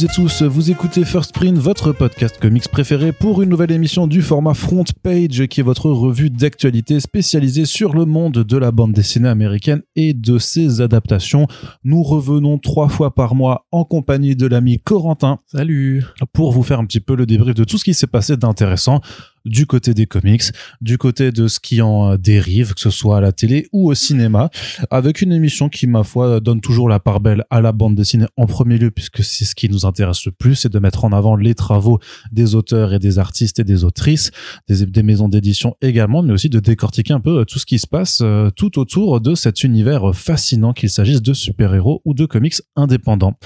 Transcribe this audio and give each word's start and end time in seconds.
Toutes 0.00 0.10
et 0.10 0.14
tous, 0.14 0.42
vous 0.44 0.70
écoutez 0.70 1.04
First 1.04 1.34
Print, 1.34 1.58
votre 1.58 1.92
podcast 1.92 2.38
comics 2.40 2.66
préféré 2.68 3.12
pour 3.12 3.42
une 3.42 3.50
nouvelle 3.50 3.72
émission 3.72 4.06
du 4.06 4.22
format 4.22 4.54
Front 4.54 4.84
Page 5.02 5.46
qui 5.48 5.60
est 5.60 5.62
votre 5.64 5.90
revue 5.90 6.30
d'actualité 6.30 7.00
spécialisée 7.00 7.66
sur 7.66 7.92
le 7.92 8.06
monde 8.06 8.38
de 8.38 8.56
la 8.56 8.70
bande 8.70 8.94
dessinée 8.94 9.28
américaine 9.28 9.82
et 9.96 10.14
de 10.14 10.38
ses 10.38 10.80
adaptations. 10.80 11.48
Nous 11.84 12.02
revenons 12.02 12.56
trois 12.56 12.88
fois 12.88 13.14
par 13.14 13.34
mois 13.34 13.66
en 13.72 13.84
compagnie 13.84 14.36
de 14.36 14.46
l'ami 14.46 14.78
Corentin. 14.78 15.38
Salut 15.46 16.02
Pour 16.32 16.52
vous 16.52 16.62
faire 16.62 16.80
un 16.80 16.86
petit 16.86 17.00
peu 17.00 17.14
le 17.14 17.26
débrief 17.26 17.54
de 17.54 17.64
tout 17.64 17.76
ce 17.76 17.84
qui 17.84 17.92
s'est 17.92 18.06
passé 18.06 18.38
d'intéressant 18.38 19.02
du 19.44 19.66
côté 19.66 19.94
des 19.94 20.06
comics, 20.06 20.42
du 20.80 20.98
côté 20.98 21.32
de 21.32 21.48
ce 21.48 21.60
qui 21.60 21.82
en 21.82 22.16
dérive, 22.16 22.74
que 22.74 22.80
ce 22.80 22.90
soit 22.90 23.18
à 23.18 23.20
la 23.20 23.32
télé 23.32 23.68
ou 23.72 23.90
au 23.90 23.94
cinéma, 23.94 24.50
avec 24.90 25.22
une 25.22 25.32
émission 25.32 25.68
qui, 25.68 25.86
ma 25.86 26.02
foi, 26.02 26.40
donne 26.40 26.60
toujours 26.60 26.88
la 26.88 27.00
part 27.00 27.20
belle 27.20 27.44
à 27.50 27.60
la 27.60 27.72
bande 27.72 27.94
dessinée 27.94 28.26
en 28.36 28.46
premier 28.46 28.78
lieu, 28.78 28.90
puisque 28.90 29.24
c'est 29.24 29.44
ce 29.44 29.54
qui 29.54 29.68
nous 29.68 29.86
intéresse 29.86 30.24
le 30.26 30.32
plus, 30.32 30.54
c'est 30.54 30.72
de 30.72 30.78
mettre 30.78 31.04
en 31.04 31.12
avant 31.12 31.36
les 31.36 31.54
travaux 31.54 31.98
des 32.32 32.54
auteurs 32.54 32.92
et 32.92 32.98
des 32.98 33.18
artistes 33.18 33.58
et 33.58 33.64
des 33.64 33.84
autrices, 33.84 34.30
des, 34.68 34.86
des 34.86 35.02
maisons 35.02 35.28
d'édition 35.28 35.76
également, 35.80 36.22
mais 36.22 36.32
aussi 36.32 36.48
de 36.48 36.60
décortiquer 36.60 37.12
un 37.12 37.20
peu 37.20 37.44
tout 37.44 37.58
ce 37.58 37.66
qui 37.66 37.78
se 37.78 37.86
passe 37.86 38.20
euh, 38.22 38.50
tout 38.50 38.78
autour 38.78 39.20
de 39.20 39.34
cet 39.34 39.64
univers 39.64 40.14
fascinant, 40.14 40.72
qu'il 40.72 40.90
s'agisse 40.90 41.22
de 41.22 41.32
super-héros 41.32 42.02
ou 42.04 42.14
de 42.14 42.26
comics 42.26 42.60
indépendants. 42.76 43.36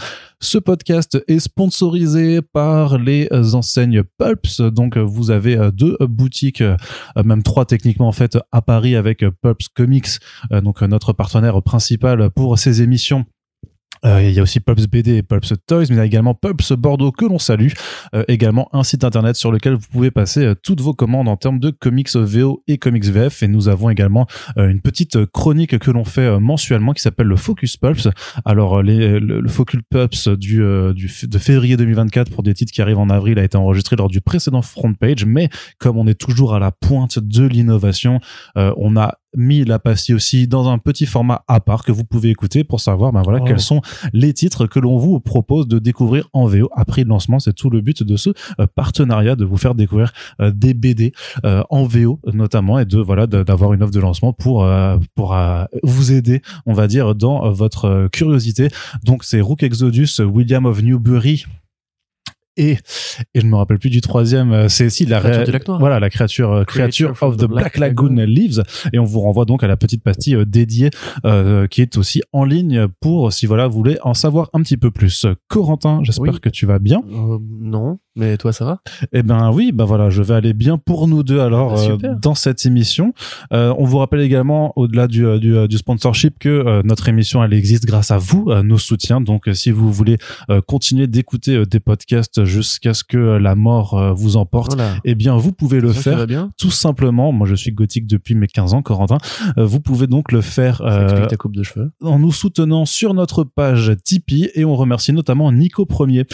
Ce 0.41 0.59
podcast 0.59 1.23
est 1.29 1.39
sponsorisé 1.39 2.41
par 2.43 2.99
les 2.99 3.29
enseignes 3.55 4.03
Pulps. 4.19 4.61
Donc, 4.61 4.97
vous 4.97 5.31
avez 5.31 5.71
deux 5.73 5.97
boutiques, 6.01 6.63
même 7.25 7.43
trois 7.43 7.65
techniquement 7.65 8.09
en 8.09 8.13
fait, 8.13 8.39
à 8.53 8.63
Paris 8.63 8.97
avec 8.97 9.25
Pulps 9.41 9.69
Comics, 9.69 10.09
donc 10.51 10.83
notre 10.83 11.13
partenaire 11.13 11.63
principal 11.63 12.31
pour 12.31 12.59
ces 12.59 12.83
émissions 12.83 13.25
euh, 14.05 14.23
il 14.23 14.33
y 14.33 14.39
a 14.39 14.43
aussi 14.43 14.61
Pulps 14.61 14.87
BD 14.87 15.17
et 15.17 15.23
Pulps 15.23 15.55
Toys, 15.67 15.87
mais 15.89 15.95
il 15.95 15.97
y 15.97 16.01
a 16.01 16.05
également 16.05 16.35
Pulps 16.35 16.73
Bordeaux 16.73 17.13
que 17.13 17.25
l'on 17.25 17.39
salue. 17.39 17.71
Euh, 18.15 18.25
également 18.29 18.69
un 18.73 18.83
site 18.83 19.05
internet 19.05 19.37
sur 19.37 19.51
lequel 19.51 19.75
vous 19.75 19.87
pouvez 19.91 20.11
passer 20.11 20.45
euh, 20.45 20.55
toutes 20.55 20.81
vos 20.81 20.95
commandes 20.95 21.29
en 21.29 21.37
termes 21.37 21.59
de 21.59 21.71
comics 21.71 22.15
VO 22.15 22.63
et 22.67 22.79
comics 22.79 23.05
VF. 23.05 23.43
Et 23.43 23.49
nous 23.49 23.69
avons 23.69 23.91
également 23.91 24.27
une 24.57 24.81
petite 24.81 25.27
chronique 25.27 25.79
que 25.79 25.91
l'on 25.91 26.05
fait 26.05 26.39
mensuellement 26.39 26.93
qui 26.93 27.03
s'appelle 27.03 27.27
le 27.27 27.37
Focus 27.37 27.77
Pulps. 27.77 28.09
Alors 28.45 28.83
le, 28.83 29.49
Focus 29.49 29.81
Pulps 29.91 30.29
du, 30.29 30.63
du, 30.95 31.11
de 31.23 31.39
février 31.39 31.77
2024 31.77 32.31
pour 32.31 32.43
des 32.43 32.55
titres 32.55 32.73
qui 32.73 32.83
arrivent 32.83 32.99
en 32.99 33.11
avril 33.11 33.39
a 33.39 33.45
été 33.45 33.57
enregistré 33.57 33.97
lors 33.97 34.09
du 34.09 34.21
précédent 34.21 34.63
front 34.63 34.95
page, 34.95 35.25
mais 35.25 35.49
comme 35.79 35.97
on 35.97 36.07
est 36.07 36.19
toujours 36.19 36.55
à 36.55 36.59
la 36.59 36.71
pointe 36.71 37.19
de 37.19 37.45
l'innovation, 37.45 38.21
on 38.57 38.97
a 38.97 39.15
mis 39.37 39.65
la 39.65 39.79
pastille 39.79 40.15
aussi 40.15 40.47
dans 40.49 40.69
un 40.69 40.79
petit 40.79 41.07
format 41.07 41.45
à 41.49 41.61
part 41.61 41.85
que 41.85 41.93
vous 41.93 42.05
pouvez 42.05 42.31
écouter 42.31 42.65
pour 42.65 42.81
savoir 42.81 43.13
ben 43.13 43.23
voilà 43.23 43.41
quels 43.41 43.61
sont 43.61 43.81
les 44.13 44.33
titres 44.33 44.67
que 44.67 44.79
l'on 44.79 44.97
vous 44.99 45.21
propose 45.21 45.69
de 45.69 45.79
découvrir 45.79 46.29
en 46.33 46.47
VO 46.47 46.69
après 46.75 47.05
le 47.05 47.09
lancement. 47.09 47.39
C'est 47.39 47.53
tout 47.53 47.71
le 47.71 47.81
but 47.81 48.03
de 48.03 48.17
ce 48.17 48.31
euh, 48.61 48.67
partenariat 48.75 49.37
de 49.37 49.45
vous 49.45 49.57
faire 49.57 49.75
découvrir 49.75 50.13
euh, 50.41 50.51
des 50.51 50.75
BD 50.75 51.13
euh, 51.45 51.63
en 51.71 51.85
VO 51.85 52.21
notamment 52.33 52.79
et 52.79 52.85
de 52.85 52.99
voilà 52.99 53.27
d'avoir 53.27 53.73
une 53.73 53.83
offre 53.83 53.93
de 53.93 54.01
lancement 54.01 54.33
pour 54.33 54.67
pour 55.15 55.37
vous 55.83 56.13
aider 56.13 56.43
on 56.67 56.73
va 56.73 56.87
dire 56.87 57.15
dans 57.15 57.51
votre 57.51 58.09
curiosité. 58.13 58.69
Donc 59.05 59.25
c'est 59.25 59.41
Rook 59.41 59.63
Exodus 59.63 60.21
William 60.21 60.67
of 60.67 60.83
Newbury 60.83 61.45
et 62.57 62.79
et 63.35 63.41
je 63.41 63.47
me 63.47 63.57
rappelle 63.57 63.79
plus 63.79 63.91
du 63.91 64.01
troisième 64.01 64.53
euh, 64.53 64.69
c'est 64.69 64.91
si 64.91 65.07
la 65.07 65.21
voilà 65.79 66.01
la 66.01 66.11
créature 66.11 66.53
euh, 66.53 66.65
créature 66.65 67.15
of 67.21 67.37
the 67.37 67.47
Black, 67.47 67.79
Lagoon, 67.79 68.15
Lives 68.27 68.63
et 68.93 68.99
on 68.99 69.05
vous 69.05 69.21
renvoie 69.21 69.45
donc 69.45 69.63
à 69.63 69.67
la 69.67 69.77
petite 69.77 70.03
pastille 70.03 70.37
euh, 70.37 70.45
dédiée 70.45 70.91
qui 71.71 71.83
est 71.83 71.97
aussi 71.97 72.23
en 72.33 72.45
ligne 72.45 72.87
pour 73.01 73.33
si 73.33 73.47
voilà 73.47 73.67
vous 73.67 73.77
voulez 73.77 73.99
en 74.03 74.15
savoir 74.15 74.51
un 74.53 74.63
petit 74.63 74.77
peu 74.77 74.91
plus. 74.91 75.27
Corentin 75.49 76.01
j'espère 76.03 76.41
que 76.41 76.49
tu 76.49 76.67
vas 76.67 76.79
bien. 76.79 77.03
Non 77.61 77.99
mais 78.17 78.37
toi, 78.37 78.53
ça 78.53 78.65
va? 78.65 78.81
Eh 79.13 79.23
ben 79.23 79.51
oui, 79.53 79.73
ben 79.73 79.85
voilà, 79.85 80.11
je 80.11 80.23
vais 80.23 80.35
aller 80.35 80.53
bien 80.53 80.79
pour 80.79 81.09
nous 81.09 81.23
deux 81.23 81.41
alors 81.41 81.75
ah 81.77 81.97
bah, 81.97 82.09
dans 82.21 82.35
cette 82.35 82.65
émission. 82.67 83.13
Euh, 83.53 83.75
on 83.79 83.85
vous 83.85 83.99
rappelle 83.99 84.21
également, 84.21 84.73
au-delà 84.77 85.07
du, 85.07 85.39
du, 85.39 85.69
du, 85.69 85.79
sponsorship, 85.79 86.39
que 86.39 86.83
notre 86.85 87.09
émission 87.09 87.43
elle 87.43 87.55
existe 87.55 87.87
grâce 87.87 88.11
à 88.11 88.19
vous, 88.19 88.51
à 88.51 88.63
nos 88.63 88.79
soutiens. 88.79 89.21
Donc, 89.21 89.49
si 89.53 89.71
vous 89.71 89.93
voulez 89.93 90.19
continuer 90.67 91.07
d'écouter 91.07 91.65
des 91.67 91.81
podcasts 91.81 92.45
jusqu'à 92.45 92.95
ce 92.95 93.05
que 93.05 93.17
la 93.17 93.55
mort 93.55 93.95
euh, 93.95 94.13
vous 94.13 94.37
emporte, 94.37 94.77
eh 95.05 95.15
bien 95.15 95.37
vous 95.37 95.53
pouvez 95.53 95.81
le 95.81 95.93
faire 95.93 96.27
tout 96.59 96.71
simplement. 96.71 97.33
Moi 97.33 97.47
je 97.47 97.55
suis 97.55 97.73
gothique 97.73 98.07
depuis 98.07 98.35
mes 98.35 98.47
15 98.47 98.75
ans, 98.75 98.83
Corentin. 98.83 99.19
Euh, 99.59 99.65
vous 99.65 99.81
pouvez 99.81 100.07
donc 100.07 100.33
le 100.33 100.41
faire 100.41 100.81
euh, 100.83 101.27
ta 101.27 101.37
coupe 101.37 101.55
de 101.55 101.63
cheveux. 101.63 101.93
en 102.03 102.19
nous 102.19 102.33
soutenant 102.33 102.85
sur 102.85 103.15
notre 103.15 103.45
page 103.45 103.93
Tipeee 104.05 104.51
et 104.55 104.65
on 104.65 104.77
remercie 104.77 105.13
notamment 105.13 105.51
Nico 105.53 105.87
Premier 105.87 106.25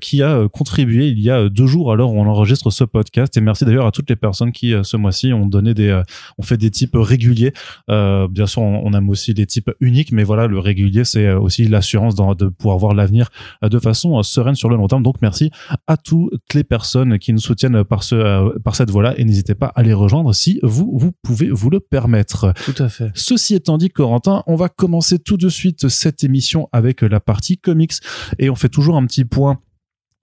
qui 0.00 0.22
a 0.22 0.48
contribué 0.48 1.13
il 1.16 1.22
y 1.22 1.30
a 1.30 1.48
deux 1.48 1.66
jours 1.66 1.92
à 1.92 1.96
l'heure 1.96 2.10
où 2.10 2.18
on 2.18 2.26
enregistre 2.26 2.70
ce 2.70 2.84
podcast 2.84 3.36
et 3.36 3.40
merci 3.40 3.64
d'ailleurs 3.64 3.86
à 3.86 3.90
toutes 3.90 4.10
les 4.10 4.16
personnes 4.16 4.52
qui 4.52 4.74
ce 4.82 4.96
mois-ci 4.96 5.32
ont 5.32 5.46
donné 5.46 5.74
des 5.74 6.02
ont 6.38 6.42
fait 6.42 6.56
des 6.56 6.70
types 6.70 6.96
réguliers. 6.96 7.52
bien 7.88 8.46
sûr 8.46 8.62
on, 8.62 8.92
aime 8.92 9.08
aussi 9.10 9.34
les 9.34 9.46
types 9.46 9.70
uniques 9.80 10.12
mais 10.12 10.24
voilà 10.24 10.46
le 10.46 10.58
régulier 10.58 11.04
c'est 11.04 11.32
aussi 11.32 11.66
l'assurance 11.66 12.14
de 12.14 12.46
pouvoir 12.46 12.78
voir 12.78 12.94
l'avenir 12.94 13.30
de 13.62 13.78
façon 13.78 14.22
sereine 14.22 14.54
sur 14.54 14.68
le 14.68 14.76
long 14.76 14.88
terme. 14.88 15.02
Donc 15.02 15.16
merci 15.22 15.50
à 15.86 15.96
toutes 15.96 16.54
les 16.54 16.64
personnes 16.64 17.18
qui 17.18 17.32
nous 17.32 17.38
soutiennent 17.38 17.84
par 17.84 18.02
ce 18.02 18.14
euh, 18.14 18.58
par 18.64 18.74
cette 18.74 18.90
voie-là 18.90 19.14
et 19.16 19.24
n'hésitez 19.24 19.54
pas 19.54 19.72
à 19.74 19.82
les 19.82 19.92
rejoindre 19.92 20.32
si 20.34 20.58
vous 20.62 20.92
vous 20.96 21.12
pouvez 21.22 21.50
vous 21.50 21.70
le 21.70 21.80
permettre. 21.80 22.52
Tout 22.64 22.82
à 22.82 22.88
fait. 22.88 23.10
Ceci 23.14 23.54
étant 23.54 23.78
dit, 23.78 23.90
Corentin, 23.90 24.42
on 24.46 24.56
va 24.56 24.68
commencer 24.68 25.18
tout 25.18 25.36
de 25.36 25.48
suite 25.48 25.88
cette 25.88 26.24
émission 26.24 26.68
avec 26.72 27.02
la 27.02 27.20
partie 27.20 27.58
comics 27.58 27.94
et 28.38 28.50
on 28.50 28.54
fait 28.54 28.68
toujours 28.68 28.96
un 28.96 29.06
petit 29.06 29.24
point 29.24 29.60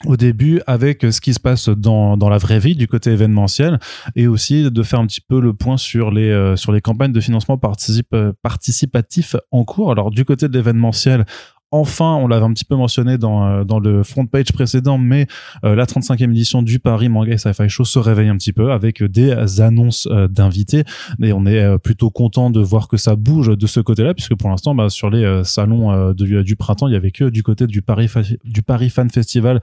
au 0.05 0.17
début 0.17 0.61
avec 0.67 1.01
ce 1.01 1.21
qui 1.21 1.33
se 1.33 1.39
passe 1.39 1.69
dans, 1.69 2.17
dans 2.17 2.29
la 2.29 2.37
vraie 2.37 2.59
vie 2.59 2.75
du 2.75 2.87
côté 2.87 3.11
événementiel 3.11 3.79
et 4.15 4.27
aussi 4.27 4.69
de 4.69 4.83
faire 4.83 4.99
un 4.99 5.07
petit 5.07 5.21
peu 5.21 5.39
le 5.39 5.53
point 5.53 5.77
sur 5.77 6.11
les 6.11 6.29
euh, 6.29 6.55
sur 6.55 6.71
les 6.71 6.81
campagnes 6.81 7.11
de 7.11 7.21
financement 7.21 7.57
participe, 7.57 8.15
participatif 8.41 9.35
en 9.51 9.63
cours. 9.63 9.91
Alors 9.91 10.11
du 10.11 10.25
côté 10.25 10.47
de 10.47 10.53
l'événementiel, 10.53 11.25
enfin, 11.71 12.15
on 12.15 12.27
l'avait 12.27 12.45
un 12.45 12.53
petit 12.53 12.65
peu 12.65 12.75
mentionné 12.75 13.17
dans, 13.17 13.47
euh, 13.47 13.63
dans 13.63 13.79
le 13.79 14.03
front 14.03 14.25
page 14.25 14.51
précédent, 14.51 14.97
mais 14.97 15.27
euh, 15.63 15.73
la 15.73 15.85
35e 15.85 16.29
édition 16.31 16.61
du 16.61 16.79
Paris 16.79 17.07
Manga 17.07 17.33
et 17.33 17.37
Sci-Fi 17.37 17.69
Show 17.69 17.85
se 17.85 17.97
réveille 17.97 18.27
un 18.27 18.35
petit 18.35 18.51
peu 18.51 18.71
avec 18.71 19.01
des 19.01 19.61
annonces 19.61 20.07
euh, 20.11 20.27
d'invités. 20.27 20.83
Et 21.21 21.31
on 21.31 21.45
est 21.45 21.77
plutôt 21.79 22.09
content 22.09 22.49
de 22.49 22.59
voir 22.59 22.87
que 22.87 22.97
ça 22.97 23.15
bouge 23.15 23.57
de 23.57 23.67
ce 23.67 23.79
côté-là, 23.79 24.13
puisque 24.13 24.35
pour 24.35 24.49
l'instant, 24.49 24.75
bah, 24.75 24.89
sur 24.89 25.09
les 25.09 25.41
salons 25.43 26.11
du, 26.13 26.43
du, 26.43 26.55
printemps, 26.55 26.87
il 26.87 26.93
y 26.93 26.97
avait 26.97 27.11
que 27.11 27.29
du 27.29 27.43
côté 27.43 27.67
du 27.67 27.81
Paris, 27.81 28.09
du 28.43 28.61
Paris 28.61 28.89
Fan 28.89 29.09
Festival 29.09 29.61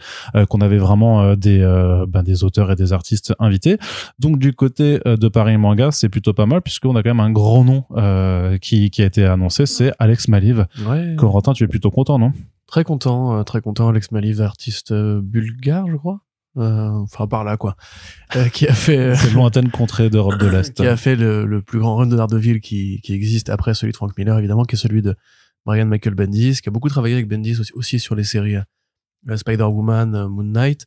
qu'on 0.49 0.61
avait 0.61 0.79
vraiment 0.79 1.35
des, 1.35 1.61
bah, 2.09 2.23
des 2.23 2.45
auteurs 2.45 2.71
et 2.71 2.77
des 2.77 2.93
artistes 2.93 3.35
invités. 3.39 3.79
Donc 4.19 4.39
du 4.39 4.53
côté 4.55 5.01
de 5.05 5.29
Paris 5.29 5.57
Manga, 5.57 5.91
c'est 5.91 6.09
plutôt 6.09 6.33
pas 6.33 6.47
mal, 6.47 6.63
puisqu'on 6.63 6.97
a 6.97 7.03
quand 7.03 7.11
même 7.11 7.21
un 7.21 7.31
grand 7.31 7.65
nom 7.65 7.85
qui, 8.61 8.91
qui 8.91 9.03
a 9.03 9.07
été 9.07 9.25
annoncé, 9.25 9.67
c'est 9.67 9.93
Alex 9.99 10.29
Maliv. 10.29 10.67
Ouais. 10.87 11.15
Corentin, 11.17 11.53
tu 11.53 11.65
es 11.65 11.69
plutôt 11.69 11.91
content, 11.99 12.19
non? 12.21 12.33
Très 12.69 12.85
content, 12.85 13.39
euh, 13.39 13.43
très 13.43 13.61
content. 13.61 13.89
Alex 13.89 14.13
Maliv, 14.13 14.41
artiste 14.41 14.93
euh, 14.93 15.21
bulgare, 15.21 15.89
je 15.91 15.97
crois. 15.97 16.21
Euh, 16.57 16.91
enfin 16.91 17.29
par 17.29 17.45
là 17.45 17.57
quoi, 17.57 17.77
qui 18.53 18.67
a 18.67 18.73
fait 18.73 19.15
cette 19.15 19.33
lointaine 19.33 19.71
contrée 19.71 20.11
d'Europe 20.11 20.39
de 20.39 20.47
l'Est, 20.47 20.75
qui 20.75 20.87
a 20.87 20.97
fait 20.97 21.15
le, 21.15 21.63
plus 21.63 21.79
grand 21.79 21.97
run 21.97 22.07
de 22.07 22.17
Daredevil 22.17 22.61
qui, 22.61 23.01
qui 23.03 23.13
existe 23.13 23.49
après 23.49 23.75
celui 23.75 23.93
de 23.93 23.97
Frank 23.97 24.17
Miller 24.17 24.37
évidemment, 24.39 24.65
qui 24.65 24.75
est 24.75 24.79
celui 24.79 25.03
de 25.03 25.15
Brian 25.67 25.87
Michael 25.87 26.15
Bendis, 26.15 26.61
qui 26.61 26.69
a 26.69 26.73
beaucoup 26.73 26.89
travaillé 26.89 27.15
avec 27.15 27.29
Bendis 27.29 27.61
aussi, 27.61 27.73
aussi 27.75 28.01
sur 28.01 28.17
les 28.17 28.25
séries 28.25 28.57
Spider-Woman, 29.33 30.27
Moon 30.27 30.45
Knight, 30.45 30.87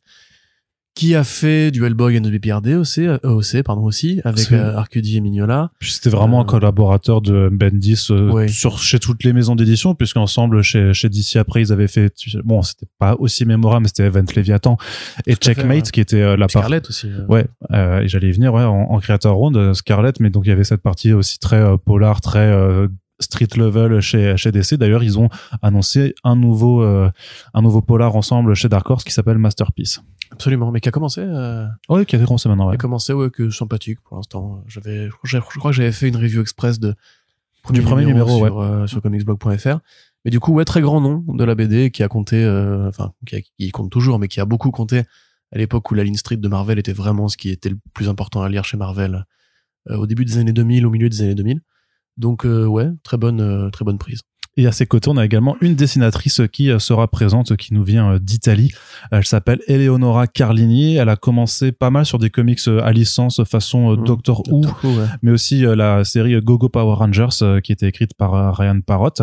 qui 0.94 1.14
a 1.14 1.24
fait 1.24 1.70
du 1.70 1.84
Hellboy 1.86 2.16
et 2.16 2.20
de 2.20 2.30
BPRD 2.30 2.74
aussi, 2.74 3.06
euh, 3.06 3.62
pardon 3.64 3.82
aussi, 3.82 4.20
avec 4.24 4.52
euh, 4.52 4.76
Arcudi 4.76 5.16
et 5.16 5.20
Mignola. 5.20 5.70
C'était 5.80 6.10
vraiment 6.10 6.40
un 6.40 6.44
euh, 6.44 6.46
collaborateur 6.46 7.22
de 7.22 7.48
Bendis 7.50 8.08
euh, 8.10 8.46
sur 8.48 8.78
chez 8.78 8.98
toutes 8.98 9.24
les 9.24 9.32
maisons 9.32 9.54
d'édition, 9.54 9.94
puisqu'ensemble 9.94 10.62
chez 10.62 10.92
chez 10.92 11.08
DC 11.08 11.36
après 11.36 11.62
ils 11.62 11.72
avaient 11.72 11.88
fait 11.88 12.12
bon 12.44 12.60
c'était 12.62 12.86
pas 12.98 13.16
aussi 13.18 13.46
mémorable, 13.46 13.84
mais 13.84 13.88
c'était 13.88 14.04
Event 14.04 14.24
Leviathan 14.36 14.76
et 15.26 15.34
Checkmate 15.34 15.90
qui 15.90 16.00
était 16.00 16.20
la 16.36 16.46
partie. 16.46 16.58
Scarlett 16.58 16.88
aussi. 16.88 17.08
Ouais, 17.28 17.46
et 17.72 18.06
j'allais 18.08 18.28
y 18.28 18.32
venir 18.32 18.52
ouais 18.52 18.64
en, 18.64 18.90
en 18.90 18.98
créateur 19.00 19.34
round 19.34 19.72
Scarlett, 19.74 20.20
mais 20.20 20.28
donc 20.28 20.44
il 20.46 20.50
y 20.50 20.52
avait 20.52 20.64
cette 20.64 20.82
partie 20.82 21.12
aussi 21.12 21.38
très 21.38 21.78
polar, 21.78 22.20
très 22.20 22.52
street 23.18 23.56
level 23.56 24.00
chez 24.00 24.36
chez 24.36 24.52
DC. 24.52 24.74
D'ailleurs, 24.74 25.02
ils 25.02 25.18
ont 25.18 25.30
annoncé 25.62 26.14
un 26.22 26.36
nouveau 26.36 26.82
un 26.82 27.62
nouveau 27.62 27.80
polar 27.80 28.14
ensemble 28.14 28.54
chez 28.54 28.68
Dark 28.68 28.88
Horse 28.90 29.04
qui 29.04 29.12
s'appelle 29.12 29.38
Masterpiece. 29.38 30.02
Absolument, 30.32 30.70
mais 30.72 30.80
qui 30.80 30.88
a 30.88 30.92
commencé. 30.92 31.20
Euh... 31.22 31.66
Oui, 31.88 32.06
qui 32.06 32.16
a 32.16 32.24
commencé 32.24 32.48
maintenant. 32.48 32.66
Ouais. 32.66 32.72
Qui 32.72 32.76
a 32.76 32.78
commencé, 32.78 33.12
ouais, 33.12 33.30
que 33.30 33.50
sympathique 33.50 34.00
pour 34.02 34.16
l'instant. 34.16 34.64
J'avais, 34.66 35.08
je, 35.24 35.38
crois 35.38 35.70
que 35.70 35.76
j'avais 35.76 35.92
fait 35.92 36.08
une 36.08 36.16
review 36.16 36.40
express 36.40 36.80
de 36.80 36.94
du 37.70 37.82
premier 37.82 38.04
numéro, 38.04 38.28
sur, 38.28 38.56
ouais. 38.56 38.64
euh, 38.64 38.86
sur 38.86 39.02
comicsblog.fr. 39.02 39.78
Mais 40.24 40.30
du 40.30 40.40
coup, 40.40 40.52
ouais, 40.52 40.64
très 40.64 40.80
grand 40.80 41.00
nom 41.00 41.24
de 41.28 41.44
la 41.44 41.54
BD 41.54 41.90
qui 41.90 42.02
a 42.02 42.08
compté, 42.08 42.42
euh, 42.42 42.88
enfin, 42.88 43.12
qui, 43.26 43.42
qui, 43.58 43.70
compte 43.70 43.90
toujours, 43.90 44.18
mais 44.18 44.28
qui 44.28 44.40
a 44.40 44.44
beaucoup 44.44 44.70
compté 44.70 45.02
à 45.52 45.58
l'époque 45.58 45.90
où 45.90 45.94
la 45.94 46.04
ligne 46.04 46.16
street 46.16 46.38
de 46.38 46.48
Marvel 46.48 46.78
était 46.78 46.92
vraiment 46.92 47.28
ce 47.28 47.36
qui 47.36 47.50
était 47.50 47.68
le 47.68 47.78
plus 47.92 48.08
important 48.08 48.42
à 48.42 48.48
lire 48.48 48.64
chez 48.64 48.76
Marvel 48.76 49.26
euh, 49.90 49.96
au 49.96 50.06
début 50.06 50.24
des 50.24 50.38
années 50.38 50.52
2000, 50.52 50.86
au 50.86 50.90
milieu 50.90 51.08
des 51.08 51.22
années 51.22 51.34
2000. 51.34 51.60
Donc, 52.16 52.44
ouais, 52.44 52.90
très 53.02 53.16
bonne, 53.16 53.70
très 53.70 53.84
bonne 53.84 53.98
prise. 53.98 54.20
Et 54.56 54.66
à 54.66 54.72
ses 54.72 54.86
côtés, 54.86 55.08
on 55.08 55.16
a 55.16 55.24
également 55.24 55.56
une 55.60 55.74
dessinatrice 55.74 56.42
qui 56.52 56.70
euh, 56.70 56.78
sera 56.78 57.08
présente, 57.08 57.56
qui 57.56 57.72
nous 57.72 57.82
vient 57.82 58.12
euh, 58.12 58.18
d'Italie. 58.18 58.72
Elle 59.10 59.24
s'appelle 59.24 59.60
Eleonora 59.66 60.26
Carlini. 60.26 60.96
Elle 60.96 61.08
a 61.08 61.16
commencé 61.16 61.72
pas 61.72 61.88
mal 61.90 62.04
sur 62.04 62.18
des 62.18 62.28
comics 62.28 62.60
euh, 62.68 62.82
à 62.84 62.92
licence 62.92 63.42
façon 63.44 63.96
Mhm. 63.96 64.04
Doctor 64.04 64.42
Who, 64.48 64.60
Doctor 64.60 64.84
Who, 64.84 64.98
ouais. 64.98 65.06
mais 65.22 65.30
aussi 65.30 65.60
la 65.62 66.04
série 66.04 66.38
Gogo 66.40 66.68
Power 66.68 66.94
Rangers 66.94 67.60
qui 67.62 67.72
était 67.72 67.88
écrite 67.88 68.14
par 68.14 68.56
Ryan 68.56 68.80
Parrott. 68.80 69.22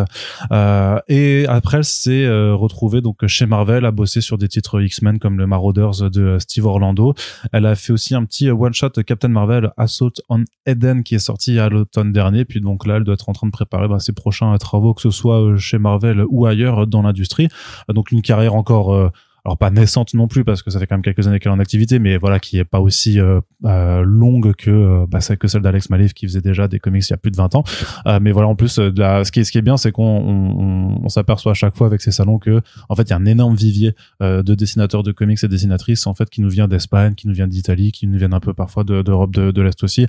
Euh, 0.50 0.98
et 1.08 1.46
après, 1.48 1.78
elle 1.78 1.84
s'est 1.84 2.28
retrouvée 2.52 3.00
donc 3.00 3.26
chez 3.26 3.46
Marvel 3.46 3.84
à 3.84 3.90
bosser 3.90 4.20
sur 4.20 4.38
des 4.38 4.48
titres 4.48 4.80
X-Men 4.80 5.18
comme 5.18 5.38
le 5.38 5.46
Marauders 5.46 6.10
de 6.10 6.38
Steve 6.38 6.66
Orlando. 6.66 7.14
Elle 7.52 7.66
a 7.66 7.74
fait 7.74 7.92
aussi 7.92 8.14
un 8.14 8.24
petit 8.24 8.50
one 8.50 8.74
shot 8.74 8.90
Captain 9.06 9.28
Marvel 9.28 9.70
Assault 9.76 10.12
on 10.28 10.44
Eden 10.66 11.02
qui 11.02 11.14
est 11.14 11.20
sorti 11.20 11.58
à 11.58 11.68
l'automne 11.68 12.12
dernier. 12.12 12.44
Puis 12.44 12.60
donc 12.60 12.86
là, 12.86 12.96
elle 12.96 13.04
doit 13.04 13.14
être 13.14 13.28
en 13.28 13.32
train 13.32 13.46
de 13.46 13.52
préparer 13.52 13.88
bah, 13.88 14.00
ses 14.00 14.12
prochains 14.12 14.56
travaux, 14.58 14.94
que 14.94 15.02
ce 15.02 15.10
soit 15.10 15.19
euh, 15.28 15.56
chez 15.56 15.78
Marvel 15.78 16.24
ou 16.28 16.46
ailleurs 16.46 16.86
dans 16.86 17.02
l'industrie. 17.02 17.48
Euh, 17.88 17.92
Donc 17.92 18.10
une 18.10 18.22
carrière 18.22 18.54
encore 18.54 18.94
euh, 18.94 19.10
alors 19.44 19.56
pas 19.58 19.70
naissante 19.70 20.14
non 20.14 20.28
plus 20.28 20.44
parce 20.44 20.62
que 20.62 20.70
ça 20.70 20.78
fait 20.78 20.86
quand 20.86 20.94
même 20.96 21.02
quelques 21.02 21.26
années 21.26 21.38
qu'elle 21.38 21.52
est 21.52 21.54
en 21.54 21.58
activité, 21.60 21.98
mais 21.98 22.16
voilà 22.16 22.38
qui 22.40 22.58
est 22.58 22.64
pas 22.64 22.80
aussi 22.80 23.18
euh, 23.20 23.40
euh, 23.64 24.02
longue 24.02 24.54
que 24.54 24.70
euh, 24.70 25.06
bah, 25.08 25.20
celle 25.20 25.38
que 25.38 25.48
celle 25.48 25.62
d'Alex 25.62 25.90
Maleev 25.90 26.12
qui 26.12 26.26
faisait 26.26 26.40
déjà 26.40 26.68
des 26.68 26.78
comics 26.78 27.02
il 27.08 27.10
y 27.10 27.14
a 27.14 27.16
plus 27.16 27.30
de 27.30 27.36
20 27.36 27.54
ans. 27.54 27.64
Euh, 28.06 28.18
mais 28.20 28.32
voilà 28.32 28.48
en 28.48 28.54
plus 28.54 28.78
euh, 28.78 28.90
de 28.90 29.00
la- 29.00 29.24
ce 29.24 29.32
qui 29.32 29.40
est 29.40 29.44
ce 29.44 29.52
qui 29.52 29.58
est 29.58 29.62
bien 29.62 29.76
c'est 29.76 29.92
qu'on 29.92 30.02
on, 30.04 31.00
on- 31.04 31.08
s'aperçoit 31.08 31.52
à 31.52 31.54
chaque 31.54 31.76
fois 31.76 31.86
avec 31.86 32.00
ces 32.00 32.10
salons 32.12 32.38
que 32.38 32.60
en 32.88 32.94
fait 32.94 33.02
il 33.02 33.10
y 33.10 33.12
a 33.12 33.16
un 33.16 33.26
énorme 33.26 33.54
vivier 33.56 33.94
de 34.20 34.54
dessinateurs 34.54 35.02
de 35.02 35.12
comics 35.12 35.42
et 35.42 35.48
dessinatrices 35.48 36.06
en 36.06 36.14
fait 36.14 36.28
qui 36.30 36.40
nous 36.40 36.50
vient 36.50 36.68
d'Espagne, 36.68 37.14
qui 37.14 37.26
nous 37.26 37.34
vient 37.34 37.48
d'Italie, 37.48 37.90
qui 37.92 38.06
nous 38.06 38.18
viennent 38.18 38.34
un 38.34 38.40
peu 38.40 38.54
parfois 38.54 38.84
de- 38.84 39.02
d'Europe 39.02 39.32
de, 39.34 39.50
de 39.50 39.62
l'Est 39.62 39.82
aussi. 39.82 40.06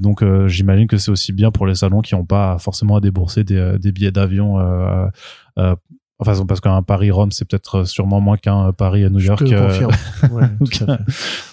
Donc 0.00 0.22
j'imagine 0.46 0.86
que 0.86 0.96
c'est 0.98 1.10
aussi 1.10 1.32
bien 1.32 1.50
pour 1.50 1.66
les 1.66 1.74
salons 1.74 2.00
qui 2.00 2.14
n'ont 2.14 2.24
pas 2.24 2.58
forcément 2.58 2.96
à 2.96 3.00
débourser 3.00 3.42
des, 3.44 3.76
des 3.80 3.92
billets 3.92 4.12
d'avion. 4.12 4.58
Euh, 4.60 5.74
Enfin, 6.20 6.44
parce 6.46 6.60
qu'un 6.60 6.82
Paris-Rome, 6.82 7.30
c'est 7.32 7.44
peut-être 7.48 7.84
sûrement 7.84 8.20
moins 8.20 8.36
qu'un 8.36 8.72
Paris-New 8.72 9.18
Je 9.18 9.26
York. 9.26 9.44
te 9.44 9.52
euh, 9.54 9.66
confirme. 9.66 9.92
Ouais, 10.32 10.44
tout 10.70 10.84
à 10.84 10.98
fait. 10.98 11.02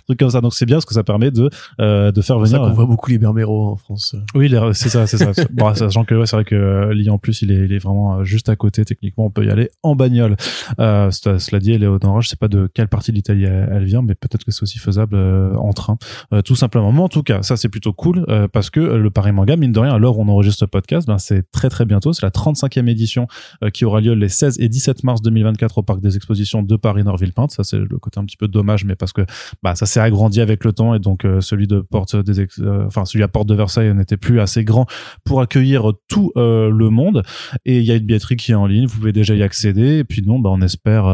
truc 0.05 0.19
comme 0.19 0.29
ça. 0.29 0.41
Donc 0.41 0.53
c'est 0.53 0.65
bien 0.65 0.75
parce 0.75 0.85
que 0.85 0.93
ça 0.93 1.03
permet 1.03 1.31
de 1.31 1.49
euh, 1.81 2.11
de 2.11 2.21
faire 2.21 2.35
pour 2.37 2.45
ça 2.47 2.57
venir. 2.57 2.67
qu'on 2.69 2.75
voit 2.75 2.85
beaucoup 2.85 3.09
les 3.09 3.17
Berméros 3.17 3.71
en 3.71 3.75
France. 3.77 4.15
Oui, 4.35 4.53
c'est 4.73 4.89
ça, 4.89 5.07
c'est 5.07 5.17
ça. 5.17 5.31
bon, 5.51 5.73
sachant 5.73 6.03
que 6.03 6.15
ouais, 6.15 6.25
c'est 6.25 6.35
vrai 6.35 6.45
que 6.45 6.55
euh, 6.55 6.93
Lyon 6.93 7.15
en 7.15 7.17
plus, 7.17 7.41
il 7.41 7.51
est, 7.51 7.65
il 7.65 7.73
est 7.73 7.79
vraiment 7.79 8.19
euh, 8.19 8.23
juste 8.23 8.49
à 8.49 8.55
côté. 8.55 8.83
Techniquement, 8.85 9.25
on 9.25 9.29
peut 9.29 9.45
y 9.45 9.49
aller 9.49 9.69
en 9.83 9.95
bagnole. 9.95 10.35
Euh, 10.79 11.09
cela 11.11 11.59
dit, 11.59 11.77
Léonora, 11.77 12.21
je 12.21 12.27
sais 12.27 12.35
pas 12.35 12.47
de 12.47 12.69
quelle 12.73 12.87
partie 12.87 13.11
de 13.11 13.15
l'Italie 13.15 13.45
elle, 13.45 13.69
elle 13.71 13.85
vient, 13.85 14.01
mais 14.01 14.15
peut-être 14.15 14.43
que 14.43 14.51
c'est 14.51 14.63
aussi 14.63 14.79
faisable 14.79 15.15
euh, 15.15 15.53
en 15.55 15.73
train, 15.73 15.97
euh, 16.33 16.41
tout 16.41 16.55
simplement. 16.55 16.91
Mais 16.91 17.01
en 17.01 17.09
tout 17.09 17.23
cas, 17.23 17.41
ça 17.41 17.57
c'est 17.57 17.69
plutôt 17.69 17.93
cool 17.93 18.25
euh, 18.29 18.47
parce 18.47 18.69
que 18.69 18.79
euh, 18.79 18.97
le 18.97 19.09
Paris 19.09 19.31
Manga, 19.31 19.55
mine 19.55 19.71
de 19.71 19.79
rien, 19.79 19.97
où 20.01 20.05
on 20.21 20.27
enregistre 20.29 20.59
ce 20.59 20.65
podcast, 20.65 21.07
ben, 21.07 21.17
c'est 21.17 21.49
très 21.51 21.69
très 21.69 21.85
bientôt. 21.85 22.13
C'est 22.13 22.23
la 22.25 22.29
35e 22.31 22.87
édition 22.87 23.27
euh, 23.63 23.69
qui 23.69 23.85
aura 23.85 24.01
lieu 24.01 24.13
les 24.13 24.29
16 24.29 24.56
et 24.57 24.69
17 24.69 25.03
mars 25.03 25.21
2024 25.21 25.77
au 25.79 25.83
parc 25.83 26.01
des 26.01 26.15
expositions 26.15 26.63
de 26.63 26.75
Paris 26.75 27.03
Nord-Villepinte. 27.03 27.51
Ça 27.51 27.63
c'est 27.63 27.77
le 27.77 27.97
côté 27.99 28.19
un 28.19 28.25
petit 28.25 28.37
peu 28.37 28.47
dommage, 28.47 28.85
mais 28.85 28.95
parce 28.95 29.13
que 29.13 29.21
bah 29.63 29.75
ça 29.75 29.85
s'est 29.85 29.99
agrandi 29.99 30.41
avec 30.41 30.63
le 30.63 30.73
temps 30.73 30.93
et 30.93 30.99
donc 30.99 31.25
euh, 31.25 31.41
celui 31.41 31.67
de 31.67 31.79
porte 31.79 32.15
des 32.15 32.41
ex- 32.41 32.59
euh, 32.59 32.85
enfin 32.85 33.05
celui 33.05 33.23
à 33.23 33.27
porte 33.27 33.47
de 33.47 33.55
Versailles 33.55 33.93
n'était 33.93 34.17
plus 34.17 34.39
assez 34.39 34.63
grand 34.63 34.85
pour 35.23 35.41
accueillir 35.41 35.91
tout 36.07 36.31
euh, 36.37 36.69
le 36.69 36.89
monde 36.89 37.23
et 37.65 37.79
il 37.79 37.83
y 37.85 37.91
a 37.91 37.95
une 37.95 38.05
billetterie 38.05 38.35
qui 38.37 38.51
est 38.51 38.55
en 38.55 38.67
ligne 38.67 38.85
vous 38.87 38.97
pouvez 38.97 39.13
déjà 39.13 39.35
y 39.35 39.43
accéder 39.43 39.97
et 39.99 40.03
puis 40.03 40.21
non 40.21 40.39
bah 40.39 40.49
on 40.51 40.61
espère 40.61 41.05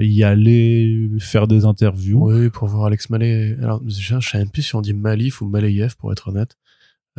y 0.00 0.22
aller 0.22 1.08
faire 1.18 1.46
des 1.48 1.64
interviews 1.64 2.20
Oui, 2.30 2.50
pour 2.50 2.68
voir 2.68 2.86
Alex 2.86 3.10
Malé. 3.10 3.56
Alors, 3.62 3.80
je 3.86 4.18
sais 4.20 4.38
même 4.38 4.50
plus 4.50 4.62
si 4.62 4.74
on 4.74 4.80
dit 4.80 4.94
Malif 4.94 5.40
ou 5.40 5.48
Malayev, 5.48 5.96
pour 5.96 6.12
être 6.12 6.28
honnête. 6.28 6.56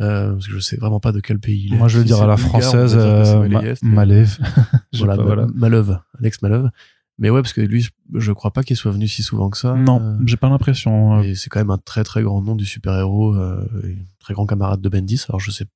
Euh, 0.00 0.32
parce 0.32 0.46
que 0.48 0.52
je 0.54 0.58
sais 0.58 0.76
vraiment 0.76 0.98
pas 0.98 1.12
de 1.12 1.20
quel 1.20 1.38
pays 1.38 1.66
il 1.66 1.74
est. 1.74 1.76
moi 1.78 1.86
je 1.86 1.98
veux 1.98 2.02
Si 2.02 2.08
dire 2.08 2.20
à 2.20 2.26
la 2.26 2.36
française 2.36 2.96
euh, 2.98 3.42
Ma- 3.42 3.48
Malayev, 3.48 3.78
mais- 3.82 3.94
Malev 3.94 4.38
Je 4.92 4.98
sais 4.98 5.04
Voilà, 5.04 5.22
voilà. 5.22 5.46
Maleuve, 5.54 5.98
Alex 6.18 6.42
Maleuve. 6.42 6.70
Mais 7.18 7.30
ouais, 7.30 7.42
parce 7.42 7.52
que 7.52 7.60
lui, 7.60 7.86
je 8.12 8.32
crois 8.32 8.50
pas 8.52 8.64
qu'il 8.64 8.76
soit 8.76 8.90
venu 8.90 9.06
si 9.06 9.22
souvent 9.22 9.50
que 9.50 9.56
ça. 9.56 9.74
non 9.76 10.00
Euh, 10.02 10.16
j'ai 10.26 10.36
pas 10.36 10.48
l'impression 10.48 11.20
Et 11.22 11.36
c'est 11.36 11.48
quand 11.48 11.60
même 11.60 11.70
un 11.70 11.78
très 11.78 12.02
très 12.02 12.22
grand 12.24 12.42
nom 12.42 12.56
du 12.56 12.64
super-héros, 12.66 13.36
très 14.18 14.34
grand 14.34 14.46
camarade 14.46 14.80
de 14.80 14.88
Bendis. 14.88 15.24
Alors 15.28 15.38
je 15.38 15.52
sais 15.52 15.66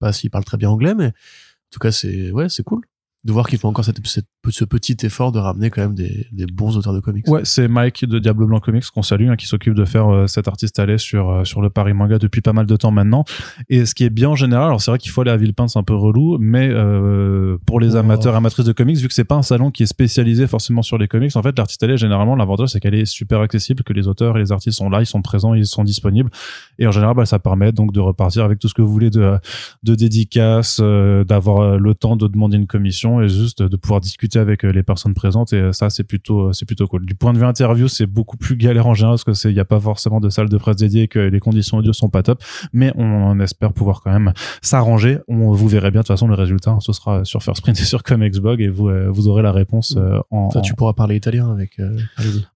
pas 0.00 0.12
s'il 0.12 0.30
parle 0.30 0.44
très 0.44 0.56
bien 0.56 0.68
anglais, 0.70 0.94
mais 0.96 1.06
en 1.06 1.70
tout 1.70 1.78
cas 1.78 1.92
c'est 1.92 2.32
ouais 2.32 2.48
c'est 2.48 2.64
cool 2.64 2.80
de 3.22 3.32
voir 3.32 3.46
qu'il 3.48 3.58
fait 3.58 3.66
encore 3.66 3.84
cette, 3.84 4.04
cette- 4.06 4.26
ce 4.48 4.64
petit 4.64 4.96
effort 5.02 5.32
de 5.32 5.38
ramener 5.38 5.68
quand 5.68 5.82
même 5.82 5.94
des, 5.94 6.26
des 6.32 6.46
bons 6.46 6.76
auteurs 6.76 6.94
de 6.94 7.00
comics. 7.00 7.28
Ouais, 7.28 7.42
c'est 7.44 7.68
Mike 7.68 8.06
de 8.06 8.18
Diable 8.18 8.46
Blanc 8.46 8.58
Comics 8.60 8.84
qu'on 8.86 9.02
salue, 9.02 9.28
hein, 9.28 9.36
qui 9.36 9.46
s'occupe 9.46 9.74
de 9.74 9.84
faire 9.84 10.08
euh, 10.08 10.26
cet 10.26 10.48
artiste 10.48 10.78
l'aise 10.78 11.00
sur 11.00 11.28
euh, 11.30 11.44
sur 11.44 11.60
le 11.60 11.68
Paris 11.68 11.92
Manga 11.92 12.18
depuis 12.18 12.40
pas 12.40 12.52
mal 12.54 12.64
de 12.66 12.76
temps 12.76 12.90
maintenant. 12.90 13.24
Et 13.68 13.84
ce 13.84 13.94
qui 13.94 14.04
est 14.04 14.10
bien 14.10 14.30
en 14.30 14.36
général, 14.36 14.66
alors 14.68 14.80
c'est 14.80 14.90
vrai 14.90 14.98
qu'il 14.98 15.10
faut 15.10 15.20
aller 15.20 15.30
à 15.30 15.36
Villepinte, 15.36 15.68
c'est 15.70 15.78
un 15.78 15.82
peu 15.82 15.94
relou, 15.94 16.38
mais 16.40 16.68
euh, 16.70 17.58
pour 17.66 17.80
les 17.80 17.96
Oh. 17.96 17.98
amateurs 17.98 18.34
et 18.34 18.36
amatrices 18.38 18.64
de 18.64 18.72
comics, 18.72 18.96
vu 18.96 19.08
que 19.08 19.14
c'est 19.14 19.24
pas 19.24 19.34
un 19.34 19.42
salon 19.42 19.70
qui 19.70 19.82
est 19.82 19.86
spécialisé 19.86 20.46
forcément 20.46 20.80
sur 20.82 20.96
les 20.96 21.06
comics, 21.08 21.36
en 21.36 21.42
fait 21.42 21.56
l'artiste 21.58 21.82
l'aise 21.86 22.00
généralement 22.00 22.34
l'avantage 22.36 22.70
c'est 22.70 22.80
qu'elle 22.80 22.94
est 22.94 23.04
super 23.04 23.40
accessible, 23.40 23.82
que 23.82 23.92
les 23.92 24.08
auteurs 24.08 24.36
et 24.36 24.40
les 24.40 24.52
artistes 24.52 24.78
sont 24.78 24.88
là, 24.88 25.00
ils 25.00 25.06
sont 25.06 25.20
présents, 25.22 25.52
ils 25.54 25.66
sont 25.66 25.84
disponibles. 25.84 26.30
Et 26.78 26.86
en 26.86 26.92
général, 26.92 27.14
bah, 27.14 27.26
ça 27.26 27.38
permet 27.38 27.72
donc 27.72 27.92
de 27.92 28.00
repartir 28.00 28.44
avec 28.44 28.58
tout 28.58 28.68
ce 28.68 28.74
que 28.74 28.80
vous 28.82 28.90
voulez 28.92 29.10
de 29.10 29.34
de 29.82 29.94
dédicaces, 29.94 30.80
d'avoir 30.80 31.78
le 31.78 31.94
temps 31.94 32.16
de 32.16 32.26
demander 32.26 32.56
une 32.56 32.66
commission 32.66 33.20
et 33.20 33.28
juste 33.28 33.62
de 33.62 33.76
pouvoir 33.76 34.00
discuter 34.00 34.29
avec 34.38 34.64
euh, 34.64 34.70
les 34.70 34.82
personnes 34.82 35.14
présentes. 35.14 35.52
Et 35.52 35.56
euh, 35.56 35.72
ça, 35.72 35.90
c'est 35.90 36.04
plutôt, 36.04 36.48
euh, 36.48 36.52
c'est 36.52 36.64
plutôt 36.66 36.86
cool. 36.86 37.04
Du 37.04 37.14
point 37.14 37.32
de 37.32 37.38
vue 37.38 37.44
interview, 37.44 37.88
c'est 37.88 38.06
beaucoup 38.06 38.36
plus 38.36 38.56
galère 38.56 38.86
en 38.86 38.94
général 38.94 39.14
parce 39.14 39.24
que 39.24 39.32
c'est, 39.34 39.50
il 39.50 39.54
n'y 39.54 39.60
a 39.60 39.64
pas 39.64 39.80
forcément 39.80 40.20
de 40.20 40.28
salle 40.30 40.48
de 40.48 40.56
presse 40.56 40.76
dédiée 40.76 41.02
et 41.02 41.08
que 41.08 41.18
les 41.18 41.40
conditions 41.40 41.78
audio 41.78 41.92
sont 41.92 42.08
pas 42.08 42.22
top. 42.22 42.42
Mais 42.72 42.92
on, 42.96 43.38
espère 43.40 43.72
pouvoir 43.72 44.00
quand 44.02 44.12
même 44.12 44.32
s'arranger. 44.62 45.18
On, 45.28 45.52
vous 45.52 45.68
verrez 45.68 45.90
bien 45.90 46.00
de 46.00 46.04
toute 46.06 46.14
façon 46.14 46.28
le 46.28 46.34
résultat. 46.34 46.72
hein. 46.72 46.80
ce 46.80 46.92
sera 46.92 47.24
sur 47.24 47.42
First 47.42 47.62
Print 47.62 47.78
et 47.80 47.84
sur 47.84 48.02
Comicsblog 48.02 48.60
et 48.60 48.68
vous, 48.68 48.90
vous 49.08 49.28
aurez 49.28 49.42
la 49.42 49.52
réponse 49.52 49.96
euh, 49.96 50.18
en. 50.30 50.48
Tu 50.60 50.74
pourras 50.74 50.92
parler 50.92 51.16
italien 51.16 51.50
avec. 51.50 51.78
Euh. 51.80 51.96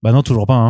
Bah 0.03 0.11
non, 0.11 0.21
toujours 0.21 0.45
pas. 0.47 0.55
Hein. 0.55 0.69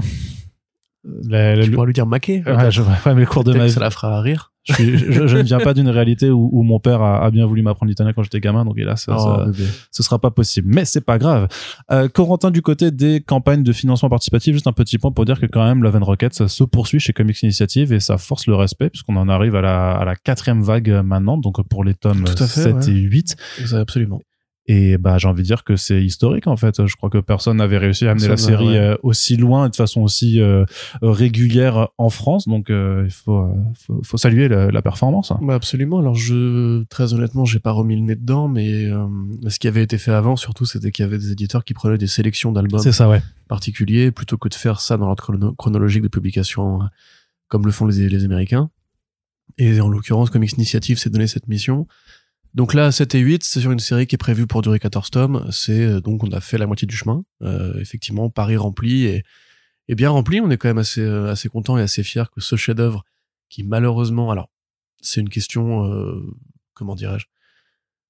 Tu 1.04 1.30
le- 1.30 1.72
pourras 1.72 1.86
lui 1.86 1.94
dire 1.94 2.06
maquet. 2.08 2.44
Ouais, 2.46 2.72
je, 2.72 2.82
ouais, 2.82 2.88
mais 3.06 3.14
le 3.16 3.26
cours 3.26 3.44
de 3.44 3.54
ma 3.54 3.66
vie. 3.66 3.72
ça 3.72 3.80
la 3.80 3.92
fera 3.92 4.22
rire. 4.22 4.54
Je, 4.66 4.74
suis- 4.74 4.98
je- 4.98 5.28
je 5.28 5.38
ne 5.38 5.44
viens 5.44 5.60
pas 5.60 5.74
d'une 5.74 5.90
réalité 5.90 6.30
où, 6.32 6.50
où 6.52 6.64
mon 6.64 6.80
père 6.80 7.02
a, 7.02 7.24
a 7.24 7.30
bien 7.32 7.46
voulu 7.46 7.62
m'apprendre 7.62 7.90
l'italien 7.90 8.14
quand 8.14 8.24
j'étais 8.24 8.40
gamin, 8.40 8.66
donc 8.66 8.78
hélas, 8.78 9.06
Oh, 9.08 9.18
ça- 9.18 9.46
ce 9.92 10.04
sera 10.04 10.20
pas 10.20 10.32
possible. 10.32 10.68
Mais 10.74 10.86
c'est 10.86 11.06
pas 11.06 11.18
grave. 11.20 11.48
Euh, 11.92 12.08
Corentin, 12.10 12.50
du 12.52 12.62
côté 12.62 12.90
des 12.92 13.22
campagnes 13.22 13.64
de 13.64 13.72
financement 13.72 14.10
participatif, 14.10 14.54
juste 14.54 14.68
un 14.68 14.74
petit 14.74 14.98
point 14.98 15.12
pour 15.12 15.26
dire 15.26 15.40
que 15.40 15.46
quand 15.46 15.64
même 15.64 15.84
Love 15.84 15.96
and 15.98 16.04
Rocket 16.06 16.34
ça 16.34 16.48
se 16.48 16.64
poursuit 16.64 17.00
chez 17.00 17.14
Comics 17.14 17.42
Initiative 17.44 17.94
et 17.94 18.00
ça 18.00 18.18
force 18.18 18.48
le 18.48 18.56
respect 18.56 18.90
puisqu'on 18.90 19.16
en 19.18 19.30
arrive 19.30 19.56
à 19.56 19.62
la, 19.62 19.92
à 19.92 20.04
la 20.06 20.16
quatrième 20.16 20.62
vague 20.64 20.90
euh, 20.90 21.04
maintenant, 21.04 21.38
donc 21.38 21.62
pour 21.68 21.84
les 21.84 21.94
tomes 21.94 22.26
fait, 22.28 22.46
7 22.48 22.76
ouais. 22.76 22.90
et 22.90 22.94
8. 22.94 23.36
Ça, 23.66 23.80
absolument. 23.80 24.20
Et 24.68 24.98
bah 24.98 25.20
j'ai 25.20 25.28
envie 25.28 25.44
de 25.44 25.48
dire 25.48 25.64
que 25.64 25.76
c'est 25.76 26.04
historique 26.04 26.48
en 26.48 26.58
fait. 26.58 26.88
Je 26.88 26.96
crois 26.96 27.12
que 27.12 27.20
personne 27.20 27.58
n'avait 27.58 27.78
réussi 27.78 28.08
à 28.08 28.12
amener 28.12 28.28
la 28.28 28.36
série 28.38 28.70
ouais. 28.70 28.78
euh, 28.78 28.96
aussi 29.04 29.38
loin 29.38 29.68
et 29.68 29.70
de 29.70 29.76
façon 29.76 30.02
aussi 30.02 30.42
euh, 30.42 30.66
régulière 31.04 31.90
en 32.00 32.10
France. 32.10 32.48
Donc 32.48 32.72
euh, 32.72 33.04
il 33.06 33.12
faut, 33.12 33.38
euh, 33.38 33.54
faut, 33.80 34.02
faut 34.04 34.18
saluer 34.18 34.48
la, 34.48 34.72
la 34.72 34.82
performance. 34.82 35.32
Bah 35.40 35.54
absolument. 35.54 36.00
Alors 36.00 36.16
je, 36.16 36.84
très 36.86 37.14
honnêtement, 37.14 37.46
j'ai 37.46 37.60
pas 37.60 37.70
remis 37.70 37.96
le 37.96 38.02
nez 38.02 38.16
dedans, 38.16 38.48
mais 38.48 38.86
euh, 38.86 39.06
ce 39.50 39.60
qui 39.60 39.68
avait 39.68 39.84
été 39.84 40.00
fait 40.00 40.12
avant, 40.12 40.36
surtout, 40.36 40.66
c'était 40.66 40.92
qu'il 40.92 41.06
y 41.06 41.08
avait 41.08 41.20
des 41.20 41.32
éditeurs 41.32 41.64
qui 41.64 41.76
prenaient 41.76 42.00
des 42.00 42.08
sélections 42.08 42.52
d'albums 42.52 42.82
ouais. 42.82 43.22
particuliers 43.48 44.10
plutôt 44.10 44.40
que 44.40 44.50
de 44.50 44.56
faire 44.56 44.82
ça 44.82 44.98
dans 44.98 45.06
l'ordre 45.06 45.24
chrono- 45.24 45.54
chronologique 45.54 46.02
de 46.02 46.08
publication, 46.08 46.82
euh, 46.82 46.86
comme 47.50 47.68
le 47.68 47.72
font 47.72 47.86
les, 47.86 48.10
les 48.10 48.26
Américains. 48.26 48.72
Et 49.60 49.80
en 49.80 49.90
l'occurrence, 49.90 50.32
Comics 50.32 50.54
Initiative 50.54 50.98
s'est 50.98 51.12
donné 51.12 51.28
cette 51.28 51.48
mission. 51.48 51.88
Donc 52.56 52.74
là, 52.74 52.90
7 52.90 53.16
et 53.16 53.20
8, 53.20 53.44
c'est 53.44 53.60
sur 53.60 53.72
une 53.72 53.80
série 53.80 54.08
qui 54.08 54.16
est 54.16 54.18
prévue 54.18 54.48
pour 54.48 54.62
durer 54.62 54.80
14 54.80 55.12
tomes. 55.12 55.46
C'est 55.52 55.84
euh, 55.84 56.00
donc 56.00 56.24
on 56.24 56.32
a 56.32 56.40
fait 56.40 56.58
la 56.58 56.68
moitié 56.68 56.88
du 56.88 56.96
chemin. 56.96 57.26
Euh, 57.42 57.78
effectivement, 57.82 58.30
Paris 58.30 58.56
rempli 58.56 59.04
et, 59.04 59.24
et 59.90 59.96
bien 59.96 60.10
rempli. 60.10 60.40
On 60.40 60.50
est 60.50 60.58
quand 60.58 60.70
même 60.70 60.78
assez 60.78 61.02
euh, 61.02 61.30
assez 61.30 61.50
content 61.50 61.78
et 61.78 61.82
assez 61.82 62.02
fier 62.02 62.32
que 62.32 62.40
ce 62.40 62.56
chef-d'œuvre, 62.56 63.04
qui 63.50 63.64
malheureusement, 63.64 64.32
alors 64.32 64.50
c'est 65.02 65.20
une 65.20 65.30
question, 65.30 65.84
comment 66.74 66.96
dirais-je, 66.96 67.28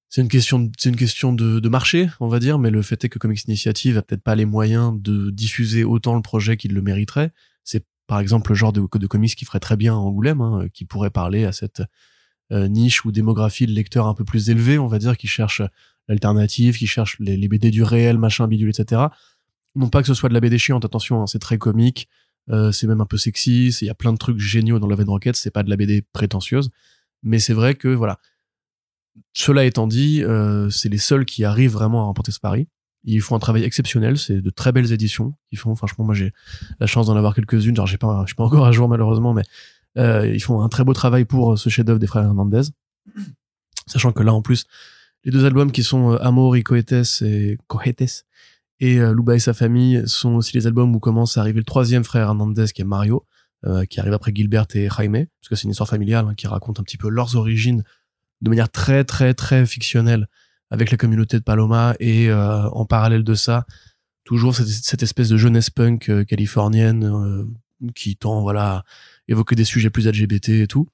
c'est 0.08 0.22
une 0.22 0.28
question, 0.28 0.70
c'est 0.78 0.88
une 0.88 0.96
question 0.96 1.34
de, 1.34 1.68
marché, 1.68 2.08
on 2.20 2.28
va 2.28 2.38
dire. 2.38 2.58
Mais 2.58 2.70
le 2.70 2.80
fait 2.80 3.04
est 3.04 3.10
que 3.10 3.18
Comics 3.18 3.44
Initiative 3.44 3.98
a 3.98 4.02
peut-être 4.02 4.22
pas 4.22 4.34
les 4.34 4.46
moyens 4.46 4.94
de 4.98 5.30
diffuser 5.30 5.84
autant 5.84 6.14
le 6.14 6.22
projet 6.22 6.56
qu'il 6.56 6.72
le 6.72 6.80
mériterait. 6.80 7.32
C'est 7.64 7.84
par 8.06 8.20
exemple 8.20 8.52
le 8.52 8.54
genre 8.54 8.72
de, 8.72 8.80
comics 8.86 9.34
qui 9.34 9.44
ferait 9.44 9.60
très 9.60 9.76
bien 9.76 9.94
Angoulême, 9.94 10.40
hein, 10.40 10.68
qui 10.72 10.86
pourrait 10.86 11.10
parler 11.10 11.44
à 11.44 11.52
cette 11.52 11.82
niche 12.50 13.04
ou 13.04 13.12
démographie 13.12 13.66
de 13.66 13.72
lecteurs 13.72 14.06
un 14.06 14.14
peu 14.14 14.24
plus 14.24 14.50
élevée, 14.50 14.78
on 14.78 14.86
va 14.86 14.98
dire, 14.98 15.16
qui 15.16 15.26
cherchent 15.26 15.62
l'alternative, 16.08 16.76
qui 16.76 16.86
cherchent 16.86 17.18
les, 17.18 17.36
les 17.36 17.48
BD 17.48 17.70
du 17.70 17.82
réel, 17.82 18.18
machin, 18.18 18.46
bidule, 18.46 18.70
etc. 18.70 19.02
Non 19.74 19.88
pas 19.88 20.00
que 20.00 20.08
ce 20.08 20.14
soit 20.14 20.28
de 20.28 20.34
la 20.34 20.40
BD 20.40 20.58
chiante, 20.58 20.84
attention, 20.84 21.22
hein, 21.22 21.26
c'est 21.26 21.38
très 21.38 21.58
comique, 21.58 22.08
euh, 22.50 22.72
c'est 22.72 22.86
même 22.86 23.00
un 23.00 23.06
peu 23.06 23.18
sexy, 23.18 23.68
il 23.68 23.86
y 23.86 23.90
a 23.90 23.94
plein 23.94 24.12
de 24.12 24.18
trucs 24.18 24.38
géniaux 24.38 24.78
dans 24.78 24.86
Love 24.86 25.00
and 25.00 25.10
Rocket, 25.10 25.36
c'est 25.36 25.50
pas 25.50 25.62
de 25.62 25.70
la 25.70 25.76
BD 25.76 26.02
prétentieuse, 26.12 26.70
mais 27.22 27.38
c'est 27.38 27.54
vrai 27.54 27.74
que, 27.74 27.88
voilà. 27.88 28.18
Cela 29.32 29.64
étant 29.64 29.86
dit, 29.86 30.22
euh, 30.22 30.70
c'est 30.70 30.88
les 30.88 30.98
seuls 30.98 31.24
qui 31.24 31.44
arrivent 31.44 31.72
vraiment 31.72 32.02
à 32.02 32.04
remporter 32.04 32.32
ce 32.32 32.40
pari. 32.40 32.68
Ils 33.04 33.20
font 33.20 33.36
un 33.36 33.38
travail 33.38 33.62
exceptionnel, 33.62 34.18
c'est 34.18 34.40
de 34.42 34.50
très 34.50 34.72
belles 34.72 34.92
éditions 34.92 35.34
qu'ils 35.48 35.58
font. 35.58 35.74
Franchement, 35.74 36.04
moi 36.04 36.14
j'ai 36.14 36.32
la 36.80 36.86
chance 36.86 37.06
d'en 37.06 37.16
avoir 37.16 37.34
quelques-unes. 37.34 37.76
Genre, 37.76 37.86
j'ai 37.86 37.98
pas, 37.98 38.24
pas 38.36 38.44
encore 38.44 38.66
à 38.66 38.72
jour 38.72 38.88
malheureusement, 38.88 39.32
mais 39.32 39.42
euh, 39.96 40.26
ils 40.26 40.40
font 40.40 40.62
un 40.62 40.68
très 40.68 40.84
beau 40.84 40.92
travail 40.92 41.24
pour 41.24 41.58
ce 41.58 41.68
chef-d'œuvre 41.68 41.98
des 41.98 42.06
frères 42.06 42.24
Hernandez. 42.24 42.62
Sachant 43.86 44.12
que 44.12 44.22
là, 44.22 44.32
en 44.32 44.42
plus, 44.42 44.64
les 45.24 45.30
deux 45.30 45.44
albums 45.44 45.72
qui 45.72 45.82
sont 45.82 46.12
euh, 46.12 46.22
Amor 46.22 46.56
y 46.56 46.62
Cohetes 46.62 47.22
et 47.22 47.58
Cohetes 47.66 48.24
et 48.80 48.98
euh, 49.00 49.14
Luba 49.14 49.34
et 49.34 49.38
sa 49.38 49.54
famille 49.54 50.02
sont 50.06 50.34
aussi 50.34 50.56
les 50.56 50.66
albums 50.66 50.94
où 50.94 51.00
commence 51.00 51.36
à 51.36 51.40
arriver 51.40 51.58
le 51.58 51.64
troisième 51.64 52.04
frère 52.04 52.28
Hernandez 52.28 52.66
qui 52.74 52.82
est 52.82 52.84
Mario, 52.84 53.26
euh, 53.64 53.84
qui 53.84 54.00
arrive 54.00 54.12
après 54.12 54.32
Gilbert 54.34 54.66
et 54.74 54.88
Jaime, 54.88 55.26
parce 55.40 55.48
que 55.48 55.56
c'est 55.56 55.64
une 55.64 55.70
histoire 55.70 55.88
familiale 55.88 56.26
hein, 56.28 56.34
qui 56.34 56.46
raconte 56.46 56.78
un 56.80 56.82
petit 56.82 56.98
peu 56.98 57.08
leurs 57.08 57.36
origines 57.36 57.82
de 58.42 58.50
manière 58.50 58.70
très 58.70 59.04
très 59.04 59.32
très 59.32 59.64
fictionnelle 59.64 60.28
avec 60.70 60.90
la 60.90 60.96
communauté 60.96 61.38
de 61.38 61.42
Paloma 61.42 61.94
et 62.00 62.28
euh, 62.28 62.68
en 62.70 62.84
parallèle 62.84 63.24
de 63.24 63.34
ça, 63.34 63.64
toujours 64.24 64.54
cette, 64.54 65.02
espèce 65.02 65.28
de 65.28 65.36
jeunesse 65.36 65.70
punk 65.70 66.08
euh, 66.08 66.24
californienne 66.24 67.04
euh, 67.04 67.44
qui 67.94 68.16
tend 68.16 68.42
voilà 68.42 68.84
évoquer 69.28 69.54
des 69.54 69.64
sujets 69.64 69.90
plus 69.90 70.06
LGBT 70.06 70.50
et 70.50 70.66
tout. 70.66 70.88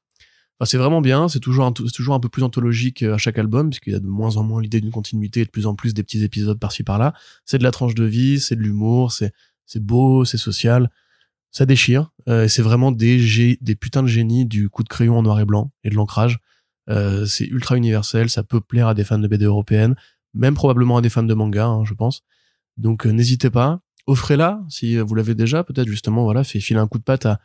Enfin, 0.58 0.68
c'est 0.68 0.78
vraiment 0.78 1.00
bien, 1.00 1.28
c'est 1.28 1.40
toujours 1.40 1.64
un, 1.64 1.72
toujours 1.72 2.14
un 2.14 2.20
peu 2.20 2.28
plus 2.28 2.42
anthologique 2.42 3.02
euh, 3.02 3.14
à 3.14 3.18
chaque 3.18 3.38
album 3.38 3.70
puisqu'il 3.70 3.92
y 3.92 3.96
a 3.96 4.00
de 4.00 4.06
moins 4.06 4.36
en 4.36 4.44
moins 4.44 4.60
l'idée 4.62 4.80
d'une 4.80 4.90
continuité 4.90 5.40
et 5.40 5.44
de 5.44 5.50
plus 5.50 5.66
en 5.66 5.74
plus 5.74 5.94
des 5.94 6.02
petits 6.02 6.22
épisodes 6.22 6.58
par-ci 6.58 6.84
par-là. 6.84 7.14
C'est 7.44 7.58
de 7.58 7.64
la 7.64 7.70
tranche 7.70 7.94
de 7.94 8.04
vie, 8.04 8.38
c'est 8.38 8.56
de 8.56 8.60
l'humour, 8.60 9.12
c'est 9.12 9.32
beau, 9.76 10.24
c'est 10.24 10.38
social, 10.38 10.90
ça 11.50 11.66
déchire. 11.66 12.10
Euh, 12.28 12.44
et 12.44 12.48
c'est 12.48 12.62
vraiment 12.62 12.92
des 12.92 13.58
des 13.60 13.74
putains 13.76 14.02
de 14.02 14.08
génies 14.08 14.46
du 14.46 14.68
coup 14.68 14.82
de 14.82 14.88
crayon 14.88 15.18
en 15.18 15.22
noir 15.22 15.40
et 15.40 15.44
blanc 15.44 15.70
et 15.84 15.90
de 15.90 15.94
l'ancrage. 15.94 16.38
Euh, 16.90 17.26
c'est 17.26 17.46
ultra 17.46 17.76
universel, 17.76 18.28
ça 18.28 18.42
peut 18.42 18.60
plaire 18.60 18.88
à 18.88 18.94
des 18.94 19.04
fans 19.04 19.18
de 19.18 19.28
BD 19.28 19.44
européennes, 19.44 19.94
même 20.34 20.54
probablement 20.54 20.96
à 20.96 21.00
des 21.00 21.10
fans 21.10 21.22
de 21.22 21.34
manga, 21.34 21.66
hein, 21.66 21.84
je 21.84 21.94
pense. 21.94 22.22
Donc 22.76 23.06
euh, 23.06 23.10
n'hésitez 23.10 23.50
pas, 23.50 23.80
offrez-la 24.06 24.60
si 24.68 24.96
vous 24.98 25.14
l'avez 25.14 25.34
déjà, 25.34 25.62
peut-être 25.62 25.88
justement 25.88 26.24
voilà, 26.24 26.42
fait 26.42 26.60
filer 26.60 26.80
un 26.80 26.88
coup 26.88 26.98
de 26.98 27.04
patte 27.04 27.26
à, 27.26 27.40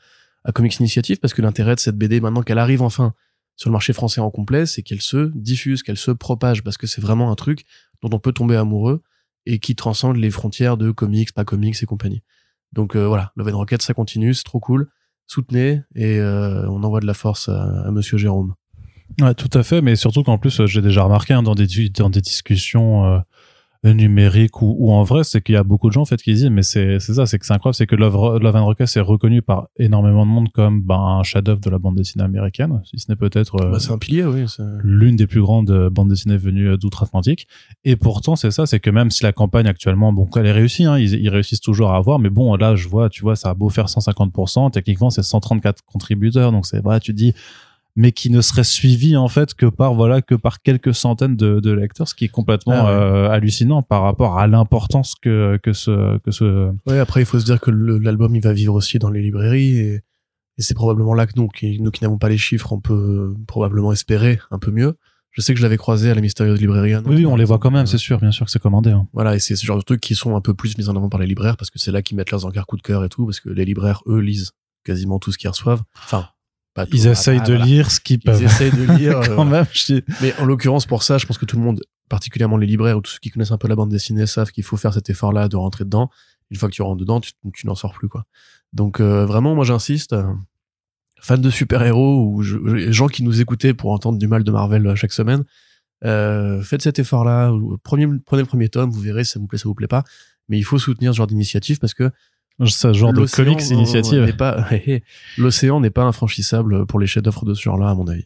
à 0.48 0.54
Comics 0.54 0.80
Initiative 0.80 1.20
parce 1.20 1.34
que 1.34 1.42
l'intérêt 1.42 1.75
de 1.75 1.80
cette 1.80 1.98
BD 1.98 2.20
maintenant 2.22 2.42
qu'elle 2.42 2.58
arrive 2.58 2.82
enfin 2.82 3.13
sur 3.58 3.70
le 3.70 3.74
marché 3.74 3.92
français 3.92 4.22
en 4.22 4.32
complet, 4.32 4.66
c'est 4.66 4.82
qu'elle 4.82 5.01
se 5.01 5.32
diffuse, 5.36 5.84
qu'elle 5.84 5.98
se 5.98 6.12
propage 6.12 6.63
parce 6.63 6.77
que 6.77 6.88
c'est 6.88 7.01
vraiment 7.01 7.32
un 7.32 7.36
truc 7.36 7.66
dont 8.01 8.10
on 8.13 8.20
peut 8.20 8.32
tomber 8.32 8.56
amoureux 8.56 9.01
et 9.46 9.60
qui 9.60 9.75
transcende 9.75 10.18
les 10.18 10.32
frontières 10.32 10.77
de 10.77 10.92
comics, 10.92 11.34
pas 11.34 11.44
comics 11.44 11.75
et 11.82 11.86
compagnie. 11.86 12.24
Donc 12.72 12.96
euh, 12.96 13.08
voilà, 13.08 13.32
Love 13.36 13.50
and 13.50 13.58
Rocket 13.58 13.82
ça 13.82 13.94
continue, 13.94 14.34
c'est 14.34 14.44
trop 14.44 14.60
cool. 14.60 14.89
Soutenez 15.25 15.82
et 15.96 16.20
euh, 16.20 16.70
on 16.70 16.84
envoie 16.84 17.01
de 17.01 17.08
la 17.08 17.13
force 17.13 17.50
à, 17.50 17.92
Monsieur 17.92 18.18
Jérôme. 18.18 18.54
Ouais, 19.20 19.34
tout 19.34 19.50
à 19.54 19.63
fait, 19.63 19.82
mais 19.82 19.96
surtout 19.96 20.24
qu'en 20.24 20.38
plus, 20.38 20.60
euh, 20.60 20.68
j'ai 20.68 20.82
déjà 20.82 21.04
remarqué 21.04 21.34
hein, 21.34 21.44
dans 21.44 21.56
des 21.56 21.66
discussions 22.22 23.22
numériques 23.84 24.62
ou, 24.62 24.75
ou 24.79 24.91
en 24.91 25.03
vrai, 25.03 25.24
c'est 25.24 25.41
qu'il 25.41 25.53
y 25.55 25.57
a 25.57 25.63
beaucoup 25.63 25.88
de 25.88 25.93
gens 25.93 26.01
en 26.01 26.05
fait 26.05 26.22
qui 26.22 26.34
disent, 26.34 26.50
mais 26.50 26.63
c'est 26.63 27.00
c'est 27.00 27.13
ça, 27.13 27.25
c'est 27.25 27.39
que 27.39 27.46
c'est 27.46 27.53
incroyable, 27.53 27.75
c'est 27.75 27.88
que 27.88 27.96
Love, 27.96 28.39
Love 28.41 28.55
and 28.55 28.65
Rocket 28.65 28.88
est 28.96 29.00
reconnu 29.00 29.41
par 29.41 29.67
énormément 29.77 30.25
de 30.25 30.31
monde 30.31 30.50
comme 30.51 30.81
ben, 30.81 30.96
un 30.96 31.24
chef-d'œuvre 31.24 31.60
de 31.60 31.69
la 31.69 31.77
bande 31.77 31.96
dessinée 31.96 32.24
américaine, 32.24 32.81
si 32.86 33.00
ce 33.00 33.12
n'est 33.12 33.15
peut-être 33.15 33.55
euh, 33.62 33.72
Bah, 33.72 33.79
c'est 33.79 33.91
un 33.91 33.98
pilier, 33.98 34.24
oui. 34.25 34.46
c'est- 34.48 34.63
l'une 34.84 35.15
des 35.15 35.27
plus 35.27 35.41
grandes 35.41 35.69
euh, 35.72 35.89
bandes 35.89 36.10
dessinées 36.10 36.38
venues 36.38 36.69
euh, 36.69 36.77
d'outre-Atlantique. 36.77 37.48
Et 37.86 37.96
pourtant, 37.96 38.36
c'est 38.36 38.51
ça, 38.51 38.65
c'est 38.65 38.79
que 38.79 38.89
même 38.89 39.12
si 39.12 39.24
la 39.24 39.31
campagne 39.34 39.67
actuellement, 39.67 40.12
bon, 40.13 40.27
elle 40.36 40.46
est 40.48 40.51
réussie, 40.51 40.86
hein, 40.86 40.98
ils, 40.98 41.13
ils 41.13 41.29
réussissent 41.29 41.62
toujours 41.62 41.91
à 41.91 41.98
avoir, 41.98 42.19
mais 42.19 42.29
bon, 42.29 42.55
là, 42.55 42.75
je 42.75 42.88
vois, 42.88 43.10
tu 43.10 43.22
vois, 43.22 43.36
ça 43.36 43.50
a 43.50 43.53
beau 43.53 43.69
faire 43.69 43.88
150%, 43.88 44.72
techniquement, 44.72 45.10
c'est 45.10 45.24
134 45.24 45.84
contributeurs, 45.86 46.51
donc 46.51 46.65
c'est 46.65 46.84
vrai, 46.84 47.00
tu 47.00 47.13
dis, 47.13 47.34
mais 48.00 48.12
qui 48.13 48.30
ne 48.30 48.39
serait 48.42 48.63
suivi 48.63 49.18
en 49.18 49.27
fait 49.27 49.54
que 49.56 49.66
par 49.66 49.94
voilà 49.96 50.22
que 50.22 50.36
par 50.36 50.62
quelques 50.62 50.94
centaines 50.94 51.36
de, 51.36 51.60
de 51.60 51.72
lecteurs, 51.72 52.08
ce 52.08 52.13
qui 52.16 52.25
est 52.25 52.30
complètement 52.30 52.74
Ah 52.75 52.84
ouais. 52.86 52.92
euh, 52.92 53.30
hallucinant 53.30 53.82
par 53.82 54.04
rapport 54.04 54.38
à 54.39 54.46
l'importance 54.48 55.16
que 55.22 55.60
que 55.63 55.74
ce 55.74 56.18
que 56.20 56.32
ce 56.32 56.72
Ouais, 56.86 57.00
après, 57.00 57.22
il 57.22 57.25
faut 57.25 57.39
se 57.39 57.46
dire 57.46 57.60
que 57.60 57.72
l'album, 57.72 58.36
il 58.36 58.42
va 58.42 58.54
vivre 58.54 58.75
aussi 58.75 59.00
dans 59.00 59.10
les 59.10 59.22
librairies 59.22 59.77
et, 59.80 59.94
et 59.96 60.62
c'est 60.62 60.75
probablement 60.75 61.13
là 61.16 61.25
que 61.27 61.34
nous, 61.36 61.48
qui, 61.50 61.82
nous 61.82 61.92
qui 61.92 62.04
n'avons 62.04 62.18
pas 62.18 62.30
les 62.30 62.38
chiffres, 62.38 62.72
on 62.72 62.80
peut 62.80 63.34
probablement 63.48 63.92
espérer 63.92 64.39
un 64.51 64.60
peu 64.60 64.72
mieux. 64.72 64.96
Je 65.32 65.42
sais 65.42 65.54
que 65.54 65.60
je 65.60 65.63
l'avais 65.63 65.77
croisé 65.77 66.10
à 66.10 66.16
la 66.16 66.22
mystérieuse 66.22 66.60
librairie. 66.60 66.96
oui, 66.96 67.16
oui, 67.18 67.25
on 67.27 67.36
les 67.36 67.46
voit 67.46 67.60
quand 67.60 67.70
même, 67.70 67.86
c'est 67.86 68.00
sûr, 68.00 68.20
bien 68.20 68.32
sûr 68.32 68.46
que 68.46 68.51
c'est 68.51 68.58
commandé. 68.62 68.89
hein. 68.92 69.08
Voilà, 69.13 69.36
et 69.36 69.39
c'est 69.39 69.56
ce 69.56 69.66
genre 69.68 69.77
de 69.77 69.84
trucs 69.84 70.01
qui 70.01 70.16
sont 70.16 70.36
un 70.36 70.42
peu 70.42 70.56
plus 70.56 70.77
mis 70.80 70.88
en 70.89 70.96
avant 70.96 71.10
par 71.10 71.20
les 71.20 71.27
libraires 71.27 71.58
parce 71.58 71.70
que 71.70 71.77
c'est 71.77 71.92
là 71.92 72.01
qu'ils 72.01 72.18
mettent 72.18 72.32
leurs 72.32 72.46
encarts 72.46 72.66
coup 72.66 72.77
de 72.77 72.82
cœur 72.82 73.04
et 73.04 73.10
tout, 73.10 73.25
parce 73.25 73.39
que 73.39 73.50
les 73.50 73.66
libraires, 73.66 74.01
eux, 74.08 74.20
lisent 74.20 74.51
quasiment 74.84 75.20
tout 75.20 75.32
ce 75.32 75.38
qu'ils 75.38 75.50
reçoivent. 75.50 75.84
Enfin. 76.06 76.27
Ils 76.91 77.07
essayent 77.07 77.41
de 77.41 77.53
lire 77.53 77.91
ce 77.91 78.00
qu'ils 78.00 78.17
Ils 78.17 78.24
peuvent. 78.24 78.41
essayent 78.43 78.72
de 78.72 78.98
lire. 78.98 79.17
euh, 79.22 79.36
quand 79.36 79.46
même, 79.46 79.65
je 79.74 80.00
Mais 80.22 80.34
en 80.39 80.46
l'occurrence, 80.46 80.86
pour 80.86 81.03
ça, 81.03 81.17
je 81.17 81.25
pense 81.25 81.38
que 81.38 81.46
tout 81.46 81.55
le 81.57 81.62
monde, 81.63 81.81
particulièrement 82.10 82.57
les 82.57 82.67
libraires 82.67 82.98
ou 82.98 83.01
tous 83.01 83.12
ceux 83.13 83.19
qui 83.19 83.29
connaissent 83.31 83.51
un 83.51 83.57
peu 83.57 83.67
la 83.67 83.75
bande 83.75 83.89
dessinée, 83.89 84.25
savent 84.25 84.51
qu'il 84.51 84.63
faut 84.63 84.77
faire 84.77 84.93
cet 84.93 85.10
effort-là 85.10 85.48
de 85.48 85.55
rentrer 85.55 85.84
dedans. 85.86 86.10
Une 86.51 86.57
fois 86.57 86.69
que 86.69 86.74
tu 86.74 86.81
rentres 86.81 87.00
dedans, 87.00 87.19
tu, 87.19 87.31
tu 87.53 87.67
n'en 87.67 87.75
sors 87.75 87.93
plus, 87.93 88.07
quoi. 88.07 88.25
Donc, 88.74 89.00
euh, 89.00 89.25
vraiment, 89.25 89.55
moi, 89.55 89.65
j'insiste. 89.65 90.13
euh, 90.13 90.24
fan 91.19 91.41
de 91.41 91.50
super-héros 91.50 92.24
ou 92.31 92.43
je- 92.43 92.91
gens 92.91 93.07
qui 93.07 93.24
nous 93.24 93.41
écoutaient 93.41 93.74
pour 93.74 93.91
entendre 93.91 94.19
du 94.19 94.27
mal 94.27 94.43
de 94.43 94.51
Marvel 94.51 94.86
euh, 94.86 94.96
chaque 94.96 95.12
semaine, 95.12 95.43
euh, 96.05 96.62
faites 96.62 96.84
cet 96.84 97.00
effort-là. 97.00 97.51
ou- 97.51 97.77
Prenez, 97.84 98.07
prenez 98.25 98.43
le 98.43 98.48
premier 98.48 98.69
tome, 98.69 98.91
vous 98.91 99.00
verrez 99.01 99.24
si 99.24 99.31
ça 99.31 99.39
vous 99.39 99.48
plaît, 99.48 99.57
ça 99.57 99.67
vous 99.67 99.74
plaît 99.75 99.88
pas. 99.88 100.03
Mais 100.48 100.57
il 100.60 100.63
faut 100.63 100.77
soutenir 100.77 101.12
ce 101.13 101.17
genre 101.17 101.27
d'initiative 101.27 101.79
parce 101.79 101.93
que 101.96 102.12
ce 102.66 102.94
genre 102.94 103.14
de 103.14 103.26
comics 103.26 103.70
initiative. 103.70 104.36
pas, 104.36 104.66
l'océan 105.38 105.80
n'est 105.80 105.90
pas 105.90 106.04
infranchissable 106.04 106.86
pour 106.86 107.00
les 107.00 107.08
chefs-d'œuvre 107.08 107.46
de 107.46 107.54
ce 107.54 107.62
genre-là, 107.62 107.90
à 107.90 107.96
mon 107.96 108.08
avis. 108.08 108.26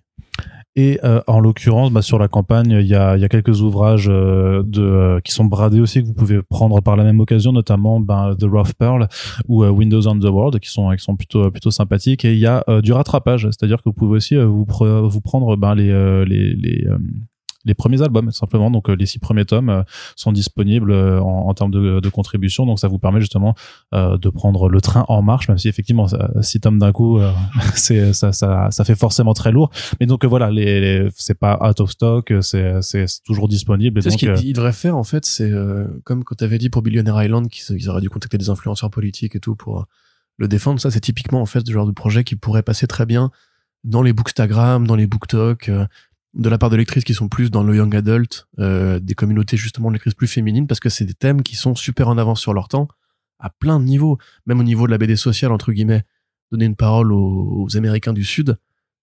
Et 0.78 1.00
euh, 1.04 1.20
en 1.28 1.42
l'occurrence, 1.42 1.92
bah, 1.92 2.02
sur 2.02 2.18
la 2.18 2.30
campagne, 2.30 2.72
il 2.72 2.88
y 2.88 2.96
a, 2.96 3.18
y 3.18 3.26
a 3.26 3.30
quelques 3.30 3.62
ouvrages 3.62 4.08
euh, 4.10 4.64
de, 4.66 4.82
euh, 4.82 5.20
qui 5.20 5.34
sont 5.34 5.44
bradés 5.44 5.82
aussi 5.82 6.02
que 6.02 6.08
vous 6.08 6.14
pouvez 6.14 6.42
prendre 6.42 6.80
par 6.80 6.96
la 6.96 7.04
même 7.04 7.20
occasion, 7.20 7.52
notamment 7.52 8.00
ben, 8.00 8.36
The 8.40 8.46
Rough 8.46 8.74
Pearl 8.80 9.08
ou 9.50 9.66
Windows 9.66 10.08
on 10.08 10.18
the 10.18 10.26
World, 10.30 10.60
qui 10.62 10.70
sont, 10.70 10.90
qui 10.92 11.04
sont 11.04 11.18
plutôt, 11.18 11.52
plutôt 11.52 11.72
sympathiques. 11.72 12.24
Et 12.24 12.32
il 12.34 12.40
y 12.40 12.48
a 12.48 12.64
du 12.82 12.94
rattrapage, 12.94 13.48
c'est-à-dire 13.48 13.78
que 13.80 13.90
vous 13.90 13.94
pouvez 13.94 14.16
aussi 14.16 14.38
vous, 14.38 14.64
pre- 14.64 15.06
vous 15.10 15.20
prendre 15.20 15.58
ben, 15.58 15.76
les, 15.76 15.92
les, 16.26 16.56
les, 16.56 16.88
les 17.66 17.74
premiers 17.74 18.02
albums, 18.02 18.32
simplement. 18.32 18.72
Donc 18.72 18.90
euh, 18.90 18.94
les 18.96 19.06
six 19.06 19.20
premiers 19.20 19.46
tomes 19.46 19.70
euh, 19.70 19.84
sont 20.16 20.32
disponibles 20.32 20.92
euh, 20.92 21.20
en, 21.22 21.48
en 21.50 21.54
termes 21.54 21.72
de, 21.72 22.00
de 22.00 22.10
contribution, 22.10 22.66
donc 22.66 22.80
ça 22.80 22.88
vous 22.88 23.00
permet 23.00 23.20
justement 23.20 23.56
euh, 23.94 24.18
de 24.18 24.30
prendre 24.30 24.70
le 24.70 24.82
train 24.82 25.06
en 25.10 25.22
marche, 25.22 25.48
même 25.48 25.58
si 25.58 25.68
effectivement 25.68 26.08
six 26.42 26.60
tomes 26.60 26.80
d'un 26.80 26.92
coup, 26.92 27.20
euh, 27.20 27.32
c'est 27.76 28.14
ça, 28.14 28.32
ça, 28.32 28.70
ça 28.72 28.84
fait 28.84 28.96
forcément 28.96 29.34
très 29.34 29.52
lourd. 29.52 29.70
Mais 30.00 30.06
donc 30.06 30.26
voilà, 30.26 30.50
les, 30.52 30.80
les- 30.82 31.10
c'est 31.16 31.38
pas 31.38 31.60
out 31.68 31.80
of 31.80 31.92
stock, 31.92 32.34
c'est 32.42 32.82
c'est 32.82 33.08
c'est 33.08 33.24
toujours 33.24 33.48
disponible. 33.48 34.02
Sais, 34.02 34.10
ce 34.10 34.18
qu'ils 34.18 34.50
ils 34.50 34.54
devraient 34.54 34.72
faire, 34.74 34.98
en 34.98 35.04
fait, 35.04 35.26
c'est 35.26 35.50
euh, 35.52 35.88
comme 36.04 36.24
quand 36.24 36.36
tu 36.36 36.44
avais 36.44 36.58
dit 36.58 36.70
pour 36.70 36.82
Billionaire 36.82 37.22
Island 37.24 37.48
qu'ils 37.50 37.78
ils 37.78 37.90
auraient 37.90 38.02
dû 38.02 38.10
contacter 38.10 38.38
des 38.38 38.50
influenceurs 38.50 38.90
politiques 38.90 39.36
et 39.36 39.40
tout 39.40 39.56
pour 39.56 39.86
le 40.38 40.48
défendre. 40.48 40.80
Ça, 40.80 40.90
c'est 40.90 41.00
typiquement, 41.02 41.42
en 41.42 41.46
fait, 41.46 41.66
ce 41.66 41.72
genre 41.72 41.86
de 41.86 41.92
projet 41.92 42.24
qui 42.24 42.36
pourrait 42.36 42.64
passer 42.64 42.88
très 42.88 43.06
bien 43.06 43.30
dans 43.84 44.02
les 44.02 44.14
bookstagram, 44.14 44.86
dans 44.88 44.96
les 44.96 45.08
booktalk, 45.08 45.70
euh, 45.70 45.86
de 46.34 46.50
la 46.50 46.58
part 46.58 46.70
de 46.70 46.76
lectrices 46.76 47.04
qui 47.04 47.14
sont 47.14 47.28
plus 47.28 47.52
dans 47.52 47.64
le 47.64 47.76
young 47.76 47.96
adult, 47.96 48.48
euh, 48.60 49.00
des 49.00 49.16
communautés 49.16 49.58
justement 49.58 49.90
de 49.90 49.94
lectrices 49.94 50.14
plus 50.14 50.28
féminines, 50.28 50.68
parce 50.68 50.80
que 50.80 50.90
c'est 50.90 51.06
des 51.06 51.14
thèmes 51.14 51.44
qui 51.44 51.56
sont 51.56 51.76
super 51.76 52.08
en 52.08 52.18
avance 52.18 52.40
sur 52.40 52.54
leur 52.54 52.68
temps, 52.68 52.88
à 53.40 53.50
plein 53.50 53.80
de 53.80 53.86
niveaux, 53.86 54.18
même 54.46 54.60
au 54.60 54.64
niveau 54.64 54.86
de 54.86 54.92
la 54.92 54.98
BD 54.98 55.16
sociale, 55.16 55.52
entre 55.52 55.72
guillemets. 55.72 56.04
Donner 56.52 56.66
une 56.66 56.76
parole 56.76 57.12
aux, 57.12 57.64
aux 57.64 57.78
Américains 57.78 58.14
du 58.14 58.24
Sud, 58.24 58.58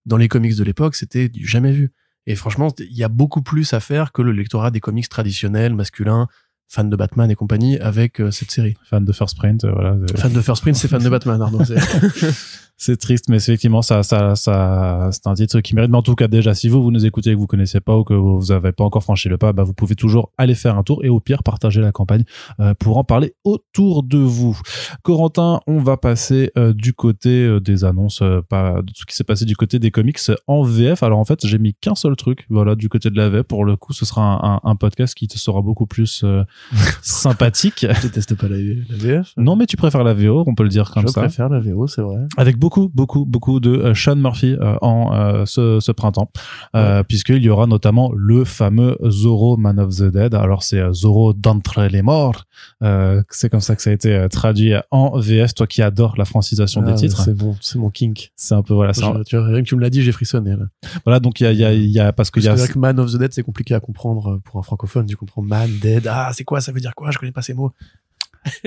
dans 0.06 0.16
les 0.16 0.28
comics 0.28 0.56
de 0.56 0.64
l'époque, 0.64 0.94
c'était 0.94 1.28
du 1.28 1.46
jamais 1.46 1.72
vu. 1.72 1.92
Et 2.26 2.34
franchement, 2.34 2.68
il 2.78 2.96
y 2.96 3.04
a 3.04 3.08
beaucoup 3.08 3.42
plus 3.42 3.72
à 3.72 3.80
faire 3.80 4.12
que 4.12 4.22
le 4.22 4.32
lectorat 4.32 4.70
des 4.70 4.80
comics 4.80 5.08
traditionnels, 5.08 5.74
masculins, 5.74 6.28
fans 6.68 6.84
de 6.84 6.96
Batman 6.96 7.30
et 7.30 7.34
compagnie, 7.34 7.78
avec 7.78 8.20
euh, 8.20 8.30
cette 8.30 8.50
série. 8.50 8.76
fan 8.84 9.04
de 9.04 9.12
First 9.12 9.36
Print, 9.36 9.64
euh, 9.64 9.72
voilà. 9.72 9.96
Fan 10.16 10.32
de 10.32 10.40
First 10.40 10.62
Print, 10.62 10.76
c'est 10.76 10.88
fan 10.88 11.02
de 11.02 11.08
Batman, 11.08 11.40
Arnaud. 11.40 11.62
c'est- 12.78 12.96
triste, 12.96 13.28
mais 13.28 13.36
effectivement 13.36 13.82
ça, 13.82 14.02
ça, 14.02 14.34
ça, 14.34 15.08
c'est 15.12 15.26
un 15.26 15.34
titre 15.34 15.60
qui 15.60 15.74
mérite. 15.74 15.90
Mais 15.90 15.96
en 15.98 16.02
tout 16.02 16.14
cas, 16.14 16.26
déjà, 16.28 16.54
si 16.54 16.68
vous 16.68 16.82
vous 16.82 16.90
nous 16.90 17.04
écoutez 17.06 17.30
et 17.30 17.34
que 17.34 17.38
vous 17.38 17.46
connaissez 17.46 17.80
pas 17.80 17.96
ou 17.98 18.04
que 18.04 18.14
vous 18.14 18.50
avez 18.52 18.72
pas 18.72 18.84
encore 18.84 19.02
franchi 19.02 19.28
le 19.28 19.36
pas, 19.38 19.52
bah, 19.52 19.62
vous 19.64 19.74
pouvez 19.74 19.94
toujours 19.94 20.32
aller 20.38 20.54
faire 20.54 20.76
un 20.78 20.82
tour 20.82 21.04
et 21.04 21.08
au 21.08 21.20
pire 21.20 21.42
partager 21.42 21.80
la 21.80 21.92
campagne 21.92 22.24
euh, 22.60 22.74
pour 22.74 22.96
en 22.98 23.04
parler 23.04 23.34
autour 23.44 24.02
de 24.02 24.18
vous. 24.18 24.58
Corentin, 25.02 25.60
on 25.66 25.78
va 25.78 25.96
passer 25.96 26.50
euh, 26.56 26.72
du 26.72 26.92
côté 26.94 27.44
euh, 27.44 27.60
des 27.60 27.84
annonces, 27.84 28.20
euh, 28.22 28.40
pas 28.48 28.82
de 28.82 28.90
ce 28.94 29.04
qui 29.04 29.14
s'est 29.14 29.24
passé 29.24 29.44
du 29.44 29.56
côté 29.56 29.78
des 29.78 29.90
comics 29.90 30.18
en 30.46 30.62
VF. 30.62 31.02
Alors 31.02 31.18
en 31.18 31.24
fait, 31.24 31.46
j'ai 31.46 31.58
mis 31.58 31.74
qu'un 31.74 31.94
seul 31.94 32.16
truc, 32.16 32.46
voilà, 32.50 32.74
du 32.74 32.88
côté 32.88 33.10
de 33.10 33.16
la 33.16 33.28
VF. 33.28 33.42
Pour 33.44 33.64
le 33.64 33.76
coup, 33.76 33.92
ce 33.92 34.04
sera 34.04 34.22
un, 34.22 34.54
un, 34.54 34.60
un 34.64 34.76
podcast 34.76 35.14
qui 35.14 35.28
te 35.28 35.38
sera 35.38 35.62
beaucoup 35.62 35.86
plus 35.86 36.22
euh, 36.24 36.42
sympathique. 37.02 37.86
Je 37.88 38.02
déteste 38.02 38.34
pas 38.34 38.48
la, 38.48 38.56
la 38.56 38.96
VF. 38.96 39.32
Non, 39.36 39.56
mais 39.56 39.66
tu 39.66 39.76
préfères 39.76 40.04
la 40.04 40.14
VO, 40.14 40.44
on 40.46 40.54
peut 40.54 40.62
le 40.64 40.68
dire 40.68 40.90
comme 40.90 41.02
je 41.04 41.08
ça 41.12 41.20
préfère 41.20 41.48
la 41.48 41.60
VO, 41.60 41.86
c'est 41.86 42.02
vrai. 42.02 42.18
avec 42.36 42.56
beaucoup 42.58 42.67
beaucoup 42.92 43.24
beaucoup 43.24 43.60
de 43.60 43.70
euh, 43.70 43.94
Sean 43.94 44.16
Murphy 44.16 44.54
euh, 44.60 44.76
en 44.82 45.14
euh, 45.14 45.44
ce, 45.46 45.80
ce 45.80 45.92
printemps 45.92 46.30
euh, 46.76 47.02
puisqu'il 47.02 47.42
y 47.42 47.48
aura 47.48 47.66
notamment 47.66 48.12
le 48.14 48.44
fameux 48.44 48.96
Zorro 49.08 49.56
Man 49.56 49.78
of 49.80 49.94
the 49.96 50.04
Dead 50.04 50.34
alors 50.34 50.62
c'est 50.62 50.82
Zorro 50.92 51.32
d'entre 51.32 51.82
les 51.84 52.02
morts 52.02 52.44
euh, 52.82 53.22
c'est 53.30 53.48
comme 53.50 53.60
ça 53.60 53.74
que 53.76 53.82
ça 53.82 53.90
a 53.90 53.92
été 53.92 54.26
traduit 54.30 54.72
en 54.90 55.18
VF 55.18 55.54
toi 55.54 55.66
qui 55.66 55.82
adores 55.82 56.14
la 56.18 56.24
francisation 56.24 56.82
Ah, 56.86 56.90
des 56.92 56.94
titres 56.96 57.22
C'est 57.24 57.34
bon, 57.36 57.56
c'est 57.60 57.78
mon 57.78 57.90
kink. 57.90 58.30
c'est 58.36 58.54
un 58.54 58.62
peu 58.62 58.74
voilà 58.74 58.92
un- 59.02 59.22
tu 59.24 59.36
vois, 59.36 59.46
rien 59.46 59.62
que 59.62 59.68
tu 59.68 59.76
me 59.76 59.80
l'as 59.80 59.90
dit, 59.90 60.02
j'ai 60.02 60.12
frissonné. 60.12 60.50
Là. 60.50 60.66
voilà 61.04 61.20
donc 61.20 61.40
il 61.40 61.44
y 61.44 61.46
a 61.46 61.52
il 61.52 61.58
y 61.58 61.64
a, 61.64 61.72
il 61.72 61.90
y 61.90 61.98
a 62.00 62.12
parce 62.12 62.30
Parce 62.30 62.44
y 62.44 62.48
a 62.48 62.52
que 62.52 62.56
c'est 62.58 62.64
vrai 62.66 62.72
que 62.74 62.78
Man 62.78 62.98
of 63.00 63.12
the 63.12 63.16
Dead, 63.18 63.32
c'est 63.32 63.42
compliqué 63.42 63.74
à 63.74 63.80
comprendre 63.80 64.40
pour 64.44 64.58
un 64.58 64.62
francophone. 64.62 65.06
Tu 65.06 65.16
comprends 65.16 65.42
Man, 65.42 65.70
Dead. 65.80 66.06
Ah, 66.10 66.30
c'est 66.34 66.44
quoi? 66.44 66.60
Ça 66.60 66.72
veut 66.72 66.80
dire 66.80 66.94
quoi? 66.94 67.10
Je 67.10 67.18
connais 67.18 67.32
pas 67.32 67.42
ces 67.42 67.54
mots. 67.54 67.72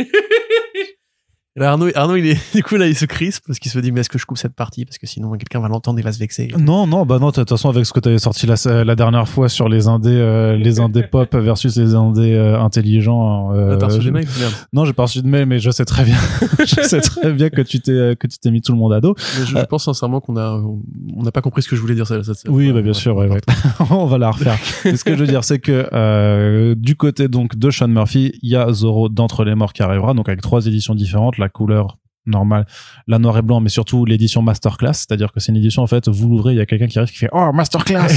Et 1.57 1.59
là, 1.59 1.71
Arnaud, 1.71 1.89
Arnaud, 1.95 2.15
il 2.15 2.27
est, 2.27 2.37
du 2.55 2.63
coup, 2.63 2.77
là, 2.77 2.87
il 2.87 2.95
se 2.95 3.03
crispe 3.03 3.43
parce 3.45 3.59
qu'il 3.59 3.69
se 3.69 3.77
dit, 3.79 3.91
mais 3.91 3.99
est-ce 3.99 4.09
que 4.09 4.17
je 4.17 4.25
coupe 4.25 4.37
cette 4.37 4.55
partie? 4.55 4.85
Parce 4.85 4.97
que 4.97 5.05
sinon, 5.05 5.31
quelqu'un 5.33 5.59
va 5.59 5.67
l'entendre, 5.67 5.99
il 5.99 6.03
va 6.03 6.13
se 6.13 6.17
vexer. 6.19 6.47
Non, 6.57 6.87
non, 6.87 7.05
bah 7.05 7.19
non, 7.19 7.27
de 7.27 7.33
toute 7.33 7.49
façon, 7.49 7.67
avec 7.67 7.85
ce 7.85 7.91
que 7.91 7.99
tu 7.99 8.07
avais 8.07 8.19
sorti 8.19 8.47
la, 8.47 8.55
la 8.85 8.95
dernière 8.95 9.27
fois 9.27 9.49
sur 9.49 9.67
les 9.67 9.89
indés, 9.89 10.09
euh, 10.11 10.55
les 10.55 10.79
indés 10.79 11.03
pop 11.03 11.35
versus 11.35 11.75
les 11.75 11.93
indés 11.93 12.35
euh, 12.35 12.57
intelligents. 12.57 13.53
Euh, 13.53 13.73
Ah, 13.73 13.77
T'as 13.77 13.87
reçu 13.87 13.99
des 13.99 14.11
mails? 14.11 14.27
Merde. 14.39 14.53
Non, 14.71 14.85
j'ai 14.85 14.93
pas 14.93 15.03
reçu 15.03 15.21
de 15.21 15.27
mail, 15.27 15.45
mais 15.45 15.59
je 15.59 15.71
sais 15.71 15.83
très 15.83 16.05
bien, 16.05 16.15
je 16.59 16.81
sais 16.87 17.01
très 17.01 17.33
bien 17.33 17.49
que 17.49 17.61
tu 17.61 17.81
t'es, 17.81 18.15
que 18.17 18.27
tu 18.27 18.37
t'es 18.39 18.49
mis 18.49 18.61
tout 18.61 18.71
le 18.71 18.77
monde 18.77 18.93
à 18.93 19.01
dos. 19.01 19.13
Mais 19.37 19.45
je, 19.45 19.57
je 19.57 19.65
pense 19.65 19.83
sincèrement 19.83 20.21
qu'on 20.21 20.37
a, 20.37 20.53
on 21.17 21.23
n'a 21.23 21.31
pas 21.33 21.41
compris 21.41 21.63
ce 21.63 21.67
que 21.67 21.75
je 21.75 21.81
voulais 21.81 21.95
dire. 21.95 22.07
Ça, 22.07 22.23
ça- 22.23 22.33
ça- 22.33 22.49
Oui, 22.49 22.71
bah, 22.71 22.81
bien 22.81 22.93
sûr, 22.93 23.13
ouais, 23.17 23.27
ouais. 23.29 23.41
on 23.89 24.05
va 24.05 24.17
la 24.17 24.31
refaire. 24.31 24.57
Mais 24.85 24.95
ce 24.95 25.03
que 25.03 25.15
je 25.15 25.19
veux 25.19 25.27
dire, 25.27 25.43
c'est 25.43 25.59
que 25.59 25.89
euh, 25.91 26.75
du 26.77 26.95
côté 26.95 27.27
donc 27.27 27.57
de 27.57 27.69
Sean 27.71 27.89
Murphy, 27.89 28.31
il 28.41 28.49
y 28.51 28.55
a 28.55 28.71
Zorro 28.71 29.09
d'entre 29.09 29.43
les 29.43 29.53
morts 29.55 29.73
qui 29.73 29.83
arrivera, 29.83 30.13
donc 30.13 30.29
avec 30.29 30.39
trois 30.39 30.65
éditions 30.65 30.95
différentes, 30.95 31.37
la 31.41 31.49
couleur 31.49 31.97
normale, 32.25 32.65
la 33.07 33.19
noir 33.19 33.37
et 33.37 33.41
blanc, 33.41 33.59
mais 33.61 33.69
surtout 33.69 34.05
l'édition 34.05 34.41
masterclass, 34.41 34.93
c'est-à-dire 34.93 35.31
que 35.31 35.39
c'est 35.39 35.51
une 35.51 35.57
édition 35.57 35.81
en 35.81 35.87
fait, 35.87 36.07
vous 36.07 36.29
l'ouvrez, 36.29 36.53
il 36.53 36.57
y 36.57 36.61
a 36.61 36.65
quelqu'un 36.65 36.87
qui 36.87 36.99
arrive 36.99 37.11
qui 37.11 37.17
fait 37.17 37.29
oh 37.31 37.51
masterclass, 37.51 38.07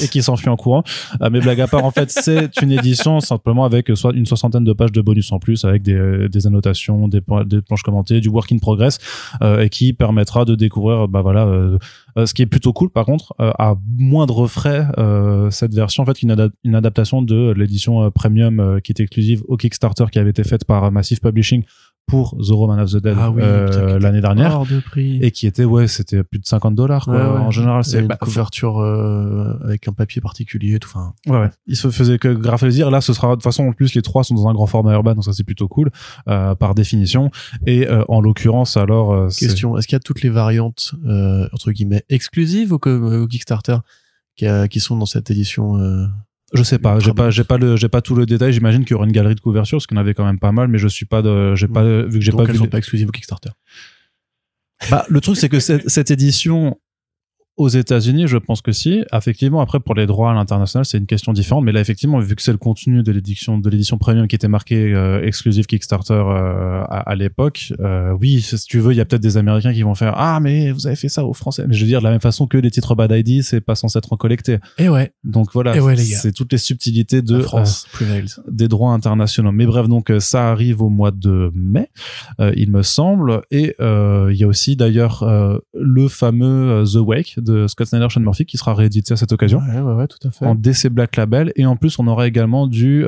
et 0.04 0.08
qui 0.08 0.22
s'enfuit 0.22 0.48
en 0.48 0.56
courant. 0.56 0.84
Euh, 1.20 1.30
mais 1.30 1.40
blague 1.40 1.60
à 1.60 1.66
part, 1.66 1.84
en 1.84 1.90
fait, 1.90 2.10
c'est 2.10 2.60
une 2.62 2.70
édition 2.70 3.20
simplement 3.20 3.64
avec 3.64 3.90
soit 3.96 4.12
une 4.14 4.26
soixantaine 4.26 4.64
de 4.64 4.72
pages 4.72 4.92
de 4.92 5.00
bonus 5.00 5.32
en 5.32 5.38
plus, 5.38 5.64
avec 5.64 5.82
des, 5.82 6.28
des 6.28 6.46
annotations, 6.46 7.08
des, 7.08 7.20
planches 7.20 7.82
commentées, 7.82 8.20
du 8.20 8.28
work 8.28 8.52
in 8.52 8.58
progress, 8.58 8.98
euh, 9.42 9.62
et 9.62 9.68
qui 9.68 9.92
permettra 9.92 10.44
de 10.44 10.54
découvrir, 10.54 11.08
bah 11.08 11.22
voilà, 11.22 11.46
euh, 11.46 11.78
euh, 12.16 12.26
ce 12.26 12.34
qui 12.34 12.42
est 12.42 12.46
plutôt 12.46 12.72
cool 12.72 12.90
par 12.90 13.04
contre, 13.04 13.34
euh, 13.40 13.50
à 13.58 13.74
moindre 13.98 14.46
frais, 14.46 14.86
euh, 14.98 15.50
cette 15.50 15.74
version 15.74 16.04
en 16.04 16.06
fait 16.06 16.22
une, 16.22 16.30
ada- 16.30 16.50
une 16.62 16.76
adaptation 16.76 17.20
de 17.22 17.52
l'édition 17.56 18.04
euh, 18.04 18.10
premium 18.10 18.60
euh, 18.60 18.78
qui 18.78 18.92
est 18.92 19.00
exclusive 19.00 19.42
au 19.48 19.56
Kickstarter 19.56 20.04
qui 20.12 20.20
avait 20.20 20.30
été 20.30 20.44
faite 20.44 20.64
par 20.64 20.84
euh, 20.84 20.90
Massive 20.90 21.20
Publishing 21.20 21.64
pour 22.06 22.36
The 22.36 22.50
Roman 22.50 22.78
of 22.82 22.90
the 22.92 22.96
Dead 22.98 23.16
Ah 23.18 23.30
oui, 23.30 23.40
euh, 23.42 23.98
l'année 23.98 24.20
dernière 24.20 24.54
Hors 24.54 24.66
de 24.66 24.78
prix. 24.80 25.18
et 25.22 25.30
qui 25.30 25.46
était 25.46 25.64
ouais 25.64 25.88
c'était 25.88 26.22
plus 26.22 26.38
de 26.38 26.44
50 26.46 26.74
dollars 26.74 27.06
quoi 27.06 27.14
Ouais, 27.14 27.20
ouais. 27.22 27.38
en 27.46 27.50
général 27.50 27.82
C'est 27.84 28.00
une 28.00 28.08
bah, 28.08 28.18
couverture 28.20 28.78
euh, 28.80 29.58
avec 29.64 29.88
un 29.88 29.92
papier 29.92 30.20
particulier, 30.20 30.78
tout. 30.78 30.90
Enfin, 30.94 31.14
Ouais, 31.26 31.38
ouais. 31.40 31.50
Il 31.66 31.76
se 31.76 31.90
faisait 31.90 32.18
que 32.18 32.28
grave 32.28 32.60
plaisir. 32.60 32.90
Là, 32.90 33.00
ce 33.00 33.12
sera 33.14 33.28
de 33.28 33.34
toute 33.34 33.42
façon 33.42 33.64
en 33.68 33.72
plus 33.72 33.94
les 33.94 34.02
trois 34.02 34.22
sont 34.22 34.34
dans 34.34 34.48
un 34.48 34.52
grand 34.54 34.66
format 34.66 34.92
urbain, 34.92 35.14
donc 35.14 35.24
ça 35.24 35.32
c'est 35.32 35.44
plutôt 35.44 35.66
cool 35.68 35.90
euh, 36.28 36.54
par 36.54 36.74
définition. 36.74 37.30
Et 37.66 37.88
euh, 37.88 38.04
en 38.08 38.20
l'occurrence, 38.20 38.76
alors 38.76 39.12
euh, 39.12 39.28
question. 39.28 39.78
Est-ce 39.78 39.86
qu'il 39.88 39.96
y 39.96 39.96
a 39.96 40.00
toutes 40.00 40.20
les 40.22 40.30
variantes 40.30 40.94
euh, 41.06 41.48
entre 41.52 41.72
guillemets 41.72 42.04
exclusives 42.10 42.72
au, 42.72 42.78
au 42.86 43.26
Kickstarter 43.26 43.76
qui, 44.36 44.46
a- 44.46 44.68
qui 44.68 44.80
sont 44.80 44.96
dans 44.98 45.06
cette 45.06 45.30
édition 45.30 45.78
euh, 45.78 46.06
je 46.54 46.62
sais 46.62 46.78
pas, 46.78 46.98
j'ai 47.00 47.12
pas, 47.12 47.30
j'ai 47.30 47.44
pas 47.44 47.58
le, 47.58 47.76
j'ai 47.76 47.88
pas 47.88 48.00
tout 48.00 48.14
le 48.14 48.26
détail. 48.26 48.52
J'imagine 48.52 48.84
qu'il 48.84 48.92
y 48.92 48.94
aura 48.94 49.04
une 49.06 49.12
galerie 49.12 49.34
de 49.34 49.40
couverture, 49.40 49.76
parce 49.78 49.86
qu'il 49.86 49.96
y 49.96 49.98
en 49.98 50.00
avait 50.00 50.14
quand 50.14 50.24
même 50.24 50.38
pas 50.38 50.52
mal, 50.52 50.68
mais 50.68 50.78
je 50.78 50.88
suis 50.88 51.06
pas 51.06 51.20
de, 51.22 51.54
j'ai 51.54 51.68
pas 51.68 51.82
vu 52.02 52.18
que 52.18 52.24
j'ai 52.24 52.32
pas 52.32 52.44
elles 52.44 52.50
vu. 52.52 52.56
sont 52.58 52.64
les- 52.64 52.70
pas 52.70 52.78
exclusives 52.78 53.08
au 53.08 53.12
Kickstarter. 53.12 53.50
Bah, 54.90 55.04
le 55.08 55.20
truc 55.20 55.36
c'est 55.36 55.48
que 55.48 55.60
cette, 55.60 55.88
cette 55.88 56.10
édition 56.10 56.78
aux 57.56 57.68
États-Unis, 57.68 58.26
je 58.26 58.36
pense 58.36 58.62
que 58.62 58.72
si. 58.72 59.04
Effectivement, 59.12 59.60
après 59.60 59.78
pour 59.78 59.94
les 59.94 60.06
droits 60.06 60.32
à 60.32 60.34
l'international, 60.34 60.84
c'est 60.84 60.98
une 60.98 61.06
question 61.06 61.32
différente. 61.32 61.64
Mais 61.64 61.72
là, 61.72 61.80
effectivement, 61.80 62.18
vu 62.18 62.34
que 62.34 62.42
c'est 62.42 62.52
le 62.52 62.58
contenu 62.58 63.02
de 63.02 63.12
l'édition 63.12 63.58
de 63.58 63.70
l'édition 63.70 63.96
premium 63.96 64.26
qui 64.26 64.34
était 64.34 64.48
marqué 64.48 64.92
euh, 64.92 65.24
exclusive 65.24 65.66
Kickstarter 65.66 66.14
euh, 66.14 66.82
à, 66.82 67.10
à 67.10 67.14
l'époque, 67.14 67.72
euh, 67.80 68.16
oui, 68.20 68.40
si 68.40 68.56
tu 68.66 68.80
veux, 68.80 68.92
il 68.92 68.96
y 68.96 69.00
a 69.00 69.04
peut-être 69.04 69.22
des 69.22 69.36
Américains 69.36 69.72
qui 69.72 69.82
vont 69.82 69.94
faire 69.94 70.14
ah 70.16 70.40
mais 70.40 70.72
vous 70.72 70.86
avez 70.86 70.96
fait 70.96 71.08
ça 71.08 71.24
aux 71.24 71.32
Français. 71.32 71.64
Mais 71.68 71.74
je 71.74 71.80
veux 71.80 71.86
dire 71.86 72.00
de 72.00 72.04
la 72.04 72.10
même 72.10 72.20
façon 72.20 72.46
que 72.46 72.58
les 72.58 72.70
titres 72.70 72.94
Bad 72.94 73.12
ID, 73.12 73.42
c'est 73.42 73.60
pas 73.60 73.74
censé 73.76 73.98
être 73.98 74.12
en 74.12 74.16
collecté. 74.16 74.58
Et 74.78 74.88
ouais, 74.88 75.12
Donc 75.22 75.52
voilà, 75.52 75.76
Eh 75.76 75.80
ouais, 75.80 75.96
c'est 75.96 76.32
toutes 76.32 76.52
les 76.52 76.58
subtilités 76.58 77.22
de 77.22 77.36
la 77.36 77.42
France 77.42 77.86
euh, 78.02 78.22
des 78.50 78.68
droits 78.68 78.92
internationaux. 78.92 79.52
Mais 79.52 79.66
bref, 79.66 79.88
donc 79.88 80.10
euh, 80.10 80.18
ça 80.18 80.50
arrive 80.50 80.82
au 80.82 80.88
mois 80.88 81.12
de 81.12 81.52
mai, 81.54 81.88
euh, 82.40 82.52
il 82.56 82.70
me 82.70 82.82
semble. 82.82 83.42
Et 83.50 83.74
euh, 83.80 84.30
il 84.32 84.38
y 84.38 84.44
a 84.44 84.48
aussi 84.48 84.74
d'ailleurs 84.76 85.22
euh, 85.22 85.58
le 85.74 86.08
fameux 86.08 86.70
euh, 86.70 86.84
The 86.84 86.96
Wake 86.96 87.38
de 87.44 87.66
Scott 87.68 87.86
Snyder, 87.86 88.06
Sean 88.10 88.20
Murphy 88.20 88.44
qui 88.46 88.56
sera 88.56 88.74
réédité 88.74 89.12
à 89.12 89.16
cette 89.16 89.30
occasion 89.32 89.60
Ouais, 89.60 89.80
ouais, 89.80 89.92
ouais, 89.94 90.06
tout 90.08 90.18
à 90.26 90.30
fait. 90.30 90.44
en 90.46 90.54
DC 90.54 90.88
Black 90.88 91.14
Label. 91.16 91.52
Et 91.56 91.66
en 91.66 91.76
plus, 91.76 91.98
on 91.98 92.06
aura 92.08 92.26
également 92.26 92.66
du 92.66 93.02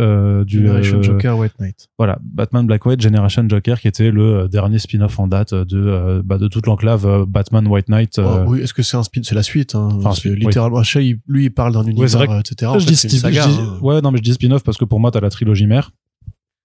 Generation 0.46 0.98
euh, 0.98 1.02
Joker, 1.02 1.38
White 1.38 1.54
Knight. 1.58 1.88
voilà 1.98 2.18
Batman 2.22 2.66
Black 2.66 2.84
White 2.86 3.00
Generation 3.00 3.48
Joker 3.48 3.80
qui 3.80 3.88
était 3.88 4.10
le 4.10 4.22
euh, 4.42 4.48
dernier 4.48 4.78
spin-off 4.78 5.18
en 5.18 5.26
date 5.26 5.54
de 5.54 5.78
euh, 5.78 6.22
bah, 6.24 6.38
de 6.38 6.48
toute 6.48 6.66
l'enclave 6.66 7.06
euh, 7.06 7.24
Batman 7.26 7.66
White 7.66 7.88
Knight. 7.88 8.18
euh, 8.18 8.44
Oh, 8.46 8.50
oui, 8.52 8.60
est-ce 8.60 8.74
que 8.74 8.82
c'est 8.82 8.96
un 8.96 9.02
spin 9.02 9.22
C'est 9.24 9.34
la 9.34 9.42
suite. 9.42 9.74
Hein, 9.74 9.88
Enfin, 9.94 10.12
suite, 10.12 10.34
oui. 10.34 10.40
littéralement, 10.46 10.82
il- 10.96 11.18
lui, 11.26 11.44
il 11.46 11.50
parle 11.50 11.72
d'un 11.72 11.84
univers, 11.84 12.20
euh, 12.30 12.40
etc. 12.40 12.70
En 12.70 12.78
je 12.78 12.84
fait, 12.86 12.90
dis 13.08 13.18
saga, 13.18 13.42
je 13.42 13.48
dis- 13.48 13.56
hein. 13.60 13.78
ouais 13.82 14.00
non 14.02 14.10
mais 14.10 14.18
je 14.18 14.22
dis 14.22 14.34
spin-off 14.34 14.62
parce 14.62 14.76
que 14.76 14.84
pour 14.84 15.00
moi 15.00 15.10
t'as 15.10 15.20
la 15.20 15.30
trilogie 15.30 15.66
mère 15.66 15.90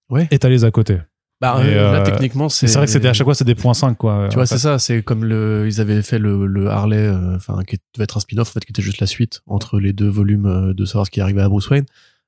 Ouais. 0.09 0.27
et 0.31 0.39
t'as 0.39 0.49
les 0.49 0.65
à 0.65 0.71
côté 0.71 0.97
Bah, 1.41 1.59
Et, 1.65 1.73
euh, 1.73 1.91
là, 1.91 2.01
euh, 2.01 2.05
techniquement, 2.05 2.49
c'est. 2.49 2.67
c'est 2.67 2.77
vrai 2.77 2.85
que 2.85 2.91
c'était 2.91 3.07
à 3.07 3.13
chaque 3.13 3.25
fois 3.25 3.33
c'est 3.33 3.43
des 3.43 3.55
points 3.55 3.73
5 3.73 3.97
quoi 3.97 4.27
Tu 4.29 4.35
vois, 4.35 4.45
c'est 4.45 4.59
ça. 4.59 4.77
C'est 4.77 5.01
comme 5.01 5.25
le, 5.25 5.65
ils 5.67 5.81
avaient 5.81 6.03
fait 6.03 6.19
le, 6.19 6.45
le 6.45 6.69
Harley, 6.69 6.97
euh, 6.97 7.35
enfin, 7.35 7.63
qui 7.63 7.77
devait 7.95 8.03
être 8.03 8.17
un 8.17 8.19
spin-off, 8.19 8.49
en 8.49 8.51
fait, 8.51 8.63
qui 8.63 8.71
était 8.71 8.83
juste 8.83 8.99
la 8.99 9.07
suite 9.07 9.41
entre 9.47 9.79
les 9.79 9.91
deux 9.91 10.07
volumes 10.07 10.73
de 10.73 10.85
savoir 10.85 11.07
ce 11.07 11.11
qui 11.11 11.19
arrivait 11.19 11.41
à 11.41 11.49
Bruce 11.49 11.67
Wayne. 11.71 11.85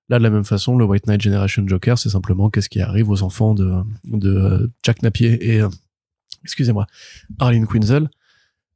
Là, 0.10 0.18
de 0.18 0.24
la 0.24 0.32
même 0.32 0.44
façon, 0.44 0.76
le 0.78 0.84
White 0.84 1.06
Knight 1.06 1.22
Generation 1.22 1.64
Joker, 1.68 1.98
c'est 2.00 2.10
simplement 2.10 2.50
qu'est-ce 2.50 2.70
qui 2.70 2.82
arrive 2.82 3.10
aux 3.10 3.22
enfants 3.22 3.54
de, 3.54 3.72
de 4.04 4.72
Jack 4.82 5.04
Napier 5.04 5.54
et, 5.54 5.62
euh, 5.62 5.70
excusez-moi, 6.44 6.88
Arlene 7.40 7.68
Quinzel, 7.68 8.10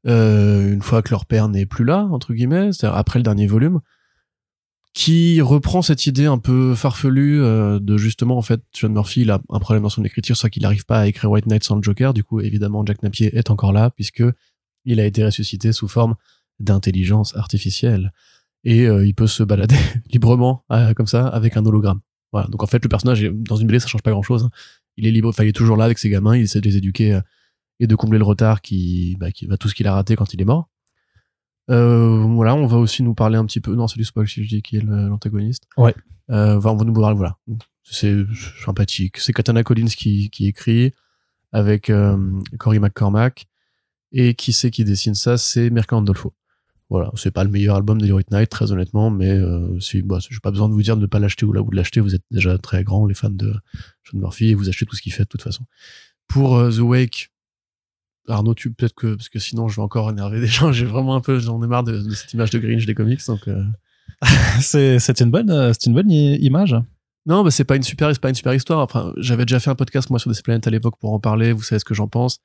une 0.06 0.82
fois 0.84 1.02
que 1.02 1.10
leur 1.10 1.26
père 1.26 1.50
n'est 1.50 1.66
plus 1.66 1.84
là, 1.84 2.08
entre 2.12 2.34
guillemets, 2.34 2.72
c'est-à-dire 2.74 2.96
après 2.96 3.18
le 3.18 3.24
dernier 3.24 3.48
volume, 3.48 3.82
qui 4.98 5.42
reprend 5.42 5.84
cette 5.84 6.08
idée 6.08 6.26
un 6.26 6.40
peu 6.40 6.74
farfelue 6.74 7.40
euh, 7.44 7.78
de 7.80 7.98
justement, 7.98 8.36
en 8.36 8.42
fait, 8.42 8.62
John 8.74 8.94
Murphy, 8.94 9.22
il 9.22 9.30
a 9.30 9.40
un 9.50 9.60
problème 9.60 9.84
dans 9.84 9.90
son 9.90 10.04
écriture, 10.04 10.36
soit 10.36 10.50
qu'il 10.50 10.64
n'arrive 10.64 10.88
pas 10.88 11.02
à 11.02 11.06
écrire 11.06 11.30
White 11.30 11.46
Knight 11.46 11.64
sans 11.64 11.76
le 11.76 11.84
Joker, 11.84 12.16
du 12.16 12.24
coup, 12.24 12.42
évidemment, 12.42 12.84
Jack 12.84 13.04
Napier 13.04 13.38
est 13.38 13.52
encore 13.52 13.74
là, 13.74 13.92
puisque 13.92 14.24
il 14.86 15.00
a 15.00 15.06
été 15.06 15.24
ressuscité 15.24 15.72
sous 15.72 15.88
forme 15.88 16.16
d'intelligence 16.60 17.36
artificielle. 17.36 18.12
Et 18.64 18.88
euh, 18.88 19.06
il 19.06 19.14
peut 19.14 19.28
se 19.28 19.44
balader 19.44 19.78
librement, 20.12 20.66
euh, 20.72 20.96
comme 20.96 21.06
ça, 21.06 21.28
avec 21.28 21.58
un 21.58 21.66
hologramme. 21.68 22.00
Voilà. 22.32 22.48
Donc 22.48 22.64
en 22.64 22.68
fait, 22.68 22.82
le 22.82 22.90
personnage, 22.90 23.22
dans 23.22 23.56
une 23.56 23.68
BD, 23.68 23.80
ça 23.80 23.88
change 23.88 24.02
pas 24.02 24.10
grand-chose. 24.10 24.46
hein. 24.46 24.50
Il 24.98 25.06
est 25.06 25.12
libre, 25.12 25.30
enfin, 25.30 25.44
il 25.44 25.50
est 25.50 25.56
toujours 25.56 25.78
là 25.78 25.86
avec 25.86 26.00
ses 26.00 26.10
gamins, 26.10 26.36
il 26.36 26.42
essaie 26.42 26.60
de 26.60 26.68
les 26.68 26.78
éduquer 26.78 27.14
euh, 27.14 27.22
et 27.80 27.86
de 27.86 27.94
combler 27.94 28.18
le 28.18 28.26
retard 28.26 28.62
qui, 28.62 29.16
bah, 29.20 29.32
qui 29.32 29.46
va 29.46 29.58
tout 29.58 29.70
ce 29.70 29.76
qu'il 29.76 29.86
a 29.86 29.94
raté 29.94 30.16
quand 30.16 30.34
il 30.34 30.42
est 30.42 30.46
mort. 30.46 30.72
Euh, 31.70 32.24
voilà, 32.24 32.56
on 32.56 32.66
va 32.66 32.78
aussi 32.78 33.04
nous 33.04 33.14
parler 33.14 33.38
un 33.38 33.46
petit 33.46 33.62
peu. 33.62 33.76
Non, 33.76 33.88
c'est 33.88 33.98
du 33.98 34.06
spoil 34.06 34.28
si 34.28 34.44
je 34.44 34.50
dis 34.50 34.62
qui 34.62 34.78
est 34.78 34.82
l'antagoniste. 34.82 35.64
Ouais. 35.78 35.96
Euh, 36.30 36.56
on 36.56 36.60
va 36.60 36.72
on 36.72 36.76
va 36.78 36.86
nous 36.86 36.94
parler, 36.94 37.16
voilà. 37.16 37.38
C'est 37.84 38.16
sympathique. 38.64 39.18
C'est 39.18 39.34
Katana 39.34 39.64
Collins 39.64 39.88
qui, 39.88 40.30
qui 40.30 40.48
écrit 40.48 40.94
avec 41.52 41.90
euh, 41.90 42.18
Cory 42.58 42.80
McCormack. 42.80 43.48
Et 44.14 44.36
qui 44.36 44.54
c'est 44.54 44.72
qui 44.72 44.86
dessine 44.86 45.16
ça? 45.16 45.38
C'est 45.38 45.70
Mirka 45.70 45.96
Andolfo. 45.96 46.34
Voilà, 46.90 47.12
c'est 47.16 47.32
pas 47.32 47.44
le 47.44 47.50
meilleur 47.50 47.76
album 47.76 48.00
de 48.00 48.10
White 48.10 48.32
Knight, 48.32 48.50
très 48.50 48.72
honnêtement, 48.72 49.10
mais 49.10 49.32
euh, 49.32 49.78
si, 49.82 50.02
bah, 50.02 50.20
j'ai 50.22 50.40
pas 50.40 50.52
besoin 50.52 50.70
de 50.70 50.74
vous 50.74 50.82
dire 50.82 50.96
de 50.96 51.02
ne 51.02 51.06
pas 51.06 51.20
l'acheter 51.20 51.46
ou 51.46 51.52
là 51.52 51.62
ou 51.62 51.70
de 51.70 51.76
l'acheter, 51.76 52.00
vous 52.00 52.16
êtes 52.16 52.24
déjà 52.32 52.58
très 52.58 52.86
grands, 52.86 53.06
les 53.06 53.14
fans 53.14 53.30
de 53.30 53.54
Sean 54.06 54.18
Murphy, 54.18 54.52
et 54.52 54.56
vous 54.56 54.70
achetez 54.70 54.86
tout 54.86 54.96
ce 54.96 55.02
qu'il 55.02 55.12
fait 55.12 55.24
de 55.24 55.28
toute 55.28 55.42
façon. 55.42 55.66
Pour 56.30 56.56
euh, 56.56 56.72
The 56.72 56.80
Wake, 56.80 57.32
Arnaud, 58.28 58.54
tu 58.54 58.72
peut-être 58.72 58.94
que 58.94 59.16
parce 59.16 59.30
que 59.30 59.40
sinon 59.40 59.68
je 59.68 59.78
vais 59.78 59.82
encore 59.82 60.10
énerver 60.10 60.40
des 60.42 60.48
gens. 60.48 60.72
J'ai 60.72 60.86
vraiment 60.86 61.16
un 61.16 61.22
peu, 61.22 61.40
j'en 61.40 61.62
ai 61.64 61.68
marre 61.68 61.84
de, 61.84 61.98
de 61.98 62.14
cette 62.14 62.34
image 62.34 62.50
de 62.50 62.60
Grinch 62.60 62.86
des 62.86 62.96
comics. 62.96 63.26
Donc 63.28 63.48
euh, 63.48 63.64
c'est 64.62 65.00
c'est 65.00 65.20
une 65.22 65.32
bonne 65.32 65.52
euh, 65.52 65.72
c'est 65.74 65.88
une 65.88 65.96
bonne 65.96 66.12
image 66.12 66.76
non, 67.28 67.44
bah 67.44 67.52
c'est 67.52 67.66
pas 67.66 67.76
une 67.76 67.84
super, 67.84 68.10
c'est 68.14 68.22
pas 68.22 68.30
une 68.30 68.36
super 68.36 68.54
histoire. 68.54 68.80
Enfin, 68.80 69.12
j'avais 69.18 69.44
déjà 69.46 69.60
fait 69.60 69.70
un 69.70 69.76
podcast 69.76 70.10
moi 70.10 70.18
sur 70.18 70.32
des 70.32 70.42
planètes 70.42 70.66
à 70.66 70.70
l'époque 70.70 70.96
pour 70.98 71.12
en 71.12 71.20
parler. 71.20 71.52
Vous 71.52 71.62
savez 71.62 71.78
ce 71.78 71.84
que 71.84 71.94
j'en 71.94 72.08
pense. 72.08 72.40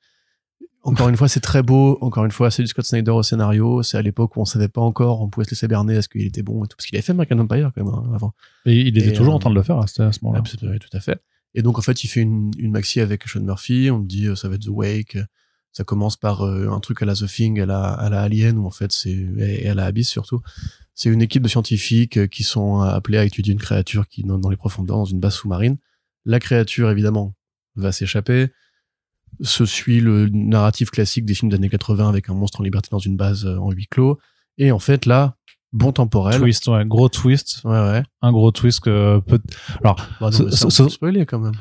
Encore 0.81 1.07
une 1.07 1.15
fois, 1.15 1.29
c'est 1.29 1.39
très 1.39 1.63
beau. 1.63 1.97
Encore 2.01 2.25
une 2.25 2.31
fois, 2.31 2.51
c'est 2.51 2.63
du 2.63 2.67
Scott 2.67 2.85
Snyder 2.85 3.11
au 3.11 3.23
scénario. 3.23 3.81
C'est 3.81 3.97
à 3.97 4.01
l'époque 4.01 4.35
où 4.35 4.41
on 4.41 4.45
savait 4.45 4.67
pas 4.67 4.81
encore, 4.81 5.21
on 5.21 5.29
pouvait 5.29 5.45
se 5.45 5.51
laisser 5.51 5.69
berner, 5.69 5.95
est-ce 5.95 6.09
qu'il 6.09 6.25
était 6.25 6.43
bon 6.43 6.65
et 6.65 6.67
tout, 6.67 6.75
parce 6.75 6.85
qu'il 6.85 6.97
avait 6.97 7.01
fait 7.01 7.13
American 7.13 7.39
Empire 7.39 7.71
quand 7.73 7.85
même 7.85 7.93
hein, 7.93 8.11
avant. 8.13 8.33
et 8.65 8.81
il 8.81 8.97
était 8.97 9.11
Et, 9.11 9.13
toujours 9.13 9.31
euh, 9.31 9.37
en 9.37 9.39
train 9.39 9.49
de 9.49 9.55
le 9.55 9.63
faire 9.63 9.77
à 9.77 9.87
ce, 9.87 10.01
moment-là 10.21 10.39
Absolument, 10.39 10.77
tout 10.77 10.97
à 10.97 10.99
fait. 10.99 11.21
Et 11.53 11.61
donc, 11.61 11.79
en 11.79 11.81
fait, 11.81 12.03
il 12.03 12.09
fait 12.09 12.19
une, 12.19 12.51
une 12.57 12.71
maxi 12.71 12.99
avec 12.99 13.25
Sean 13.29 13.39
Murphy. 13.39 13.89
On 13.89 13.99
me 13.99 14.05
dit, 14.05 14.25
euh, 14.27 14.35
ça 14.35 14.49
va 14.49 14.55
être 14.55 14.65
The 14.65 14.69
Wake. 14.69 15.17
Ça 15.73 15.83
commence 15.83 16.15
par 16.17 16.43
euh, 16.45 16.69
un 16.69 16.79
truc 16.79 17.01
à 17.01 17.05
la 17.05 17.15
The 17.15 17.25
Thing, 17.27 17.59
à 17.59 17.65
la, 17.65 17.83
à 17.83 18.09
la 18.09 18.21
Alien, 18.21 18.57
où 18.59 18.65
en 18.67 18.71
fait, 18.71 18.91
c'est, 18.91 19.09
et 19.11 19.67
à 19.67 19.73
la 19.73 19.85
Abyss 19.85 20.07
surtout. 20.07 20.41
C'est 20.95 21.09
une 21.09 21.21
équipe 21.23 21.41
de 21.41 21.47
scientifiques 21.47 22.17
euh, 22.17 22.27
qui 22.27 22.43
sont 22.43 22.81
appelés 22.81 23.17
à 23.17 23.25
étudier 23.25 23.53
une 23.53 23.59
créature 23.59 24.07
qui, 24.07 24.23
dans, 24.23 24.37
dans 24.37 24.49
les 24.49 24.55
profondeurs, 24.55 24.97
dans 24.97 25.05
une 25.05 25.19
base 25.19 25.33
sous-marine. 25.33 25.77
La 26.25 26.39
créature, 26.39 26.89
évidemment, 26.91 27.33
va 27.75 27.91
s'échapper. 27.91 28.49
Se 29.41 29.65
suit 29.65 29.99
le 29.99 30.29
narratif 30.29 30.91
classique 30.91 31.25
des 31.25 31.33
films 31.33 31.49
des 31.49 31.55
années 31.55 31.69
80 31.69 32.07
avec 32.07 32.29
un 32.29 32.35
monstre 32.35 32.61
en 32.61 32.63
liberté 32.63 32.89
dans 32.91 32.99
une 32.99 33.17
base 33.17 33.45
euh, 33.45 33.57
en 33.57 33.71
huis 33.71 33.87
clos. 33.87 34.19
Et 34.59 34.71
en 34.71 34.77
fait, 34.77 35.07
là, 35.07 35.37
bon 35.71 35.91
temporel. 35.91 36.39
twist 36.39 36.67
ouais, 36.67 36.85
gros 36.85 37.09
twist 37.09 37.61
Ouais, 37.63 37.71
ouais. 37.71 38.03
un 38.21 38.31
gros 38.31 38.51
twist 38.51 38.79
que 38.81 39.19
peut 39.21 39.41
alors 39.83 39.95
Bah 40.21 40.29
non, 40.29 40.51
ça, 40.51 40.87
spoiler 40.87 41.25
quand 41.25 41.39
même. 41.39 41.55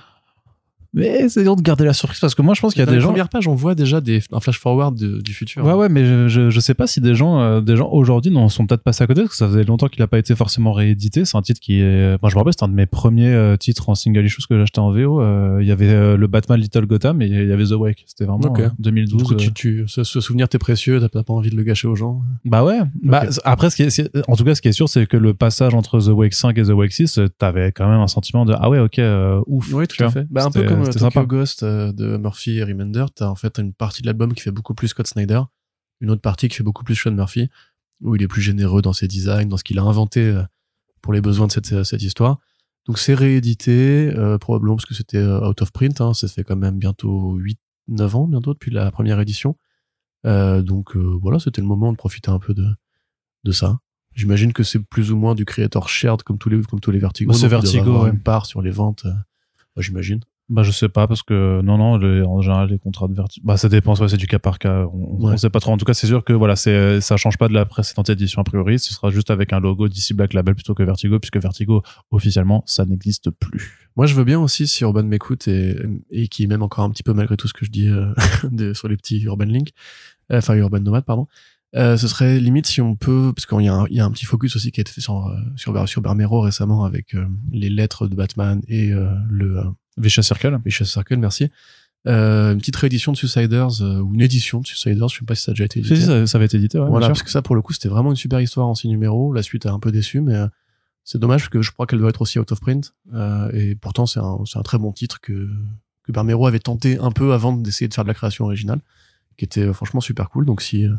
Mais 0.94 1.28
c'est 1.28 1.42
dur 1.42 1.57
de 1.57 1.62
garder 1.62 1.85
la 1.85 1.92
surprise 1.94 2.20
parce 2.20 2.35
que 2.35 2.42
moi 2.42 2.55
je 2.55 2.61
pense 2.61 2.72
qu'il 2.74 2.81
y 2.81 2.83
a 2.83 2.87
Dans 2.87 2.92
des 2.92 3.00
gens. 3.00 3.09
premières 3.09 3.28
pages, 3.28 3.48
on 3.48 3.55
voit 3.55 3.74
déjà 3.74 4.00
des, 4.00 4.20
un 4.33 4.40
flash 4.40 4.59
forward 4.59 4.94
de- 4.96 5.20
du 5.22 5.33
futur. 5.33 5.64
Ouais 5.64 5.72
ouais 5.72 5.88
mais 5.88 6.05
je, 6.05 6.28
je, 6.28 6.50
je 6.50 6.61
sais 6.61 6.74
pas 6.74 6.87
si 6.87 7.00
des 7.00 7.14
gens 7.14 7.40
euh, 7.40 7.61
des 7.62 7.76
gens 7.76 7.88
aujourd'hui 7.90 8.31
n'en 8.31 8.48
sont 8.48 8.66
peut-être 8.66 8.83
passés 8.83 9.02
à 9.02 9.07
côté 9.07 9.22
parce 9.22 9.31
que 9.33 9.37
ça 9.37 9.46
faisait 9.48 9.64
longtemps 9.64 9.88
qu'il 9.88 10.02
a 10.02 10.07
pas 10.07 10.18
été 10.18 10.35
forcément 10.35 10.72
réédité. 10.72 11.24
C'est 11.24 11.37
un 11.38 11.42
titre 11.42 11.61
qui 11.61 11.81
est 11.81 12.20
moi 12.20 12.28
je 12.31 12.35
me 12.35 12.40
rappelle 12.40 12.52
c'était 12.52 12.64
un 12.64 12.68
de 12.68 12.74
mes 12.74 12.87
premiers 12.87 13.33
euh, 13.33 13.57
titres 13.57 13.88
en 13.88 13.94
single 13.94 14.24
issues 14.26 14.42
que 14.48 14.59
j'achetais 14.59 14.81
en 14.81 14.90
VO. 14.90 15.20
Euh, 15.22 15.59
Il 15.62 15.66
y 15.66 15.70
avait 15.72 15.88
euh, 15.88 16.16
le 16.16 16.26
Batman 16.26 16.61
Little 16.61 16.87
Gotham 16.87 17.22
et 17.22 17.26
il 17.26 17.48
y 17.48 17.52
avait 17.52 17.64
The 17.64 17.72
Wake. 17.72 18.05
C'était 18.07 18.24
vraiment 18.26 18.44
Ok. 18.50 18.61
euh, 18.61 18.68
2012. 18.78 19.18
Du 19.22 19.24
coup, 19.24 19.35
tu, 19.35 19.52
tu, 19.52 19.85
ce, 19.87 20.05
ce 20.05 20.20
souvenir 20.20 20.48
t'es 20.48 20.59
précieux, 20.59 21.00
t'as 21.00 21.09
pas 21.22 21.33
envie 21.33 21.50
de 21.50 21.57
le 21.57 21.62
gâcher 21.62 21.88
aux 21.88 21.96
gens. 21.96 22.20
Bah 22.44 22.64
ouais. 22.64 22.81
Bah, 23.02 23.24
après, 23.44 23.70
ce 23.70 23.76
qui 23.76 23.83
est, 23.83 24.11
en 24.28 24.37
tout 24.37 24.44
cas, 24.44 24.55
ce 24.55 24.61
qui 24.61 24.68
est 24.68 24.72
sûr, 24.72 24.88
c'est 24.88 25.07
que 25.07 25.16
le 25.16 25.33
passage 25.33 25.74
entre 25.74 26.00
The 26.00 26.09
Wake 26.09 26.35
5 26.35 26.59
et 26.59 26.62
The 26.64 26.68
Wake 26.70 26.92
6, 26.92 27.18
euh, 27.18 27.28
t'avais 27.38 27.72
quand 27.72 27.88
même 27.88 28.00
un 28.00 28.09
sentiment 28.09 28.44
de 28.44 28.55
ah 28.59 28.68
ouais, 28.68 28.78
ok, 28.78 29.00
ouf. 29.46 29.72
Oui, 29.72 29.87
tout 29.87 30.02
à 30.05 30.11
fait. 30.11 30.26
Bah, 30.31 30.44
un 30.44 30.50
peu 30.50 30.61
C'était- 30.61 30.81
comme 30.82 30.88
euh, 30.88 30.92
c'était 30.92 31.04
Tokyo 31.04 31.20
sympa. 31.20 31.26
Ghost 31.26 31.62
euh, 31.62 31.92
de 31.92 32.16
Murphy 32.16 32.58
et 32.58 32.64
Remender, 32.64 33.06
t'as 33.14 33.28
en 33.28 33.34
fait 33.34 33.58
une 33.58 33.72
partie 33.72 34.02
de 34.02 34.06
l'album 34.06 34.34
qui 34.34 34.42
fait 34.42 34.50
beaucoup 34.50 34.74
plus 34.74 34.88
Scott 34.88 35.06
Snyder, 35.06 35.40
une 36.00 36.10
autre 36.10 36.22
partie 36.22 36.48
qui 36.48 36.56
fait 36.56 36.64
beaucoup 36.64 36.84
plus 36.84 36.94
Sean 36.94 37.12
Murphy, 37.12 37.48
où 38.00 38.16
il 38.16 38.22
est 38.22 38.28
plus 38.28 38.42
généreux 38.42 38.82
dans 38.82 38.92
ses 38.92 39.08
designs, 39.08 39.48
dans 39.48 39.56
ce 39.56 39.64
qu'il 39.64 39.78
a 39.78 39.82
inventé 39.82 40.20
euh, 40.20 40.42
pour 41.00 41.12
les 41.12 41.20
besoins 41.20 41.46
de 41.46 41.52
cette, 41.52 41.84
cette 41.84 42.02
histoire. 42.02 42.38
Donc 42.86 42.98
c'est 42.98 43.14
réédité, 43.14 44.12
euh, 44.16 44.38
probablement 44.38 44.76
parce 44.76 44.86
que 44.86 44.94
c'était 44.94 45.18
euh, 45.18 45.48
out 45.48 45.62
of 45.62 45.70
print, 45.72 46.00
hein, 46.00 46.14
ça 46.14 46.26
fait 46.26 46.42
quand 46.42 46.56
même 46.56 46.78
bientôt 46.78 47.38
8-9 47.88 48.16
ans 48.16 48.26
bientôt 48.26 48.54
depuis 48.54 48.72
la 48.72 48.90
première 48.90 49.20
édition. 49.20 49.56
Euh, 50.26 50.62
donc 50.62 50.96
euh, 50.96 51.18
voilà, 51.20 51.38
c'était 51.38 51.60
le 51.60 51.66
moment 51.66 51.92
de 51.92 51.96
profiter 51.96 52.30
un 52.30 52.38
peu 52.38 52.54
de, 52.54 52.66
de 53.44 53.52
ça. 53.52 53.78
J'imagine 54.14 54.52
que 54.52 54.62
c'est 54.62 54.80
plus 54.80 55.10
ou 55.12 55.16
moins 55.16 55.34
du 55.34 55.44
creator 55.44 55.88
shared 55.88 56.22
comme 56.22 56.38
tous 56.38 56.48
les, 56.48 56.60
comme 56.62 56.80
tous 56.80 56.90
les 56.90 56.98
Vertigo. 56.98 57.32
Bah, 57.32 57.38
c'est 57.38 57.48
Vertigo, 57.48 58.02
ouais. 58.02 58.10
une 58.10 58.20
part 58.20 58.46
sur 58.46 58.62
les 58.62 58.70
ventes, 58.70 59.06
euh, 59.06 59.12
j'imagine. 59.82 60.20
Bah 60.54 60.62
je 60.62 60.70
sais 60.70 60.88
pas 60.90 61.06
parce 61.06 61.22
que 61.22 61.60
non 61.62 61.78
non 61.78 61.96
les- 61.96 62.22
en 62.22 62.40
général 62.42 62.68
les 62.68 62.78
contrats 62.78 63.08
de 63.08 63.14
vertu 63.14 63.40
bah 63.42 63.56
ça 63.56 63.68
dépend 63.68 63.94
ouais, 63.94 64.08
c'est 64.08 64.16
du 64.18 64.26
cas 64.26 64.38
par 64.38 64.58
cas 64.58 64.84
on, 64.92 65.16
on 65.18 65.28
Ouais. 65.30 65.36
sait 65.38 65.48
pas 65.50 65.60
trop 65.60 65.72
en 65.72 65.78
tout 65.78 65.84
cas 65.86 65.94
c'est 65.94 66.06
sûr 66.06 66.22
que 66.24 66.32
voilà 66.34 66.56
c'est 66.56 67.00
ça 67.00 67.16
change 67.16 67.38
pas 67.38 67.48
de 67.48 67.54
la 67.54 67.64
précédente 67.64 68.10
édition 68.10 68.42
a 68.42 68.44
priori 68.44 68.78
ce 68.78 68.92
sera 68.92 69.10
juste 69.10 69.30
avec 69.30 69.52
un 69.54 69.60
logo 69.60 69.88
d'ici 69.88 70.12
Black 70.14 70.34
Label 70.34 70.54
plutôt 70.54 70.74
que 70.74 70.82
Vertigo 70.82 71.18
puisque 71.18 71.38
Vertigo 71.38 71.82
officiellement 72.10 72.62
ça 72.66 72.84
n'existe 72.84 73.30
plus 73.30 73.78
Moi, 73.96 74.06
je 74.06 74.14
veux 74.14 74.24
bien 74.24 74.40
aussi 74.40 74.66
si 74.66 74.84
Urban 74.84 75.04
m'écoute 75.04 75.48
et, 75.48 75.76
et 76.10 76.28
qui 76.28 76.46
m'aime 76.46 76.62
encore 76.62 76.84
un 76.84 76.90
petit 76.90 77.02
peu 77.02 77.12
malgré 77.14 77.36
tout 77.36 77.48
ce 77.48 77.54
que 77.54 77.64
je 77.64 77.70
dis 77.70 77.88
euh, 77.88 78.12
de- 78.50 78.72
sur 78.74 78.88
les 78.88 78.96
petits 78.96 79.20
Urban 79.22 79.44
Link, 79.46 79.68
euh, 80.32 80.38
enfin 80.38 80.54
Urban 80.54 80.80
Nomad, 80.80 81.04
pardon. 81.04 81.26
Euh, 81.74 81.96
ce 81.96 82.06
serait 82.08 82.38
limite 82.40 82.66
si 82.66 82.80
on 82.82 82.96
peut, 82.96 83.32
parce 83.34 83.46
qu'il 83.46 83.60
y, 83.62 83.68
a 83.68 83.74
un- 83.74 83.86
il 83.90 83.96
y 83.96 84.00
a 84.00 84.04
un 84.04 84.10
petit 84.10 84.26
focus 84.26 84.56
aussi 84.56 84.72
qui 84.72 84.80
a 84.80 84.82
été 84.82 84.92
fait 84.92 85.00
sur 85.02 85.26
euh, 85.28 85.36
sur, 85.56 85.88
sur 85.88 86.00
Bermero 86.02 86.40
récemment 86.40 86.84
avec 86.84 87.14
euh, 87.14 87.26
les 87.50 87.70
lettres 87.70 88.06
de 88.08 88.14
Batman 88.14 88.60
et 88.68 88.92
euh, 88.92 89.10
le 89.30 89.60
Vicious 89.96 90.22
Circle 90.22 90.61
Vicious 90.64 90.85
Circle, 90.85 91.16
merci. 91.16 91.48
Euh, 92.09 92.52
une 92.52 92.59
petite 92.59 92.76
réédition 92.76 93.12
de 93.12 93.16
Suiciders 93.16 93.81
euh, 93.81 94.00
ou 94.00 94.14
une 94.14 94.20
édition 94.22 94.61
de 94.61 94.66
Suiciders, 94.66 95.09
je 95.09 95.18
sais 95.18 95.24
pas 95.24 95.37
si 95.37 95.44
ça 95.44 95.52
a 95.52 95.55
déjà 95.55 95.64
été 95.64 95.78
édité. 95.78 95.96
si, 95.96 96.02
ça, 96.02 96.26
ça 96.26 96.38
avait 96.38 96.46
été 96.46 96.57
édité 96.57 96.78
ouais, 96.78 96.88
voilà, 96.88 97.07
parce 97.07 97.22
que 97.22 97.31
ça 97.31 97.42
pour 97.42 97.55
le 97.55 97.62
coup 97.62 97.72
c'était 97.72 97.88
vraiment 97.88 98.11
une 98.11 98.16
super 98.16 98.40
histoire 98.40 98.66
en 98.66 98.74
six 98.74 98.88
numéros. 98.88 99.33
La 99.33 99.42
suite 99.42 99.66
a 99.66 99.72
un 99.72 99.78
peu 99.78 99.92
déçu, 99.92 100.20
mais 100.20 100.35
euh, 100.35 100.48
c'est 101.05 101.18
dommage 101.18 101.42
parce 101.42 101.50
que 101.50 101.62
je 101.62 101.70
crois 101.70 101.87
qu'elle 101.87 102.00
doit 102.00 102.11
être 102.11 102.22
aussi 102.22 102.40
out 102.40 102.50
of 102.50 102.61
print. 102.61 102.92
Euh, 103.14 103.50
et 103.52 103.76
pourtant 103.76 104.07
c'est 104.07 104.18
un, 104.18 104.38
un 104.52 104.62
très 104.62 104.78
bon 104.78 104.92
titre 104.92 105.20
que 105.20 105.48
que 106.02 106.12
Bermero 106.12 106.46
avait 106.46 106.59
tenté 106.59 106.98
un 106.98 107.12
peu 107.12 107.33
avant 107.33 107.52
d'essayer 107.52 107.88
de 107.88 107.94
faire 107.94 108.05
de 108.05 108.09
la 108.09 108.14
création 108.14 108.44
originale, 108.44 108.81
qui 109.37 109.44
était 109.44 109.62
euh, 109.62 109.72
franchement 109.72 110.00
super 110.00 110.28
cool. 110.31 110.44
Donc 110.44 110.62
si 110.62 110.87
euh, 110.87 110.94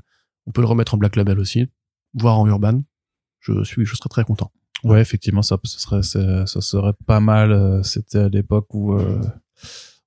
on 0.46 0.52
peut 0.52 0.62
le 0.62 0.68
remettre 0.68 0.96
en 0.96 0.98
Black 0.98 1.16
Label 1.16 1.40
aussi, 1.40 1.68
voire 2.14 2.40
en 2.40 2.48
Urban, 2.48 2.84
je 3.40 3.64
suis 3.64 3.86
je 3.86 3.96
serais 3.96 4.10
très 4.10 4.24
content. 4.24 4.52
Ouais, 4.84 5.02
effectivement, 5.02 5.42
ça, 5.42 5.58
ce 5.64 5.80
serait, 5.80 6.04
ça, 6.04 6.46
ça 6.46 6.62
serait 6.62 6.94
pas 7.06 7.20
mal. 7.20 7.52
euh, 7.52 7.84
C'était 7.84 8.20
à 8.20 8.30
l'époque 8.30 8.74
où 8.74 8.94
euh, 8.94 9.22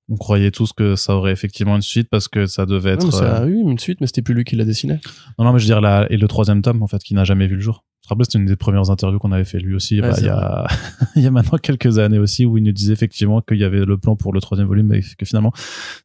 on 0.09 0.15
croyait 0.15 0.51
tous 0.51 0.71
que 0.73 0.95
ça 0.95 1.15
aurait 1.15 1.31
effectivement 1.33 1.75
une 1.75 1.81
suite 1.81 2.09
parce 2.09 2.27
que 2.27 2.45
ça 2.45 2.65
devait 2.65 2.91
être. 2.91 3.01
Non, 3.01 3.07
mais 3.07 3.11
ça 3.11 3.37
euh, 3.41 3.43
a 3.43 3.47
eu 3.47 3.55
une 3.55 3.79
suite, 3.79 3.99
mais 4.01 4.07
c'était 4.07 4.21
plus 4.21 4.33
lui 4.33 4.43
qui 4.43 4.55
la 4.55 4.65
dessinait. 4.65 4.99
Non, 5.37 5.45
non, 5.45 5.53
mais 5.53 5.59
je 5.59 5.65
veux 5.65 5.69
dire, 5.73 5.81
là, 5.81 6.07
et 6.09 6.17
le 6.17 6.27
troisième 6.27 6.61
tome, 6.61 6.81
en 6.83 6.87
fait, 6.87 6.99
qui 7.03 7.13
n'a 7.13 7.23
jamais 7.23 7.47
vu 7.47 7.55
le 7.55 7.61
jour. 7.61 7.83
Je 8.03 8.07
te 8.07 8.13
rappelle, 8.13 8.25
c'était 8.25 8.37
une 8.37 8.45
des 8.45 8.55
premières 8.55 8.89
interviews 8.89 9.19
qu'on 9.19 9.33
avait 9.33 9.43
fait 9.43 9.59
lui 9.59 9.75
aussi, 9.75 9.99
Ouais, 9.99 10.11
bah, 10.11 10.15
il 10.19 10.25
y 10.25 10.29
a, 10.29 10.65
il 11.17 11.23
y 11.23 11.27
a 11.27 11.31
maintenant 11.31 11.57
quelques 11.57 11.97
années 11.97 12.19
aussi, 12.19 12.45
où 12.45 12.57
il 12.57 12.63
nous 12.63 12.71
disait 12.71 12.93
effectivement 12.93 13.41
qu'il 13.41 13.57
y 13.57 13.65
avait 13.65 13.83
le 13.83 13.97
plan 13.97 14.15
pour 14.15 14.31
le 14.31 14.39
troisième 14.39 14.65
volume, 14.67 14.87
mais 14.87 15.01
que 15.01 15.25
finalement, 15.25 15.51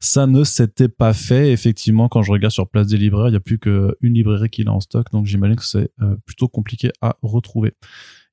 ça 0.01 0.27
ne 0.27 0.43
s'était 0.43 0.89
pas 0.89 1.13
fait. 1.13 1.53
Effectivement, 1.53 2.09
quand 2.09 2.23
je 2.25 2.33
regarde 2.33 2.53
sur 2.53 2.69
Place 2.69 2.89
des 2.89 2.97
libraires, 2.97 3.29
il 3.29 3.35
y 3.35 3.37
a 3.37 3.41
plus 3.41 3.61
qu'une 3.61 3.95
librairie 4.03 4.51
qu'il 4.51 4.67
a 4.67 4.73
en 4.73 4.81
stock, 4.81 5.13
donc 5.13 5.27
j'imagine 5.27 5.55
que 5.55 5.65
c'est 5.65 5.93
euh, 6.01 6.17
plutôt 6.27 6.49
compliqué 6.49 6.91
à 7.03 7.15
retrouver. 7.23 7.75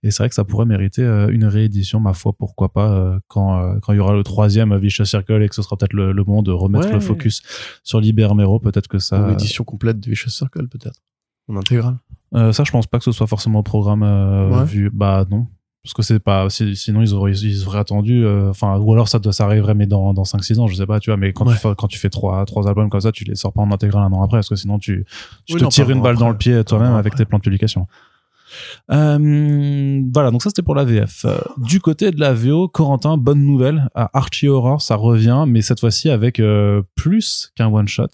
Et 0.03 0.11
c'est 0.11 0.23
vrai 0.23 0.29
que 0.29 0.35
ça 0.35 0.45
pourrait 0.45 0.65
mériter 0.65 1.03
euh, 1.03 1.27
une 1.29 1.43
réédition, 1.45 1.99
ma 1.99 2.13
foi, 2.13 2.31
pourquoi 2.31 2.69
pas, 2.71 2.89
euh, 2.91 3.19
quand 3.27 3.59
euh, 3.59 3.79
quand 3.81 3.91
il 3.91 3.97
y 3.97 3.99
aura 3.99 4.13
le 4.13 4.23
troisième 4.23 4.75
Vicious 4.77 5.03
Circle 5.05 5.43
et 5.43 5.49
que 5.49 5.55
ce 5.55 5.61
sera 5.61 5.75
peut-être 5.75 5.91
le, 5.93 6.13
le 6.13 6.23
moment 6.23 6.41
de 6.41 6.51
remettre 6.51 6.87
Ouais. 6.87 6.93
le 6.93 6.99
focus 7.01 7.41
sur 7.83 7.99
Libermero, 7.99 8.59
peut-être 8.59 8.87
que 8.87 8.97
ça... 8.99 9.21
Ou 9.21 9.27
l'édition 9.29 9.63
complète 9.65 9.99
de 9.99 10.09
Vicious 10.09 10.29
Circle 10.29 10.67
peut-être. 10.69 10.99
En 11.49 11.57
intégrale. 11.57 11.97
Euh, 12.35 12.53
ça, 12.53 12.63
je 12.63 12.71
pense 12.71 12.87
pas 12.87 12.97
que 12.99 13.03
ce 13.03 13.11
soit 13.11 13.27
forcément 13.27 13.59
au 13.59 13.63
programme 13.63 14.03
euh, 14.03 14.49
Ouais. 14.59 14.63
vu. 14.65 14.89
Bah 14.93 15.25
non, 15.29 15.47
parce 15.83 15.93
que 15.93 16.01
c'est 16.03 16.19
pas. 16.19 16.47
si- 16.49 16.75
Sinon, 16.75 17.01
ils 17.01 17.13
auraient, 17.15 17.33
ils 17.33 17.67
auraient 17.67 17.79
attendu. 17.79 18.23
euh, 18.23 18.51
Enfin, 18.51 18.77
ou 18.77 18.93
alors 18.93 19.07
ça, 19.09 19.17
doit- 19.19 19.33
ça 19.33 19.45
arriverait, 19.45 19.73
mais 19.73 19.87
dans 19.87 20.13
dans 20.13 20.23
5-6 20.25 20.59
ans, 20.59 20.67
je 20.67 20.75
sais 20.75 20.85
pas. 20.85 20.99
Tu 20.99 21.09
vois, 21.09 21.17
mais 21.17 21.33
quand 21.33 21.45
Ouais. 21.47 21.53
tu 21.55 21.59
fais 21.59 21.69
quand 21.75 21.87
tu 21.87 21.97
fais 21.97 22.09
trois 22.11 22.45
trois 22.45 22.67
albums 22.69 22.89
comme 22.89 23.01
ça, 23.01 23.11
tu 23.11 23.23
les 23.25 23.33
sors 23.35 23.51
pas 23.51 23.61
en 23.61 23.71
intégral 23.71 24.03
un 24.03 24.13
an 24.13 24.21
après, 24.23 24.37
parce 24.37 24.49
que 24.49 24.55
sinon 24.55 24.77
tu 24.77 25.05
tu 25.45 25.55
Oui, 25.55 25.59
te 25.59 25.63
non, 25.63 25.69
tires 25.69 25.89
une 25.89 26.01
balle 26.03 26.17
dans 26.17 26.29
le 26.29 26.37
pied 26.37 26.63
toi-même 26.63 26.93
avec 26.93 27.13
après. 27.13 27.25
tes 27.25 27.27
plans 27.27 27.39
de 27.39 27.43
publication. 27.43 27.87
Euh, 28.91 30.01
voilà, 30.13 30.31
donc 30.31 30.43
ça 30.43 30.49
c'était 30.49 30.61
pour 30.61 30.75
la 30.75 30.83
VF. 30.85 31.25
Euh, 31.25 31.37
du 31.57 31.79
côté 31.79 32.11
de 32.11 32.19
la 32.19 32.33
VO, 32.33 32.67
Corentin, 32.67 33.17
bonne 33.17 33.43
nouvelle. 33.45 33.89
À 33.95 34.09
Archie 34.17 34.47
Horror, 34.47 34.81
ça 34.81 34.95
revient, 34.95 35.45
mais 35.47 35.61
cette 35.61 35.79
fois-ci 35.79 36.09
avec 36.09 36.39
euh, 36.39 36.81
plus 36.95 37.51
qu'un 37.55 37.67
one 37.67 37.87
shot. 37.87 38.07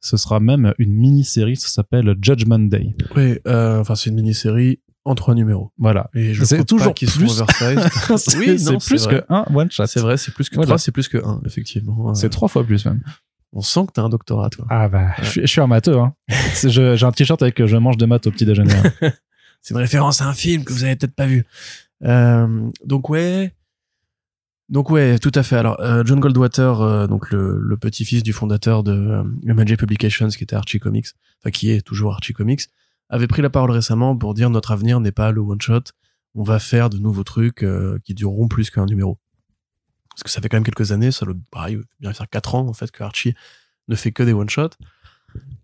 Ce 0.00 0.16
sera 0.16 0.38
même 0.38 0.74
une 0.78 0.92
mini-série, 0.92 1.56
ça 1.56 1.68
s'appelle 1.68 2.14
Judgment 2.22 2.58
Day. 2.60 2.94
Oui, 3.16 3.38
enfin 3.46 3.94
c'est 3.96 4.10
une 4.10 4.16
mini-série 4.16 4.80
en 5.04 5.14
trois 5.14 5.34
numéros. 5.34 5.72
Voilà. 5.78 6.08
Et 6.14 6.34
je 6.34 6.44
C'est 6.44 6.64
toujours 6.64 6.94
qu'ils 6.94 7.08
plus. 7.10 7.42
Oui, 8.38 8.58
c'est 8.58 8.76
plus 8.76 8.98
c'est 8.98 9.08
que 9.08 9.14
vrai. 9.16 9.24
un 9.28 9.44
one 9.54 9.70
shot. 9.70 9.86
C'est 9.86 10.00
vrai, 10.00 10.16
c'est 10.16 10.32
plus 10.32 10.48
que 10.48 10.54
Voilà. 10.54 10.66
trois, 10.66 10.78
c'est 10.78 10.92
plus 10.92 11.08
que 11.08 11.18
un, 11.18 11.40
effectivement. 11.46 12.14
C'est 12.14 12.28
trois 12.28 12.46
fois 12.48 12.62
plus 12.62 12.84
même. 12.84 13.00
On 13.54 13.62
sent 13.62 13.86
que 13.86 13.92
t'as 13.94 14.02
un 14.02 14.10
doctorat, 14.10 14.50
toi. 14.50 14.66
Ah 14.68 14.88
bah, 14.88 15.08
je, 15.22 15.24
suis- 15.24 15.40
je 15.40 15.46
suis 15.46 15.60
un 15.62 15.66
matheux. 15.66 15.96
Hein. 15.98 16.12
J'ai 16.68 17.02
un 17.02 17.12
t-shirt 17.12 17.40
avec 17.42 17.64
je 17.64 17.76
mange 17.78 17.96
des 17.96 18.06
maths 18.06 18.26
au 18.26 18.30
petit 18.30 18.44
déjeuner. 18.44 18.74
hein. 19.02 19.10
C'est 19.62 19.74
une 19.74 19.80
référence 19.80 20.22
à 20.22 20.26
un 20.26 20.34
film 20.34 20.64
que 20.64 20.72
vous 20.72 20.84
avez 20.84 20.96
peut-être 20.96 21.14
pas 21.14 21.26
vu. 21.26 21.44
Euh, 22.04 22.70
donc 22.84 23.10
ouais, 23.10 23.52
donc 24.68 24.90
ouais, 24.90 25.18
tout 25.18 25.32
à 25.34 25.42
fait. 25.42 25.56
Alors 25.56 25.80
euh, 25.80 26.02
John 26.04 26.20
Goldwater, 26.20 26.80
euh, 26.82 27.06
donc 27.06 27.30
le, 27.30 27.58
le 27.58 27.76
petit-fils 27.78 28.22
du 28.22 28.34
fondateur 28.34 28.82
de 28.82 28.92
euh, 28.92 29.24
MJ 29.54 29.76
Publications, 29.76 30.28
qui 30.28 30.44
était 30.44 30.56
Archie 30.56 30.78
Comics, 30.78 31.06
enfin 31.40 31.50
qui 31.50 31.70
est 31.70 31.80
toujours 31.80 32.12
Archie 32.12 32.34
Comics, 32.34 32.62
avait 33.08 33.26
pris 33.26 33.40
la 33.40 33.48
parole 33.48 33.70
récemment 33.70 34.14
pour 34.16 34.34
dire 34.34 34.50
notre 34.50 34.72
avenir 34.72 35.00
n'est 35.00 35.12
pas 35.12 35.32
le 35.32 35.40
one 35.40 35.60
shot. 35.60 35.84
On 36.34 36.42
va 36.42 36.58
faire 36.58 36.90
de 36.90 36.98
nouveaux 36.98 37.24
trucs 37.24 37.62
euh, 37.62 37.98
qui 38.04 38.12
dureront 38.12 38.46
plus 38.46 38.68
qu'un 38.68 38.84
numéro. 38.84 39.18
Parce 40.10 40.24
que 40.24 40.30
ça 40.30 40.42
fait 40.42 40.50
quand 40.50 40.58
même 40.58 40.64
quelques 40.64 40.92
années, 40.92 41.12
ça 41.12 41.24
doit 41.24 41.34
pareil, 41.50 41.78
bien 42.00 42.12
faire 42.12 42.28
quatre 42.28 42.54
ans 42.54 42.66
en 42.68 42.74
fait 42.74 42.90
que 42.90 43.02
Archie 43.02 43.34
ne 43.88 43.94
fait 43.94 44.12
que 44.12 44.22
des 44.22 44.34
one 44.34 44.50
shots 44.50 44.76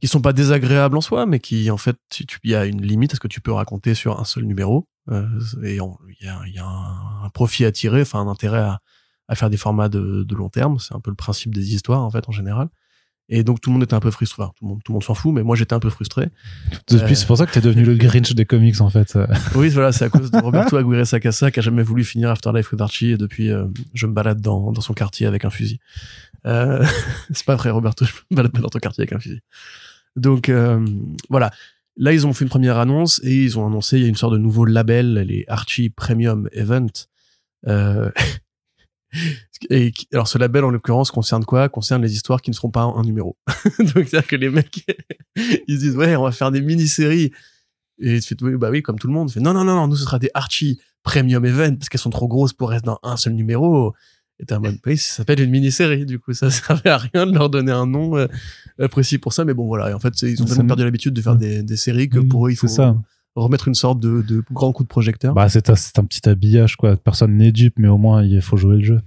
qui 0.04 0.08
sont 0.08 0.20
pas 0.20 0.34
désagréables 0.34 0.96
en 0.98 1.00
soi, 1.00 1.24
mais 1.24 1.40
qui 1.40 1.70
en 1.70 1.78
fait, 1.78 1.96
il 2.44 2.50
y 2.50 2.54
a 2.54 2.66
une 2.66 2.82
limite 2.82 3.12
à 3.12 3.14
ce 3.16 3.20
que 3.20 3.28
tu 3.28 3.40
peux 3.40 3.52
raconter 3.52 3.94
sur 3.94 4.20
un 4.20 4.24
seul 4.24 4.44
numéro. 4.44 4.86
euh, 5.10 5.26
et 5.62 5.80
on- 5.80 5.96
il 6.20 6.26
y 6.26 6.28
a, 6.28 6.40
il 6.46 6.54
y 6.54 6.58
a 6.58 6.64
un, 6.66 7.24
un 7.24 7.28
profit 7.30 7.64
à 7.64 7.72
tirer, 7.72 8.02
enfin 8.02 8.20
un 8.20 8.28
intérêt 8.28 8.58
à, 8.60 8.80
à 9.28 9.34
faire 9.34 9.48
des 9.50 9.56
formats 9.56 9.88
de, 9.88 10.22
de 10.24 10.34
long 10.34 10.50
terme. 10.50 10.78
C'est 10.78 10.94
un 10.94 11.00
peu 11.00 11.10
le 11.10 11.16
principe 11.16 11.54
des 11.54 11.74
histoires 11.74 12.02
en 12.02 12.10
fait 12.10 12.28
en 12.28 12.32
général. 12.32 12.68
Et 13.30 13.42
donc 13.44 13.62
tout 13.62 13.70
le 13.70 13.74
monde 13.74 13.82
était 13.82 13.94
un 13.94 14.00
peu 14.00 14.10
frustré. 14.10 14.42
Enfin, 14.42 14.52
tout 14.58 14.64
le 14.64 14.68
monde, 14.68 14.80
tout 14.84 14.92
le 14.92 14.94
monde 14.94 15.02
s'en 15.04 15.14
fout, 15.14 15.32
mais 15.34 15.42
moi 15.42 15.56
j'étais 15.56 15.72
un 15.72 15.78
peu 15.80 15.88
frustré. 15.88 16.28
Depuis, 16.90 17.12
Euh. 17.12 17.14
c'est 17.14 17.26
pour 17.26 17.38
ça 17.38 17.46
que 17.46 17.52
t'es 17.52 17.62
devenu 17.62 17.82
le 17.84 17.94
Grinch 17.94 18.34
des 18.34 18.44
comics 18.44 18.78
en 18.82 18.90
fait. 18.90 19.16
Oui, 19.56 19.70
voilà, 19.70 19.92
c'est 19.92 20.04
à 20.04 20.10
cause 20.10 20.30
de 20.30 20.38
Roberto 20.38 20.76
Aguirre 20.76 21.06
Sacasa 21.06 21.50
qui 21.50 21.60
a 21.60 21.62
jamais 21.62 21.82
voulu 21.82 22.04
finir 22.04 22.28
Afterlife 22.30 22.70
with 22.72 22.80
Archie 22.82 23.12
et 23.12 23.16
depuis 23.16 23.50
euh, 23.50 23.64
je 23.94 24.06
me 24.06 24.12
balade 24.12 24.42
dans, 24.42 24.72
dans 24.72 24.82
son 24.82 24.92
quartier 24.92 25.26
avec 25.26 25.46
un 25.46 25.50
fusil. 25.50 25.80
Euh, 26.46 26.84
c'est 27.32 27.46
pas 27.46 27.56
vrai, 27.56 27.70
Roberto, 27.70 28.04
je 28.04 28.12
me 28.30 28.36
balade 28.36 28.52
pas 28.52 28.60
dans 28.60 28.68
ton 28.68 28.78
quartier 28.78 29.02
avec 29.02 29.12
un 29.14 29.18
fusil. 29.18 29.40
Donc 30.16 30.48
euh, 30.48 30.84
voilà. 31.28 31.50
Là, 31.96 32.12
ils 32.12 32.26
ont 32.26 32.32
fait 32.32 32.44
une 32.44 32.50
première 32.50 32.78
annonce 32.78 33.20
et 33.22 33.44
ils 33.44 33.58
ont 33.58 33.66
annoncé 33.66 33.98
il 33.98 34.02
y 34.02 34.06
a 34.06 34.08
une 34.08 34.16
sorte 34.16 34.32
de 34.32 34.38
nouveau 34.38 34.64
label, 34.64 35.14
les 35.14 35.44
Archie 35.46 35.90
Premium 35.90 36.48
Event. 36.52 36.90
Euh, 37.68 38.10
et 39.70 39.92
alors 40.12 40.26
ce 40.26 40.38
label 40.38 40.64
en 40.64 40.70
l'occurrence 40.70 41.12
concerne 41.12 41.44
quoi? 41.44 41.68
Concerne 41.68 42.02
les 42.02 42.12
histoires 42.14 42.42
qui 42.42 42.50
ne 42.50 42.54
seront 42.54 42.70
pas 42.70 42.82
un 42.82 43.02
numéro. 43.02 43.36
Donc 43.78 44.08
c'est-à-dire 44.08 44.26
que 44.26 44.36
les 44.36 44.50
mecs 44.50 44.84
ils 45.36 45.76
se 45.76 45.80
disent 45.80 45.96
ouais 45.96 46.16
on 46.16 46.24
va 46.24 46.32
faire 46.32 46.50
des 46.50 46.60
mini-séries 46.60 47.30
et 48.00 48.18
tu 48.20 48.34
fais 48.34 48.42
oui 48.42 48.56
bah 48.56 48.70
oui 48.70 48.82
comme 48.82 48.98
tout 48.98 49.06
le 49.06 49.12
monde. 49.12 49.28
Tu 49.28 49.34
fais 49.34 49.40
non 49.40 49.54
non 49.54 49.62
non 49.62 49.76
non 49.76 49.86
nous 49.86 49.96
ce 49.96 50.04
sera 50.04 50.18
des 50.18 50.30
Archie 50.34 50.80
Premium 51.04 51.44
Event 51.44 51.76
parce 51.76 51.88
qu'elles 51.88 52.00
sont 52.00 52.10
trop 52.10 52.26
grosses 52.26 52.54
pour 52.54 52.74
être 52.74 52.84
dans 52.84 52.98
un 53.04 53.16
seul 53.16 53.34
numéro. 53.34 53.94
Et 54.40 54.46
t'es 54.46 54.54
en 54.54 54.60
mode 54.60 54.76
oui 54.86 54.96
ça 54.96 55.14
s'appelle 55.18 55.40
une 55.40 55.50
mini-série 55.50 56.06
du 56.06 56.18
coup 56.18 56.32
ça 56.32 56.50
servait 56.50 56.90
à 56.90 56.98
rien 56.98 57.26
de 57.26 57.32
leur 57.32 57.48
donner 57.50 57.70
un 57.72 57.86
nom 57.86 58.16
euh, 58.16 58.26
euh, 58.80 58.88
précis 58.88 59.18
pour 59.18 59.32
ça 59.32 59.44
mais 59.44 59.54
bon 59.54 59.66
voilà 59.66 59.90
et 59.90 59.94
en 59.94 60.00
fait 60.00 60.20
ils 60.22 60.42
ont 60.42 60.44
tellement 60.44 60.64
me- 60.64 60.68
perdu 60.68 60.82
l'habitude 60.84 61.14
de 61.14 61.22
faire 61.22 61.36
des, 61.36 61.62
des 61.62 61.76
séries 61.76 62.08
que 62.08 62.18
Oui, 62.18 62.26
pour 62.26 62.46
eux 62.48 62.50
il 62.50 62.56
faut 62.56 62.66
ça. 62.66 62.96
remettre 63.36 63.68
une 63.68 63.74
sorte 63.76 64.00
de, 64.00 64.22
de 64.22 64.42
grand 64.50 64.72
coup 64.72 64.82
de 64.82 64.88
projecteur. 64.88 65.34
Bah, 65.34 65.48
c'est 65.48 65.70
un, 65.70 65.76
c'est 65.76 65.98
un 66.00 66.04
petit 66.04 66.28
habillage 66.28 66.76
quoi. 66.76 66.96
Personne 66.96 67.36
n'est 67.36 67.52
dupe, 67.52 67.74
mais 67.78 67.88
au 67.88 67.96
moins 67.98 68.22
il 68.24 68.40
faut 68.42 68.56
jouer 68.56 68.76
le 68.78 68.82
jeu. 68.84 69.00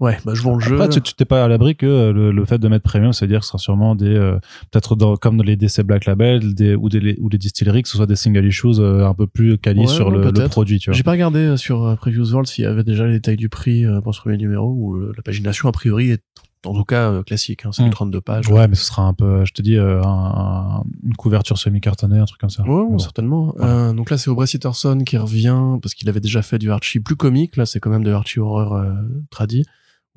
Ouais, 0.00 0.16
bah 0.24 0.32
je 0.34 0.42
vends 0.42 0.54
le 0.54 0.60
jeu. 0.60 0.74
Après, 0.80 0.88
tu 0.88 1.00
tu 1.02 1.12
t'es 1.14 1.24
pas 1.26 1.44
à 1.44 1.48
l'abri 1.48 1.76
que 1.76 1.84
euh, 1.86 2.12
le, 2.12 2.32
le 2.32 2.44
fait 2.46 2.58
de 2.58 2.66
mettre 2.68 2.84
premium, 2.84 3.12
c'est 3.12 3.26
à 3.26 3.28
dire 3.28 3.40
que 3.40 3.44
ce 3.44 3.50
sera 3.50 3.58
sûrement 3.58 3.94
des 3.94 4.06
euh, 4.14 4.38
peut-être 4.70 4.96
dans- 4.96 5.16
comme 5.16 5.36
dans 5.36 5.44
les 5.44 5.56
DC 5.56 5.82
Black 5.82 6.06
Label, 6.06 6.54
des 6.54 6.74
ou 6.74 6.88
des 6.88 7.16
ou 7.20 7.28
des 7.28 7.38
distilleries, 7.38 7.82
que 7.82 7.88
ce 7.88 7.96
soit 7.98 8.06
des 8.06 8.16
single 8.16 8.46
issues 8.46 8.78
euh, 8.80 9.06
un 9.06 9.12
peu 9.14 9.26
plus 9.26 9.58
quali 9.58 9.80
Ouais, 9.80 9.86
sur 9.86 10.08
ouais, 10.08 10.18
le, 10.18 10.30
le 10.30 10.48
produit, 10.48 10.78
tu 10.78 10.90
vois. 10.90 10.96
J'ai 10.96 11.02
pas 11.02 11.10
regardé 11.12 11.40
euh, 11.40 11.56
sur 11.58 11.84
euh, 11.84 11.96
Previews 11.96 12.30
World 12.32 12.46
s'il 12.48 12.64
y 12.64 12.66
avait 12.66 12.82
déjà 12.84 13.06
les 13.06 13.12
détails 13.12 13.36
du 13.36 13.48
prix 13.50 13.84
euh, 13.84 14.00
pour 14.00 14.14
ce 14.14 14.20
premier 14.20 14.38
numéro 14.38 14.68
ou 14.68 14.96
euh, 14.96 15.12
la 15.16 15.22
pagination 15.22 15.68
a 15.68 15.72
priori 15.72 16.10
est 16.12 16.22
en 16.66 16.74
tout 16.74 16.84
cas 16.84 17.10
euh, 17.10 17.22
classique. 17.22 17.64
Hein, 17.66 17.70
c'est 17.72 17.82
Mm. 17.82 17.86
du 17.86 17.90
32 17.90 18.20
pages. 18.22 18.48
Ouais, 18.48 18.68
mais 18.68 18.74
ce 18.76 18.84
sera 18.86 19.02
un 19.02 19.12
peu, 19.14 19.44
je 19.44 19.52
te 19.52 19.60
dis, 19.62 19.76
euh, 19.76 20.02
un- 20.02 20.06
un- 20.08 20.82
une 21.06 21.14
couverture 21.16 21.56
semi-cartonnée, 21.58 22.18
un 22.18 22.24
truc 22.26 22.40
comme 22.40 22.50
ça. 22.50 22.62
Ouais, 22.62 22.68
bon. 22.68 22.98
certainement. 22.98 23.54
Euh, 23.60 23.92
donc 23.92 24.10
là, 24.10 24.16
c'est 24.18 24.28
Aubrey 24.30 24.46
Sitterson 24.46 24.98
qui 25.04 25.16
revient 25.18 25.78
parce 25.82 25.94
qu'il 25.94 26.08
avait 26.08 26.20
déjà 26.20 26.40
fait 26.42 26.58
du 26.58 26.70
Archie 26.70 27.00
plus 27.00 27.16
comique. 27.16 27.56
Là, 27.56 27.66
c'est 27.66 27.80
quand 27.80 27.90
même 27.90 28.04
de 28.04 28.12
Archie 28.12 28.40
horreur 28.40 28.72
euh, 28.74 28.92
tradi 29.30 29.64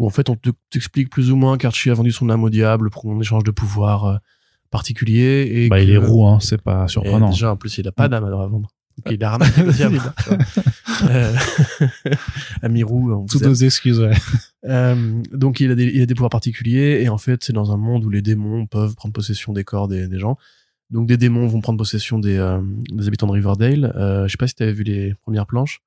où 0.03 0.07
en 0.07 0.09
fait 0.09 0.29
on 0.29 0.35
te- 0.35 0.49
t'explique 0.69 1.09
plus 1.09 1.31
ou 1.31 1.35
moins 1.35 1.57
qu'Archie 1.57 1.89
a 1.89 1.93
vendu 1.93 2.11
son 2.11 2.29
âme 2.29 2.43
au 2.43 2.49
diable 2.49 2.89
pour 2.89 3.09
un 3.11 3.19
échange 3.19 3.43
de 3.43 3.51
pouvoir 3.51 4.05
euh, 4.05 4.17
particulier 4.71 5.49
et 5.51 5.69
Bah, 5.69 5.77
que- 5.79 5.83
il 5.83 5.89
est 5.91 5.97
roux, 5.97 6.25
hein, 6.27 6.39
c'est 6.41 6.61
pas 6.61 6.87
surprenant. 6.87 7.29
déjà, 7.29 7.51
en 7.51 7.57
plus, 7.57 7.77
il 7.77 7.87
a 7.87 7.91
pas 7.91 8.07
d'âme 8.07 8.25
à 8.25 8.29
vendre. 8.29 8.69
Il 9.09 9.23
a 9.23 9.31
ramassé 9.31 9.63
le 9.63 9.71
diable. 9.73 9.99
Euh, 11.09 11.33
Ami 12.61 12.83
roux, 12.83 13.25
Toutes 13.29 13.41
nos 13.41 13.53
excuses, 13.53 13.99
ouais. 13.99 14.13
Euh, 14.65 15.19
donc 15.31 15.59
il 15.59 15.71
a, 15.71 15.75
des, 15.75 15.85
il 15.85 16.01
a 16.01 16.05
des 16.05 16.13
pouvoirs 16.13 16.29
particuliers 16.29 17.01
et 17.03 17.09
en 17.09 17.17
fait 17.17 17.43
c'est 17.43 17.53
dans 17.53 17.71
un 17.71 17.77
monde 17.77 18.05
où 18.05 18.09
les 18.09 18.21
démons 18.21 18.65
peuvent 18.67 18.95
prendre 18.95 19.11
possession 19.13 19.51
des 19.51 19.63
corps 19.63 19.87
des, 19.87 20.07
des 20.07 20.19
gens. 20.19 20.37
Donc 20.91 21.07
des 21.07 21.17
démons 21.17 21.47
vont 21.47 21.59
prendre 21.59 21.77
possession 21.79 22.19
des, 22.19 22.37
euh, 22.37 22.61
des 22.91 23.07
habitants 23.07 23.27
de 23.27 23.31
Riverdale. 23.31 23.91
Je 24.27 24.31
sais 24.31 24.37
pas 24.37 24.47
si 24.47 24.55
tu 24.55 24.63
avais 24.63 24.73
vu 24.73 24.83
les 24.83 25.15
premières 25.23 25.47
planches, 25.47 25.79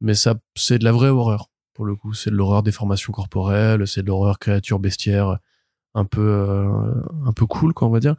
mais 0.00 0.14
ça 0.14 0.36
c'est 0.54 0.78
de 0.78 0.84
la 0.84 0.92
vraie 0.92 1.08
horreur 1.08 1.50
pour 1.76 1.84
le 1.84 1.94
coup. 1.94 2.14
C'est 2.14 2.30
de 2.30 2.34
l'horreur 2.34 2.62
des 2.62 2.72
formations 2.72 3.12
corporelles, 3.12 3.86
c'est 3.86 4.02
de 4.02 4.06
l'horreur 4.08 4.38
créature 4.38 4.78
bestiaire 4.80 5.38
un 5.94 6.04
peu 6.04 6.20
euh, 6.20 6.92
un 7.24 7.32
peu 7.32 7.46
cool 7.46 7.72
quoi 7.72 7.86
on 7.86 7.90
va 7.90 8.00
dire. 8.00 8.16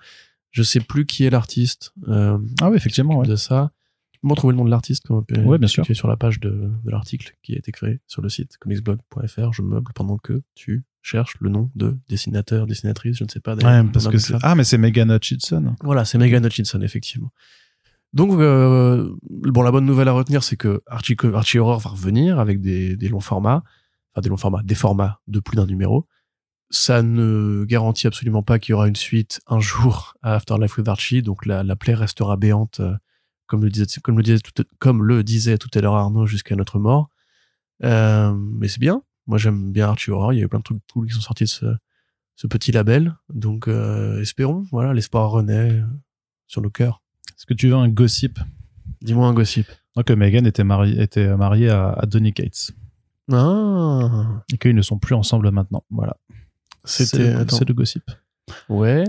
Je 0.52 0.64
sais 0.64 0.80
plus 0.80 1.06
qui 1.06 1.26
est 1.26 1.30
l'artiste 1.30 1.94
euh, 2.08 2.38
Ah 2.62 2.70
oui, 2.70 2.78
effectivement, 2.78 3.20
ouais. 3.20 3.28
de 3.28 3.36
ça. 3.36 3.72
Tu 4.12 4.20
peux 4.22 4.28
me 4.28 4.34
retrouver 4.34 4.54
le 4.54 4.58
nom 4.58 4.66
de 4.66 4.72
l'artiste 4.72 5.06
quand 5.08 5.24
Ouais, 5.46 5.58
bien 5.58 5.68
sûr. 5.68 5.84
Qui 5.84 5.92
est 5.92 5.96
sur 5.96 6.08
la 6.08 6.18
page 6.18 6.40
de, 6.40 6.50
de 6.50 6.90
l'article 6.92 7.36
qui 7.44 7.54
a 7.54 7.58
été 7.58 7.72
créé 7.72 8.00
sur 8.08 8.22
le 8.22 8.30
site 8.30 8.58
comicsblog.fr. 8.58 9.54
Je 9.54 9.62
meuble 9.62 9.92
pendant 9.94 10.18
que 10.18 10.42
tu 10.56 10.84
cherches 11.04 11.36
le 11.40 11.50
nom 11.50 11.70
de 11.76 11.98
dessinateur, 12.10 12.66
dessinatrice, 12.66 13.18
je 13.18 13.24
ne 13.24 13.30
sais 13.30 13.40
pas. 13.40 13.56
Ouais, 13.56 13.84
parce 13.92 14.08
que. 14.08 14.18
Ah, 14.42 14.56
mais 14.56 14.64
c'est 14.64 14.78
Megan 14.78 15.12
Hutchinson. 15.12 15.76
Voilà, 15.84 16.06
c'est 16.06 16.18
Megan 16.18 16.46
Hutchinson, 16.46 16.82
effectivement. 16.82 17.32
Donc, 18.18 18.32
euh, 18.32 19.14
bon, 19.30 19.62
la 19.62 19.70
bonne 19.70 19.86
nouvelle 19.86 20.08
à 20.08 20.12
retenir, 20.12 20.42
c'est 20.42 20.58
que 20.58 20.82
Archie, 20.88 21.16
Archie 21.36 21.60
Horror 21.60 21.80
va 21.80 21.92
revenir 21.92 22.40
avec 22.40 22.62
des, 22.62 22.98
des 22.98 23.10
longs 23.10 23.20
formats, 23.20 23.62
enfin 24.12 24.22
des 24.22 24.30
longs 24.30 24.38
formats, 24.38 24.64
des 24.64 24.74
formats 24.74 25.22
de 25.28 25.40
plus 25.40 25.56
d'un 25.56 25.68
numéro. 25.68 26.08
Ça 26.72 27.04
ne 27.04 27.64
garantit 27.66 28.08
absolument 28.08 28.42
pas 28.42 28.58
qu'il 28.58 28.74
y 28.74 28.74
aura 28.74 28.88
une 28.88 28.96
suite 28.96 29.40
un 29.46 29.60
jour 29.60 30.16
à 30.24 30.34
Afterlife 30.34 30.78
with 30.78 30.88
Archie, 30.88 31.22
donc 31.22 31.46
la, 31.46 31.64
la 31.64 31.76
plaie 31.76 31.94
restera 31.94 32.38
béante, 32.38 32.80
euh, 32.80 32.98
comme 33.46 33.64
le 33.64 33.70
disait, 33.70 33.86
comme 34.02 34.18
le 34.18 34.24
disait 34.24 34.40
tout, 34.40 34.64
comme 34.80 35.04
le 35.04 35.24
disait 35.24 35.60
tout 35.60 35.70
à 35.76 35.80
l'heure 35.80 35.94
Arnaud, 35.94 36.26
jusqu'à 36.26 36.56
notre 36.56 36.80
mort. 36.80 37.12
Euh, 37.84 38.34
mais 38.34 38.68
c'est 38.68 38.80
bien. 38.80 39.04
Moi, 39.28 39.38
j'aime 39.38 39.72
bien 39.72 39.90
Archie 39.90 40.10
Horror. 40.10 40.34
Il 40.34 40.40
y 40.40 40.42
a 40.42 40.46
eu 40.46 40.50
plein 40.50 40.58
de 40.58 40.64
trucs 40.64 40.82
cool 40.92 41.08
qui 41.08 41.14
sont 41.14 41.22
sortis 41.22 41.44
de 41.44 41.50
ce, 41.50 41.66
ce 42.36 42.48
petit 42.48 42.72
label. 42.72 43.16
Donc, 43.30 43.68
euh, 43.68 44.20
espérons. 44.22 44.66
Voilà, 44.72 44.96
l'espoir 44.96 45.30
renaît 45.30 45.74
euh, 45.74 45.86
sur 46.48 46.62
le 46.62 46.72
cœur. 46.72 47.04
Est-ce 47.36 47.46
que 47.46 47.54
tu 47.54 47.68
veux 47.70 47.76
un 47.76 47.90
gossip? 47.90 48.40
Dis-moi 49.02 49.28
un 49.28 49.34
gossip. 49.34 49.68
Donc, 49.96 50.10
Megan 50.12 50.46
était 50.46 50.64
mariée, 50.64 51.02
était 51.02 51.36
mariée 51.36 51.70
à, 51.70 51.90
à 51.90 52.06
Donny 52.06 52.34
Cates. 52.34 52.72
Ah, 53.32 54.44
Et 54.54 54.58
qu'ils 54.58 54.76
ne 54.76 54.82
sont 54.82 55.00
plus 55.00 55.16
ensemble 55.16 55.52
maintenant. 55.52 55.84
Voilà. 55.90 56.18
c'était. 56.84 57.34
C'est 57.50 57.68
le, 57.68 57.74
gossip. 57.74 58.04
Ouais, 58.70 59.04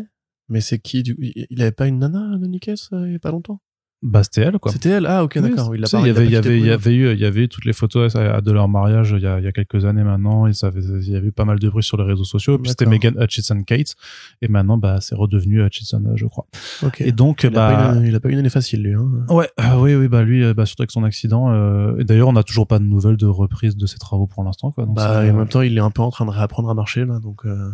mais 0.48 0.60
c'est 0.60 0.78
qui 0.78 1.02
du... 1.02 1.16
Il 1.50 1.62
avait 1.62 1.72
pas 1.72 1.86
une 1.86 1.98
nana 1.98 2.36
de 2.38 2.46
Nikes 2.46 2.88
il 2.90 3.12
y 3.12 3.14
a 3.14 3.18
pas 3.18 3.30
longtemps? 3.30 3.60
Bah, 4.00 4.22
c'était 4.22 4.42
elle, 4.42 4.58
quoi. 4.60 4.70
C'était 4.70 4.90
elle 4.90 5.06
Ah, 5.06 5.24
ok, 5.24 5.32
Oui, 5.36 5.42
d'accord. 5.42 5.74
Il 5.74 5.80
il 5.80 6.06
y 6.06 6.10
avait, 6.10 6.24
il 6.26 6.30
y 6.30 6.36
avait, 6.36 6.58
il 6.58 6.66
y 6.66 6.70
avait 6.70 6.94
eu, 6.94 7.12
il 7.12 7.18
y 7.18 7.24
avait 7.24 7.42
eu 7.44 7.48
toutes 7.48 7.64
les 7.64 7.72
photos 7.72 8.14
de 8.14 8.52
leur 8.52 8.68
mariage 8.68 9.12
il 9.16 9.22
y 9.22 9.26
a, 9.26 9.38
il 9.40 9.44
y 9.44 9.48
a 9.48 9.52
quelques 9.52 9.84
années 9.84 10.04
maintenant 10.04 10.46
et 10.46 10.52
ça 10.52 10.68
avait, 10.68 10.80
il 10.82 11.10
y 11.10 11.16
avait 11.16 11.28
eu 11.28 11.32
pas 11.32 11.44
mal 11.44 11.58
de 11.58 11.68
bruit 11.68 11.82
sur 11.82 11.96
les 11.96 12.04
réseaux 12.04 12.24
sociaux. 12.24 12.58
Puis 12.58 12.70
c'était. 12.70 12.86
Megan 12.86 13.14
Hutchinson 13.20 13.60
Cates 13.64 13.94
et 14.40 14.46
maintenant, 14.48 14.78
bah, 14.78 14.98
c'est 15.00 15.16
redevenu 15.16 15.64
Hutchinson, 15.64 16.02
euh, 16.06 16.12
je 16.14 16.26
crois. 16.26 16.46
Ok. 16.84 17.00
Et 17.00 17.10
donc, 17.12 17.42
il, 17.42 17.50
bah, 17.50 17.92
une, 17.96 18.04
il 18.04 18.14
a 18.14 18.20
pas 18.20 18.28
eu 18.28 18.32
une 18.32 18.38
année 18.38 18.50
facile, 18.50 18.82
lui. 18.84 18.94
Hein. 18.94 19.08
ouais, 19.30 19.50
euh, 19.60 19.76
oui, 19.78 19.94
oui, 19.96 20.06
bah, 20.08 20.22
lui, 20.22 20.44
euh, 20.44 20.54
bah, 20.54 20.64
surtout 20.64 20.82
avec 20.82 20.92
son 20.92 21.02
accident. 21.02 21.50
euh, 21.52 21.96
et 21.98 22.04
d'ailleurs, 22.04 22.28
on 22.28 22.32
n'a 22.34 22.44
toujours 22.44 22.66
pas 22.68 22.78
de 22.78 22.84
nouvelles 22.84 23.16
de 23.16 23.26
reprise 23.26 23.76
de 23.76 23.86
ses 23.86 23.98
travaux 23.98 24.26
pour 24.28 24.44
l'instant, 24.44 24.70
quoi. 24.70 24.86
Donc, 24.86 24.94
Bah, 24.94 25.26
et 25.26 25.30
en 25.30 25.34
même 25.34 25.48
temps, 25.48 25.62
il 25.62 25.76
est 25.76 25.80
un 25.80 25.90
peu 25.90 26.02
en 26.02 26.10
train 26.10 26.24
de 26.24 26.30
réapprendre 26.30 26.70
à 26.70 26.74
marcher, 26.74 27.04
là. 27.04 27.18
Donc, 27.18 27.44
euh, 27.46 27.70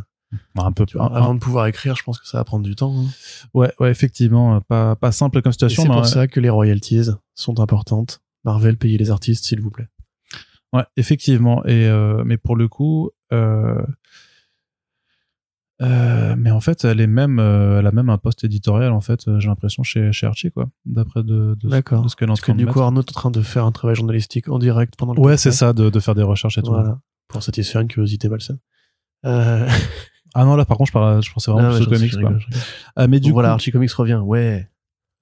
un 0.57 0.73
peu, 0.73 0.87
tu 0.87 0.97
vois, 0.99 1.12
un- 1.12 1.14
avant 1.16 1.35
de 1.35 1.38
pouvoir 1.40 1.66
écrire, 1.66 1.97
je 1.97 2.03
pense 2.03 2.18
que 2.18 2.27
ça 2.27 2.38
va 2.38 2.44
prendre 2.44 2.64
du 2.64 2.75
temps. 2.77 2.94
hein. 2.99 3.07
ouais, 3.55 3.73
ouais, 3.81 3.90
effectivement, 3.90 4.57
euh, 4.57 4.61
pas, 4.61 4.97
pas 4.97 5.12
simple 5.12 5.42
comme 5.42 5.53
situation. 5.53 5.83
c'est 5.83 5.88
pour 5.88 5.99
ouais. 5.99 6.05
ça 6.09 6.27
que 6.29 6.40
les 6.40 6.51
royalties 6.51 7.11
sont 7.35 7.61
importantes. 7.61 8.20
Marvel, 8.44 8.77
payez 8.77 8.99
les 8.99 9.11
artistes, 9.11 9.44
s'il 9.44 9.61
vous 9.61 9.70
plaît. 9.70 9.88
Ouais, 10.73 10.85
effectivement. 10.97 11.64
Et 11.66 11.87
euh, 11.88 12.23
mais 12.27 12.37
pour 12.37 12.57
le 12.57 12.66
coup, 12.68 13.11
euh, 13.33 13.81
euh, 15.83 16.35
mais 16.38 16.51
en 16.51 16.61
fait, 16.61 16.85
elle 16.85 17.01
est 17.01 17.07
même, 17.07 17.38
elle 17.40 17.87
a 17.87 17.90
même 17.92 18.09
un 18.11 18.18
poste 18.18 18.44
éditorial 18.44 18.92
en 18.92 19.01
fait. 19.01 19.23
J'ai 19.38 19.49
l'impression 19.49 19.83
chez 19.83 20.12
chez 20.12 20.27
Archie 20.27 20.51
quoi, 20.51 20.68
d'après 20.85 21.23
de, 21.23 21.57
de, 21.61 21.68
de 21.68 21.70
ce 21.70 21.81
qu'elle 21.81 21.94
est 21.97 21.99
en 21.99 22.03
Parce 22.03 22.14
que 22.14 22.25
train 22.47 22.53
de 22.55 22.59
du 22.59 22.64
mettre. 22.64 22.75
coup, 22.77 22.81
Arnaud 22.83 23.01
est 23.01 23.11
en 23.11 23.12
train 23.20 23.31
de 23.31 23.42
faire 23.42 23.64
un 23.64 23.73
travail 23.73 23.97
journalistique 23.97 24.49
en 24.49 24.59
direct 24.59 24.94
pendant 24.97 25.14
le 25.14 25.20
Ouais, 25.20 25.37
c'est 25.37 25.53
ça, 25.53 25.73
de, 25.73 25.90
de 25.90 26.01
faire 26.01 26.14
des 26.14 26.23
recherches 26.23 26.59
et 26.59 26.62
tout. 26.62 26.70
Voilà. 26.70 26.99
Pour 27.29 27.42
satisfaire 27.42 27.81
une 27.81 27.88
curiosité 27.88 28.29
malsaine. 28.29 28.59
Euh... 30.37 30.40
Ah 30.40 30.44
non, 30.44 30.57
là 30.57 30.64
par 30.64 30.77
contre, 30.77 30.88
je, 30.88 30.92
parlais, 30.92 31.23
je 31.23 31.33
pensais 31.33 31.51
vraiment 31.51 31.70
ah 31.70 31.79
ouais, 31.79 31.85
comics. 31.87 32.12
rigole. 32.14 32.40
Ah, 32.97 33.07
mais 33.07 33.20
du 33.20 33.29
Donc 33.29 33.35
voilà, 33.35 33.49
coup, 33.51 33.55
Archie 33.55 33.70
Comics 33.73 33.92
revient. 33.92 34.20
Ouais, 34.25 34.68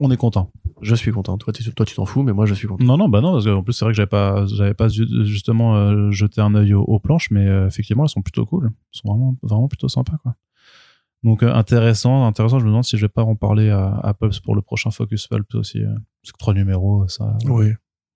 on 0.00 0.10
est 0.10 0.16
content. 0.16 0.50
je 0.80 0.94
suis 0.94 1.12
content. 1.12 1.36
Toi, 1.38 1.52
t'es- 1.52 1.70
toi 1.70 1.86
tu 1.86 1.94
t'en 1.94 2.06
fous, 2.06 2.22
mais 2.22 2.32
moi, 2.32 2.46
je 2.46 2.54
suis 2.54 2.66
content. 2.66 2.82
Non, 2.84 2.96
non, 2.96 3.08
bah 3.08 3.20
non, 3.20 3.32
parce 3.32 3.44
qu'en 3.44 3.62
plus 3.62 3.72
c'est 3.72 3.84
vrai 3.84 3.92
que 3.92 3.96
j'avais 3.96 4.06
pas, 4.08 4.46
j'avais 4.46 4.74
pas 4.74 4.88
ju- 4.88 5.06
justement 5.24 5.76
euh, 5.76 6.10
jeté 6.10 6.40
un 6.40 6.54
œil 6.54 6.74
aux, 6.74 6.82
aux 6.82 6.98
planches, 6.98 7.30
mais 7.30 7.46
euh, 7.46 7.66
effectivement 7.68 8.04
elles 8.04 8.08
sont 8.08 8.22
plutôt 8.22 8.46
cool, 8.46 8.66
elles 8.72 8.72
sont 8.90 9.08
vraiment, 9.08 9.36
vraiment 9.42 9.68
plutôt 9.68 9.88
sympas 9.88 10.16
quoi. 10.22 10.34
Donc 11.22 11.44
euh, 11.44 11.52
intéressant, 11.54 12.26
intéressant. 12.26 12.58
Je 12.58 12.64
me 12.64 12.70
demande 12.70 12.82
si 12.84 12.96
je 12.96 13.02
vais 13.04 13.08
pas 13.08 13.22
en 13.22 13.36
parler 13.36 13.70
à, 13.70 13.94
à 14.02 14.12
Pulps 14.14 14.40
pour 14.40 14.56
le 14.56 14.62
prochain 14.62 14.90
Focus 14.90 15.28
Pulp 15.28 15.54
aussi, 15.54 15.78
euh, 15.84 15.94
parce 16.22 16.32
que 16.32 16.38
trois 16.38 16.52
numéros, 16.54 17.06
ça, 17.06 17.36
Oui. 17.46 17.72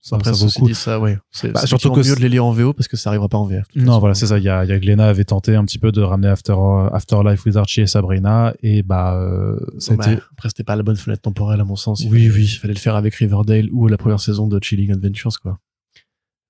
Ça, 0.09 0.15
Après, 0.15 0.33
ça 0.33 0.39
vaut 0.45 0.49
ceci 0.49 0.63
dit, 0.63 0.75
ça, 0.75 1.01
ouais. 1.01 1.19
C'est 1.33 1.51
Bah, 1.51 1.67
surtout 1.67 1.91
que 1.91 1.99
mieux 1.99 2.15
de 2.15 2.21
les 2.21 2.29
lire 2.29 2.45
en 2.45 2.53
VO 2.53 2.73
parce 2.73 2.87
que 2.87 2.97
ça 2.97 3.11
arrivera 3.11 3.29
pas 3.29 3.39
en 3.39 3.49
toute 3.49 3.57
Non, 3.75 3.87
façon. 3.87 3.99
voilà, 3.99 4.15
c'est 4.15 4.29
ça. 4.29 4.39
Il 4.39 4.45
y 4.45 4.49
a, 4.49 4.65
y 4.65 4.71
a 4.71 4.79
Glenna 4.79 5.09
avait 5.09 5.25
tenté 5.25 5.57
un 5.57 5.65
petit 5.65 5.81
peu 5.81 5.91
de 5.91 6.01
ramener 6.01 6.29
After, 6.29 6.53
euh, 6.53 6.89
Afterlife 6.93 7.45
with 7.45 7.57
Archie 7.57 7.81
et 7.81 7.87
Sabrina, 7.89 8.55
et 8.63 8.85
bah 8.85 9.17
euh, 9.21 9.59
Bah, 9.91 9.95
été 10.13 10.23
Après, 10.31 10.49
c'était 10.49 10.63
pas 10.63 10.77
la 10.77 10.85
bonne 10.85 10.95
fenêtre 10.95 11.23
temporelle, 11.23 11.61
à 11.61 11.65
mon 11.65 11.75
sens. 11.75 12.03
Il 12.03 12.13
Oui, 12.13 12.29
fallait, 12.29 12.39
oui. 12.39 12.45
Il 12.45 12.59
fallait 12.59 12.75
le 12.75 12.79
faire 12.79 12.95
avec 12.95 13.17
Riverdale 13.17 13.69
ou 13.73 13.89
la 13.89 13.97
première 13.97 14.21
saison 14.21 14.47
de 14.47 14.63
Chilling 14.63 14.93
Adventures, 14.93 15.41
quoi. 15.43 15.59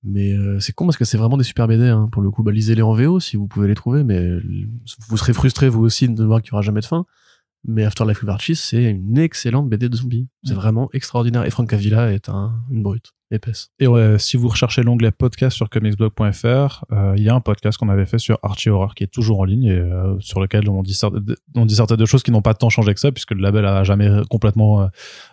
Mais 0.04 0.34
euh, 0.34 0.60
c'est 0.60 0.72
con 0.74 0.84
parce 0.84 0.98
que 0.98 1.06
c'est 1.06 1.16
vraiment 1.16 1.38
des 1.38 1.44
super 1.44 1.66
BD, 1.66 1.84
hein. 1.88 2.10
Pour 2.12 2.20
le 2.20 2.30
coup, 2.30 2.42
bah, 2.42 2.52
lisez-les 2.52 2.82
en 2.82 2.92
VO 2.92 3.20
si 3.20 3.38
vous 3.38 3.46
pouvez 3.48 3.68
les 3.68 3.74
trouver, 3.74 4.04
mais 4.04 4.28
vous 5.08 5.16
serez 5.16 5.32
frustré 5.32 5.70
vous 5.70 5.80
aussi 5.82 6.08
de 6.10 6.24
voir 6.24 6.42
qu'il 6.42 6.50
y 6.50 6.54
aura 6.54 6.62
jamais 6.62 6.80
de 6.80 6.84
fin. 6.84 7.06
Mais 7.68 7.84
Afterlife 7.84 8.20
with 8.22 8.30
Archie, 8.30 8.54
c'est 8.54 8.84
une 8.84 9.18
excellente 9.18 9.68
BD 9.68 9.88
de 9.88 9.96
zombies. 9.96 10.28
C'est 10.44 10.54
vraiment 10.54 10.88
extraordinaire. 10.92 11.44
Et 11.44 11.50
Frank 11.50 11.72
Avila 11.72 12.12
est 12.12 12.28
un, 12.28 12.52
une 12.70 12.84
brute, 12.84 13.10
épaisse. 13.30 13.70
Et 13.80 13.86
ouais, 13.86 14.18
si 14.18 14.36
vous 14.36 14.48
recherchez 14.48 14.82
l'onglet 14.82 15.10
podcast 15.10 15.56
sur 15.56 15.68
comicsblog.fr, 15.68 16.84
euh, 16.92 17.14
il 17.16 17.22
y 17.22 17.28
a 17.28 17.34
un 17.34 17.40
podcast 17.40 17.76
qu'on 17.78 17.88
avait 17.88 18.06
fait 18.06 18.18
sur 18.18 18.38
Archie 18.42 18.70
Horror 18.70 18.94
qui 18.94 19.04
est 19.04 19.12
toujours 19.12 19.40
en 19.40 19.44
ligne 19.44 19.64
et 19.64 19.70
euh, 19.72 20.16
sur 20.20 20.40
lequel 20.40 20.68
on 20.68 20.82
disserte, 20.82 21.14
on 21.56 21.66
choses 22.06 22.22
qui 22.22 22.30
n'ont 22.30 22.42
pas 22.42 22.54
tant 22.54 22.68
changé 22.68 22.94
que 22.94 23.00
ça 23.00 23.10
puisque 23.12 23.32
le 23.32 23.42
label 23.42 23.66
a 23.66 23.82
jamais 23.84 24.08
complètement 24.30 24.82
euh, 24.82 24.86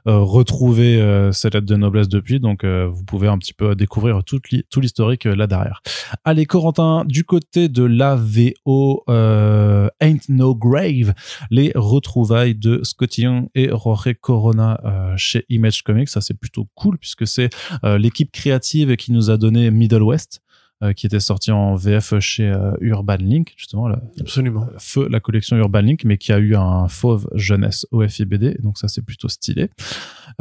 euh, 0.07 0.19
retrouvé 0.19 0.99
euh, 1.01 1.31
cette 1.31 1.53
lettre 1.53 1.67
de 1.67 1.75
noblesse 1.75 2.09
depuis. 2.09 2.39
Donc 2.39 2.63
euh, 2.63 2.87
vous 2.87 3.03
pouvez 3.03 3.27
un 3.27 3.37
petit 3.37 3.53
peu 3.53 3.75
découvrir 3.75 4.23
tout, 4.23 4.39
l'hi- 4.51 4.63
tout 4.69 4.79
l'historique 4.79 5.25
euh, 5.27 5.35
là 5.35 5.47
derrière. 5.47 5.81
Allez 6.25 6.45
Corentin, 6.45 7.05
du 7.05 7.23
côté 7.25 7.69
de 7.69 7.83
la 7.83 8.15
VO 8.15 9.03
euh, 9.09 9.87
Ain't 10.01 10.29
No 10.29 10.55
Grave, 10.55 11.13
les 11.51 11.71
retrouvailles 11.75 12.55
de 12.55 12.81
Scotty 12.83 13.21
Young 13.23 13.47
et 13.55 13.69
Jorge 13.69 14.15
Corona 14.19 14.79
euh, 14.83 15.13
chez 15.17 15.45
Image 15.49 15.83
Comics, 15.83 16.09
ça 16.09 16.21
c'est 16.21 16.33
plutôt 16.37 16.67
cool 16.75 16.97
puisque 16.97 17.27
c'est 17.27 17.49
euh, 17.82 17.82
l'équipe 17.83 18.31
créative 18.31 18.95
qui 18.95 19.11
nous 19.11 19.29
a 19.29 19.37
donné 19.37 19.69
Middle 19.71 20.03
West, 20.03 20.41
euh, 20.83 20.91
qui 20.93 21.05
était 21.05 21.19
sorti 21.21 21.51
en 21.51 21.75
VF 21.75 22.19
chez 22.19 22.49
euh, 22.49 22.73
Urban 22.81 23.15
Link, 23.19 23.53
justement, 23.55 23.87
la, 23.87 24.01
Absolument. 24.19 24.65
feu 24.79 25.07
la 25.09 25.19
collection 25.19 25.55
Urban 25.55 25.79
Link, 25.81 26.03
mais 26.03 26.17
qui 26.17 26.33
a 26.33 26.39
eu 26.39 26.55
un 26.55 26.87
fauve 26.87 27.29
jeunesse 27.35 27.85
OFIBD, 27.91 28.61
donc 28.61 28.77
ça 28.77 28.87
c'est 28.89 29.01
plutôt 29.01 29.29
stylé. 29.29 29.69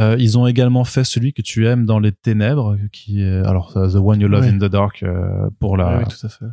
Euh, 0.00 0.16
ils 0.18 0.38
ont 0.38 0.46
également 0.46 0.84
fait 0.84 1.04
celui 1.04 1.32
que 1.32 1.42
tu 1.42 1.66
aimes 1.66 1.84
dans 1.86 1.98
les 2.00 2.12
ténèbres, 2.12 2.76
qui 2.92 3.22
est 3.22 3.44
alors 3.46 3.76
euh, 3.76 3.88
The 3.90 3.96
One 3.96 4.20
You 4.20 4.28
Love 4.28 4.42
Ouais. 4.42 4.48
in 4.48 4.58
the 4.58 4.64
Dark 4.70 5.02
euh, 5.02 5.48
pour 5.60 5.76
la 5.76 5.98
Ouais, 5.98 6.04
oui, 6.08 6.14
tout 6.18 6.26
à 6.26 6.30
fait. 6.30 6.46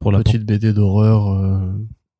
pour 0.00 0.10
la 0.12 0.18
Petite 0.18 0.44
BD 0.44 0.72
d'horreur, 0.72 1.28
euh, 1.30 1.72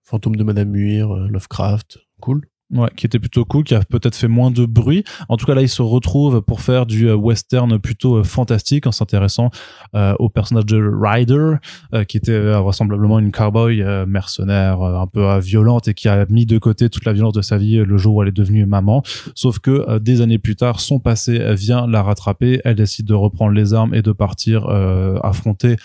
fantôme 0.05 0.37
de 0.37 0.45
Madame 0.45 0.69
Muir, 0.71 1.12
euh, 1.14 1.29
Lovecraft. 1.29 1.99
Cool. 2.21 2.47
Ouais, 2.72 2.88
qui 2.96 3.05
était 3.05 3.18
plutôt 3.18 3.44
cool, 3.44 3.62
qui 3.62 3.74
a 3.74 3.81
peut-être 3.81 4.16
fait 4.16 4.27
moins 4.27 4.50
de 4.50 4.64
bruit. 4.64 5.05
En 5.29 5.37
tout 5.37 5.44
cas, 5.44 5.55
là, 5.55 5.61
il 5.61 5.68
se 5.68 5.83
retrouve 5.83 6.40
pour 6.40 6.62
faire 6.62 6.87
du 6.87 7.09
euh, 7.09 7.14
western 7.14 7.79
plutôt 7.79 8.16
euh, 8.16 8.24
fantastique 8.24 8.87
en 8.87 8.92
s'intéressant 8.92 9.50
euh, 9.94 10.14
au 10.18 10.31
personnage 10.31 10.64
de 10.64 10.83
Ryder, 10.83 11.57
qui 12.09 12.16
était 12.16 12.38
vraisemblablement 12.38 13.18
une 13.18 13.31
cowboy 13.31 13.83
mercenaire 14.07 14.83
un 14.83 15.07
peu 15.07 15.38
violente 15.38 15.88
et 15.88 15.94
qui 15.94 16.09
a 16.09 16.24
mis 16.27 16.46
de 16.46 16.59
côté 16.59 16.88
toute 16.88 17.05
la 17.05 17.12
violence 17.12 17.35
de 17.35 17.42
sa 17.42 17.59
vie 17.59 17.77
le 17.77 17.96
jour 17.96 18.16
où 18.16 18.22
elle 18.22 18.29
est 18.29 18.33
devenue 18.33 18.66
maman. 18.66 19.03
Sauf 19.35 19.59
que 19.59 19.98
des 19.98 20.20
années 20.20 20.38
plus 20.38 20.57
tard, 20.57 20.81
son 20.81 20.98
passé 20.98 21.55
vient 21.55 21.87
la 21.87 22.03
rattraper. 22.03 22.61
Elle 22.64 22.77
décide 22.77 23.07
de 23.07 23.14
reprendre 23.14 23.53
les 23.53 23.74
armes 23.74 23.94
et 23.94 24.03
de 24.03 24.12
partir 24.12 24.66
affronter 25.22 25.77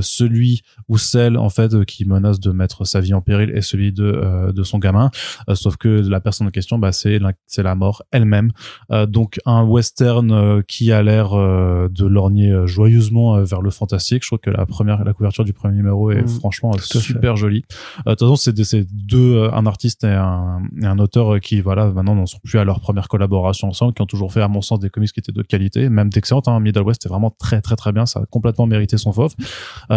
celui 0.00 0.62
ou 0.88 0.98
celle 0.98 1.36
en 1.36 1.48
fait 1.48 1.84
qui 1.84 2.04
menace 2.04 2.40
de 2.40 2.50
mettre 2.52 2.84
sa 2.84 3.00
vie 3.00 3.14
en 3.14 3.20
péril 3.20 3.50
et 3.54 3.62
celui 3.62 3.92
de 3.92 4.52
de 4.52 4.62
son 4.62 4.78
gamin. 4.78 5.10
Sauf 5.54 5.76
que 5.76 6.02
personne 6.28 6.46
en 6.46 6.50
question, 6.50 6.78
bah, 6.78 6.92
c'est 6.92 7.18
la, 7.18 7.32
c'est 7.46 7.62
la 7.62 7.74
mort 7.74 8.02
elle-même. 8.10 8.50
Euh, 8.92 9.06
donc 9.06 9.30
un 9.46 9.62
western 9.64 10.30
euh, 10.30 10.62
qui 10.72 10.92
a 10.92 11.02
l'air 11.02 11.28
euh, 11.34 11.88
de 11.90 12.06
lorgner 12.06 12.50
joyeusement 12.66 13.40
vers 13.42 13.62
le 13.62 13.70
fantastique. 13.70 14.22
Je 14.24 14.28
trouve 14.28 14.38
que 14.38 14.50
la 14.50 14.66
première, 14.66 15.04
la 15.04 15.12
couverture 15.12 15.44
du 15.44 15.52
premier 15.52 15.74
numéro 15.76 16.10
est 16.10 16.22
Mhm. 16.22 16.28
franchement 16.40 16.72
super 16.78 17.36
jolie. 17.36 17.62
De 18.06 18.10
toute 18.14 18.20
façon, 18.20 18.36
c'est 18.36 18.84
deux, 18.92 19.48
un 19.52 19.64
artiste 19.66 20.04
et 20.04 20.08
un, 20.08 20.62
et 20.82 20.86
un 20.86 20.98
auteur 20.98 21.40
qui, 21.40 21.60
voilà, 21.60 21.86
maintenant 21.96 22.14
n'en 22.14 22.26
sont 22.26 22.38
plus 22.44 22.58
à 22.58 22.64
leur 22.64 22.80
première 22.80 23.08
collaboration 23.08 23.68
ensemble, 23.68 23.94
qui 23.94 24.02
ont 24.02 24.06
toujours 24.06 24.32
fait, 24.32 24.42
à 24.42 24.48
mon 24.48 24.60
sens, 24.62 24.78
des 24.80 24.90
comics 24.90 25.12
qui 25.12 25.20
étaient 25.20 25.32
de 25.32 25.42
qualité, 25.42 25.88
même 25.88 26.10
d'excellente. 26.10 26.48
Hein. 26.48 26.60
Middle 26.60 26.82
West 26.82 27.04
est 27.06 27.08
vraiment 27.08 27.30
très, 27.30 27.60
très, 27.60 27.76
très 27.76 27.92
bien. 27.92 28.04
Ça 28.06 28.20
a 28.20 28.26
complètement 28.26 28.66
mérité 28.66 28.96
son 28.98 29.12
fauve. 29.12 29.34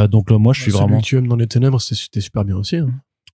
Donc 0.09 0.29
là, 0.31 0.37
moi, 0.37 0.53
je 0.53 0.61
suis 0.61 0.71
Celui 0.71 0.83
vraiment. 0.83 0.99
que 1.01 1.05
tu 1.05 1.17
aimes 1.17 1.27
dans 1.27 1.35
les 1.35 1.47
ténèbres, 1.47 1.79
c'était 1.81 1.99
c'était 2.01 2.21
super 2.21 2.43
bien 2.45 2.55
aussi. 2.57 2.77
Hein. 2.77 2.89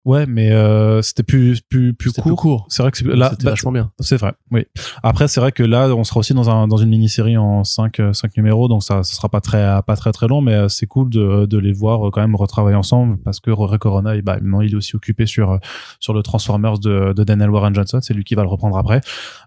Ouais, 0.07 0.25
mais 0.25 0.51
euh, 0.53 1.01
c'était 1.01 1.21
plus, 1.23 1.59
plus, 1.59 1.93
plus 1.93 2.13
court. 2.13 2.23
plus 2.23 2.35
court. 2.35 2.65
C'est 2.69 2.81
vrai 2.81 2.91
que 2.91 2.97
c'est- 2.97 3.03
là, 3.03 3.29
C'était 3.31 3.43
bah, 3.43 3.49
vachement 3.49 3.73
bien. 3.73 3.91
c'est 3.99 4.15
vrai, 4.15 4.31
oui. 4.51 4.63
Après, 5.03 5.27
c'est 5.27 5.41
vrai 5.41 5.51
que 5.51 5.63
là, 5.63 5.89
on 5.93 6.05
sera 6.05 6.21
aussi 6.21 6.33
dans 6.33 6.49
un 6.49 6.65
dans 6.69 6.77
une 6.77 6.87
mini-série 6.89 7.35
en 7.35 7.65
5 7.65 7.99
cinq 8.13 8.37
numéros, 8.37 8.69
donc 8.69 8.83
ça, 8.83 9.03
ça 9.03 9.13
sera 9.15 9.27
pas 9.27 9.41
très 9.41 9.81
pas 9.85 9.97
très 9.97 10.13
très 10.13 10.29
long, 10.29 10.39
mais 10.39 10.53
euh, 10.53 10.69
c'est 10.69 10.85
cool 10.87 11.09
de, 11.09 11.45
de 11.45 11.57
les 11.57 11.73
voir 11.73 12.07
euh, 12.07 12.09
quand 12.09 12.21
même 12.21 12.37
retravailler 12.37 12.77
ensemble 12.77 13.17
parce 13.25 13.41
que 13.41 13.51
Rory 13.51 13.79
Corona, 13.79 14.15
il- 14.15 14.21
bah, 14.21 14.35
maintenant, 14.41 14.61
il 14.61 14.71
est 14.71 14.75
aussi 14.77 14.95
occupé 14.95 15.25
sur 15.25 15.51
euh, 15.51 15.57
sur 15.99 16.13
le 16.13 16.23
Transformers 16.23 16.79
de, 16.79 17.11
de 17.11 17.23
Daniel 17.25 17.49
Warren 17.49 17.75
Johnson, 17.75 17.99
c'est 18.01 18.13
lui 18.13 18.23
qui 18.23 18.35
va 18.35 18.43
le 18.43 18.49
reprendre 18.49 18.77
après. 18.77 19.01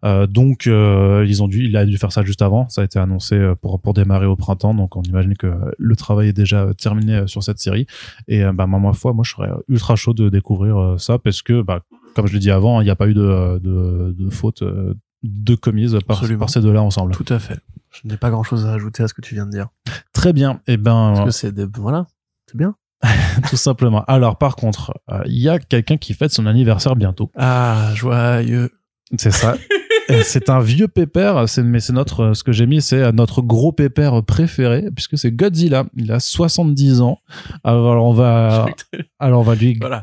Euh, 0.04 0.26
donc, 0.26 0.66
euh, 0.66 1.24
ils 1.26 1.42
ont 1.42 1.48
dû, 1.48 1.64
il 1.64 1.76
a 1.78 1.86
dû 1.86 1.96
faire 1.96 2.12
ça 2.12 2.22
juste 2.22 2.42
avant. 2.42 2.68
Ça 2.68 2.82
a 2.82 2.84
été 2.84 2.98
annoncé 2.98 3.34
euh, 3.34 3.54
pour 3.54 3.80
pour 3.80 3.94
démarrer 3.94 4.26
au 4.26 4.36
printemps, 4.36 4.74
donc 4.74 4.94
on 4.96 5.02
imagine 5.02 5.38
que 5.38 5.50
le 5.78 5.96
travail 5.96 6.28
est 6.28 6.32
déjà 6.34 6.64
euh, 6.64 6.72
terminé 6.74 7.14
euh, 7.14 7.26
sur 7.26 7.42
cette 7.42 7.60
série. 7.60 7.86
Et 8.28 8.44
euh, 8.44 8.52
bah, 8.52 8.66
moi, 8.66 8.78
ma 8.78 8.92
foi, 8.92 9.14
moi, 9.14 9.24
je 9.26 9.30
serais 9.32 9.48
ultra 9.70 9.96
chaud 9.96 10.12
de 10.12 10.28
découvrir 10.28 10.49
euh, 10.58 10.98
ça 10.98 11.18
parce 11.18 11.42
que, 11.42 11.62
bah, 11.62 11.80
comme 12.14 12.26
je 12.26 12.32
l'ai 12.34 12.38
dit 12.38 12.50
avant, 12.50 12.80
il 12.80 12.84
n'y 12.84 12.90
a 12.90 12.96
pas 12.96 13.08
eu 13.08 13.14
de, 13.14 13.58
de, 13.58 14.14
de 14.18 14.30
faute 14.30 14.62
euh, 14.62 14.94
de 15.22 15.54
commise 15.54 15.98
par, 16.06 16.22
par 16.38 16.50
ces 16.50 16.60
deux-là 16.60 16.82
ensemble. 16.82 17.12
Tout 17.12 17.32
à 17.32 17.38
fait. 17.38 17.60
Je 17.90 18.08
n'ai 18.08 18.16
pas 18.16 18.30
grand 18.30 18.42
chose 18.42 18.66
à 18.66 18.72
ajouter 18.72 19.02
à 19.02 19.08
ce 19.08 19.14
que 19.14 19.20
tu 19.20 19.34
viens 19.34 19.46
de 19.46 19.50
dire. 19.50 19.68
Très 20.12 20.32
bien. 20.32 20.60
Et 20.66 20.76
ben, 20.76 21.12
Parce 21.14 21.26
que 21.26 21.30
c'est 21.32 21.52
des... 21.52 21.66
voilà. 21.76 22.06
C'est 22.46 22.56
bien. 22.56 22.74
tout 23.48 23.56
simplement. 23.56 24.04
Alors, 24.04 24.36
par 24.36 24.56
contre, 24.56 24.92
euh, 25.10 25.22
il 25.26 25.38
y 25.40 25.48
a 25.48 25.58
quelqu'un 25.58 25.96
qui 25.96 26.14
fête 26.14 26.32
son 26.32 26.46
anniversaire 26.46 26.96
bientôt. 26.96 27.30
Ah, 27.36 27.90
joyeux. 27.94 28.70
C'est 29.18 29.30
ça. 29.30 29.56
Et 30.10 30.22
c'est 30.22 30.50
un 30.50 30.60
vieux 30.60 30.88
pépère, 30.88 31.48
c'est, 31.48 31.62
mais 31.62 31.80
c'est 31.80 31.92
notre, 31.92 32.20
euh, 32.20 32.34
ce 32.34 32.42
que 32.42 32.52
j'ai 32.52 32.66
mis, 32.66 32.80
c'est 32.82 33.12
notre 33.12 33.42
gros 33.42 33.72
pépère 33.72 34.22
préféré, 34.24 34.86
puisque 34.94 35.16
c'est 35.18 35.30
Godzilla. 35.32 35.84
Il 35.96 36.10
a 36.12 36.20
70 36.20 37.00
ans. 37.00 37.18
Alors, 37.64 38.04
on 38.04 38.12
va, 38.12 38.66
alors 39.18 39.40
on 39.40 39.44
va 39.44 39.54
lui, 39.54 39.76
voilà. 39.80 40.02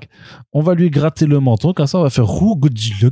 on 0.53 0.61
va 0.61 0.73
lui 0.75 0.89
gratter 0.89 1.25
le 1.25 1.39
menton, 1.39 1.73
comme 1.73 1.87
ça 1.87 1.99
on 1.99 2.03
va 2.03 2.09
faire 2.09 2.29
Ouh, 2.41 2.55
Godzilla, 2.55 3.09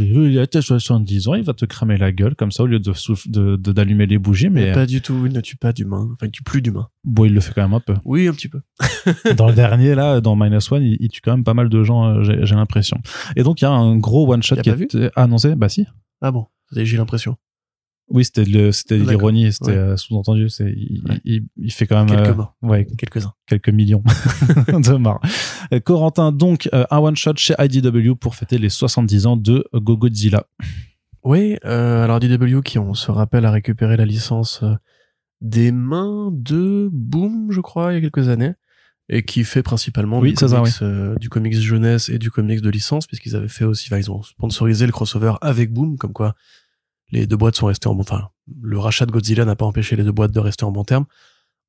Il 0.00 0.38
a 0.38 0.46
70 0.60 1.28
ans, 1.28 1.34
il 1.34 1.42
va 1.44 1.52
te 1.52 1.64
cramer 1.64 1.96
la 1.96 2.12
gueule, 2.12 2.34
comme 2.36 2.52
ça, 2.52 2.62
au 2.62 2.66
lieu 2.66 2.78
de, 2.78 2.92
souff- 2.92 3.28
de, 3.28 3.56
de- 3.56 3.72
d'allumer 3.72 4.06
les 4.06 4.18
bougies, 4.18 4.50
mais, 4.50 4.66
Mais 4.66 4.72
pas 4.72 4.86
du 4.86 5.00
tout. 5.02 5.26
Il 5.26 5.32
ne 5.32 5.40
tue 5.40 5.56
pas 5.56 5.72
d'humain. 5.72 6.08
Enfin, 6.14 6.26
il 6.26 6.30
tue 6.30 6.42
plus 6.42 6.62
d'humains. 6.62 6.88
bon, 7.04 7.24
il 7.24 7.34
le 7.34 7.40
fait 7.40 7.52
quand 7.54 7.62
même 7.62 7.74
un 7.74 7.80
peu. 7.80 7.94
Oui, 8.04 8.28
un 8.28 8.32
petit 8.32 8.48
peu. 8.48 8.60
dans 9.36 9.46
le 9.48 9.54
dernier 9.54 9.94
là 9.94 10.20
dans 10.20 10.36
Minus 10.36 10.70
One 10.72 10.82
il, 10.82 10.96
il 11.00 11.08
tue 11.08 11.20
quand 11.20 11.32
même 11.32 11.44
pas 11.44 11.54
mal 11.54 11.68
de 11.68 11.82
gens 11.84 12.04
euh, 12.06 12.22
j'ai, 12.22 12.44
j'ai 12.44 12.54
l'impression 12.54 12.98
et 13.36 13.42
donc 13.42 13.60
il 13.60 13.64
y 13.64 13.66
a 13.66 13.70
un 13.70 13.96
gros 13.96 14.32
one 14.32 14.42
shot 14.42 14.56
Y 14.56 14.58
a 14.60 14.62
qui 14.62 14.70
vu? 14.72 14.84
était 14.84 15.10
annoncé 15.16 15.54
bah 15.54 15.68
si 15.68 15.86
Ah 16.24 16.30
bon. 16.32 16.46
J'ai 16.72 16.96
l'impression. 16.96 17.36
oui 18.08 18.24
c'était 18.24 18.44
le 18.44 18.72
c'était 18.72 18.96
D'accord. 18.98 19.10
l'ironie 19.12 19.52
c'était 19.52 19.70
Ouais. 19.72 19.76
euh, 19.76 19.96
sous-entendu 19.96 20.48
c'est 20.48 20.72
il, 20.76 21.02
Ouais. 21.08 21.20
il, 21.24 21.42
il 21.56 21.72
fait 21.72 21.86
quand 21.86 21.96
même 22.04 22.08
Quelques 22.14 22.28
euh, 22.32 22.34
morts. 22.34 22.54
ouais 22.62 22.86
Quelques-uns. 22.98 23.32
quelques 23.46 23.68
millions 23.70 24.02
de 24.68 24.96
morts 24.96 25.20
Euh, 25.72 25.80
Corentin 25.80 26.32
donc 26.32 26.68
un 26.72 26.98
one 26.98 27.16
shot 27.16 27.36
chez 27.36 27.54
IDW 27.58 28.14
pour 28.14 28.34
fêter 28.34 28.58
les 28.58 28.68
70 28.70 29.26
ans 29.26 29.36
de 29.36 29.64
Go 29.74 29.96
Godzilla 29.96 30.44
Oui, 31.22 31.56
euh, 31.64 32.04
alors 32.04 32.20
DW 32.20 32.60
qui, 32.62 32.78
on 32.78 32.94
se 32.94 33.10
rappelle, 33.10 33.44
a 33.46 33.50
récupéré 33.50 33.96
la 33.96 34.04
licence 34.04 34.62
des 35.40 35.72
mains 35.72 36.30
de 36.32 36.88
Boom, 36.92 37.50
je 37.52 37.60
crois, 37.60 37.92
il 37.92 37.96
y 37.96 37.98
a 37.98 38.00
quelques 38.00 38.28
années, 38.28 38.52
et 39.08 39.22
qui 39.22 39.44
fait 39.44 39.62
principalement 39.62 40.18
Oui, 40.18 40.32
du, 40.32 40.36
ça, 40.36 40.62
euh, 40.82 41.14
du 41.16 41.28
comics 41.28 41.54
jeunesse 41.54 42.08
et 42.08 42.18
du 42.18 42.30
comics 42.30 42.60
de 42.60 42.70
licence, 42.70 43.06
puisqu'ils 43.06 43.36
avaient 43.36 43.48
fait 43.48 43.64
aussi, 43.64 43.88
enfin, 43.88 43.98
ils 43.98 44.10
ont 44.10 44.22
sponsorisé 44.22 44.86
le 44.86 44.92
crossover 44.92 45.34
avec 45.40 45.72
Boom, 45.72 45.98
comme 45.98 46.12
quoi 46.12 46.34
les 47.10 47.26
deux 47.26 47.36
boîtes 47.36 47.56
sont 47.56 47.66
restées 47.66 47.88
en 47.88 47.94
bon, 47.94 48.00
enfin, 48.00 48.28
le 48.62 48.78
rachat 48.78 49.06
de 49.06 49.12
Godzilla 49.12 49.44
n'a 49.44 49.56
pas 49.56 49.66
empêché 49.66 49.94
les 49.94 50.04
deux 50.04 50.12
boîtes 50.12 50.32
de 50.32 50.40
rester 50.40 50.64
en 50.64 50.72
bon 50.72 50.84
terme. 50.84 51.04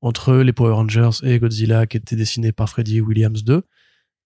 Entre 0.01 0.35
les 0.35 0.53
Power 0.53 0.73
Rangers 0.73 1.09
et 1.23 1.39
Godzilla, 1.39 1.87
qui 1.87 1.97
était 1.97 2.15
dessiné 2.15 2.51
par 2.51 2.69
Freddy 2.69 3.01
Williams 3.01 3.43
2, 3.43 3.61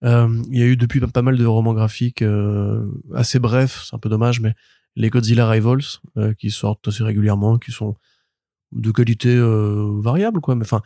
euh, 0.06 0.43
il 0.50 0.58
y 0.58 0.62
a 0.62 0.65
eu 0.65 0.78
depuis 0.78 1.00
pas 1.00 1.22
mal 1.22 1.38
de 1.38 1.45
romans 1.45 1.74
graphiques 1.74 2.22
euh, 2.22 2.86
assez 3.13 3.39
brefs, 3.39 3.86
c'est 3.89 3.95
un 3.95 4.00
peu 4.00 4.10
dommage, 4.10 4.39
mais 4.39 4.54
les 4.95 5.10
Godzilla 5.10 5.50
Rivals 5.50 6.02
qui 6.38 6.52
sortent 6.52 6.88
assez 6.88 7.04
régulièrement, 7.04 7.58
qui 7.58 7.72
sont 7.72 7.95
de 8.72 8.91
qualité 8.91 9.39
variable, 10.02 10.41
quoi. 10.41 10.56
Mais 10.56 10.63
enfin, 10.63 10.82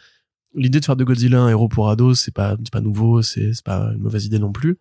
l'idée 0.56 0.80
de 0.80 0.86
faire 0.86 0.96
de 0.96 1.04
Godzilla 1.04 1.42
un 1.42 1.50
héros 1.50 1.68
pour 1.68 1.90
ados, 1.90 2.20
c'est 2.20 2.34
pas, 2.34 2.58
pas 2.72 2.82
nouveau, 2.82 3.22
c'est, 3.22 3.54
c'est 3.54 3.66
pas 3.66 3.92
une 3.94 4.02
mauvaise 4.02 4.26
idée 4.26 4.40
non 4.40 4.52
plus. 4.52 4.80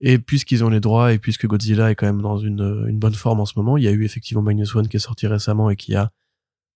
Et 0.00 0.18
puisqu'ils 0.18 0.64
ont 0.64 0.68
les 0.68 0.80
droits 0.80 1.12
et 1.12 1.18
puisque 1.18 1.46
Godzilla 1.46 1.90
est 1.90 1.94
quand 1.94 2.06
même 2.06 2.20
dans 2.20 2.36
une, 2.36 2.86
une 2.88 2.98
bonne 2.98 3.14
forme 3.14 3.40
en 3.40 3.46
ce 3.46 3.54
moment, 3.56 3.76
il 3.76 3.84
y 3.84 3.88
a 3.88 3.92
eu 3.92 4.04
effectivement 4.04 4.42
Minus 4.42 4.74
One 4.74 4.88
qui 4.88 4.96
est 4.96 5.00
sorti 5.00 5.26
récemment 5.26 5.70
et 5.70 5.76
qui 5.76 5.94
a 5.94 6.10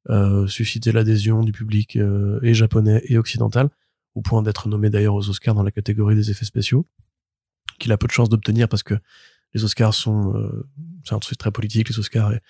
euh, 0.08 0.46
suscité 0.46 0.92
l'adhésion 0.92 1.42
du 1.42 1.52
public 1.52 1.96
euh, 1.96 2.38
et 2.42 2.54
japonais 2.54 3.02
et 3.04 3.18
occidental, 3.18 3.68
au 4.14 4.22
point 4.22 4.42
d'être 4.42 4.68
nommé 4.68 4.88
d'ailleurs 4.88 5.14
aux 5.14 5.28
Oscars 5.28 5.54
dans 5.54 5.62
la 5.62 5.70
catégorie 5.70 6.14
des 6.14 6.30
effets 6.30 6.46
spéciaux, 6.46 6.86
qu'il 7.78 7.92
a 7.92 7.98
peu 7.98 8.06
de 8.06 8.12
chances 8.12 8.28
d'obtenir 8.28 8.68
parce 8.68 8.82
que 8.82 8.94
les 9.54 9.64
Oscars 9.64 9.94
sont, 9.94 10.34
euh, 10.36 10.66
c'est 11.04 11.14
un 11.14 11.18
truc 11.18 11.38
très 11.38 11.50
politique, 11.50 11.88
les 11.88 11.98
Oscars, 11.98 12.32
et 12.32 12.40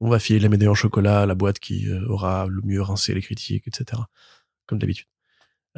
on 0.00 0.08
va 0.08 0.18
filer 0.18 0.40
la 0.40 0.48
médaille 0.48 0.68
en 0.68 0.74
chocolat 0.74 1.22
à 1.22 1.26
la 1.26 1.34
boîte 1.34 1.58
qui 1.58 1.88
euh, 1.88 2.06
aura 2.06 2.46
le 2.46 2.60
mieux 2.62 2.82
rincé 2.82 3.14
les 3.14 3.22
critiques, 3.22 3.66
etc. 3.66 4.02
Comme 4.66 4.78
d'habitude. 4.78 5.06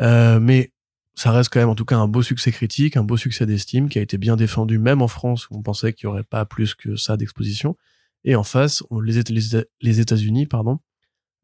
Euh, 0.01 0.41
mais 0.41 0.73
ça 1.15 1.31
reste 1.33 1.51
quand 1.53 1.61
même 1.61 1.69
en 1.69 1.75
tout 1.75 1.85
cas 1.85 1.97
un 1.99 2.09
beau 2.09 2.23
succès 2.23 2.51
critique, 2.53 2.97
un 2.97 3.05
beau 3.05 3.17
succès 3.19 3.45
d'estime 3.45 3.89
qui 3.91 3.99
a 3.99 4.03
été 4.03 4.17
bien 4.17 4.37
défendu 4.37 4.79
même 4.79 5.03
en 5.03 5.09
France 5.09 5.49
où 5.51 5.57
on 5.59 5.63
pensait 5.63 5.93
qu'il 5.93 6.05
y 6.05 6.07
aurait 6.07 6.23
pas 6.25 6.45
plus 6.47 6.75
que 6.75 6.97
ça 6.97 7.17
d'exposition. 7.19 7.77
Et 8.25 8.35
en 8.37 8.45
face, 8.45 8.83
on- 8.91 9.01
les, 9.01 9.19
Éta- 9.21 9.33
les, 9.35 9.49
Éta- 9.55 9.65
les 9.83 10.01
États-Unis, 10.01 10.47
pardon, 10.47 10.79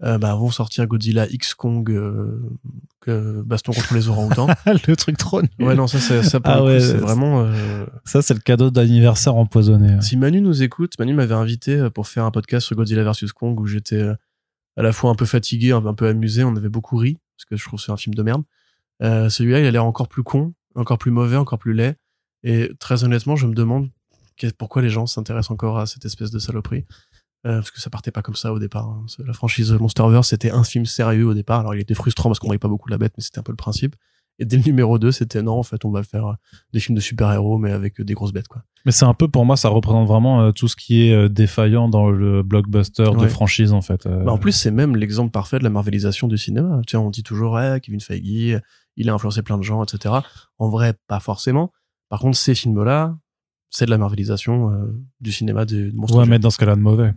euh, 0.04 0.16
bah, 0.16 0.34
vont 0.36 0.50
sortir 0.50 0.86
Godzilla 0.86 1.26
X 1.28 1.54
Kong, 1.54 1.90
euh, 1.90 3.42
baston 3.44 3.72
contre 3.72 3.94
les 3.94 4.08
orang-outans. 4.08 4.46
le 4.86 4.94
truc 4.96 5.16
trop 5.18 5.42
nul. 5.42 5.50
ouais, 5.58 5.74
non, 5.74 5.86
ça, 5.86 5.98
c'est- 5.98 6.22
ça 6.22 6.38
Ah 6.44 6.62
ouais, 6.64 6.80
c'est 6.80 6.94
vraiment. 6.96 7.46
ça 8.04 8.22
c'est 8.22 8.34
le 8.34 8.40
cadeau 8.40 8.70
d'anniversaire 8.70 9.34
empoisonné 9.36 10.00
si 10.00 10.16
Manu 10.16 10.40
nous 10.40 10.62
écoute, 10.62 10.92
Manu 10.98 11.14
m'avait 11.14 11.34
invité 11.34 11.88
pour 11.94 12.06
faire 12.06 12.24
un 12.24 12.30
podcast 12.30 12.66
sur 12.66 12.76
Godzilla 12.76 13.02
vs 13.04 13.32
Kong 13.34 13.58
où 13.60 13.66
j'étais 13.66 14.02
à 14.76 14.82
la 14.82 14.92
fois 14.92 15.10
un 15.10 15.14
peu 15.14 15.26
fatigué, 15.26 15.72
un 15.72 15.94
peu 15.94 16.06
amusé, 16.06 16.44
on 16.44 16.54
avait 16.56 16.68
beaucoup 16.68 16.96
ri 16.96 17.18
parce 17.38 17.44
que 17.46 17.56
je 17.56 17.64
trouve 17.64 17.78
que 17.78 17.86
c'est 17.86 17.92
un 17.92 17.96
film 17.96 18.14
de 18.14 18.22
merde. 18.24 18.42
Euh, 19.02 19.28
Celui-là, 19.28 19.60
il 19.60 19.66
a 19.66 19.70
l'air 19.70 19.84
encore 19.84 20.08
plus 20.08 20.24
con, 20.24 20.54
encore 20.74 20.98
plus 20.98 21.12
mauvais, 21.12 21.36
encore 21.36 21.58
plus 21.58 21.72
laid. 21.72 21.96
Et 22.42 22.70
très 22.80 23.04
honnêtement, 23.04 23.36
je 23.36 23.46
me 23.46 23.54
demande 23.54 23.90
pourquoi 24.58 24.82
les 24.82 24.90
gens 24.90 25.06
s'intéressent 25.06 25.52
encore 25.52 25.78
à 25.78 25.86
cette 25.86 26.04
espèce 26.04 26.30
de 26.30 26.38
saloperie. 26.38 26.84
Euh, 27.46 27.58
parce 27.58 27.70
que 27.70 27.80
ça 27.80 27.88
partait 27.90 28.10
pas 28.10 28.22
comme 28.22 28.34
ça 28.34 28.52
au 28.52 28.58
départ. 28.58 28.88
hein. 28.88 29.06
La 29.24 29.32
franchise 29.32 29.72
Monsterverse, 29.72 30.28
c'était 30.28 30.50
un 30.50 30.64
film 30.64 30.84
sérieux 30.86 31.26
au 31.26 31.34
départ. 31.34 31.60
Alors 31.60 31.74
il 31.74 31.80
était 31.80 31.94
frustrant 31.94 32.28
parce 32.28 32.40
qu'on 32.40 32.48
voyait 32.48 32.58
pas 32.58 32.68
beaucoup 32.68 32.88
la 32.88 32.98
bête, 32.98 33.12
mais 33.16 33.22
c'était 33.22 33.38
un 33.38 33.44
peu 33.44 33.52
le 33.52 33.56
principe. 33.56 33.94
Et 34.38 34.44
dès 34.44 34.56
le 34.56 34.62
numéro 34.62 34.98
2, 34.98 35.10
c'était 35.10 35.42
non, 35.42 35.58
en 35.58 35.62
fait, 35.62 35.84
on 35.84 35.90
va 35.90 36.02
faire 36.02 36.26
euh, 36.26 36.32
des 36.72 36.80
films 36.80 36.94
de 36.96 37.00
super-héros, 37.00 37.58
mais 37.58 37.72
avec 37.72 38.00
euh, 38.00 38.04
des 38.04 38.14
grosses 38.14 38.32
bêtes, 38.32 38.48
quoi. 38.48 38.62
Mais 38.84 38.92
c'est 38.92 39.04
un 39.04 39.14
peu 39.14 39.26
pour 39.28 39.44
moi, 39.44 39.56
ça 39.56 39.68
représente 39.68 40.06
vraiment 40.06 40.40
euh, 40.40 40.52
tout 40.52 40.68
ce 40.68 40.76
qui 40.76 41.02
est 41.02 41.28
défaillant 41.28 41.88
dans 41.88 42.10
le 42.10 42.42
blockbuster 42.42 43.10
de 43.18 43.26
franchise 43.26 43.72
en 43.72 43.82
fait. 43.82 44.06
Bah, 44.06 44.32
en 44.32 44.38
plus, 44.38 44.52
c'est 44.52 44.70
même 44.70 44.94
l'exemple 44.96 45.32
parfait 45.32 45.58
de 45.58 45.64
la 45.64 45.70
marvelisation 45.70 46.28
du 46.28 46.38
cinéma. 46.38 46.80
Tu 46.86 46.92
sais, 46.92 46.96
on 46.96 47.10
dit 47.10 47.22
toujours, 47.24 47.54
ouais, 47.54 47.80
Kevin 47.82 48.00
Feige, 48.00 48.60
il 48.98 49.08
a 49.10 49.14
influencé 49.14 49.42
plein 49.42 49.58
de 49.58 49.62
gens, 49.62 49.82
etc. 49.82 50.14
En 50.58 50.68
vrai, 50.68 50.94
pas 51.06 51.20
forcément. 51.20 51.72
Par 52.08 52.20
contre, 52.20 52.36
ces 52.36 52.54
films-là, 52.54 53.16
c'est 53.70 53.86
de 53.86 53.90
la 53.90 53.98
marvelisation 53.98 54.72
euh, 54.72 54.86
du 55.20 55.32
cinéma 55.32 55.64
de, 55.64 55.90
de 55.90 55.96
monstres. 55.96 56.16
ouais, 56.18 56.26
mais 56.26 56.38
dans 56.38 56.50
ce 56.50 56.58
cas-là 56.58 56.74
de 56.76 56.80
mauvais. 56.80 57.12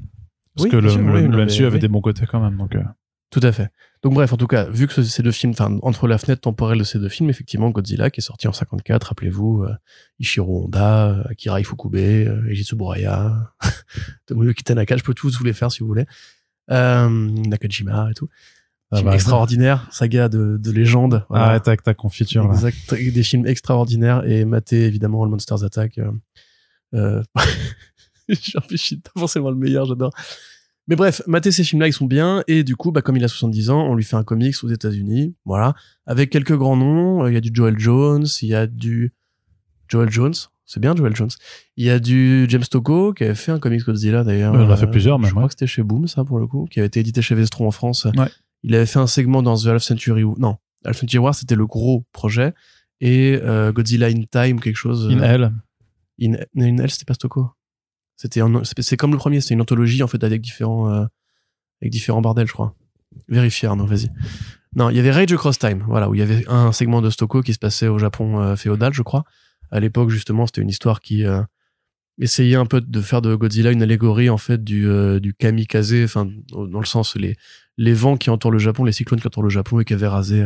Parce 0.55 0.65
Oui, 0.65 0.69
que 0.69 0.77
le, 0.77 0.89
sûr, 0.89 0.99
le, 1.01 1.13
oui, 1.13 1.21
le 1.21 1.27
non, 1.29 1.45
MCU 1.45 1.65
avait 1.65 1.75
oui. 1.75 1.79
des 1.79 1.87
bons 1.87 2.01
côtés 2.01 2.25
quand 2.25 2.41
même. 2.41 2.57
Donc, 2.57 2.75
euh. 2.75 2.83
Tout 3.29 3.39
à 3.43 3.51
fait. 3.51 3.69
Donc 4.03 4.13
bref, 4.15 4.33
en 4.33 4.37
tout 4.37 4.47
cas, 4.47 4.63
vu 4.65 4.87
que 4.87 4.93
ce- 4.93 5.03
ces 5.03 5.21
deux 5.21 5.31
films, 5.31 5.51
enfin 5.53 5.77
entre 5.83 6.07
la 6.07 6.17
fenêtre 6.17 6.41
temporelle 6.41 6.79
de 6.79 6.83
ces 6.83 6.97
deux 6.97 7.07
films, 7.09 7.29
effectivement, 7.29 7.69
Godzilla 7.69 8.09
qui 8.09 8.19
est 8.19 8.23
sorti 8.23 8.47
en 8.47 8.53
54, 8.53 9.03
rappelez-vous, 9.09 9.63
euh, 9.63 9.73
Ishiro 10.19 10.65
Honda, 10.65 11.09
euh, 11.09 11.23
Akira 11.29 11.59
Ifukube, 11.61 11.95
euh, 11.97 12.47
Eiji 12.49 12.63
Tsuburaya, 12.63 13.53
Tomoyuki 14.25 14.63
Tanaka, 14.63 14.97
je 14.97 15.03
peux 15.03 15.13
tous 15.13 15.37
vous 15.37 15.43
les 15.43 15.53
faire 15.53 15.71
si 15.71 15.81
vous 15.81 15.87
voulez, 15.87 16.05
euh, 16.71 17.09
Nakajima 17.09 18.09
et 18.09 18.13
tout. 18.15 18.27
Ah 18.93 18.97
Film 18.97 19.09
bah, 19.09 19.15
extraordinaire, 19.15 19.87
saga 19.91 20.27
de, 20.29 20.57
de 20.59 20.71
légende. 20.71 21.23
voilà. 21.29 21.45
Arrête 21.45 21.67
avec 21.67 21.83
ta 21.83 21.93
confiture 21.93 22.47
là. 22.47 22.55
Exact, 22.55 22.93
des 22.93 23.23
films 23.23 23.45
extraordinaires 23.45 24.25
et 24.25 24.43
maté 24.45 24.85
évidemment 24.85 25.23
le 25.25 25.31
Monsters 25.31 25.63
Attack. 25.63 25.99
Euh, 26.93 27.23
je 28.27 28.75
suis 28.75 29.01
forcément 29.17 29.49
le 29.49 29.55
meilleur, 29.55 29.85
j'adore. 29.85 30.11
Mais 30.91 30.97
bref, 30.97 31.21
mater 31.25 31.51
ces 31.51 31.63
films-là, 31.63 31.87
ils 31.87 31.93
sont 31.93 32.05
bien 32.05 32.43
et 32.49 32.65
du 32.65 32.75
coup, 32.75 32.91
bah, 32.91 33.01
comme 33.01 33.15
il 33.15 33.23
a 33.23 33.29
70 33.29 33.69
ans, 33.69 33.87
on 33.87 33.95
lui 33.95 34.03
fait 34.03 34.17
un 34.17 34.25
comics 34.25 34.61
aux 34.61 34.67
États-Unis, 34.67 35.35
voilà, 35.45 35.73
avec 36.05 36.29
quelques 36.29 36.53
grands 36.57 36.75
noms. 36.75 37.23
Euh, 37.23 37.29
Il 37.31 37.33
y 37.33 37.37
a 37.37 37.39
du 37.39 37.49
Joel 37.53 37.79
Jones, 37.79 38.25
il 38.41 38.49
y 38.49 38.53
a 38.55 38.67
du 38.67 39.13
Joel 39.87 40.09
Jones, 40.09 40.33
c'est 40.65 40.81
bien 40.81 40.93
Joel 40.93 41.15
Jones. 41.15 41.29
Il 41.77 41.85
y 41.85 41.89
a 41.89 41.97
du 41.97 42.45
James 42.49 42.65
Tocco 42.69 43.13
qui 43.13 43.23
avait 43.23 43.35
fait 43.35 43.53
un 43.53 43.59
comics 43.59 43.85
Godzilla 43.85 44.25
d'ailleurs. 44.25 44.53
Ouais, 44.53 44.59
il 44.63 44.65
en 44.65 44.69
a 44.69 44.75
fait 44.75 44.85
Euh, 44.85 44.89
plusieurs, 44.91 45.17
Je 45.19 45.21
même, 45.21 45.31
crois 45.31 45.43
ouais. 45.43 45.47
que 45.47 45.53
c'était 45.53 45.65
chez 45.65 45.81
Boom 45.81 46.09
ça 46.09 46.25
pour 46.25 46.39
le 46.39 46.45
coup, 46.47 46.67
qui 46.69 46.79
avait 46.79 46.87
été 46.87 46.99
édité 46.99 47.21
chez 47.21 47.35
Vestron 47.35 47.67
en 47.67 47.71
France. 47.71 48.05
Ouais. 48.17 48.27
Il 48.63 48.75
avait 48.75 48.85
fait 48.85 48.99
un 48.99 49.07
segment 49.07 49.41
dans 49.41 49.55
The 49.55 49.67
Half 49.67 49.83
Century 49.83 50.25
non, 50.39 50.57
Half 50.83 50.97
Century 50.97 51.19
War 51.19 51.33
c'était 51.33 51.55
le 51.55 51.67
gros 51.67 52.03
projet 52.11 52.53
et 52.99 53.39
euh, 53.41 53.71
Godzilla 53.71 54.07
in 54.07 54.23
Time 54.29 54.59
quelque 54.59 54.75
chose. 54.75 55.07
In 55.09 55.21
Hell. 55.23 55.53
In, 56.21 56.33
In 56.57 56.77
Hell, 56.79 56.89
c'était 56.91 57.05
pas 57.05 57.13
Stocco. 57.13 57.49
C'était 58.21 58.41
c'est 58.63 58.79
c'est 58.83 58.97
comme 58.97 59.13
le 59.13 59.17
premier, 59.17 59.41
c'était 59.41 59.55
une 59.55 59.61
anthologie 59.61 60.03
en 60.03 60.07
fait 60.07 60.23
avec 60.23 60.41
différents 60.41 60.91
euh, 60.91 61.05
avec 61.81 61.91
différents 61.91 62.21
bordels, 62.21 62.45
je 62.45 62.53
crois. 62.53 62.75
Vérifier, 63.29 63.67
Arnaud, 63.67 63.87
vas-y. 63.87 64.09
Non, 64.75 64.91
il 64.91 64.95
y 64.95 64.99
avait 64.99 65.09
Rage 65.09 65.33
Across 65.33 65.57
Time, 65.57 65.83
voilà, 65.87 66.07
où 66.07 66.13
il 66.13 66.19
y 66.19 66.21
avait 66.21 66.47
un 66.47 66.71
segment 66.71 67.01
de 67.01 67.09
Stocco 67.09 67.41
qui 67.41 67.53
se 67.53 67.57
passait 67.57 67.87
au 67.87 67.97
Japon 67.97 68.39
euh, 68.39 68.55
féodal, 68.55 68.93
je 68.93 69.01
crois. 69.01 69.23
À 69.71 69.79
l'époque, 69.79 70.11
justement, 70.11 70.45
c'était 70.45 70.61
une 70.61 70.69
histoire 70.69 70.99
qui 70.99 71.25
euh, 71.25 71.41
essayait 72.19 72.55
un 72.55 72.67
peu 72.67 72.79
de 72.79 73.01
faire 73.01 73.23
de 73.23 73.33
Godzilla 73.33 73.71
une 73.71 73.81
allégorie 73.81 74.29
en 74.29 74.37
fait 74.37 74.63
du 74.63 74.87
euh, 74.87 75.19
du 75.19 75.33
kamikaze, 75.33 76.03
enfin 76.03 76.29
dans 76.51 76.79
le 76.79 76.85
sens 76.85 77.15
les 77.15 77.37
les 77.77 77.93
vents 77.93 78.17
qui 78.17 78.29
entourent 78.29 78.51
le 78.51 78.59
Japon, 78.59 78.83
les 78.83 78.91
cyclones 78.91 79.19
qui 79.19 79.25
entourent 79.25 79.41
le 79.41 79.49
Japon 79.49 79.79
et 79.79 79.85
qui 79.85 79.93
avaient 79.93 80.07
rasé 80.07 80.45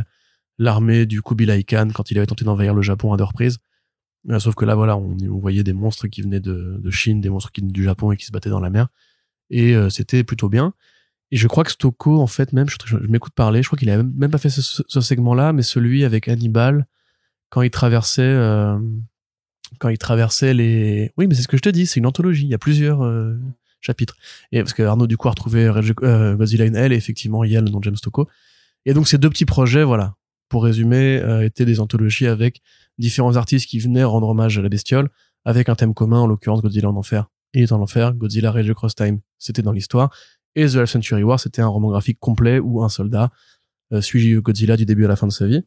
l'armée 0.58 1.06
du 1.06 1.22
Kubilai 1.22 1.66
Khan 1.66 1.90
quand 1.94 2.10
il 2.10 2.18
avait 2.18 2.28
tenté 2.28 2.46
d'envahir 2.46 2.74
le 2.74 2.82
Japon 2.82 3.12
à 3.12 3.18
deux 3.18 3.26
reprises. 3.26 3.58
Euh, 4.30 4.40
Sauf 4.40 4.56
que 4.56 4.66
là, 4.66 4.76
voilà, 4.76 4.98
on, 4.98 5.16
voyait 5.40 5.64
des 5.64 5.74
monstres 5.74 6.08
qui 6.08 6.22
venaient 6.22 6.40
de, 6.40 6.78
de 6.80 6.92
Chine, 6.92 7.22
des 7.22 7.30
monstres 7.30 7.52
qui 7.52 7.62
venaient 7.62 7.74
du 7.74 7.84
Japon 7.84 8.12
et 8.12 8.18
qui 8.18 8.26
se 8.26 8.32
battaient 8.32 8.50
dans 8.50 8.60
la 8.60 8.70
mer. 8.70 8.88
Et 9.50 9.76
euh, 9.76 9.90
c'était 9.90 10.24
plutôt 10.24 10.50
bien. 10.50 10.74
Et 11.32 11.38
je 11.38 11.48
crois 11.48 11.64
que 11.64 11.72
Stocco, 11.72 12.22
en 12.22 12.28
fait, 12.28 12.54
même, 12.54 12.68
je, 12.70 12.98
m'écoute 13.08 13.34
parler, 13.34 13.62
je 13.62 13.68
crois 13.68 13.78
qu'il 13.78 13.90
a 13.90 14.02
même, 14.02 14.32
pas 14.32 14.38
fait 14.38 14.50
ce, 14.50 15.02
segment-là, 15.02 15.54
mais 15.54 15.64
celui 15.64 16.06
avec 16.06 16.28
Hannibal, 16.28 16.88
quand 17.50 17.62
il 17.62 17.72
traversait, 17.72 18.22
euh, 18.22 18.80
quand 19.80 19.90
il 19.90 19.98
traversait 19.98 20.54
les... 20.54 21.12
Oui, 21.18 21.28
mais 21.28 21.36
c'est 21.36 21.42
ce 21.42 21.48
que 21.48 21.58
je 21.58 21.62
te 21.62 21.70
dis, 21.70 21.86
c'est 21.88 22.00
une 22.00 22.06
anthologie, 22.06 22.44
il 22.44 22.50
y 22.50 22.54
a 22.54 22.60
plusieurs 22.60 23.04
euh, 23.04 23.36
chapitres. 23.82 24.16
Et 24.52 24.60
parce 24.60 24.74
que 24.74 24.84
Arnaud, 24.84 25.08
du 25.08 25.18
coup, 25.18 25.28
a 25.28 25.32
retrouvé 25.32 25.72
Godzilla 26.38 26.66
in 26.66 26.74
Hell, 26.74 26.94
et 26.94 26.96
effectivement, 26.96 27.44
il 27.44 27.52
y 27.52 27.58
a 27.58 27.62
le 27.62 27.70
nom 27.70 27.80
de 27.80 27.84
James 27.84 27.96
Stocco. 27.96 28.28
Et 28.86 28.94
donc, 28.94 29.08
ces 29.08 29.18
deux 29.18 29.30
petits 29.30 29.46
projets, 29.46 29.84
voilà, 29.84 30.16
pour 30.56 30.64
résumer, 30.64 31.20
euh, 31.22 31.44
étaient 31.44 31.66
des 31.66 31.82
anthologies 31.82 32.28
avec 32.28 32.62
différents 32.98 33.36
artistes 33.36 33.68
qui 33.68 33.78
venaient 33.80 34.06
rendre 34.06 34.30
hommage 34.30 34.58
à 34.58 34.62
la 34.62 34.70
bestiole, 34.70 35.10
avec 35.44 35.68
un 35.68 35.76
thème 35.76 35.94
commun, 35.94 36.22
en 36.22 36.28
l'occurrence 36.28 36.62
Godzilla 36.62 36.90
en 36.90 36.96
enfer. 36.96 37.26
Il 37.54 37.64
est 37.64 37.74
en 37.74 37.82
enfer, 37.82 38.14
Godzilla 38.14 38.54
Rage 38.54 38.70
Across 38.70 38.96
Time, 38.96 39.20
c'était 39.38 39.64
dans 39.64 39.74
l'histoire. 39.74 40.12
Et 40.56 40.66
The 40.66 40.78
Half 40.78 40.92
Century 40.92 41.24
War, 41.24 41.42
c'était 41.42 41.62
un 41.62 41.68
roman 41.68 41.90
graphique 41.90 42.20
complet 42.22 42.58
où 42.60 42.82
un 42.82 42.88
soldat 42.88 43.32
euh, 43.92 44.00
suit 44.00 44.34
Godzilla 44.36 44.78
du 44.78 44.86
début 44.86 45.04
à 45.04 45.10
la 45.10 45.18
fin 45.18 45.28
de 45.28 45.34
sa 45.34 45.46
vie. 45.46 45.62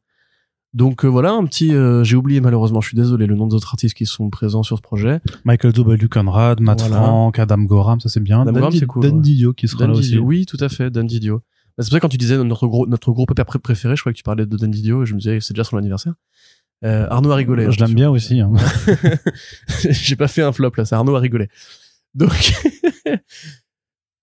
Donc 0.73 1.05
euh, 1.05 1.09
voilà, 1.09 1.33
un 1.33 1.45
petit... 1.45 1.75
euh, 1.75 2.03
J'ai 2.03 2.17
oublié 2.17 2.41
malheureusement, 2.41 2.81
je 2.81 2.89
suis 2.89 2.97
désolé, 2.97 3.27
le 3.27 3.35
nom 3.37 3.47
des 3.47 3.57
autres 3.57 3.69
artistes 3.69 3.95
qui 3.95 4.07
sont 4.07 4.31
présents 4.31 4.63
sur 4.63 4.79
ce 4.79 4.83
projet. 4.83 5.21
Michael 5.45 5.75
W. 5.75 6.09
Conrad, 6.09 6.63
Matt 6.63 6.81
Voilà. 6.81 6.97
Frank, 6.97 7.39
Adam 7.39 7.59
Gorham, 7.59 8.01
ça 8.01 8.09
c'est 8.09 8.21
bien. 8.21 8.41
Adam 8.41 8.53
Dan, 8.53 8.71
c'est 8.73 8.87
cool, 8.87 9.03
Dan. 9.03 9.21
Didio 9.21 9.53
qui 9.53 9.69
sera 9.69 9.81
Dan 9.81 9.93
là 9.93 9.99
aussi. 9.99 10.17
Oui, 10.17 10.47
tout 10.47 10.57
à 10.61 10.71
fait, 10.71 10.91
Dan 10.91 11.07
Didio. 11.07 11.43
Bah, 11.79 11.85
C'est 11.85 11.91
pour 11.91 11.93
ça 11.93 11.99
que 11.99 12.03
quand 12.03 12.09
tu 12.11 12.19
disais 12.19 12.37
notre 12.43 12.67
gros, 12.67 12.87
notre 12.87 13.13
groupe 13.13 13.31
pr- 13.31 13.59
préféré, 13.61 13.97
je 13.97 14.03
croyais 14.03 14.13
que 14.13 14.19
tu 14.19 14.25
parlais 14.25 14.45
de 14.45 14.57
Dan 14.57 14.71
Didio 14.71 15.05
et 15.05 15.07
je 15.07 15.15
me 15.15 15.21
disais 15.21 15.39
c'est 15.41 15.55
déjà 15.55 15.65
son 15.65 15.77
anniversaire. 15.79 16.13
Euh, 16.85 17.07
Arnaud 17.11 17.31
a 17.31 17.37
rigolé. 17.37 17.71
Je 17.73 17.79
l'aime 17.81 17.95
bien 17.95 18.11
aussi. 18.11 18.41
hein. 18.41 18.53
J'ai 19.91 20.17
pas 20.17 20.29
fait 20.29 20.43
un 20.43 20.53
flop 20.53 20.73
là, 20.77 20.85
c'est 20.85 20.95
Arnaud 20.95 21.17
a 21.17 21.21
rigolé. 21.21 21.49
Donc 22.15 22.53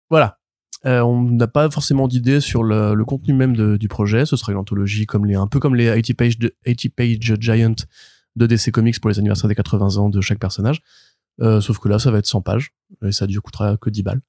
voilà. 0.10 0.38
Euh, 0.86 1.02
on 1.02 1.24
n'a 1.32 1.48
pas 1.48 1.70
forcément 1.72 2.08
d'idée 2.08 2.40
sur 2.40 2.64
le, 2.64 2.94
le 2.94 3.06
contenu 3.06 3.34
même 3.34 3.56
de- 3.56 3.76
du 3.78 3.88
projet. 3.88 4.26
Ce 4.26 4.36
sera 4.36 4.52
une 4.52 4.60
anthologie 4.60 5.06
comme 5.08 5.26
les, 5.26 5.34
un 5.36 5.48
peu 5.48 5.60
comme 5.60 5.74
les 5.76 5.86
80 5.86 6.14
page, 6.16 6.38
de, 6.38 6.56
80 6.66 6.90
page 6.96 7.36
Giant 7.42 7.76
de 8.36 8.46
DC 8.46 8.72
Comics 8.72 9.00
pour 9.00 9.10
les 9.10 9.18
anniversaires 9.18 9.48
des 9.48 9.56
80 9.56 9.98
ans 9.98 10.10
de 10.10 10.22
chaque 10.22 10.40
personnage. 10.40 10.82
Euh, 11.42 11.60
sauf 11.60 11.80
que 11.80 11.90
là, 11.90 11.98
ça 12.00 12.12
va 12.12 12.20
être 12.20 12.28
100 12.28 12.42
pages 12.42 12.72
et 13.04 13.12
ça 13.12 13.26
ne 13.26 13.38
coûtera 13.40 13.78
que 13.78 13.90
10 13.90 14.04
balles. 14.04 14.22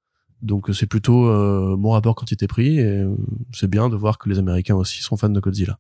Donc 0.43 0.69
euh, 0.69 0.73
c'est 0.73 0.87
plutôt 0.87 1.29
euh, 1.29 1.77
bon 1.79 1.91
rapport 1.91 2.15
quantité-prix 2.15 2.79
et 2.79 2.85
euh, 2.85 3.17
c'est 3.53 3.69
bien 3.69 3.89
de 3.89 3.97
voir 3.97 4.19
que 4.19 4.29
les 4.29 4.39
Américains 4.39 4.75
aussi 4.77 5.03
sont 5.03 5.17
fans 5.17 5.29
de 5.29 5.41
Godzilla. 5.41 5.79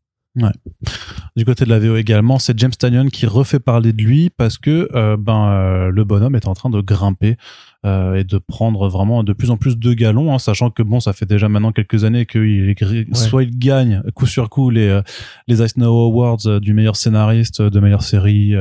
Du 1.36 1.44
côté 1.44 1.64
de 1.64 1.70
la 1.70 1.78
VO 1.78 1.96
également, 1.96 2.38
c'est 2.38 2.58
James 2.58 2.72
Tannion 2.72 3.06
qui 3.08 3.26
refait 3.26 3.58
parler 3.58 3.92
de 3.92 4.02
lui 4.02 4.30
parce 4.30 4.58
que 4.58 4.88
euh, 4.94 5.16
ben 5.16 5.48
euh, 5.48 5.90
le 5.90 6.04
bonhomme 6.04 6.34
est 6.34 6.46
en 6.46 6.54
train 6.54 6.70
de 6.70 6.80
grimper 6.80 7.36
euh, 7.86 8.16
et 8.16 8.24
de 8.24 8.36
prendre 8.38 8.88
vraiment 8.88 9.22
de 9.24 9.32
plus 9.32 9.50
en 9.50 9.56
plus 9.56 9.78
de 9.78 9.94
galons, 9.94 10.34
hein, 10.34 10.38
sachant 10.38 10.70
que 10.70 10.82
bon, 10.82 11.00
ça 11.00 11.12
fait 11.12 11.24
déjà 11.26 11.48
maintenant 11.48 11.72
quelques 11.72 12.04
années 12.04 12.26
qu'il 12.26 12.74
Ouais. 12.76 13.04
soit 13.14 13.44
il 13.44 13.56
gagne 13.58 14.02
coup 14.14 14.26
sur 14.26 14.48
coup 14.50 14.70
les 14.70 14.88
euh, 14.88 15.02
les 15.48 15.62
Eisner 15.62 15.84
Awards 15.86 16.38
euh, 16.46 16.60
du 16.60 16.74
meilleur 16.74 16.96
scénariste, 16.96 17.60
euh, 17.60 17.70
de 17.70 17.80
meilleure 17.80 18.02
série, 18.02 18.54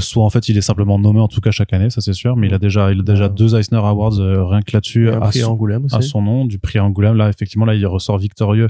soit 0.00 0.24
en 0.24 0.30
fait 0.30 0.48
il 0.48 0.56
est 0.56 0.60
simplement 0.62 0.98
nommé 0.98 1.20
en 1.20 1.28
tout 1.28 1.40
cas 1.40 1.50
chaque 1.50 1.72
année, 1.72 1.90
ça 1.90 2.00
c'est 2.00 2.12
sûr, 2.14 2.36
mais 2.36 2.46
il 2.48 2.54
a 2.54 2.58
déjà 2.58 2.90
il 2.92 3.00
a 3.00 3.02
déjà 3.02 3.24
Ouais. 3.24 3.30
deux 3.30 3.54
Eisner 3.54 3.78
Awards 3.78 4.16
rien 4.18 4.62
que 4.62 4.72
là-dessus 4.72 5.10
à 5.10 6.00
son- 6.02 6.22
nom 6.22 6.44
du 6.46 6.58
prix 6.58 6.78
Angoulême 6.80 7.16
là 7.16 7.28
effectivement 7.28 7.64
là 7.66 7.74
il 7.74 7.86
ressort 7.86 8.18
victorieux 8.18 8.68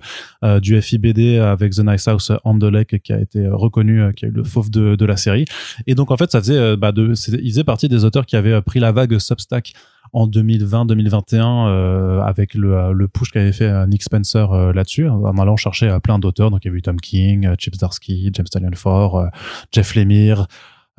du 0.62 0.80
FIBD 0.80 1.38
avec 1.38 1.72
The 1.72 1.80
Nice 1.84 2.08
House 2.08 2.32
on 2.44 2.58
the 2.58 2.64
Lake 2.64 3.00
qui 3.02 3.12
a 3.12 3.20
été 3.20 3.48
reconnu 3.48 4.12
qui 4.14 4.24
a 4.24 4.28
eu 4.28 4.32
le 4.32 4.44
fauve 4.44 4.70
de, 4.70 4.96
de 4.96 5.04
la 5.04 5.16
série 5.16 5.44
et 5.86 5.94
donc 5.94 6.10
en 6.10 6.16
fait 6.16 6.30
ça 6.32 6.40
faisait 6.40 6.76
bah, 6.76 6.92
de 6.92 7.12
il 7.42 7.50
faisait 7.50 7.64
partie 7.64 7.88
des 7.88 8.04
auteurs 8.04 8.26
qui 8.26 8.36
avaient 8.36 8.60
pris 8.62 8.80
la 8.80 8.92
vague 8.92 9.18
Substack 9.18 9.72
en 10.14 10.28
2020-2021 10.28 11.66
euh, 11.66 12.20
avec 12.20 12.54
le, 12.54 12.76
euh, 12.76 12.92
le 12.92 13.08
push 13.08 13.32
qu'avait 13.32 13.52
fait 13.52 13.64
euh, 13.64 13.86
Nick 13.86 14.04
Spencer 14.04 14.52
euh, 14.52 14.72
là-dessus 14.72 15.08
en 15.08 15.36
allant 15.38 15.56
chercher 15.56 15.88
euh, 15.88 15.98
plein 15.98 16.20
d'auteurs. 16.20 16.50
Donc 16.50 16.64
il 16.64 16.68
y 16.68 16.70
avait 16.70 16.78
eu 16.78 16.82
Tom 16.82 17.00
King, 17.00 17.52
Chip 17.58 17.74
Zdarsky, 17.74 18.30
James 18.32 18.46
Tynion 18.46 18.70
Ford, 18.74 19.26
Jeff 19.72 19.94
Lemire 19.96 20.46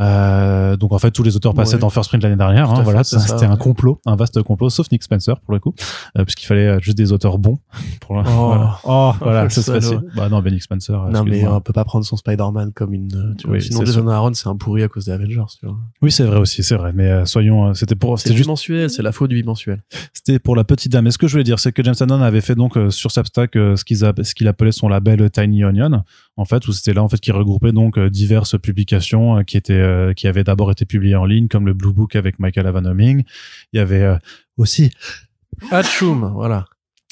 euh, 0.01 0.75
donc 0.75 0.91
en 0.91 0.99
fait 0.99 1.11
tous 1.11 1.23
les 1.23 1.35
auteurs 1.37 1.53
passaient 1.53 1.75
Ouais. 1.75 1.79
dans 1.79 1.89
First 1.89 2.09
Print 2.09 2.21
l'année 2.21 2.35
dernière 2.35 2.69
hein, 2.69 2.75
fait, 2.77 2.83
voilà 2.83 3.03
c'est 3.05 3.17
c'était 3.19 3.45
un 3.45 3.55
complot 3.55 4.01
un 4.05 4.15
vaste 4.17 4.41
complot 4.43 4.69
sauf 4.69 4.91
Nick 4.91 5.03
Spencer 5.03 5.39
pour 5.39 5.53
le 5.53 5.59
coup 5.59 5.73
euh, 6.17 6.23
puisqu'il 6.25 6.45
fallait 6.47 6.67
euh, 6.67 6.79
juste 6.81 6.97
des 6.97 7.11
auteurs 7.13 7.37
bons 7.37 7.59
pour 8.01 8.15
le- 8.17 8.23
Oh. 8.27 8.31
voilà. 8.47 8.77
oh 8.83 9.13
voilà 9.21 9.49
salaud. 9.49 9.79
facile 9.81 10.01
bah 10.15 10.27
non 10.29 10.41
ben 10.41 10.51
Nick 10.53 10.63
Spencer 10.63 10.97
Non, 11.11 11.23
mais 11.23 11.47
on 11.47 11.61
peut 11.61 11.71
pas 11.73 11.85
prendre 11.85 12.03
son 12.05 12.17
Spider-Man 12.17 12.71
comme 12.73 12.93
une. 12.93 13.09
euh, 13.15 13.33
Tu 13.37 13.47
vois. 13.47 13.55
Oui, 13.55 13.61
Sinon, 13.61 13.79
c'est 13.79 13.85
Jason. 13.87 14.07
Aaron, 14.07 14.33
c'est 14.33 14.49
un 14.49 14.55
pourri 14.57 14.83
à 14.83 14.87
cause 14.87 15.05
des 15.05 15.11
Avengers. 15.11 15.43
Tu 15.59 15.65
vois. 15.65 15.77
oui 16.01 16.11
c'est 16.11 16.23
vrai 16.25 16.37
aussi 16.37 16.61
c'est 16.63 16.75
vrai 16.75 16.91
mais 16.93 17.09
euh, 17.09 17.25
soyons 17.25 17.67
euh, 17.69 17.73
c'était 17.73 17.95
pour 17.95 18.19
C'est 18.19 18.23
c'était 18.29 18.35
juste 18.37 18.47
bimensuel, 18.47 18.89
c'est 18.89 19.01
la 19.01 19.11
faute 19.13 19.29
du 19.29 19.35
bimensuel. 19.37 19.81
C'était 20.13 20.39
pour 20.39 20.55
la 20.55 20.63
petite 20.63 20.91
dame. 20.91 21.07
Et 21.07 21.11
ce 21.11 21.17
que 21.17 21.27
je 21.27 21.31
voulais 21.33 21.43
dire, 21.43 21.59
c'est 21.59 21.71
que 21.71 21.83
James 21.83 21.95
Hannon 21.99 22.21
avait 22.21 22.41
fait 22.41 22.55
donc 22.55 22.77
euh, 22.77 22.89
sur 22.89 23.11
Substack 23.11 23.55
euh, 23.55 23.75
ce 23.75 23.85
qu'il 23.85 24.03
a- 24.03 24.13
ce 24.23 24.33
qu'il 24.35 24.47
appelait 24.47 24.71
son 24.71 24.87
label 24.89 25.29
Tiny 25.31 25.63
Onion, 25.63 26.03
en 26.37 26.45
fait, 26.45 26.67
où 26.67 26.73
c'était 26.73 26.93
là 26.93 27.01
en 27.03 27.07
fait 27.09 27.19
qui 27.19 27.31
regroupait 27.31 27.71
donc 27.71 27.97
euh, 27.97 28.09
diverses 28.09 28.57
publications 28.59 29.37
euh, 29.37 29.43
qui 29.43 29.55
étaient 29.57 29.73
euh, 29.73 30.13
qui 30.13 30.27
avaient 30.27 30.43
d'abord 30.43 30.69
été 30.71 30.85
publiées 30.85 31.15
en 31.15 31.25
ligne, 31.25 31.47
comme 31.47 31.65
le 31.65 31.73
Blue 31.73 31.93
Book 31.93 32.15
avec 32.15 32.39
Michael 32.39 32.67
Avanoming. 32.67 33.23
Il 33.73 33.77
y 33.77 33.79
avait 33.79 34.01
euh, 34.03 34.17
aussi 34.57 34.91
Hatchoum, 35.71 36.31
voilà. 36.35 36.65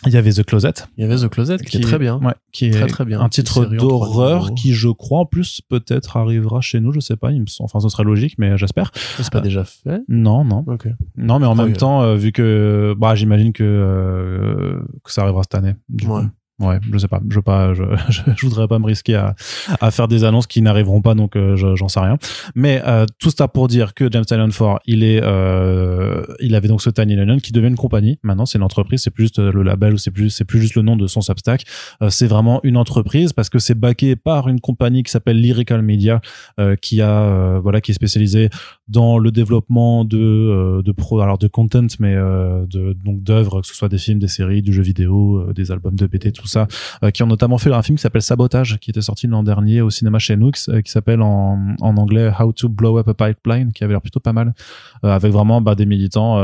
il 0.06 0.12
y 0.12 0.18
avait 0.18 0.34
The 0.34 0.44
Closet, 0.44 0.74
Il 0.98 1.02
y 1.02 1.06
avait 1.10 1.16
The 1.26 1.30
Closet 1.30 1.58
qui, 1.60 1.78
est 1.78 1.80
très 1.80 1.98
bien. 1.98 2.20
ouais, 2.20 2.34
qui 2.52 2.66
est 2.66 2.72
Très, 2.72 2.88
très 2.88 3.06
bien. 3.06 3.22
un 3.22 3.30
titre 3.30 3.64
d'horreur 3.66 4.54
qui, 4.54 4.74
je 4.74 4.90
crois, 4.90 5.20
en 5.20 5.26
plus 5.26 5.62
peut-être 5.70 6.18
arrivera 6.18 6.60
chez 6.60 6.82
nous. 6.82 6.92
Je 6.92 7.00
sais 7.00 7.16
pas. 7.16 7.32
Il 7.32 7.40
me 7.40 7.46
semble- 7.46 7.68
enfin, 7.74 7.80
ce 7.80 7.88
serait 7.88 8.04
logique, 8.04 8.36
mais 8.38 8.58
j'espère. 8.58 8.92
C'est 9.18 9.32
pas 9.32 9.40
déjà 9.40 9.64
fait. 9.64 10.02
Non, 10.10 10.44
non. 10.44 10.66
Ok. 10.68 10.88
Non, 11.16 11.40
mais 11.40 11.46
en 11.46 11.54
Ah 11.54 11.64
même 11.64 11.68
oui. 11.72 11.78
temps, 11.78 12.02
euh, 12.04 12.16
vu 12.16 12.34
que, 12.34 12.94
bah, 12.98 13.16
j'imagine 13.16 13.54
que 13.54 13.64
que, 13.64 14.84
que 15.06 15.12
ça 15.12 15.22
arrivera 15.22 15.44
cette 15.44 15.56
année. 15.56 15.76
du 15.88 16.06
Ouais. 16.08 16.24
coup. 16.24 16.28
Ouais, 16.60 16.80
je 16.92 16.98
sais 17.00 17.08
pas, 17.08 17.20
je 17.30 17.40
pas, 17.40 17.74
je, 17.74 17.84
je, 18.10 18.46
voudrais 18.46 18.68
pas 18.68 18.78
me 18.78 18.86
risquer 18.86 19.16
à, 19.16 19.36
à 19.82 19.90
faire 19.90 20.08
des 20.08 20.24
annonces 20.24 20.46
qui 20.46 20.62
n'arriveront 20.62 21.02
pas, 21.02 21.16
donc 21.16 21.36
euh, 21.36 21.56
je- 21.56 21.76
j'en 21.76 21.88
sais 21.88 22.00
rien. 22.00 22.18
Mais 22.54 22.80
euh, 22.86 23.08
tout 23.18 23.32
ça 23.32 23.48
pour 23.48 23.68
dire 23.68 23.96
que 23.96 24.08
James 24.12 24.24
Tynion 24.24 24.52
Ford, 24.52 24.80
il 24.86 25.04
est, 25.04 25.20
euh, 25.24 26.24
il 26.40 26.54
avait 26.54 26.68
donc 26.68 26.82
ce 26.84 26.92
Tiny 26.92 27.16
Lion 27.16 27.38
qui 27.40 27.54
devient 27.54 27.68
une 27.70 27.76
compagnie. 27.76 28.20
Maintenant, 28.22 28.46
c'est 28.46 28.60
une 28.60 28.64
entreprise, 28.64 29.02
c'est 29.02 29.10
plus 29.10 29.24
juste 29.24 29.40
euh, 29.40 29.52
le 29.52 29.64
label 29.64 29.94
ou 29.96 29.98
c'est 29.98 30.12
plus, 30.12 30.30
c'est 30.30 30.46
plus 30.46 30.62
juste 30.62 30.76
le 30.76 30.84
nom 30.84 30.96
de 30.96 31.08
son 31.08 31.22
Substack. 31.22 31.64
Euh, 32.04 32.10
c'est 32.12 32.28
vraiment 32.28 32.60
une 32.64 32.78
entreprise 32.78 33.34
parce 33.34 33.50
que 33.50 33.58
c'est 33.58 33.76
backé 33.78 34.16
par 34.16 34.48
une 34.48 34.62
compagnie 34.62 35.02
qui 35.02 35.12
s'appelle 35.12 35.42
Lyrical 35.42 35.82
Media, 35.82 36.22
euh, 36.60 36.76
qui 36.76 37.02
a, 37.02 37.60
voilà, 37.60 37.82
qui 37.82 37.92
est 37.92 37.96
spécialisée 37.96 38.50
dans 38.88 39.18
le 39.18 39.32
développement 39.32 40.06
de, 40.06 40.82
de 40.86 40.92
pro, 40.92 41.20
alors 41.20 41.40
de 41.40 41.48
content, 41.48 41.88
mais 42.00 42.14
de 42.14 42.94
donc 43.04 43.24
d'œuvres, 43.24 43.62
que 43.62 43.68
ce 43.68 43.74
soit 43.74 43.90
des 43.90 43.98
films, 43.98 44.20
des 44.20 44.28
séries, 44.28 44.62
du 44.62 44.72
jeu 44.72 44.84
vidéo, 44.84 45.52
des 45.54 45.72
albums 45.72 45.96
de 45.96 46.06
BT, 46.06 46.32
tout 46.32 46.43
euh, 47.04 47.12
qui 47.12 47.24
ont 47.24 47.28
notamment 47.28 47.58
fait 47.58 47.72
un 47.72 47.82
film 47.82 47.98
qui 47.98 48.02
s'appelle 48.02 48.22
Sabotage, 48.22 48.80
qui 48.80 48.92
était 48.92 49.02
sorti 49.02 49.28
l'an 49.28 49.44
dernier 49.44 49.82
au 49.82 49.90
cinéma 49.90 50.20
chez 50.20 50.36
Nooks, 50.36 50.70
euh, 50.70 50.82
qui 50.82 50.92
s'appelle 50.92 51.22
en, 51.22 51.76
en 51.80 51.98
anglais 51.98 52.32
How 52.38 52.52
to 52.54 52.70
Blow 52.70 52.98
Up 53.00 53.08
a 53.08 53.14
Pipeline, 53.14 53.72
qui 53.72 53.84
avait 53.84 53.94
l'air 53.94 54.02
plutôt 54.02 54.20
pas 54.20 54.34
mal, 54.34 54.54
euh, 55.04 55.10
avec 55.10 55.32
vraiment 55.32 55.62
bah, 55.62 55.76
des 55.76 55.86
militants 55.86 56.44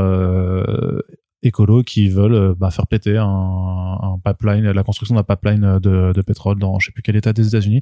écolos 1.42 1.82
qui 1.82 2.08
veulent 2.08 2.34
euh, 2.34 2.54
bah, 2.58 2.70
faire 2.70 2.86
péter 2.86 3.16
un, 3.16 3.24
un 3.26 4.18
pipeline, 4.24 4.70
la 4.70 4.82
construction 4.82 5.14
d'un 5.14 5.22
pipeline 5.22 5.78
de, 5.78 6.12
de 6.12 6.22
pétrole 6.22 6.58
dans 6.58 6.78
je 6.78 6.86
sais 6.86 6.92
plus 6.92 7.02
quel 7.02 7.16
état 7.16 7.32
des 7.32 7.48
États-Unis. 7.48 7.80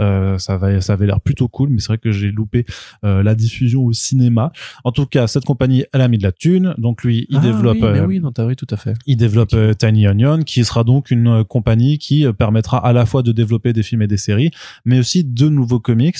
Euh, 0.00 0.38
ça 0.38 0.56
va, 0.56 0.80
ça 0.80 0.94
avait 0.94 1.06
l'air 1.06 1.20
plutôt 1.20 1.48
cool, 1.48 1.68
mais 1.70 1.78
c'est 1.80 1.88
vrai 1.88 1.98
que 1.98 2.10
j'ai 2.12 2.30
loupé 2.30 2.66
euh, 3.04 3.22
la 3.22 3.34
diffusion 3.34 3.84
au 3.84 3.92
cinéma. 3.92 4.52
En 4.84 4.92
tout 4.92 5.06
cas, 5.06 5.26
cette 5.26 5.44
compagnie, 5.44 5.84
elle 5.92 6.00
a 6.00 6.08
mis 6.08 6.18
de 6.18 6.22
la 6.22 6.32
thune, 6.32 6.74
donc 6.78 7.04
lui, 7.04 7.26
il 7.30 7.38
Ah 7.38 7.40
développe. 7.40 7.78
Oui, 7.80 7.88
mais 7.92 8.00
euh, 8.00 8.06
oui, 8.06 8.20
non, 8.20 8.32
t'as 8.32 8.44
oui, 8.46 8.56
tout 8.56 8.66
à 8.70 8.76
fait. 8.76 8.94
il 9.06 9.16
développe 9.16 9.54
euh, 9.54 9.72
Tiny 9.74 10.08
Onion, 10.08 10.42
qui 10.42 10.64
sera 10.64 10.84
donc 10.84 11.10
une 11.10 11.44
compagnie 11.44 11.98
qui 11.98 12.26
permettra 12.38 12.78
à 12.84 12.92
la 12.92 13.06
fois 13.06 13.22
de 13.22 13.32
développer 13.32 13.72
des 13.72 13.82
films 13.82 14.02
et 14.02 14.06
des 14.06 14.16
séries, 14.16 14.50
mais 14.84 14.98
aussi 14.98 15.24
de 15.24 15.48
nouveaux 15.48 15.80
comics. 15.80 16.16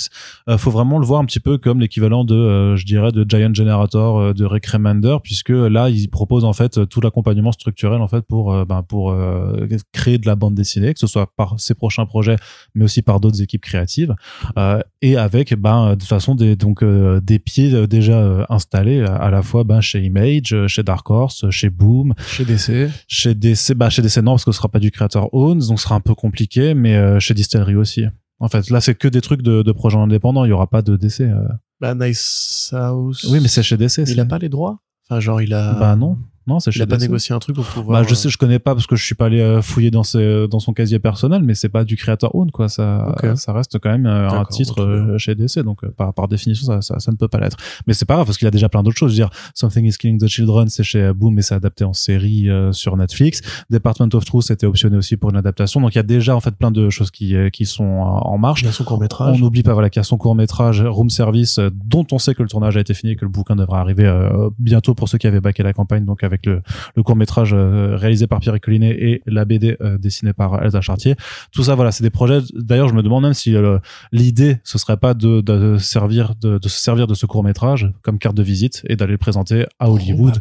Euh, 0.49 0.59
faut 0.59 0.71
vraiment 0.71 0.99
le 0.99 1.07
voir 1.07 1.21
un 1.21 1.25
petit 1.25 1.41
peu 1.41 1.59
comme 1.59 1.81
l'équivalent 1.81 2.25
de, 2.25 2.35
euh, 2.35 2.77
je 2.77 2.85
dirais, 2.85 3.13
de 3.13 3.25
Giant 3.29 3.53
Generator, 3.55 4.19
euh, 4.19 4.33
de 4.33 4.45
Rick 4.45 4.67
Remender, 4.67 5.17
puisque 5.23 5.51
là, 5.51 5.89
il 5.91 6.09
propose 6.09 6.45
en 6.45 6.53
fait 6.53 6.76
tout 6.85 7.01
l'accompagnement 7.01 7.53
structurel 7.53 8.01
en 8.01 8.09
fait 8.09 8.23
pour, 8.23 8.53
euh, 8.53 8.65
ben, 8.65 8.83
pour 8.83 9.11
euh, 9.11 9.67
créer 9.93 10.19
de 10.19 10.27
la 10.27 10.35
bande 10.37 10.55
dessinée, 10.55 10.93
que 10.93 11.01
ce 11.01 11.07
soit 11.07 11.29
par 11.37 11.59
ses 11.59 11.75
prochains 11.75 12.07
projets, 12.07 12.37
mais 12.75 12.85
aussi 12.85 13.03
par 13.03 13.21
d'autres 13.21 13.41
équipes 13.43 13.63
créatives, 13.63 14.15
euh, 14.59 14.81
et 15.03 15.17
avec, 15.17 15.55
ben, 15.55 15.91
de 15.91 15.95
toute 15.95 16.09
façon, 16.09 16.35
des, 16.35 16.57
donc 16.57 16.83
euh, 16.83 17.21
des 17.21 17.39
pieds 17.39 17.73
euh, 17.75 17.87
déjà 17.87 18.19
euh, 18.19 18.45
installés 18.49 19.01
à, 19.03 19.31
la 19.31 19.43
fois 19.43 19.65
ben, 19.65 19.81
chez 19.81 20.03
Image, 20.03 20.53
euh, 20.53 20.67
chez 20.69 20.83
Dark 20.83 21.09
Horse, 21.11 21.49
chez 21.51 21.71
Boom, 21.71 22.15
Chez 22.27 22.45
DC. 22.45 22.91
chez 23.09 23.35
DC, 23.35 23.73
bah 23.75 23.91
chez 23.91 24.03
DC 24.03 24.19
non 24.19 24.33
parce 24.33 24.45
que 24.45 24.53
ce 24.53 24.57
sera 24.59 24.69
pas 24.69 24.79
du 24.81 24.91
créateur 24.91 25.33
Owns, 25.35 25.61
donc 25.69 25.79
ce 25.79 25.85
sera 25.85 25.95
un 25.95 26.01
peu 26.01 26.15
compliqué, 26.15 26.75
mais 26.75 26.97
euh, 26.97 27.19
chez 27.21 27.35
Distillery 27.35 27.75
aussi. 27.77 28.05
En 28.39 28.49
fait, 28.49 28.69
là 28.71 28.81
c'est 28.81 28.95
que 28.95 29.09
des 29.09 29.21
trucs 29.23 29.43
de, 29.43 29.63
de 29.63 29.73
projets 29.73 29.97
indépendants, 29.99 30.45
il 30.45 30.49
y 30.49 30.53
aura 30.53 30.67
pas 30.67 30.83
de 30.83 30.97
DC. 30.97 31.21
euh. 31.23 31.47
Bah, 31.81 31.95
Nice 31.95 32.71
House. 32.75 33.25
Oui, 33.31 33.39
mais 33.41 33.49
c'est 33.49 33.63
chez 33.63 33.77
DC. 33.77 33.99
Il 34.09 34.19
a 34.21 34.25
pas 34.25 34.39
les 34.39 34.49
droits? 34.49 34.79
Enfin, 35.09 35.21
genre, 35.21 35.41
il 35.43 35.53
a. 35.55 35.75
Bah 35.75 35.95
non, 35.97 36.19
non 36.47 36.61
c'est 36.61 36.71
Il 36.71 36.75
chez 36.75 36.83
a 36.83 36.87
pas 36.87 36.97
DC. 36.97 37.03
négocié 37.09 37.35
un 37.35 37.39
truc 37.39 37.57
pour 37.57 37.65
pouvoir. 37.65 38.03
Bah 38.03 38.07
je 38.09 38.15
sais, 38.15 38.29
je 38.29 38.39
connais 38.39 38.59
pas 38.59 38.75
parce 38.75 38.87
que 38.87 38.97
je 38.97 39.05
suis 39.05 39.15
pas 39.15 39.27
allé 39.27 39.41
euh, 39.41 39.63
fouiller 39.63 39.91
dans 39.91 40.03
ses, 40.03 40.47
dans 40.49 40.59
son 40.61 40.73
casier 40.73 40.99
personnel, 40.99 41.43
mais 41.43 41.55
c'est 41.55 41.69
pas 41.69 41.85
du 41.85 41.97
créateur 41.97 42.35
own 42.35 42.51
quoi. 42.51 42.69
Ça, 42.69 43.15
ça 43.37 43.53
reste 43.53 43.79
quand 43.79 43.91
même 43.91 44.07
euh, 44.07 44.29
un 44.29 44.31
D'accord, 44.31 44.49
titre 44.49 44.83
euh, 44.83 45.19
chez 45.19 45.35
DC, 45.35 45.61
donc 45.61 45.85
euh, 45.85 45.89
par, 45.97 46.13
par 46.15 46.29
définition 46.29 46.67
ça, 46.67 46.81
ça, 46.83 46.99
ça 47.01 47.11
ne 47.13 47.17
peut 47.17 47.29
pas 47.29 47.39
l'être. 47.41 47.57
Mais 47.87 47.95
c'est 47.95 48.05
pas 48.05 48.15
grave 48.15 48.27
parce 48.27 48.39
qu'il 48.39 48.49
a 48.49 48.51
déjà 48.51 48.69
plein 48.69 48.83
d'autres 48.83 48.97
choses. 48.99 49.13
Je 49.13 49.23
veux 49.23 49.29
dire, 49.29 49.31
Something 49.55 49.85
is 49.87 49.93
Killing 49.99 50.19
the 50.19 50.27
Children, 50.29 50.69
c'est 50.69 50.83
chez 50.85 51.13
Boom 51.13 51.39
et 51.39 51.43
c'est 51.43 51.55
adapté 51.55 51.85
en 51.85 51.93
série 51.93 52.49
euh, 52.51 52.73
sur 52.73 52.97
Netflix. 52.97 53.41
Department 53.71 54.09
of 54.15 54.25
Truth 54.25 54.51
était 54.51 54.67
optionné 54.67 54.97
aussi 54.97 55.17
pour 55.17 55.31
une 55.31 55.37
adaptation. 55.37 55.81
Donc 55.81 55.95
il 55.95 55.99
y 55.99 56.01
a 56.01 56.05
déjà 56.05 56.35
en 56.37 56.41
fait 56.41 56.55
plein 56.57 56.71
de 56.71 56.91
choses 56.91 57.11
qui 57.11 57.35
euh, 57.37 57.51
qui 57.51 57.67
sont 57.67 57.85
euh, 57.85 58.05
en 58.05 58.39
marche. 58.39 58.63
Il 58.63 58.69
a 58.69 58.73
son 58.73 58.85
court 58.85 58.99
On 58.99 59.01
métrage. 59.01 59.41
n'oublie 59.41 59.63
pas 59.63 59.73
voilà 59.73 59.91
qu'il 59.91 60.01
y 60.01 60.03
a 60.03 60.05
son 60.05 60.17
court 60.19 60.35
métrage 60.35 60.83
Room 60.83 61.11
Service 61.11 61.59
euh, 61.59 61.71
dont 61.73 62.07
on 62.13 62.19
sait 62.19 62.35
que 62.35 62.43
le 62.43 62.49
tournage 62.49 62.77
a 62.77 62.81
été 62.81 62.95
fini 62.95 63.13
et 63.13 63.17
que 63.17 63.25
le 63.25 63.31
bouquin 63.31 63.57
devra 63.57 63.81
arriver 63.81 64.07
euh, 64.07 64.51
bientôt 64.59 64.95
pour 64.95 65.09
ceux 65.09 65.19
qui 65.19 65.27
avaient 65.27 65.41
baqué 65.41 65.63
la 65.63 65.73
campagne 65.73 66.05
donc 66.05 66.23
avec 66.25 66.36
le, 66.45 66.61
le 66.97 67.03
court 67.03 67.17
métrage 67.17 67.55
réalisé 67.55 68.27
par 68.27 68.41
Pierre 68.41 68.61
Collinet 68.61 68.91
et 68.91 69.23
la 69.27 69.45
BD 69.47 69.77
euh, 69.81 69.97
dessinée 69.97 70.33
par 70.35 70.63
Elsa 70.63 70.81
Chartier. 70.83 71.15
Tout 71.53 71.63
ça 71.63 71.75
voilà 71.75 71.93
c'est 71.93 72.03
des 72.03 72.11
projets. 72.11 72.41
D'ailleurs 72.55 72.89
je 72.89 72.95
me 72.95 73.03
demande 73.03 73.23
même 73.23 73.33
si 73.35 73.55
euh, 73.57 73.79
l'idée 74.13 74.59
ce 74.65 74.77
serait 74.77 74.97
pas 74.99 75.15
de, 75.15 75.41
de 75.41 75.79
servir 75.79 76.35
de, 76.41 76.59
de 76.59 76.69
se 76.69 76.79
servir 76.83 77.07
de 77.07 77.15
ce 77.15 77.25
court 77.27 77.45
métrage 77.45 77.91
comme 78.03 78.19
carte 78.19 78.37
de 78.37 78.43
visite 78.43 78.83
et 78.89 78.97
d'aller 78.97 79.13
le 79.13 79.19
présenter 79.19 79.65
à 79.79 79.91
Hollywood. 79.91 80.39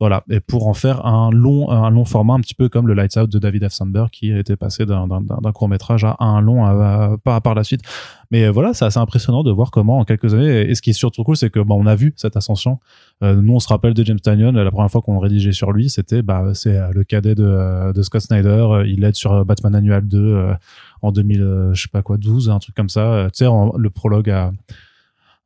Voilà, 0.00 0.24
et 0.30 0.40
pour 0.40 0.66
en 0.66 0.72
faire 0.72 1.04
un 1.04 1.30
long, 1.30 1.68
un 1.70 1.90
long 1.90 2.06
format, 2.06 2.32
un 2.32 2.40
petit 2.40 2.54
peu 2.54 2.70
comme 2.70 2.88
le 2.88 2.94
Lights 2.94 3.18
Out 3.18 3.30
de 3.30 3.38
David 3.38 3.68
F. 3.68 3.72
Sandberg, 3.72 4.08
qui 4.10 4.32
était 4.32 4.56
passé 4.56 4.86
d'un, 4.86 5.06
court 5.52 5.68
métrage 5.68 6.04
à 6.04 6.16
un 6.20 6.40
long 6.40 6.64
à, 6.64 6.70
à- 6.70 7.16
par, 7.22 7.42
par 7.42 7.54
la 7.54 7.64
suite. 7.64 7.82
Mais 8.30 8.48
voilà, 8.48 8.72
c'est 8.72 8.86
assez 8.86 8.98
impressionnant 8.98 9.42
de 9.42 9.50
voir 9.52 9.70
comment 9.70 9.98
en 9.98 10.04
quelques 10.06 10.32
années, 10.32 10.70
et 10.70 10.74
ce 10.74 10.80
qui 10.80 10.90
est 10.90 10.94
surtout 10.94 11.22
cool, 11.22 11.36
c'est 11.36 11.50
que 11.50 11.60
bah, 11.60 11.74
on 11.76 11.84
a 11.84 11.96
vu 11.96 12.14
cette 12.16 12.34
ascension. 12.38 12.78
Euh, 13.22 13.34
nous, 13.34 13.52
on 13.54 13.60
se 13.60 13.68
rappelle 13.68 13.92
de 13.92 14.02
James 14.04 14.18
Tannion, 14.18 14.52
la 14.52 14.70
première 14.70 14.90
fois 14.90 15.02
qu'on 15.02 15.18
rédigeait 15.18 15.52
sur 15.52 15.72
lui, 15.72 15.90
c'était 15.90 16.22
bah, 16.22 16.52
c'est 16.54 16.76
euh, 16.78 16.88
le 16.92 17.04
cadet 17.04 17.34
de, 17.34 17.44
euh, 17.44 17.92
de 17.92 18.00
Scott 18.02 18.22
Snyder. 18.22 18.82
Il 18.86 19.04
aide 19.04 19.14
sur 19.14 19.44
Batman 19.44 19.74
Annual 19.74 20.08
2 20.08 20.18
euh, 20.18 20.54
en 21.02 21.12
2000, 21.12 21.42
euh, 21.42 21.74
je 21.74 21.82
sais 21.82 21.88
pas 21.92 22.00
quoi, 22.02 22.16
12, 22.16 22.48
un 22.48 22.58
truc 22.58 22.74
comme 22.74 22.88
ça. 22.88 23.12
Euh, 23.12 23.26
Tu 23.26 23.38
sais, 23.40 23.46
en- 23.46 23.76
le 23.76 23.90
prologue 23.90 24.30
à 24.30 24.52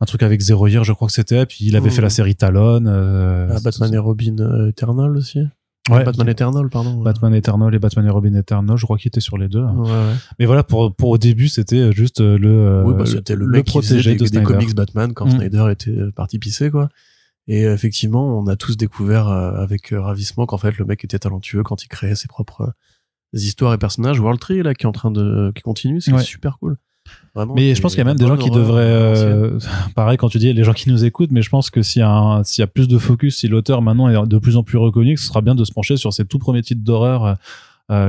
un 0.00 0.04
truc 0.06 0.22
avec 0.22 0.40
Zero 0.40 0.66
Year, 0.68 0.84
je 0.84 0.92
crois 0.92 1.08
que 1.08 1.14
c'était. 1.14 1.46
Puis 1.46 1.58
il 1.62 1.74
avait 1.76 1.86
Mhm. 1.86 1.94
fait 1.94 2.02
la 2.02 2.10
série 2.10 2.36
Talon. 2.36 2.84
euh, 2.86 3.48
Ah, 3.50 3.58
Batman 3.64 3.92
et 3.94 3.98
Robin 3.98 4.36
Eternal 4.68 5.16
aussi. 5.16 5.40
Ouais, 5.90 6.02
Batman 6.04 6.28
Eternal, 6.28 6.68
pardon. 6.70 7.02
Batman 7.02 7.34
Eternal 7.34 7.74
et 7.74 7.78
Batman 7.78 8.06
et 8.06 8.10
Robin 8.10 8.34
Eternal, 8.34 8.76
je 8.78 8.84
crois 8.84 8.96
qu'il 8.96 9.08
était 9.08 9.20
sur 9.20 9.36
les 9.36 9.48
deux. 9.48 9.62
Ouais, 9.64 9.90
ouais. 9.90 10.12
Mais 10.38 10.46
voilà, 10.46 10.62
pour, 10.62 10.94
pour 10.94 11.10
au 11.10 11.18
début, 11.18 11.48
c'était 11.48 11.92
juste 11.92 12.20
le, 12.20 12.38
euh, 12.46 12.84
oui, 12.84 12.94
bah, 12.96 13.04
c'était 13.04 13.34
le, 13.36 13.46
mec 13.46 13.66
qui 13.66 13.72
faisait 13.78 13.96
protégé 13.96 14.14
des, 14.16 14.24
de 14.24 14.30
des 14.30 14.42
comics 14.42 14.74
Batman 14.74 15.12
quand 15.12 15.26
Mm. 15.26 15.30
Snyder 15.38 15.66
était 15.72 15.94
parti 16.16 16.38
pisser, 16.38 16.70
quoi. 16.70 16.88
Et 17.46 17.64
euh, 17.66 17.74
effectivement, 17.74 18.38
on 18.38 18.46
a 18.46 18.56
tous 18.56 18.76
découvert 18.76 19.28
euh, 19.28 19.52
avec 19.62 19.92
euh, 19.92 20.00
ravissement 20.00 20.46
qu'en 20.46 20.58
fait, 20.58 20.78
le 20.78 20.84
mec 20.84 21.04
était 21.04 21.18
talentueux 21.18 21.62
quand 21.62 21.82
il 21.84 21.88
créait 21.88 22.14
ses 22.14 22.28
propres 22.28 22.72
histoires 23.32 23.74
et 23.74 23.78
personnages. 23.78 24.18
World 24.20 24.40
Tree, 24.40 24.62
là, 24.62 24.74
qui 24.74 24.84
est 24.84 24.88
en 24.88 24.92
train 24.92 25.10
de, 25.10 25.52
qui 25.54 25.62
continue, 25.62 26.00
c'est 26.00 26.12
Ouais. 26.12 26.22
super 26.22 26.58
cool. 26.58 26.76
Vraiment. 27.34 27.52
Mais 27.54 27.74
je 27.74 27.82
pense 27.82 27.92
qu'il 27.92 27.98
y 27.98 28.02
a 28.02 28.04
même 28.06 28.16
des 28.16 28.26
gens 28.26 28.38
qui 28.38 28.50
devraient, 28.50 28.80
euh, 28.82 29.58
pareil 29.94 30.16
quand 30.16 30.30
tu 30.30 30.38
dis 30.38 30.50
les 30.54 30.64
gens 30.64 30.72
qui 30.72 30.88
nous 30.88 31.04
écoutent, 31.04 31.32
mais 31.32 31.42
je 31.42 31.50
pense 31.50 31.68
que 31.68 31.82
s'il 31.82 32.00
y 32.00 32.02
y 32.02 32.62
a 32.62 32.66
plus 32.66 32.88
de 32.88 32.96
focus, 32.96 33.36
si 33.38 33.48
l'auteur 33.48 33.82
maintenant 33.82 34.08
est 34.08 34.26
de 34.26 34.38
plus 34.38 34.56
en 34.56 34.62
plus 34.62 34.78
reconnu, 34.78 35.14
que 35.16 35.20
ce 35.20 35.26
sera 35.26 35.42
bien 35.42 35.54
de 35.54 35.64
se 35.64 35.72
pencher 35.72 35.98
sur 35.98 36.14
ces 36.14 36.24
tout 36.24 36.38
premiers 36.38 36.62
titres 36.62 36.82
d'horreur 36.82 37.36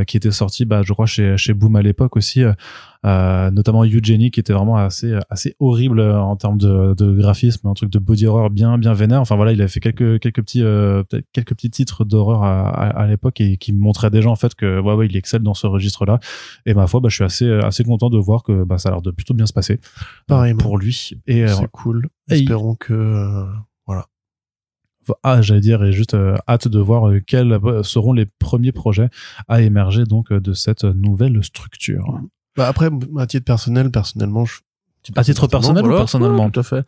qui 0.07 0.17
étaient 0.17 0.32
sortis, 0.32 0.65
bah, 0.65 0.82
je 0.84 0.93
crois 0.93 1.05
chez 1.05 1.36
chez 1.38 1.53
Boom 1.53 1.76
à 1.76 1.82
l'époque 1.82 2.15
aussi, 2.15 2.43
euh, 2.43 2.53
euh, 3.05 3.51
notamment 3.51 3.84
Eugenie 3.84 4.32
qui 4.32 4.39
était 4.39 4.53
vraiment 4.53 4.78
assez 4.78 5.13
assez 5.30 5.55
horrible 5.59 5.99
euh, 5.99 6.17
en 6.19 6.36
termes 6.38 6.57
de, 6.57 6.93
de 6.95 7.11
graphisme, 7.13 7.67
un 7.67 7.73
truc 7.73 7.89
de 7.91 7.99
body 7.99 8.26
horror 8.26 8.49
bien 8.49 8.78
bien 8.78 8.93
vénère. 8.93 9.19
Enfin 9.21 9.36
voilà, 9.36 9.51
il 9.51 9.61
a 9.61 9.67
fait 9.67 9.80
quelques 9.82 10.19
quelques 10.19 10.41
petits 10.41 10.63
euh, 10.63 11.03
peut-être 11.03 11.26
quelques 11.34 11.53
petits 11.55 11.69
titres 11.69 12.05
d'horreur 12.05 12.43
à, 12.43 12.69
à, 12.69 12.88
à 13.01 13.07
l'époque 13.07 13.41
et 13.41 13.57
qui 13.57 13.73
montraient 13.73 14.09
déjà 14.11 14.30
en 14.30 14.36
fait 14.36 14.55
que 14.55 14.80
ouais 14.80 14.93
ouais 14.93 15.07
il 15.07 15.15
excelle 15.17 15.43
dans 15.43 15.53
ce 15.53 15.67
registre-là. 15.67 16.19
Et 16.65 16.73
ma 16.73 16.88
foi, 16.88 16.99
bah, 17.01 17.09
je 17.09 17.15
suis 17.15 17.23
assez 17.26 17.51
assez 17.51 17.84
content 17.84 18.09
de 18.09 18.17
voir 18.17 18.43
que 18.43 18.63
bah, 18.63 18.78
ça 18.78 18.89
a 18.89 18.91
l'air 18.93 19.01
de 19.01 19.11
plutôt 19.11 19.34
bien 19.34 19.45
se 19.45 19.53
passer 19.53 19.73
euh, 19.73 19.99
Pareillement. 20.28 20.61
pour 20.61 20.78
lui. 20.78 21.11
Et 21.28 21.43
euh, 21.43 21.47
C'est 21.49 21.67
cool. 21.71 22.07
et 22.32 22.36
il- 22.38 22.41
Espérons 22.43 22.76
que, 22.76 22.93
euh, 22.93 23.45
ah, 25.24 25.41
j'allais 25.41 25.62
dire, 25.62 25.84
et 25.84 25.91
juste 25.91 26.14
euh, 26.14 26.36
hâte 26.47 26.68
de 26.68 26.80
voir 26.80 27.10
euh, 27.10 27.20
quels 27.26 27.53
euh, 27.53 27.84
seront 27.84 28.14
les 28.14 28.26
premiers 28.26 28.72
projets 28.72 29.10
à 29.47 29.62
émerger 29.62 30.03
donc 30.03 30.32
de 30.32 30.53
cette 30.53 30.84
nouvelle 30.84 31.43
structure. 31.43 32.20
Bah 32.56 32.68
après, 32.68 32.89
à 33.18 33.28
titre 33.28 33.45
personnel, 33.45 33.91
personnellement, 33.91 34.45
je... 34.45 34.60
À 35.16 35.24
titre 35.24 35.45
personnel 35.45 35.86
ou 35.86 35.89
personnellement 35.89 36.45
ouais, 36.45 36.51
Tout 36.51 36.62
à 36.62 36.64
fait. 36.64 36.84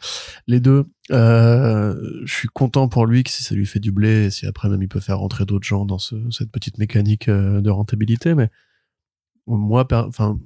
Les 0.47 0.59
deux. 0.59 0.85
Euh, 1.11 1.95
je 2.25 2.33
suis 2.33 2.47
content 2.47 2.87
pour 2.87 3.05
lui 3.05 3.23
que 3.23 3.29
si 3.29 3.43
ça 3.43 3.53
lui 3.53 3.67
fait 3.67 3.79
du 3.79 3.91
blé, 3.91 4.25
et 4.25 4.29
si 4.31 4.47
après 4.47 4.69
même 4.69 4.81
il 4.81 4.87
peut 4.87 4.99
faire 4.99 5.19
rentrer 5.19 5.45
d'autres 5.45 5.67
gens 5.67 5.85
dans 5.85 5.99
ce, 5.99 6.15
cette 6.31 6.51
petite 6.51 6.79
mécanique 6.79 7.29
de 7.29 7.69
rentabilité, 7.69 8.33
mais 8.33 8.49
moi, 9.45 9.87
enfin, 9.91 10.39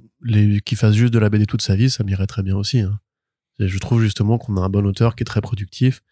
qui 0.66 0.76
fasse 0.76 0.94
juste 0.94 1.14
de 1.14 1.18
la 1.18 1.30
BD 1.30 1.46
toute 1.46 1.62
sa 1.62 1.74
vie, 1.74 1.88
ça 1.88 2.04
m'irait 2.04 2.26
très 2.26 2.42
bien 2.42 2.56
aussi. 2.56 2.80
Hein. 2.80 3.00
Et 3.58 3.68
je 3.68 3.78
trouve 3.78 4.00
justement 4.02 4.38
qu'on 4.38 4.56
a 4.56 4.60
un 4.60 4.68
bon 4.68 4.86
auteur 4.86 5.14
qui 5.14 5.22
est 5.22 5.26
très 5.26 5.40
productif, 5.40 6.00
euh, 6.00 6.11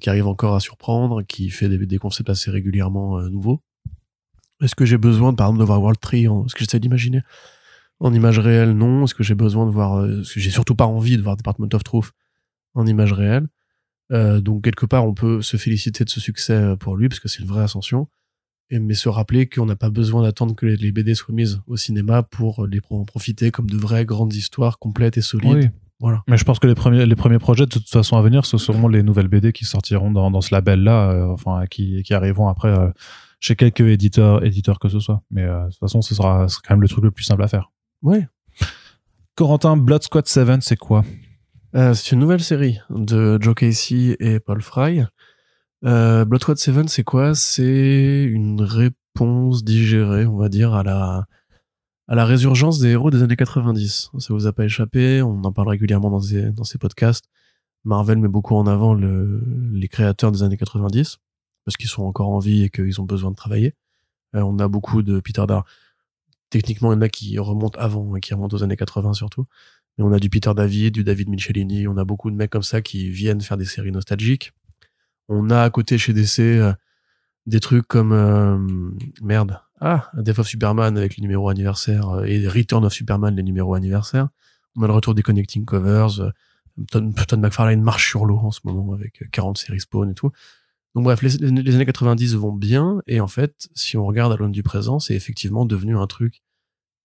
qui 0.00 0.10
arrive 0.10 0.26
encore 0.26 0.54
à 0.54 0.60
surprendre, 0.60 1.22
qui 1.22 1.50
fait 1.50 1.68
des, 1.68 1.78
des 1.86 1.98
concepts 1.98 2.30
assez 2.30 2.50
régulièrement 2.50 3.18
euh, 3.18 3.28
nouveaux. 3.28 3.62
Est-ce 4.62 4.74
que 4.74 4.84
j'ai 4.84 4.98
besoin, 4.98 5.32
par 5.32 5.46
exemple, 5.46 5.60
de 5.60 5.64
voir 5.64 5.80
World 5.80 6.00
Tree 6.00 6.28
en, 6.28 6.46
ce 6.48 6.54
que 6.54 6.60
j'essaie 6.60 6.80
d'imaginer 6.80 7.22
en 8.00 8.14
image 8.14 8.38
réelle, 8.38 8.72
non. 8.72 9.04
Est-ce 9.04 9.14
que 9.14 9.22
j'ai 9.22 9.34
besoin 9.34 9.66
de 9.66 9.70
voir, 9.70 9.98
euh, 9.98 10.22
est-ce 10.22 10.34
que 10.34 10.40
j'ai 10.40 10.50
surtout 10.50 10.74
pas 10.74 10.86
envie 10.86 11.16
de 11.16 11.22
voir 11.22 11.36
Department 11.36 11.68
of 11.74 11.84
Truth 11.84 12.10
en 12.74 12.86
image 12.86 13.12
réelle? 13.12 13.46
Euh, 14.10 14.40
donc 14.40 14.64
quelque 14.64 14.86
part, 14.86 15.06
on 15.06 15.14
peut 15.14 15.42
se 15.42 15.56
féliciter 15.56 16.04
de 16.04 16.10
ce 16.10 16.18
succès 16.18 16.54
euh, 16.54 16.76
pour 16.76 16.96
lui 16.96 17.08
parce 17.08 17.20
que 17.20 17.28
c'est 17.28 17.42
une 17.42 17.48
vraie 17.48 17.62
ascension. 17.62 18.08
Et, 18.70 18.78
mais 18.78 18.94
se 18.94 19.08
rappeler 19.08 19.48
qu'on 19.48 19.66
n'a 19.66 19.76
pas 19.76 19.90
besoin 19.90 20.22
d'attendre 20.22 20.54
que 20.54 20.64
les, 20.64 20.76
les 20.76 20.92
BD 20.92 21.14
soient 21.14 21.34
mises 21.34 21.60
au 21.66 21.76
cinéma 21.76 22.22
pour 22.22 22.66
les 22.66 22.80
en 22.90 23.04
profiter 23.04 23.50
comme 23.50 23.68
de 23.68 23.76
vraies 23.76 24.04
grandes 24.04 24.34
histoires 24.34 24.78
complètes 24.78 25.18
et 25.18 25.22
solides. 25.22 25.70
Oui. 25.72 25.89
Voilà. 26.00 26.22
Mais 26.28 26.38
je 26.38 26.44
pense 26.44 26.58
que 26.58 26.66
les 26.66 26.74
premiers, 26.74 27.04
les 27.04 27.14
premiers 27.14 27.38
projets, 27.38 27.66
de 27.66 27.70
toute 27.70 27.88
façon 27.88 28.16
à 28.16 28.22
venir, 28.22 28.46
ce 28.46 28.56
seront 28.56 28.88
les 28.88 29.02
nouvelles 29.02 29.28
BD 29.28 29.52
qui 29.52 29.66
sortiront 29.66 30.10
dans, 30.10 30.30
dans 30.30 30.40
ce 30.40 30.54
label-là, 30.54 31.10
euh, 31.10 31.26
enfin, 31.26 31.64
qui, 31.70 32.02
qui 32.02 32.14
arriveront 32.14 32.48
après 32.48 32.68
euh, 32.68 32.88
chez 33.38 33.54
quelques 33.56 33.80
éditeurs, 33.80 34.44
éditeurs 34.44 34.78
que 34.78 34.88
ce 34.88 34.98
soit. 34.98 35.22
Mais 35.30 35.42
euh, 35.42 35.64
de 35.64 35.70
toute 35.70 35.78
façon, 35.78 36.00
ce 36.00 36.14
sera, 36.14 36.48
ce 36.48 36.54
sera 36.54 36.62
quand 36.66 36.74
même 36.74 36.82
le 36.82 36.88
truc 36.88 37.04
le 37.04 37.10
plus 37.10 37.24
simple 37.24 37.42
à 37.42 37.48
faire. 37.48 37.70
Ouais. 38.02 38.26
Corentin, 39.34 39.76
Blood 39.76 40.02
Squad 40.02 40.26
7, 40.26 40.62
c'est 40.62 40.76
quoi? 40.76 41.04
Euh, 41.74 41.94
c'est 41.94 42.12
une 42.12 42.20
nouvelle 42.20 42.42
série 42.42 42.78
de 42.90 43.38
Joe 43.40 43.54
Casey 43.54 44.16
et 44.20 44.40
Paul 44.40 44.60
Fry. 44.60 45.04
Euh, 45.84 46.24
Blood 46.24 46.42
Squad 46.42 46.58
7, 46.58 46.88
c'est 46.88 47.04
quoi? 47.04 47.34
C'est 47.34 48.24
une 48.24 48.60
réponse 48.60 49.64
digérée, 49.64 50.26
on 50.26 50.36
va 50.36 50.48
dire, 50.48 50.74
à 50.74 50.82
la 50.82 51.24
à 52.10 52.16
la 52.16 52.24
résurgence 52.24 52.80
des 52.80 52.88
héros 52.88 53.10
des 53.10 53.22
années 53.22 53.36
90. 53.36 54.10
Ça 54.18 54.34
vous 54.34 54.48
a 54.48 54.52
pas 54.52 54.64
échappé, 54.64 55.22
on 55.22 55.44
en 55.44 55.52
parle 55.52 55.68
régulièrement 55.68 56.10
dans 56.10 56.20
ces, 56.64 56.78
podcasts. 56.78 57.26
Marvel 57.84 58.18
met 58.18 58.26
beaucoup 58.26 58.56
en 58.56 58.66
avant 58.66 58.94
le, 58.94 59.40
les 59.72 59.86
créateurs 59.86 60.32
des 60.32 60.42
années 60.42 60.56
90, 60.56 61.18
parce 61.64 61.76
qu'ils 61.76 61.88
sont 61.88 62.02
encore 62.02 62.28
en 62.28 62.40
vie 62.40 62.64
et 62.64 62.68
qu'ils 62.68 63.00
ont 63.00 63.04
besoin 63.04 63.30
de 63.30 63.36
travailler. 63.36 63.76
Euh, 64.34 64.40
on 64.40 64.58
a 64.58 64.66
beaucoup 64.66 65.02
de 65.04 65.20
Peter 65.20 65.44
Dar 65.46 65.64
techniquement, 66.50 66.92
il 66.92 66.96
y 66.96 66.98
en 66.98 67.02
a 67.02 67.08
qui 67.08 67.38
remontent 67.38 67.78
avant, 67.78 68.16
et 68.16 68.20
qui 68.20 68.34
remontent 68.34 68.56
aux 68.56 68.64
années 68.64 68.76
80 68.76 69.12
surtout. 69.12 69.46
Mais 69.96 70.02
on 70.02 70.12
a 70.12 70.18
du 70.18 70.28
Peter 70.28 70.52
David, 70.52 70.94
du 70.94 71.04
David 71.04 71.28
Michelini, 71.28 71.86
on 71.86 71.96
a 71.96 72.04
beaucoup 72.04 72.32
de 72.32 72.34
mecs 72.34 72.50
comme 72.50 72.64
ça 72.64 72.82
qui 72.82 73.08
viennent 73.08 73.40
faire 73.40 73.56
des 73.56 73.64
séries 73.64 73.92
nostalgiques. 73.92 74.52
On 75.28 75.48
a 75.48 75.62
à 75.62 75.70
côté 75.70 75.96
chez 75.96 76.12
DC 76.12 76.40
euh, 76.40 76.72
des 77.46 77.60
trucs 77.60 77.86
comme 77.86 78.10
euh, 78.10 78.58
merde, 79.22 79.60
ah, 79.80 80.10
Death 80.14 80.38
of 80.38 80.46
Superman 80.46 80.96
avec 80.96 81.16
les 81.16 81.22
numéros 81.22 81.48
anniversaires 81.48 82.08
euh, 82.10 82.24
et 82.24 82.46
Return 82.46 82.84
of 82.84 82.92
Superman 82.92 83.34
les 83.34 83.42
numéros 83.42 83.74
anniversaires. 83.74 84.28
On 84.76 84.82
a 84.82 84.86
le 84.86 84.92
retour 84.92 85.14
des 85.14 85.22
Connecting 85.22 85.64
Covers. 85.64 86.20
euh, 86.20 86.30
Todd, 86.90 87.38
McFarlane 87.38 87.82
marche 87.82 88.08
sur 88.08 88.24
l'eau 88.24 88.38
en 88.38 88.50
ce 88.50 88.60
moment 88.64 88.92
avec 88.92 89.24
40 89.32 89.58
séries 89.58 89.80
Spawn 89.80 90.10
et 90.10 90.14
tout. 90.14 90.30
Donc 90.94 91.04
bref, 91.04 91.22
les, 91.22 91.30
les 91.38 91.74
années 91.74 91.86
90 91.86 92.34
vont 92.34 92.52
bien 92.52 93.02
et 93.06 93.20
en 93.20 93.26
fait, 93.28 93.68
si 93.74 93.96
on 93.96 94.06
regarde 94.06 94.32
à 94.32 94.36
l'aune 94.36 94.52
du 94.52 94.62
présent, 94.62 94.98
c'est 94.98 95.14
effectivement 95.14 95.64
devenu 95.64 95.96
un 95.96 96.06
truc 96.06 96.42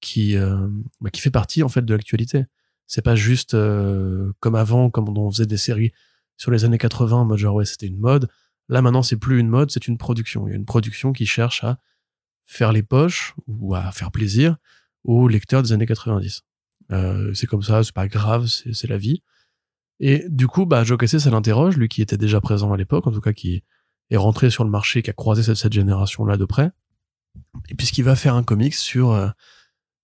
qui 0.02 0.36
euh, 0.38 0.68
bah, 1.02 1.10
qui 1.10 1.22
fait 1.22 1.32
partie 1.32 1.64
en 1.64 1.70
fait 1.70 1.84
de 1.84 1.94
l'actualité. 1.94 2.46
C'est 2.88 3.02
pas 3.02 3.16
juste 3.16 3.54
euh, 3.54 4.32
comme 4.40 4.56
avant, 4.56 4.90
comme 4.90 5.10
on 5.18 5.32
faisait 5.32 5.46
des 5.48 5.58
séries 5.58 5.92
sur 6.38 6.52
les 6.52 6.66
années 6.66 6.78
80, 6.78 7.18
en 7.18 7.26
mode 7.26 7.38
genre 7.38 7.56
ouais 7.56 7.66
c'était 7.66 7.88
une 7.88 7.98
mode. 7.98 8.30
Là 8.70 8.82
maintenant 8.82 9.04
c'est 9.04 9.18
plus 9.18 9.40
une 9.40 9.48
mode, 9.48 9.72
c'est 9.72 9.88
une 9.88 9.98
production. 9.98 10.48
Il 10.48 10.52
y 10.52 10.54
a 10.54 10.58
une 10.58 10.66
production 10.66 11.14
qui 11.14 11.26
cherche 11.26 11.64
à 11.64 11.80
faire 12.46 12.72
les 12.72 12.84
poches 12.84 13.34
ou 13.48 13.76
à 13.76 13.92
faire 13.92 14.12
plaisir 14.12 14.58
aux 15.04 15.28
lecteurs 15.28 15.64
des 15.64 15.72
années 15.74 15.86
90. 15.86 16.42
Euh, 16.92 17.34
c'est 17.34 17.48
comme 17.48 17.64
ça, 17.64 17.84
c'est 17.84 17.94
pas 17.94 18.08
grave, 18.08 18.48
c'est 18.48 18.88
la 18.88 18.98
vie. 18.98 19.24
Et 20.00 20.26
du 20.30 20.48
coup, 20.48 20.66
bah, 20.66 20.84
Joe 20.84 20.98
Casey, 20.98 21.20
ça 21.20 21.30
l'interroge, 21.30 21.78
lui 21.78 21.88
qui 21.88 22.02
était 22.02 22.18
déjà 22.18 22.42
présent 22.42 22.74
à 22.74 22.78
l'époque, 22.78 23.08
en 23.08 23.12
tout 23.12 23.22
cas 23.22 23.34
qui 23.34 23.64
est 24.10 24.18
rentré 24.18 24.50
sur 24.50 24.64
le 24.64 24.70
marché, 24.70 25.02
qui 25.02 25.10
a 25.10 25.14
croisé 25.14 25.42
cette, 25.42 25.56
cette 25.56 25.74
génération-là 25.74 26.38
de 26.38 26.46
près. 26.46 26.72
Et 27.70 27.76
puisqu'il 27.76 28.04
va 28.04 28.16
faire 28.16 28.36
un 28.36 28.44
comics 28.44 28.76
sur 28.76 29.12
euh, 29.12 29.30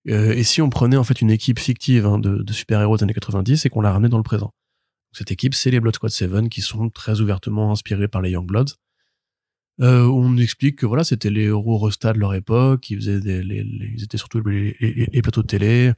euh, 0.08 0.32
et 0.32 0.42
si 0.42 0.60
on 0.60 0.70
prenait 0.70 0.96
en 0.96 1.04
fait 1.04 1.20
une 1.20 1.30
équipe 1.30 1.58
fictive 1.58 2.06
hein, 2.06 2.18
de, 2.18 2.42
de 2.42 2.52
super-héros 2.52 2.96
des 2.96 3.04
années 3.04 3.14
90 3.14 3.64
et 3.64 3.68
qu'on 3.68 3.80
la 3.80 3.92
ramenait 3.92 4.08
dans 4.08 4.16
le 4.16 4.22
présent. 4.22 4.52
Cette 5.12 5.30
équipe, 5.30 5.54
c'est 5.54 5.70
les 5.70 5.78
Blood 5.78 5.94
Squad 5.94 6.10
7 6.10 6.48
qui 6.48 6.62
sont 6.62 6.88
très 6.88 7.20
ouvertement 7.20 7.70
inspirés 7.70 8.08
par 8.08 8.22
les 8.22 8.30
Youngbloods. 8.30 8.76
Euh, 9.80 10.04
on 10.06 10.36
explique 10.36 10.76
que 10.76 10.86
voilà, 10.86 11.02
c'était 11.02 11.30
les 11.30 11.44
héros 11.44 11.78
restats 11.78 12.12
de 12.12 12.18
leur 12.18 12.34
époque, 12.34 12.90
ils 12.90 12.96
faisaient 12.96 13.20
des, 13.20 13.42
les, 13.42 13.64
les- 13.64 13.92
ils 13.96 14.04
étaient 14.04 14.18
surtout 14.18 14.40
les, 14.42 14.74
plateaux 15.22 15.42
de 15.42 15.46
télé, 15.46 15.92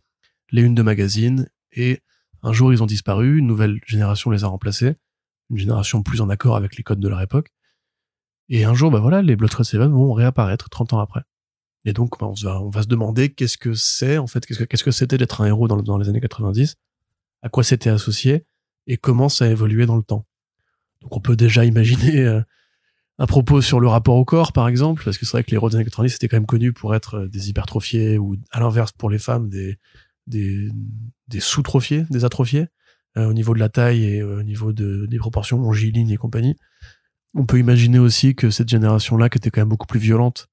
les 0.52 0.62
unes 0.62 0.74
de 0.74 0.82
magazines, 0.82 1.48
et 1.72 2.00
un 2.42 2.52
jour 2.52 2.72
ils 2.72 2.82
ont 2.82 2.86
disparu, 2.86 3.38
une 3.38 3.46
nouvelle 3.46 3.80
génération 3.86 4.30
les 4.30 4.44
a 4.44 4.46
remplacés, 4.46 4.94
une 5.50 5.58
génération 5.58 6.02
plus 6.02 6.20
en 6.20 6.30
accord 6.30 6.56
avec 6.56 6.76
les 6.76 6.82
codes 6.82 7.00
de 7.00 7.08
leur 7.08 7.20
époque. 7.20 7.50
Et 8.48 8.64
un 8.64 8.74
jour, 8.74 8.90
bah 8.90 9.00
voilà, 9.00 9.22
les 9.22 9.36
Blood 9.36 9.50
Squad 9.50 9.66
7 9.66 9.80
vont 9.80 10.12
réapparaître 10.12 10.68
30 10.68 10.92
ans 10.92 11.00
après. 11.00 11.22
Et 11.86 11.92
donc, 11.92 12.18
bah, 12.18 12.26
on, 12.26 12.34
va, 12.34 12.60
on 12.60 12.70
va 12.70 12.82
se 12.82 12.86
demander 12.88 13.30
qu'est-ce 13.30 13.58
que 13.58 13.74
c'est, 13.74 14.18
en 14.18 14.26
fait, 14.26 14.44
qu'est-ce 14.46 14.64
que 14.64 14.84
que 14.84 14.90
c'était 14.90 15.18
d'être 15.18 15.40
un 15.40 15.46
héros 15.46 15.66
dans, 15.68 15.76
dans 15.82 15.98
les 15.98 16.08
années 16.08 16.20
90, 16.20 16.76
à 17.42 17.48
quoi 17.48 17.64
c'était 17.64 17.90
associé, 17.90 18.44
et 18.86 18.96
comment 18.98 19.28
ça 19.28 19.46
a 19.46 19.48
évolué 19.48 19.86
dans 19.86 19.96
le 19.96 20.02
temps. 20.02 20.26
Donc, 21.00 21.16
on 21.16 21.20
peut 21.20 21.36
déjà 21.36 21.64
imaginer 21.64 22.20
euh, 22.20 22.40
un 23.18 23.26
propos 23.26 23.60
sur 23.60 23.80
le 23.80 23.88
rapport 23.88 24.16
au 24.16 24.24
corps, 24.24 24.52
par 24.52 24.68
exemple, 24.68 25.02
parce 25.04 25.18
que 25.18 25.24
c'est 25.24 25.32
vrai 25.32 25.44
que 25.44 25.50
les 25.50 25.54
héros 25.54 25.70
des 25.70 25.76
années 25.76 25.84
90 25.84 26.14
étaient 26.14 26.28
quand 26.28 26.36
même 26.36 26.46
connus 26.46 26.72
pour 26.72 26.94
être 26.94 27.14
euh, 27.14 27.28
des 27.28 27.48
hypertrophiés, 27.48 28.18
ou 28.18 28.36
à 28.50 28.60
l'inverse, 28.60 28.92
pour 28.92 29.10
les 29.10 29.18
femmes, 29.18 29.48
des, 29.48 29.78
des, 30.26 30.70
des 31.28 31.40
sous-trophiés, 31.40 32.04
des 32.10 32.24
atrophiés, 32.24 32.66
euh, 33.16 33.28
au 33.28 33.32
niveau 33.32 33.54
de 33.54 33.60
la 33.60 33.68
taille 33.68 34.04
et 34.04 34.20
euh, 34.20 34.40
au 34.40 34.42
niveau 34.42 34.72
de, 34.72 35.06
des 35.06 35.18
proportions, 35.18 35.58
longiligne 35.58 36.10
et 36.10 36.16
compagnie. 36.16 36.56
On 37.34 37.46
peut 37.46 37.58
imaginer 37.58 37.98
aussi 37.98 38.34
que 38.34 38.50
cette 38.50 38.68
génération-là, 38.68 39.28
qui 39.28 39.38
était 39.38 39.50
quand 39.50 39.60
même 39.60 39.68
beaucoup 39.68 39.86
plus 39.86 40.00
violente, 40.00 40.48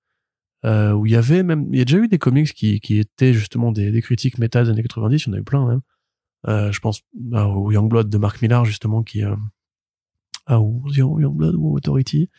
euh, 0.64 0.92
où 0.92 1.06
il 1.08 1.12
y 1.12 1.16
avait 1.16 1.42
même, 1.44 1.68
il 1.72 1.80
y 1.80 1.82
a 1.82 1.86
déjà 1.86 1.98
eu 1.98 2.08
des 2.08 2.20
comics 2.20 2.54
qui, 2.54 2.80
qui 2.80 3.00
étaient 3.00 3.34
justement 3.34 3.72
des, 3.72 4.00
critiques 4.02 4.38
méta 4.38 4.64
des 4.64 4.70
années 4.70 4.84
90, 4.84 5.24
il 5.26 5.28
y 5.28 5.32
en 5.32 5.34
a 5.34 5.40
eu 5.40 5.44
plein 5.44 5.68
même. 5.68 5.82
Euh, 6.48 6.72
je 6.72 6.80
pense 6.80 7.02
bah, 7.14 7.46
au 7.48 7.72
Youngblood 7.72 8.10
de 8.10 8.18
Mark 8.18 8.42
Millar 8.42 8.66
justement 8.66 9.04
qui 9.04 9.22
ou 10.60 10.84
Youngblood 10.92 11.56
ou 11.56 11.78
Authority. 11.78 12.30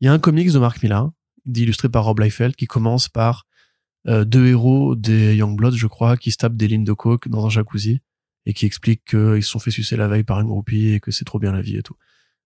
Il 0.00 0.06
y 0.06 0.08
a 0.08 0.12
un 0.12 0.18
comics 0.18 0.52
de 0.52 0.58
Mark 0.58 0.82
Millar, 0.82 1.10
illustré 1.46 1.88
par 1.88 2.04
Rob 2.04 2.20
Liefeld, 2.20 2.56
qui 2.56 2.66
commence 2.66 3.08
par 3.08 3.46
euh, 4.06 4.24
deux 4.24 4.46
héros 4.46 4.96
des 4.96 5.36
Youngbloods, 5.36 5.76
je 5.76 5.86
crois, 5.86 6.16
qui 6.16 6.30
se 6.30 6.38
tapent 6.38 6.56
des 6.56 6.68
lignes 6.68 6.84
de 6.84 6.92
coke 6.92 7.28
dans 7.28 7.44
un 7.46 7.50
jacuzzi 7.50 8.00
et 8.46 8.54
qui 8.54 8.66
expliquent 8.66 9.04
qu'ils 9.04 9.42
se 9.42 9.50
sont 9.50 9.58
fait 9.58 9.70
sucer 9.70 9.96
la 9.96 10.08
veille 10.08 10.24
par 10.24 10.40
une 10.40 10.46
groupie 10.46 10.88
et 10.88 11.00
que 11.00 11.10
c'est 11.10 11.24
trop 11.24 11.38
bien 11.38 11.52
la 11.52 11.60
vie 11.60 11.76
et 11.76 11.82
tout. 11.82 11.96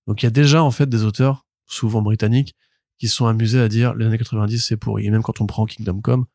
Donc 0.06 0.22
il 0.22 0.26
y 0.26 0.28
a 0.28 0.30
déjà 0.30 0.62
en 0.62 0.70
fait 0.70 0.88
des 0.88 1.04
auteurs, 1.04 1.46
souvent 1.66 2.02
britanniques, 2.02 2.56
qui 2.98 3.08
se 3.08 3.14
sont 3.14 3.26
amusés 3.26 3.60
à 3.60 3.68
dire 3.68 3.94
les 3.94 4.06
années 4.06 4.18
90 4.18 4.58
c'est 4.58 4.76
pourri. 4.76 5.06
Et 5.06 5.10
même 5.10 5.22
quand 5.22 5.40
on 5.40 5.46
prend 5.46 5.66
Kingdom 5.66 6.00
Come, 6.00 6.26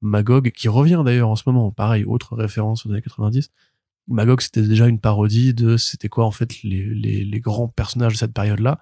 Magog, 0.00 0.50
qui 0.50 0.68
revient 0.68 1.02
d'ailleurs 1.04 1.28
en 1.28 1.36
ce 1.36 1.44
moment, 1.46 1.70
pareil, 1.70 2.04
autre 2.04 2.36
référence 2.36 2.84
aux 2.84 2.90
années 2.90 3.02
90, 3.02 3.50
Magog 4.08 4.40
c'était 4.40 4.62
déjà 4.62 4.86
une 4.86 5.00
parodie 5.00 5.54
de 5.54 5.76
c'était 5.76 6.08
quoi 6.08 6.26
en 6.26 6.30
fait 6.30 6.62
les, 6.62 6.84
les, 6.94 7.24
les 7.24 7.40
grands 7.40 7.68
personnages 7.68 8.12
de 8.12 8.18
cette 8.18 8.34
période-là. 8.34 8.80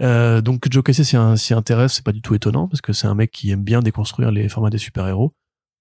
Euh, 0.00 0.40
donc 0.40 0.66
Joe 0.70 0.82
Casey 0.82 1.04
s'y 1.04 1.54
intéresse, 1.54 1.94
c'est 1.94 2.04
pas 2.04 2.12
du 2.12 2.22
tout 2.22 2.34
étonnant 2.34 2.66
parce 2.66 2.80
que 2.80 2.92
c'est 2.92 3.06
un 3.06 3.14
mec 3.14 3.30
qui 3.30 3.50
aime 3.50 3.62
bien 3.62 3.80
déconstruire 3.80 4.30
les 4.30 4.48
formats 4.48 4.70
des 4.70 4.78
super-héros. 4.78 5.34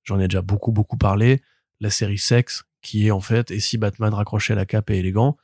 J'en 0.04 0.20
ai 0.20 0.28
déjà 0.28 0.41
beaucoup 0.41 0.72
beaucoup 0.72 0.97
parlé. 0.97 1.41
La 1.80 1.89
série 1.89 2.18
Sex, 2.18 2.64
qui 2.82 3.08
est 3.08 3.12
en 3.12 3.22
fait 3.22 3.52
et 3.52 3.60
si 3.60 3.78
Batman 3.78 4.14
raccrochait 4.14 4.56
la 4.56 4.66
cape 4.66 4.89
et 4.89 4.97
élégant 4.97 5.38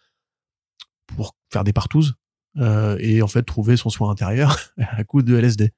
pour 1.08 1.36
faire 1.52 1.64
des 1.64 1.74
partouzes 1.74 2.16
euh, 2.58 2.98
et 3.00 3.22
en 3.22 3.28
fait 3.28 3.44
trouver 3.44 3.78
son 3.78 3.90
soin 3.90 4.12
intérieur 4.12 4.58
à 4.78 5.04
coup 5.04 5.22
de 5.22 5.36
LSD. 5.36 5.72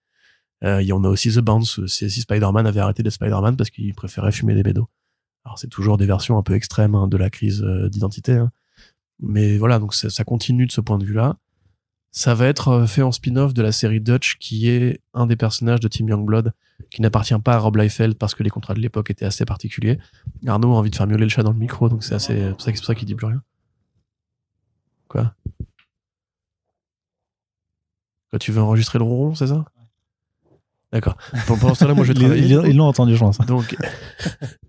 Euh, 0.63 0.81
Il 0.81 0.87
y 0.87 0.93
en 0.93 1.03
a 1.03 1.07
aussi 1.07 1.31
The 1.31 1.39
Bounce, 1.39 1.85
si 1.85 2.09
Spider-Man 2.09 2.67
avait 2.67 2.79
arrêté 2.79 3.03
d'être 3.03 3.13
Spider-Man 3.13 3.55
parce 3.55 3.69
qu'il 3.69 3.93
préférait 3.93 4.31
fumer 4.31 4.55
des 4.55 4.63
bédos. 4.63 4.89
Alors 5.45 5.57
c'est 5.59 5.67
toujours 5.67 5.97
des 5.97 6.05
versions 6.05 6.37
un 6.37 6.43
peu 6.43 6.53
extrêmes 6.53 6.95
hein, 6.95 7.07
de 7.07 7.17
la 7.17 7.29
crise 7.29 7.63
euh, 7.63 7.89
d'identité, 7.89 8.33
hein. 8.33 8.51
mais 9.19 9.57
voilà 9.57 9.79
donc 9.79 9.93
ça, 9.93 10.09
ça 10.09 10.23
continue 10.23 10.65
de 10.67 10.71
ce 10.71 10.81
point 10.81 10.97
de 10.97 11.05
vue-là. 11.05 11.37
Ça 12.11 12.33
va 12.33 12.47
être 12.47 12.69
euh, 12.69 12.85
fait 12.87 13.01
en 13.03 13.11
spin-off 13.11 13.53
de 13.53 13.61
la 13.61 13.71
série 13.71 14.01
Dutch, 14.01 14.37
qui 14.39 14.67
est 14.69 15.01
un 15.13 15.27
des 15.27 15.35
personnages 15.35 15.79
de 15.79 15.87
Team 15.87 16.09
Youngblood, 16.09 16.53
qui 16.89 17.01
n'appartient 17.03 17.37
pas 17.43 17.53
à 17.53 17.57
Rob 17.59 17.75
Liefeld 17.77 18.15
parce 18.17 18.33
que 18.35 18.41
les 18.43 18.49
contrats 18.49 18.73
de 18.73 18.79
l'époque 18.79 19.11
étaient 19.11 19.25
assez 19.25 19.45
particuliers. 19.45 19.99
Arnaud 20.47 20.73
a 20.73 20.77
envie 20.77 20.89
de 20.89 20.95
faire 20.95 21.05
miauler 21.07 21.25
le 21.25 21.29
chat 21.29 21.43
dans 21.43 21.51
le 21.53 21.59
micro, 21.59 21.87
donc 21.87 22.03
c'est 22.03 22.15
assez, 22.15 22.35
c'est 22.59 22.71
pour 22.73 22.85
ça- 22.85 22.95
qu'il 22.95 23.05
dit 23.07 23.13
plus 23.15 23.27
rien. 23.27 23.43
Quoi? 25.07 25.33
Quoi, 28.31 28.39
tu 28.39 28.51
veux 28.51 28.61
enregistrer 28.61 28.99
le 28.99 29.05
ronron, 29.05 29.35
c'est 29.35 29.47
ça? 29.47 29.65
D'accord. 30.91 31.15
Pour- 31.45 31.57
Pendant 31.59 31.75
ce 31.75 31.81
temps-là, 31.81 31.93
moi 31.93 32.05
je 32.05 32.13
ils- 32.13 32.51
Ils 32.69 32.75
l'ont 32.77 32.85
entendu, 32.87 33.15
je 33.15 33.19
pense. 33.19 33.37
Donc, 33.39 33.75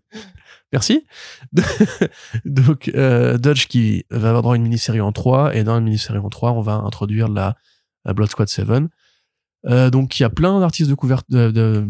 merci. 0.72 1.06
Donc, 2.44 2.90
euh, 2.94 3.38
Dodge 3.38 3.66
qui 3.66 4.04
va 4.10 4.36
avoir 4.36 4.54
une 4.54 4.62
mini-série 4.62 5.00
en 5.00 5.12
3, 5.12 5.54
et 5.56 5.64
dans 5.64 5.78
une 5.78 5.84
mini-série 5.84 6.18
en 6.18 6.28
3, 6.28 6.52
on 6.52 6.60
va 6.60 6.74
introduire 6.74 7.28
la, 7.28 7.56
la 8.04 8.14
Blood 8.14 8.30
Squad 8.30 8.48
7. 8.48 8.68
Euh, 9.66 9.90
donc, 9.90 10.18
il 10.18 10.22
y 10.22 10.26
a 10.26 10.30
plein 10.30 10.58
d'artistes 10.60 10.90
de, 10.90 10.96
de, 11.28 11.50
de, 11.50 11.86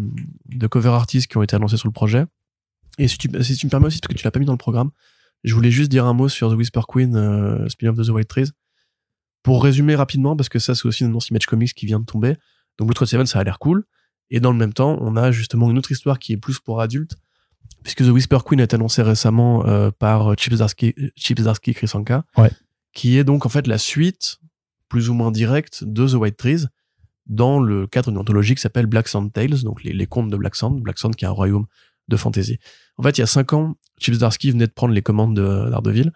de 0.46 0.66
cover 0.66 0.88
artistes 0.90 1.30
qui 1.30 1.36
ont 1.36 1.42
été 1.42 1.56
annoncés 1.56 1.76
sur 1.76 1.88
le 1.88 1.92
projet. 1.92 2.24
Et 2.98 3.08
si 3.08 3.18
tu, 3.18 3.28
si 3.42 3.56
tu 3.56 3.66
me 3.66 3.70
permets 3.70 3.86
aussi, 3.86 4.00
parce 4.00 4.12
que 4.12 4.18
tu 4.18 4.24
l'as 4.24 4.30
pas 4.30 4.40
mis 4.40 4.46
dans 4.46 4.52
le 4.52 4.58
programme, 4.58 4.90
je 5.44 5.54
voulais 5.54 5.70
juste 5.70 5.90
dire 5.90 6.06
un 6.06 6.12
mot 6.12 6.28
sur 6.28 6.50
The 6.50 6.54
Whisper 6.54 6.80
Queen, 6.88 7.16
euh, 7.16 7.68
spin-off 7.68 7.96
de 7.96 8.04
The 8.04 8.08
White 8.10 8.28
Trees. 8.28 8.50
Pour 9.42 9.62
résumer 9.62 9.94
rapidement, 9.94 10.36
parce 10.36 10.48
que 10.48 10.58
ça, 10.58 10.74
c'est 10.74 10.86
aussi 10.86 11.04
une 11.04 11.10
annonce 11.10 11.30
Image 11.30 11.46
Comics 11.46 11.72
qui 11.72 11.86
vient 11.86 12.00
de 12.00 12.04
tomber. 12.04 12.36
Donc, 12.78 12.88
Blood 12.88 12.96
Squad 12.96 13.08
7, 13.08 13.26
ça 13.26 13.38
a 13.38 13.44
l'air 13.44 13.58
cool. 13.58 13.84
Et 14.30 14.40
dans 14.40 14.52
le 14.52 14.58
même 14.58 14.72
temps, 14.72 14.98
on 15.00 15.16
a 15.16 15.30
justement 15.30 15.70
une 15.70 15.78
autre 15.78 15.92
histoire 15.92 16.18
qui 16.18 16.32
est 16.32 16.36
plus 16.36 16.58
pour 16.60 16.80
adultes, 16.80 17.16
puisque 17.82 18.04
The 18.04 18.08
Whisper 18.10 18.38
Queen 18.44 18.60
été 18.60 18.74
annoncé 18.76 19.02
récemment 19.02 19.66
euh, 19.66 19.90
par 19.90 20.34
Chip 20.38 20.52
Zdarsky, 20.54 20.94
Chip 21.16 21.38
Zdarsky 21.40 21.74
Krisanka, 21.74 22.24
Ouais. 22.36 22.50
qui 22.92 23.16
est 23.18 23.24
donc 23.24 23.46
en 23.46 23.48
fait 23.48 23.66
la 23.66 23.78
suite, 23.78 24.38
plus 24.88 25.08
ou 25.08 25.14
moins 25.14 25.30
directe, 25.30 25.84
de 25.84 26.06
The 26.08 26.14
White 26.14 26.36
Trees, 26.36 26.66
dans 27.26 27.60
le 27.60 27.86
cadre 27.86 28.10
d'une 28.10 28.18
anthologie 28.18 28.54
qui 28.54 28.60
s'appelle 28.60 28.86
Black 28.86 29.06
Sand 29.08 29.32
Tales, 29.32 29.62
donc 29.62 29.82
les, 29.84 29.92
les 29.92 30.06
contes 30.06 30.30
de 30.30 30.36
Black 30.36 30.56
Sand, 30.56 30.80
Black 30.80 30.98
Sand 30.98 31.14
qui 31.14 31.24
est 31.24 31.28
un 31.28 31.32
royaume 31.32 31.66
de 32.08 32.16
fantasy. 32.16 32.58
En 32.96 33.02
fait, 33.04 33.16
il 33.18 33.20
y 33.20 33.24
a 33.24 33.26
cinq 33.26 33.52
ans, 33.52 33.76
Chip 34.00 34.14
Zdarsky 34.14 34.50
venait 34.50 34.66
de 34.66 34.72
prendre 34.72 34.92
les 34.92 35.02
commandes 35.02 35.36
de 35.36 35.70
d'Ardeville. 35.70 36.12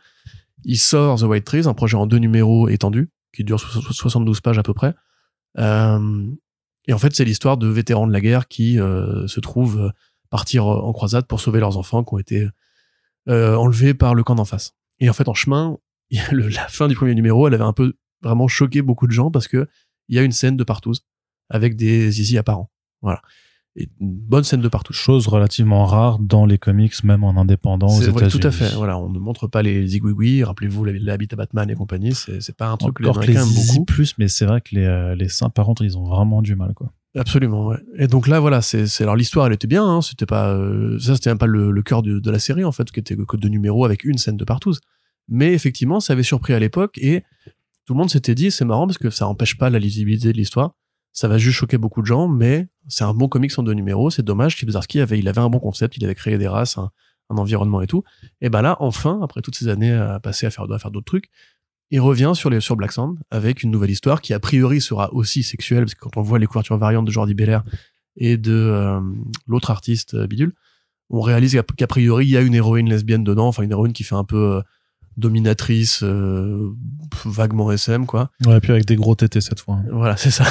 Il 0.64 0.78
sort 0.78 1.20
The 1.20 1.24
White 1.24 1.44
Trees, 1.44 1.66
un 1.68 1.74
projet 1.74 1.96
en 1.96 2.06
deux 2.06 2.18
numéros 2.18 2.68
étendu, 2.68 3.10
qui 3.32 3.44
dure 3.44 3.60
so- 3.60 3.80
so- 3.80 3.92
72 3.92 4.40
pages 4.40 4.58
à 4.58 4.62
peu 4.62 4.74
près. 4.74 4.94
Euh, 5.58 6.26
et 6.86 6.92
en 6.92 6.98
fait, 6.98 7.14
c'est 7.14 7.24
l'histoire 7.24 7.56
de 7.58 7.68
vétérans 7.68 8.06
de 8.06 8.12
la 8.12 8.20
guerre 8.20 8.48
qui 8.48 8.78
euh, 8.80 9.26
se 9.28 9.40
trouvent 9.40 9.80
euh, 9.80 9.90
partir 10.34 10.66
en 10.66 10.92
croisade 10.92 11.28
pour 11.28 11.38
sauver 11.38 11.60
leurs 11.60 11.76
enfants 11.76 12.02
qui 12.02 12.12
ont 12.12 12.18
été 12.18 12.48
euh, 13.28 13.54
enlevés 13.54 13.94
par 13.94 14.16
le 14.16 14.24
camp 14.24 14.34
d'en 14.34 14.44
face. 14.44 14.74
Et 14.98 15.08
en 15.08 15.12
fait, 15.12 15.28
en 15.28 15.34
chemin, 15.34 15.78
la 16.32 16.66
fin 16.66 16.88
du 16.88 16.96
premier 16.96 17.14
numéro, 17.14 17.46
elle 17.46 17.54
avait 17.54 17.62
un 17.62 17.72
peu 17.72 17.94
vraiment 18.20 18.48
choqué 18.48 18.82
beaucoup 18.82 19.06
de 19.06 19.12
gens 19.12 19.30
parce 19.30 19.46
que 19.46 19.68
il 20.08 20.16
y 20.16 20.18
a 20.18 20.22
une 20.22 20.32
scène 20.32 20.56
de 20.56 20.64
partouze 20.64 21.04
avec 21.50 21.76
des 21.76 22.10
zizi 22.10 22.36
apparents. 22.36 22.68
Voilà. 23.00 23.22
Et 23.76 23.88
une 24.00 24.12
bonne 24.14 24.44
scène 24.44 24.60
de 24.60 24.68
partout. 24.68 24.92
Chose 24.92 25.26
relativement 25.26 25.84
rare 25.86 26.18
dans 26.20 26.46
les 26.46 26.58
comics, 26.58 27.02
même 27.02 27.24
en 27.24 27.36
indépendant 27.36 27.88
aux 27.88 28.00
C'est 28.00 28.10
vrai, 28.10 28.22
États-Unis. 28.26 28.40
tout 28.40 28.46
à 28.46 28.50
fait. 28.52 28.74
Voilà, 28.76 28.98
on 28.98 29.08
ne 29.10 29.18
montre 29.18 29.46
pas 29.48 29.62
les 29.62 29.86
zigouigouis. 29.88 30.44
Rappelez-vous 30.44 30.84
l'habit 30.84 31.28
à 31.32 31.36
Batman 31.36 31.68
et 31.70 31.74
compagnie. 31.74 32.14
C'est 32.14 32.56
pas 32.56 32.68
un 32.68 32.76
truc 32.76 32.96
que 32.96 33.02
les 33.02 33.08
Encore 33.08 33.22
que 33.22 33.26
les 33.26 33.36
Américains 33.36 33.58
aiment 33.58 33.66
beaucoup. 33.74 33.84
plus, 33.84 34.14
mais 34.18 34.28
c'est 34.28 34.46
vrai 34.46 34.60
que 34.60 34.74
les, 34.74 34.84
euh, 34.84 35.14
les 35.16 35.28
seins, 35.28 35.50
par 35.50 35.64
contre, 35.66 35.82
ils 35.84 35.98
ont 35.98 36.04
vraiment 36.04 36.40
du 36.42 36.54
mal, 36.54 36.72
quoi. 36.74 36.92
Absolument. 37.16 37.66
Ouais. 37.68 37.76
Et 37.96 38.08
donc 38.08 38.26
là, 38.26 38.40
voilà, 38.40 38.60
c'est 38.60 38.86
alors 39.00 39.14
l'histoire, 39.14 39.46
elle 39.46 39.52
était 39.52 39.68
bien. 39.68 39.84
Hein, 39.84 40.02
c'était 40.02 40.26
pas 40.26 40.48
euh, 40.52 40.98
ça, 40.98 41.14
c'était 41.14 41.30
même 41.30 41.38
pas 41.38 41.46
le, 41.46 41.70
le 41.70 41.82
cœur 41.82 42.02
de, 42.02 42.18
de 42.18 42.30
la 42.30 42.40
série 42.40 42.64
en 42.64 42.72
fait, 42.72 42.90
qui 42.90 42.98
était 42.98 43.14
le 43.14 43.24
code 43.24 43.38
de 43.40 43.48
numéro 43.48 43.84
avec 43.84 44.02
une 44.04 44.18
scène 44.18 44.36
de 44.36 44.44
partout. 44.44 44.72
Mais 45.28 45.52
effectivement, 45.52 46.00
ça 46.00 46.12
avait 46.12 46.24
surpris 46.24 46.54
à 46.54 46.58
l'époque 46.58 46.98
et 46.98 47.22
tout 47.86 47.94
le 47.94 47.98
monde 47.98 48.10
s'était 48.10 48.34
dit 48.34 48.50
c'est 48.50 48.64
marrant 48.64 48.86
parce 48.88 48.98
que 48.98 49.10
ça 49.10 49.28
empêche 49.28 49.56
pas 49.56 49.70
la 49.70 49.78
lisibilité 49.78 50.32
de 50.32 50.36
l'histoire. 50.36 50.72
Ça 51.12 51.28
va 51.28 51.38
juste 51.38 51.56
choquer 51.56 51.78
beaucoup 51.78 52.02
de 52.02 52.06
gens, 52.06 52.26
mais 52.26 52.66
c'est 52.88 53.04
un 53.04 53.14
bon 53.14 53.28
comics 53.28 53.58
en 53.58 53.62
deux 53.62 53.72
numéros. 53.72 54.10
C'est 54.10 54.22
dommage. 54.22 54.56
Chip 54.56 54.70
Zdarsky 54.70 55.00
avait, 55.00 55.18
il 55.18 55.28
avait 55.28 55.40
un 55.40 55.48
bon 55.48 55.60
concept, 55.60 55.96
il 55.96 56.04
avait 56.04 56.14
créé 56.14 56.38
des 56.38 56.48
races, 56.48 56.78
un, 56.78 56.90
environnement 57.30 57.82
et 57.82 57.88
tout. 57.88 58.04
Et 58.40 58.48
ben 58.48 58.62
là, 58.62 58.76
enfin, 58.78 59.18
après 59.22 59.40
toutes 59.40 59.56
ces 59.56 59.66
années 59.68 59.92
à 59.92 60.20
passer 60.20 60.46
à 60.46 60.50
faire, 60.50 60.70
à 60.70 60.78
faire 60.78 60.92
d'autres 60.92 61.06
trucs, 61.06 61.30
il 61.90 62.00
revient 62.00 62.32
sur 62.34 62.50
les 62.50 62.60
sur 62.60 62.76
Black 62.76 62.92
Sand 62.92 63.18
avec 63.30 63.62
une 63.62 63.70
nouvelle 63.70 63.90
histoire 63.90 64.20
qui 64.20 64.32
a 64.34 64.40
priori 64.40 64.80
sera 64.80 65.12
aussi 65.12 65.42
sexuelle 65.42 65.84
parce 65.84 65.94
que 65.94 66.00
quand 66.00 66.16
on 66.16 66.22
voit 66.22 66.38
les 66.38 66.46
couvertures 66.46 66.76
variantes 66.78 67.04
de 67.04 67.10
Jordi 67.10 67.34
Belair 67.34 67.64
et 68.16 68.36
de 68.36 68.52
euh, 68.52 69.00
l'autre 69.46 69.70
artiste 69.70 70.14
euh, 70.14 70.26
bidule, 70.26 70.54
on 71.10 71.20
réalise 71.20 71.60
qu'a 71.76 71.86
priori 71.86 72.26
il 72.26 72.30
y 72.30 72.36
a 72.36 72.40
une 72.40 72.54
héroïne 72.54 72.88
lesbienne 72.88 73.24
dedans, 73.24 73.48
enfin 73.48 73.62
une 73.62 73.70
héroïne 73.70 73.92
qui 73.92 74.04
fait 74.04 74.14
un 74.14 74.24
peu 74.24 74.56
euh, 74.56 74.62
dominatrice, 75.16 76.02
euh, 76.02 76.72
vaguement 77.24 77.70
SM 77.70 78.06
quoi. 78.06 78.30
Ouais, 78.46 78.60
puis 78.60 78.72
avec 78.72 78.84
des 78.84 78.96
gros 78.96 79.14
tétés 79.14 79.40
cette 79.40 79.60
fois. 79.60 79.76
hein. 79.76 79.84
Voilà, 79.90 80.16
c'est 80.18 80.30
ça. 80.30 80.44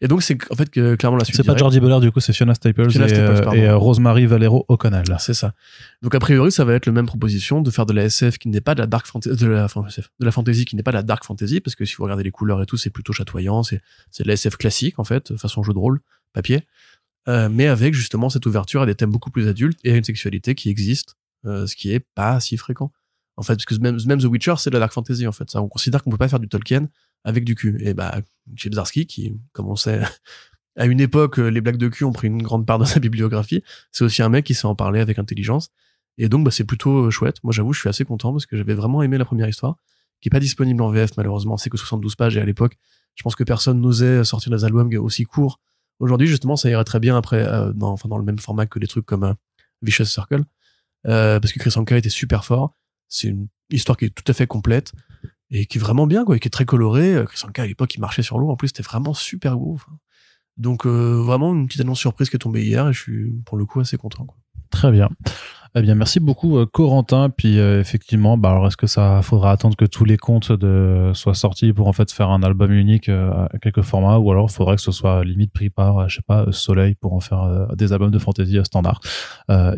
et 0.00 0.08
donc 0.08 0.22
c'est 0.22 0.38
en 0.50 0.54
fait 0.54 0.70
que 0.70 0.94
clairement 0.94 1.18
la 1.18 1.24
suite. 1.24 1.36
C'est 1.36 1.44
pas. 1.44 1.56
Jordi 1.56 1.80
Belair, 1.80 2.00
du 2.00 2.10
coup, 2.12 2.20
c'est 2.20 2.32
Fiona 2.32 2.54
Staples 2.54 2.90
Fiona 2.90 3.06
et, 3.06 3.08
Staples, 3.08 3.48
euh, 3.48 3.52
et, 3.52 3.68
euh, 3.68 3.76
Rosemary 3.76 4.26
Valero 4.26 4.64
O'Connell. 4.68 5.16
C'est 5.18 5.34
ça. 5.34 5.54
Donc 6.02 6.14
a 6.14 6.18
priori, 6.18 6.52
ça 6.52 6.64
va 6.64 6.74
être 6.74 6.86
la 6.86 6.92
même 6.92 7.06
proposition 7.06 7.60
de 7.60 7.70
faire 7.70 7.86
de 7.86 7.92
la 7.92 8.04
SF 8.04 8.38
qui 8.38 8.48
n'est 8.48 8.60
pas 8.60 8.74
de 8.74 8.80
la 8.80 8.86
dark 8.86 9.06
fantasy, 9.06 9.36
de 9.36 9.46
la, 9.46 9.64
enfin, 9.64 9.82
de 9.82 10.24
la 10.24 10.32
fantasy 10.32 10.64
qui 10.64 10.76
n'est 10.76 10.82
pas 10.82 10.92
de 10.92 10.96
la 10.96 11.02
dark 11.02 11.24
fantasy 11.24 11.60
parce 11.60 11.74
que 11.74 11.84
si 11.84 11.94
vous 11.96 12.04
regardez 12.04 12.24
les 12.24 12.30
couleurs 12.30 12.62
et 12.62 12.66
tout, 12.66 12.76
c'est 12.76 12.90
plutôt 12.90 13.12
chatoyant, 13.12 13.62
c'est 13.62 13.80
c'est 14.10 14.22
de 14.22 14.28
la 14.28 14.34
SF 14.34 14.56
classique 14.56 14.98
en 14.98 15.04
fait, 15.04 15.36
façon 15.36 15.62
jeu 15.62 15.72
de 15.72 15.78
rôle, 15.78 16.00
papier, 16.32 16.64
euh, 17.28 17.48
mais 17.50 17.66
avec 17.66 17.94
justement 17.94 18.28
cette 18.28 18.46
ouverture 18.46 18.82
à 18.82 18.86
des 18.86 18.94
thèmes 18.94 19.10
beaucoup 19.10 19.30
plus 19.30 19.48
adultes 19.48 19.78
et 19.84 19.92
à 19.92 19.96
une 19.96 20.04
sexualité 20.04 20.54
qui 20.54 20.68
existe, 20.68 21.16
euh, 21.46 21.66
ce 21.66 21.74
qui 21.74 21.92
est 21.92 22.00
pas 22.14 22.38
si 22.40 22.56
fréquent. 22.56 22.92
En 23.36 23.42
fait, 23.42 23.54
parce 23.54 23.64
que 23.64 23.74
même, 23.78 23.98
The 23.98 24.24
Witcher, 24.24 24.54
c'est 24.58 24.70
de 24.70 24.74
la 24.74 24.80
dark 24.80 24.92
fantasy 24.92 25.26
en 25.26 25.32
fait. 25.32 25.50
Ça, 25.50 25.60
on 25.62 25.68
considère 25.68 26.02
qu'on 26.02 26.10
peut 26.10 26.18
pas 26.18 26.28
faire 26.28 26.40
du 26.40 26.48
Tolkien 26.48 26.88
avec 27.24 27.44
du 27.44 27.54
cul. 27.54 27.76
Et 27.80 27.94
bah, 27.94 28.20
Zdarsky, 28.58 29.06
qui, 29.06 29.36
comme 29.52 29.68
on 29.68 29.76
sait, 29.76 30.02
à 30.76 30.86
une 30.86 31.00
époque, 31.00 31.38
euh, 31.38 31.48
les 31.48 31.60
blagues 31.60 31.76
de 31.76 31.88
cul 31.88 32.04
ont 32.04 32.12
pris 32.12 32.28
une 32.28 32.42
grande 32.42 32.66
part 32.66 32.78
de 32.78 32.84
sa 32.84 33.00
bibliographie. 33.00 33.62
C'est 33.92 34.04
aussi 34.04 34.22
un 34.22 34.28
mec 34.28 34.44
qui 34.44 34.54
sait 34.54 34.66
en 34.66 34.74
parler 34.74 35.00
avec 35.00 35.18
intelligence. 35.18 35.70
Et 36.16 36.28
donc, 36.28 36.44
bah, 36.44 36.50
c'est 36.50 36.64
plutôt 36.64 37.06
euh, 37.06 37.10
chouette. 37.10 37.42
Moi, 37.42 37.52
j'avoue, 37.52 37.72
je 37.72 37.80
suis 37.80 37.88
assez 37.88 38.04
content 38.04 38.32
parce 38.32 38.46
que 38.46 38.56
j'avais 38.56 38.74
vraiment 38.74 39.02
aimé 39.02 39.18
la 39.18 39.24
première 39.24 39.48
histoire, 39.48 39.76
qui 40.20 40.28
est 40.28 40.30
pas 40.30 40.40
disponible 40.40 40.80
en 40.82 40.90
VF, 40.90 41.16
malheureusement. 41.16 41.56
C'est 41.56 41.70
que 41.70 41.76
72 41.76 42.14
pages 42.14 42.36
et 42.36 42.40
à 42.40 42.44
l'époque, 42.44 42.76
je 43.14 43.22
pense 43.22 43.34
que 43.34 43.44
personne 43.44 43.80
n'osait 43.80 44.24
sortir 44.24 44.52
des 44.52 44.64
albums 44.64 44.92
aussi 44.96 45.24
courts. 45.24 45.60
Aujourd'hui, 46.00 46.26
justement, 46.26 46.56
ça 46.56 46.68
irait 46.68 46.84
très 46.84 47.00
bien 47.00 47.16
après, 47.16 47.46
euh, 47.46 47.72
dans, 47.72 47.96
dans 48.04 48.18
le 48.18 48.24
même 48.24 48.38
format 48.38 48.66
que 48.66 48.78
des 48.78 48.86
trucs 48.86 49.06
comme 49.06 49.24
euh, 49.24 49.34
Vicious 49.82 50.04
Circle. 50.04 50.44
Euh, 51.06 51.38
parce 51.38 51.52
que 51.52 51.58
Chris 51.58 51.72
Anka 51.76 51.96
était 51.96 52.08
super 52.08 52.44
fort. 52.44 52.74
C'est 53.08 53.28
une 53.28 53.48
histoire 53.70 53.96
qui 53.96 54.06
est 54.06 54.14
tout 54.14 54.24
à 54.26 54.34
fait 54.34 54.46
complète 54.46 54.92
et 55.50 55.66
qui 55.66 55.78
est 55.78 55.80
vraiment 55.80 56.06
bien, 56.06 56.24
quoi, 56.24 56.36
et 56.36 56.40
qui 56.40 56.48
est 56.48 56.50
très 56.50 56.64
colorée. 56.64 57.14
Euh, 57.14 57.24
Chris 57.24 57.40
Anka, 57.46 57.62
à 57.62 57.66
l'époque, 57.66 57.94
il 57.94 58.00
marchait 58.00 58.22
sur 58.22 58.38
l'eau. 58.38 58.50
En 58.50 58.56
plus, 58.56 58.68
c'était 58.68 58.82
vraiment 58.82 59.14
super 59.14 59.56
beau. 59.56 59.78
Donc, 60.56 60.86
euh, 60.86 61.22
vraiment 61.22 61.52
une 61.52 61.66
petite 61.66 61.82
annonce 61.82 62.00
surprise 62.00 62.30
qui 62.30 62.36
est 62.36 62.40
tombée 62.40 62.64
hier 62.64 62.88
et 62.88 62.92
je 62.92 63.00
suis, 63.00 63.30
pour 63.44 63.56
le 63.56 63.66
coup, 63.66 63.80
assez 63.80 63.96
content. 63.96 64.26
Très 64.74 64.90
bien. 64.90 65.08
Eh 65.76 65.82
bien, 65.82 65.96
merci 65.96 66.20
beaucoup, 66.20 66.56
euh, 66.58 66.66
Corentin. 66.66 67.30
Puis, 67.30 67.58
euh, 67.58 67.80
effectivement, 67.80 68.38
bah, 68.38 68.50
alors, 68.50 68.68
est-ce 68.68 68.76
que 68.76 68.86
ça 68.86 69.22
faudra 69.22 69.50
attendre 69.50 69.76
que 69.76 69.84
tous 69.84 70.04
les 70.04 70.16
comptes 70.16 70.52
de, 70.52 71.10
soient 71.14 71.34
sortis 71.34 71.72
pour, 71.72 71.88
en 71.88 71.92
fait, 71.92 72.12
faire 72.12 72.30
un 72.30 72.44
album 72.44 72.70
unique 72.70 73.08
euh, 73.08 73.32
à 73.52 73.58
quelques 73.58 73.82
formats? 73.82 74.18
Ou 74.18 74.30
alors 74.30 74.48
faudrait 74.52 74.76
que 74.76 74.82
ce 74.82 74.92
soit 74.92 75.24
limite 75.24 75.52
pris 75.52 75.70
par, 75.70 76.08
je 76.08 76.16
sais 76.16 76.22
pas, 76.26 76.46
Soleil 76.52 76.94
pour 76.94 77.12
en 77.14 77.18
faire 77.20 77.42
euh, 77.42 77.66
des 77.74 77.92
albums 77.92 78.12
de 78.12 78.18
fantasy 78.20 78.56
standard. 78.64 79.00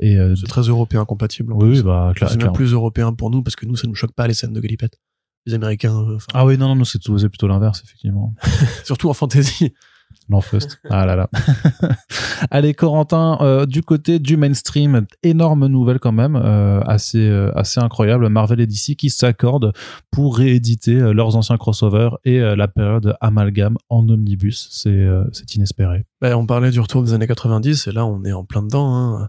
Et, 0.03 0.19
C'est 0.39 0.47
très 0.49 0.63
européen 0.63 1.05
compatible. 1.07 1.55
en 1.55 1.57
oui, 1.57 1.77
oui, 1.79 1.83
bah, 1.83 2.13
cla- 2.15 2.29
c'est 2.29 2.43
même 2.43 2.53
plus 2.53 2.73
européen 2.75 3.15
pour 3.15 3.31
nous 3.31 3.43
parce 3.43 3.57
que 3.57 3.65
nous, 3.65 3.77
ça 3.77 3.87
nous 3.89 3.95
choque 3.95 4.13
pas 4.13 4.27
les 4.27 4.35
scènes 4.35 4.53
de 4.53 4.61
galipette. 4.61 4.99
Les 5.47 5.55
Américains, 5.55 6.05
Ah 6.35 6.45
oui, 6.45 6.59
non, 6.59 6.75
non, 6.75 6.85
c'est 6.85 6.99
plutôt 7.29 7.47
l'inverse, 7.49 7.81
effectivement. 7.85 8.35
surtout 8.85 9.09
en 9.09 9.15
fantasy. 9.15 9.73
L'enfeust. 10.29 10.81
Ah 10.91 11.07
là 11.07 11.15
là. 11.15 11.31
Allez, 12.51 12.75
Corentin, 12.75 13.39
euh, 13.43 13.65
du 13.65 13.83
côté 13.83 14.19
du 14.19 14.37
mainstream, 14.37 15.07
énorme 15.23 15.67
nouvelle 15.69 16.01
quand 16.01 16.11
même, 16.13 16.35
euh, 16.35 16.81
assez, 16.81 17.29
euh, 17.29 17.53
assez 17.57 17.79
incroyable. 17.81 18.29
Marvel 18.29 18.61
et 18.61 18.67
DC 18.67 18.97
qui 18.97 19.09
s'accordent 19.11 19.73
pour 20.11 20.37
rééditer 20.39 20.95
leurs 21.13 21.37
anciens 21.37 21.57
crossovers 21.59 22.19
et 22.25 22.41
la 22.41 22.67
période 22.67 23.17
amalgame 23.21 23.77
en 23.89 24.09
omnibus. 24.09 24.69
C'est 24.73 25.07
c'est 25.33 25.55
inespéré. 25.55 26.05
Bah, 26.21 26.37
on 26.37 26.45
parlait 26.47 26.71
du 26.73 26.81
retour 26.81 27.03
des 27.05 27.13
années 27.13 27.27
90 27.29 27.87
et 27.87 27.93
là, 27.93 28.05
on 28.05 28.25
est 28.25 28.33
en 28.33 28.45
plein 28.45 28.63
dedans. 28.63 28.93
Hein. 29.21 29.29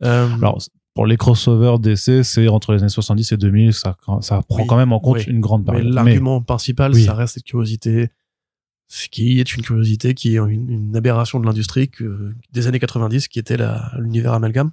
Alors, 0.00 0.58
pour 0.94 1.06
les 1.06 1.16
crossovers 1.16 1.78
DC, 1.78 2.22
c'est 2.24 2.48
entre 2.48 2.72
les 2.72 2.80
années 2.82 2.88
70 2.88 3.32
et 3.32 3.36
2000, 3.36 3.72
ça, 3.72 3.96
ça 4.20 4.42
prend 4.48 4.60
Oui, 4.60 4.66
quand 4.66 4.76
même 4.76 4.92
en 4.92 5.00
compte 5.00 5.18
oui. 5.18 5.24
une 5.28 5.40
grande 5.40 5.64
mais 5.66 5.72
période. 5.74 5.92
l'argument 5.94 6.40
principal, 6.42 6.92
Oui. 6.92 7.04
ça 7.04 7.14
reste 7.14 7.34
cette 7.34 7.44
curiosité, 7.44 8.08
ce 8.88 9.08
qui 9.08 9.38
est 9.38 9.54
une 9.54 9.62
curiosité 9.62 10.14
qui 10.14 10.34
est 10.34 10.38
une, 10.38 10.70
une 10.70 10.96
aberration 10.96 11.38
de 11.40 11.46
l'industrie 11.46 11.90
des 12.52 12.66
années 12.66 12.78
90, 12.80 13.28
qui 13.28 13.38
était 13.38 13.58
l'univers 13.98 14.32
amalgame. 14.32 14.70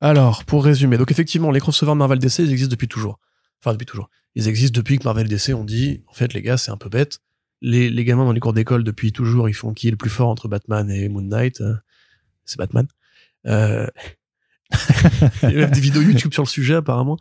Alors, 0.00 0.44
pour 0.44 0.64
résumer, 0.64 0.98
donc 0.98 1.10
effectivement, 1.10 1.50
les 1.50 1.60
crossovers 1.60 1.94
Marvel 1.94 2.18
DC, 2.18 2.40
ils 2.40 2.50
existent 2.50 2.70
depuis 2.70 2.88
toujours. 2.88 3.18
Enfin, 3.62 3.72
depuis 3.72 3.86
toujours. 3.86 4.10
Ils 4.34 4.48
existent 4.48 4.78
depuis 4.78 4.98
que 4.98 5.04
Marvel 5.04 5.28
DC 5.28 5.50
ont 5.54 5.64
dit, 5.64 6.02
en 6.06 6.12
fait, 6.12 6.34
les 6.34 6.42
gars, 6.42 6.56
c'est 6.56 6.70
un 6.70 6.76
peu 6.76 6.88
bête. 6.88 7.18
Les, 7.62 7.88
les 7.88 8.04
gamins 8.04 8.24
dans 8.24 8.32
les 8.32 8.40
cours 8.40 8.52
d'école, 8.52 8.84
depuis 8.84 9.12
toujours, 9.12 9.48
ils 9.48 9.54
font 9.54 9.72
qui 9.72 9.88
est 9.88 9.90
le 9.90 9.96
plus 9.96 10.10
fort 10.10 10.28
entre 10.28 10.48
Batman 10.48 10.90
et 10.90 11.08
Moon 11.08 11.22
Knight 11.22 11.60
Euh, 11.60 11.74
C'est 12.44 12.58
Batman. 12.58 12.86
Euh... 13.46 13.86
Il 15.44 15.50
y 15.50 15.56
a 15.56 15.60
même 15.60 15.70
des 15.70 15.80
vidéos 15.80 16.02
YouTube 16.02 16.32
sur 16.32 16.42
le 16.42 16.48
sujet, 16.48 16.74
apparemment. 16.74 17.16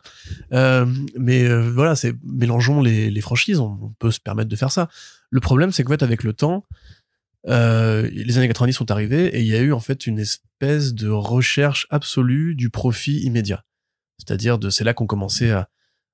Euh, 0.51 0.85
mais 1.17 1.43
euh, 1.43 1.69
voilà, 1.71 1.95
c'est 1.95 2.15
mélangeons 2.23 2.81
les, 2.81 3.11
les 3.11 3.21
franchises, 3.21 3.59
on, 3.59 3.77
on 3.81 3.89
peut 3.99 4.09
se 4.09 4.19
permettre 4.19 4.49
de 4.49 4.55
faire 4.55 4.71
ça. 4.71 4.89
Le 5.29 5.39
problème, 5.39 5.71
c'est 5.71 5.83
qu'en 5.83 5.93
fait, 5.93 6.03
avec 6.03 6.23
le 6.23 6.33
temps, 6.33 6.65
euh, 7.47 8.09
les 8.11 8.37
années 8.37 8.47
90 8.47 8.73
sont 8.73 8.91
arrivées 8.91 9.27
et 9.27 9.41
il 9.41 9.47
y 9.47 9.55
a 9.55 9.59
eu 9.59 9.71
en 9.71 9.79
fait 9.79 10.07
une 10.07 10.19
espèce 10.19 10.93
de 10.93 11.09
recherche 11.09 11.87
absolue 11.89 12.55
du 12.55 12.69
profit 12.69 13.19
immédiat. 13.19 13.63
C'est-à-dire, 14.17 14.57
de 14.57 14.69
c'est 14.69 14.83
là 14.83 14.93
qu'on 14.93 15.05
commençait 15.05 15.51
à, 15.51 15.69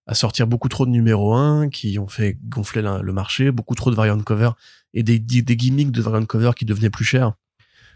à 0.08 0.14
sortir 0.14 0.48
beaucoup 0.48 0.68
trop 0.68 0.86
de 0.86 0.92
numéros 0.92 1.34
1 1.34 1.70
qui 1.70 1.98
ont 2.00 2.08
fait 2.08 2.38
gonfler 2.44 2.82
le 2.82 3.14
marché, 3.14 3.52
beaucoup 3.52 3.76
trop 3.76 3.92
de 3.92 3.96
variantes 3.96 4.24
cover 4.24 4.52
et 4.94 5.04
des, 5.04 5.20
des, 5.20 5.42
des 5.42 5.56
gimmicks 5.56 5.92
de 5.92 6.02
variantes 6.02 6.28
cover 6.28 6.52
qui 6.56 6.66
devenaient 6.66 6.90
plus 6.90 7.06
chers 7.06 7.34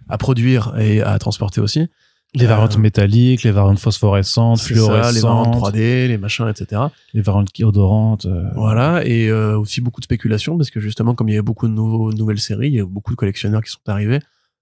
à 0.08 0.18
produire 0.18 0.78
et 0.78 1.02
à 1.02 1.18
transporter 1.20 1.62
aussi. 1.62 1.90
Les 2.36 2.46
variantes 2.46 2.76
Euh, 2.76 2.82
métalliques, 2.82 3.44
les 3.44 3.52
variantes 3.52 3.80
phosphorescentes, 3.80 4.58
ça, 4.60 4.74
les 4.74 4.80
variantes 4.82 5.06
fluorescentes, 5.16 5.56
3D, 5.74 6.08
les 6.08 6.18
machins, 6.18 6.48
etc. 6.48 6.82
les 7.14 7.22
variantes 7.22 7.50
odorantes. 7.62 8.26
euh, 8.26 8.50
Voilà, 8.56 9.06
et 9.06 9.30
euh, 9.30 9.58
aussi 9.58 9.82
beaucoup 9.82 10.02
de 10.02 10.06
spéculation, 10.06 10.58
parce 10.58 10.70
que 10.70 10.80
justement, 10.80 11.16
comme 11.16 11.30
il 11.30 11.34
y 11.34 11.36
avait 11.36 11.42
beaucoup 11.42 11.68
de 11.68 11.74
nouveaux, 11.74 12.12
nouvelles 12.14 12.40
séries, 12.40 12.68
il 12.68 12.74
y 12.76 12.80
a 12.82 12.86
beaucoup 12.86 13.12
de 13.12 13.16
collectionneurs 13.18 13.62
qui 13.64 13.72
sont 13.72 13.80
arrivés 13.88 14.20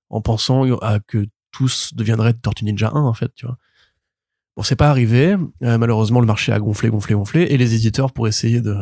en 0.10 0.22
pensant 0.22 0.64
à 0.80 1.00
que 1.00 1.26
tous 1.52 1.94
deviendraient 1.96 2.34
Tortue 2.34 2.66
Ninja 2.66 2.92
1, 2.94 3.02
en 3.02 3.14
fait, 3.14 3.32
tu 3.36 3.46
vois. 3.46 3.58
Bon, 4.56 4.62
c'est 4.64 4.76
pas 4.76 4.90
arrivé. 4.92 5.36
Euh, 5.64 5.78
malheureusement, 5.80 6.20
le 6.20 6.28
marché 6.28 6.52
a 6.52 6.60
gonflé, 6.60 6.90
gonflé, 6.90 7.16
gonflé, 7.16 7.42
et 7.50 7.58
les 7.58 7.74
éditeurs, 7.74 8.12
pour 8.12 8.28
essayer 8.28 8.62
de, 8.62 8.76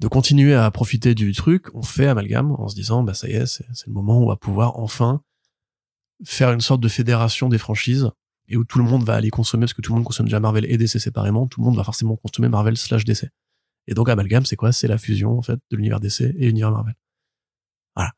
de 0.00 0.08
continuer 0.08 0.54
à 0.54 0.70
profiter 0.70 1.14
du 1.14 1.32
truc, 1.32 1.74
ont 1.74 1.82
fait 1.82 2.06
amalgame 2.08 2.52
en 2.58 2.68
se 2.68 2.74
disant, 2.74 3.02
bah 3.02 3.14
ça 3.14 3.26
y 3.28 3.32
est, 3.32 3.46
c'est 3.46 3.64
c'est 3.72 3.86
le 3.86 3.94
moment 3.94 4.18
où 4.18 4.24
on 4.24 4.28
va 4.28 4.36
pouvoir 4.36 4.78
enfin 4.78 5.22
faire 6.24 6.52
une 6.52 6.60
sorte 6.60 6.80
de 6.80 6.88
fédération 6.88 7.48
des 7.48 7.58
franchises 7.58 8.10
et 8.48 8.56
où 8.56 8.64
tout 8.64 8.78
le 8.78 8.84
monde 8.84 9.04
va 9.04 9.14
aller 9.14 9.30
consommer, 9.30 9.62
parce 9.62 9.74
que 9.74 9.82
tout 9.82 9.92
le 9.92 9.96
monde 9.96 10.04
consomme 10.04 10.26
déjà 10.26 10.40
Marvel 10.40 10.64
et 10.66 10.76
DC 10.76 10.98
séparément, 10.98 11.46
tout 11.46 11.60
le 11.60 11.66
monde 11.66 11.76
va 11.76 11.84
forcément 11.84 12.16
consommer 12.16 12.48
Marvel 12.48 12.76
slash 12.76 13.04
DC. 13.04 13.28
Et 13.86 13.94
donc 13.94 14.08
Amalgame, 14.08 14.44
c'est 14.44 14.56
quoi? 14.56 14.72
C'est 14.72 14.88
la 14.88 14.98
fusion 14.98 15.38
en 15.38 15.42
fait 15.42 15.58
de 15.70 15.76
l'univers 15.76 16.00
DC 16.00 16.20
et 16.20 16.46
l'univers 16.46 16.70
Marvel. 16.70 16.94
Voilà. 17.96 18.12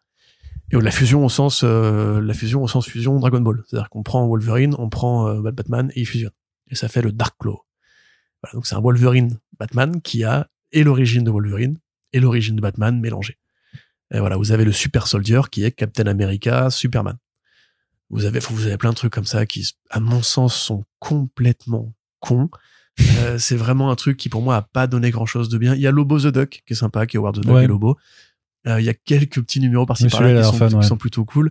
Et 0.70 0.80
la 0.80 0.90
fusion 0.90 1.24
au 1.24 1.28
sens 1.28 1.62
euh, 1.64 2.20
la 2.20 2.34
fusion 2.34 2.62
au 2.62 2.68
sens 2.68 2.86
fusion 2.86 3.18
Dragon 3.18 3.40
Ball, 3.40 3.62
c'est-à-dire 3.66 3.88
qu'on 3.88 4.02
prend 4.02 4.26
Wolverine, 4.26 4.74
on 4.78 4.88
prend 4.88 5.28
euh, 5.28 5.52
Batman 5.52 5.90
et 5.94 6.00
ils 6.00 6.06
fusionnent. 6.06 6.32
Et 6.70 6.74
ça 6.74 6.88
fait 6.88 7.02
le 7.02 7.12
Dark 7.12 7.36
Claw. 7.38 7.64
Voilà, 8.42 8.54
donc 8.54 8.66
c'est 8.66 8.74
un 8.74 8.80
Wolverine 8.80 9.38
Batman 9.58 10.00
qui 10.02 10.24
a 10.24 10.48
et 10.72 10.82
l'origine 10.82 11.24
de 11.24 11.30
Wolverine 11.30 11.78
et 12.12 12.20
l'origine 12.20 12.56
de 12.56 12.60
Batman 12.60 12.98
mélangée. 13.00 13.38
Et 14.12 14.18
voilà, 14.18 14.36
vous 14.36 14.52
avez 14.52 14.64
le 14.64 14.72
Super 14.72 15.06
Soldier 15.06 15.42
qui 15.50 15.64
est 15.64 15.72
Captain 15.72 16.06
America, 16.06 16.70
Superman. 16.70 17.16
Vous 18.10 18.24
avez, 18.26 18.38
vous 18.38 18.66
avez 18.66 18.76
plein 18.76 18.90
de 18.90 18.96
trucs 18.96 19.12
comme 19.12 19.24
ça 19.24 19.46
qui, 19.46 19.68
à 19.90 20.00
mon 20.00 20.22
sens, 20.22 20.54
sont 20.54 20.84
complètement 20.98 21.92
cons. 22.20 22.50
Euh, 23.18 23.38
c'est 23.38 23.56
vraiment 23.56 23.90
un 23.90 23.96
truc 23.96 24.16
qui, 24.16 24.28
pour 24.28 24.40
moi, 24.40 24.54
a 24.54 24.62
pas 24.62 24.86
donné 24.86 25.10
grand 25.10 25.26
chose 25.26 25.48
de 25.48 25.58
bien. 25.58 25.74
Il 25.74 25.80
y 25.80 25.86
a 25.88 25.90
Lobo 25.90 26.20
the 26.20 26.28
Duck, 26.28 26.62
qui 26.64 26.74
est 26.74 26.76
sympa, 26.76 27.06
qui 27.06 27.16
est 27.16 27.18
Howard 27.18 27.34
the 27.34 27.40
Duck 27.40 27.52
Ouais. 27.52 27.64
et 27.64 27.66
Lobo. 27.66 27.96
Euh, 28.68 28.80
il 28.80 28.84
y 28.84 28.88
a 28.88 28.94
quelques 28.94 29.42
petits 29.42 29.58
numéros 29.58 29.84
par-ci 29.84 30.06
par-là 30.06 30.48
qui, 30.48 30.86
sont 30.86 30.96
plutôt 30.96 31.24
cool. 31.24 31.50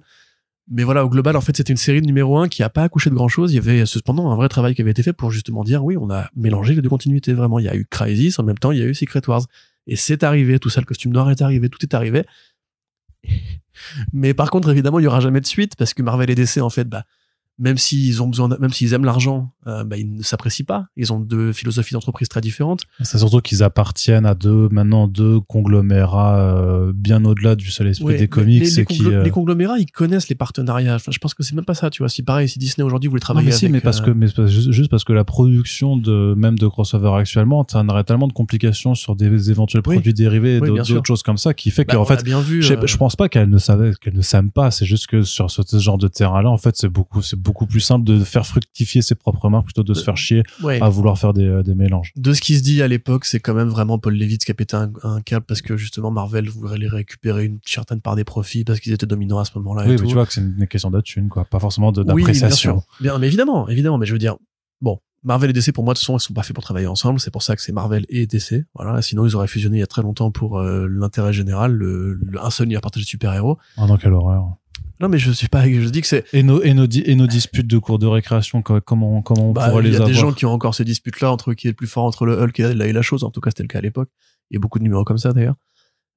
Mais 0.72 0.86
voilà, 0.86 1.04
au 1.04 1.10
global, 1.10 1.36
en 1.36 1.42
fait, 1.42 1.58
c'était 1.58 1.74
une 1.74 1.78
série 1.78 2.02
de 2.02 2.06
numéro 2.06 2.38
1 2.38 2.48
qui 2.48 2.64
a 2.64 2.70
pas 2.70 2.84
accouché 2.84 3.10
de 3.10 3.16
grand 3.16 3.28
chose. 3.28 3.52
Il 3.52 3.56
y 3.56 3.60
avait 3.60 3.86
cependant 3.86 4.32
un 4.32 4.38
vrai 4.38 4.48
travail 4.48 4.74
qui 4.74 4.82
avait 4.82 4.92
été 4.92 5.04
fait 5.04 5.12
pour 5.12 5.32
justement 5.32 5.66
dire, 5.66 5.84
oui, 5.84 5.98
on 5.98 6.10
a 6.10 6.30
mélangé 6.34 6.76
les 6.76 6.82
deux 6.82 6.88
continuités, 6.88 7.34
vraiment. 7.34 7.60
Il 7.60 7.66
y 7.66 7.70
a 7.70 7.76
eu 7.76 7.86
Crisis, 7.90 8.40
en 8.40 8.44
même 8.44 8.58
temps, 8.58 8.72
il 8.72 8.80
y 8.80 8.82
a 8.82 8.86
eu 8.86 8.96
Secret 8.96 9.22
Wars. 9.28 9.46
Et 9.86 9.98
c'est 9.98 10.24
arrivé, 10.24 10.60
tout 10.60 10.70
ça, 10.70 10.80
le 10.80 10.86
costume 10.86 11.12
noir 11.12 11.30
est 11.30 11.42
arrivé, 11.42 11.68
tout 11.68 11.84
est 11.84 11.94
arrivé. 11.94 12.26
Mais 14.14 14.34
par 14.34 14.50
contre, 14.52 14.70
évidemment, 14.70 15.00
il 15.00 15.04
y 15.04 15.08
aura 15.08 15.20
jamais 15.20 15.42
de 15.42 15.46
suite 15.46 15.76
parce 15.76 15.94
que 15.94 16.02
Marvel 16.02 16.30
et 16.30 16.36
DC, 16.36 16.58
en 16.60 16.70
fait, 16.70 16.88
bah, 16.88 17.04
même 17.60 17.78
s'ils 17.78 18.22
ont 18.24 18.28
besoin, 18.28 18.50
de- 18.50 18.58
même 18.58 18.72
s'ils 18.72 18.94
aiment 18.94 19.06
l'argent, 19.06 19.52
euh, 19.68 19.84
bah, 19.84 19.98
ils 19.98 20.12
ne 20.16 20.24
s'apprécient 20.24 20.66
pas. 20.66 20.86
Ils 20.98 21.14
ont 21.14 21.20
deux 21.20 21.54
philosophies 21.54 21.94
d'entreprise 21.94 22.28
très 22.28 22.42
différentes. 22.42 22.82
C'est 23.02 23.18
surtout 23.20 23.40
qu'ils 23.42 23.62
appartiennent 23.64 24.26
à 24.26 24.34
deux, 24.36 24.68
maintenant 24.72 25.08
deux 25.08 25.40
conglomérats 25.40 26.40
euh, 26.40 26.92
bien 26.96 27.24
au-delà 27.26 27.56
du 27.56 27.70
seul 27.72 27.88
esprit 27.88 28.06
Ouais, 28.06 28.18
des 28.18 28.28
comics 28.28 28.60
les, 28.64 28.70
les 28.70 28.80
et 28.80 28.86
qui. 28.86 29.02
conglo- 29.04 29.12
euh, 29.14 29.24
les 29.24 29.30
conglomérats, 29.30 29.78
ils 29.80 29.86
connaissent 29.92 30.30
les 30.30 30.36
partenariats. 30.36 30.96
Enfin, 30.96 31.12
je 31.12 31.20
pense 31.20 31.34
que 31.34 31.44
c'est 31.44 31.56
même 31.56 31.66
pas 31.66 31.74
ça, 31.74 31.90
tu 31.90 32.02
vois. 32.02 32.10
Si 32.10 32.24
pareil, 32.24 32.50
si 32.50 32.60
Disney 32.60 32.84
aujourd'hui 32.86 33.10
voulait 33.10 33.20
Non, 33.20 33.24
travailler 33.26 33.46
mais 33.48 33.52
si, 33.54 33.66
avec, 33.66 33.74
mais 33.74 33.82
parce 33.82 34.02
euh, 34.02 34.06
que, 34.06 34.12
mais 34.12 34.28
juste, 34.48 34.90
parce 34.90 35.04
que 35.04 35.14
la 35.14 35.24
production 35.24 35.96
de, 35.98 36.34
même 36.36 36.58
de 36.58 36.68
crossover 36.68 37.12
actuellement, 37.18 37.66
ça 37.70 37.84
aurait 37.88 38.04
tellement 38.04 38.28
de 38.28 38.34
complications 38.34 38.96
sur 38.96 39.16
des 39.16 39.52
éventuels 39.52 39.84
Oui. 39.86 39.96
produits 39.96 40.14
dérivés 40.14 40.58
et 40.58 40.60
Oui, 40.60 40.70
d'autres 40.70 41.06
choses 41.06 41.24
comme 41.24 41.38
ça 41.38 41.54
qui 41.54 41.72
fait 41.72 41.86
bah, 41.86 41.94
qu'en 41.96 42.02
on 42.02 42.06
fait, 42.06 42.16
l'a 42.18 42.24
bien 42.24 42.42
vu. 42.42 42.62
je, 42.62 42.70
sais- 42.70 42.78
euh, 42.78 42.88
je 42.88 42.98
pense 42.98 43.16
pas 43.16 43.30
qu'elle 43.30 43.50
ne 43.50 43.58
savait, 43.58 43.92
qu'elle 44.02 44.16
ne 44.16 44.22
s'aime 44.22 44.52
pas. 44.52 44.72
C'est 44.72 44.86
juste 44.86 45.08
que 45.08 45.22
sur 45.24 45.50
ce, 45.52 45.62
ce 45.66 45.78
genre 45.80 45.98
de 45.98 46.08
terrain-là, 46.08 46.50
en 46.50 46.58
fait, 46.58 46.76
c'est 46.76 46.90
beaucoup, 46.90 47.22
c'est 47.22 47.40
beaucoup 47.44 47.66
plus 47.66 47.80
simple 47.80 48.06
de 48.06 48.24
faire 48.24 48.46
fructifier 48.46 49.02
ses 49.02 49.16
propres 49.16 49.50
marques 49.50 49.66
plutôt 49.66 49.84
de 49.84 49.94
se 49.94 50.04
faire 50.04 50.18
chier 50.18 50.44
ouais. 50.64 50.82
à 50.82 50.90
vouloir 50.90 51.18
faire 51.20 51.34
des, 51.34 51.46
euh, 51.46 51.64
des 51.64 51.76
mélanges. 51.76 52.12
de 52.16 52.34
ce 52.34 52.42
qui 52.42 52.58
se 52.58 52.64
dit 52.64 52.82
à 52.82 52.88
l'époque, 52.88 53.26
c'est 53.26 53.40
quand 53.40 53.54
même 53.54 53.68
vraiment 53.70 54.00
Paul 54.00 54.16
Levitz 54.16 54.46
qui 54.46 54.52
a 54.52 54.54
pété 54.54 54.76
un, 54.76 54.92
un 55.04 55.22
câble 55.22 55.46
parce 55.46 55.62
que 55.62 55.78
justement 55.78 56.10
Marvel 56.12 56.50
voulait 56.50 56.78
les 56.78 56.88
récupérer 56.88 57.46
une 57.46 57.60
certaine 57.66 58.02
part 58.02 58.16
des 58.16 58.24
profits 58.24 58.64
parce 58.64 58.80
qu'ils 58.80 58.94
étaient 58.94 59.06
dominants 59.06 59.40
à 59.40 59.46
ce 59.46 59.52
moment-là. 59.58 59.84
oui, 59.84 59.90
et 59.90 59.92
mais 59.92 59.98
tout. 59.98 60.08
tu 60.08 60.14
vois 60.14 60.26
que 60.26 60.34
c'est 60.34 60.42
une 60.42 60.68
question 60.68 60.90
de 60.92 61.02
thune, 61.02 61.30
quoi. 61.30 61.46
Pas 61.46 61.60
forcément 61.60 61.92
de- 61.92 62.02
Oui, 62.02 62.06
bien 62.06 62.16
d'appréciation. 62.34 62.80
sûr. 62.80 62.84
Bien, 63.02 63.18
mais 63.20 63.28
évidemment, 63.28 63.68
évidemment. 63.70 63.98
Mais 63.98 64.06
je 64.06 64.14
veux 64.14 64.20
dire, 64.20 64.36
bon, 64.82 65.00
Marvel 65.24 65.50
et 65.50 65.54
DC 65.54 65.72
pour 65.72 65.84
moi 65.86 65.94
de 65.94 66.00
toute 66.00 66.06
façon 66.06 66.18
ils 66.18 66.22
sont 66.22 66.34
pas 66.34 66.44
faits 66.44 66.54
pour 66.54 66.64
travailler 66.66 66.88
ensemble. 66.88 67.20
C'est 67.20 67.32
pour 67.32 67.44
ça 67.44 67.56
que 67.56 67.62
c'est 67.62 67.72
Marvel 67.72 68.06
et 68.10 68.28
DC. 68.28 68.66
Voilà. 68.76 69.02
Sinon 69.02 69.26
ils 69.26 69.36
auraient 69.36 69.48
fusionné 69.48 69.78
il 69.78 69.80
y 69.80 69.84
a 69.84 69.88
très 69.88 70.02
longtemps 70.02 70.32
pour 70.32 70.60
euh, 70.60 70.86
l'intérêt 70.90 71.32
général, 71.34 71.72
le, 71.74 72.14
le- 72.22 72.44
un 72.44 72.50
seul 72.50 72.66
univers 72.66 72.82
partagé 72.82 73.04
de 73.06 73.08
super-héros. 73.10 73.58
Ah 73.78 73.88
non, 73.88 73.96
quelle 73.98 74.14
horreur. 74.14 74.56
Non, 75.00 75.10
mais 75.10 75.18
je 75.18 75.32
suis 75.32 75.48
pas. 75.48 75.66
Je 75.68 75.90
dis 75.90 76.02
que 76.02 76.08
c'est. 76.08 76.24
Et 76.34 76.44
nos, 76.44 76.62
et 76.62 76.74
nos, 76.74 76.86
et 76.88 77.16
nos 77.16 77.28
disputes 77.28 77.68
de 77.68 77.78
cours 77.78 78.00
de 78.00 78.06
récréation, 78.06 78.62
comment, 78.62 79.22
comment 79.22 79.50
on 79.50 79.54
Bah, 79.54 79.70
pourrait 79.70 79.84
il 79.84 79.88
y 79.88 79.90
les 79.90 79.96
a 79.96 79.98
avoir 79.98 80.08
des 80.10 80.14
gens 80.16 80.32
qui 80.32 80.46
ont 80.46 80.52
encore 80.54 80.76
ces 80.76 80.86
disputes-là 80.86 81.32
entre 81.32 81.54
qui 81.54 81.68
est 81.68 81.72
le 81.72 81.76
plus 81.76 81.88
fort 81.88 82.06
entre 82.06 82.26
le 82.26 82.40
Hulk 82.42 82.60
et 82.60 82.74
la, 82.74 82.88
et 82.88 82.94
la 82.94 83.02
chose. 83.02 83.24
En 83.24 83.32
tout 83.32 83.42
cas, 83.42 83.50
c'était 83.50 83.64
le 83.64 83.68
cas 83.68 83.80
à 83.80 83.82
l'époque. 83.82 84.10
Il 84.52 84.56
y 84.56 84.58
a 84.58 84.60
beaucoup 84.60 84.80
de 84.80 84.84
numéros 84.84 85.04
comme 85.04 85.18
ça 85.18 85.34
d'ailleurs. 85.34 85.56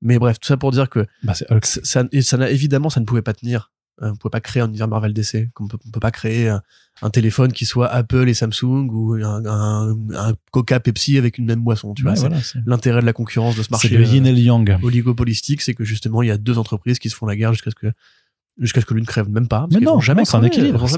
Mais 0.02 0.18
bref, 0.18 0.38
tout 0.38 0.46
ça 0.46 0.56
pour 0.58 0.70
dire 0.72 0.90
que 0.90 1.06
Bah, 1.22 1.34
c'est 1.34 1.50
Hulk. 1.50 1.64
ça, 1.64 2.04
et 2.12 2.22
ça 2.22 2.36
n'a 2.36 2.50
évidemment, 2.50 2.90
ça 2.90 3.00
ne 3.00 3.06
pouvait 3.06 3.22
pas 3.22 3.32
tenir. 3.32 3.72
Euh, 4.02 4.10
On 4.12 4.16
pouvait 4.16 4.30
pas 4.30 4.40
créer 4.42 4.62
un 4.62 4.68
univers 4.68 4.88
Marvel 4.88 5.14
DC. 5.14 5.48
On 5.58 5.68
peut, 5.68 5.78
on 5.86 5.90
peut 5.90 6.00
pas 6.00 6.10
créer 6.10 6.48
un, 6.50 6.60
un 7.00 7.08
téléphone 7.08 7.50
qui 7.52 7.64
soit 7.64 7.86
Apple 7.88 8.28
et 8.28 8.34
Samsung 8.34 8.90
ou 8.92 9.14
un, 9.14 9.46
un, 9.46 9.96
un 10.14 10.34
Coca 10.52 10.80
Pepsi 10.80 11.16
avec 11.16 11.38
une 11.38 11.46
même 11.46 11.62
boisson. 11.62 11.94
Tu 11.94 12.02
vois, 12.02 12.10
Ouais, 12.10 12.16
c'est 12.18 12.26
voilà, 12.28 12.42
c'est 12.42 12.58
l'intérêt 12.66 13.00
de 13.00 13.06
la 13.06 13.14
concurrence 13.14 13.54
de 13.56 13.62
ce 13.62 13.68
c'est 13.68 13.70
marché 13.72 13.88
le 13.96 14.04
yin 14.04 14.26
et 14.26 14.32
le 14.32 14.38
yang. 14.38 14.68
euh, 14.70 14.76
oligopolistique, 14.82 15.62
c'est 15.62 15.72
que 15.74 15.82
justement 15.82 16.20
il 16.22 16.28
y 16.28 16.30
a 16.30 16.36
deux 16.36 16.58
entreprises 16.58 16.98
qui 16.98 17.08
se 17.08 17.16
font 17.16 17.24
la 17.24 17.36
guerre 17.36 17.54
jusqu'à 17.54 17.70
ce 17.70 17.74
que 17.74 17.90
jusqu'à 18.58 18.80
ce 18.80 18.86
que 18.86 18.94
l'une 18.94 19.06
crève 19.06 19.28
même 19.28 19.48
pas. 19.48 19.66
Mais 19.72 19.80
non, 19.80 20.00
jamais 20.00 20.24
c'est 20.24 20.36
un 20.36 20.42
équilibre, 20.42 20.88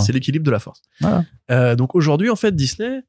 c'est 0.00 0.12
l'équilibre 0.12 0.44
de 0.44 0.50
la 0.50 0.58
force. 0.58 0.82
Voilà. 1.00 1.24
Euh, 1.50 1.76
donc 1.76 1.94
aujourd'hui, 1.94 2.30
en 2.30 2.36
fait, 2.36 2.54
Disney, 2.54 3.02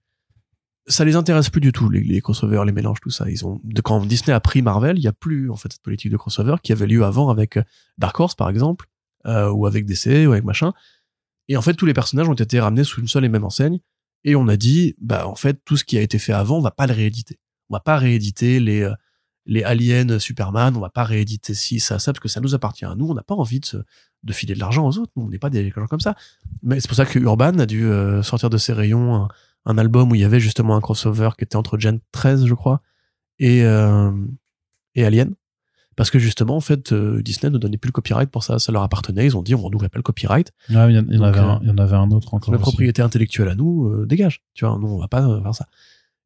ça 0.87 1.03
les 1.03 1.15
intéresse 1.15 1.49
plus 1.49 1.61
du 1.61 1.71
tout, 1.71 1.89
les, 1.89 2.01
les 2.01 2.21
crossovers, 2.21 2.63
les 2.65 2.71
mélanges, 2.71 2.99
tout 3.01 3.09
ça. 3.09 3.29
Ils 3.29 3.45
ont, 3.45 3.61
quand 3.83 4.05
Disney 4.05 4.33
a 4.33 4.39
pris 4.39 4.61
Marvel, 4.61 4.97
il 4.97 5.03
y 5.03 5.07
a 5.07 5.13
plus, 5.13 5.49
en 5.49 5.55
fait, 5.55 5.71
cette 5.71 5.81
politique 5.81 6.11
de 6.11 6.17
crossover 6.17 6.55
qui 6.63 6.71
avait 6.71 6.87
lieu 6.87 7.03
avant 7.03 7.29
avec 7.29 7.57
euh, 7.57 7.63
Dark 7.97 8.19
Horse, 8.19 8.35
par 8.35 8.49
exemple, 8.49 8.85
euh, 9.25 9.49
ou 9.51 9.65
avec 9.65 9.85
DC, 9.85 10.27
ou 10.27 10.31
avec 10.31 10.43
machin. 10.43 10.73
Et 11.47 11.57
en 11.57 11.61
fait, 11.61 11.73
tous 11.73 11.85
les 11.85 11.93
personnages 11.93 12.29
ont 12.29 12.33
été 12.33 12.59
ramenés 12.59 12.83
sous 12.83 13.01
une 13.01 13.07
seule 13.07 13.25
et 13.25 13.29
même 13.29 13.43
enseigne. 13.43 13.79
Et 14.23 14.35
on 14.35 14.47
a 14.47 14.57
dit, 14.57 14.95
bah, 14.99 15.27
en 15.27 15.35
fait, 15.35 15.59
tout 15.65 15.77
ce 15.77 15.83
qui 15.83 15.97
a 15.97 16.01
été 16.01 16.19
fait 16.19 16.33
avant, 16.33 16.57
on 16.57 16.61
va 16.61 16.71
pas 16.71 16.87
le 16.87 16.93
rééditer. 16.93 17.39
On 17.69 17.75
va 17.75 17.79
pas 17.79 17.97
rééditer 17.97 18.59
les, 18.59 18.89
les 19.47 19.63
aliens 19.63 20.19
Superman, 20.19 20.75
on 20.75 20.79
va 20.81 20.89
pas 20.89 21.03
rééditer 21.03 21.53
ci, 21.53 21.79
ça, 21.79 21.97
ça, 21.99 22.11
parce 22.13 22.21
que 22.21 22.27
ça 22.27 22.41
nous 22.41 22.53
appartient 22.53 22.85
à 22.85 22.93
nous. 22.95 23.07
On 23.09 23.13
n'a 23.13 23.23
pas 23.23 23.33
envie 23.35 23.59
de, 23.59 23.65
se- 23.65 23.77
de 24.23 24.33
filer 24.33 24.53
de 24.53 24.59
l'argent 24.59 24.85
aux 24.87 24.97
autres. 24.97 25.11
Nous, 25.15 25.23
on 25.23 25.29
n'est 25.29 25.39
pas 25.39 25.49
des 25.49 25.69
gens 25.71 25.87
comme 25.87 26.01
ça. 26.01 26.15
Mais 26.63 26.79
c'est 26.79 26.87
pour 26.87 26.97
ça 26.97 27.05
que 27.05 27.17
Urban 27.17 27.57
a 27.59 27.65
dû 27.65 27.85
euh, 27.85 28.21
sortir 28.23 28.49
de 28.49 28.57
ses 28.57 28.73
rayons 28.73 29.15
un, 29.15 29.27
un 29.65 29.77
album 29.77 30.11
où 30.11 30.15
il 30.15 30.21
y 30.21 30.25
avait 30.25 30.39
justement 30.39 30.75
un 30.75 30.81
crossover 30.81 31.29
qui 31.37 31.43
était 31.45 31.55
entre 31.55 31.77
Gen 31.79 31.99
13, 32.11 32.45
je 32.45 32.53
crois, 32.53 32.81
et, 33.39 33.63
euh, 33.63 34.11
et 34.95 35.05
Alien. 35.05 35.33
Parce 35.95 36.11
que 36.11 36.19
justement, 36.19 36.55
en 36.55 36.61
fait, 36.61 36.91
euh, 36.91 37.23
Disney 37.23 37.49
ne 37.51 37.57
donnait 37.57 37.77
plus 37.77 37.87
le 37.87 37.91
copyright 37.93 38.29
pour 38.29 38.43
ça. 38.43 38.59
Ça 38.59 38.71
leur 38.71 38.83
appartenait. 38.83 39.25
Ils 39.25 39.35
ont 39.35 39.41
dit, 39.41 39.55
on 39.55 39.67
ne 39.67 39.77
pas 39.77 39.87
le 39.95 40.03
copyright. 40.03 40.51
Ouais, 40.69 40.93
il 40.93 40.95
y 41.11 41.15
y 41.15 41.17
en 41.17 41.23
avait 41.23 41.39
euh, 41.39 41.43
un, 41.43 41.59
il 41.63 41.67
y 41.69 41.71
en 41.71 41.77
avait 41.79 41.95
un 41.95 42.11
autre 42.11 42.35
encore. 42.35 42.51
La 42.53 42.57
aussi. 42.59 42.61
propriété 42.69 43.01
intellectuelle 43.01 43.47
à 43.47 43.55
nous, 43.55 43.87
euh, 43.87 44.05
dégage. 44.05 44.43
Tu 44.53 44.63
vois, 44.63 44.77
nous, 44.79 44.87
on 44.87 44.99
va 44.99 45.07
pas 45.07 45.27
euh, 45.27 45.41
faire 45.41 45.55
ça. 45.55 45.65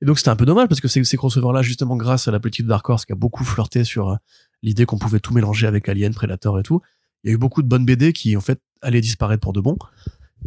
Et 0.01 0.05
donc, 0.05 0.17
c'était 0.17 0.29
un 0.29 0.35
peu 0.35 0.45
dommage 0.45 0.67
parce 0.67 0.81
que 0.81 0.87
ces, 0.87 1.03
ces 1.03 1.17
crossovers-là, 1.17 1.61
justement, 1.61 1.95
grâce 1.95 2.27
à 2.27 2.31
la 2.31 2.39
politique 2.39 2.65
de 2.65 2.69
Dark 2.69 2.87
Horse 2.89 3.05
qui 3.05 3.11
a 3.11 3.15
beaucoup 3.15 3.43
flirté 3.43 3.83
sur 3.83 4.09
euh, 4.09 4.15
l'idée 4.63 4.85
qu'on 4.85 4.97
pouvait 4.97 5.19
tout 5.19 5.33
mélanger 5.33 5.67
avec 5.67 5.87
Alien, 5.89 6.13
Predator 6.13 6.59
et 6.59 6.63
tout, 6.63 6.81
il 7.23 7.29
y 7.29 7.31
a 7.31 7.35
eu 7.35 7.37
beaucoup 7.37 7.61
de 7.61 7.67
bonnes 7.67 7.85
BD 7.85 8.11
qui, 8.13 8.35
en 8.35 8.41
fait, 8.41 8.59
allaient 8.81 9.01
disparaître 9.01 9.41
pour 9.41 9.53
de 9.53 9.61
bon. 9.61 9.77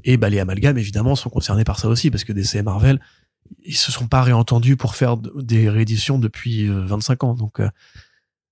Et 0.03 0.17
bah, 0.17 0.29
les 0.29 0.41
amalgames, 0.41 0.77
évidemment, 0.77 1.15
sont 1.15 1.31
concernés 1.31 1.63
par 1.63 1.79
ça 1.79 1.89
aussi 1.89 2.11
parce 2.11 2.25
que 2.25 2.33
DC 2.33 2.57
et 2.57 2.63
Marvel, 2.63 3.01
ils 3.65 3.77
se 3.77 3.93
sont 3.93 4.09
pas 4.09 4.23
réentendus 4.23 4.77
pour 4.77 4.97
faire 4.97 5.17
de- 5.17 5.33
des 5.41 5.69
rééditions 5.69 6.19
depuis 6.19 6.69
euh, 6.69 6.85
25 6.87 7.23
ans. 7.23 7.35
Donc, 7.35 7.61
euh, 7.61 7.69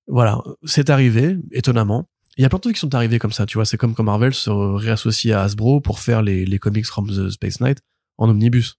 voilà, 0.07 0.41
c'est 0.65 0.89
arrivé, 0.89 1.37
étonnamment. 1.51 2.09
Il 2.37 2.43
y 2.43 2.45
a 2.45 2.49
plein 2.49 2.59
de 2.59 2.63
trucs 2.63 2.77
qui 2.77 2.81
sont 2.81 2.95
arrivés 2.95 3.19
comme 3.19 3.33
ça, 3.33 3.45
tu 3.45 3.59
vois. 3.59 3.65
C'est 3.65 3.77
comme 3.77 3.95
quand 3.95 4.05
Marvel 4.05 4.33
se 4.35 4.51
réassocie 4.51 5.35
à 5.35 5.43
Hasbro 5.43 5.81
pour 5.81 5.99
faire 5.99 6.23
les 6.23 6.59
comics 6.59 6.87
from 6.87 7.09
the 7.09 7.29
Space 7.31 7.61
Knight 7.61 7.79
en 8.19 8.29
omnibus. 8.29 8.77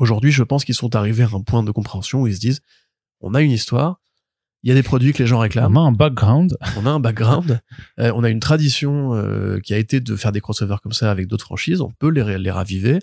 Aujourd'hui, 0.00 0.32
je 0.32 0.42
pense 0.42 0.64
qu'ils 0.64 0.74
sont 0.74 0.96
arrivés 0.96 1.24
à 1.24 1.28
un 1.34 1.42
point 1.42 1.62
de 1.62 1.70
compréhension 1.70 2.22
où 2.22 2.26
ils 2.26 2.34
se 2.34 2.40
disent, 2.40 2.62
on 3.20 3.34
a 3.34 3.42
une 3.42 3.50
histoire, 3.50 4.00
il 4.62 4.70
y 4.70 4.72
a 4.72 4.74
des 4.74 4.82
produits 4.82 5.12
que 5.12 5.18
les 5.18 5.26
gens 5.26 5.38
réclament, 5.38 5.76
On 5.76 5.84
a 5.84 5.88
un 5.88 5.92
background. 5.92 6.56
on 6.78 6.86
a 6.86 6.90
un 6.90 7.00
background, 7.00 7.60
euh, 7.98 8.10
on 8.14 8.24
a 8.24 8.30
une 8.30 8.40
tradition 8.40 9.14
euh, 9.14 9.60
qui 9.60 9.74
a 9.74 9.78
été 9.78 10.00
de 10.00 10.16
faire 10.16 10.32
des 10.32 10.40
crossovers 10.40 10.80
comme 10.82 10.92
ça 10.92 11.10
avec 11.10 11.26
d'autres 11.26 11.44
franchises, 11.44 11.82
on 11.82 11.90
peut 11.90 12.08
les, 12.08 12.50
raviver 12.50 12.98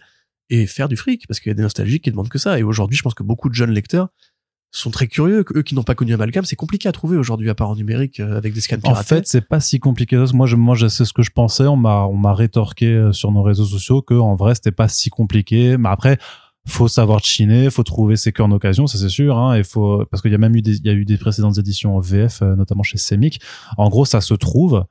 et 0.49 0.65
faire 0.65 0.89
du 0.89 0.97
fric 0.97 1.27
parce 1.27 1.39
qu'il 1.39 1.51
y 1.51 1.51
a 1.51 1.53
des 1.53 1.61
nostalgiques 1.61 2.03
qui 2.03 2.09
demandent 2.09 2.29
que 2.29 2.39
ça. 2.39 2.57
Et 2.57 2.63
aujourd'hui, 2.63 2.97
je 2.97 3.03
pense 3.03 3.13
que 3.13 3.23
beaucoup 3.23 3.49
de 3.49 3.53
jeunes 3.53 3.71
lecteurs 3.71 4.09
sont 4.71 4.89
très 4.89 5.07
curieux, 5.07 5.45
eux 5.55 5.61
qui 5.61 5.75
n'ont 5.75 5.83
pas 5.83 5.95
connu 5.95 6.15
Amalgam, 6.15 6.45
c'est 6.45 6.55
compliqué 6.55 6.89
à 6.89 6.91
trouver 6.91 7.17
aujourd'hui 7.17 7.49
à 7.51 7.55
part 7.55 7.69
en 7.69 7.75
numérique 7.75 8.19
euh, 8.19 8.37
avec 8.37 8.53
des 8.53 8.61
scans 8.61 8.77
En 8.77 8.79
piratés. 8.79 9.07
fait, 9.07 9.27
c'est 9.27 9.47
pas 9.47 9.59
si 9.59 9.79
compliqué. 9.79 10.23
Moi, 10.33 10.47
je, 10.47 10.55
moi, 10.55 10.73
je 10.73 10.87
sais 10.87 11.05
ce 11.05 11.13
que 11.13 11.21
je 11.21 11.31
pensais. 11.31 11.67
On 11.67 11.77
m'a, 11.77 12.05
on 12.05 12.17
m'a 12.17 12.33
rétorqué 12.33 13.09
sur 13.11 13.31
nos 13.31 13.43
réseaux 13.43 13.65
sociaux 13.65 14.01
que 14.01 14.15
en 14.15 14.33
vrai, 14.33 14.55
c'était 14.55 14.71
pas 14.71 14.87
si 14.87 15.11
compliqué. 15.11 15.77
Mais 15.77 15.89
après, 15.89 16.17
faut 16.67 16.87
savoir 16.87 17.23
chiner, 17.23 17.69
faut 17.69 17.83
trouver 17.83 18.15
ses 18.15 18.31
cœurs 18.31 18.45
en 18.47 18.51
occasion, 18.51 18.87
ça 18.87 18.97
c'est 18.97 19.09
sûr. 19.09 19.37
Hein, 19.37 19.57
il 19.57 19.63
faut 19.63 20.05
parce 20.11 20.21
qu'il 20.21 20.31
y 20.31 20.35
a 20.35 20.37
même 20.37 20.55
eu 20.55 20.61
des, 20.61 20.75
il 20.77 20.85
y 20.85 20.89
a 20.89 20.93
eu 20.93 21.05
des 21.05 21.17
précédentes 21.17 21.57
éditions 21.57 21.95
en 21.95 21.99
VF, 21.99 22.41
euh, 22.41 22.55
notamment 22.55 22.83
chez 22.83 22.97
Semic. 22.97 23.39
En 23.77 23.89
gros, 23.89 24.05
ça 24.05 24.21
se 24.21 24.33
trouve. 24.33 24.85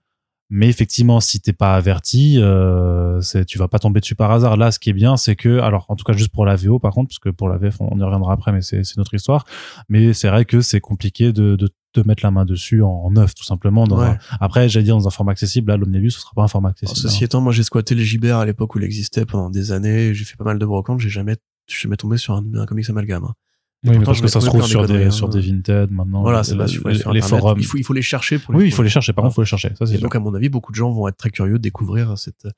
Mais 0.49 0.69
effectivement, 0.69 1.19
si 1.19 1.41
t'es 1.41 1.53
pas 1.53 1.75
averti, 1.75 2.37
euh, 2.39 3.21
tu 3.49 3.59
vas 3.59 3.67
pas 3.67 3.81
tomber 3.81 3.99
dessus 3.99 4.15
par 4.15 4.31
hasard. 4.31 4.57
Là, 4.57 4.71
ce 4.71 4.79
qui 4.79 4.91
est 4.91 4.93
bien, 4.93 5.17
c'est 5.17 5.35
que, 5.35 5.59
alors, 5.59 5.87
en 5.89 5.97
tout 5.97 6.05
cas, 6.05 6.13
juste 6.13 6.29
pour 6.31 6.45
la 6.47 6.55
VO, 6.55 6.79
par 6.79 6.93
contre, 6.93 7.09
parce 7.09 7.19
que 7.19 7.31
pour 7.31 7.49
la 7.49 7.59
VF, 7.59 7.81
on 7.81 7.99
y 7.99 8.03
reviendra 8.05 8.33
après, 8.33 8.53
mais 8.53 8.63
c'est, 8.63 8.85
c'est 8.85 8.97
notre 8.97 9.13
histoire. 9.15 9.45
Mais 9.89 10.13
c'est 10.13 10.29
vrai 10.29 10.45
que 10.45 10.61
c'est 10.61 10.79
compliqué 10.79 11.33
de, 11.33 11.57
de, 11.57 11.69
de 11.95 12.03
mettre 12.07 12.23
la 12.23 12.31
main 12.31 12.45
dessus 12.45 12.81
en, 12.83 13.11
neuf, 13.11 13.35
tout 13.35 13.43
simplement. 13.43 13.89
Dans 13.89 13.99
Ouais. 13.99 14.07
un- 14.07 14.19
après, 14.39 14.69
j'allais 14.69 14.85
dire 14.85 14.97
dans 14.97 15.09
un 15.09 15.11
format 15.11 15.33
accessible. 15.33 15.73
Là, 15.73 15.77
l'omnibus, 15.79 16.15
ce 16.15 16.21
sera 16.21 16.31
pas 16.37 16.45
un 16.45 16.49
format 16.49 16.69
Alors, 16.69 16.75
accessible. 16.81 17.11
ceci 17.11 17.25
étant, 17.25 17.41
moi 17.41 17.53
j'ai 17.53 17.65
squatté 17.65 17.97
le 17.97 18.03
JBR 18.05 18.37
à 18.37 18.47
l'époque 18.47 18.73
où 18.77 18.79
il 18.79 18.85
existait 18.85 19.27
pendant 19.27 19.51
des 19.51 19.73
années, 19.73 20.15
j'ai 20.15 20.25
fait 20.25 20.37
pas 20.37 20.45
mal 20.45 20.61
de 20.61 20.65
brocantes, 20.67 21.01
j'ai 21.01 21.09
jamais, 21.09 21.35
je 21.69 21.75
suis 21.75 21.83
jamais 21.83 21.97
tombé 21.97 22.17
sur 22.17 22.35
un, 22.35 22.45
un 22.55 22.67
comics 22.67 22.89
Amalgam. 22.91 23.25
hein. 23.25 23.35
Oui, 23.85 23.91
mais 23.91 23.97
pourtant, 23.97 24.07
parce 24.13 24.21
que 24.23 24.29
ça 24.29 24.41
se 24.41 24.47
trouve 24.47 24.61
plein 24.61 24.69
sur 24.69 24.83
de 24.83 24.87
des, 24.87 24.93
conneries, 24.95 25.13
sur 25.13 25.27
hein. 25.27 25.31
des 25.31 25.41
Vinted 25.41 25.91
maintenant. 25.93 26.23
Voilà, 26.23 26.41
aller 26.41 26.57
les, 26.57 26.95
sur 26.99 27.13
les 27.13 27.21
forums. 27.21 27.59
Il 27.59 27.67
faut, 27.67 27.77
il 27.79 27.85
faut 27.85 27.93
les 27.93 28.03
chercher 28.03 28.39
pour 28.39 28.53
les 28.55 28.59
Oui, 28.59 28.67
il 28.67 28.73
faut 28.73 28.83
les 28.83 28.89
chercher. 28.89 29.13
Par 29.13 29.23
contre, 29.23 29.35
il 29.35 29.37
faut 29.37 29.43
les 29.43 29.47
chercher. 29.47 29.73
Ça, 29.79 29.87
c'est 29.87 29.99
donc, 29.99 30.15
à 30.17 30.19
mon 30.21 30.35
avis, 30.35 30.49
beaucoup 30.49 30.73
de 30.73 30.77
gens 30.77 30.91
vont 30.91 31.07
être 31.09 31.17
très 31.17 31.31
curieux 31.31 31.55
de 31.55 31.63
découvrir 31.63 32.17
cette 32.19 32.49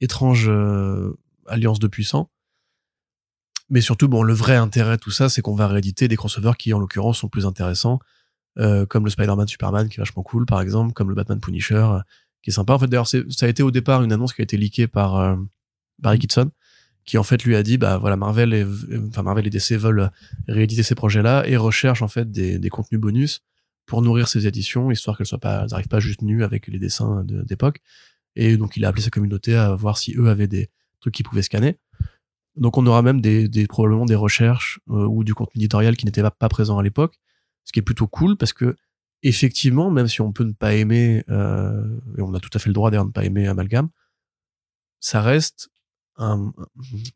étrange 0.00 0.46
euh, 0.48 1.12
alliance 1.46 1.78
de 1.78 1.86
puissants. 1.86 2.30
Mais 3.70 3.80
surtout, 3.80 4.08
bon, 4.08 4.22
le 4.22 4.32
vrai 4.34 4.56
intérêt 4.56 4.96
de 4.96 5.00
tout 5.00 5.10
ça, 5.10 5.28
c'est 5.28 5.40
qu'on 5.40 5.54
va 5.54 5.68
rééditer 5.68 6.08
des 6.08 6.16
crossovers 6.16 6.56
qui, 6.58 6.72
en 6.74 6.78
l'occurrence, 6.78 7.18
sont 7.18 7.28
plus 7.28 7.46
intéressants, 7.46 8.00
euh, 8.58 8.84
comme 8.86 9.04
le 9.04 9.10
Spider-Man 9.10 9.46
Superman, 9.46 9.88
qui 9.88 9.94
est 10.00 10.02
vachement 10.02 10.22
cool, 10.22 10.46
par 10.46 10.60
exemple, 10.60 10.92
comme 10.92 11.08
le 11.08 11.14
Batman 11.14 11.38
Punisher, 11.40 11.74
euh, 11.76 12.00
qui 12.42 12.50
est 12.50 12.52
sympa. 12.52 12.72
En 12.74 12.78
fait, 12.78 12.88
d'ailleurs, 12.88 13.06
ça 13.06 13.18
a 13.42 13.48
été 13.48 13.62
au 13.62 13.70
départ 13.70 14.02
une 14.02 14.12
annonce 14.12 14.32
qui 14.32 14.42
a 14.42 14.44
été 14.44 14.56
leakée 14.56 14.88
par 14.88 15.16
euh, 15.16 15.36
Barry 16.00 16.18
Kitson, 16.18 16.50
qui 17.04 17.18
en 17.18 17.22
fait 17.22 17.42
lui 17.44 17.56
a 17.56 17.62
dit, 17.62 17.78
bah 17.78 17.98
voilà, 17.98 18.16
Marvel 18.16 18.54
et, 18.54 18.66
enfin, 19.08 19.22
Marvel 19.22 19.46
et 19.46 19.50
DC 19.50 19.72
veulent 19.72 20.10
rééditer 20.48 20.82
ces 20.82 20.94
projets-là 20.94 21.44
et 21.46 21.56
recherchent 21.56 22.02
en 22.02 22.08
fait 22.08 22.30
des, 22.30 22.58
des 22.58 22.68
contenus 22.68 23.00
bonus 23.00 23.40
pour 23.86 24.02
nourrir 24.02 24.28
ces 24.28 24.46
éditions, 24.46 24.90
histoire 24.90 25.16
qu'elles 25.16 25.26
soient 25.26 25.38
pas, 25.38 25.66
n'arrivent 25.66 25.88
pas 25.88 26.00
juste 26.00 26.22
nues 26.22 26.44
avec 26.44 26.68
les 26.68 26.78
dessins 26.78 27.24
de- 27.24 27.42
d'époque. 27.42 27.80
Et 28.36 28.56
donc, 28.56 28.76
il 28.76 28.84
a 28.84 28.88
appelé 28.88 29.02
sa 29.02 29.10
communauté 29.10 29.54
à 29.56 29.74
voir 29.74 29.98
si 29.98 30.14
eux 30.16 30.28
avaient 30.28 30.46
des 30.46 30.70
trucs 31.00 31.14
qu'ils 31.14 31.26
pouvaient 31.26 31.42
scanner. 31.42 31.76
Donc, 32.56 32.78
on 32.78 32.86
aura 32.86 33.02
même 33.02 33.20
des, 33.20 33.48
des 33.48 33.66
probablement 33.66 34.06
des 34.06 34.14
recherches 34.14 34.78
euh, 34.90 35.06
ou 35.06 35.24
du 35.24 35.34
contenu 35.34 35.58
éditorial 35.60 35.96
qui 35.96 36.06
n'était 36.06 36.22
pas, 36.22 36.30
pas 36.30 36.48
présent 36.48 36.78
à 36.78 36.82
l'époque, 36.82 37.18
ce 37.64 37.72
qui 37.72 37.80
est 37.80 37.82
plutôt 37.82 38.06
cool 38.06 38.36
parce 38.36 38.52
que 38.52 38.76
effectivement, 39.24 39.90
même 39.90 40.08
si 40.08 40.20
on 40.20 40.32
peut 40.32 40.44
ne 40.44 40.52
pas 40.52 40.74
aimer, 40.74 41.24
euh, 41.28 41.84
et 42.16 42.22
on 42.22 42.34
a 42.34 42.40
tout 42.40 42.50
à 42.54 42.58
fait 42.58 42.68
le 42.68 42.74
droit 42.74 42.90
d'ailleurs 42.90 43.04
de 43.04 43.10
ne 43.10 43.12
pas 43.12 43.24
aimer 43.24 43.46
Amalgam, 43.46 43.88
ça 45.00 45.20
reste 45.20 45.70
un, 46.22 46.52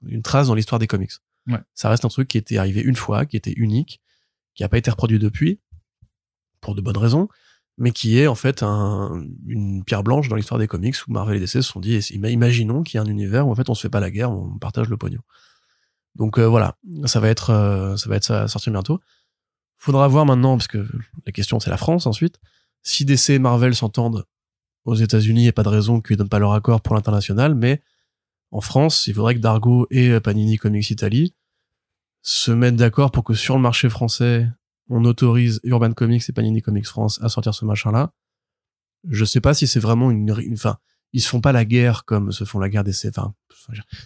une 0.07 0.23
trace 0.23 0.49
dans 0.49 0.55
l'histoire 0.55 0.79
des 0.79 0.87
comics. 0.87 1.13
Ouais. 1.47 1.61
Ça 1.75 1.89
reste 1.89 2.05
un 2.05 2.09
truc 2.09 2.29
qui 2.29 2.39
était 2.39 2.59
arrivé 2.59 2.81
une 2.81 2.97
fois, 2.97 3.27
qui 3.27 3.37
était 3.37 3.53
unique, 3.53 4.01
qui 4.55 4.63
n'a 4.63 4.69
pas 4.69 4.79
été 4.79 4.91
reproduit 4.91 5.19
depuis, 5.19 5.61
pour 6.61 6.75
de 6.75 6.81
bonnes 6.81 6.97
raisons, 6.99 7.29
mais 7.79 7.93
qui 7.93 8.19
est 8.19 8.27
en 8.27 8.35
fait 8.35 8.63
un, 8.63 9.25
une 9.47 9.85
pierre 9.85 10.03
blanche 10.03 10.29
dans 10.29 10.37
l'histoire 10.37 10.59
des 10.59 10.67
comics 10.67 10.97
où 11.07 11.13
Marvel 11.13 11.37
et 11.37 11.41
DC 11.41 11.49
se 11.49 11.63
sont 11.63 11.81
dit, 11.81 11.99
imaginons 12.11 12.83
qu'il 12.83 12.97
y 12.97 12.99
a 12.99 13.03
un 13.03 13.07
univers 13.07 13.47
où 13.47 13.51
en 13.51 13.55
fait 13.55 13.69
on 13.69 13.75
se 13.75 13.83
fait 13.83 13.91
pas 13.91 14.01
la 14.01 14.11
guerre, 14.11 14.31
on 14.31 14.59
partage 14.59 14.89
le 14.89 14.97
pognon. 14.97 15.21
Donc 16.15 16.39
euh, 16.39 16.47
voilà, 16.47 16.79
ça 17.05 17.21
va 17.21 17.29
être, 17.29 17.51
euh, 17.51 17.97
ça 17.97 18.09
va 18.09 18.17
être 18.17 18.25
ça 18.25 18.49
sortir 18.49 18.73
bientôt. 18.73 19.01
Faudra 19.79 20.09
voir 20.09 20.25
maintenant, 20.25 20.57
parce 20.57 20.69
que 20.69 20.87
la 21.27 21.33
question 21.33 21.61
c'est 21.61 21.69
la 21.69 21.77
France 21.77 22.07
ensuite, 22.07 22.41
si 22.83 23.05
DC 23.05 23.31
et 23.31 23.39
Marvel 23.39 23.75
s'entendent 23.75 24.25
aux 24.85 24.95
États-Unis, 24.95 25.41
il 25.41 25.45
n'y 25.45 25.49
a 25.51 25.53
pas 25.53 25.65
de 25.65 25.69
raison 25.69 26.01
qu'ils 26.01 26.17
donnent 26.17 26.29
pas 26.29 26.39
leur 26.39 26.53
accord 26.53 26.81
pour 26.81 26.95
l'international, 26.95 27.55
mais 27.55 27.83
en 28.57 28.63
France, 28.63 29.07
il 29.07 29.13
faudrait 29.13 29.35
que 29.35 29.41
Dargo 29.41 29.87
et 29.91 30.19
Panini 30.19 30.57
Comics 30.57 30.91
Italy 30.91 31.35
se 32.23 32.51
mettent 32.51 32.77
d'accord 32.77 33.11
pour 33.11 33.23
que 33.23 33.35
sur 33.35 33.55
le 33.55 33.61
marché 33.61 33.91
français, 33.91 34.49
on 34.89 35.05
autorise 35.05 35.61
Urban 35.63 35.93
Comics 35.93 36.27
et 36.27 36.33
Panini 36.33 36.63
Comics 36.63 36.87
France 36.87 37.21
à 37.23 37.29
sortir 37.29 37.53
ce 37.53 37.67
machin-là. 37.67 38.15
Je 39.11 39.27
sais 39.27 39.43
pas 39.43 39.53
si 39.53 39.67
c'est 39.67 39.79
vraiment 39.79 40.11
une, 40.11 40.33
enfin, 40.55 40.79
ils 41.13 41.21
se 41.21 41.29
font 41.29 41.43
pas 41.43 41.53
la 41.53 41.67
guerre 41.67 42.07
comme 42.07 42.33
se 42.33 42.45
font 42.45 42.59
la 42.59 42.71
guerre 42.71 42.83
DC. 42.83 43.09
Enfin, 43.11 43.35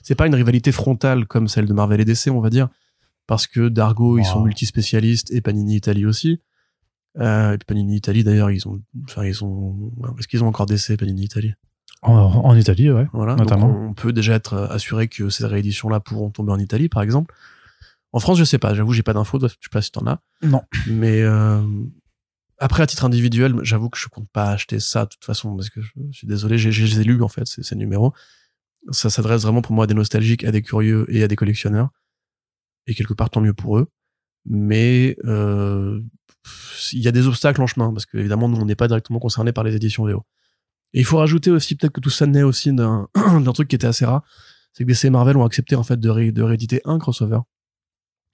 c'est 0.03 0.17
pas 0.17 0.27
une 0.27 0.35
rivalité 0.35 0.73
frontale 0.73 1.29
comme 1.29 1.47
celle 1.47 1.67
de 1.67 1.73
Marvel 1.73 2.01
et 2.01 2.05
DC, 2.05 2.27
on 2.33 2.41
va 2.41 2.51
dire, 2.51 2.69
parce 3.29 3.47
que 3.47 3.69
Dargo, 3.69 4.19
ils 4.19 4.25
sont 4.25 4.43
multispécialistes 4.43 5.31
et 5.31 5.41
Panini 5.43 5.77
Italy 5.77 6.07
aussi. 6.07 6.41
Euh, 7.21 7.55
et 7.55 7.59
Panini 7.59 7.99
Italy, 7.99 8.25
d'ailleurs, 8.25 8.51
ils 8.51 8.67
ont, 8.67 8.83
enfin, 9.05 9.25
ils 9.25 9.45
ont, 9.45 9.93
est-ce 10.19 10.27
qu'ils 10.27 10.43
ont 10.43 10.49
encore 10.49 10.67
DC, 10.67 10.97
Panini 10.97 11.23
Italy? 11.23 11.55
En, 12.03 12.13
en, 12.13 12.57
Italie, 12.57 12.91
ouais. 12.91 13.07
Voilà. 13.13 13.37
Notamment. 13.37 13.69
Donc 13.69 13.91
on 13.91 13.95
peut 13.95 14.13
déjà 14.13 14.35
être 14.35 14.57
assuré 14.71 15.09
que 15.09 15.29
ces 15.29 15.47
rééditions-là 15.47 16.01
pourront 16.01 16.31
tomber 16.31 16.53
en 16.53 16.59
Italie, 16.59 16.89
par 16.89 17.03
exemple. 17.03 17.35
En 18.13 18.21
France, 18.21 18.39
je 18.39 18.45
sais 18.45 18.59
pas. 18.59 18.75
J'avoue, 18.75 18.93
j'ai 18.93 19.03
pas 19.03 19.13
d'infos. 19.13 19.39
Je 19.41 19.49
sais 19.49 19.57
pas 19.71 19.83
si 19.83 19.93
t'en 19.93 20.07
as. 20.07 20.21
Non. 20.43 20.63
Mais 20.87 21.23
euh, 21.23 21.63
après, 22.59 22.83
à 22.83 22.87
titre 22.87 23.05
individuel, 23.05 23.55
j'avoue 23.63 23.89
que 23.91 23.99
je 23.99 24.09
compte 24.09 24.29
pas 24.31 24.51
acheter 24.51 24.81
ça 24.81 25.05
de 25.05 25.11
toute 25.11 25.25
façon 25.25 25.55
parce 25.55 25.71
que 25.71 25.81
je, 25.81 25.91
suis 26.13 26.27
désolé, 26.27 26.59
j'ai 26.59 27.05
lus 27.05 27.23
en 27.23 27.29
fait 27.29 27.47
ces, 27.47 27.63
ces 27.63 27.77
numéros. 27.77 28.13
Ça 28.91 29.11
s'adresse 29.11 29.43
vraiment 29.43 29.63
pour 29.63 29.75
moi 29.75 29.85
à 29.85 29.87
des 29.87 29.95
nostalgiques, 29.95 30.45
à 30.45 30.53
des 30.53 30.63
curieux 30.63 31.07
et 31.09 31.23
à 31.23 31.29
des 31.29 31.37
collectionneurs. 31.37 31.91
Et 32.87 32.95
quelque 32.95 33.15
part, 33.15 33.31
tant 33.31 33.41
mieux 33.41 33.55
pour 33.55 33.79
eux. 33.79 33.89
Mais 34.47 35.17
euh, 35.25 36.01
il 36.93 37.01
y 37.01 37.09
a 37.09 37.13
des 37.13 37.27
obstacles 37.27 37.61
en 37.63 37.67
chemin 37.67 37.93
parce 37.93 38.07
que 38.07 38.17
évidemment, 38.17 38.49
nous, 38.49 38.57
on 38.57 38.65
n'est 38.65 38.75
pas 38.75 38.89
directement 38.89 39.19
concernés 39.19 39.53
par 39.53 39.65
les 39.65 39.77
éditions 39.77 40.07
VO. 40.07 40.25
Et 40.93 41.01
il 41.01 41.05
faut 41.05 41.19
rajouter 41.19 41.51
aussi 41.51 41.77
peut-être 41.77 41.93
que 41.93 42.01
tout 42.01 42.11
ça 42.11 42.27
naît 42.27 42.43
aussi 42.43 42.73
d'un 42.73 43.09
truc 43.55 43.69
qui 43.69 43.77
était 43.77 43.87
assez 43.87 44.05
rare, 44.05 44.23
c'est 44.73 44.85
que 44.85 44.89
DC 44.89 45.05
et 45.05 45.11
Marvel 45.11 45.37
ont 45.37 45.45
accepté 45.45 45.77
en 45.77 45.83
fait 45.83 45.99
de, 45.99 46.09
ré, 46.09 46.33
de 46.33 46.43
rééditer 46.43 46.81
un 46.85 46.99
crossover 46.99 47.41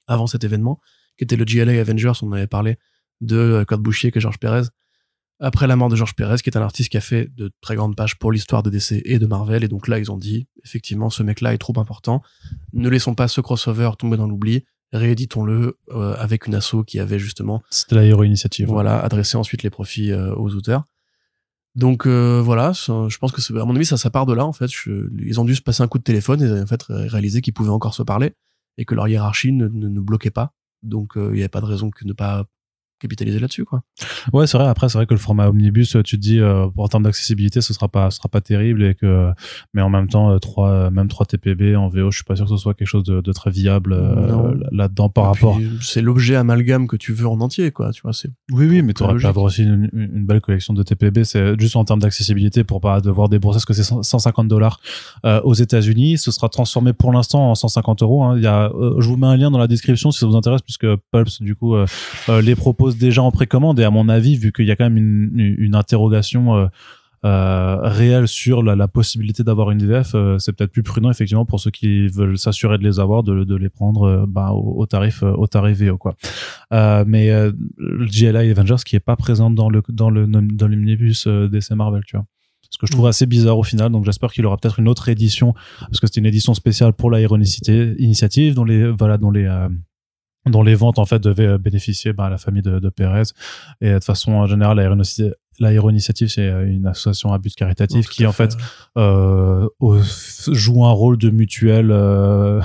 avant 0.06 0.26
cet 0.26 0.44
événement, 0.44 0.80
qui 1.18 1.24
était 1.24 1.36
le 1.36 1.44
GLA 1.44 1.80
Avengers, 1.80 2.12
on 2.22 2.32
avait 2.32 2.46
parlé 2.46 2.78
de 3.20 3.36
euh, 3.36 3.64
Code 3.64 3.80
Bouchier 3.80 4.10
que 4.10 4.20
Georges 4.20 4.38
Pérez. 4.38 4.62
Après 5.38 5.66
la 5.66 5.76
mort 5.76 5.88
de 5.88 5.96
Georges 5.96 6.14
Pérez, 6.14 6.38
qui 6.38 6.48
est 6.48 6.56
un 6.56 6.62
artiste 6.62 6.90
qui 6.90 6.96
a 6.96 7.00
fait 7.00 7.28
de 7.34 7.50
très 7.60 7.76
grandes 7.76 7.96
pages 7.96 8.18
pour 8.18 8.32
l'histoire 8.32 8.62
de 8.62 8.70
DC 8.70 9.02
et 9.04 9.18
de 9.18 9.26
Marvel, 9.26 9.64
et 9.64 9.68
donc 9.68 9.88
là 9.88 9.98
ils 9.98 10.10
ont 10.10 10.16
dit, 10.16 10.46
effectivement, 10.64 11.10
ce 11.10 11.22
mec-là 11.22 11.52
est 11.52 11.58
trop 11.58 11.78
important, 11.78 12.22
ne 12.72 12.88
laissons 12.88 13.14
pas 13.14 13.28
ce 13.28 13.40
crossover 13.40 13.90
tomber 13.98 14.16
dans 14.16 14.26
l'oubli, 14.26 14.64
rééditons-le 14.92 15.78
euh, 15.90 16.14
avec 16.16 16.46
une 16.46 16.54
asso 16.54 16.84
qui 16.86 16.98
avait 17.00 17.18
justement... 17.18 17.62
C'était 17.70 17.96
la 17.96 18.04
Hero 18.04 18.22
Initiative. 18.22 18.68
Voilà, 18.68 19.00
adressé 19.00 19.36
ensuite 19.36 19.62
les 19.62 19.70
profits 19.70 20.12
euh, 20.12 20.34
aux 20.36 20.54
auteurs. 20.54 20.84
Donc 21.76 22.06
euh, 22.06 22.40
voilà, 22.42 22.72
je 22.72 23.18
pense 23.18 23.32
que 23.32 23.58
à 23.58 23.64
mon 23.66 23.76
avis 23.76 23.84
ça, 23.84 23.98
ça 23.98 24.08
part 24.08 24.24
de 24.24 24.32
là 24.32 24.46
en 24.46 24.52
fait. 24.52 24.68
Je, 24.68 25.10
ils 25.18 25.38
ont 25.40 25.44
dû 25.44 25.54
se 25.54 25.60
passer 25.60 25.82
un 25.82 25.88
coup 25.88 25.98
de 25.98 26.02
téléphone 26.02 26.42
et 26.42 26.62
en 26.62 26.66
fait 26.66 26.82
réaliser 26.88 27.42
qu'ils 27.42 27.52
pouvaient 27.52 27.70
encore 27.70 27.94
se 27.94 28.02
parler 28.02 28.32
et 28.78 28.86
que 28.86 28.94
leur 28.94 29.08
hiérarchie 29.08 29.52
ne, 29.52 29.68
ne, 29.68 29.88
ne 29.88 30.00
bloquait 30.00 30.30
pas. 30.30 30.52
Donc 30.82 31.16
euh, 31.16 31.28
il 31.32 31.34
n'y 31.34 31.40
avait 31.40 31.48
pas 31.48 31.60
de 31.60 31.66
raison 31.66 31.90
que 31.90 32.04
ne 32.06 32.14
pas 32.14 32.46
capitaliser 33.00 33.38
là-dessus 33.38 33.64
quoi. 33.64 33.82
Ouais, 34.32 34.46
c'est 34.46 34.56
vrai 34.58 34.66
après 34.68 34.88
c'est 34.88 34.98
vrai 34.98 35.06
que 35.06 35.14
le 35.14 35.20
format 35.20 35.48
omnibus 35.48 35.96
tu 36.04 36.16
te 36.16 36.20
dis 36.20 36.40
euh, 36.40 36.66
en 36.76 36.88
termes 36.88 37.02
d'accessibilité 37.02 37.60
ce 37.60 37.72
sera 37.74 37.88
pas 37.88 38.10
ce 38.10 38.18
sera 38.18 38.28
pas 38.28 38.40
terrible 38.40 38.82
et 38.84 38.94
que 38.94 39.30
mais 39.74 39.82
en 39.82 39.90
même 39.90 40.08
temps 40.08 40.30
euh, 40.30 40.38
3 40.38 40.90
même 40.90 41.08
3 41.08 41.26
TPB 41.26 41.76
en 41.76 41.88
VO, 41.88 42.10
je 42.10 42.18
suis 42.18 42.24
pas 42.24 42.36
sûr 42.36 42.44
que 42.46 42.50
ce 42.50 42.56
soit 42.56 42.74
quelque 42.74 42.88
chose 42.88 43.04
de, 43.04 43.20
de 43.20 43.32
très 43.32 43.50
viable 43.50 43.92
euh, 43.92 44.54
là-dedans 44.72 45.08
par 45.08 45.24
Et 45.24 45.28
rapport 45.28 45.58
C'est 45.80 46.00
l'objet 46.02 46.36
amalgame 46.36 46.86
que 46.86 46.96
tu 46.96 47.12
veux 47.12 47.26
en 47.26 47.40
entier 47.40 47.70
quoi, 47.70 47.92
tu 47.92 48.02
vois, 48.02 48.12
c'est 48.12 48.30
Oui, 48.52 48.66
oui, 48.66 48.82
mais 48.82 48.92
tu 48.94 49.02
aurais 49.02 49.16
pu 49.16 49.26
avoir 49.26 49.46
aussi 49.46 49.62
une, 49.62 49.88
une 49.92 50.26
belle 50.26 50.40
collection 50.40 50.74
de 50.74 50.82
TPB. 50.82 51.24
C'est 51.24 51.58
juste 51.58 51.76
en 51.76 51.84
termes 51.84 52.00
d'accessibilité 52.00 52.64
pour 52.64 52.80
pas 52.80 53.00
devoir 53.00 53.28
débourser 53.28 53.60
ce 53.60 53.66
que 53.66 53.72
c'est 53.74 53.82
150 53.82 54.48
dollars 54.48 54.80
euh, 55.24 55.40
aux 55.42 55.54
États-Unis. 55.54 56.18
Ce 56.18 56.30
sera 56.30 56.48
transformé 56.48 56.92
pour 56.92 57.12
l'instant 57.12 57.50
en 57.50 57.54
150 57.54 58.02
euros. 58.02 58.24
hein. 58.24 58.36
Il 58.36 58.42
y 58.42 58.46
a, 58.46 58.70
euh, 58.74 59.00
je 59.00 59.08
vous 59.08 59.16
mets 59.16 59.26
un 59.26 59.36
lien 59.36 59.50
dans 59.50 59.58
la 59.58 59.66
description 59.66 60.10
si 60.10 60.20
ça 60.20 60.26
vous 60.26 60.36
intéresse, 60.36 60.62
puisque 60.62 60.86
Pulps 61.12 61.40
du 61.42 61.54
coup 61.56 61.74
euh, 61.74 61.86
euh, 62.28 62.40
déjà 62.94 63.22
en 63.22 63.30
précommande. 63.30 63.78
Et 63.80 63.84
à 63.84 63.90
mon 63.90 64.08
avis, 64.08 64.36
vu 64.36 64.52
qu'il 64.52 64.66
y 64.66 64.70
a 64.70 64.76
quand 64.76 64.88
même 64.88 64.96
une, 64.96 65.74
interrogation. 65.74 66.56
euh, 66.56 66.66
euh, 67.24 67.78
réelle 67.82 68.28
sur 68.28 68.62
la, 68.62 68.76
la 68.76 68.86
possibilité 68.86 69.42
d'avoir 69.42 69.70
une 69.72 69.84
VF, 69.84 70.14
euh, 70.14 70.38
c'est 70.38 70.52
peut-être 70.52 70.70
plus 70.70 70.84
prudent 70.84 71.10
effectivement 71.10 71.46
pour 71.46 71.58
ceux 71.58 71.72
qui 71.72 72.06
veulent 72.06 72.38
s'assurer 72.38 72.78
de 72.78 72.84
les 72.84 73.00
avoir, 73.00 73.24
de, 73.24 73.42
de 73.42 73.56
les 73.56 73.70
prendre 73.70 74.26
bah, 74.28 74.50
au, 74.52 74.80
au 74.80 74.86
tarif 74.86 75.22
au 75.22 75.46
tarif 75.48 75.78
VO 75.78 75.96
quoi. 75.96 76.14
Mais 76.70 77.30
le 77.78 78.06
GLI 78.06 78.50
Avengers 78.50 78.84
qui 78.84 78.94
est 78.94 79.00
pas 79.00 79.16
présent 79.16 79.50
dans 79.50 79.70
le 79.70 79.82
dans 79.88 80.10
le 80.10 80.26
dans 80.26 80.68
l'omnibus 80.68 81.26
DC 81.26 81.70
Marvel, 81.70 82.02
tu 82.06 82.16
vois. 82.16 82.26
Ce 82.70 82.78
que 82.78 82.86
je 82.86 82.92
trouve 82.92 83.06
assez 83.06 83.26
bizarre 83.26 83.58
au 83.58 83.62
final, 83.62 83.90
donc 83.90 84.04
j'espère 84.04 84.32
qu'il 84.32 84.44
aura 84.44 84.56
peut-être 84.56 84.78
une 84.78 84.88
autre 84.88 85.08
édition 85.08 85.54
parce 85.80 86.00
que 86.00 86.06
c'était 86.06 86.20
une 86.20 86.26
édition 86.26 86.54
spéciale 86.54 86.92
pour 86.92 87.10
la 87.10 87.20
Ironicité 87.20 87.94
Initiative 87.98 88.54
dont 88.54 88.64
les 88.64 88.90
voilà 88.90 89.18
dont 89.18 89.30
les 89.30 89.44
euh, 89.44 89.68
dont 90.46 90.62
les 90.62 90.74
ventes 90.74 90.98
en 90.98 91.04
fait 91.06 91.18
devaient 91.18 91.46
euh, 91.46 91.58
bénéficier 91.58 92.12
bah, 92.12 92.26
à 92.26 92.30
la 92.30 92.38
famille 92.38 92.62
de, 92.62 92.78
de 92.78 92.88
Pérez 92.88 93.22
et 93.80 93.90
euh, 93.90 93.98
de 93.98 94.04
façon 94.04 94.32
en 94.32 94.46
général 94.46 94.76
la 94.76 94.84
Ironicité 94.84 95.32
la 95.58 95.72
Hero 95.72 95.88
Initiative, 95.88 96.28
c'est 96.28 96.46
euh, 96.48 96.66
une 96.70 96.86
association 96.86 97.32
à 97.32 97.38
but 97.38 97.54
caritatif 97.54 98.04
Tout 98.06 98.12
qui 98.12 98.26
en 98.26 98.32
fait 98.32 98.54
euh, 98.98 99.66
joue 100.52 100.84
un 100.84 100.90
rôle 100.92 101.16
de 101.16 101.30
mutuelle 101.30 101.90
euh, 101.90 102.60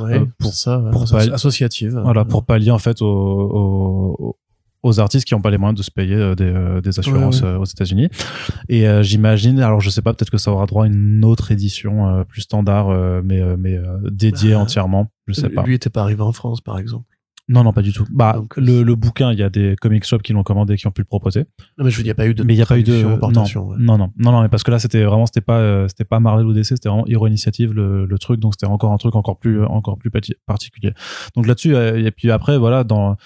ouais, 0.00 0.14
euh, 0.18 0.26
pour- 0.38 0.52
ça, 0.52 0.80
ouais, 0.80 0.90
pour 0.90 1.02
associative. 1.14 2.00
voilà 2.02 2.24
pour 2.24 2.44
pallier 2.44 2.70
en 2.72 2.78
fait 2.78 3.00
aux, 3.00 3.06
aux, 3.06 4.38
aux 4.82 4.98
artistes 5.00 5.24
qui 5.26 5.34
n'ont 5.34 5.40
pas 5.40 5.50
les 5.50 5.58
moyens 5.58 5.78
de 5.78 5.84
se 5.84 5.92
payer 5.92 6.34
des, 6.34 6.80
des 6.82 6.98
assurances 6.98 7.42
aux 7.44 7.64
États-Unis. 7.64 8.08
Et 8.68 8.88
euh, 8.88 9.02
j'imagine 9.04 9.60
alors 9.60 9.80
je 9.80 9.90
sais 9.90 10.02
pas 10.02 10.12
peut-être 10.12 10.30
que 10.30 10.38
ça 10.38 10.50
aura 10.50 10.66
droit 10.66 10.84
à 10.84 10.88
une 10.88 11.24
autre 11.24 11.52
édition 11.52 12.08
euh, 12.08 12.24
plus 12.24 12.40
standard 12.42 12.90
euh, 12.90 13.22
mais 13.24 13.40
euh, 13.40 13.54
mais 13.56 13.76
euh, 13.76 13.98
dédiée 14.10 14.54
Bah, 14.54 14.58
entièrement 14.58 15.12
je 15.28 15.34
sais 15.34 15.48
pas. 15.48 15.62
Lui 15.62 15.74
était 15.74 15.90
pas 15.90 16.02
arrivé 16.02 16.22
en 16.22 16.32
France 16.32 16.60
par 16.60 16.78
exemple. 16.80 17.06
Non 17.48 17.64
non 17.64 17.72
pas 17.72 17.82
du 17.82 17.92
tout. 17.92 18.06
Bah 18.10 18.34
Donc, 18.36 18.56
le, 18.56 18.82
le 18.82 18.94
bouquin 18.94 19.32
il 19.32 19.38
y 19.38 19.42
a 19.42 19.50
des 19.50 19.74
comic 19.80 20.04
shops 20.04 20.22
qui 20.22 20.32
l'ont 20.32 20.42
commandé 20.44 20.76
qui 20.76 20.86
ont 20.86 20.92
pu 20.92 21.02
le 21.02 21.06
proposer. 21.06 21.40
Non 21.76 21.84
mais 21.84 21.90
je 21.90 21.96
veux 21.96 22.02
dire, 22.04 22.14
il 22.18 22.22
n'y 22.22 22.22
a 22.22 22.26
pas 22.26 22.26
eu 22.26 22.34
de 22.34 22.42
mais 22.44 22.54
il 22.54 22.58
y 22.58 22.62
a 22.62 22.66
pas 22.66 22.78
eu 22.78 22.82
de 22.82 23.02
non, 23.02 23.42
ouais. 23.42 23.76
non 23.78 23.98
non. 23.98 24.12
Non 24.16 24.32
non 24.32 24.42
mais 24.42 24.48
parce 24.48 24.62
que 24.62 24.70
là 24.70 24.78
c'était 24.78 25.02
vraiment 25.04 25.26
c'était 25.26 25.40
pas 25.40 25.58
euh, 25.58 25.88
c'était 25.88 26.04
pas 26.04 26.20
Marvel 26.20 26.46
ou 26.46 26.52
DC 26.52 26.64
c'était 26.64 26.88
vraiment 26.88 27.06
Hero 27.06 27.26
Initiative 27.26 27.72
le, 27.72 28.06
le 28.06 28.18
truc. 28.18 28.40
Donc 28.40 28.54
c'était 28.54 28.66
encore 28.66 28.92
un 28.92 28.98
truc 28.98 29.16
encore 29.16 29.38
plus 29.38 29.64
encore 29.64 29.98
plus 29.98 30.10
particulier. 30.46 30.92
Donc 31.34 31.46
là-dessus 31.46 31.74
euh, 31.74 32.04
et 32.06 32.10
puis 32.10 32.30
après 32.30 32.58
voilà 32.58 32.84
dans 32.84 33.16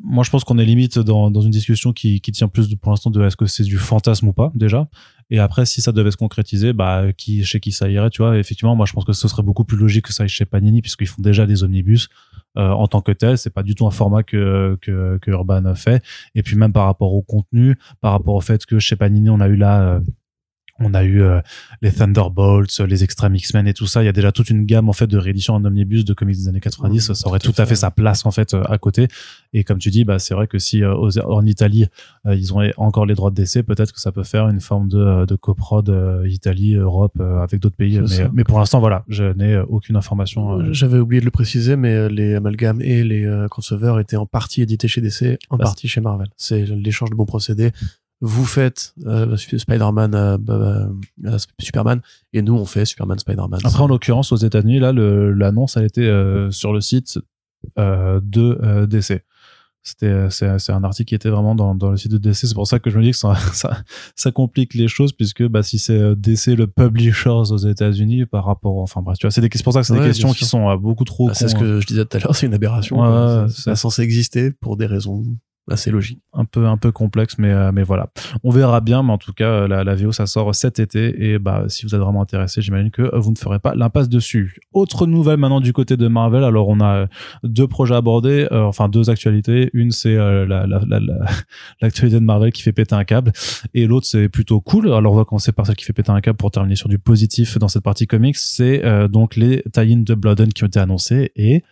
moi 0.00 0.24
je 0.24 0.30
pense 0.30 0.44
qu'on 0.44 0.58
est 0.58 0.64
limite 0.64 0.98
dans, 0.98 1.30
dans 1.30 1.40
une 1.40 1.50
discussion 1.50 1.92
qui, 1.92 2.20
qui 2.20 2.32
tient 2.32 2.48
plus 2.48 2.68
de, 2.68 2.76
pour 2.76 2.92
l'instant 2.92 3.10
de 3.10 3.22
est-ce 3.22 3.36
que 3.36 3.46
c'est 3.46 3.64
du 3.64 3.78
fantasme 3.78 4.28
ou 4.28 4.32
pas 4.32 4.52
déjà 4.54 4.88
et 5.30 5.38
après 5.38 5.66
si 5.66 5.80
ça 5.80 5.92
devait 5.92 6.10
se 6.10 6.16
concrétiser 6.16 6.72
bah 6.72 7.12
qui 7.16 7.44
chez 7.44 7.60
qui 7.60 7.72
ça 7.72 7.88
irait 7.88 8.10
tu 8.10 8.22
vois? 8.22 8.38
Effectivement 8.38 8.76
moi 8.76 8.86
je 8.86 8.92
pense 8.92 9.04
que 9.04 9.12
ce 9.12 9.28
serait 9.28 9.42
beaucoup 9.42 9.64
plus 9.64 9.76
logique 9.76 10.06
que 10.06 10.12
ça 10.12 10.22
aille 10.22 10.28
chez 10.28 10.44
Panini 10.44 10.80
puisqu'ils 10.82 11.06
font 11.06 11.22
déjà 11.22 11.46
des 11.46 11.62
omnibus 11.64 12.08
euh, 12.56 12.70
en 12.70 12.88
tant 12.88 13.00
que 13.02 13.12
tel. 13.12 13.36
C'est 13.38 13.50
pas 13.50 13.62
du 13.62 13.74
tout 13.74 13.86
un 13.86 13.90
format 13.90 14.22
que, 14.22 14.78
que 14.80 15.18
que 15.18 15.30
Urban 15.30 15.74
fait. 15.74 16.02
Et 16.34 16.42
puis 16.42 16.56
même 16.56 16.72
par 16.72 16.86
rapport 16.86 17.12
au 17.14 17.22
contenu 17.22 17.76
par 18.00 18.12
rapport 18.12 18.34
au 18.34 18.40
fait 18.40 18.64
que 18.66 18.78
chez 18.78 18.96
Panini 18.96 19.30
on 19.30 19.40
a 19.40 19.48
eu 19.48 19.56
là 19.56 19.82
euh, 19.82 20.00
on 20.80 20.94
a 20.94 21.04
eu 21.04 21.22
euh, 21.22 21.40
les 21.82 21.90
Thunderbolts, 21.92 22.80
les 22.86 23.04
Extreme 23.04 23.34
X-Men 23.36 23.66
et 23.66 23.74
tout 23.74 23.86
ça. 23.86 24.02
Il 24.02 24.06
y 24.06 24.08
a 24.08 24.12
déjà 24.12 24.32
toute 24.32 24.50
une 24.50 24.64
gamme 24.64 24.88
en 24.88 24.92
fait 24.92 25.06
de 25.06 25.18
rééditions 25.18 25.54
en 25.54 25.64
omnibus 25.64 26.04
de 26.04 26.14
comics 26.14 26.36
des 26.36 26.48
années 26.48 26.60
90. 26.60 27.10
Mmh, 27.10 27.14
ça 27.14 27.28
aurait 27.28 27.38
tout 27.38 27.52
tout 27.52 27.60
à 27.62 27.64
fait 27.64 27.70
fait. 27.70 27.76
sa 27.76 27.90
place 27.90 28.24
en 28.26 28.30
fait 28.30 28.54
euh, 28.54 28.62
à 28.68 28.78
côté. 28.78 29.08
Et 29.52 29.64
comme 29.64 29.78
tu 29.78 29.90
dis, 29.90 30.04
bah 30.04 30.18
c'est 30.18 30.34
vrai 30.34 30.46
que 30.46 30.58
si 30.58 30.82
euh, 30.82 30.94
aux- 30.94 31.18
en 31.18 31.44
Italie 31.46 31.86
euh, 32.26 32.34
ils 32.34 32.52
ont 32.54 32.60
encore 32.76 33.06
les 33.06 33.14
droits 33.14 33.30
de 33.30 33.34
décès, 33.36 33.62
peut-être 33.62 33.92
que 33.92 34.00
ça 34.00 34.12
peut 34.12 34.22
faire 34.24 34.48
une 34.48 34.60
forme 34.60 34.88
de, 34.88 34.98
euh, 34.98 35.26
de 35.26 35.34
coprod 35.36 35.88
euh, 35.88 36.26
Italie, 36.28 36.74
Europe 36.74 37.16
euh, 37.20 37.40
avec 37.40 37.60
d'autres 37.60 37.76
pays. 37.76 38.00
Mais, 38.32 38.44
pour 38.44 38.58
l'instant, 38.58 38.80
voilà, 38.80 39.04
je 39.08 39.24
n'ai 39.34 39.54
euh, 39.54 39.64
aucune 39.68 39.96
information. 39.96 40.60
euh, 40.60 40.72
J'avais 40.72 40.98
oublié 40.98 41.20
de 41.20 41.24
le 41.24 41.30
préciser, 41.30 41.76
mais 41.76 41.92
euh, 41.94 42.08
les 42.08 42.34
amalgames 42.34 42.80
et 42.82 43.02
les 43.04 43.24
euh, 43.24 43.48
crossovers 43.48 43.98
étaient 44.00 44.16
en 44.16 44.26
partie 44.26 44.62
édités 44.62 44.88
chez 44.88 45.00
DC, 45.00 45.38
en 45.50 45.56
Bah, 45.56 45.64
partie 45.64 45.88
chez 45.88 46.00
Marvel. 46.00 46.28
C'est 46.36 46.64
l'échange 46.66 47.10
de 47.10 47.14
bons 47.16 47.24
procédés. 47.26 47.72
Vous 48.20 48.44
faites 48.44 48.94
euh, 49.06 49.36
Spider-Man, 49.36 50.14
euh, 50.14 50.38
bah, 50.38 50.88
euh, 51.24 51.38
Superman, 51.60 52.00
et 52.32 52.42
nous 52.42 52.54
on 52.54 52.64
fait 52.64 52.84
Superman, 52.84 53.18
Spider-Man. 53.18 53.60
Après, 53.62 53.80
en 53.82 53.86
l'occurrence, 53.86 54.32
aux 54.32 54.36
États-Unis, 54.36 54.80
là, 54.80 54.92
l'annonce, 54.92 55.76
elle 55.76 55.84
était 55.84 56.00
euh, 56.02 56.50
sur 56.50 56.72
le 56.72 56.80
site 56.80 57.18
euh, 57.78 58.20
de 58.22 58.58
euh, 58.62 58.86
DC. 58.86 59.22
C'était 59.84 60.28
c'est 60.30 60.72
un 60.72 60.84
article 60.84 61.08
qui 61.08 61.14
était 61.14 61.30
vraiment 61.30 61.54
dans, 61.54 61.74
dans 61.74 61.90
le 61.90 61.96
site 61.96 62.10
de 62.10 62.18
DC. 62.18 62.34
C'est 62.34 62.54
pour 62.54 62.66
ça 62.66 62.78
que 62.78 62.90
je 62.90 62.98
me 62.98 63.02
dis 63.04 63.12
que 63.12 63.16
ça 63.16 63.34
ça, 63.54 63.82
ça 64.16 64.32
complique 64.32 64.74
les 64.74 64.88
choses 64.88 65.12
puisque 65.12 65.46
bah 65.46 65.62
si 65.62 65.78
c'est 65.78 66.14
DC 66.16 66.48
le 66.48 66.66
publisher 66.66 67.30
aux 67.30 67.56
États-Unis 67.56 68.26
par 68.26 68.44
rapport 68.44 68.76
enfin 68.78 69.00
bref 69.00 69.16
tu 69.18 69.26
vois 69.26 69.30
c'est 69.30 69.40
des 69.40 69.48
c'est 69.50 69.62
pour 69.62 69.72
ça 69.72 69.80
que 69.80 69.86
c'est 69.86 69.94
Ouais, 69.94 70.00
des 70.00 70.06
questions 70.06 70.32
qui 70.32 70.44
sont 70.44 70.74
beaucoup 70.76 71.04
trop 71.04 71.28
Bah, 71.28 71.34
c'est 71.34 71.48
ce 71.48 71.54
que 71.54 71.80
je 71.80 71.86
disais 71.86 72.04
tout 72.04 72.16
à 72.18 72.20
l'heure, 72.20 72.34
c'est 72.36 72.46
une 72.46 72.54
aberration. 72.54 73.00
Ouais, 73.00 73.46
c'est 73.50 73.74
censé 73.76 74.02
exister 74.02 74.50
pour 74.50 74.76
des 74.76 74.84
raisons 74.86 75.24
assez 75.70 75.90
logiques. 75.90 76.20
un 76.32 76.44
peu 76.44 76.66
un 76.66 76.76
peu 76.76 76.92
complexe 76.92 77.36
mais 77.38 77.50
euh, 77.50 77.70
mais 77.72 77.82
voilà. 77.82 78.08
On 78.44 78.50
verra 78.50 78.80
bien 78.80 79.02
mais 79.02 79.12
en 79.12 79.18
tout 79.18 79.32
cas 79.32 79.48
euh, 79.48 79.68
la, 79.68 79.84
la 79.84 79.94
VO 79.94 80.12
ça 80.12 80.26
sort 80.26 80.54
cet 80.54 80.78
été. 80.78 81.30
Et 81.32 81.38
bah 81.38 81.64
si 81.68 81.84
vous 81.86 81.94
êtes 81.94 82.00
vraiment 82.00 82.22
intéressé 82.22 82.62
j'imagine 82.62 82.90
que 82.90 83.02
euh, 83.02 83.18
vous 83.18 83.30
ne 83.32 83.36
ferez 83.38 83.58
pas 83.58 83.74
l'impasse 83.74 84.08
dessus. 84.08 84.58
Autre 84.72 85.06
nouvelle 85.06 85.38
maintenant 85.38 85.60
du 85.60 85.72
côté 85.72 85.96
de 85.96 86.08
Marvel. 86.08 86.44
Alors 86.44 86.68
on 86.68 86.80
a 86.80 87.06
deux 87.44 87.66
projets 87.68 87.94
abordés 87.94 88.46
euh, 88.52 88.62
enfin 88.64 88.88
deux 88.88 89.10
actualités. 89.10 89.70
Une 89.72 89.90
c'est 89.90 90.16
euh, 90.16 90.46
la 90.46 90.66
la- 90.66 90.80
la- 90.86 91.00
l'actualité 91.80 92.18
de 92.20 92.24
Marvel 92.24 92.52
qui 92.52 92.62
fait 92.62 92.72
péter 92.72 92.94
un 92.94 93.04
câble. 93.04 93.32
Et 93.74 93.86
l'autre 93.86 94.06
c'est 94.06 94.28
plutôt 94.28 94.60
cool. 94.60 94.92
Alors 94.92 95.12
on 95.12 95.16
va 95.16 95.24
commencer 95.24 95.52
par 95.52 95.66
celle 95.66 95.76
qui 95.76 95.84
fait 95.84 95.92
péter 95.92 96.10
un 96.10 96.20
câble 96.20 96.36
pour 96.36 96.50
terminer 96.50 96.76
sur 96.76 96.88
du 96.88 96.98
positif 96.98 97.58
dans 97.58 97.68
cette 97.68 97.82
partie 97.84 98.06
comics. 98.06 98.36
C'est 98.36 98.84
euh, 98.84 99.08
donc 99.08 99.36
les 99.36 99.62
tie-ins 99.72 100.02
de 100.04 100.14
Blood 100.14 100.40
Hunt 100.40 100.48
qui 100.54 100.64
ont 100.64 100.66
été 100.66 100.80
annoncés 100.80 101.32
et 101.36 101.62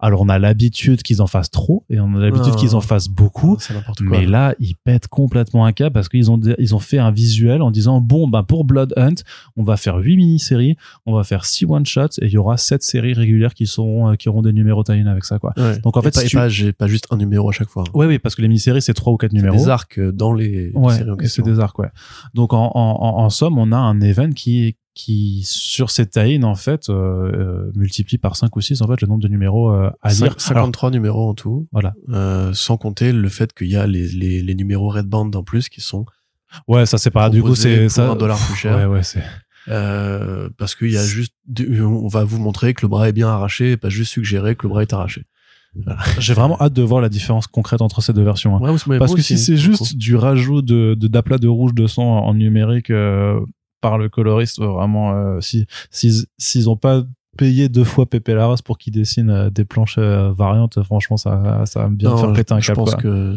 alors 0.00 0.20
on 0.20 0.28
a 0.28 0.38
l'habitude 0.38 1.02
qu'ils 1.02 1.20
en 1.22 1.26
fassent 1.26 1.50
trop 1.50 1.84
et 1.90 1.98
on 1.98 2.14
a 2.14 2.18
l'habitude 2.20 2.52
Ah. 2.54 2.58
qu'ils 2.58 2.76
en 2.76 2.80
fassent 2.80 3.08
beaucoup 3.08 3.56
quoi. 3.56 3.92
mais 4.00 4.26
là, 4.26 4.54
ils 4.60 4.74
pètent 4.76 5.08
complètement 5.08 5.64
un 5.66 5.72
cap 5.72 5.92
parce 5.92 6.08
qu'ils 6.08 6.30
ont, 6.30 6.40
ils 6.58 6.74
ont 6.74 6.78
fait 6.78 6.98
un 6.98 7.10
visuel 7.10 7.62
en 7.62 7.70
disant 7.70 8.00
bon, 8.00 8.28
ben 8.28 8.42
pour 8.44 8.64
Blood 8.64 8.94
Hunt, 8.96 9.14
on 9.56 9.64
va 9.64 9.76
faire 9.76 9.96
huit 9.96 10.16
mini-séries, 10.16 10.76
on 11.06 11.14
va 11.14 11.24
faire 11.24 11.44
six 11.44 11.64
one-shots 11.64 12.20
et 12.22 12.26
il 12.26 12.32
y 12.32 12.38
aura 12.38 12.56
sept 12.56 12.82
séries 12.82 13.12
régulières 13.12 13.54
qui 13.54 13.66
seront, 13.66 14.10
euh, 14.10 14.14
qui 14.14 14.28
auront 14.28 14.42
des 14.42 14.52
numéros 14.52 14.84
tie 14.84 14.92
avec 14.92 15.24
ça, 15.24 15.38
quoi. 15.38 15.52
Ouais. 15.56 15.78
Donc, 15.80 15.96
en 15.96 16.00
Et 16.00 16.04
fait, 16.04 16.14
pas, 16.14 16.20
si 16.20 16.26
et 16.26 16.28
tu- 16.28 16.36
pas, 16.36 16.48
j'ai 16.48 16.72
pas 16.72 16.86
juste 16.86 17.06
un 17.10 17.16
numéro 17.16 17.48
à 17.48 17.52
chaque 17.52 17.68
fois. 17.68 17.84
Ouais, 17.94 18.06
oui, 18.06 18.18
parce 18.18 18.34
que 18.34 18.42
les 18.42 18.48
mini-séries, 18.48 18.82
c'est 18.82 18.94
trois 18.94 19.12
ou 19.12 19.16
quatre 19.16 19.32
numéros. 19.32 19.56
Des 19.56 19.68
arcs 19.68 19.98
dans 20.00 20.32
les, 20.32 20.70
séries 20.72 20.72
en 20.76 20.90
et 20.90 20.94
c'est 20.94 21.16
question. 21.16 21.44
des 21.44 21.58
arcs, 21.60 21.78
ouais. 21.80 21.90
Donc, 22.34 22.52
en, 22.52 22.66
en, 22.66 22.70
en, 22.74 23.24
en 23.24 23.30
somme, 23.30 23.58
on 23.58 23.72
a 23.72 23.76
un 23.76 24.00
event 24.00 24.30
qui, 24.30 24.76
qui, 24.98 25.42
sur 25.46 25.90
ces 25.92 26.06
tie 26.06 26.40
en 26.42 26.56
fait, 26.56 26.88
euh, 26.88 26.92
euh, 27.32 27.72
multiplie 27.76 28.18
par 28.18 28.34
5 28.34 28.54
ou 28.56 28.60
6, 28.60 28.82
en 28.82 28.88
fait, 28.88 29.00
le 29.00 29.06
nombre 29.06 29.22
de 29.22 29.28
numéros 29.28 29.70
euh, 29.72 29.90
à 30.02 30.10
lire. 30.12 30.22
Alors, 30.24 30.40
53 30.40 30.90
numéros 30.90 31.28
en 31.28 31.34
tout. 31.34 31.68
Voilà. 31.70 31.94
Euh, 32.08 32.50
sans 32.52 32.76
compter 32.76 33.12
le 33.12 33.28
fait 33.28 33.52
qu'il 33.52 33.68
y 33.68 33.76
a 33.76 33.86
les, 33.86 34.08
les, 34.08 34.42
les 34.42 34.54
numéros 34.56 34.88
Red 34.88 35.06
Band 35.06 35.30
en 35.34 35.42
plus 35.44 35.68
qui 35.68 35.80
sont 35.80 36.04
ouais, 36.66 36.84
ça, 36.84 36.98
c'est 36.98 37.10
pas, 37.12 37.30
du 37.30 37.42
coup, 37.42 37.54
c'est 37.54 37.88
ça. 37.88 38.10
un 38.10 38.16
dollar 38.16 38.38
plus 38.44 38.56
cher. 38.56 38.76
Ouais, 38.76 38.86
ouais, 38.86 39.02
c'est. 39.04 39.22
Euh, 39.68 40.48
parce 40.58 40.74
qu'il 40.74 40.90
y 40.90 40.96
a 40.96 41.04
juste, 41.04 41.34
de- 41.46 41.82
on 41.82 42.08
va 42.08 42.24
vous 42.24 42.38
montrer 42.40 42.74
que 42.74 42.82
le 42.82 42.88
bras 42.88 43.08
est 43.08 43.12
bien 43.12 43.28
arraché, 43.28 43.72
et 43.72 43.76
pas 43.76 43.90
juste 43.90 44.12
suggérer 44.12 44.56
que 44.56 44.64
le 44.66 44.70
bras 44.70 44.82
est 44.82 44.92
arraché. 44.92 45.22
J'ai 46.18 46.32
vraiment 46.34 46.56
hâte 46.60 46.72
de 46.72 46.82
voir 46.82 47.00
la 47.02 47.08
différence 47.10 47.46
concrète 47.46 47.82
entre 47.82 48.00
ces 48.00 48.12
deux 48.14 48.24
versions. 48.24 48.56
hein. 48.56 48.74
Ouais, 48.88 48.98
Parce 48.98 49.14
que 49.14 49.20
si 49.22 49.38
c'est 49.38 49.56
juste 49.58 49.94
du 49.96 50.16
rajout 50.16 50.62
de 50.62 50.96
de- 50.98 51.06
d'aplat 51.06 51.38
de, 51.38 51.46
rouge 51.46 51.74
de 51.74 51.86
sang 51.86 52.02
en 52.24 52.34
numérique 52.34 52.90
euh, 52.90 53.38
par 53.80 53.98
le 53.98 54.08
coloriste, 54.08 54.60
vraiment, 54.60 55.12
euh, 55.14 55.40
si 55.40 55.66
s'ils 55.90 56.24
s'ils 56.38 56.68
ont 56.70 56.76
pas 56.76 57.04
payé 57.36 57.68
deux 57.68 57.84
fois 57.84 58.06
Pepe 58.06 58.28
Larraz 58.28 58.58
pour 58.64 58.78
qu'il 58.78 58.92
dessine 58.92 59.30
euh, 59.30 59.50
des 59.50 59.64
planches 59.64 59.96
euh, 59.98 60.32
variantes, 60.32 60.82
franchement, 60.82 61.16
ça 61.16 61.62
ça 61.66 61.80
va 61.82 61.88
me 61.88 61.96
bien 61.96 62.10
Non, 62.10 62.16
faire 62.18 62.30
je- 62.30 62.34
péter 62.34 62.54
un 62.54 62.60
je 62.60 62.66
câble. 62.68 62.76
pense 62.76 62.90
quoi. 62.94 63.02
que, 63.02 63.36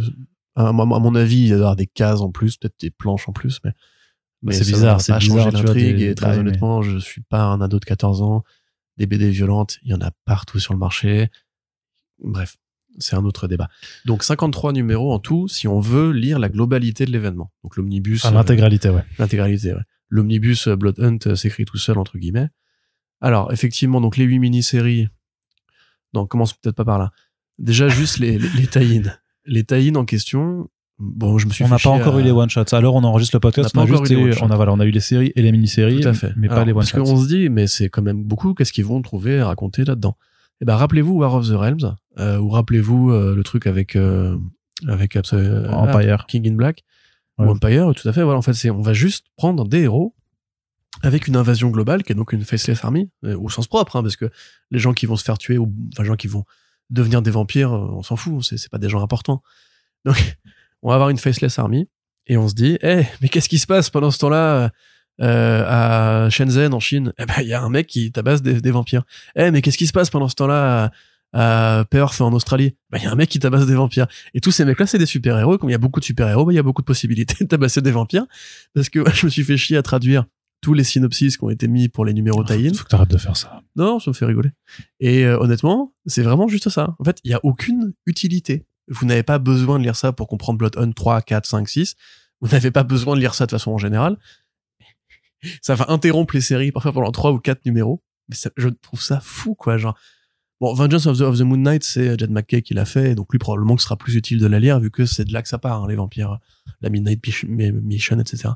à 0.56 0.72
mon 0.72 0.92
à 0.94 1.00
mon 1.00 1.16
avis, 1.16 1.38
il 1.42 1.48
y 1.48 1.54
avoir 1.54 1.76
des 1.76 1.88
cases 1.88 2.22
en 2.22 2.32
plus, 2.32 2.58
peut-être 2.58 2.80
des 2.80 2.90
planches 2.92 3.30
en 3.30 3.34
plus, 3.34 3.60
mais, 3.64 3.72
mais 4.42 4.54
c'est 4.54 4.66
bizarre, 4.66 5.00
c'est 5.02 5.18
bizarre, 5.20 5.52
l'intrigue. 5.52 6.02
Et 6.02 6.16
très 6.16 6.28
bah, 6.28 6.34
mais- 6.34 6.40
honnêtement, 6.40 6.82
je 6.82 6.98
suis 6.98 7.22
pas 7.22 7.44
un 7.44 7.62
ado 7.62 7.80
de 7.80 7.86
14 7.86 8.22
ans. 8.22 8.44
Des 8.98 9.06
BD 9.06 9.30
violentes, 9.30 9.78
il 9.84 9.92
y 9.92 9.94
en 9.94 10.02
a 10.02 10.12
partout 10.26 10.60
sur 10.60 10.74
le 10.74 10.80
marché. 10.80 11.30
Bref, 12.24 12.58
c'est 13.00 13.16
un 13.16 13.24
autre 13.24 13.48
débat. 13.48 13.70
Donc 14.06 14.24
53 14.24 14.74
numéros 14.74 15.14
en 15.14 15.20
tout, 15.20 15.48
si 15.48 15.68
on 15.68 15.80
veut 15.80 16.12
lire 16.12 16.40
la 16.40 16.50
globalité 16.50 17.06
de 17.06 17.12
l'événement. 17.12 17.52
Donc 17.64 17.78
l'omnibus, 17.78 18.26
euh, 18.26 18.32
l'intégralité, 18.32 18.90
ouais. 18.90 19.04
l'intégralité. 19.18 19.74
Ouais. 19.74 19.82
L'omnibus 20.12 20.68
euh, 20.68 20.76
Blood 20.76 21.00
Hunt 21.00 21.18
euh, 21.26 21.36
s'écrit 21.36 21.66
tout 21.66 21.78
seul 21.78 21.98
entre 21.98 22.20
guillemets. 22.20 22.50
Alors 23.22 23.52
effectivement, 23.52 24.00
donc 24.02 24.18
les 24.18 24.26
huit 24.26 24.38
mini-séries. 24.40 25.08
Non, 26.14 26.28
commence 26.28 26.54
peut-être 26.54 26.76
pas 26.76 26.86
par 26.86 27.00
là. 27.00 27.12
Déjà 27.58 27.88
juste 27.88 28.20
les 28.20 28.38
les, 28.38 28.50
les 28.50 28.68
tie-in. 28.68 29.04
Les 29.46 29.64
tie-in 29.64 29.96
en 29.96 30.06
question. 30.06 30.70
Bon, 31.00 31.40
je 31.40 31.48
me 31.48 31.52
suis 31.52 31.64
On 31.64 31.70
n'a 31.70 31.80
pas 31.80 31.90
encore 31.90 32.18
à- 32.18 32.20
eu 32.20 32.24
les 32.24 32.32
one 32.32 32.50
shots. 32.50 32.76
Alors 32.76 32.94
on 32.94 33.04
enregistre 33.04 33.36
le 33.36 33.40
podcast, 33.40 33.72
On 33.76 33.82
a 33.82 33.86
juste 33.88 34.08
eu 34.12 34.30
les 34.30 34.44
on 34.44 34.52
a 34.52 34.56
voilà, 34.56 34.72
on 34.74 34.80
a 34.80 34.86
eu 34.86 34.92
les 34.92 35.00
séries 35.00 35.32
et 35.36 35.42
les 35.42 35.52
mini-séries, 35.52 36.02
Tout 36.02 36.08
à 36.10 36.14
fait. 36.14 36.32
mais 36.36 36.48
pas 36.48 36.64
les 36.64 36.74
one 36.74 36.80
Parce 36.80 36.90
shots. 36.92 37.04
qu'on 37.04 37.18
se 37.18 37.28
dit, 37.28 37.50
mais 37.50 37.66
c'est 37.66 37.90
quand 37.90 38.04
même 38.04 38.24
beaucoup. 38.24 38.54
Qu'est-ce 38.54 38.72
qu'ils 38.74 38.86
vont 38.86 39.02
trouver 39.02 39.40
à 39.40 39.48
raconter 39.48 39.84
là-dedans? 39.84 40.16
Eh 40.62 40.66
ben, 40.66 40.76
rappelez-vous 40.76 41.14
War 41.18 41.34
of 41.34 41.48
the 41.48 41.54
Realms, 41.56 41.96
euh, 42.20 42.38
ou 42.38 42.50
rappelez-vous 42.50 43.12
euh, 43.12 43.34
le 43.36 43.44
truc 43.44 43.66
avec 43.66 43.96
euh, 43.96 44.38
avec 44.88 45.16
euh, 45.16 45.68
Empire. 45.70 46.26
King 46.28 46.48
in 46.52 46.54
Black 46.56 46.84
Ouais. 47.38 47.94
Tout 47.94 48.08
à 48.08 48.14
fait. 48.14 48.24
Voilà, 48.24 48.38
en 48.38 48.42
fait, 48.42 48.54
c'est 48.54 48.70
on 48.70 48.82
va 48.82 48.94
juste 48.94 49.28
prendre 49.36 49.68
des 49.68 49.82
héros 49.82 50.16
avec 51.02 51.28
une 51.28 51.36
invasion 51.36 51.70
globale 51.70 52.04
qui 52.04 52.12
est 52.12 52.16
donc 52.16 52.34
une 52.34 52.44
faceless 52.44 52.84
army 52.84 53.10
euh, 53.24 53.38
au 53.40 53.50
sens 53.50 53.68
propre, 53.68 53.96
hein, 53.96 54.04
parce 54.04 54.16
que 54.16 54.30
les 54.70 54.80
gens 54.80 54.94
qui 54.94 55.06
vont 55.06 55.16
se 55.16 55.24
faire 55.24 55.38
tuer 55.38 55.58
ou 55.58 55.74
enfin 55.94 56.04
les 56.04 56.08
gens 56.08 56.16
qui 56.16 56.28
vont 56.28 56.44
devenir 56.90 57.22
des 57.22 57.32
vampires, 57.32 57.74
euh, 57.74 57.88
on 57.92 58.04
s'en 58.04 58.16
fout. 58.16 58.44
C'est 58.44 58.70
pas 58.70 58.78
des 58.78 58.90
gens 58.90 59.02
importants. 59.02 59.42
Donc, 60.06 60.38
on 60.82 60.90
va 60.90 60.96
avoir 60.96 61.10
une 61.10 61.18
faceless 61.18 61.58
army 61.60 61.88
et 62.28 62.38
on 62.38 62.48
se 62.48 62.54
dit, 62.54 62.78
eh, 62.82 63.04
mais 63.22 63.30
qu'est-ce 63.30 63.50
qui 63.50 63.60
se 63.60 63.68
passe 63.68 63.90
pendant 63.90 64.12
ce 64.12 64.20
temps-là 64.20 64.72
euh, 65.22 65.66
à 65.68 66.30
Shenzhen 66.30 66.74
en 66.74 66.80
Chine? 66.80 67.14
Eh 67.18 67.26
ben, 67.26 67.36
il 67.42 67.48
y 67.48 67.54
a 67.54 67.62
un 67.62 67.70
mec 67.70 67.88
qui 67.88 68.12
tabasse 68.12 68.42
des, 68.42 68.62
des 68.62 68.72
vampires. 68.72 69.04
Eh, 69.36 69.52
mais 69.52 69.62
qu'est-ce 69.62 69.78
qui 69.78 69.88
se 69.88 69.94
passe 69.94 70.10
pendant 70.10 70.28
ce 70.28 70.36
temps-là 70.36 70.92
à 71.34 71.86
Perth 71.90 72.20
en 72.22 72.34
Australie 72.34 72.76
Ben, 72.90 72.98
il 73.00 73.04
y 73.04 73.08
a 73.08 73.12
un 73.12 73.16
mec 73.16 73.30
qui 73.30 73.40
tabasse 73.40 73.66
des 73.66 73.76
vampires. 73.76 74.08
Et 74.34 74.42
tous 74.42 74.52
ces 74.52 74.66
mecs-là, 74.66 74.86
c'est 74.88 74.98
des 74.98 75.06
super-héros. 75.06 75.58
Comme 75.58 75.70
il 75.70 75.74
y 75.74 75.76
a 75.76 75.80
beaucoup 75.80 76.00
de 76.00 76.06
super-héros, 76.06 76.46
ben, 76.46 76.52
il 76.52 76.56
y 76.56 76.60
a 76.60 76.64
beaucoup 76.64 76.82
de 76.82 76.86
possibilités 76.86 77.36
de 77.44 77.48
tabasser 77.48 77.82
des 77.82 77.92
vampires. 77.92 78.26
Parce 78.74 78.90
que 78.90 79.00
ouais, 79.00 79.12
je 79.14 79.26
me 79.26 79.30
suis 79.32 79.44
fait 79.44 79.58
chier 79.58 79.78
à 79.78 79.84
traduire 79.84 80.26
tous 80.62 80.74
les 80.74 80.84
synopsis 80.84 81.38
qui 81.38 81.44
ont 81.44 81.50
été 81.50 81.68
mis 81.68 81.90
pour 81.90 82.06
les 82.06 82.14
numéros 82.14 82.44
tie-in. 82.44 82.74
Faut 82.74 82.84
que 82.84 82.90
t'arrêtes 82.90 83.10
de 83.10 83.18
faire 83.18 83.36
ça. 83.38 83.62
Non, 83.76 84.00
ça 84.00 84.12
me 84.12 84.14
fait 84.14 84.26
rigoler. 84.26 84.52
Et 85.00 85.26
euh, 85.26 85.40
honnêtement, 85.40 85.94
c'est 86.06 86.22
vraiment 86.22 86.48
juste 86.48 86.70
ça. 86.70 86.96
En 87.00 87.04
fait, 87.04 87.20
il 87.24 87.32
y 87.32 87.34
a 87.34 87.40
aucune 87.44 87.94
utilité. 88.06 88.66
Vous 88.88 89.06
n'avez 89.06 89.24
pas 89.24 89.40
besoin 89.40 89.80
de 89.80 89.84
lire 89.84 89.96
ça 89.96 90.12
pour 90.12 90.28
comprendre 90.28 90.60
Blood 90.60 90.78
Hunt 90.78 90.92
3, 90.92 91.22
4, 91.22 91.46
5, 91.48 91.68
6. 91.70 91.96
Vous 92.42 92.50
n'avez 92.50 92.72
pas 92.72 92.84
besoin 92.84 93.16
de 93.16 93.22
lire 93.22 93.34
ça 93.34 93.46
de 93.46 93.52
façon 93.52 93.72
en 93.72 93.78
général. 93.78 94.18
Ça 95.62 95.74
va 95.76 95.86
interrompre 95.90 96.36
les 96.36 96.42
séries 96.42 96.72
parfois 96.72 96.94
pendant 96.94 97.12
3 97.12 97.32
ou 97.32 97.40
4 97.40 97.66
numéros. 97.66 98.04
Mais 98.30 98.36
ça- 98.36 98.52
je 98.58 98.68
trouve 98.70 99.02
ça 99.02 99.20
fou, 99.22 99.56
quoi. 99.56 99.78
Genre, 99.78 99.98
bon, 100.62 100.74
Vengeance 100.74 101.08
of 101.08 101.38
the, 101.38 101.42
Moon 101.42 101.58
Knight, 101.58 101.84
c'est 101.84 102.18
Jed 102.18 102.32
McKay 102.32 102.62
qui 102.62 102.74
l'a 102.74 102.86
fait. 102.86 103.16
Donc 103.16 103.28
lui, 103.34 103.40
probablement 103.40 103.76
que 103.76 103.82
sera 103.82 103.98
plus 103.98 104.16
utile 104.16 104.40
de 104.40 104.48
la 104.48 104.60
lire 104.60 104.80
vu 104.80 104.92
que 104.92 105.06
c'est 105.06 105.26
de 105.26 105.34
là 105.34 105.42
que 105.42 105.50
ça 105.50 105.58
part, 105.58 105.84
hein, 105.84 105.88
les 105.90 105.96
vampires, 105.96 106.40
la 106.82 106.90
Midnight 106.90 107.20
Mission, 107.50 108.20
etc. 108.20 108.50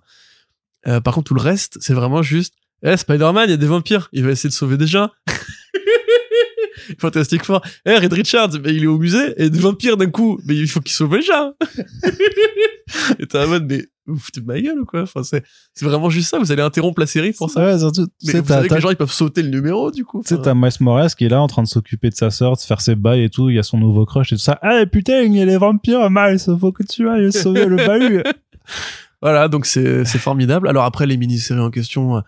Euh, 0.87 1.01
par 1.01 1.15
contre, 1.15 1.27
tout 1.27 1.33
le 1.33 1.41
reste, 1.41 1.77
c'est 1.81 1.93
vraiment 1.93 2.21
juste, 2.21 2.53
eh, 2.83 2.95
Spider-Man, 2.95 3.49
il 3.49 3.51
y 3.51 3.53
a 3.55 3.57
des 3.57 3.65
vampires, 3.65 4.09
il 4.13 4.23
va 4.23 4.31
essayer 4.31 4.49
de 4.49 4.53
sauver 4.53 4.77
des 4.77 4.87
gens. 4.87 5.09
Fantastic 6.99 7.43
Four. 7.43 7.61
Eh, 7.85 7.97
Red 7.97 8.13
Richards, 8.13 8.51
il 8.65 8.83
est 8.83 8.87
au 8.87 8.99
musée, 8.99 9.33
et 9.37 9.49
des 9.49 9.59
vampires 9.59 9.97
d'un 9.97 10.11
coup, 10.11 10.39
mais 10.45 10.55
il 10.55 10.67
faut 10.67 10.81
qu'il 10.81 10.93
sauve 10.93 11.15
les 11.15 11.23
gens. 11.23 11.53
et 13.19 13.25
t'es 13.25 13.39
en 13.39 13.47
mode, 13.47 13.65
mais 13.67 13.87
vous 14.07 14.17
foutez 14.17 14.41
de 14.41 14.45
ma 14.45 14.59
gueule 14.61 14.79
ou 14.79 14.85
quoi? 14.85 15.01
Enfin, 15.03 15.23
c'est, 15.23 15.43
c'est 15.73 15.85
vraiment 15.85 16.09
juste 16.09 16.29
ça, 16.29 16.39
vous 16.39 16.51
allez 16.51 16.61
interrompre 16.61 16.99
la 16.99 17.07
série 17.07 17.31
pour 17.33 17.49
ça? 17.49 17.65
Ouais, 17.65 17.79
surtout, 17.79 18.07
Mais 18.25 18.39
vous 18.39 18.47
savez 18.47 18.67
que 18.67 18.69
ta- 18.69 18.75
les 18.75 18.81
gens, 18.81 18.89
ils 18.89 18.95
peuvent 18.95 19.11
sauter 19.11 19.41
le 19.41 19.49
numéro, 19.49 19.91
du 19.91 20.05
coup. 20.05 20.21
Tu 20.21 20.35
sais, 20.35 20.41
t'as 20.41 20.53
Miles 20.53 20.69
Morales 20.79 21.09
qui 21.15 21.25
est 21.25 21.29
là 21.29 21.41
en 21.41 21.47
train 21.47 21.63
de 21.63 21.67
s'occuper 21.67 22.09
de 22.09 22.15
sa 22.15 22.29
sœur, 22.31 22.55
de 22.55 22.61
faire 22.61 22.81
ses 22.81 22.95
bails 22.95 23.23
et 23.23 23.29
tout. 23.29 23.49
Il 23.49 23.55
y 23.55 23.59
a 23.59 23.63
son 23.63 23.77
nouveau 23.77 24.05
crush 24.05 24.31
et 24.33 24.35
tout 24.35 24.41
ça. 24.41 24.59
Ah 24.61 24.85
putain, 24.91 25.21
il 25.21 25.35
y 25.35 25.41
a 25.41 25.45
les 25.45 25.57
vampires, 25.57 26.07
Miles, 26.09 26.39
faut 26.59 26.71
que 26.71 26.83
tu 26.83 27.09
ailles 27.09 27.31
sauver 27.31 27.65
le 27.65 27.77
bahut. 27.77 28.23
Voilà, 29.21 29.47
donc 29.47 29.65
c'est, 29.65 30.05
c'est 30.05 30.19
formidable. 30.19 30.67
Alors 30.67 30.83
après, 30.83 31.07
les 31.07 31.17
mini-séries 31.17 31.59
en 31.59 31.71
question, 31.71 32.21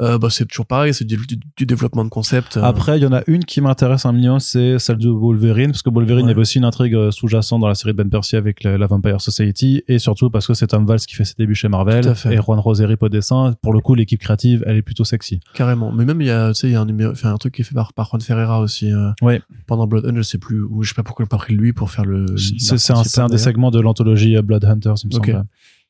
euh, 0.00 0.18
bah, 0.18 0.28
c'est 0.30 0.44
toujours 0.46 0.66
pareil, 0.66 0.92
c'est 0.92 1.04
du, 1.04 1.16
du- 1.16 1.38
du 1.56 1.66
développement 1.66 2.04
de 2.04 2.08
concept. 2.08 2.56
euh, 2.56 2.62
Après, 2.62 2.98
il 2.98 3.02
y 3.02 3.06
en 3.06 3.12
a 3.12 3.22
une 3.28 3.44
qui 3.44 3.60
m'intéresse 3.60 4.06
un 4.06 4.12
million, 4.12 4.38
c'est 4.40 4.78
celle 4.80 4.98
de 4.98 5.08
Wolverine, 5.08 5.70
parce 5.70 5.82
que 5.82 5.90
Wolverine 5.90 6.24
Ouais. 6.26 6.32
avait 6.32 6.40
aussi 6.40 6.58
une 6.58 6.64
intrigue 6.64 6.94
euh, 6.94 7.10
sous-jacente 7.12 7.60
dans 7.60 7.68
la 7.68 7.74
série 7.76 7.92
de 7.92 7.98
Ben 7.98 8.10
Percy 8.10 8.34
avec 8.36 8.64
la, 8.64 8.76
la 8.76 8.86
Vampire 8.86 9.20
Society, 9.20 9.82
et 9.86 9.98
surtout 9.98 10.30
parce 10.30 10.46
que 10.46 10.54
c'est 10.54 10.66
Tom 10.66 10.84
Valls 10.84 10.98
qui 11.00 11.14
fait 11.14 11.24
ses 11.24 11.34
débuts 11.38 11.54
chez 11.54 11.68
Marvel, 11.68 12.12
et 12.30 12.36
Juan 12.38 12.58
Roseri 12.58 12.96
au 13.00 13.08
dessin. 13.08 13.54
Pour 13.62 13.72
le 13.72 13.80
coup, 13.80 13.94
l'équipe 13.94 14.20
créative, 14.20 14.64
elle 14.66 14.76
est 14.76 14.82
plutôt 14.82 15.04
sexy. 15.04 15.40
Carrément. 15.54 15.92
Mais 15.92 16.04
même, 16.04 16.20
il 16.20 16.26
y 16.26 16.30
a, 16.30 16.48
tu 16.48 16.54
sais, 16.60 16.68
il 16.68 16.72
y 16.72 16.76
a 16.76 16.80
un 16.80 16.86
numéro, 16.86 17.12
enfin, 17.12 17.32
un 17.32 17.36
truc 17.38 17.54
qui 17.54 17.62
est 17.62 17.64
fait 17.64 17.74
par, 17.74 17.92
par 17.92 18.08
Juan 18.10 18.20
Ferreira 18.20 18.60
aussi. 18.60 18.90
euh, 18.92 19.10
Ouais. 19.22 19.40
Pendant 19.66 19.86
Blood 19.86 20.06
Hunt, 20.06 20.16
je 20.16 20.22
sais 20.22 20.38
plus, 20.38 20.60
ou 20.62 20.82
je 20.82 20.88
sais 20.88 20.94
pas 20.94 21.02
pourquoi 21.04 21.24
il 21.24 21.26
a 21.26 21.28
pas 21.28 21.36
pris 21.38 21.54
lui 21.54 21.72
pour 21.72 21.90
faire 21.90 22.04
le. 22.04 22.26
C'est 22.36 23.20
un, 23.20 23.28
des 23.28 23.38
segments 23.38 23.70
de 23.70 23.80
l'anthologie 23.80 24.36
euh, 24.36 24.42
Blood 24.42 24.64
Hunters, 24.64 24.94
il 25.04 25.10
me 25.10 25.16
Ok. 25.16 25.26
semble. 25.26 25.46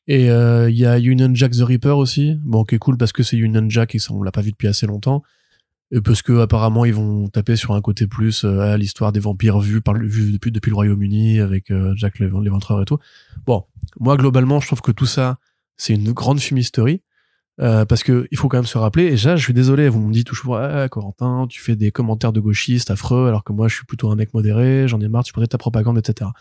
Et 0.07 0.29
euh, 0.29 0.69
il 0.69 0.77
y 0.77 0.85
a 0.85 0.99
Union 0.99 1.33
Jack 1.33 1.53
the 1.53 1.61
Reaper 1.61 1.97
aussi, 1.97 2.37
bon 2.43 2.63
qui 2.63 2.75
est 2.75 2.77
cool 2.77 2.97
parce 2.97 3.11
que 3.11 3.23
c'est 3.23 3.37
Union 3.37 3.65
Jack 3.69 3.95
et 3.95 3.99
ça 3.99 4.13
on 4.13 4.21
l'a 4.21 4.31
pas 4.31 4.41
vu 4.41 4.51
depuis 4.51 4.67
assez 4.67 4.85
longtemps. 4.85 5.23
Et 5.91 6.01
parce 6.01 6.21
que 6.21 6.39
apparemment 6.39 6.85
ils 6.85 6.93
vont 6.93 7.27
taper 7.29 7.55
sur 7.55 7.73
un 7.73 7.81
côté 7.81 8.07
plus 8.07 8.43
euh, 8.43 8.77
l'histoire 8.77 9.11
des 9.11 9.19
vampires 9.19 9.59
vus 9.59 9.81
par 9.81 9.95
vus 9.95 10.31
depuis 10.31 10.51
depuis 10.51 10.69
le 10.69 10.75
Royaume-Uni 10.75 11.39
avec 11.39 11.71
euh, 11.71 11.93
Jack 11.95 12.19
l'Éven- 12.19 12.43
l'éventreur 12.43 12.81
et 12.81 12.85
tout. 12.85 12.99
Bon, 13.45 13.65
moi 13.99 14.15
globalement 14.17 14.59
je 14.59 14.67
trouve 14.67 14.81
que 14.81 14.91
tout 14.91 15.05
ça 15.07 15.37
c'est 15.77 15.93
une 15.93 16.11
grande 16.11 16.39
fumisterie. 16.39 17.01
Euh, 17.61 17.85
parce 17.85 18.03
que 18.03 18.27
il 18.31 18.37
faut 18.37 18.49
quand 18.49 18.57
même 18.57 18.65
se 18.65 18.77
rappeler, 18.77 19.05
et 19.05 19.11
déjà 19.11 19.37
je 19.37 19.41
suis 19.41 19.53
désolé, 19.53 19.87
vous 19.87 20.01
me 20.01 20.11
dites 20.11 20.27
toujours, 20.27 20.57
ah, 20.57 20.89
Corentin, 20.89 21.47
tu 21.49 21.61
fais 21.61 21.77
des 21.77 21.89
commentaires 21.89 22.33
de 22.33 22.41
gauchistes 22.41 22.91
affreux, 22.91 23.29
alors 23.29 23.45
que 23.45 23.53
moi 23.53 23.69
je 23.69 23.75
suis 23.75 23.85
plutôt 23.85 24.11
un 24.11 24.17
mec 24.17 24.33
modéré, 24.33 24.89
j'en 24.89 24.99
ai 24.99 25.07
marre, 25.07 25.23
tu 25.23 25.31
prenais 25.31 25.47
ta 25.47 25.57
propagande, 25.57 25.97
etc. 25.97 26.31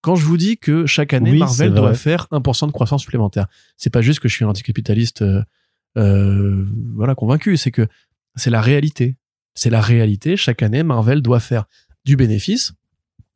quand 0.00 0.16
je 0.16 0.24
vous 0.24 0.36
dis 0.36 0.56
que 0.58 0.86
chaque 0.86 1.12
année 1.12 1.32
Oui, 1.32 1.38
Marvel 1.38 1.74
doit 1.74 1.94
faire 1.94 2.26
1% 2.32 2.66
de 2.66 2.72
croissance 2.72 3.02
supplémentaire, 3.02 3.46
c'est 3.76 3.90
pas 3.90 4.02
juste 4.02 4.20
que 4.20 4.28
je 4.28 4.34
suis 4.34 4.44
un 4.44 4.48
anticapitaliste 4.48 5.22
euh, 5.22 5.42
euh, 5.98 6.66
voilà 6.94 7.14
convaincu, 7.14 7.56
c'est 7.56 7.70
que 7.70 7.86
c'est 8.36 8.50
la 8.50 8.60
réalité. 8.60 9.16
C'est 9.54 9.70
la 9.70 9.80
réalité. 9.80 10.36
Chaque 10.36 10.62
année, 10.62 10.82
Marvel 10.82 11.22
doit 11.22 11.40
faire 11.40 11.64
du 12.04 12.16
bénéfice 12.16 12.72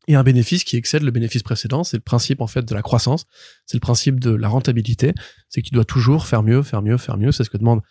et 0.06 0.14
un 0.14 0.22
bénéfice 0.22 0.64
qui 0.64 0.76
excède 0.76 1.02
le 1.02 1.10
bénéfice 1.10 1.42
précédent. 1.42 1.84
C'est 1.84 1.96
le 1.96 2.02
principe 2.02 2.40
en 2.40 2.46
fait 2.46 2.64
de 2.64 2.74
la 2.74 2.82
croissance. 2.82 3.24
C'est 3.66 3.76
le 3.76 3.80
principe 3.80 4.20
de 4.20 4.30
la 4.30 4.48
rentabilité. 4.48 5.12
C'est 5.48 5.62
que 5.62 5.68
tu 5.68 5.74
dois 5.74 5.84
toujours 5.84 6.26
faire 6.26 6.42
mieux, 6.42 6.62
faire 6.62 6.82
mieux, 6.82 6.96
faire 6.96 7.18
mieux. 7.18 7.32
C'est 7.32 7.44
ce 7.44 7.50
que 7.50 7.58
demandent 7.58 7.82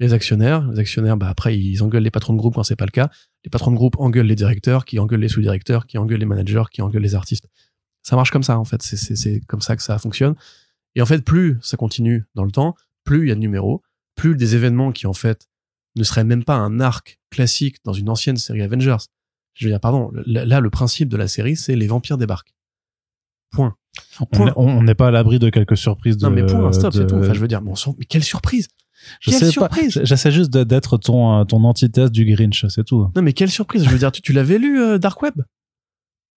les 0.00 0.12
actionnaires. 0.12 0.68
Les 0.70 0.78
actionnaires, 0.78 1.16
bah 1.16 1.28
après, 1.28 1.58
ils 1.58 1.82
engueulent 1.82 2.02
les 2.02 2.10
patrons 2.10 2.32
de 2.32 2.38
groupe 2.38 2.54
quand 2.54 2.62
c'est 2.62 2.76
pas 2.76 2.86
le 2.86 2.90
cas. 2.90 3.10
Les 3.44 3.50
patrons 3.50 3.70
de 3.70 3.76
groupe 3.76 3.96
engueulent 3.98 4.26
les 4.26 4.34
directeurs, 4.34 4.84
qui 4.84 4.98
engueulent 4.98 5.20
les 5.20 5.28
sous-directeurs, 5.28 5.86
qui 5.86 5.98
engueulent 5.98 6.20
les 6.20 6.26
managers, 6.26 6.64
qui 6.70 6.82
engueulent 6.82 7.02
les 7.02 7.14
artistes. 7.14 7.48
Ça 8.04 8.14
marche 8.16 8.30
comme 8.30 8.42
ça 8.44 8.58
en 8.58 8.64
fait. 8.64 8.80
C'est 8.82 9.40
comme 9.48 9.60
ça 9.62 9.74
que 9.74 9.82
ça 9.82 9.98
fonctionne. 9.98 10.34
Et 10.94 11.02
en 11.02 11.06
fait, 11.06 11.24
plus 11.24 11.58
ça 11.62 11.76
continue 11.76 12.24
dans 12.36 12.44
le 12.44 12.52
temps, 12.52 12.76
plus 13.02 13.22
il 13.22 13.28
y 13.30 13.32
a 13.32 13.34
de 13.34 13.40
numéros, 13.40 13.82
plus 14.14 14.36
des 14.36 14.54
événements 14.54 14.92
qui 14.92 15.08
en 15.08 15.12
fait 15.12 15.48
ne 15.96 16.04
seraient 16.04 16.22
même 16.24 16.44
pas 16.44 16.54
un 16.54 16.78
arc 16.80 17.18
classique 17.30 17.78
dans 17.84 17.92
une 17.92 18.08
ancienne 18.08 18.36
série 18.36 18.62
Avengers. 18.62 18.96
Je 19.54 19.66
veux 19.66 19.72
dire, 19.72 19.80
pardon, 19.80 20.10
là, 20.26 20.60
le 20.60 20.70
principe 20.70 21.08
de 21.08 21.16
la 21.16 21.28
série, 21.28 21.56
c'est 21.56 21.76
les 21.76 21.86
vampires 21.86 22.18
débarquent. 22.18 22.52
Point. 23.52 23.74
On 24.20 24.26
Point. 24.26 24.48
est- 24.48 24.52
on 24.56 24.82
n'est 24.82 24.96
pas 24.96 25.08
à 25.08 25.10
l'abri 25.12 25.38
de 25.38 25.48
quelques 25.50 25.76
surprises. 25.76 26.16
De, 26.16 26.26
non, 26.26 26.30
mais 26.32 26.44
point, 26.44 26.72
stop, 26.72 26.92
de- 26.92 26.98
c'est 26.98 27.06
tout. 27.06 27.14
Enfin, 27.16 27.32
je 27.32 27.38
veux 27.38 27.46
dire, 27.48 27.62
bon 27.62 27.74
mais 27.98 28.04
quelle 28.04 28.24
surprise 28.24 28.68
je 29.20 29.30
quelle 29.30 29.40
sais 29.40 29.50
surprise. 29.50 30.00
J'essaie 30.04 30.30
juste 30.32 30.50
d'être 30.56 30.96
ton, 30.96 31.40
euh, 31.40 31.44
ton 31.44 31.62
antithèse 31.64 32.10
du 32.10 32.24
Grinch, 32.24 32.64
c'est 32.68 32.84
tout. 32.84 33.10
Non, 33.14 33.22
mais 33.22 33.32
quelle 33.34 33.50
surprise 33.50 33.84
Je 33.84 33.90
veux 33.90 33.98
dire, 33.98 34.10
tu, 34.10 34.22
tu 34.22 34.32
l'avais 34.32 34.58
lu, 34.58 34.80
euh, 34.80 34.98
Dark 34.98 35.20
Web? 35.20 35.42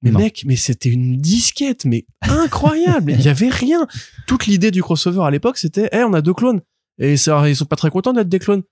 Mais 0.03 0.11
Non. 0.11 0.19
mec, 0.19 0.43
mais 0.45 0.55
c'était 0.55 0.89
une 0.89 1.17
disquette, 1.17 1.85
mais 1.85 2.05
incroyable 2.21 3.11
Il 3.17 3.21
y 3.21 3.29
avait 3.29 3.49
rien 3.49 3.87
Toute 4.27 4.45
l'idée 4.45 4.69
du 4.71 4.83
crossover 4.83 5.23
à 5.23 5.31
l'époque, 5.31 5.57
c'était, 5.57 5.89
eh, 5.91 6.03
on 6.03 6.13
a 6.13 6.21
deux 6.21 6.33
clones. 6.33 6.61
Et 6.99 7.17
ça, 7.17 7.47
ils 7.49 7.55
sont 7.55 7.65
pas 7.65 7.75
très 7.75 7.89
contents 7.89 8.13
d'être 8.13 8.29
des 8.29 8.39
clones. 8.39 8.63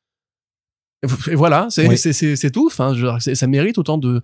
Et 1.30 1.36
voilà, 1.36 1.68
c'est 1.70 1.88
Oui. 1.88 1.98
c'est- 1.98 2.14
c'est- 2.14 2.36
c'est 2.36 2.52
tout. 2.52 2.68
Enfin, 2.68 2.94
je 2.96 3.34
ça 3.36 3.48
mérite 3.48 3.78
autant 3.78 3.98
de, 3.98 4.22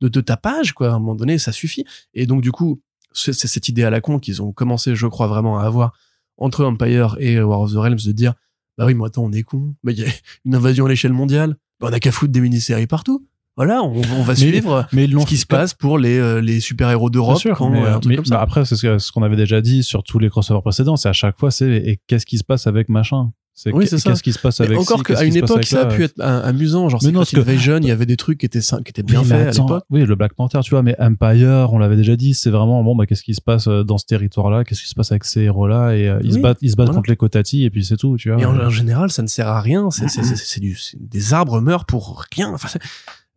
de, 0.00 0.08
de 0.08 0.20
tapage, 0.20 0.72
quoi. 0.72 0.88
À 0.88 0.94
un 0.94 0.98
moment 0.98 1.14
donné, 1.14 1.38
ça 1.38 1.52
suffit. 1.52 1.84
Et 2.14 2.26
donc, 2.26 2.42
du 2.42 2.52
coup, 2.52 2.80
c'est 3.12 3.32
c'est 3.32 3.48
cette 3.48 3.68
idée 3.68 3.82
à 3.84 3.90
la 3.90 4.00
con 4.00 4.18
qu'ils 4.18 4.40
ont 4.42 4.52
commencé, 4.52 4.94
je 4.94 5.06
crois, 5.06 5.26
vraiment 5.26 5.58
à 5.58 5.64
avoir 5.64 5.92
entre 6.38 6.64
Empire 6.64 7.16
et 7.18 7.40
War 7.42 7.60
of 7.60 7.72
the 7.72 7.76
Realms 7.76 7.98
de 8.04 8.12
dire, 8.12 8.34
bah 8.78 8.86
oui, 8.86 8.94
mais 8.94 9.04
attends, 9.06 9.24
on 9.24 9.32
est 9.32 9.42
con. 9.42 9.74
Mais 9.82 9.92
il 9.92 10.00
y 10.00 10.04
a 10.04 10.08
une 10.44 10.54
invasion 10.54 10.86
à 10.86 10.88
l'échelle 10.88 11.12
mondiale. 11.12 11.56
Bah, 11.80 11.88
on 11.90 11.92
a 11.92 11.98
qu'à 12.00 12.12
foutre 12.12 12.32
des 12.32 12.40
mini-séries 12.40 12.86
partout. 12.86 13.26
Voilà, 13.56 13.82
on, 13.82 13.92
on 13.96 14.22
va 14.22 14.32
Mais- 14.32 14.34
suivre 14.34 14.86
Mais 14.92 15.06
ce 15.06 15.26
qui 15.26 15.36
se 15.36 15.46
passe 15.46 15.74
pour 15.74 15.98
les, 15.98 16.18
euh, 16.18 16.40
les 16.40 16.60
super-héros 16.60 17.10
d'Europe 17.10 17.42
quand 17.54 17.68
mais, 17.70 17.84
euh, 17.84 17.98
mais- 18.06 18.16
bah 18.28 18.40
après, 18.40 18.64
c'est 18.64 18.76
ce 18.76 19.12
qu'on 19.12 19.22
avait 19.22 19.36
déjà 19.36 19.60
dit 19.60 19.82
sur 19.82 20.02
tous 20.02 20.18
les 20.18 20.30
crossovers 20.30 20.62
précédents. 20.62 20.96
C'est 20.96 21.10
à 21.10 21.12
chaque 21.12 21.38
fois, 21.38 21.50
c'est 21.50 21.70
et 21.70 22.00
qu'est-ce 22.06 22.24
qui 22.26 22.38
se 22.38 22.44
passe 22.44 22.66
avec 22.66 22.88
machin? 22.88 23.30
C'est 23.54 23.70
Oui, 23.70 23.84
qu'est- 23.84 23.90
c'est 23.90 23.98
ça. 23.98 24.08
qu'est-ce 24.10 24.22
qui 24.22 24.32
se 24.32 24.38
passe 24.38 24.60
Mais 24.60 24.66
avec 24.66 24.78
encore 24.78 24.96
ci, 25.00 25.04
qu'à 25.04 25.22
une 25.24 25.36
époque, 25.36 25.66
ça 25.66 25.82
a 25.82 25.84
pu 25.84 26.02
être 26.04 26.18
amusant. 26.18 26.88
Genre, 26.88 26.98
Mais 27.04 27.10
non, 27.12 27.20
parce 27.20 27.32
que- 27.32 27.40
Invasion, 27.40 27.76
il 27.76 27.84
y 27.86 27.90
avait 27.90 28.06
des 28.06 28.16
trucs 28.16 28.38
qui 28.40 28.46
étaient, 28.46 28.60
qui 28.60 28.74
étaient 28.88 29.02
bien 29.02 29.20
Oui, 29.20 29.26
mais 29.28 29.44
faits 29.44 29.58
à 29.58 29.62
l'époque. 29.62 29.84
Oui, 29.90 30.06
le 30.06 30.14
Black 30.14 30.32
Panther, 30.32 30.60
tu 30.64 30.70
vois, 30.70 30.82
mais 30.82 30.96
Empire, 30.98 31.68
on 31.74 31.78
l'avait 31.78 31.96
déjà 31.96 32.16
dit, 32.16 32.32
c'est 32.32 32.48
vraiment 32.48 32.82
bon, 32.82 32.96
bah, 32.96 33.04
qu'est-ce 33.04 33.22
qui 33.22 33.34
se 33.34 33.42
passe 33.42 33.68
euh, 33.68 33.84
dans 33.84 33.98
ce 33.98 34.06
territoire-là, 34.06 34.64
qu'est-ce 34.64 34.80
qui 34.80 34.88
se 34.88 34.94
passe 34.94 35.12
avec 35.12 35.24
ces 35.24 35.42
héros-là, 35.42 35.94
et 35.94 36.08
euh, 36.08 36.18
ils 36.24 36.32
se 36.32 36.38
battent, 36.38 36.56
ils 36.62 36.70
se 36.70 36.76
battent 36.76 36.86
voilà. 36.86 36.96
contre 37.00 37.10
les 37.10 37.16
Kotati, 37.16 37.64
et 37.64 37.70
puis 37.70 37.84
c'est 37.84 37.98
tout, 37.98 38.16
tu 38.16 38.30
vois. 38.32 38.40
Et 38.40 38.46
en, 38.46 38.58
en 38.58 38.70
général, 38.70 39.10
ça 39.10 39.20
ne 39.20 39.26
sert 39.28 39.48
à 39.48 39.60
rien. 39.60 39.90
C'est, 39.90 40.08
c'est, 40.08 40.60
des 40.98 41.34
arbres 41.34 41.60
meurent 41.60 41.84
pour 41.84 42.24
rien. 42.34 42.52
Enfin, 42.54 42.70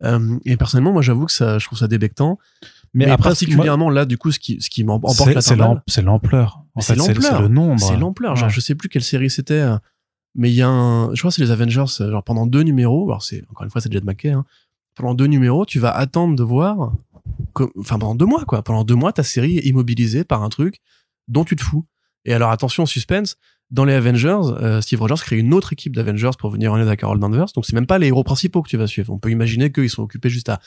euh, 0.04 0.38
et 0.44 0.56
personnellement, 0.56 0.92
moi, 0.92 1.02
j'avoue 1.02 1.26
que 1.26 1.32
ça, 1.32 1.58
je 1.58 1.66
trouve 1.66 1.78
ça 1.78 1.88
débectant. 1.88 2.38
Mais, 2.94 3.06
mais 3.06 3.10
après, 3.12 3.30
particulièrement 3.30 3.90
là, 3.90 4.04
du 4.04 4.16
coup, 4.18 4.30
ce 4.32 4.38
qui, 4.38 4.60
ce 4.60 4.70
qui 4.70 4.84
m'emporte 4.84 5.16
c'est 5.16 5.56
la 5.56 5.64
l'ampleur. 6.04 6.56
En 6.58 6.64
Mais 6.76 6.82
fait, 6.82 6.92
c'est 6.94 6.96
l'ampleur. 6.96 7.36
c'est 7.36 7.42
le 7.42 7.48
nombre. 7.48 7.80
c'est 7.80 7.96
l'ampleur. 7.96 8.36
Genre, 8.36 8.48
Ouais. 8.48 8.54
je 8.54 8.60
sais 8.60 8.74
plus 8.74 8.88
quelle 8.88 9.02
série 9.02 9.28
c'était, 9.30 9.54
euh, 9.54 9.76
mais 10.34 10.50
il 10.50 10.54
y 10.54 10.62
a 10.62 10.68
un, 10.68 11.14
je 11.14 11.20
crois 11.20 11.30
que 11.30 11.34
c'est 11.36 11.42
les 11.42 11.50
Avengers, 11.50 11.84
euh, 12.00 12.10
genre 12.10 12.22
pendant 12.22 12.46
deux 12.46 12.62
numéros, 12.62 13.08
alors 13.08 13.22
c'est, 13.22 13.42
encore 13.50 13.64
une 13.64 13.70
fois, 13.70 13.80
c'est 13.80 13.92
Jet 13.92 14.04
McKay, 14.04 14.30
hein, 14.30 14.44
pendant 14.94 15.14
deux 15.14 15.26
numéros, 15.26 15.66
tu 15.66 15.78
vas 15.78 15.90
attendre 15.90 16.36
de 16.36 16.42
voir, 16.42 16.92
enfin, 17.78 17.98
pendant 17.98 18.14
deux 18.14 18.24
mois, 18.26 18.44
quoi. 18.46 18.62
Pendant 18.62 18.84
deux 18.84 18.94
mois, 18.94 19.12
ta 19.12 19.22
série 19.22 19.58
est 19.58 19.66
immobilisée 19.66 20.24
par 20.24 20.42
un 20.42 20.48
truc 20.48 20.80
dont 21.28 21.44
tu 21.44 21.56
te 21.56 21.62
fous. 21.62 21.84
Et 22.24 22.32
alors, 22.34 22.50
attention, 22.50 22.86
suspense, 22.86 23.36
dans 23.70 23.84
les 23.84 23.94
Avengers, 23.94 24.38
euh, 24.60 24.80
Steve 24.80 25.00
Rogers 25.00 25.20
crée 25.20 25.38
une 25.38 25.52
autre 25.52 25.72
équipe 25.72 25.94
d'Avengers 25.94 26.30
pour 26.38 26.50
venir 26.50 26.72
en 26.72 26.80
aide 26.80 26.88
à 26.88 26.96
Carol 26.96 27.18
Danvers, 27.18 27.46
donc 27.54 27.66
c'est 27.66 27.74
même 27.74 27.86
pas 27.86 27.98
les 27.98 28.08
héros 28.08 28.22
principaux 28.24 28.62
que 28.62 28.68
tu 28.68 28.76
vas 28.76 28.86
suivre. 28.86 29.12
On 29.12 29.18
peut 29.18 29.30
imaginer 29.30 29.72
qu'ils 29.72 29.90
sont 29.90 30.02
occupés 30.02 30.28
juste 30.28 30.48
à 30.48 30.60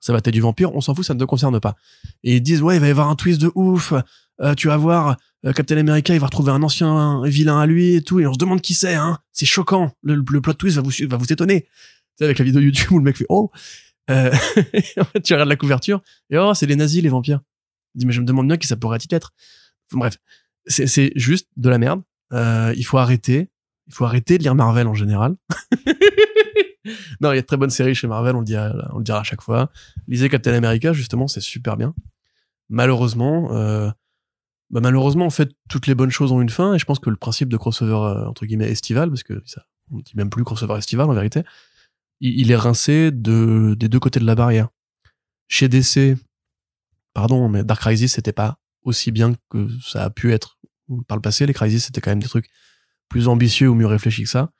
ça 0.00 0.14
va 0.14 0.20
du 0.20 0.40
vampire, 0.40 0.74
on 0.74 0.80
s'en 0.80 0.94
fout, 0.94 1.04
ça 1.04 1.14
ne 1.14 1.20
te 1.20 1.24
concerne 1.24 1.60
pas. 1.60 1.76
Et 2.24 2.36
ils 2.36 2.40
disent, 2.40 2.62
ouais, 2.62 2.76
il 2.76 2.80
va 2.80 2.88
y 2.88 2.90
avoir 2.90 3.10
un 3.10 3.16
twist 3.16 3.40
de 3.40 3.50
ouf, 3.54 3.92
euh, 4.40 4.54
tu 4.54 4.68
vas 4.68 4.78
voir, 4.78 5.18
euh, 5.44 5.52
Captain 5.52 5.76
America, 5.76 6.14
il 6.14 6.20
va 6.20 6.26
retrouver 6.26 6.52
un 6.52 6.62
ancien 6.62 7.22
vilain 7.26 7.60
à 7.60 7.66
lui 7.66 7.96
et 7.96 8.02
tout, 8.02 8.18
et 8.18 8.26
on 8.26 8.32
se 8.32 8.38
demande 8.38 8.62
qui 8.62 8.72
c'est, 8.72 8.94
hein. 8.94 9.18
C'est 9.32 9.46
choquant. 9.46 9.92
Le, 10.02 10.14
le 10.14 10.40
plot 10.40 10.54
twist 10.54 10.76
va 10.76 10.82
vous, 10.82 10.92
va 11.06 11.18
vous 11.18 11.32
étonner. 11.32 11.62
Tu 11.62 11.68
sais, 12.16 12.24
avec 12.24 12.38
la 12.38 12.44
vidéo 12.46 12.62
YouTube 12.62 12.92
où 12.92 12.98
le 12.98 13.04
mec 13.04 13.18
fait, 13.18 13.26
oh, 13.28 13.50
euh, 14.08 14.34
tu 15.22 15.34
regardes 15.34 15.50
la 15.50 15.56
couverture, 15.56 16.00
et 16.30 16.38
oh, 16.38 16.54
c'est 16.54 16.66
les 16.66 16.76
nazis, 16.76 17.02
les 17.02 17.10
vampires. 17.10 17.40
Il 17.94 17.98
dit, 17.98 18.06
mais 18.06 18.12
je 18.14 18.22
me 18.22 18.26
demande 18.26 18.46
bien 18.46 18.56
qui 18.56 18.66
ça 18.66 18.76
pourrait-il 18.76 19.14
être. 19.14 19.32
Bref. 19.92 20.16
C'est, 20.66 20.86
c'est 20.86 21.12
juste 21.16 21.48
de 21.56 21.68
la 21.68 21.78
merde. 21.78 22.02
Euh, 22.32 22.72
il 22.76 22.84
faut 22.84 22.98
arrêter. 22.98 23.50
Il 23.86 23.94
faut 23.94 24.04
arrêter 24.04 24.38
de 24.38 24.42
lire 24.42 24.54
Marvel 24.54 24.86
en 24.86 24.94
général. 24.94 25.36
non, 27.20 27.32
il 27.32 27.36
y 27.36 27.38
a 27.38 27.42
de 27.42 27.46
très 27.46 27.56
bonnes 27.56 27.70
séries 27.70 27.94
chez 27.94 28.06
Marvel, 28.06 28.36
on 28.36 28.40
le 28.40 28.44
dira, 28.44 28.72
on 28.92 28.98
le 28.98 29.04
dira 29.04 29.20
à 29.20 29.22
chaque 29.22 29.42
fois. 29.42 29.70
Lisez 30.06 30.28
Captain 30.28 30.54
America, 30.54 30.92
justement, 30.92 31.28
c'est 31.28 31.40
super 31.40 31.76
bien. 31.76 31.94
Malheureusement, 32.68 33.52
euh, 33.52 33.90
bah 34.70 34.80
malheureusement, 34.80 35.26
en 35.26 35.30
fait, 35.30 35.50
toutes 35.68 35.88
les 35.88 35.96
bonnes 35.96 36.10
choses 36.10 36.30
ont 36.30 36.40
une 36.40 36.50
fin, 36.50 36.74
et 36.74 36.78
je 36.78 36.84
pense 36.84 37.00
que 37.00 37.10
le 37.10 37.16
principe 37.16 37.48
de 37.48 37.56
crossover, 37.56 37.92
euh, 37.92 38.28
entre 38.28 38.46
guillemets, 38.46 38.70
estival, 38.70 39.08
parce 39.10 39.24
que 39.24 39.42
ça, 39.44 39.64
on 39.90 39.98
dit 39.98 40.12
même 40.14 40.30
plus 40.30 40.44
crossover 40.44 40.78
estival, 40.78 41.10
en 41.10 41.14
vérité, 41.14 41.42
il, 42.20 42.38
il 42.38 42.50
est 42.52 42.56
rincé 42.56 43.10
de, 43.10 43.74
des 43.76 43.88
deux 43.88 43.98
côtés 43.98 44.20
de 44.20 44.26
la 44.26 44.36
barrière. 44.36 44.68
Chez 45.48 45.68
DC, 45.68 46.16
pardon, 47.12 47.48
mais 47.48 47.64
Dark 47.64 47.80
Crisis, 47.80 48.14
c'était 48.14 48.32
pas 48.32 48.58
aussi 48.82 49.10
bien 49.10 49.34
que 49.50 49.68
ça 49.82 50.04
a 50.04 50.10
pu 50.10 50.32
être 50.32 50.59
par 51.06 51.16
le 51.16 51.22
passé. 51.22 51.46
Les 51.46 51.54
Crisis, 51.54 51.86
c'était 51.86 52.00
quand 52.00 52.10
même 52.10 52.22
des 52.22 52.28
trucs 52.28 52.48
plus 53.08 53.28
ambitieux 53.28 53.68
ou 53.68 53.74
mieux 53.74 53.86
réfléchis 53.86 54.24
que 54.24 54.28
ça. 54.28 54.52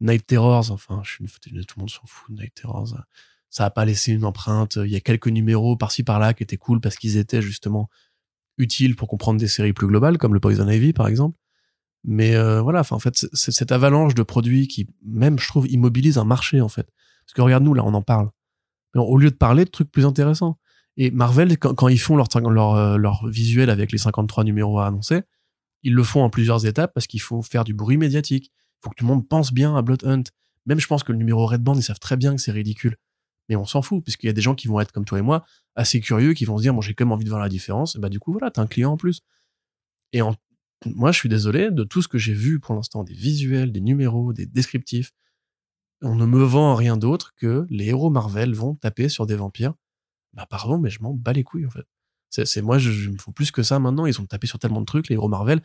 Night 0.00 0.26
Terrors, 0.26 0.70
enfin, 0.70 1.00
je 1.04 1.10
suis 1.10 1.24
une, 1.24 1.64
tout 1.64 1.74
le 1.76 1.80
monde 1.80 1.90
s'en 1.90 2.06
fout 2.06 2.34
de 2.34 2.40
Night 2.40 2.54
Terrors. 2.54 2.94
Ça 3.50 3.64
a 3.64 3.70
pas 3.70 3.84
laissé 3.84 4.12
une 4.12 4.24
empreinte. 4.24 4.76
Il 4.76 4.90
y 4.90 4.96
a 4.96 5.00
quelques 5.00 5.28
numéros 5.28 5.76
par-ci 5.76 6.04
par-là 6.04 6.34
qui 6.34 6.42
étaient 6.42 6.56
cool 6.56 6.80
parce 6.80 6.96
qu'ils 6.96 7.16
étaient 7.16 7.42
justement 7.42 7.88
utiles 8.58 8.96
pour 8.96 9.08
comprendre 9.08 9.40
des 9.40 9.48
séries 9.48 9.72
plus 9.72 9.86
globales, 9.86 10.18
comme 10.18 10.34
le 10.34 10.40
Poison 10.40 10.68
Ivy, 10.68 10.92
par 10.92 11.08
exemple. 11.08 11.38
Mais 12.04 12.36
euh, 12.36 12.60
voilà, 12.60 12.80
enfin, 12.80 12.96
en 12.96 13.00
fait, 13.00 13.26
c'est 13.32 13.50
cette 13.52 13.72
avalanche 13.72 14.14
de 14.14 14.22
produits 14.22 14.68
qui, 14.68 14.88
même, 15.04 15.38
je 15.38 15.48
trouve, 15.48 15.68
immobilise 15.68 16.18
un 16.18 16.24
marché, 16.24 16.60
en 16.60 16.68
fait. 16.68 16.88
Parce 17.26 17.34
que 17.34 17.42
regarde-nous, 17.42 17.74
là, 17.74 17.84
on 17.84 17.94
en 17.94 18.02
parle. 18.02 18.30
Mais 18.94 19.00
au 19.00 19.16
lieu 19.16 19.30
de 19.30 19.36
parler 19.36 19.64
de 19.64 19.70
trucs 19.70 19.90
plus 19.90 20.06
intéressants. 20.06 20.58
Et 20.96 21.10
Marvel, 21.10 21.58
quand, 21.58 21.88
ils 21.88 21.98
font 21.98 22.16
leur, 22.16 22.26
leur, 22.50 22.74
euh, 22.74 22.96
leur 22.96 23.26
visuel 23.28 23.70
avec 23.70 23.92
les 23.92 23.98
53 23.98 24.44
numéros 24.44 24.80
à 24.80 24.86
annoncer, 24.86 25.22
ils 25.82 25.94
le 25.94 26.02
font 26.02 26.22
en 26.22 26.30
plusieurs 26.30 26.66
étapes 26.66 26.92
parce 26.94 27.06
qu'il 27.06 27.20
faut 27.20 27.42
faire 27.42 27.64
du 27.64 27.74
bruit 27.74 27.96
médiatique. 27.96 28.52
Il 28.52 28.78
faut 28.84 28.90
que 28.90 28.96
tout 28.96 29.04
le 29.04 29.08
monde 29.08 29.28
pense 29.28 29.52
bien 29.52 29.76
à 29.76 29.82
Blood 29.82 30.04
Hunt. 30.04 30.24
Même 30.66 30.80
je 30.80 30.86
pense 30.86 31.02
que 31.02 31.12
le 31.12 31.18
numéro 31.18 31.46
Red 31.46 31.62
Band, 31.62 31.74
ils 31.74 31.82
savent 31.82 31.98
très 31.98 32.16
bien 32.16 32.34
que 32.34 32.40
c'est 32.40 32.52
ridicule. 32.52 32.96
Mais 33.48 33.56
on 33.56 33.64
s'en 33.64 33.80
fout, 33.80 34.02
puisqu'il 34.02 34.26
y 34.26 34.30
a 34.30 34.34
des 34.34 34.42
gens 34.42 34.54
qui 34.54 34.68
vont 34.68 34.80
être 34.80 34.92
comme 34.92 35.04
toi 35.04 35.18
et 35.18 35.22
moi, 35.22 35.44
assez 35.74 36.00
curieux, 36.00 36.34
qui 36.34 36.44
vont 36.44 36.58
se 36.58 36.62
dire, 36.62 36.74
bon, 36.74 36.82
j'ai 36.82 36.94
quand 36.94 37.04
même 37.04 37.12
envie 37.12 37.24
de 37.24 37.30
voir 37.30 37.40
la 37.40 37.48
différence. 37.48 37.96
Et 37.96 37.98
bah, 37.98 38.10
du 38.10 38.20
coup, 38.20 38.32
voilà, 38.32 38.50
t'as 38.50 38.62
un 38.62 38.66
client 38.66 38.92
en 38.92 38.96
plus. 38.96 39.22
Et 40.12 40.20
moi, 40.84 41.12
je 41.12 41.18
suis 41.18 41.28
désolé 41.28 41.70
de 41.70 41.84
tout 41.84 42.02
ce 42.02 42.08
que 42.08 42.18
j'ai 42.18 42.34
vu 42.34 42.60
pour 42.60 42.74
l'instant, 42.74 43.04
des 43.04 43.14
visuels, 43.14 43.72
des 43.72 43.80
numéros, 43.80 44.32
des 44.32 44.46
descriptifs. 44.46 45.12
On 46.02 46.14
ne 46.14 46.26
me 46.26 46.42
vend 46.42 46.74
rien 46.74 46.96
d'autre 46.96 47.34
que 47.36 47.66
les 47.70 47.86
héros 47.86 48.10
Marvel 48.10 48.54
vont 48.54 48.74
taper 48.74 49.08
sur 49.08 49.26
des 49.26 49.34
vampires. 49.34 49.74
Bah, 50.34 50.46
pardon, 50.48 50.78
mais 50.78 50.90
je 50.90 51.02
m'en 51.02 51.14
bats 51.14 51.32
les 51.32 51.44
couilles, 51.44 51.66
en 51.66 51.70
fait. 51.70 51.86
C'est, 52.30 52.62
moi, 52.62 52.78
je, 52.78 52.90
je 52.90 53.10
me 53.10 53.18
fous 53.18 53.32
plus 53.32 53.50
que 53.50 53.62
ça 53.62 53.78
maintenant. 53.78 54.06
Ils 54.06 54.20
ont 54.20 54.26
tapé 54.26 54.46
sur 54.46 54.58
tellement 54.58 54.80
de 54.80 54.86
trucs, 54.86 55.08
les 55.08 55.14
héros 55.14 55.28
Marvel. 55.28 55.62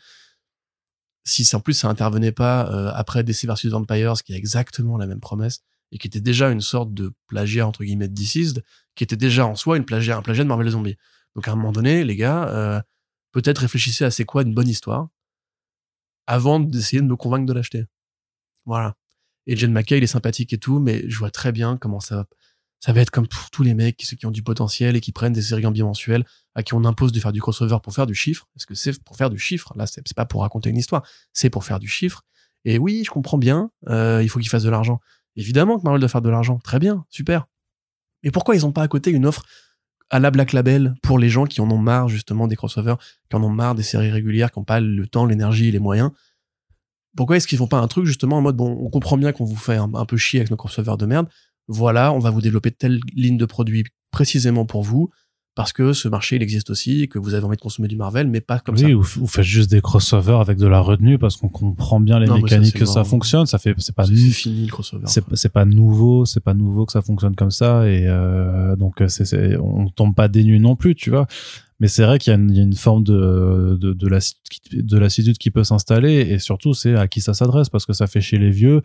Si 1.26 1.56
en 1.56 1.62
plus 1.62 1.74
ça 1.74 1.90
intervenait 1.90 2.34
pas 2.34 2.70
euh, 2.72 2.92
après 2.94 3.24
DC 3.24 3.46
vs 3.46 3.70
Vampires, 3.70 4.22
qui 4.24 4.34
a 4.34 4.38
exactement 4.38 4.98
la 4.98 5.08
même 5.08 5.22
promesse 5.22 5.62
et 5.92 5.98
qui 5.98 6.08
était 6.08 6.20
déjà 6.20 6.50
une 6.50 6.60
sorte 6.60 6.94
de 6.94 7.14
plagiat 7.28 7.66
entre 7.68 7.84
guillemets 7.84 8.08
de 8.08 8.14
Deceased, 8.14 8.64
qui 8.96 9.04
était 9.04 9.16
déjà 9.16 9.46
en 9.46 9.56
soi 9.56 9.78
une 9.78 9.86
plagiat, 9.86 10.18
un 10.18 10.22
plagiat 10.22 10.44
de 10.44 10.50
Marvel 10.50 10.68
Zombie. 10.70 10.98
Donc 11.36 11.48
à 11.48 11.52
un 11.52 11.56
moment 11.56 11.72
donné, 11.72 12.04
les 12.04 12.16
gars, 12.16 12.48
euh, 12.50 12.82
peut-être 13.32 13.60
réfléchissez 13.60 14.04
à 14.04 14.12
c'est 14.12 14.26
quoi 14.26 14.42
une 14.42 14.54
bonne 14.54 14.68
histoire 14.68 15.08
avant 16.28 16.60
d'essayer 16.60 17.02
de 17.02 17.08
me 17.08 17.16
convaincre 17.16 17.46
de 17.46 17.54
l'acheter. 17.54 17.86
Voilà. 18.66 18.96
Et 19.46 19.56
Jen 19.56 19.72
McKay, 19.72 19.98
il 19.98 20.04
est 20.04 20.08
sympathique 20.08 20.54
et 20.54 20.58
tout, 20.58 20.80
mais 20.80 21.10
je 21.10 21.18
vois 21.20 21.32
très 21.32 21.52
bien 21.52 21.78
comment 21.78 22.00
ça 22.00 22.16
va. 22.16 22.28
Ça 22.84 22.92
va 22.92 23.00
être 23.00 23.12
comme 23.12 23.30
pour 23.30 23.50
tous 23.50 23.64
les 23.64 23.76
mecs, 23.76 24.02
ceux 24.04 24.18
qui 24.18 24.26
ont 24.26 24.32
du 24.32 24.44
potentiel 24.44 24.98
et 24.98 25.00
qui 25.00 25.14
prennent 25.14 25.32
des 25.32 25.42
séries 25.42 25.66
en 25.66 25.72
bimensuel, 25.72 26.26
à 26.54 26.64
qui 26.64 26.74
on 26.74 26.84
impose 26.84 27.14
de 27.14 27.20
faire 27.22 27.32
du 27.32 27.40
crossover 27.40 27.78
pour 27.82 27.94
faire 27.94 28.06
du 28.06 28.14
chiffre. 28.14 28.46
Parce 28.54 28.66
que 28.66 28.76
c'est 28.76 29.02
pour 29.02 29.16
faire 29.16 29.30
du 29.30 29.40
chiffre. 29.40 29.72
Là, 29.78 29.86
c'est 29.88 30.14
pas 30.14 30.26
pour 30.26 30.42
raconter 30.42 30.70
une 30.70 30.76
histoire. 30.76 31.02
C'est 31.32 31.50
pour 31.50 31.64
faire 31.64 31.80
du 31.80 31.88
chiffre. 31.88 32.24
Et 32.66 32.78
oui, 32.78 33.04
je 33.06 33.10
comprends 33.10 33.38
bien. 33.38 33.72
Euh, 33.88 34.22
il 34.22 34.28
faut 34.28 34.40
qu'ils 34.40 34.50
fassent 34.50 34.66
de 34.66 34.70
l'argent. 34.70 35.00
Évidemment 35.38 35.80
que 35.80 35.84
Marvel 35.84 36.02
doit 36.02 36.10
faire 36.10 36.22
de 36.22 36.30
l'argent. 36.30 36.60
Très 36.60 36.78
bien, 36.78 37.06
super. 37.10 37.48
Mais 38.22 38.32
pourquoi 38.32 38.54
ils 38.54 38.66
ont 38.66 38.74
pas 38.74 38.84
à 38.84 38.90
côté 38.90 39.12
une 39.12 39.26
offre 39.26 39.46
à 40.10 40.20
la 40.20 40.30
Black 40.30 40.52
Label 40.52 40.94
pour 41.04 41.20
les 41.20 41.30
gens 41.30 41.46
qui 41.46 41.62
en 41.62 41.72
ont 41.72 41.78
marre 41.78 42.10
justement 42.10 42.48
des 42.48 42.58
crossovers, 42.58 42.98
qui 43.30 43.38
en 43.38 43.44
ont 43.44 43.50
marre 43.50 43.76
des 43.76 43.84
séries 43.84 44.12
régulières, 44.12 44.52
qui 44.52 44.60
n'ont 44.60 44.66
pas 44.66 44.82
le 44.82 45.08
temps, 45.08 45.26
l'énergie 45.26 45.72
les 45.72 45.80
moyens? 45.80 46.12
Pourquoi 47.16 47.38
est-ce 47.38 47.48
qu'ils 47.48 47.60
font 47.60 47.68
pas 47.68 47.80
un 47.80 47.88
truc 47.88 48.06
justement 48.06 48.40
en 48.40 48.42
mode 48.42 48.58
bon, 48.58 48.78
on 48.82 48.90
comprend 48.90 49.16
bien 49.16 49.32
qu'on 49.32 49.46
vous 49.46 49.56
fait 49.56 49.78
un, 49.78 49.90
un 49.94 50.06
peu 50.06 50.18
chier 50.18 50.42
avec 50.42 50.52
nos 50.52 50.58
crossovers 50.58 50.98
de 50.98 51.06
merde. 51.06 51.30
Voilà, 51.68 52.14
on 52.14 52.20
va 52.20 52.30
vous 52.30 52.42
développer 52.42 52.72
telle 52.72 53.00
ligne 53.14 53.38
de 53.38 53.46
produits 53.46 53.86
précisément 54.12 54.66
pour 54.66 54.84
vous 54.84 55.10
parce 55.56 55.72
que 55.74 55.94
ce 55.94 56.08
marché 56.08 56.36
il 56.38 56.42
existe 56.44 56.70
aussi 56.72 57.04
et 57.04 57.08
que 57.08 57.20
vous 57.20 57.34
avez 57.36 57.44
envie 57.46 57.56
de 57.58 57.62
consommer 57.62 57.88
du 57.88 57.96
Marvel 57.96 58.28
mais 58.28 58.42
pas 58.42 58.60
comme 58.60 58.76
ça. 58.78 58.86
Oui, 58.86 58.94
ou, 58.94 59.02
ou 59.22 59.28
faites 59.28 59.44
juste 59.46 59.70
des 59.70 59.82
crossovers 59.82 60.40
avec 60.40 60.58
de 60.58 60.68
la 60.68 60.80
retenue 60.80 61.18
parce 61.20 61.38
qu'on 61.38 61.50
comprend 61.50 62.00
bien 62.00 62.20
les 62.20 62.26
Non, 62.28 62.36
mais 62.36 62.50
ça, 62.50 62.58
mécaniques 62.58 62.76
que 62.80 62.86
ça 62.86 63.04
fonctionne. 63.04 63.46
Ça 63.46 63.58
fait, 63.60 63.76
c'est 63.78 63.96
pas, 63.96 64.06
C'est 64.06 64.16
fini 64.16 64.66
le 64.66 64.72
crossover. 64.72 65.04
c'est 65.08 65.24
c'est 65.36 65.52
pas 65.54 65.66
nouveau, 65.66 66.26
c'est 66.26 66.44
pas 66.44 66.54
nouveau 66.54 66.86
que 66.86 66.92
ça 66.92 67.02
fonctionne 67.02 67.36
comme 67.36 67.52
ça 67.52 67.88
et 67.88 68.06
euh, 68.08 68.76
donc 68.76 69.02
euh, 69.02 69.08
c'est, 69.08 69.26
c'est, 69.26 69.56
on 69.58 69.90
tombe 69.90 70.16
pas 70.16 70.28
nues 70.28 70.60
non 70.60 70.76
plus, 70.76 70.96
tu 70.96 71.10
vois. 71.12 71.28
Mais 71.80 71.88
c'est 71.90 72.04
vrai 72.06 72.18
qu'il 72.18 72.32
y 72.32 72.36
a 72.36 72.40
une, 72.40 72.50
il 72.50 72.56
y 72.58 72.60
a 72.60 72.64
une 72.64 72.76
forme 72.76 73.04
de 73.04 73.78
de 73.80 73.94
de 73.94 74.08
lassitude 74.08 74.42
qui- 74.50 74.84
de 74.84 74.98
lassitude 74.98 75.38
qui 75.38 75.52
peut 75.52 75.64
s'installer 75.66 76.14
et 76.22 76.40
surtout 76.40 76.74
c'est 76.74 76.96
à 76.96 77.08
qui 77.08 77.20
ça 77.20 77.34
s'adresse 77.34 77.68
parce 77.70 77.86
que 77.86 77.94
ça 77.94 78.08
fait 78.08 78.22
chez 78.22 78.38
les 78.38 78.52
vieux, 78.52 78.82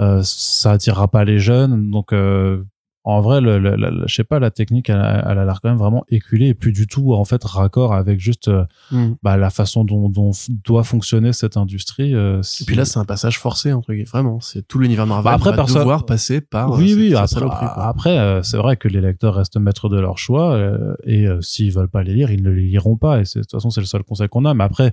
euh, 0.00 0.20
ça 0.24 0.72
attirera 0.72 1.08
pas 1.10 1.24
les 1.24 1.38
jeunes 1.38 1.90
donc 1.90 2.12
euh, 2.12 2.62
en 3.04 3.20
vrai, 3.20 3.40
le, 3.40 3.58
le- 3.58 3.74
le- 3.74 4.04
je 4.06 4.14
sais 4.14 4.22
pas, 4.22 4.38
la 4.38 4.50
technique, 4.52 4.88
elle, 4.88 5.00
a- 5.00 5.28
elle 5.30 5.38
a 5.38 5.44
l'air 5.44 5.60
quand 5.60 5.68
même 5.68 5.78
vraiment 5.78 6.04
éculée 6.08 6.48
et 6.48 6.54
plus 6.54 6.70
du 6.72 6.86
tout 6.86 7.14
en 7.14 7.24
fait 7.24 7.42
raccord 7.42 7.92
avec 7.94 8.20
juste 8.20 8.46
euh, 8.48 8.64
Mm. 8.92 9.14
bah, 9.24 9.36
la 9.36 9.50
façon 9.50 9.84
dont, 9.84 10.08
dont 10.08 10.30
doit 10.64 10.84
fonctionner 10.84 11.32
cette 11.32 11.56
industrie. 11.56 12.14
euh, 12.14 12.42
Et 12.60 12.64
puis 12.64 12.76
là, 12.76 12.84
c'est 12.84 12.98
un 13.00 13.04
passage 13.04 13.38
forcé 13.40 13.72
entre 13.72 13.92
guillemets. 13.92 14.04
Vraiment, 14.04 14.40
c'est 14.40 14.66
tout 14.68 14.78
l'univers 14.78 15.06
Marvel 15.06 15.24
Bah, 15.24 15.32
après, 15.34 15.50
va 15.50 15.56
perso- 15.56 15.78
devoir 15.80 16.06
passer 16.06 16.40
par. 16.40 16.70
oui, 16.78 16.92
euh, 16.92 16.96
oui. 16.96 17.14
Après, 17.14 17.46
après 17.76 18.18
euh, 18.18 18.42
c'est 18.44 18.56
vrai 18.56 18.76
que 18.76 18.86
les 18.86 19.00
lecteurs 19.00 19.34
restent 19.34 19.56
maîtres 19.56 19.88
de 19.88 19.98
leur 19.98 20.18
choix 20.18 20.52
euh, 20.54 20.94
et 21.04 21.26
euh, 21.26 21.40
s'ils 21.40 21.72
veulent 21.72 21.88
pas 21.88 22.02
les 22.04 22.14
lire, 22.14 22.30
ils 22.30 22.42
ne 22.42 22.50
les 22.50 22.62
liront 22.68 22.96
pas. 22.96 23.20
Et 23.20 23.24
c'est- 23.24 23.40
de 23.40 23.44
toute 23.44 23.50
façon, 23.52 23.70
c'est 23.70 23.80
le 23.80 23.86
seul 23.86 24.04
conseil 24.04 24.28
qu'on 24.28 24.44
a. 24.44 24.54
Mais 24.54 24.64
après, 24.64 24.92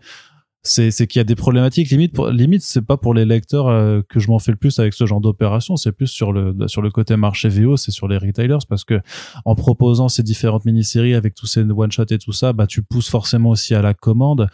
c'est 0.63 0.91
c'est 0.91 1.07
qu'il 1.07 1.19
y 1.19 1.21
a 1.21 1.25
des 1.25 1.35
problématiques. 1.35 1.89
Limite, 1.89 2.13
pour, 2.13 2.29
limite, 2.29 2.61
c'est 2.63 2.81
pas 2.81 2.97
pour 2.97 3.13
les 3.13 3.25
lecteurs 3.25 3.67
euh, 3.67 4.01
que 4.07 4.19
je 4.19 4.27
m'en 4.29 4.39
fais 4.39 4.51
le 4.51 4.57
plus 4.57 4.79
avec 4.79 4.93
ce 4.93 5.05
genre 5.05 5.21
d'opération. 5.21 5.75
C'est 5.75 5.91
plus 5.91 6.07
sur 6.07 6.31
le 6.31 6.55
sur 6.67 6.81
le 6.81 6.91
côté 6.91 7.15
marché 7.15 7.49
VO, 7.49 7.77
c'est 7.77 7.91
sur 7.91 8.07
les 8.07 8.17
retailers 8.17 8.65
parce 8.67 8.83
que 8.83 9.01
en 9.45 9.55
proposant 9.55 10.09
ces 10.09 10.23
différentes 10.23 10.65
mini-séries 10.65 11.15
avec 11.15 11.35
tous 11.35 11.47
ces 11.47 11.61
one 11.61 11.91
shot 11.91 12.05
et 12.09 12.17
tout 12.17 12.33
ça, 12.33 12.53
bah 12.53 12.67
tu 12.67 12.81
pousses 12.81 13.09
forcément 13.09 13.51
aussi 13.51 13.75
à 13.75 13.81
la 13.81 13.93
commande 13.93 14.47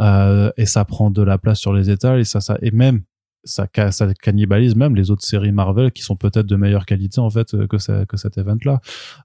euh, 0.00 0.50
et 0.56 0.66
ça 0.66 0.84
prend 0.84 1.10
de 1.10 1.22
la 1.22 1.38
place 1.38 1.58
sur 1.58 1.72
les 1.72 1.90
étals 1.90 2.20
et 2.20 2.24
ça 2.24 2.40
ça 2.40 2.56
et 2.62 2.70
même 2.70 3.02
ça, 3.44 3.66
ça 3.90 4.14
cannibalise 4.14 4.76
même 4.76 4.94
les 4.94 5.10
autres 5.10 5.24
séries 5.24 5.52
Marvel 5.52 5.92
qui 5.92 6.02
sont 6.02 6.16
peut-être 6.16 6.46
de 6.46 6.56
meilleure 6.56 6.86
qualité 6.86 7.20
en 7.20 7.30
fait 7.30 7.54
euh, 7.54 7.66
que, 7.66 7.78
ça, 7.78 8.04
que 8.06 8.16
cet 8.16 8.38
event-là. 8.38 8.80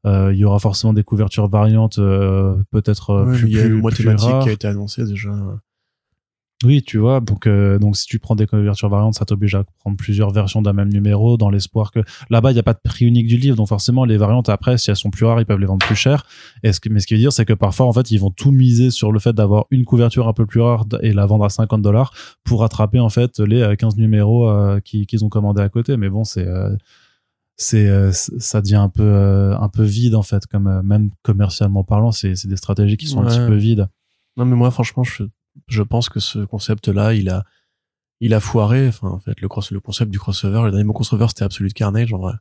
Euh, 0.05 0.34
il 0.34 0.39
y 0.39 0.45
aura 0.45 0.60
forcément 0.60 0.93
des 0.93 1.03
couvertures 1.03 1.49
variantes, 1.49 1.99
euh, 1.99 2.55
peut-être 2.72 3.11
euh, 3.11 3.26
Ouais, 3.26 3.38
plus, 3.38 3.49
il 3.49 3.55
y 3.55 3.60
a 3.60 3.64
le 3.64 3.69
plus, 3.69 3.81
mois 3.81 3.91
plus 3.91 4.03
thématique 4.03 4.39
qui 4.43 4.49
a 4.49 4.51
été 4.51 4.68
annoncé 4.68 5.05
déjà. 5.05 5.31
Oui, 6.64 6.81
tu 6.81 6.98
vois. 6.98 7.19
Donc, 7.19 7.45
euh, 7.45 7.77
donc 7.77 7.98
si 7.98 8.06
tu 8.06 8.19
prends 8.19 8.35
des 8.35 8.48
couvertures 8.48 8.88
variantes, 8.88 9.15
ça 9.15 9.26
t'oblige 9.26 9.53
à 9.56 9.64
prendre 9.81 9.98
plusieurs 9.98 10.30
versions 10.31 10.61
d'un 10.61 10.72
même 10.72 10.88
numéro 10.94 11.35
dans 11.35 11.49
l'espoir 11.49 11.91
que 11.91 11.99
là-bas 12.30 12.52
il 12.52 12.53
n'y 12.53 12.60
a 12.60 12.64
pas 12.64 12.73
de 12.73 12.80
prix 12.84 13.06
unique 13.06 13.27
du 13.27 13.35
livre, 13.38 13.57
donc 13.57 13.68
forcément 13.68 14.06
les 14.06 14.15
variantes 14.18 14.48
après, 14.48 14.77
si 14.77 14.90
elles 14.90 14.95
sont 14.95 15.10
plus 15.10 15.26
rares, 15.26 15.41
ils 15.41 15.45
peuvent 15.45 15.60
les 15.60 15.65
vendre 15.65 15.85
plus 15.85 15.95
cher. 15.95 16.26
Et 16.64 16.72
ce 16.72 16.80
que, 16.80 16.88
mais 16.90 16.99
ce 17.02 17.07
qui 17.07 17.15
veut 17.15 17.19
dire, 17.19 17.34
c'est 17.34 17.44
que 17.45 17.53
parfois 17.53 17.85
en 17.85 17.91
fait 17.94 18.11
ils 18.11 18.18
vont 18.18 18.31
tout 18.31 18.52
miser 18.52 18.91
sur 18.91 19.11
le 19.11 19.19
fait 19.19 19.34
d'avoir 19.34 19.65
une 19.72 19.84
couverture 19.84 20.27
un 20.27 20.34
peu 20.34 20.45
plus 20.45 20.61
rare 20.61 20.85
et 21.02 21.11
la 21.11 21.26
vendre 21.26 21.44
à 21.45 21.49
50 21.49 21.81
dollars 21.81 22.14
pour 22.45 22.61
rattraper 22.61 22.99
en 22.99 23.10
fait 23.10 23.40
les 23.40 23.61
euh, 23.61 23.76
15 23.76 23.98
numéros 23.98 24.48
euh, 24.49 24.80
qui- 24.80 25.06
qu'ils 25.06 25.26
ont 25.26 25.30
commandés 25.30 25.61
à 25.61 25.69
côté. 25.69 25.98
Mais 25.98 26.10
bon, 26.10 26.23
c'est 26.23 26.48
euh, 26.48 26.76
c'est 27.57 27.88
euh, 27.88 28.11
ça 28.14 28.61
devient 28.61 28.76
un 28.76 28.90
peu 28.90 29.03
euh, 29.03 29.56
un 29.57 29.69
peu 29.69 29.84
vide 29.84 30.15
en 30.15 30.23
fait, 30.23 30.45
comme 30.48 30.68
euh, 30.68 30.81
même 30.81 31.10
commercialement 31.23 31.84
parlant, 31.84 32.11
c'est 32.11 32.34
des 32.48 32.56
stratégies 32.57 32.98
qui 32.98 33.07
sont 33.07 33.19
un 33.22 33.26
petit 33.27 33.40
peu 33.48 33.56
vides. 33.56 33.88
Non, 34.38 34.45
mais 34.45 34.56
moi, 34.56 34.72
franchement, 34.72 35.03
je, 35.03 35.23
je 35.68 35.84
pense 35.84 36.10
que 36.10 36.19
ce 36.19 36.40
concept-là, 36.40 37.14
il 37.14 37.30
a, 37.30 37.44
il 38.19 38.34
a 38.34 38.40
foiré. 38.40 38.88
Enfin, 38.88 39.10
en 39.10 39.19
fait, 39.19 39.40
le, 39.41 39.48
concept 39.48 40.11
du 40.11 40.19
crossover, 40.19 40.61
le 40.64 40.72
dernier 40.72 40.84
mot 40.84 40.94
crossover, 40.94 41.27
c'était 41.27 41.44
Absolute 41.44 41.73
Carnage, 41.73 42.14
en 42.14 42.19
vrai. 42.19 42.34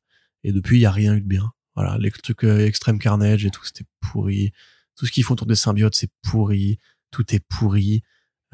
Et 0.45 0.53
depuis, 0.53 0.79
il 0.79 0.81
y 0.81 0.87
a 0.87 0.91
rien 0.91 1.15
eu 1.15 1.21
de 1.21 1.27
bien. 1.27 1.53
Voilà, 1.75 1.97
les 1.99 2.11
trucs 2.11 2.45
euh, 2.45 2.67
Extreme 2.67 2.99
Carnage 2.99 3.47
et 3.47 3.51
tout, 3.51 3.65
c'était 3.65 3.85
pourri. 4.01 4.53
Tout 4.97 5.07
ce 5.07 5.13
qu'ils 5.13 5.25
font 5.25 5.35
autour 5.35 5.47
des 5.47 5.55
symbiotes, 5.55 5.95
c'est 5.95 6.11
pourri. 6.23 6.79
Tout 7.11 7.35
est 7.35 7.45
pourri. 7.49 8.03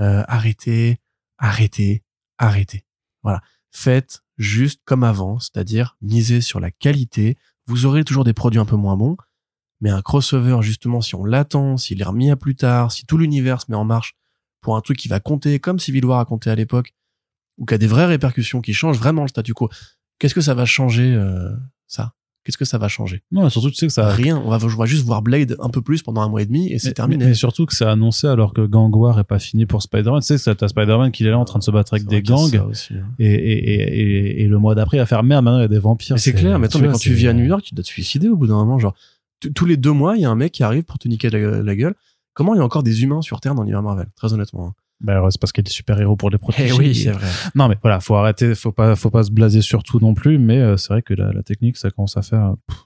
Euh, 0.01 0.23
arrêtez, 0.28 1.01
arrêtez, 1.39 2.05
arrêtez. 2.39 2.85
Voilà. 3.23 3.40
Faites 3.70 4.23
juste 4.36 4.81
comme 4.85 5.03
avant, 5.03 5.40
c'est-à-dire 5.40 5.97
misez 6.01 6.40
sur 6.40 6.61
la 6.61 6.70
qualité. 6.70 7.36
Vous 7.66 7.86
aurez 7.86 8.05
toujours 8.05 8.24
des 8.24 8.32
produits 8.32 8.61
un 8.61 8.65
peu 8.65 8.77
moins 8.77 8.97
bons, 8.97 9.16
mais 9.81 9.90
un 9.90 10.01
crossover, 10.01 10.59
justement, 10.62 11.01
si 11.01 11.15
on 11.15 11.24
l'attend, 11.24 11.77
s'il 11.77 12.01
est 12.01 12.05
remis 12.05 12.31
à 12.31 12.36
plus 12.36 12.55
tard, 12.55 12.93
si 12.93 13.05
tout 13.05 13.19
l'univers 13.19 13.61
se 13.61 13.66
met 13.69 13.77
en 13.77 13.85
marche 13.85 14.15
pour 14.61 14.77
un 14.77 14.81
truc 14.81 14.97
qui 14.99 15.09
va 15.09 15.21
compter 15.21 15.59
comme 15.59 15.79
Civil 15.79 16.05
War 16.05 16.21
a 16.21 16.25
compté 16.25 16.51
à 16.51 16.55
l'époque, 16.55 16.93
ou 17.59 17.65
qui 17.67 17.75
a 17.75 17.79
des 17.79 17.87
vraies 17.87 18.07
répercussions 18.07 18.61
qui 18.61 18.73
changent 18.75 18.99
vraiment 18.99 19.23
le 19.23 19.29
statu 19.29 19.55
quo, 19.55 19.69
qu'est-ce 20.19 20.35
que 20.35 20.41
ça 20.41 20.55
va 20.55 20.65
changer, 20.65 21.13
euh, 21.15 21.51
ça? 21.87 22.13
Qu'est-ce 22.45 22.57
que 22.57 22.65
ça 22.65 22.79
va 22.79 22.89
changer? 22.89 23.23
Non, 23.31 23.51
surtout 23.51 23.69
tu 23.69 23.77
sais 23.77 23.87
que 23.89 23.93
ça 23.93 24.09
Rien. 24.11 24.39
On 24.39 24.49
va, 24.49 24.59
je 24.59 24.67
vois 24.75 24.87
juste 24.87 25.05
voir 25.05 25.21
Blade 25.21 25.57
un 25.61 25.69
peu 25.69 25.83
plus 25.83 26.03
pendant 26.03 26.23
un 26.23 26.31
mois 26.31 26.41
et 26.41 26.47
demi 26.47 26.73
et 26.73 26.79
c'est 26.79 26.95
terminé. 26.95 27.27
Mais, 27.27 27.35
surtout 27.35 27.67
que 27.67 27.75
c'est 27.75 27.85
annoncé 27.85 28.27
alors 28.27 28.55
que 28.55 28.63
Gang 28.65 28.95
War 28.97 29.19
est 29.21 29.25
pas 29.25 29.39
fini 29.39 29.67
pour 29.67 29.83
Spider-Man. 29.83 30.21
Tu 30.21 30.29
sais, 30.29 30.39
c'est- 30.39 30.55
t'as 30.55 30.69
Spider-Man 30.69 31.11
qui 31.13 31.25
est 31.27 31.31
là 31.31 31.39
en 31.39 31.45
train 31.45 31.59
de 31.59 31.65
se 31.65 31.71
battre 31.71 31.93
avec 31.93 32.07
des 32.07 32.23
gangs. 32.23 32.55
aussi, 32.71 32.95
hein. 32.95 33.07
Et, 33.19 33.27
et, 33.27 33.75
et, 33.75 34.01
et, 34.01 34.43
et 34.45 34.47
le 34.47 34.59
mois 34.59 34.75
d'après, 34.75 34.97
il 34.97 35.01
va 35.01 35.05
faire 35.07 35.23
merde, 35.25 35.45
maintenant 35.45 35.59
il 35.59 35.63
y 35.63 35.65
a 35.67 35.69
des 35.69 35.79
vampires. 35.79 36.19
C'est 36.19 36.33
clair, 36.33 36.59
mais 36.59 36.67
attends, 36.67 36.79
mais 36.79 36.87
vois, 36.87 36.93
quand 36.95 36.99
tu 37.01 37.13
vis 37.13 37.29
à 37.29 37.33
New 37.35 37.45
York, 37.45 37.63
tu 37.65 37.75
dois 37.75 37.83
te 37.83 37.89
suicider 37.89 38.29
au 38.31 38.37
bout 38.37 38.47
d'un 38.47 38.55
moment. 38.55 38.79
Genre, 38.79 38.95
tous 39.55 39.67
les 39.67 39.77
deux 39.77 39.93
mois, 39.93 40.17
il 40.17 40.23
y 40.23 40.25
a 40.25 40.31
un 40.31 40.35
mec 40.35 40.53
qui 40.53 40.63
arrive 40.63 40.85
pour 40.85 40.99
te 40.99 41.07
niquer 41.07 41.29
la, 41.29 41.63
la 41.63 41.77
gueule. 41.77 41.97
Comment 42.39 42.55
il 42.55 42.59
y 42.59 42.60
a 42.60 42.65
encore 42.65 42.85
des 42.85 43.02
humains 43.02 43.20
sur 43.20 43.40
Terre 43.40 43.56
dans 43.56 43.62
l'univers 43.62 43.82
Marvel 43.82 44.06
Très 44.15 44.32
honnêtement. 44.32 44.73
alors, 45.09 45.27
c'est 45.32 45.40
parce 45.40 45.51
qu'il 45.51 45.60
y 45.60 45.66
a 45.66 45.69
des 45.69 45.73
super-héros 45.73 46.15
pour 46.15 46.31
les 46.31 46.39
protéger. 46.39 46.73
Eh 46.73 46.78
oui, 46.78 46.94
c'est 46.94 47.10
vrai. 47.10 47.27
Non, 47.56 47.66
mais 47.66 47.77
voilà, 47.82 47.98
faut 47.98 48.15
arrêter, 48.15 48.55
faut 48.55 48.70
pas, 48.70 48.94
faut 48.94 49.10
pas 49.10 49.24
se 49.24 49.32
blaser 49.32 49.60
sur 49.60 49.82
tout 49.82 49.98
non 49.98 50.15
plus, 50.15 50.39
mais 50.39 50.59
euh, 50.59 50.77
c'est 50.77 50.93
vrai 50.93 51.02
que 51.02 51.15
la, 51.15 51.32
la 51.32 51.43
technique, 51.43 51.77
ça 51.77 51.90
commence 51.90 52.16
à 52.16 52.23
faire, 52.23 52.55
pff, 52.69 52.78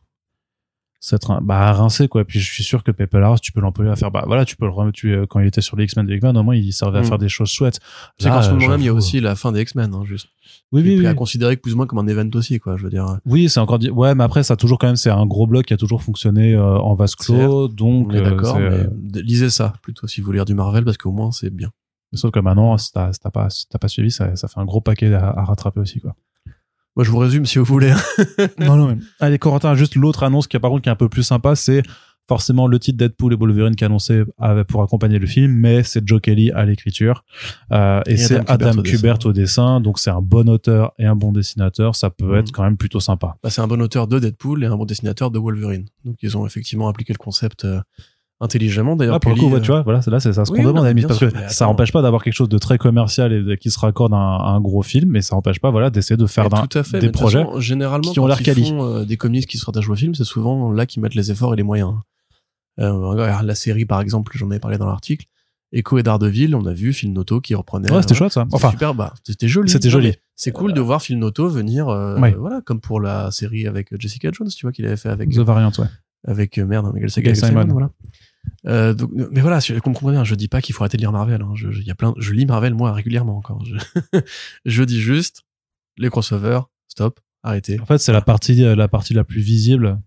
s'être, 1.04 1.32
un- 1.32 1.40
bah, 1.40 1.58
à 1.58 1.72
rincer, 1.72 2.06
quoi. 2.06 2.24
Puis 2.24 2.38
je 2.38 2.48
suis 2.48 2.62
sûr 2.62 2.84
que 2.84 2.92
Pepe 2.92 3.14
Larraz, 3.14 3.38
tu 3.42 3.50
peux 3.50 3.60
l'employer 3.60 3.90
à 3.90 3.96
faire, 3.96 4.12
bah, 4.12 4.22
voilà, 4.24 4.44
tu 4.44 4.54
peux 4.54 4.66
le 4.66 4.70
remettre, 4.70 4.96
tu, 4.96 5.12
euh, 5.12 5.26
quand 5.26 5.40
il 5.40 5.48
était 5.48 5.60
sur 5.60 5.76
les 5.76 5.82
X-Men 5.84 6.06
de 6.06 6.14
X-Men, 6.14 6.36
au 6.36 6.44
moins, 6.44 6.54
il 6.54 6.72
servait 6.72 6.98
à 6.98 7.02
Mm. 7.02 7.06
faire 7.06 7.18
des 7.18 7.28
choses 7.28 7.50
chouettes. 7.50 7.80
Là, 8.20 8.30
qu'en 8.30 8.40
ce 8.42 8.50
euh, 8.50 8.54
moment 8.54 8.68
même, 8.68 8.80
il 8.80 8.86
y 8.86 8.88
a 8.88 8.94
aussi 8.94 9.18
la 9.20 9.34
fin 9.34 9.50
des 9.50 9.60
X-Men, 9.62 9.92
hein, 9.92 10.04
juste. 10.04 10.28
Oui, 10.70 10.80
Et 10.80 10.84
oui, 10.84 10.90
puis 10.90 11.00
oui. 11.00 11.06
à 11.08 11.14
considérer 11.14 11.56
plus 11.56 11.72
ou 11.74 11.76
moins 11.76 11.86
comme 11.86 11.98
un 11.98 12.06
event 12.06 12.30
aussi, 12.34 12.60
quoi. 12.60 12.76
Je 12.76 12.84
veux 12.84 12.90
dire. 12.90 13.04
Oui, 13.26 13.48
c'est 13.48 13.58
encore 13.58 13.80
dit. 13.80 13.90
Ouais, 13.90 14.14
mais 14.14 14.22
après, 14.22 14.44
ça 14.44 14.54
a 14.54 14.56
toujours 14.56 14.78
quand 14.78 14.86
même, 14.86 14.94
c'est 14.96 15.10
un 15.10 15.26
gros 15.26 15.48
bloc 15.48 15.66
qui 15.66 15.74
a 15.74 15.76
toujours 15.76 16.02
fonctionné 16.02 16.54
euh, 16.54 16.78
en 16.78 16.94
vase 16.94 17.16
clos, 17.16 17.66
donc. 17.66 18.14
Euh, 18.14 18.22
d'accord, 18.22 18.54
c'est, 18.56 18.60
mais 18.70 18.76
euh, 18.76 18.88
lisez 19.22 19.50
ça 19.50 19.72
plutôt 19.82 20.06
si 20.06 20.20
vous 20.20 20.26
voulez 20.26 20.38
lire 20.38 20.44
du 20.44 20.54
Marvel 20.54 20.84
parce 20.84 20.96
qu'au 20.98 21.10
moins 21.12 21.32
c'est 21.32 21.50
bien. 21.50 21.70
Sauf 22.14 22.30
que 22.30 22.38
maintenant, 22.40 22.76
si 22.78 22.92
t'as 22.92 23.10
pas, 23.32 23.50
si 23.50 23.66
t'as 23.68 23.78
pas 23.78 23.88
suivi, 23.88 24.10
ça, 24.10 24.36
ça 24.36 24.46
fait 24.46 24.60
un 24.60 24.64
gros 24.66 24.80
paquet 24.82 25.12
à, 25.14 25.30
à 25.30 25.44
rattraper 25.44 25.80
aussi, 25.80 25.98
quoi. 26.00 26.14
Moi 26.96 27.04
je 27.04 27.10
vous 27.10 27.18
résume 27.18 27.46
si 27.46 27.58
vous 27.58 27.64
voulez. 27.64 27.90
hein. 27.90 28.46
non, 28.58 28.76
non, 28.76 28.88
mais. 28.88 28.96
Allez, 29.20 29.38
Corentin, 29.38 29.74
juste 29.74 29.94
l'autre 29.94 30.22
annonce 30.22 30.46
qui, 30.46 30.58
par 30.58 30.70
contre, 30.70 30.82
qui 30.82 30.88
est 30.88 30.92
un 30.92 30.96
peu 30.96 31.08
plus 31.08 31.22
sympa, 31.22 31.54
c'est 31.56 31.82
forcément 32.28 32.68
le 32.68 32.78
titre 32.78 32.98
Deadpool 32.98 33.32
et 33.32 33.36
Wolverine 33.36 33.74
qui 33.74 33.82
est 33.82 33.86
annoncé 33.86 34.22
pour 34.68 34.82
accompagner 34.82 35.18
le 35.18 35.26
film, 35.26 35.52
mais 35.52 35.82
c'est 35.82 36.06
Joe 36.06 36.20
Kelly 36.20 36.50
à 36.52 36.64
l'écriture. 36.64 37.24
Euh, 37.72 38.00
et 38.06 38.12
Et 38.12 38.16
c'est 38.16 38.36
Adam 38.48 38.68
Adam 38.70 38.82
Kubert 38.82 39.18
au 39.24 39.32
dessin. 39.32 39.80
Donc, 39.80 39.98
c'est 39.98 40.10
un 40.10 40.20
bon 40.22 40.48
auteur 40.48 40.92
et 40.98 41.04
un 41.06 41.16
bon 41.16 41.32
dessinateur. 41.32 41.96
Ça 41.96 42.10
peut 42.10 42.26
Mhm. 42.26 42.34
être 42.36 42.52
quand 42.52 42.62
même 42.62 42.76
plutôt 42.76 43.00
sympa. 43.00 43.36
Bah, 43.42 43.50
c'est 43.50 43.60
un 43.60 43.66
bon 43.66 43.82
auteur 43.82 44.06
de 44.06 44.18
Deadpool 44.20 44.62
et 44.62 44.66
un 44.66 44.76
bon 44.76 44.84
dessinateur 44.84 45.30
de 45.32 45.38
Wolverine. 45.38 45.86
Donc 46.04 46.16
ils 46.22 46.36
ont 46.36 46.46
effectivement 46.46 46.88
appliqué 46.88 47.12
le 47.12 47.18
concept 47.18 47.64
euh, 47.64 47.80
intelligemment. 48.42 48.96
D'ailleurs, 48.96 49.14
Là, 49.14 49.20
pour 49.20 49.30
le 49.32 49.38
coup, 49.38 49.46
ouais, 49.48 49.56
euh, 49.56 49.60
tu 49.60 49.68
vois, 49.70 49.82
voilà, 49.82 50.02
c'est 50.02 50.10
là, 50.10 50.20
c'est 50.20 50.32
ça 50.34 50.44
ce 50.44 50.52
oui, 50.52 50.58
qu'on 50.58 50.64
demande 50.72 50.84
parce 51.06 51.18
sûr, 51.18 51.32
que 51.32 51.38
ça 51.48 51.64
attends. 51.64 51.70
empêche 51.72 51.92
pas 51.92 52.02
d'avoir 52.02 52.22
quelque 52.22 52.34
chose 52.34 52.48
de 52.50 52.58
très 52.58 52.76
commercial 52.76 53.32
et 53.32 53.42
de- 53.42 53.54
qui 53.54 53.70
se 53.70 53.78
raccorde 53.78 54.12
à 54.12 54.16
un, 54.16 54.36
à 54.36 54.48
un 54.50 54.60
gros 54.60 54.82
film, 54.82 55.10
mais 55.10 55.22
ça 55.22 55.34
empêche 55.36 55.60
pas, 55.60 55.70
voilà, 55.70 55.88
d'essayer 55.88 56.16
de 56.18 56.26
faire 56.26 56.48
tout 56.48 56.78
à 56.78 56.82
fait. 56.82 56.98
des 56.98 57.10
projets. 57.10 57.44
façon, 57.44 57.60
généralement, 57.60 58.12
qui 58.12 58.20
ont 58.20 58.26
l'air 58.26 58.42
quali. 58.42 58.68
font 58.68 58.82
euh, 58.84 59.04
des 59.04 59.16
comics 59.16 59.46
qui 59.46 59.56
se 59.56 59.64
rattachent 59.64 59.88
au 59.88 59.94
film, 59.96 60.14
c'est 60.14 60.24
souvent 60.24 60.70
là 60.72 60.84
qu'ils 60.86 61.00
mettent 61.02 61.14
les 61.14 61.30
efforts 61.30 61.54
et 61.54 61.56
les 61.56 61.62
moyens. 61.62 61.94
Euh, 62.80 62.90
regarde, 62.92 63.46
la 63.46 63.54
série, 63.54 63.84
par 63.84 64.00
exemple, 64.00 64.32
j'en 64.34 64.50
avais 64.50 64.58
parlé 64.60 64.78
dans 64.78 64.86
l'article. 64.86 65.26
Echo 65.74 65.96
et 65.98 66.02
Daredevil, 66.02 66.54
on 66.54 66.66
a 66.66 66.72
vu 66.74 66.92
Phil 66.92 67.12
Noto 67.14 67.40
qui 67.40 67.54
reprenait. 67.54 67.90
Ouais, 67.90 68.02
c'était 68.02 68.14
chouette 68.14 68.32
ça. 68.32 68.42
C'était 68.44 68.54
Enfin, 68.56 68.70
super, 68.72 68.94
bah, 68.94 69.14
c'était 69.24 69.48
joli. 69.48 69.70
c'était 69.70 69.88
joli. 69.88 70.12
C'est 70.36 70.52
cool 70.52 70.74
de 70.74 70.80
voir 70.82 71.00
Phil 71.00 71.18
Noto 71.18 71.48
venir, 71.48 71.88
euh, 71.88 72.18
Ouais. 72.18 72.34
voilà, 72.38 72.60
comme 72.60 72.78
pour 72.80 73.00
la 73.00 73.30
série 73.30 73.66
avec 73.66 73.88
Jessica 73.98 74.28
Jones, 74.32 74.48
tu 74.48 74.66
vois, 74.66 74.72
qu'il 74.72 74.84
avait 74.84 74.96
fait 74.98 75.08
avec, 75.08 75.30
The 75.30 75.38
Variant, 75.38 75.70
ouais. 75.78 75.86
avec 76.26 76.58
euh, 76.58 76.66
merde, 76.66 76.92
Gail 76.94 77.36
Simon. 77.36 77.66
voilà. 77.68 77.90
Euh, 78.66 78.94
donc, 78.94 79.10
mais 79.14 79.40
voilà, 79.40 79.60
je 79.60 79.78
comprends 79.78 80.10
bien. 80.10 80.24
Je 80.24 80.34
dis 80.34 80.48
pas 80.48 80.60
qu'il 80.60 80.74
faut 80.74 80.82
arrêter 80.82 80.96
de 80.96 81.02
lire 81.02 81.12
Marvel. 81.12 81.42
Hein. 81.42 81.52
Je, 81.54 81.68
y 81.82 81.90
a 81.90 81.94
plein, 81.94 82.14
je 82.18 82.32
lis 82.32 82.46
Marvel 82.46 82.74
moi 82.74 82.92
régulièrement 82.92 83.36
encore. 83.36 83.64
Je, 83.64 83.76
je 84.64 84.82
dis 84.84 85.00
juste 85.00 85.42
les 85.98 86.08
crossovers, 86.10 86.60
stop, 86.88 87.20
arrêtez. 87.42 87.78
En 87.80 87.86
fait, 87.86 87.98
c'est 87.98 88.12
la 88.12 88.22
partie, 88.22 88.64
euh, 88.64 88.74
la 88.74 88.88
partie 88.88 89.14
la 89.14 89.24
plus 89.24 89.40
visible 89.40 90.00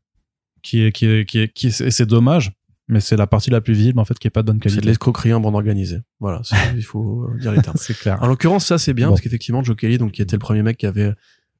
qui 0.64 0.82
est, 0.82 0.92
qui 0.92 1.06
est, 1.06 1.26
qui 1.30 1.40
est, 1.40 1.54
qui 1.54 1.68
est- 1.68 1.82
et 1.82 1.92
c'est 1.92 2.06
dommage, 2.06 2.52
mais 2.88 3.00
c'est 3.00 3.16
la 3.18 3.28
partie 3.28 3.50
la 3.52 3.62
plus 3.62 3.74
visible, 3.74 4.00
en 4.00 4.06
fait, 4.06 4.18
qui 4.18 4.28
est 4.28 4.32
pas 4.32 4.42
de 4.42 4.48
bonne 4.48 4.58
C'est 4.58 4.70
de 4.70 4.74
qualité. 4.76 4.88
l'escroquerie 4.88 5.34
en 5.34 5.40
bande 5.40 5.54
organisée. 5.56 6.02
Voilà, 6.20 6.42
il 6.76 6.84
faut 6.84 7.24
euh, 7.30 7.38
dire 7.40 7.52
les 7.52 7.62
termes. 7.62 7.78
C'est 7.80 7.98
clair. 7.98 8.22
En 8.24 8.28
l'occurrence, 8.28 8.66
ça 8.66 8.78
c'est 8.78 8.94
bien 8.94 9.08
Bon. 9.08 9.14
parce 9.14 9.22
qu'effectivement, 9.22 9.64
Joe 9.64 9.76
Kelly, 9.76 9.98
donc 9.98 10.12
qui 10.14 10.22
était 10.22 10.36
le 10.36 10.40
premier 10.40 10.62
mec 10.64 10.78
qui 10.78 10.86
avait 10.88 11.14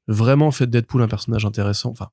vraiment 0.08 0.50
fait 0.50 0.66
de 0.66 0.72
Deadpool 0.72 1.02
un 1.02 1.08
personnage 1.08 1.44
intéressant. 1.44 1.90
Enfin, 1.90 2.08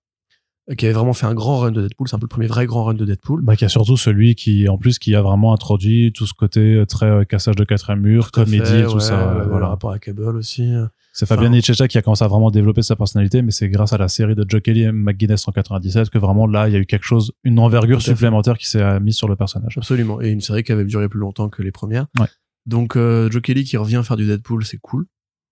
qui 0.78 0.86
avait 0.86 0.94
vraiment 0.94 1.14
fait 1.14 1.26
un 1.26 1.34
grand 1.34 1.58
run 1.60 1.72
de 1.72 1.82
Deadpool. 1.82 2.08
C'est 2.08 2.16
un 2.16 2.20
peu 2.20 2.26
le 2.26 2.30
premier 2.30 2.48
vrai 2.48 2.66
grand 2.66 2.86
run 2.86 2.94
de 2.94 3.04
Deadpool. 3.06 3.42
Bah, 3.44 3.56
qui 3.56 3.66
a 3.66 3.70
surtout 3.70 3.98
celui 3.98 4.36
qui, 4.36 4.70
en 4.70 4.78
plus, 4.78 4.98
qui 5.00 5.14
a 5.16 5.22
vraiment 5.22 5.54
introduit 5.54 6.14
tout 6.14 6.26
ce 6.26 6.34
côté 6.34 6.76
euh, 6.76 6.86
très 6.86 7.06
euh, 7.08 7.24
cassage 7.26 7.56
de 7.58 7.64
quatrième 7.66 8.00
mur, 8.02 8.32
Tout 8.32 8.42
comédie 8.46 8.64
fait, 8.66 8.80
et 8.82 8.84
tout 8.86 8.94
ouais, 8.96 9.00
ça. 9.02 9.34
ouais, 9.34 9.40
Le 9.44 9.50
voilà. 9.50 9.68
rapport 9.68 9.92
à 9.92 10.00
Cable 10.00 10.38
aussi. 10.38 10.72
C'est 11.12 11.26
Fabien 11.28 11.48
Enfin- 11.50 11.56
Nichecha 11.58 11.88
qui 11.88 11.98
a 11.98 12.02
commencé 12.02 12.24
à 12.24 12.28
vraiment 12.28 12.50
développer 12.50 12.82
sa 12.82 12.96
personnalité, 12.96 13.42
mais 13.42 13.52
c'est 13.52 13.68
grâce 13.70 13.94
à 13.94 13.98
la 13.98 14.08
série 14.08 14.36
de 14.36 14.46
Joe 14.48 14.62
Kelly 14.62 14.84
et 14.84 14.92
McGuinness 14.92 15.48
en 15.48 15.52
97 15.52 16.10
que 16.10 16.18
vraiment 16.18 16.48
là, 16.48 16.68
il 16.70 16.74
y 16.74 16.76
a 16.76 16.80
eu 16.80 16.86
quelque 16.86 17.04
chose, 17.06 17.34
une 17.44 17.60
envergure 17.60 18.02
supplémentaire 18.02 18.58
qui 18.58 18.68
s'est 18.68 18.82
euh, 18.82 19.00
mise 19.00 19.16
sur 19.16 19.28
le 19.28 19.36
personnage. 19.36 19.78
Absolument. 19.78 20.22
Et 20.22 20.30
une 20.30 20.42
série 20.42 20.64
qui 20.64 20.72
avait 20.72 20.86
duré 20.86 21.10
plus 21.10 21.20
longtemps 21.20 21.50
que 21.50 21.62
les 21.62 21.72
premières. 21.72 22.08
Ouais. 22.20 22.26
Donc, 22.66 22.96
euh, 22.96 23.30
Joe 23.30 23.42
Kelly 23.42 23.64
qui 23.66 23.76
revient 23.78 24.02
faire 24.04 24.16
du 24.18 24.26
Deadpool, 24.26 24.66
c'est 24.66 24.78
cool. 24.80 25.06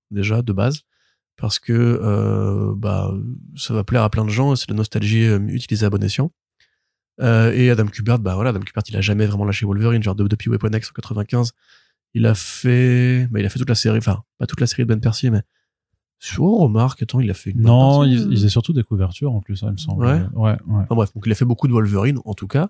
Déjà, 0.09 0.41
de 0.41 0.53
base. 0.53 0.81
Parce 1.37 1.59
que, 1.59 1.73
euh, 1.73 2.73
bah, 2.75 3.13
ça 3.55 3.73
va 3.73 3.83
plaire 3.83 4.03
à 4.03 4.09
plein 4.09 4.25
de 4.25 4.29
gens. 4.29 4.55
C'est 4.55 4.69
la 4.69 4.75
nostalgie 4.75 5.23
euh, 5.25 5.39
utilisée 5.47 5.85
à 5.85 5.89
bon 5.89 6.03
escient. 6.03 6.31
Euh, 7.19 7.51
et 7.53 7.69
Adam 7.69 7.85
Kubert, 7.87 8.19
bah 8.19 8.35
voilà, 8.35 8.49
Adam 8.51 8.59
Kubert, 8.61 8.83
il 8.87 8.95
a 8.97 9.01
jamais 9.01 9.25
vraiment 9.25 9.45
lâché 9.45 9.65
Wolverine, 9.65 10.01
genre 10.01 10.15
de- 10.15 10.27
depuis 10.27 10.49
Weapon 10.49 10.69
X 10.73 10.89
en 10.89 10.93
95. 10.93 11.51
Il 12.13 12.25
a 12.25 12.33
fait, 12.35 13.27
bah, 13.31 13.39
il 13.39 13.45
a 13.45 13.49
fait 13.49 13.59
toute 13.59 13.69
la 13.69 13.75
série, 13.75 13.97
enfin, 13.97 14.23
pas 14.37 14.45
toute 14.47 14.59
la 14.61 14.67
série 14.67 14.83
de 14.83 14.87
Ben 14.87 14.99
Percy, 14.99 15.29
mais, 15.29 15.41
oh, 16.39 16.57
remarque, 16.57 17.01
attends, 17.03 17.19
il 17.19 17.29
a 17.29 17.33
fait 17.33 17.51
une 17.51 17.61
Non, 17.61 18.03
il, 18.03 18.13
il 18.13 18.31
faisait 18.37 18.49
surtout 18.49 18.73
des 18.73 18.83
couvertures 18.83 19.31
en 19.33 19.41
plus, 19.41 19.63
hein, 19.63 19.67
il 19.69 19.73
me 19.73 19.77
semble. 19.77 20.05
Ouais. 20.05 20.21
ouais, 20.33 20.51
ouais. 20.51 20.83
Enfin 20.83 20.95
bref, 20.95 21.13
donc 21.13 21.23
il 21.25 21.31
a 21.31 21.35
fait 21.35 21.45
beaucoup 21.45 21.67
de 21.67 21.73
Wolverine 21.73 22.19
en 22.25 22.33
tout 22.33 22.47
cas, 22.47 22.69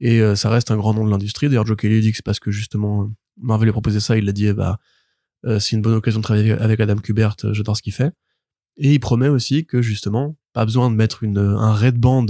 et 0.00 0.20
euh, 0.20 0.34
ça 0.36 0.50
reste 0.50 0.70
un 0.70 0.76
grand 0.76 0.92
nom 0.94 1.04
de 1.04 1.10
l'industrie. 1.10 1.48
D'ailleurs, 1.48 1.66
Joe 1.66 1.76
Kelly 1.76 2.00
dit 2.00 2.10
que 2.10 2.16
c'est 2.16 2.24
parce 2.24 2.40
que 2.40 2.50
justement 2.50 3.08
Marvel 3.40 3.66
lui 3.66 3.70
a 3.70 3.72
proposé 3.72 3.98
ça, 4.00 4.16
il 4.18 4.24
l'a 4.24 4.32
dit, 4.32 4.46
eh 4.46 4.52
bah 4.52 4.78
c'est 5.44 5.76
une 5.76 5.82
bonne 5.82 5.94
occasion 5.94 6.20
de 6.20 6.24
travailler 6.24 6.52
avec 6.52 6.80
Adam 6.80 6.96
Kubert, 6.96 7.36
euh, 7.44 7.52
j'adore 7.52 7.76
ce 7.76 7.82
qu'il 7.82 7.92
fait. 7.92 8.12
Et 8.76 8.94
il 8.94 9.00
promet 9.00 9.28
aussi 9.28 9.64
que 9.66 9.82
justement, 9.82 10.36
pas 10.52 10.64
besoin 10.64 10.90
de 10.90 10.96
mettre 10.96 11.22
une, 11.22 11.38
un 11.38 11.74
red 11.74 11.98
band 11.98 12.26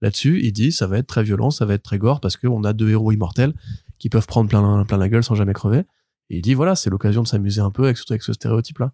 là-dessus. 0.00 0.40
Il 0.42 0.52
dit, 0.52 0.72
ça 0.72 0.86
va 0.86 0.98
être 0.98 1.06
très 1.06 1.22
violent, 1.22 1.50
ça 1.50 1.66
va 1.66 1.74
être 1.74 1.82
très 1.82 1.98
gore 1.98 2.20
parce 2.20 2.36
qu'on 2.36 2.64
a 2.64 2.72
deux 2.72 2.90
héros 2.90 3.12
immortels 3.12 3.52
qui 3.98 4.08
peuvent 4.08 4.26
prendre 4.26 4.48
plein, 4.48 4.84
plein 4.84 4.96
la 4.96 5.08
gueule 5.08 5.22
sans 5.22 5.34
jamais 5.34 5.52
crever. 5.52 5.80
Et 6.30 6.38
il 6.38 6.42
dit, 6.42 6.54
voilà, 6.54 6.76
c'est 6.76 6.88
l'occasion 6.88 7.22
de 7.22 7.28
s'amuser 7.28 7.60
un 7.60 7.70
peu 7.70 7.84
avec, 7.84 7.98
avec 8.08 8.22
ce 8.22 8.32
stéréotype-là. 8.32 8.92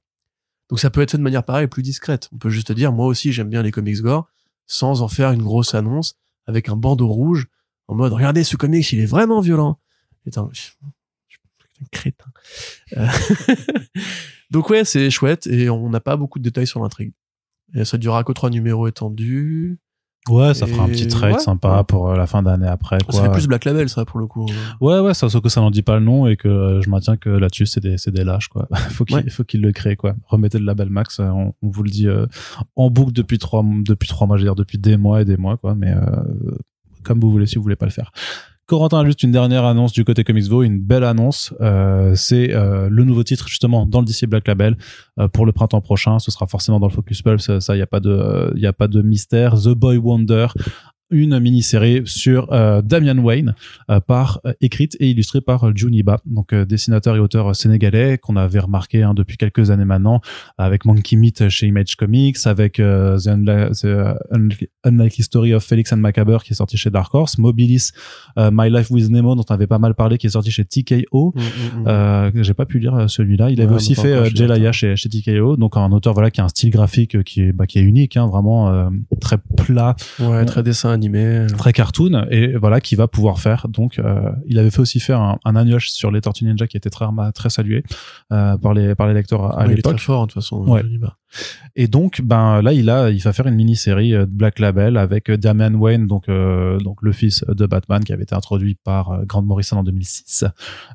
Donc 0.70 0.80
ça 0.80 0.90
peut 0.90 1.00
être 1.00 1.12
fait 1.12 1.18
de 1.18 1.22
manière 1.22 1.44
pareille, 1.44 1.68
plus 1.68 1.82
discrète. 1.82 2.28
On 2.32 2.38
peut 2.38 2.50
juste 2.50 2.72
dire, 2.72 2.92
moi 2.92 3.06
aussi 3.06 3.32
j'aime 3.32 3.48
bien 3.48 3.62
les 3.62 3.70
comics 3.70 4.00
gore, 4.00 4.28
sans 4.66 5.02
en 5.02 5.08
faire 5.08 5.30
une 5.30 5.42
grosse 5.42 5.74
annonce 5.74 6.16
avec 6.46 6.68
un 6.68 6.76
bandeau 6.76 7.06
rouge 7.06 7.46
en 7.88 7.94
mode 7.94 8.12
regardez 8.12 8.44
ce 8.44 8.56
comics 8.56 8.92
il 8.92 9.00
est 9.00 9.06
vraiment 9.06 9.40
violent 9.40 9.80
suis 10.52 10.76
un 11.80 11.86
crétin 11.90 12.30
Euh, 12.96 13.06
donc 14.50 14.70
ouais 14.70 14.84
c'est 14.84 15.10
chouette 15.10 15.46
et 15.46 15.70
on 15.70 15.90
n'a 15.90 16.00
pas 16.00 16.16
beaucoup 16.16 16.38
de 16.38 16.44
détails 16.44 16.66
sur 16.66 16.82
l'intrigue 16.82 17.12
et 17.74 17.84
ça 17.84 17.98
durera 17.98 18.24
que 18.24 18.32
trois 18.32 18.50
numéros 18.50 18.86
étendus 18.88 19.78
Ouais, 20.28 20.52
ça 20.52 20.66
fera 20.66 20.82
un 20.82 20.88
Et 20.88 20.92
petit 20.92 21.08
trade 21.08 21.34
ouais, 21.34 21.38
sympa 21.38 21.84
pour 21.84 22.10
euh, 22.10 22.16
la 22.16 22.26
fin 22.26 22.42
d'année 22.42 22.66
après. 22.66 22.98
ça 22.98 23.04
Quoi. 23.06 23.22
fait 23.22 23.30
plus 23.30 23.46
Black 23.46 23.64
Label 23.64 23.88
ça 23.88 24.04
pour 24.04 24.18
le 24.20 24.26
coup 24.26 24.44
Ouais, 24.78 24.98
ouais, 25.00 25.14
ça, 25.14 25.30
sauf 25.30 25.40
que 25.42 25.48
ça 25.48 25.62
n'en 25.62 25.70
dit 25.70 25.80
pas 25.80 25.98
le 25.98 26.04
nom 26.04 26.26
et 26.26 26.36
que 26.36 26.48
euh, 26.48 26.82
je 26.82 26.90
maintiens 26.90 27.16
que 27.16 27.30
là-dessus, 27.30 27.64
c'est 27.64 27.80
des, 27.80 27.96
des 28.08 28.24
lâches, 28.24 28.48
quoi. 28.48 28.68
faut 28.90 29.06
qu'il, 29.06 29.16
Ouais. 29.16 29.30
faut 29.30 29.44
qu'il 29.44 29.62
le 29.62 29.72
crée, 29.72 29.96
quoi. 29.96 30.16
Remettez 30.26 30.58
le 30.58 30.66
label 30.66 30.90
max, 30.90 31.18
on, 31.20 31.54
on 31.62 31.68
vous 31.70 31.82
le 31.82 31.88
dit 31.88 32.08
euh, 32.08 32.26
en 32.76 32.90
boucle 32.90 33.12
depuis 33.12 33.38
trois, 33.38 33.64
depuis 33.64 34.06
trois 34.06 34.26
mois, 34.26 34.36
je 34.36 34.42
veux 34.42 34.48
dire, 34.48 34.54
depuis 34.54 34.76
des 34.76 34.98
mois 34.98 35.22
et 35.22 35.24
des 35.24 35.38
mois, 35.38 35.56
quoi. 35.56 35.74
Mais 35.74 35.92
euh, 35.94 36.00
comme 37.04 37.20
vous 37.20 37.30
voulez, 37.30 37.46
si 37.46 37.56
vous 37.56 37.62
voulez 37.62 37.76
pas 37.76 37.86
le 37.86 37.92
faire. 37.92 38.10
Corentin 38.68 39.00
a 39.00 39.04
juste 39.06 39.22
une 39.22 39.32
dernière 39.32 39.64
annonce 39.64 39.94
du 39.94 40.04
côté 40.04 40.24
Comicsvo, 40.24 40.62
une 40.62 40.78
belle 40.78 41.02
annonce. 41.02 41.54
Euh, 41.62 42.14
c'est 42.14 42.54
euh, 42.54 42.90
le 42.90 43.02
nouveau 43.02 43.22
titre 43.22 43.48
justement 43.48 43.86
dans 43.86 44.00
le 44.00 44.04
DC 44.04 44.26
Black 44.26 44.46
Label 44.46 44.76
euh, 45.18 45.26
pour 45.26 45.46
le 45.46 45.52
printemps 45.52 45.80
prochain. 45.80 46.18
Ce 46.18 46.30
sera 46.30 46.46
forcément 46.46 46.78
dans 46.78 46.86
le 46.86 46.92
Focus 46.92 47.22
Pulse. 47.22 47.58
Ça, 47.60 47.76
il 47.76 47.78
y 47.78 47.82
a 47.82 47.86
pas 47.86 48.00
de, 48.00 48.52
il 48.56 48.60
y 48.60 48.66
a 48.66 48.74
pas 48.74 48.86
de 48.86 49.00
mystère. 49.00 49.54
The 49.54 49.70
Boy 49.70 49.96
Wonder, 49.96 50.48
une 51.10 51.38
mini-série 51.38 52.02
sur 52.04 52.52
euh, 52.52 52.82
Damian 52.82 53.18
Wayne, 53.18 53.54
euh, 53.90 54.00
par 54.00 54.40
euh, 54.46 54.52
écrite 54.60 54.96
et 55.00 55.10
illustrée 55.10 55.40
par 55.40 55.64
euh, 55.68 55.72
Juniba, 55.74 56.18
donc 56.26 56.52
euh, 56.52 56.64
dessinateur 56.64 57.16
et 57.16 57.18
auteur 57.18 57.54
sénégalais 57.56 58.18
qu'on 58.18 58.36
avait 58.36 58.58
remarqué 58.58 59.02
hein, 59.02 59.14
depuis 59.14 59.36
quelques 59.36 59.70
années 59.70 59.84
maintenant, 59.84 60.20
avec 60.58 60.84
Monkey 60.84 61.16
Meat 61.16 61.48
chez 61.48 61.66
Image 61.66 61.96
Comics, 61.96 62.36
avec 62.44 62.78
euh, 62.80 63.16
The, 63.18 63.22
The, 63.80 63.84
euh, 63.86 64.14
Unli- 64.32 64.68
Unlikely 64.84 65.22
Story 65.22 65.54
of 65.54 65.64
Felix 65.64 65.92
and 65.92 65.96
Macabre 65.98 66.42
qui 66.42 66.52
est 66.52 66.56
sorti 66.56 66.76
chez 66.76 66.90
Dark 66.90 67.14
Horse, 67.14 67.38
Mobilis, 67.38 67.90
euh, 68.38 68.50
My 68.52 68.70
Life 68.70 68.90
with 68.90 69.08
Nemo 69.10 69.34
dont 69.34 69.44
on 69.48 69.54
avait 69.54 69.66
pas 69.66 69.78
mal 69.78 69.94
parlé 69.94 70.18
qui 70.18 70.26
est 70.26 70.30
sorti 70.30 70.50
chez 70.50 70.64
TKO. 70.64 71.32
Mm, 71.34 71.40
mm, 71.40 71.82
mm. 71.82 71.88
Euh, 71.88 72.30
j'ai 72.42 72.54
pas 72.54 72.66
pu 72.66 72.78
lire 72.78 72.94
euh, 72.94 73.06
celui-là. 73.08 73.50
Il 73.50 73.60
avait 73.60 73.70
Ouais, 73.70 73.76
aussi 73.76 73.94
fait 73.94 74.12
euh, 74.12 74.24
Jelaya 74.34 74.72
chez, 74.72 74.96
chez 74.96 75.08
TKO, 75.08 75.56
donc 75.56 75.76
un 75.76 75.90
auteur 75.92 76.12
voilà 76.14 76.30
qui 76.30 76.40
a 76.40 76.44
un 76.44 76.48
style 76.48 76.70
graphique 76.70 77.14
euh, 77.16 77.22
qui 77.22 77.42
est 77.42 77.52
bah, 77.52 77.66
qui 77.66 77.78
est 77.78 77.82
unique, 77.82 78.16
hein, 78.16 78.26
vraiment 78.26 78.70
euh, 78.70 78.88
très 79.20 79.36
plat, 79.56 79.94
ouais 80.20 80.44
très 80.44 80.62
dessin 80.62 80.97
animé. 80.98 81.46
Très 81.56 81.72
cartoon 81.72 82.26
et 82.30 82.56
voilà 82.56 82.80
qui 82.80 82.94
va 82.96 83.08
pouvoir 83.08 83.40
faire. 83.40 83.66
Donc 83.68 83.98
euh, 83.98 84.30
il 84.46 84.58
avait 84.58 84.70
fait 84.70 84.80
aussi 84.80 85.00
faire 85.00 85.20
un, 85.20 85.38
un 85.44 85.56
sur 85.90 86.10
les 86.10 86.20
Tortues 86.20 86.44
Ninja 86.44 86.66
qui 86.66 86.76
était 86.76 86.90
très 86.90 87.06
très 87.32 87.50
salué 87.50 87.82
euh, 88.32 88.56
par 88.58 88.74
les 88.74 88.94
par 88.94 89.06
les 89.08 89.14
lecteurs 89.14 89.42
à 89.58 89.60
Ouais, 89.60 89.64
il 89.66 89.72
est 89.72 89.76
l'époque. 89.76 89.96
très 89.96 90.04
fort 90.04 90.22
hein, 90.22 90.26
de 90.26 90.32
toute 90.32 90.42
façon 90.42 90.58
Ouais. 90.68 90.82
Et 91.76 91.86
donc 91.86 92.20
ben 92.22 92.62
là 92.62 92.72
il 92.72 92.90
a 92.90 93.10
il 93.10 93.22
va 93.22 93.32
faire 93.32 93.46
une 93.46 93.54
mini 93.54 93.76
série 93.76 94.12
de 94.12 94.24
Black 94.24 94.58
Label 94.58 94.96
avec 94.96 95.30
euh, 95.30 95.36
Damian 95.36 95.74
Wayne 95.74 96.06
donc 96.06 96.28
euh, 96.28 96.78
donc 96.78 97.02
le 97.02 97.12
fils 97.12 97.44
de 97.46 97.66
Batman 97.66 98.02
qui 98.02 98.12
avait 98.12 98.22
été 98.22 98.34
introduit 98.34 98.76
par 98.82 99.10
euh, 99.10 99.24
Grant 99.24 99.42
Morrison 99.42 99.76
en 99.76 99.82
2006 99.82 100.44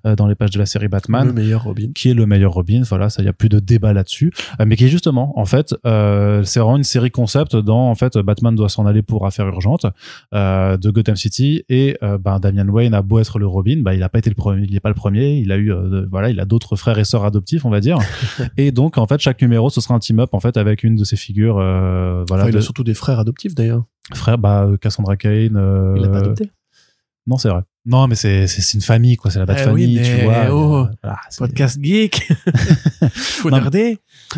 euh, 0.06 0.16
dans 0.16 0.28
les 0.28 0.36
pages 0.36 0.52
de 0.52 0.60
la 0.60 0.66
série 0.66 0.88
Batman. 0.88 1.28
Le 1.28 1.34
meilleur 1.34 1.64
Robin. 1.64 1.92
Qui 1.94 2.10
est 2.10 2.14
le 2.14 2.26
meilleur 2.26 2.54
Robin. 2.54 2.82
Voilà, 2.88 3.10
ça 3.10 3.24
y 3.24 3.28
a 3.28 3.34
plus 3.34 3.50
de 3.50 3.60
débat 3.60 3.94
là-dessus, 3.94 4.32
Euh, 4.60 4.66
mais 4.68 4.76
qui 4.76 4.86
est 4.86 4.90
justement, 4.90 5.38
en 5.40 5.46
fait, 5.46 5.76
euh, 5.86 6.44
c'est 6.44 6.60
vraiment 6.60 6.78
une 6.78 6.84
série 6.84 7.12
concept 7.12 7.56
dans 7.56 7.90
en 7.90 7.96
fait 7.96 8.18
Batman 8.18 8.56
doit 8.56 8.70
s'en 8.70 8.86
aller 8.86 9.02
pour 9.02 9.26
affaire 9.26 9.48
urgente 9.48 9.86
euh, 10.34 10.78
de 10.78 10.90
Gotham 10.90 11.16
City 11.16 11.64
et 11.70 11.98
euh, 12.04 12.18
ben 12.18 12.40
Damian 12.40 12.68
Wayne 12.68 12.94
a 12.94 13.02
beau 13.02 13.20
être 13.20 13.40
le 13.40 13.48
Robin, 13.48 13.82
bah 13.82 13.94
il 13.94 14.04
a 14.04 14.10
pas 14.10 14.20
été 14.20 14.30
le 14.30 14.36
premier, 14.36 14.66
il 14.68 14.76
est 14.76 14.80
pas 14.80 14.90
le 14.90 14.96
premier, 14.96 15.38
il 15.38 15.52
a 15.52 15.58
eu 15.58 15.72
euh, 15.72 16.06
voilà, 16.10 16.30
il 16.30 16.40
a 16.40 16.46
d'autres 16.46 16.76
frères 16.76 16.98
et 17.00 17.04
sœurs 17.04 17.26
adoptifs, 17.26 17.66
on 17.66 17.70
va 17.70 17.80
dire, 17.80 17.98
et 18.58 18.72
donc 18.72 18.98
en 18.98 19.08
fait 19.08 19.20
chaque 19.20 19.42
numéro 19.42 19.70
ce 19.70 19.82
sera 19.82 19.96
un 19.96 20.00
team 20.00 20.20
up 20.24 20.34
en 20.34 20.40
fait 20.40 20.58
avec 20.58 20.84
une 20.84 20.96
de 20.96 21.04
ses 21.04 21.16
figures, 21.16 21.58
euh, 21.60 22.24
voilà, 22.28 22.44
Enfin, 22.44 22.50
il 22.52 22.54
de 22.54 22.58
a 22.58 22.62
surtout 22.62 22.84
des 22.84 22.94
frères 22.96 23.20
adoptifs 23.20 23.54
d'ailleurs 23.56 23.84
frères, 24.14 24.38
bah 24.38 24.64
euh, 24.64 24.78
Cassandra 24.78 25.16
Kane. 25.18 25.56
euh, 25.56 25.94
il 25.96 26.02
l'a 26.02 26.10
pas 26.10 26.18
adopté 26.20 26.50
Non, 27.28 27.38
c'est 27.38 27.50
vrai. 27.50 27.62
Non, 27.86 28.08
mais 28.08 28.16
c'est 28.16 28.48
c'est 28.48 28.62
c'est 28.62 28.76
une 28.76 28.82
famille 28.82 29.18
quoi, 29.18 29.30
c'est 29.30 29.40
la 29.40 29.46
bad 29.46 29.58
Eh 29.60 29.70
oui, 29.70 29.98
famille, 29.98 30.02
tu 30.02 30.24
vois. 30.24 30.46
oh, 30.52 30.88
voilà, 31.04 31.18
c'est- 31.30 31.40
podcast 31.40 31.78
geek 31.84 32.32
faut 33.14 33.50
Non, 33.50 33.58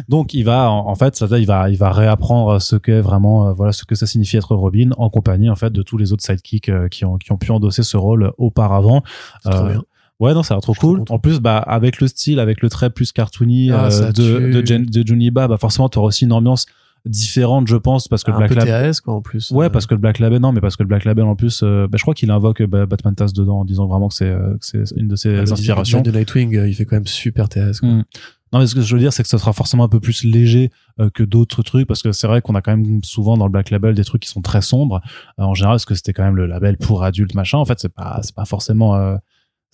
Donc 0.10 0.34
il 0.34 0.44
va 0.44 0.70
en, 0.72 0.88
en 0.88 0.96
fait 0.96 1.16
ça 1.16 1.28
il 1.38 1.46
va 1.46 1.70
il 1.70 1.78
va 1.78 1.92
réapprendre 1.92 2.60
ce 2.60 2.76
qu'est 2.76 3.02
vraiment 3.02 3.48
euh, 3.50 3.54
voilà 3.54 3.72
ce 3.72 3.86
que 3.86 3.94
ça 3.96 4.08
signifie 4.08 4.38
être 4.38 4.56
Robin 4.56 4.90
en 4.98 5.10
compagnie 5.12 5.50
en 5.50 5.56
fait 5.56 5.72
de 5.72 5.82
tous 5.84 5.98
les 5.98 6.12
autres 6.12 6.24
sidekicks 6.24 6.70
euh, 6.70 6.88
qui 6.88 7.06
ont 7.06 7.18
qui 7.18 7.32
ont 7.32 7.38
pu 7.38 7.52
endosser 7.52 7.84
ce 7.84 7.98
rôle 7.98 8.32
auparavant. 8.40 9.04
C'est 9.44 9.50
trop 9.52 9.66
Euh, 9.66 9.72
bien. 9.74 9.84
Ouais 10.20 10.34
non 10.34 10.44
ça 10.44 10.54
a 10.54 10.58
l'air 10.58 10.62
trop 10.62 10.74
Je 10.74 10.80
cool. 10.80 11.04
En 11.10 11.20
plus 11.20 11.40
bah 11.40 11.58
avec 11.58 12.00
le 12.00 12.08
style 12.08 12.40
avec 12.40 12.62
le 12.62 12.70
trait 12.70 12.90
plus 12.90 13.12
cartoony 13.12 13.72
Ah, 13.72 13.90
euh, 13.92 14.12
de 14.12 14.52
de, 14.62 14.66
Jen- 14.66 14.86
de 14.90 15.06
Juniba 15.08 15.48
bah 15.48 15.58
forcément 15.58 15.90
tu 15.90 15.98
auras 16.00 16.08
aussi 16.08 16.24
une 16.26 16.32
ambiance 16.34 16.66
différente 17.06 17.68
je 17.68 17.76
pense 17.76 18.08
parce 18.08 18.24
que 18.24 18.32
le 18.32 18.36
un 18.36 18.40
Black 18.40 18.50
peu 18.50 18.56
Label 18.56 18.92
TAS 18.94 19.02
quoi 19.02 19.14
en 19.14 19.22
plus 19.22 19.52
Ouais, 19.52 19.66
Euh, 19.68 19.70
parce 19.70 19.86
que 19.86 19.94
le 19.94 20.00
Black 20.00 20.18
Label, 20.20 20.40
non, 20.40 20.52
mais 20.52 20.62
parce 20.62 20.76
que 20.76 20.82
le 20.82 20.88
Black 20.88 21.06
Label, 21.06 21.24
en 21.26 21.36
plus, 21.36 21.62
euh, 21.64 21.88
bah, 21.88 21.98
je 22.00 22.02
crois 22.04 22.16
qu'il 22.16 22.32
invoque 22.32 22.64
bah, 22.64 22.86
Batman 22.88 23.14
Tass 23.14 23.32
dedans 23.34 23.60
en 23.60 23.66
disant 23.66 23.86
vraiment 23.86 24.08
que 24.08 24.16
c'est 24.16 24.34
une 24.96 25.08
de 25.08 25.16
ses 25.16 25.30
le 25.30 25.42
design 25.42 25.54
inspirations. 25.54 26.02
de 26.02 26.10
Nightwing 26.12 26.66
il 26.66 26.74
fait 26.74 26.86
quand 26.86 26.96
même 26.96 27.06
super 27.06 27.48
TAS 27.48 27.80
quoi. 27.80 27.90
Mm. 27.90 28.04
Non, 28.54 28.60
mais 28.60 28.68
ce 28.68 28.74
que 28.76 28.82
je 28.82 28.94
veux 28.96 29.00
dire, 29.02 29.12
c'est 29.12 29.22
que 29.22 29.28
ça 29.30 29.38
sera 29.38 29.52
forcément 29.54 29.84
un 29.84 29.90
peu 29.90 30.00
plus 30.00 30.24
léger 30.24 30.72
euh, 31.00 31.10
que 31.14 31.24
d'autres 31.24 31.62
trucs, 31.62 31.88
parce 31.88 32.02
que 32.02 32.12
c'est 32.14 32.26
vrai 32.28 32.42
qu'on 32.42 32.56
a 32.56 32.62
quand 32.62 32.76
même 32.76 33.04
souvent 33.04 33.36
dans 33.38 33.46
le 33.46 33.52
Black 33.52 33.70
Label 33.70 33.94
des 33.96 34.04
trucs 34.06 34.22
qui 34.22 34.30
sont 34.30 34.42
très 34.42 34.62
sombres. 34.62 35.02
Euh, 35.40 35.44
en 35.44 35.54
général, 35.54 35.74
parce 35.74 35.86
que 35.86 35.94
c'était 35.94 36.14
quand 36.14 36.24
même 36.24 36.38
le 36.38 36.46
label 36.46 36.78
pour 36.78 37.04
adultes, 37.04 37.36
machin. 37.36 37.58
En 37.58 37.66
fait, 37.66 37.80
c'est 37.80 37.94
pas, 37.94 38.22
c'est 38.24 38.34
pas 38.36 38.46
forcément 38.46 38.96
euh, 38.96 39.16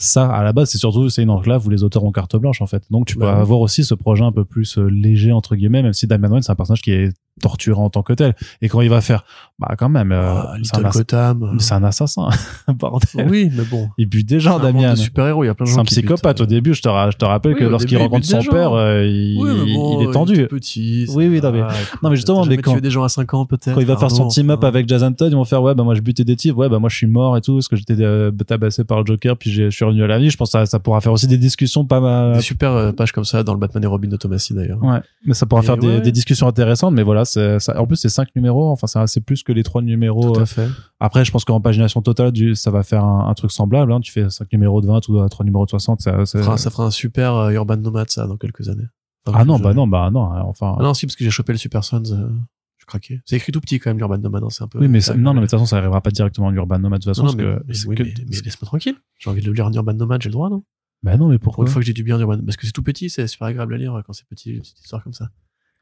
ça 0.01 0.29
à 0.29 0.43
la 0.43 0.53
base. 0.53 0.69
C'est 0.69 0.77
surtout 0.77 1.09
c'est 1.09 1.23
une 1.23 1.29
enclave 1.29 1.65
où 1.65 1.69
les 1.69 1.83
auteurs 1.83 2.03
ont 2.03 2.11
carte 2.11 2.35
blanche, 2.35 2.61
en 2.61 2.67
fait. 2.67 2.83
Donc, 2.91 3.05
tu 3.07 3.15
peux 3.15 3.21
Bah 3.21 3.35
oui. 3.35 3.41
avoir 3.41 3.59
aussi 3.59 3.83
ce 3.83 3.93
projet 3.93 4.23
un 4.23 4.31
peu 4.31 4.45
plus 4.45 4.77
euh, 4.77 4.87
léger 4.89 5.31
entre 5.31 5.55
guillemets, 5.55 5.83
même 5.83 5.93
si 5.93 6.07
Damian 6.07 6.29
Wayne 6.31 6.41
c'est 6.41 6.51
un 6.51 6.55
personnage 6.55 6.81
qui 6.81 6.91
est 6.91 7.13
torturant 7.41 7.85
en 7.85 7.89
tant 7.89 8.03
que 8.03 8.13
tel. 8.13 8.35
Et 8.61 8.69
quand 8.69 8.81
il 8.81 8.89
va 8.89 9.01
faire, 9.01 9.23
bah 9.59 9.75
quand 9.77 9.89
même, 9.89 10.11
euh, 10.11 10.33
Ah, 10.35 10.53
c'est 10.63 10.77
un, 10.77 10.89
Gotham 10.89 11.43
euh, 11.43 11.55
c'est 11.59 11.73
un 11.73 11.83
assassin, 11.83 12.29
bordel. 12.67 13.27
oui 13.29 13.51
mais 13.55 13.63
bon 13.63 13.89
Il 13.97 14.07
bute 14.07 14.27
des 14.27 14.39
gens, 14.39 14.59
C'est 14.61 14.85
un 14.85 14.95
super 14.95 15.27
héros 15.27 15.43
il 15.43 15.47
y 15.47 15.49
a 15.49 15.53
plein 15.53 15.65
de 15.65 15.69
C'est 15.69 15.75
gens 15.75 15.81
un 15.81 15.85
qui 15.85 15.95
psychopathe. 15.95 16.37
butent, 16.37 16.41
Au 16.43 16.45
début, 16.47 16.73
je 16.73 16.81
te, 16.81 16.89
ra- 16.89 17.09
je 17.11 17.17
te 17.17 17.25
rappelle 17.25 17.53
Oui, 17.53 17.59
que 17.59 17.65
lorsqu'il 17.65 17.97
rencontre 17.97 18.25
son 18.25 18.39
père, 18.43 18.73
euh, 18.73 19.05
il, 19.05 19.37
Oui, 19.41 19.73
bon, 19.75 20.01
il 20.01 20.09
est 20.09 20.11
tendu. 20.11 20.47
petit 20.47 21.05
Oui, 21.13 21.27
oui, 21.27 21.41
non, 21.41 21.51
mais- 21.51 21.61
non, 22.03 22.09
mais 22.09 22.15
justement, 22.15 22.45
mais 22.45 22.57
quand- 22.57 22.79
des 22.79 22.89
gens 22.89 23.03
à 23.03 23.09
5 23.09 23.33
ans 23.33 23.45
peut-être 23.45 23.73
Quand 23.75 23.79
il 23.81 23.85
va 23.85 23.97
faire 23.97 24.11
son 24.11 24.27
team-up 24.27 24.59
enfin. 24.59 24.67
avec 24.67 24.87
Jason 24.87 25.11
Todd, 25.13 25.31
ils 25.31 25.35
vont 25.35 25.45
faire 25.45 25.61
ouais 25.61 25.75
bah 25.75 25.83
moi 25.83 25.93
je 25.95 26.01
butais 26.01 26.23
des 26.23 26.35
types, 26.35 26.55
ouais 26.57 26.69
bah 26.69 26.79
moi 26.79 26.89
je 26.89 26.95
suis 26.95 27.07
mort 27.07 27.37
et 27.37 27.41
tout 27.41 27.55
parce 27.55 27.67
que 27.67 27.75
j'étais 27.75 27.95
euh, 27.99 28.31
tabassé 28.47 28.83
par 28.83 28.99
le 28.99 29.05
Joker 29.05 29.37
puis 29.37 29.51
je 29.51 29.69
suis 29.69 29.85
revenu 29.85 30.03
à 30.03 30.07
la 30.07 30.17
vie. 30.19 30.29
Je 30.29 30.37
pense 30.37 30.49
que 30.49 30.59
ça, 30.59 30.65
ça 30.65 30.79
pourra 30.79 30.99
faire 31.01 31.11
aussi 31.13 31.27
des 31.27 31.37
discussions 31.37 31.85
pas 31.85 31.99
mal. 31.99 32.33
des 32.35 32.41
super 32.41 32.71
euh, 32.71 32.91
pages 32.91 33.11
comme 33.11 33.23
ça 33.25 33.43
dans 33.43 33.53
le 33.53 33.59
Batman 33.59 33.83
et 33.83 33.87
Robin 33.87 34.07
de 34.09 34.17
Thomasy 34.17 34.53
d'ailleurs 34.53 34.83
Ouais, 34.83 34.99
mais 35.25 35.33
ça 35.33 35.45
pourra 35.45 35.61
faire 35.61 35.77
des, 35.77 36.11
discussions 36.11 36.47
intéressantes. 36.47 36.93
Mais 36.93 37.03
voilà, 37.03 37.23
c'est 37.25 37.30
ça, 37.31 37.79
en 37.81 37.85
plus 37.87 37.95
c'est 37.95 38.09
cinq 38.09 38.29
numéros. 38.35 38.69
Enfin 38.69 39.05
c'est 39.07 39.21
plus 39.21 39.43
que 39.43 39.51
les 39.51 39.63
trois 39.63 39.81
numéros. 39.81 40.31
tout 40.33 40.39
euh, 40.39 40.43
à 40.43 40.45
fait 40.45 40.67
Après, 40.99 41.25
je 41.25 41.31
pense 41.31 41.45
qu'en 41.45 41.61
pagination 41.61 42.01
totale, 42.01 42.31
ça 42.55 42.71
va 42.71 42.83
faire 42.83 43.03
un, 43.03 43.27
un 43.29 43.33
truc 43.33 43.51
semblable. 43.51 43.91
Hein. 43.91 43.99
Tu 44.01 44.11
fais 44.11 44.29
5 44.29 44.51
numéros 44.53 44.81
de 44.81 44.87
20 44.87 45.07
ou 45.09 45.27
3 45.27 45.45
numéros 45.45 45.65
de 45.65 45.69
60. 45.69 46.01
Ça, 46.01 46.25
fera, 46.25 46.57
ça 46.57 46.69
fera 46.69 46.85
un 46.85 46.91
super 46.91 47.35
euh, 47.35 47.51
Urban 47.51 47.77
Nomad 47.77 48.09
ça 48.09 48.27
dans 48.27 48.37
quelques 48.37 48.69
années 48.69 48.87
Ah 49.25 49.45
non, 49.45 49.59
bah 49.59 49.73
non, 49.73 49.87
bah 49.87 50.09
non. 50.11 50.25
hein, 50.31 50.43
Enfin, 50.45 50.75
ah 50.79 50.83
non 50.83 50.93
si 50.93 51.05
parce 51.05 51.15
que 51.15 51.23
j'ai 51.23 51.29
chopé 51.31 51.51
le 51.53 51.57
Super 51.57 51.83
Sons 51.83 52.03
euh, 52.11 52.29
je 52.77 52.85
craqué. 52.85 53.21
C'est 53.25 53.35
écrit 53.35 53.51
tout 53.51 53.61
petit 53.61 53.77
quand 53.79 53.91
même, 53.91 53.97
l'Urban 53.99 54.17
Nomad, 54.17 54.43
hein, 54.43 54.47
c'est 54.49 54.63
un 54.63 54.67
peu. 54.67 54.79
Oui, 54.79 54.87
mais 54.87 55.01
ça- 55.01 55.13
non, 55.13 55.21
non, 55.21 55.33
mais 55.35 55.41
de 55.41 55.45
toute 55.45 55.51
façon, 55.51 55.65
ça 55.67 55.77
arrivera 55.77 56.01
pas 56.01 56.09
directement 56.09 56.47
à 56.47 56.51
l'Urban 56.51 56.79
Nomad 56.79 56.99
de 56.99 57.05
toute 57.05 57.15
façon. 57.15 57.23
Non, 57.27 57.31
non, 57.31 57.37
parce 57.37 57.47
mais, 57.47 57.59
que, 57.59 57.65
mais, 57.67 57.73
c'est 57.75 57.87
oui, 57.87 57.95
que- 57.95 58.03
mais- 58.03 58.13
mais 58.29 58.37
laisse-moi 58.43 58.65
tranquille. 58.65 58.95
J'ai 59.19 59.29
envie 59.29 59.41
de 59.41 59.45
le 59.45 59.53
lire 59.53 59.67
en 59.67 59.71
Urban 59.73 59.93
Nomad, 59.93 60.21
j'ai 60.21 60.29
le 60.29 60.33
droit, 60.33 60.49
non? 60.49 60.63
Bah 61.03 61.17
non, 61.17 61.27
mais 61.29 61.37
Pour 61.37 61.45
pourquoi 61.53 61.65
une 61.65 61.71
fois 61.71 61.81
que 61.81 61.85
j'ai 61.85 61.93
du 61.93 62.03
bien 62.03 62.17
en 62.17 62.19
Urban 62.19 62.39
Parce 62.45 62.57
que 62.57 62.65
c'est 62.65 62.71
tout 62.71 62.83
petit, 62.83 63.09
c'est 63.09 63.25
super 63.27 63.47
agréable 63.47 63.73
à 63.75 63.77
lire 63.77 64.01
quand 64.05 64.13
c'est 64.13 64.25
petit, 64.27 64.51
une 64.51 64.59
petite 64.61 64.79
histoire 64.79 65.03
comme 65.03 65.13
ça. 65.13 65.29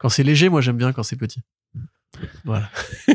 Quand 0.00 0.08
c'est 0.08 0.22
léger, 0.24 0.48
moi 0.48 0.60
j'aime 0.60 0.76
bien 0.76 0.92
quand 0.92 1.02
c'est 1.04 1.14
petit. 1.16 1.42
Voilà. 2.44 2.68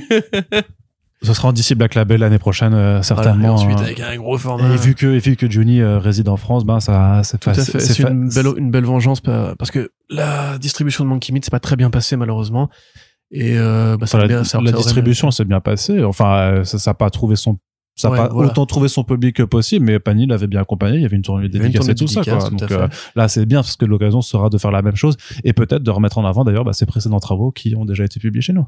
Ce 1.22 1.34
sera 1.34 1.48
en 1.48 1.53
DC 1.53 1.74
Black 1.74 1.95
Label 1.95 2.20
l'année 2.20 2.38
prochaine, 2.38 2.74
euh, 2.74 2.78
Voilà, 2.78 2.99
et 2.99 3.03
certainement. 3.03 3.53
ensuite, 3.56 3.78
hein. 3.80 3.84
avec 3.84 3.99
un 3.99 4.16
gros 4.18 4.38
format. 4.38 4.72
Et 4.74 4.78
vu 4.78 4.94
que, 4.94 5.07
et 5.07 5.20
vu 5.20 5.36
que 5.36 5.49
Johnny 5.49 5.82
euh, 5.82 5.98
réside 5.98 6.30
en 6.30 6.38
France, 6.38 6.66
ben 6.66 6.80
ça, 6.80 7.22
c'est. 7.24 7.41
C'est 7.80 7.99
une 8.03 8.30
belle, 8.30 8.45
une 8.57 8.70
belle 8.70 8.84
vengeance 8.86 9.22
pa- 9.22 9.56
parce 9.57 9.72
que 9.72 9.91
la 10.10 10.57
distribution 10.60 11.03
de 11.03 11.10
Monkey 11.10 11.34
Meat 11.34 11.45
c'est 11.45 11.52
pas 11.52 11.60
très 11.60 11.78
bien 11.78 11.90
passé 11.90 12.16
malheureusement. 12.16 12.70
Et 13.32 13.57
euh, 13.57 13.98
bah, 13.98 14.06
ça 14.06 14.20
la, 14.20 14.28
bien- 14.28 14.44
ça- 14.44 14.62
la 14.62 14.72
distribution 14.72 15.32
s'est 15.32 15.45
bien 15.45 15.62
passée. 15.62 16.03
Enfin, 16.03 16.38
euh, 16.38 16.64
ça, 16.64 16.78
ça 16.78 16.91
a 16.91 16.94
pas 16.94 17.10
trouvé 17.10 17.36
son, 17.36 17.57
ça 17.95 18.09
a 18.09 18.11
Ouais, 18.11 18.17
pas 18.17 18.27
voilà. 18.30 18.49
autant 18.51 18.65
trouvé 18.65 18.88
son 18.89 19.03
public 19.03 19.35
que 19.38 19.43
possible, 19.43 19.85
mais 19.85 19.99
Panini 19.99 20.27
l'avait 20.27 20.47
bien 20.47 20.61
accompagné. 20.61 20.97
Il 20.97 21.01
y 21.01 21.05
avait 21.05 21.15
une 21.15 21.22
tournée 21.22 21.47
dédicacée 21.49 21.91
et 21.91 21.95
tout 21.95 22.07
ça, 22.07 22.23
quoi. 22.23 22.49
tout 22.49 22.55
Donc 22.55 22.72
euh, 22.72 22.88
là, 23.15 23.27
c'est 23.27 23.45
bien 23.45 23.59
parce 23.61 23.77
que 23.77 23.85
l'occasion 23.85 24.22
sera 24.22 24.49
de 24.49 24.57
faire 24.57 24.72
la 24.72 24.81
même 24.81 24.95
chose 24.95 25.15
et 25.43 25.53
peut-être 25.53 25.81
de 25.84 25.91
remettre 25.91 26.17
en 26.17 26.26
avant 26.26 26.43
d'ailleurs 26.43 26.65
bah, 26.65 26.73
ses 26.73 26.85
précédents 26.85 27.19
travaux 27.19 27.51
qui 27.51 27.76
ont 27.76 27.85
déjà 27.85 28.03
été 28.03 28.19
publiés 28.19 28.41
chez 28.41 28.53
nous. 28.53 28.67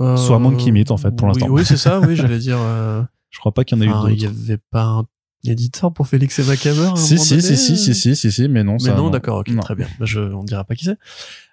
Euh, 0.00 0.16
soit 0.16 0.38
Monkey 0.38 0.70
Meat, 0.70 0.90
en 0.90 0.96
fait, 0.96 1.10
pour 1.16 1.26
oui, 1.28 1.34
l'instant. 1.34 1.48
Oui, 1.52 1.64
c'est 1.64 1.76
ça. 1.76 2.00
Oui, 2.00 2.14
j'allais 2.16 2.38
dire. 2.38 2.58
euh, 2.60 3.02
Je 3.30 3.38
crois 3.38 3.52
pas 3.52 3.64
qu'il 3.64 3.78
y 3.78 3.80
en 3.80 3.84
ait 3.84 3.88
enfin, 3.92 4.08
eu 4.08 4.12
il 4.12 4.18
y 4.22 4.26
d'autres. 4.26 4.38
avait 4.40 4.58
pas 4.70 4.84
un 4.84 5.04
éditeur 5.44 5.92
pour 5.92 6.06
Félix 6.08 6.38
et 6.38 6.44
Macabre. 6.44 6.96
Si, 6.98 7.18
si, 7.18 7.40
si, 7.42 7.56
si, 7.56 7.72
euh 7.72 7.76
si, 7.76 7.94
si, 7.94 8.16
si, 8.16 8.32
si, 8.32 8.48
mais 8.48 8.64
non, 8.64 8.74
Mais 8.74 8.78
ça, 8.90 8.94
non, 8.94 9.10
d'accord, 9.10 9.38
ok, 9.38 9.48
Non. 9.50 9.60
très 9.62 9.74
bien. 9.74 9.86
Bah, 9.98 10.06
Je, 10.06 10.20
on 10.20 10.42
dira 10.44 10.64
pas 10.64 10.74
qui 10.74 10.84
c'est. 10.84 10.98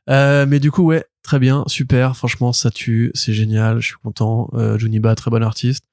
Euh, 0.10 0.46
mais 0.48 0.60
du 0.60 0.70
coup, 0.72 0.84
ouais, 0.84 1.06
très 1.24 1.40
bien, 1.40 1.64
super. 1.68 2.16
Franchement, 2.18 2.54
ça 2.54 2.70
tue, 2.72 3.12
c'est 3.16 3.34
génial. 3.34 3.80
Je 3.82 3.88
suis 3.88 3.96
content. 4.04 4.50
Euh, 4.54 4.78
Johnny 4.78 5.00
Ba, 5.00 5.16
très 5.16 5.32
bon 5.32 5.42
artiste. 5.44 5.84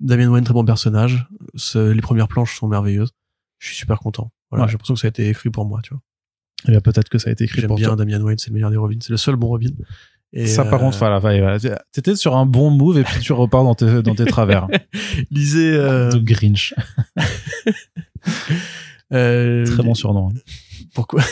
Damien 0.00 0.28
Wayne, 0.28 0.44
très 0.44 0.54
bon 0.54 0.64
personnage. 0.64 1.26
Ce- 1.54 1.90
les 1.92 2.00
premières 2.02 2.28
planches 2.28 2.56
sont 2.58 2.68
merveilleuses. 2.68 3.10
Je 3.58 3.68
suis 3.68 3.76
super 3.76 3.98
content. 3.98 4.32
Voilà, 4.50 4.64
Ouais. 4.64 4.68
j'ai 4.68 4.74
l'impression 4.74 4.94
que 4.94 5.00
ça 5.00 5.06
a 5.06 5.10
été 5.10 5.28
écrit 5.28 5.50
pour 5.50 5.64
moi, 5.66 5.80
tu 5.82 5.90
vois. 5.94 6.02
Eh 6.66 6.70
bien, 6.72 6.80
peut-être 6.80 7.08
que 7.08 7.18
ça 7.18 7.30
a 7.30 7.32
été 7.32 7.44
écrit 7.44 7.60
J'aime 7.60 7.68
pour 7.68 7.76
bien 7.76 7.88
toi. 7.88 7.96
Damien 7.96 8.20
Wayne, 8.22 8.38
c'est 8.38 8.48
le 8.50 8.54
meilleur 8.54 8.70
des 8.70 8.76
Robins. 8.76 8.98
C'est 9.00 9.10
le 9.10 9.16
seul 9.16 9.36
bon 9.36 9.48
Robin. 9.48 9.70
Et 10.32 10.46
Ça, 10.48 10.64
par 10.64 10.74
euh, 10.74 10.78
contre, 10.78 10.98
voilà, 10.98 11.18
voilà. 11.20 11.58
T'étais 11.92 12.16
sur 12.16 12.34
un 12.36 12.44
bon 12.46 12.70
move 12.70 12.98
et 12.98 13.04
puis 13.04 13.20
tu 13.20 13.32
repars 13.32 13.62
dans 13.62 13.74
tes, 13.76 14.02
dans 14.02 14.14
tes 14.16 14.24
travers. 14.24 14.66
lisez. 15.30 15.72
euh, 15.74 16.10
de 16.10 16.18
Grinch. 16.18 16.74
euh, 19.12 19.64
Très 19.66 19.82
bon 19.82 19.94
surnom. 19.94 20.32
Pourquoi? 20.94 21.22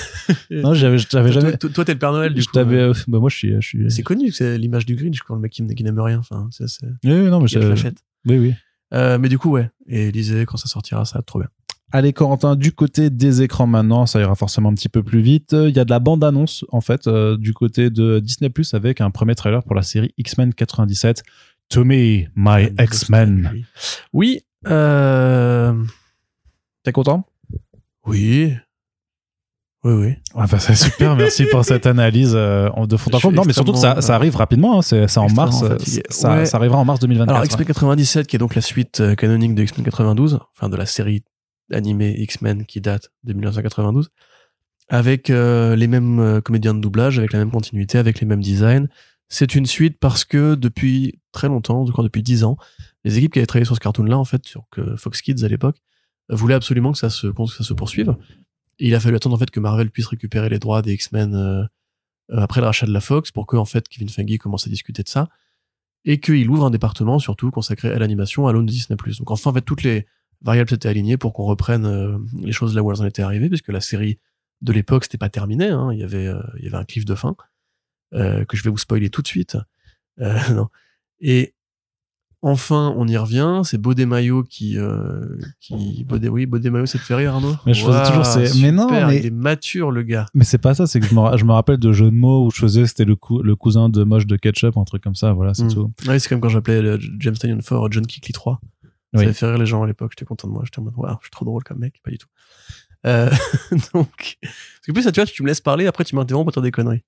Non, 0.51 0.75
j'avais, 0.75 0.99
jamais. 0.99 1.57
toi, 1.57 1.71
toi, 1.71 1.85
t'es 1.85 1.93
le 1.95 1.99
Père 1.99 2.13
Noël, 2.13 2.35
du 2.35 2.43
Je 2.43 2.47
coup. 2.47 2.53
t'avais, 2.55 2.79
euh, 2.79 2.93
bah, 3.09 3.19
moi, 3.19 3.29
je 3.31 3.37
suis, 3.37 3.55
je 3.61 3.67
suis. 3.67 3.91
C'est 3.91 4.03
connu 4.03 4.31
c'est 4.33 4.59
l'image 4.59 4.87
du 4.87 4.97
Grinch, 4.97 5.21
quand 5.21 5.35
le 5.35 5.41
mec 5.41 5.53
qui, 5.53 5.65
qui 5.75 5.85
n'aime 5.85 5.99
rien. 6.01 6.19
Enfin, 6.19 6.49
c'est, 6.51 6.69
c'est, 6.69 6.87
Oui, 7.05 7.11
non, 7.31 7.41
mais 7.41 7.49
la 7.59 7.77
fête. 7.77 7.99
Oui, 8.27 8.39
oui. 8.39 8.55
Euh, 8.95 9.19
mais 9.19 9.29
du 9.29 9.39
coup, 9.39 9.51
ouais. 9.51 9.71
Et 9.87 10.11
lisez, 10.11 10.45
quand 10.47 10.57
ça 10.57 10.69
sortira, 10.69 11.05
ça 11.05 11.15
va 11.15 11.21
être 11.21 11.27
trop 11.27 11.39
bien. 11.39 11.49
Allez, 11.95 12.15
Corentin, 12.15 12.57
du 12.57 12.73
côté 12.73 13.11
des 13.11 13.43
écrans 13.43 13.67
maintenant, 13.67 14.07
ça 14.07 14.19
ira 14.21 14.35
forcément 14.35 14.71
un 14.71 14.75
petit 14.75 14.89
peu 14.89 15.03
plus 15.03 15.21
vite. 15.21 15.53
Il 15.53 15.77
y 15.77 15.79
a 15.79 15.85
de 15.85 15.91
la 15.91 15.99
bande-annonce, 15.99 16.65
en 16.71 16.81
fait, 16.81 17.07
euh, 17.07 17.37
du 17.37 17.53
côté 17.53 17.91
de 17.91 18.19
Disney 18.19 18.49
Plus 18.49 18.73
avec 18.73 19.03
un 19.03 19.11
premier 19.11 19.35
trailer 19.35 19.63
pour 19.63 19.75
la 19.75 19.83
série 19.83 20.15
X-Men 20.17 20.55
97. 20.55 21.23
To 21.69 21.85
me, 21.85 22.25
my 22.35 22.71
X-Men. 22.79 23.65
Oui. 24.13 24.41
Euh... 24.67 25.85
T'es 26.83 26.93
content? 26.93 27.27
Oui. 28.07 28.55
Oui, 29.85 29.93
oui. 29.95 30.15
Ah 30.35 30.47
bah, 30.47 30.61
c'est 30.61 30.77
super, 30.77 31.17
merci 31.17 31.45
pour 31.47 31.65
cette 31.65 31.87
analyse 31.87 32.35
euh, 32.37 32.69
de 32.87 32.97
fond 32.97 33.11
en 33.13 33.19
comble. 33.19 33.35
Non, 33.37 33.43
mais 33.45 33.53
surtout 33.53 33.73
que 33.73 33.79
ça, 33.79 33.97
arrive 34.15 34.37
rapidement, 34.37 34.79
hein, 34.79 34.83
c'est 34.83 35.19
en 35.19 35.29
mars, 35.31 35.63
euh, 35.65 35.77
ça, 36.09 36.37
Ouais. 36.37 36.47
ça 36.47 36.57
arrivera 36.57 36.79
en 36.79 36.85
mars 36.85 37.01
2024. 37.01 37.35
Alors, 37.35 37.45
X-Men 37.45 37.67
97, 37.67 38.27
qui 38.29 38.37
est 38.37 38.39
donc 38.39 38.55
la 38.55 38.61
suite 38.63 39.01
euh, 39.01 39.15
canonique 39.17 39.55
de 39.57 39.63
X-Men 39.63 39.85
92, 39.85 40.39
enfin 40.57 40.69
de 40.69 40.77
la 40.77 40.87
série 40.87 41.25
animée 41.73 42.15
X-Men 42.19 42.65
qui 42.65 42.81
date 42.81 43.11
de 43.25 43.33
1992, 43.33 44.11
avec 44.89 45.31
euh, 45.31 45.75
les 45.75 45.89
mêmes 45.89 46.41
comédiens 46.45 46.75
de 46.75 46.81
doublage, 46.81 47.19
avec 47.19 47.33
la 47.33 47.41
même 47.41 47.51
continuité, 47.51 47.99
avec 47.99 48.21
les 48.21 48.27
mêmes 48.27 48.43
designs. 48.43 48.87
C'est 49.29 49.55
une 49.55 49.67
suite 49.67 49.99
parce 49.99 50.25
que 50.25 50.55
depuis 50.55 51.19
très 51.33 51.49
longtemps, 51.49 51.87
je 51.87 51.93
crois 51.93 52.05
depuis 52.05 52.23
10 52.23 52.45
ans, 52.45 52.57
les 53.05 53.19
équipes 53.19 53.33
qui 53.33 53.39
avaient 53.39 53.47
travaillé 53.47 53.65
sur 53.65 53.75
ce 53.75 53.81
cartoon-là, 53.81 54.19
en 54.19 54.25
fait, 54.25 54.47
sur 54.47 54.65
que 54.71 54.95
Fox 54.97 55.23
Kids 55.23 55.45
à 55.45 55.49
l'époque, 55.49 55.79
voulaient 56.29 56.55
absolument 56.55 56.93
que 56.93 56.99
ça 56.99 57.11
se, 57.11 57.27
que 57.27 57.47
ça 57.47 57.65
se 57.65 57.73
poursuive. 57.73 58.15
Il 58.85 58.97
a 58.97 59.01
fallu 59.01 59.15
attendre 59.15 59.37
en 59.37 59.39
fait 59.39 59.51
que 59.51 59.61
Marvel 59.61 59.91
puisse 59.91 60.09
récupérer 60.09 60.49
les 60.49 60.59
droits 60.59 60.83
des 60.83 60.95
X-Men 60.95 61.35
euh, 61.37 61.63
euh, 62.31 62.41
après 62.41 62.61
le 62.61 62.67
rachat 62.67 62.85
de 62.85 62.93
la 62.93 63.01
Fox 63.01 63.31
pour 63.31 63.47
que 63.47 63.57
en 63.57 63.65
fait 63.65 63.89
Kevin 63.89 64.09
Feige 64.09 64.39
commence 64.39 64.67
à 64.67 64.71
discuter 64.71 65.05
de 65.05 65.09
ça 65.09 65.29
et 66.05 66.19
qu'il 66.19 66.51
ouvre 66.51 66.65
un 66.65 66.71
département 66.71 67.21
surtout 67.21 67.53
consacré 67.53 67.93
à 67.93 67.99
l'animation 68.01 68.49
à 68.49 68.53
l'aune 68.53 68.67
de 68.67 68.73
Disney+. 68.73 68.97
Donc 68.97 69.31
enfin 69.31 69.51
en 69.51 69.55
fait 69.55 69.63
toutes 69.63 69.85
les 69.85 70.05
variables 70.41 70.69
s'étaient 70.69 70.89
alignées 70.89 71.17
pour 71.17 71.33
qu'on 71.33 71.45
reprenne 71.45 71.87
euh, 71.87 72.19
les 72.41 72.51
choses 72.51 72.75
là 72.75 72.83
où 72.83 72.91
elles 72.91 73.01
en 73.01 73.07
étaient 73.07 73.23
arrivées 73.23 73.49
puisque 73.49 73.69
la 73.69 73.81
série 73.81 74.19
de 74.63 74.73
l'époque 74.73 75.05
c'était 75.05 75.17
pas 75.17 75.29
terminé 75.29 75.69
hein. 75.69 75.93
il 75.93 76.01
y 76.01 76.03
avait 76.03 76.33
il 76.59 76.65
y 76.65 76.67
avait 76.67 76.77
un 76.77 76.85
cliff 76.85 77.05
de 77.05 77.15
fin 77.15 77.37
que 78.13 78.57
je 78.57 78.63
vais 78.63 78.71
vous 78.71 78.79
spoiler 78.79 79.11
tout 79.11 79.23
de 79.23 79.29
suite 79.29 79.57
et 81.21 81.55
enfin 82.45 82.93
on 82.97 83.07
y 83.07 83.17
revient 83.17 83.61
c'est 83.65 83.79
Bodé 83.79 84.05
Mayo 84.05 84.43
qui 84.43 84.77
euh, 84.77 85.25
qui 85.61 86.05
Bodé 86.05 86.29
oui 86.29 86.47
Bodé 86.47 86.71
Mayo 86.71 86.87
ça 86.87 86.99
te 86.99 87.05
fait 87.05 87.15
rire 87.15 87.35
Arnaud? 87.35 87.55
Mais 87.67 87.73
je 87.75 87.85
faisais 87.87 88.03
toujours 88.09 88.27
ces- 88.27 88.61
mais 88.61 88.73
non, 88.73 88.91
mais- 88.91 89.19
il 89.19 89.27
est 89.27 89.31
mature 89.31 89.91
le 89.93 90.03
gars 90.03 90.27
Mais 90.35 90.45
c'est 90.45 90.59
pas 90.59 90.75
ça, 90.75 90.87
c'est 90.87 90.99
que 91.01 91.07
je 91.07 91.15
me, 91.15 91.37
je 91.37 91.45
me 91.45 91.53
rappelle 91.53 91.79
de 91.79 91.93
jeux 91.93 92.11
de 92.11 92.17
mots 92.17 92.47
où 92.47 92.51
je 92.51 92.59
faisais, 92.59 92.87
c'était 92.87 93.05
le, 93.05 93.15
cou- 93.17 93.43
le 93.43 93.55
cousin 93.57 93.89
de 93.89 94.03
Moche 94.05 94.27
de 94.27 94.37
Ketchup, 94.37 94.77
un 94.77 94.85
truc 94.85 95.03
comme 95.03 95.15
ça, 95.15 95.33
voilà, 95.33 95.55
c'est 95.55 95.65
Mm. 95.65 95.73
tout. 95.75 95.93
Ouais, 96.09 96.19
c'est 96.19 96.29
comme 96.29 96.41
quand 96.41 96.49
j'appelais 96.49 96.83
le 96.83 96.99
James 97.21 97.35
Tynion 97.35 97.61
Ford 97.63 97.91
John 97.93 98.07
Kickley 98.07 98.33
3. 98.33 98.61
Ça 98.83 98.89
Oui. 99.21 99.25
avait 99.25 99.33
fait 99.35 99.47
rire 99.47 99.59
les 99.59 99.67
gens 99.67 99.83
à 99.83 99.87
l'époque. 99.87 100.13
J'étais 100.13 100.25
content 100.25 100.49
de 100.49 100.53
moi. 100.55 100.63
J'étais 100.65 100.79
en 100.79 100.83
mode, 100.85 100.95
waouh, 100.97 101.17
je 101.21 101.27
suis 101.27 101.31
trop 101.31 101.45
drôle 101.45 101.63
comme 101.65 101.79
mec. 101.79 102.01
Pas 102.03 102.11
du 102.11 102.17
tout. 102.19 102.29
Euh, 103.07 103.29
donc, 103.95 104.39
parce 104.41 104.87
que 104.87 104.93
plus, 104.93 105.03
ça, 105.03 105.13
tu 105.13 105.21
vois, 105.21 105.27
tu 105.27 105.43
me 105.43 105.49
laisses 105.49 105.61
parler, 105.61 105.87
après, 105.87 106.03
tu 106.05 106.17
m'interromps 106.17 106.45
pour 106.45 106.53
dire 106.53 106.63
des 106.63 106.71
conneries. 106.71 107.03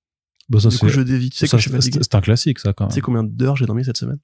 Ça, 0.59 0.69
du 0.69 0.77
coup, 0.77 0.87
c'est, 0.87 0.93
je 0.95 1.01
dévie. 1.01 1.31
Tu 1.31 1.37
sais 1.37 1.47
c'est, 1.47 1.57
c'est 2.03 2.15
un 2.15 2.21
classique, 2.21 2.59
ça, 2.59 2.73
quand 2.73 2.87
Tu 2.87 2.93
sais 2.93 2.99
même. 2.99 3.05
combien 3.05 3.23
d'heures 3.23 3.55
j'ai 3.55 3.65
dormi 3.65 3.83
cette 3.83 3.97
semaine? 3.97 4.19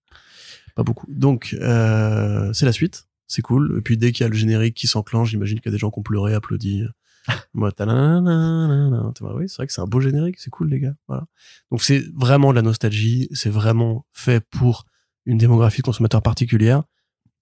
Pas 0.75 0.83
beaucoup. 0.83 1.07
Donc, 1.09 1.55
euh, 1.59 2.51
c'est 2.53 2.65
la 2.65 2.71
suite. 2.71 3.07
C'est 3.27 3.41
cool. 3.41 3.75
Et 3.77 3.81
puis, 3.81 3.97
dès 3.97 4.11
qu'il 4.11 4.23
y 4.23 4.25
a 4.25 4.29
le 4.29 4.35
générique 4.35 4.75
qui 4.75 4.87
s'enclenche, 4.87 5.29
j'imagine 5.29 5.59
qu'il 5.59 5.67
y 5.67 5.73
a 5.73 5.75
des 5.75 5.77
gens 5.77 5.91
qui 5.91 5.99
ont 5.99 6.03
pleuré, 6.03 6.33
applaudi. 6.33 6.83
Moi, 7.53 7.71
oui, 7.77 9.47
c'est 9.47 9.55
vrai 9.55 9.67
que 9.67 9.73
c'est 9.73 9.81
un 9.81 9.85
beau 9.85 10.01
générique. 10.01 10.39
C'est 10.39 10.49
cool, 10.49 10.69
les 10.69 10.79
gars. 10.79 10.95
Voilà. 11.07 11.25
Donc, 11.71 11.81
c'est 11.81 12.03
vraiment 12.15 12.51
de 12.51 12.55
la 12.55 12.61
nostalgie. 12.61 13.27
C'est 13.31 13.49
vraiment 13.49 14.05
fait 14.13 14.43
pour 14.49 14.85
une 15.25 15.37
démographie 15.37 15.81
de 15.81 15.85
consommateurs 15.85 16.21
particulière. 16.21 16.83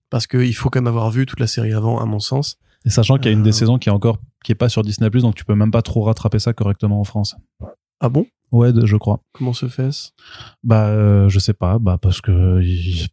Parce 0.09 0.27
qu'il 0.27 0.55
faut 0.55 0.69
quand 0.69 0.79
même 0.79 0.87
avoir 0.87 1.11
vu 1.11 1.25
toute 1.25 1.39
la 1.39 1.47
série 1.47 1.73
avant, 1.73 1.99
à 1.99 2.05
mon 2.05 2.19
sens. 2.19 2.57
Et 2.85 2.89
sachant 2.89 3.17
qu'il 3.17 3.25
y 3.25 3.29
a 3.29 3.31
une 3.31 3.41
Euh. 3.41 3.43
des 3.43 3.51
saisons 3.51 3.77
qui 3.77 3.89
est 3.89 3.91
encore, 3.91 4.19
qui 4.43 4.51
est 4.51 4.55
pas 4.55 4.69
sur 4.69 4.83
Disney+, 4.83 5.09
donc 5.09 5.35
tu 5.35 5.45
peux 5.45 5.55
même 5.55 5.71
pas 5.71 5.81
trop 5.81 6.03
rattraper 6.03 6.39
ça 6.39 6.53
correctement 6.53 6.99
en 6.99 7.03
France. 7.03 7.35
Ah 7.99 8.09
bon? 8.09 8.25
Ouais, 8.51 8.71
je 8.83 8.97
crois. 8.97 9.21
Comment 9.33 9.53
se 9.53 9.67
fait-ce? 9.67 10.09
Bah, 10.63 10.87
euh, 10.87 11.29
je 11.29 11.37
sais 11.37 11.53
pas, 11.53 11.77
bah, 11.77 11.99
parce 12.01 12.19
que, 12.19 12.59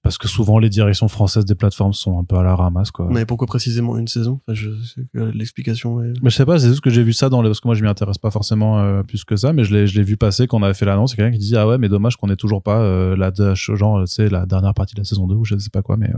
parce 0.03 0.17
que 0.17 0.29
souvent 0.29 0.59
les 0.59 0.71
directions 0.71 1.09
françaises 1.09 1.45
des 1.45 1.55
plateformes 1.55 1.93
sont 1.93 2.19
un 2.19 2.25
peu 2.25 2.37
à 2.37 2.43
la 2.43 2.57
ramasse, 2.57 2.91
quoi. 2.91 3.09
Mais 3.11 3.27
pourquoi 3.27 3.47
précisément 3.47 3.99
une 3.99 4.09
saison? 4.09 4.41
Enfin, 4.47 4.55
je 4.55 4.71
sais 4.83 5.03
que 5.13 5.19
l'explication 5.19 6.01
est... 6.03 6.15
Mais 6.23 6.31
je 6.31 6.37
sais 6.37 6.47
pas, 6.47 6.59
c'est 6.59 6.69
juste 6.69 6.81
que 6.81 6.89
j'ai 6.89 7.03
vu 7.03 7.13
ça 7.13 7.29
dans 7.29 7.43
les, 7.43 7.51
parce 7.51 7.61
que 7.61 7.69
moi 7.69 7.75
je 7.75 7.83
m'y 7.83 7.89
intéresse 7.91 8.17
pas 8.17 8.31
forcément 8.31 8.79
euh, 8.81 9.03
plus 9.03 9.25
que 9.25 9.37
ça, 9.37 9.53
mais 9.53 9.65
je 9.65 9.75
l'ai, 9.75 9.87
je 9.87 9.99
l'ai 9.99 10.05
vu 10.05 10.17
passer 10.17 10.47
quand 10.47 10.59
on 10.59 10.63
avait 10.63 10.73
fait 10.73 10.87
l'annonce, 10.87 11.11
c'est 11.11 11.17
quelqu'un 11.17 11.33
qui 11.33 11.39
dit 11.45 11.55
ah 11.57 11.69
ouais 11.69 11.77
mais 11.77 11.91
dommage 11.91 12.17
qu'on 12.17 12.31
ait 12.31 12.37
toujours 12.37 12.63
pas 12.63 12.81
euh, 12.81 13.15
la 13.15 13.31
genre 13.55 14.01
tu 14.05 14.15
sais 14.15 14.31
la 14.31 14.47
dernière 14.47 14.73
partie 14.73 14.95
de 14.95 15.01
la 15.01 15.05
saison 15.05 15.27
2 15.27 15.35
ou 15.35 15.45
je 15.45 15.59
sais 15.59 15.69
pas 15.69 15.83
quoi 15.83 15.99
mais 15.99 16.11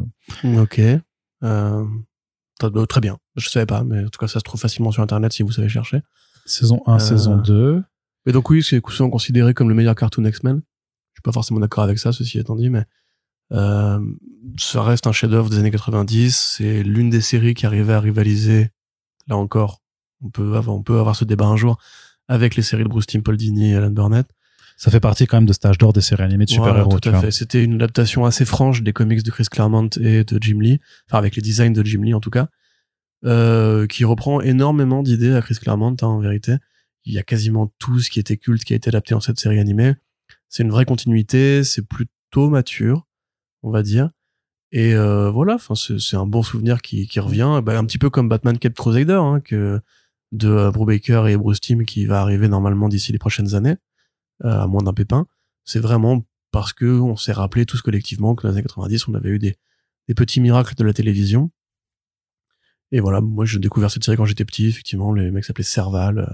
euh, 0.45 0.63
Ok. 0.63 0.81
Très- 2.89 3.01
bien. 3.01 3.19
Je 3.37 3.49
savais 3.49 3.67
pas, 3.67 3.83
mais 3.85 4.05
en 4.05 4.09
tout 4.09 4.19
cas, 4.19 4.27
ça 4.29 4.39
se 4.41 4.45
trouve 4.45 4.61
facilement 4.61 4.91
sur 4.91 5.03
Internet 5.03 5.33
si 5.33 5.43
vous 5.43 5.53
savez 5.53 5.69
chercher. 5.69 6.03
saison 6.47 6.83
1, 6.87 6.95
Euh. 6.95 6.99
saison 6.99 7.37
2. 7.37 7.83
Mais 8.27 8.33
donc 8.33 8.51
oui, 8.51 8.63
c'est 8.63 8.81
souvent 8.89 9.11
considéré 9.11 9.55
comme 9.55 9.69
le 9.69 9.75
meilleur 9.75 9.95
cartoon 9.95 10.25
X-Men. 10.25 10.57
Je 10.57 11.17
suis 11.17 11.23
pas 11.23 11.33
forcément 11.33 11.61
d'accord 11.61 11.85
avec 11.85 11.99
ça, 11.99 12.13
ceci 12.13 12.39
étant 12.39 12.57
dit, 12.57 12.71
mais 12.71 12.85
euh, 13.53 13.99
ça 14.59 14.83
reste 14.83 15.07
un 15.07 15.13
chef-d'œuvre 15.13 15.51
des 15.51 15.59
années 15.59 15.71
90. 15.71 16.55
C'est 16.59 16.83
l'une 16.83 17.11
des 17.11 17.21
séries 17.21 17.55
qui 17.55 17.67
arrivait 17.67 17.95
à 17.95 18.01
rivaliser. 18.01 18.71
Là 19.27 19.37
encore, 19.37 19.83
on 20.23 20.31
peut 20.31 20.57
avoir, 20.57 20.77
on 20.77 20.83
peut 20.83 20.99
avoir 20.99 21.17
ce 21.17 21.25
débat 21.25 21.47
un 21.47 21.57
jour 21.57 21.79
avec 22.29 22.57
les 22.57 22.63
séries 22.63 22.85
de 22.85 22.89
Bruce 22.89 23.07
Timm, 23.07 23.23
Paul 23.23 23.37
Dini 23.37 23.73
et 23.73 23.77
Alan 23.77 23.91
Burnett. 23.91 24.27
Ça 24.77 24.93
fait 24.93 25.01
partie 25.01 25.27
quand 25.27 25.39
même 25.39 25.47
de 25.47 25.53
cet 25.53 25.67
âge 25.67 25.79
d'or 25.79 25.93
des 25.93 26.01
séries 26.01 26.23
animées 26.23 26.45
de 26.45 26.55
Voilà, 26.55 26.85
super-héros. 26.85 27.01
tout 27.01 27.09
à 27.09 27.21
fait. 27.21 27.31
C'était 27.33 27.65
une 27.65 27.75
adaptation 27.75 28.25
assez 28.25 28.45
franche 28.45 28.83
des 28.83 28.93
comics 28.93 29.25
de 29.25 29.31
Chris 29.31 29.47
Claremont 29.51 29.89
et 30.01 30.23
de 30.23 30.39
Jim 30.41 30.59
Lee, 30.61 30.79
enfin 31.09 31.19
avec 31.19 31.35
les 31.35 31.43
designs 31.43 31.73
de 31.73 31.85
Jim 31.85 32.03
Lee 32.03 32.15
en 32.15 32.21
tout 32.21 32.31
cas, 32.31 32.49
euh, 33.25 33.89
qui 33.89 34.05
reprend 34.05 34.41
énormément 34.41 35.03
d'idées 35.03 35.35
à 35.35 35.43
Chris 35.43 35.57
Claremont 35.57 35.97
hein, 36.01 36.07
en 36.07 36.21
vérité. 36.21 36.55
Il 37.05 37.15
y 37.15 37.19
a 37.19 37.23
quasiment 37.23 37.73
tout 37.79 38.01
ce 38.01 38.11
qui 38.11 38.21
était 38.21 38.37
culte 38.37 38.65
qui 38.65 38.73
a 38.73 38.77
été 38.77 38.89
adapté 38.89 39.15
dans 39.15 39.21
cette 39.21 39.41
série 39.41 39.59
animée. 39.59 39.95
C'est 40.49 40.63
une 40.63 40.71
vraie 40.71 40.85
continuité, 40.85 41.65
c'est 41.65 41.87
plutôt 41.87 42.51
mature, 42.51 43.07
on 43.63 43.71
va 43.71 43.83
dire. 43.83 44.11
Et 44.71 44.95
euh, 44.95 45.31
voilà, 45.31 45.55
enfin 45.55 45.75
c'est 45.75 46.17
un 46.17 46.27
bon 46.27 46.43
souvenir 46.43 46.83
qui, 46.83 47.07
qui 47.09 47.21
revient, 47.21 47.63
bah, 47.65 47.79
un 47.79 47.85
petit 47.85 47.99
peu 47.99 48.11
comme 48.11 48.29
Batman 48.29 48.59
Cape 48.59 48.75
Crusader, 48.75 49.15
hein, 49.15 49.41
que 49.41 49.81
de 50.33 50.49
euh, 50.49 50.71
Brubaker 50.71 51.27
et 51.29 51.37
Bruce 51.39 51.61
Timm 51.61 51.87
qui 51.87 52.05
va 52.05 52.21
arriver 52.21 52.49
normalement 52.49 52.89
d'ici 52.89 53.13
les 53.13 53.19
prochaines 53.19 53.55
années, 53.55 53.77
euh, 54.45 54.61
à 54.61 54.67
moins 54.67 54.83
d'un 54.83 54.93
pépin 54.93 55.27
c'est 55.69 55.81
vraiment 55.81 56.25
parce 56.51 56.73
que 56.73 56.87
on 56.87 57.15
s'est 57.17 57.33
rappelé 57.33 57.67
tous 57.67 57.83
collectivement 57.83 58.35
que 58.35 58.43
dans 58.43 58.49
les 58.49 58.55
années 58.55 58.63
90, 58.63 59.09
on 59.09 59.15
avait 59.15 59.29
eu 59.29 59.39
des, 59.39 59.57
des 60.09 60.15
petits 60.15 60.41
miracles 60.41 60.75
de 60.75 60.83
la 60.83 60.95
télévision. 60.95 61.51
Et 62.91 63.01
voilà, 63.01 63.21
moi 63.21 63.45
j'ai 63.45 63.59
découvert 63.59 63.91
cette 63.91 64.03
série 64.03 64.17
quand 64.17 64.25
j'étais 64.25 64.47
petit, 64.47 64.69
effectivement, 64.69 65.13
les 65.13 65.31
mecs 65.31 65.45
s'appelaient 65.45 65.63
Serval 65.63 66.19
euh, 66.21 66.27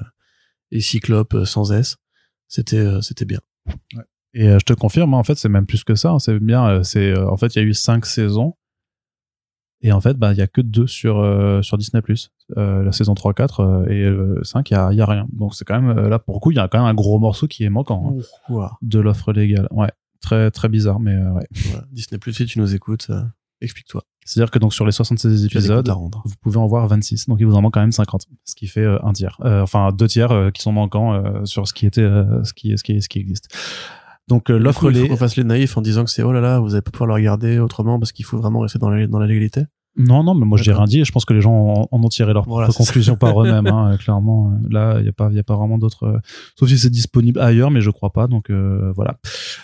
et 0.75 0.81
Cyclope 0.81 1.33
euh, 1.35 1.45
sans 1.47 1.73
S. 1.73 1.97
C'était 2.49 2.77
euh, 2.77 3.01
c'était 3.01 3.25
bien. 3.25 3.41
Et 4.35 4.49
euh, 4.49 4.59
je 4.59 4.65
te 4.65 4.75
confirme, 4.75 5.15
hein, 5.15 5.19
en 5.19 5.25
fait, 5.25 5.37
c'est 5.37 5.49
même 5.49 5.65
plus 5.65 5.85
que 5.85 5.95
ça. 5.95 6.11
hein, 6.11 6.19
c'est 6.19 6.39
bien. 6.39 6.83
c'est 6.83 7.17
en 7.17 7.37
fait, 7.39 7.55
il 7.55 7.59
y 7.59 7.63
a 7.63 7.65
eu 7.65 7.73
cinq 7.73 8.05
saisons. 8.05 8.55
Et 9.81 9.93
en 9.93 10.01
fait, 10.01 10.15
bah, 10.15 10.33
il 10.33 10.39
y 10.39 10.43
a 10.43 10.47
que 10.47 10.63
deux 10.63 10.87
sur 10.87 11.19
euh, 11.19 11.63
sur 11.63 11.79
Disney+. 11.79 12.03
Euh, 12.57 12.83
la 12.83 12.93
saison 12.93 13.15
3, 13.15 13.35
4 13.35 13.61
euh, 13.61 13.87
et 13.87 14.03
euh, 14.03 14.43
5, 14.43 14.71
il 14.71 14.75
y 14.75 14.77
a, 14.77 14.93
y 14.93 15.01
a 15.01 15.07
rien. 15.07 15.27
Donc 15.33 15.55
c'est 15.55 15.65
quand 15.65 15.81
même 15.81 16.09
là 16.09 16.19
pour 16.19 16.35
le 16.37 16.41
coup, 16.41 16.51
il 16.51 16.57
y 16.57 16.61
a 16.61 16.69
quand 16.69 16.79
même 16.79 16.87
un 16.87 16.95
gros 16.95 17.19
morceau 17.19 17.47
qui 17.47 17.65
est 17.65 17.71
manquant 17.71 18.17
hein, 18.51 18.71
de 18.83 18.99
l'offre 18.99 19.33
légale. 19.33 19.69
Ouais, 19.71 19.93
très 20.21 20.51
très 20.51 20.69
bizarre, 20.69 21.01
mais 21.01 21.17
ouais. 21.17 21.47
voilà. 21.67 21.87
Disney 21.93 22.21
si 22.33 22.47
tu 22.47 22.59
nous 22.59 22.75
écoutes, 22.75 23.11
explique-toi. 23.61 24.03
C'est-à-dire 24.25 24.51
que 24.51 24.59
donc 24.59 24.73
sur 24.73 24.87
les 24.87 24.93
76 24.93 25.49
Tu 25.49 25.59
as 25.59 25.61
des 25.61 25.69
comptes 25.69 25.87
épisodes, 25.87 25.91
vous 26.25 26.35
pouvez 26.41 26.57
en 26.57 26.67
voir 26.67 26.87
26. 26.89 27.29
Donc 27.29 27.39
il 27.41 27.47
vous 27.47 27.55
en 27.55 27.63
manque 27.63 27.75
quand 27.75 27.81
même 27.81 27.93
50, 27.93 28.27
ce 28.45 28.55
qui 28.55 28.67
fait 28.67 28.81
euh, 28.81 28.99
un 29.05 29.13
tiers. 29.13 29.37
Euh, 29.45 29.63
enfin 29.63 29.93
deux 29.93 30.09
tiers 30.09 30.33
euh, 30.33 30.51
qui 30.51 30.63
sont 30.63 30.73
manquants 30.73 31.15
euh, 31.15 31.45
sur 31.45 31.69
ce 31.69 31.75
qui 31.75 31.87
était 31.87 32.01
euh, 32.01 32.43
ce 32.45 32.55
qui 32.55 32.77
ce 32.79 32.83
qui 32.83 33.01
ce 33.03 33.09
qui 33.09 33.19
existe. 33.19 33.55
Donc 34.27 34.49
l'offre 34.49 34.81
coup, 34.81 34.91
il 34.91 34.97
faut 34.97 35.03
les 35.03 35.09
qu'on 35.09 35.17
fasse 35.19 35.37
les 35.37 35.45
naïfs 35.45 35.77
en 35.77 35.83
disant 35.83 36.05
que 36.05 36.11
c'est 36.11 36.23
oh 36.23 36.33
là 36.33 36.41
là, 36.41 36.59
vous 36.59 36.73
allez 36.73 36.81
pas 36.81 36.91
pouvoir 36.91 37.09
le 37.09 37.15
regarder 37.15 37.59
autrement 37.59 37.99
parce 37.99 38.13
qu'il 38.13 38.25
faut 38.25 38.39
vraiment 38.39 38.61
rester 38.61 38.79
dans 38.79 38.89
la, 38.89 39.07
dans 39.07 39.19
la 39.19 39.27
légalité. 39.27 39.65
Non, 39.97 40.25
non, 40.25 40.35
mais 40.35 40.45
moi 40.45 40.59
je 40.59 40.69
n'ai 40.69 40.77
rien 40.77 40.87
dit 40.87 41.01
et 41.01 41.05
je 41.05 41.13
pense 41.13 41.25
que 41.25 41.33
les 41.35 41.41
gens 41.41 41.53
en, 41.53 41.89
en 41.91 42.03
ont 42.03 42.09
tiré 42.09 42.33
leur 42.33 42.45
Voilà, 42.49 42.67
propre 42.67 42.79
c'est 42.79 42.83
ça. 42.85 42.89
conclusion 42.91 43.17
par 43.17 43.41
eux-mêmes. 43.45 43.67
Hein, 43.69 43.93
euh, 43.93 43.97
clairement, 43.97 44.53
là, 44.69 44.97
il 44.99 45.05
n'y 45.05 45.09
a, 45.09 45.13
pas- 45.13 45.29
il 45.31 45.37
y 45.37 45.39
a 45.39 45.45
pas 45.45 45.55
vraiment 45.57 45.79
d'autres. 45.79 46.05
euh, 46.07 46.19
Sauf 46.59 46.69
si 46.69 46.79
c'est 46.79 46.91
disponible 46.91 47.39
ailleurs, 47.39 47.71
mais 47.71 47.81
je 47.81 47.91
crois 47.91 48.11
pas. 48.11 48.27
Donc 48.27 48.51
euh, 48.51 48.93
voilà. 48.97 49.19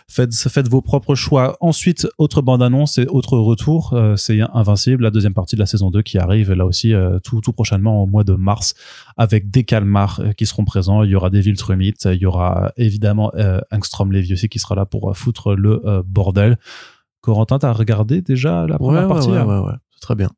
Faites, 0.09 0.33
faites 0.35 0.69
vos 0.69 0.83
propres 0.83 1.15
choix. 1.17 1.57
Ensuite, 1.61 2.07
autre 2.19 2.43
bande-annonce 2.43 2.99
et 2.99 3.07
autre 3.09 3.37
retour, 3.39 3.93
euh, 3.95 4.15
c'est 4.17 4.39
Invincible, 4.55 5.03
la 5.03 5.11
deuxième 5.11 5.35
partie 5.35 5.57
de 5.57 5.61
la 5.61 5.67
saison 5.67 5.91
2 5.91 6.03
qui 6.03 6.17
arrive 6.19 6.53
là 6.53 6.65
aussi 6.65 6.95
euh, 6.95 7.19
tout, 7.25 7.41
tout 7.41 7.53
prochainement 7.53 8.03
au 8.03 8.07
mois 8.07 8.23
de 8.25 8.35
mars 8.35 8.75
avec 9.17 9.51
des 9.51 9.65
calmars 9.65 10.21
qui 10.37 10.47
seront 10.47 10.65
présents. 10.65 11.03
Il 11.03 11.11
y 11.11 11.15
aura 11.17 11.31
des 11.31 11.41
Viltrumit, 11.41 11.95
il 12.05 12.15
y 12.23 12.27
aura 12.27 12.71
évidemment 12.77 13.33
Angstrom 13.73 14.13
Levy 14.13 14.33
aussi 14.35 14.49
qui 14.49 14.59
sera 14.61 14.75
là 14.77 14.87
pour 14.87 15.17
foutre 15.17 15.55
le 15.55 15.83
bordel. 16.07 16.57
Corentin, 17.21 17.59
t'as 17.59 17.73
regardé 17.73 18.23
déjà 18.23 18.67
la 18.67 18.79
première 18.79 19.03
ouais, 19.03 19.09
partie 19.09 19.29
ouais, 19.31 19.37
hein? 19.39 19.61
ouais, 19.63 19.73
très 20.01 20.15
bien. 20.15 20.31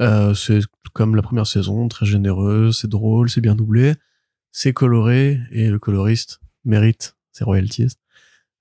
Euh, 0.00 0.34
c'est 0.34 0.60
comme 0.92 1.14
la 1.14 1.22
première 1.22 1.46
saison, 1.46 1.88
très 1.88 2.06
généreux, 2.06 2.72
c'est 2.72 2.88
drôle, 2.88 3.28
c'est 3.30 3.40
bien 3.40 3.54
doublé, 3.54 3.94
c'est 4.52 4.72
coloré 4.72 5.40
et 5.50 5.68
le 5.68 5.78
coloriste 5.78 6.40
mérite 6.64 7.16
ses 7.32 7.44
royalties. 7.44 7.96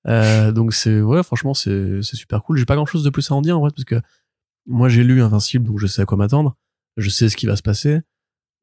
Euh, 0.07 0.51
donc 0.51 0.73
c'est 0.73 1.01
ouais, 1.01 1.23
franchement 1.23 1.53
c'est 1.53 2.01
c'est 2.03 2.15
super 2.15 2.43
cool. 2.43 2.57
J'ai 2.57 2.65
pas 2.65 2.75
grand 2.75 2.85
chose 2.85 3.03
de 3.03 3.09
plus 3.09 3.29
à 3.31 3.35
en 3.35 3.41
dire 3.41 3.57
en 3.57 3.61
vrai 3.61 3.71
parce 3.71 3.85
que 3.85 4.01
moi 4.65 4.89
j'ai 4.89 5.03
lu 5.03 5.21
Invincible 5.21 5.65
donc 5.65 5.79
je 5.79 5.87
sais 5.87 6.01
à 6.01 6.05
quoi 6.05 6.17
m'attendre, 6.17 6.55
je 6.97 7.09
sais 7.09 7.29
ce 7.29 7.37
qui 7.37 7.45
va 7.45 7.55
se 7.55 7.61
passer. 7.63 8.01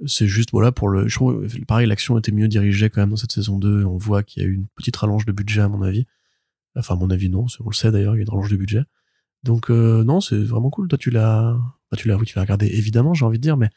C'est 0.07 0.27
juste 0.27 0.51
voilà 0.53 0.73
pour 0.73 0.89
le 0.89 1.09
je 1.09 1.15
trouve 1.15 1.47
pareil 1.67 1.87
l'action 1.87 2.19
était 2.19 2.33
mieux 2.33 2.49
dirigée 2.49 2.91
quand 2.91 3.01
même 3.01 3.11
dans 3.11 3.17
cette 3.17 3.33
saison 3.33 3.59
2 3.59 3.85
on 3.85 3.97
voit 3.97 4.23
qu'il 4.23 4.43
y 4.43 4.47
a 4.47 4.49
eu 4.49 4.53
une 4.53 4.67
petite 4.77 4.97
rallonge 4.97 5.25
de 5.25 5.33
budget 5.33 5.63
à 5.63 5.69
mon 5.69 5.83
avis. 5.83 6.07
Enfin 6.77 6.95
à 6.95 6.99
mon 6.99 7.11
avis 7.11 7.31
non, 7.31 7.47
on 7.61 7.71
le 7.71 7.75
sait 7.75 7.91
d'ailleurs, 7.91 8.15
il 8.15 8.19
y 8.19 8.21
a 8.21 8.25
une 8.25 8.31
rallonge 8.31 8.51
de 8.51 8.57
budget. 8.57 8.83
Donc 9.47 9.71
euh, 9.71 10.05
non, 10.05 10.21
c'est 10.21 10.37
vraiment 10.37 10.71
cool. 10.71 10.89
Toi, 10.89 10.99
tu 10.99 11.11
l'as, 11.11 11.57
bah, 11.91 11.97
tu 11.97 12.09
tu 12.27 12.37
l'as 12.37 12.43
regardé 12.43 12.67
évidemment, 12.67 13.15
j'ai 13.15 13.25
envie 13.25 13.39
de 13.39 13.43
dire, 13.43 13.57
mais 13.57 13.71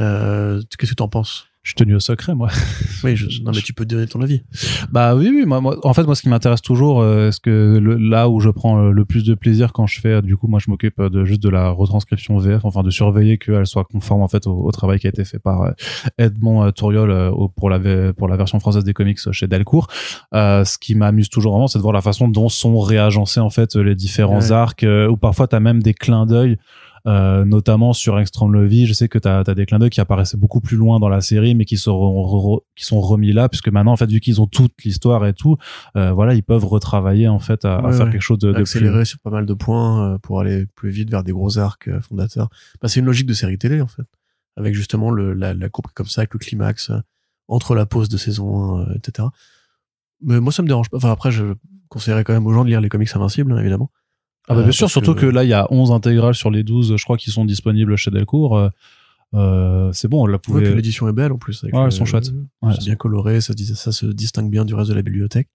euh, 0.00 0.60
qu'est-ce 0.78 0.90
que 0.92 0.96
t'en 0.96 1.08
penses? 1.08 1.46
Je 1.62 1.70
suis 1.70 1.74
tenu 1.76 1.94
au 1.94 2.00
secret, 2.00 2.34
moi. 2.34 2.48
Oui, 3.04 3.16
je, 3.16 3.42
non, 3.42 3.52
mais 3.54 3.60
tu 3.62 3.72
peux 3.74 3.84
donner 3.86 4.06
ton 4.06 4.20
avis. 4.22 4.42
Bah 4.92 5.14
oui, 5.14 5.30
oui. 5.32 5.44
Moi, 5.46 5.60
moi, 5.62 5.76
en 5.86 5.92
fait, 5.94 6.04
moi, 6.04 6.14
ce 6.14 6.20
qui 6.22 6.28
m'intéresse 6.30 6.60
toujours, 6.62 7.00
euh, 7.00 7.28
est-ce 7.28 7.40
que 7.40 7.78
le- 7.80 7.96
là 7.96 8.28
où 8.30 8.40
je 8.40 8.48
prends 8.50 8.78
euh, 8.78 8.90
le 8.92 9.04
plus 9.06 9.24
de 9.24 9.34
plaisir 9.34 9.72
quand 9.74 9.86
je 9.86 10.00
fais, 10.00 10.08
euh, 10.08 10.20
du 10.22 10.36
coup, 10.38 10.48
moi, 10.48 10.58
je 10.58 10.70
m'occupe 10.70 11.00
de 11.00 11.24
juste 11.26 11.42
de 11.42 11.48
la 11.50 11.68
retranscription 11.70 12.36
VF, 12.38 12.64
enfin, 12.64 12.82
de 12.82 12.90
surveiller 12.90 13.36
qu'elle 13.38 13.66
soit 13.66 13.84
conforme 13.84 14.20
en 14.22 14.28
fait 14.28 14.46
au, 14.46 14.52
au 14.52 14.70
travail 14.70 14.98
qui 14.98 15.06
a 15.06 15.10
été 15.10 15.24
fait 15.24 15.38
par 15.38 15.62
euh, 15.62 15.70
Edmond 16.18 16.64
euh, 16.64 16.70
Touriol 16.72 17.32
pour 17.56 17.68
la 17.70 17.78
v- 17.78 18.12
pour 18.14 18.28
la 18.28 18.36
version 18.36 18.58
française 18.60 18.84
des 18.84 18.92
comics 18.94 19.18
chez 19.32 19.46
Delcourt. 19.46 19.86
Ce 20.32 20.78
qui 20.78 20.94
m'amuse 20.94 21.28
toujours 21.30 21.52
vraiment, 21.52 21.68
c'est 21.68 21.78
de 21.78 21.82
voir 21.82 21.94
la 21.94 22.02
façon 22.02 22.28
dont 22.28 22.48
sont 22.48 22.78
réagencés 22.80 23.40
en 23.40 23.50
fait 23.50 23.76
les 23.76 23.94
différents 23.94 24.40
Ouais. 24.40 24.52
arcs, 24.52 24.84
ou 25.10 25.16
parfois 25.16 25.46
t'as 25.46 25.60
même 25.60 25.82
des 25.82 25.92
clins 25.94 26.24
d'œil. 26.26 26.56
Euh, 27.06 27.44
notamment 27.44 27.92
sur 27.92 28.18
Extreme 28.18 28.52
Levy, 28.52 28.86
je 28.86 28.92
sais 28.92 29.08
que 29.08 29.18
t'as 29.18 29.40
as 29.40 29.54
des 29.54 29.66
clins 29.66 29.78
d'œil 29.78 29.90
qui 29.90 30.00
apparaissaient 30.00 30.36
beaucoup 30.36 30.60
plus 30.60 30.76
loin 30.76 31.00
dans 31.00 31.08
la 31.08 31.20
série, 31.20 31.54
mais 31.54 31.64
qui 31.64 31.76
sont 31.78 32.62
qui 32.76 32.84
sont 32.84 33.00
remis 33.00 33.32
là, 33.32 33.48
puisque 33.48 33.68
maintenant 33.68 33.92
en 33.92 33.96
fait 33.96 34.10
vu 34.10 34.20
qu'ils 34.20 34.40
ont 34.40 34.46
toute 34.46 34.72
l'histoire 34.84 35.26
et 35.26 35.32
tout, 35.32 35.56
euh, 35.96 36.12
voilà 36.12 36.34
ils 36.34 36.42
peuvent 36.42 36.64
retravailler 36.64 37.28
en 37.28 37.38
fait 37.38 37.64
à, 37.64 37.80
faire 37.92 38.06
ouais. 38.06 38.12
quelque 38.12 38.20
chose 38.20 38.38
de, 38.38 38.48
de 38.48 38.52
plus. 38.54 38.62
Accélérer 38.62 39.04
sur 39.04 39.18
pas 39.20 39.30
mal 39.30 39.46
de 39.46 39.54
points 39.54 40.14
euh, 40.14 40.18
pour 40.18 40.40
aller 40.40 40.66
plus 40.74 40.90
vite 40.90 41.10
vers 41.10 41.24
des 41.24 41.32
gros 41.32 41.58
arcs 41.58 41.88
euh, 41.88 42.00
fondateurs. 42.00 42.48
Bah, 42.82 42.88
c'est 42.88 43.00
une 43.00 43.06
logique 43.06 43.26
de 43.26 43.34
série 43.34 43.58
télé 43.58 43.80
en 43.80 43.88
fait, 43.88 44.06
avec 44.56 44.74
justement 44.74 45.10
le, 45.10 45.32
la, 45.32 45.54
la 45.54 45.68
courbe 45.68 45.86
comme 45.94 46.06
ça, 46.06 46.20
avec 46.20 46.34
le 46.34 46.38
climax 46.38 46.90
euh, 46.90 46.98
entre 47.48 47.74
la 47.74 47.86
pause 47.86 48.08
de 48.08 48.16
saison 48.16 48.78
1, 48.78 48.80
euh, 48.80 48.94
etc. 48.94 49.28
Mais 50.22 50.40
moi 50.40 50.52
ça 50.52 50.62
me 50.62 50.68
dérange 50.68 50.90
pas. 50.90 50.98
Enfin 50.98 51.10
après, 51.10 51.30
je 51.30 51.54
conseillerais 51.88 52.24
quand 52.24 52.32
même 52.32 52.46
aux 52.46 52.52
gens 52.52 52.64
de 52.64 52.68
lire 52.68 52.80
les 52.80 52.88
comics 52.88 53.10
Invincibles, 53.14 53.52
hein, 53.52 53.58
évidemment. 53.58 53.90
Ah 54.48 54.54
bah 54.54 54.60
Euh, 54.60 54.62
bien 54.64 54.72
sûr, 54.72 54.84
parce 54.86 54.92
surtout 54.92 55.14
que... 55.14 55.26
là 55.26 55.44
il 55.44 55.48
y 55.50 55.52
a 55.54 55.66
11 55.72 55.92
intégrales 55.92 56.34
sur 56.34 56.50
les 56.50 56.62
12, 56.64 56.96
je 56.96 57.04
crois, 57.04 57.16
qui 57.16 57.30
sont 57.30 57.44
disponibles 57.44 57.96
chez 57.96 58.10
Delcourt. 58.10 58.56
Euh, 58.56 58.68
euh, 59.34 59.92
c'est 59.92 60.08
bon, 60.08 60.22
on 60.24 60.26
la 60.26 60.38
pouvait. 60.38 60.74
l'édition 60.74 61.08
est 61.08 61.12
belle 61.12 61.32
en 61.32 61.38
plus. 61.38 61.62
avec 61.62 61.74
Ouais, 61.74 61.80
le- 61.80 61.86
elles 61.86 61.92
sont 61.92 62.04
chouettes. 62.04 62.30
Ouais, 62.62 62.72
c'est 62.74 62.84
bien 62.84 62.96
coloré, 62.96 63.40
ça, 63.40 63.52
se 63.54 64.06
distingue 64.06 64.50
bien 64.50 64.64
du 64.64 64.74
reste 64.74 64.90
de 64.90 64.94
la 64.94 65.02
bibliothèque. 65.02 65.48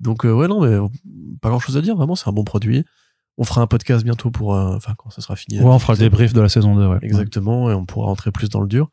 Donc 0.00 0.24
euh, 0.24 0.32
ouais 0.32 0.46
non 0.46 0.60
mais 0.60 0.68
euh, 0.68 0.86
pas 1.40 1.48
grand 1.48 1.58
chose 1.58 1.76
à 1.76 1.80
dire 1.82 1.96
vraiment, 1.96 2.14
c'est 2.14 2.28
un 2.28 2.32
bon 2.32 2.44
produit. 2.44 2.84
On 3.36 3.44
fera 3.44 3.62
un 3.62 3.66
podcast 3.66 4.04
bientôt 4.04 4.30
pour, 4.30 4.54
euh, 4.54 4.76
enfin 4.76 4.94
quand 4.96 5.10
ça 5.10 5.22
sera 5.22 5.34
fini. 5.36 5.58
Ouais, 5.60 5.66
on 5.66 5.78
fera 5.78 5.94
le 5.94 5.98
débrief 6.00 6.32
de 6.32 6.40
la 6.40 6.48
saison 6.48 6.76
2, 6.76 6.86
ouais. 6.86 6.98
Exactement 7.02 7.70
et 7.70 7.74
on 7.74 7.84
pourra 7.86 8.06
rentrer 8.06 8.30
plus 8.30 8.48
dans 8.48 8.60
le 8.60 8.68
dur. 8.68 8.90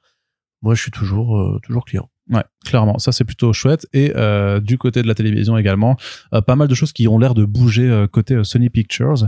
Moi 0.61 0.73
je 0.75 0.81
suis 0.81 0.91
toujours 0.91 1.37
euh, 1.37 1.59
toujours 1.61 1.83
client. 1.85 2.09
Ouais, 2.29 2.43
clairement, 2.65 2.97
ça 2.99 3.11
c'est 3.11 3.23
plutôt 3.23 3.53
chouette. 3.53 3.87
Et 3.93 4.11
euh, 4.15 4.59
du 4.59 4.77
côté 4.77 5.01
de 5.01 5.07
la 5.07 5.15
télévision 5.15 5.57
également, 5.57 5.95
euh, 6.33 6.41
pas 6.41 6.55
mal 6.55 6.67
de 6.67 6.75
choses 6.75 6.91
qui 6.91 7.07
ont 7.07 7.17
l'air 7.17 7.33
de 7.33 7.45
bouger 7.45 7.89
euh, 7.89 8.07
côté 8.07 8.43
Sony 8.43 8.69
Pictures. 8.69 9.27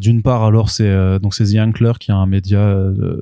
D'une 0.00 0.22
part, 0.22 0.44
alors 0.44 0.70
c'est 0.70 1.18
donc 1.20 1.34
c'est 1.34 1.44
The 1.44 1.58
Ankler 1.58 1.92
qui 1.98 2.10
est 2.10 2.14
un 2.14 2.26
média 2.26 2.76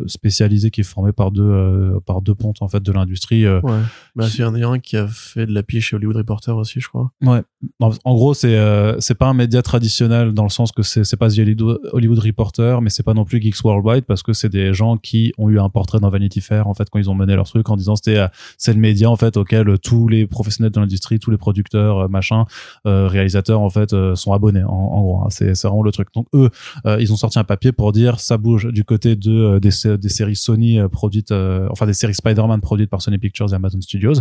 spécialisé 0.07 0.71
qui 0.71 0.81
est 0.81 0.85
formé 0.85 1.13
par 1.13 1.31
deux 1.31 1.99
par 2.07 2.23
deux 2.23 2.35
pontes 2.35 2.63
en 2.63 2.69
fait 2.69 2.83
de 2.83 2.93
l'industrie. 2.93 3.47
Ouais. 3.49 3.81
Bah 4.17 4.27
y 4.37 4.43
en 4.43 4.55
a 4.55 4.67
un 4.67 4.79
qui 4.79 4.97
a 4.97 5.07
fait 5.07 5.47
de 5.47 5.53
la 5.53 5.63
pige 5.63 5.89
chez 5.89 5.97
Hollywood 5.97 6.17
Reporter 6.17 6.57
aussi 6.57 6.81
je 6.81 6.89
crois. 6.89 7.11
Ouais. 7.23 7.43
En, 7.81 7.91
en 8.05 8.15
gros, 8.15 8.35
c'est 8.35 8.59
c'est 9.01 9.15
pas 9.15 9.27
un 9.27 9.35
média 9.35 9.63
traditionnel 9.63 10.33
dans 10.33 10.45
le 10.45 10.51
sens 10.51 10.73
que 10.73 10.83
c'est 10.83 11.05
c'est 11.05 11.17
pas 11.17 11.29
The 11.29 11.41
Hollywood 11.93 12.19
Reporter, 12.19 12.81
mais 12.81 12.91
c'est 12.91 13.03
pas 13.03 13.15
non 13.15 13.25
plus 13.25 13.41
Geeks 13.41 13.63
Worldwide 13.65 14.05
parce 14.05 14.23
que 14.23 14.33
c'est 14.33 14.49
des 14.49 14.73
gens 14.73 14.97
qui 14.97 15.33
ont 15.39 15.49
eu 15.49 15.59
un 15.59 15.69
portrait 15.69 16.01
dans 16.01 16.09
Vanity 16.09 16.41
Fair 16.41 16.67
en 16.69 16.75
fait 16.75 16.89
quand 16.91 16.99
ils 16.99 17.11
ont 17.11 17.15
mené 17.15 17.35
leur 17.35 17.47
truc 17.47 17.69
en 17.69 17.77
disant 17.77 17.97
c'était 17.97 18.25
c'est 18.59 18.73
le 18.73 18.81
média 18.81 19.11
en 19.11 19.17
fait 19.17 19.37
auquel 19.43 19.79
tous 19.79 20.09
les 20.09 20.27
professionnels 20.27 20.73
de 20.73 20.81
l'industrie, 20.81 21.19
tous 21.19 21.31
les 21.31 21.37
producteurs, 21.37 21.99
euh, 22.05 22.09
machin, 22.09 22.45
euh, 22.87 23.07
réalisateurs 23.09 23.61
en 23.61 23.69
fait 23.71 23.93
euh, 23.93 24.15
sont 24.15 24.33
abonnés 24.33 24.65
en, 24.65 24.71
en 24.71 25.01
gros. 25.03 25.21
hein. 25.23 25.27
c'est 25.31 25.55
c'est 25.55 25.69
vraiment 25.69 25.83
le 25.83 25.93
truc. 25.93 26.09
Donc 26.15 26.27
eux, 26.35 26.49
ils 26.99 27.13
ont 27.13 27.17
sorti 27.17 27.39
un 27.39 27.45
papier 27.45 27.73
pour 27.73 27.93
dire 27.93 28.19
ça 28.21 28.39
bouge 28.39 28.69
du 28.73 28.85
côté 28.85 29.17
de 29.17 29.59
des, 29.59 29.71
des 29.99 30.09
séries 30.09 30.37
Sony 30.37 30.79
produites, 30.91 31.33
enfin 31.71 31.87
des 31.87 31.93
séries 31.93 32.15
Spider-Man 32.15 32.61
produites 32.61 32.91
par 32.91 33.03
Sony 33.03 33.19
Pictures 33.19 33.53
et 33.53 33.57
Amazon 33.57 33.81
Studios. 33.81 34.15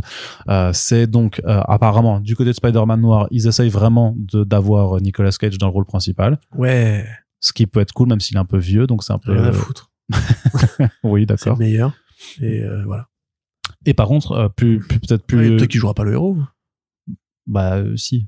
C'est 0.74 1.08
donc 1.08 1.42
apparemment 1.46 2.20
du 2.20 2.36
côté 2.36 2.50
de 2.50 2.56
Spider-Man 2.56 3.00
noir, 3.02 3.28
ils 3.32 3.48
essayent 3.48 3.70
vraiment 3.70 4.16
d'avoir 4.18 5.00
Nicolas 5.02 5.32
Cage 5.32 5.58
dans 5.58 5.68
le 5.68 5.74
rôle 5.74 5.86
principal, 5.86 6.40
Ouais. 6.58 7.06
ce 7.40 7.54
qui 7.54 7.68
peut 7.68 7.80
être 7.80 7.94
cool 7.94 8.10
même 8.10 8.20
s'il 8.20 8.38
est 8.38 8.40
un 8.40 8.46
peu 8.46 8.58
vieux, 8.58 8.88
donc 8.88 9.04
c'est 9.04 9.14
un 9.14 9.18
peu 9.20 9.32
Rien 9.34 9.46
à 9.46 9.52
foutre. 9.54 9.90
oui 11.04 11.22
C'est 11.22 11.26
d'accord. 11.28 11.58
le 11.60 11.66
meilleur. 11.66 11.94
Et 12.42 12.62
euh, 12.64 12.84
voilà. 12.86 13.08
Et 13.86 13.94
par 13.94 14.08
contre 14.08 14.32
euh, 14.34 14.50
plus, 14.50 14.80
plus 14.80 15.00
peut-être 15.00 15.26
plus 15.26 15.38
Ouais, 15.38 15.58
Peut-être 15.58 15.70
qu'il 15.70 15.80
jouera 15.80 15.94
pas 15.94 16.04
le 16.04 16.14
héros. 16.14 16.38
bah 17.48 17.78
euh, 17.78 17.96
si 17.98 18.28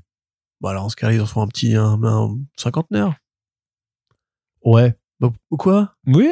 Bah 0.60 0.70
alors 0.70 0.84
en 0.84 0.88
ce 0.88 0.96
cas-là 0.96 1.14
ils 1.14 1.20
en 1.20 1.26
font 1.26 1.42
un 1.42 1.46
petit 1.48 1.74
un, 1.76 1.98
un 2.02 2.36
cinquantenaire. 2.56 3.14
ouais 4.64 4.94
Bah, 5.20 5.30
quoi? 5.50 5.94
Oui 6.06 6.28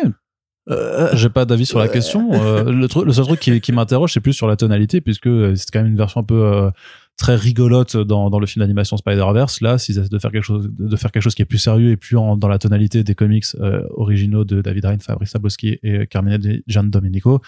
euh, 0.70 1.08
j'ai 1.14 1.28
pas 1.28 1.44
d'avis 1.44 1.66
sur 1.66 1.80
la 1.80 1.86
Ouais. 1.86 1.90
question. 1.92 2.30
Euh, 2.32 2.70
le, 2.70 2.86
truc- 2.86 3.04
le 3.04 3.12
seul 3.12 3.24
truc 3.24 3.40
qui, 3.40 3.60
qui 3.60 3.72
m'interroge 3.72 4.12
c'est 4.12 4.20
plus 4.20 4.32
sur 4.32 4.46
la 4.46 4.54
tonalité 4.56 5.00
puisque 5.00 5.26
euh, 5.26 5.56
c'est 5.56 5.68
quand 5.72 5.80
même 5.82 5.90
une 5.90 5.96
version 5.96 6.20
un 6.20 6.24
peu 6.24 6.40
euh, 6.44 6.70
très 7.16 7.34
rigolote 7.34 7.96
dans, 7.96 8.30
dans 8.30 8.38
le 8.38 8.46
film 8.46 8.62
d'animation 8.62 8.96
Spider-Verse. 8.96 9.60
Là, 9.60 9.76
s'ils 9.78 9.98
essaient 9.98 10.08
de 10.08 10.18
faire 10.20 10.30
quelque 10.30 10.44
chose, 10.44 10.70
de 10.72 10.96
faire 10.96 11.10
quelque 11.10 11.22
chose 11.22 11.34
qui 11.34 11.42
est 11.42 11.46
plus 11.46 11.58
sérieux 11.58 11.90
et 11.90 11.96
plus 11.96 12.16
en- 12.16 12.36
dans 12.36 12.46
la 12.48 12.58
tonalité 12.58 13.02
des 13.02 13.14
comics 13.16 13.44
euh, 13.60 13.82
originaux 13.96 14.44
de 14.44 14.62
David 14.62 14.84
Ryan, 14.84 14.98
Fabrice 15.00 15.30
Sablowski 15.30 15.78
et 15.82 16.06
Carmine 16.06 16.38
de 16.38 16.62
Gian 16.68 16.84
Domenico, 16.84 17.40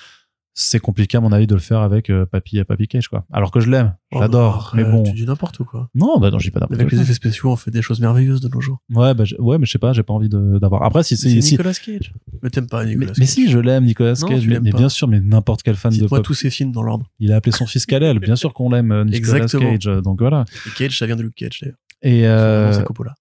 c'est 0.57 0.79
compliqué 0.79 1.17
à 1.17 1.21
mon 1.21 1.33
avis 1.33 1.49
de 1.49 1.55
le 1.55 1.61
faire 1.61 1.81
avec 1.81 2.11
euh, 2.11 2.27
Papy 2.27 2.63
Papy 2.63 2.87
Cage 2.87 3.09
quoi. 3.09 3.27
Alors 3.33 3.51
que 3.51 3.59
je 3.59 3.69
l'aime, 3.69 3.95
oh, 4.13 4.19
j'adore, 4.21 4.71
bah, 4.73 4.83
mais 4.83 4.85
bon. 4.91 5.03
Tu 5.03 5.13
dis 5.13 5.27
n'importe 5.27 5.59
quoi. 5.65 5.91
Non, 5.95 6.19
bah 6.21 6.31
non, 6.31 6.39
je 6.39 6.45
dis 6.47 6.51
pas 6.53 6.61
n'importe 6.61 6.81
Avec 6.81 6.93
les 6.93 7.01
effets 7.01 7.13
spéciaux, 7.13 7.51
on 7.51 7.57
fait 7.57 7.73
des 7.73 7.83
choses 7.83 8.01
merveilleuses 8.01 8.41
de 8.41 8.49
nos 8.49 8.61
jours. 8.61 8.79
Ouais, 8.95 9.15
bah, 9.15 9.25
ouais, 9.41 9.59
mais 9.59 9.67
je 9.67 9.73
sais 9.73 9.79
pas, 9.79 9.93
j'ai 9.93 10.05
pas 10.05 10.15
envie 10.15 10.29
de- 10.29 10.59
d'avoir. 10.59 10.85
Après, 10.85 11.03
si 11.03 11.17
c'est 11.17 11.41
si, 11.41 11.53
Nicolas 11.53 11.75
Cage. 11.75 12.15
Mais 12.43 12.51
t'aimes 12.51 12.69
pas 12.69 12.85
mais, 12.85 12.91
Nicolas 12.91 13.13
mais 13.19 13.25
Cage. 13.25 13.29
si, 13.29 13.51
je 13.51 13.59
l'aime, 13.59 13.85
Nicolas 13.85 14.15
Non, 14.21 14.29
Cage, 14.29 14.47
mais, 14.47 14.61
mais 14.61 14.71
bien 14.71 14.89
sûr, 14.89 15.09
mais 15.09 15.21
n'importe 15.21 15.63
quel 15.65 15.75
fan 15.75 15.93
de 15.97 16.07
pop. 16.07 16.23
tous 16.23 16.35
ses 16.35 16.51
films 16.51 16.71
dans 16.71 16.83
l'ordre. 16.83 17.11
Il 17.19 17.33
a 17.33 17.37
appelé 17.37 17.51
son 17.53 17.67
fils 17.67 17.85
Kalel, 17.85 18.21
bien 18.21 18.37
sûr 18.37 18.55
qu'on 18.55 18.71
l'aime, 18.71 18.93
euh, 18.93 19.05
Nicolas. 19.05 19.47
Cage, 19.47 19.87
euh, 19.89 20.01
donc 20.01 20.21
voilà. 20.21 20.45
Et 20.67 20.71
Cage, 20.71 20.97
ça 20.99 21.07
vient 21.07 21.17
de 21.17 21.23
Luke 21.23 21.35
Cage 21.35 21.59
d'ailleurs. 21.61 21.77
Et 22.03 22.29
euh... 22.29 22.83
Coppola. 22.83 23.15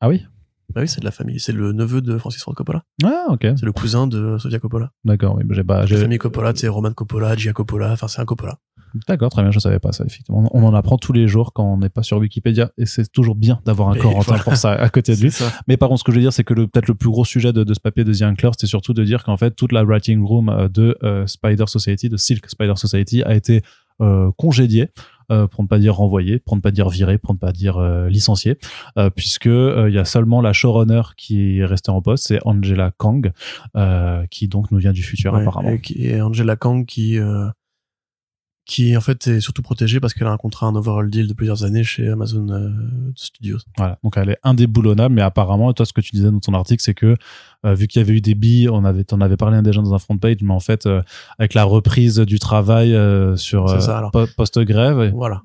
ah 0.00 0.08
oui, 0.08 0.22
Bah 0.74 0.80
oui, 0.82 0.88
c'est 0.88 1.00
de 1.00 1.04
la 1.04 1.10
famille. 1.10 1.38
C'est 1.40 1.52
le 1.52 1.72
neveu 1.72 2.00
de 2.00 2.16
Francis 2.18 2.42
Ford 2.42 2.54
Coppola. 2.54 2.82
ah 3.04 3.26
ok, 3.28 3.42
C'est 3.42 3.62
le 3.66 3.72
cousin 3.72 4.06
de 4.06 4.38
Sofia 4.38 4.58
Coppola. 4.58 4.90
d'accord. 5.04 5.36
Oui, 5.36 5.44
j'ai 5.50 5.64
pas, 5.64 5.84
La 5.84 5.96
famille 5.98 6.18
Coppola, 6.18 6.52
c'est 6.54 6.68
Roman 6.68 6.92
Coppola, 6.92 7.36
Gia 7.36 7.52
Coppola. 7.52 7.92
Enfin, 7.92 8.08
c'est 8.08 8.20
un 8.20 8.24
Coppola. 8.24 8.58
D'accord, 9.08 9.30
très 9.30 9.40
bien, 9.42 9.50
je 9.50 9.58
savais 9.58 9.78
pas 9.78 9.92
ça. 9.92 10.04
Effectivement, 10.04 10.50
on 10.52 10.62
en 10.64 10.74
apprend 10.74 10.98
tous 10.98 11.14
les 11.14 11.26
jours 11.26 11.52
quand 11.54 11.64
on 11.64 11.78
n'est 11.78 11.88
pas 11.88 12.02
sur 12.02 12.18
Wikipédia, 12.18 12.72
et 12.76 12.84
c'est 12.84 13.10
toujours 13.10 13.34
bien 13.34 13.58
d'avoir 13.64 13.88
un 13.88 13.94
Corentin 13.96 14.22
voilà. 14.32 14.42
pour 14.42 14.56
ça 14.56 14.72
à 14.72 14.88
côté 14.90 15.16
de 15.16 15.20
lui. 15.22 15.30
ça. 15.30 15.50
Mais 15.66 15.78
par 15.78 15.88
contre, 15.88 16.00
ce 16.00 16.04
que 16.04 16.12
je 16.12 16.16
veux 16.16 16.22
dire, 16.22 16.32
c'est 16.32 16.44
que 16.44 16.52
peut-être 16.52 16.88
le 16.88 16.94
plus 16.94 17.08
gros 17.08 17.24
sujet 17.24 17.54
de, 17.54 17.64
de 17.64 17.72
ce 17.74 17.80
papier 17.80 18.04
de 18.04 18.12
The 18.12 18.22
Ankler, 18.22 18.50
c'était 18.52 18.66
surtout 18.66 18.92
de 18.92 19.02
dire 19.02 19.24
qu'en 19.24 19.38
fait, 19.38 19.52
toute 19.52 19.72
la 19.72 19.82
writing 19.84 20.22
room 20.22 20.50
euh, 20.50 20.68
de 20.68 20.98
euh, 21.04 21.26
Spider 21.26 21.64
Society, 21.68 22.10
de 22.10 22.18
Silk 22.18 22.48
Spider 22.50 22.74
Society, 22.76 23.22
a 23.22 23.34
été 23.34 23.62
euh, 24.02 24.30
congédiée, 24.36 24.90
pour 25.28 25.62
ne 25.62 25.68
pas 25.68 25.78
dire 25.78 25.94
renvoyée, 25.96 26.38
pour 26.38 26.56
ne 26.56 26.60
pas 26.60 26.70
dire 26.70 26.88
virée, 26.88 27.18
pour 27.18 27.34
ne 27.34 27.38
pas 27.38 27.52
dire 27.52 27.78
euh, 27.78 28.08
licenciée, 28.08 28.58
euh, 28.98 29.10
puisque 29.10 29.46
euh, 29.46 29.88
il 29.88 29.94
y 29.94 29.98
a 29.98 30.04
seulement 30.04 30.40
la 30.40 30.52
showrunner 30.52 31.02
qui 31.16 31.58
est 31.58 31.64
restée 31.64 31.90
en 31.90 32.02
poste, 32.02 32.26
c'est 32.28 32.40
Angela 32.44 32.90
Kang, 32.96 33.32
euh, 33.76 34.26
qui 34.30 34.48
donc 34.48 34.70
nous 34.70 34.78
vient 34.78 34.92
du 34.92 35.02
futur 35.02 35.32
Ouais, 35.32 35.42
apparemment. 35.42 35.70
Et, 35.70 35.82
et 35.96 36.20
Angela 36.20 36.56
Kang 36.56 36.84
qui, 36.86 37.18
euh, 37.18 37.48
qui 38.64 38.96
en 38.96 39.00
fait 39.00 39.26
est 39.26 39.40
surtout 39.40 39.62
protégée 39.62 39.98
parce 39.98 40.14
qu'elle 40.14 40.28
a 40.28 40.30
un 40.30 40.36
contrat, 40.36 40.66
un 40.68 40.74
overall 40.76 41.10
deal 41.10 41.26
de 41.26 41.34
plusieurs 41.34 41.64
années 41.64 41.82
chez 41.82 42.08
Amazon 42.08 42.48
euh, 42.50 42.70
Studios. 43.16 43.58
Voilà, 43.76 43.98
donc 44.04 44.16
elle 44.16 44.30
est 44.30 44.38
indéboulonnable, 44.44 45.14
mais 45.14 45.22
apparemment, 45.22 45.72
toi, 45.72 45.84
ce 45.84 45.92
que 45.92 46.00
tu 46.00 46.12
disais 46.12 46.30
dans 46.30 46.38
ton 46.40 46.54
article, 46.54 46.80
c'est 46.82 46.94
que 46.94 47.16
euh, 47.66 47.74
vu 47.74 47.88
qu'il 47.88 48.00
y 48.00 48.04
avait 48.04 48.14
eu 48.14 48.20
des 48.20 48.34
billes, 48.36 48.68
on 48.68 48.84
avait, 48.84 49.02
t'en 49.04 49.20
avais 49.20 49.36
parlé 49.36 49.60
déjà 49.62 49.82
dans 49.82 49.94
un 49.94 49.98
front 49.98 50.16
page, 50.16 50.36
mais 50.42 50.52
en 50.52 50.60
fait, 50.60 50.86
euh, 50.86 51.02
avec 51.38 51.54
la 51.54 51.64
reprise 51.64 52.18
du 52.20 52.38
travail 52.38 52.90
sur 53.36 53.68
euh, 53.68 53.74
po- 54.12 54.26
post-grève, 54.36 55.00
et- 55.00 55.10
Voilà. 55.10 55.42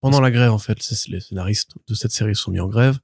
Pendant 0.00 0.20
la 0.20 0.30
grève, 0.32 0.50
en 0.52 0.58
fait, 0.58 0.78
les 1.08 1.20
scénaristes 1.20 1.76
de 1.88 1.94
cette 1.94 2.10
série 2.10 2.34
sont 2.34 2.50
mis 2.50 2.58
en 2.60 2.66
grève. 2.68 2.98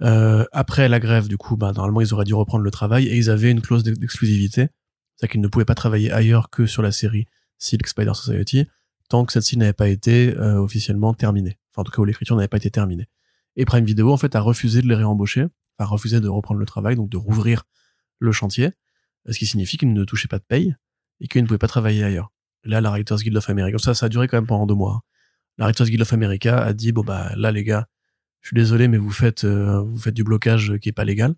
Après 0.00 0.88
la 0.88 0.98
grève, 1.00 1.28
du 1.28 1.36
coup, 1.36 1.56
bah, 1.56 1.72
normalement, 1.72 2.00
ils 2.00 2.14
auraient 2.14 2.24
dû 2.24 2.34
reprendre 2.34 2.64
le 2.64 2.70
travail 2.70 3.06
et 3.06 3.16
ils 3.16 3.28
avaient 3.30 3.50
une 3.50 3.60
clause 3.60 3.82
d'ex- 3.82 3.98
d'exclusivité. 3.98 4.68
C'est-à-dire 5.16 5.32
qu'ils 5.32 5.40
ne 5.40 5.48
pouvaient 5.48 5.64
pas 5.66 5.74
travailler 5.74 6.10
ailleurs 6.10 6.48
que 6.50 6.66
sur 6.66 6.80
la 6.82 6.92
série 6.92 7.26
Silk 7.58 7.86
Spider 7.86 8.14
Society 8.14 8.66
tant 9.08 9.24
que 9.24 9.32
celle-ci 9.32 9.56
n'avait 9.56 9.72
pas 9.72 9.88
été 9.88 10.36
euh, 10.36 10.60
officiellement 10.60 11.14
terminée. 11.14 11.58
Enfin, 11.72 11.82
en 11.82 11.84
tout 11.84 11.92
cas, 11.92 12.00
où 12.02 12.04
l'écriture 12.04 12.36
n'avait 12.36 12.48
pas 12.48 12.58
été 12.58 12.70
terminée. 12.70 13.08
Et 13.56 13.64
Prime 13.64 13.84
Video, 13.84 14.12
en 14.12 14.16
fait, 14.16 14.36
a 14.36 14.40
refusé 14.40 14.82
de 14.82 14.88
les 14.88 14.94
réembaucher, 14.94 15.46
a 15.78 15.84
refusé 15.84 16.20
de 16.20 16.28
reprendre 16.28 16.60
le 16.60 16.66
travail, 16.66 16.96
donc 16.96 17.08
de 17.08 17.16
rouvrir 17.16 17.64
le 18.18 18.32
chantier, 18.32 18.70
ce 19.28 19.38
qui 19.38 19.46
signifie 19.46 19.76
qu'ils 19.78 19.92
ne 19.92 20.04
touchaient 20.04 20.28
pas 20.28 20.38
de 20.38 20.44
paye 20.44 20.74
et 21.20 21.28
qu'ils 21.28 21.42
ne 21.42 21.46
pouvaient 21.46 21.58
pas 21.58 21.68
travailler 21.68 22.04
ailleurs. 22.04 22.30
Là, 22.64 22.80
la 22.80 22.90
Writers 22.90 23.18
Guild 23.18 23.36
of 23.36 23.48
America, 23.48 23.78
ça, 23.78 23.94
ça 23.94 24.06
a 24.06 24.08
duré 24.08 24.28
quand 24.28 24.36
même 24.36 24.46
pendant 24.46 24.66
deux 24.66 24.74
mois. 24.74 24.94
hein. 24.96 25.02
La 25.56 25.64
Writers 25.66 25.86
Guild 25.86 26.02
of 26.02 26.12
America 26.12 26.62
a 26.62 26.72
dit, 26.72 26.92
bon, 26.92 27.02
bah, 27.02 27.32
là, 27.36 27.50
les 27.50 27.64
gars, 27.64 27.88
je 28.42 28.48
suis 28.48 28.54
désolé, 28.54 28.88
mais 28.88 28.98
vous 28.98 29.10
faites, 29.10 29.44
euh, 29.44 29.80
vous 29.80 29.98
faites 29.98 30.14
du 30.14 30.22
blocage 30.24 30.78
qui 30.78 30.90
est 30.90 30.92
pas 30.92 31.04
légal. 31.04 31.34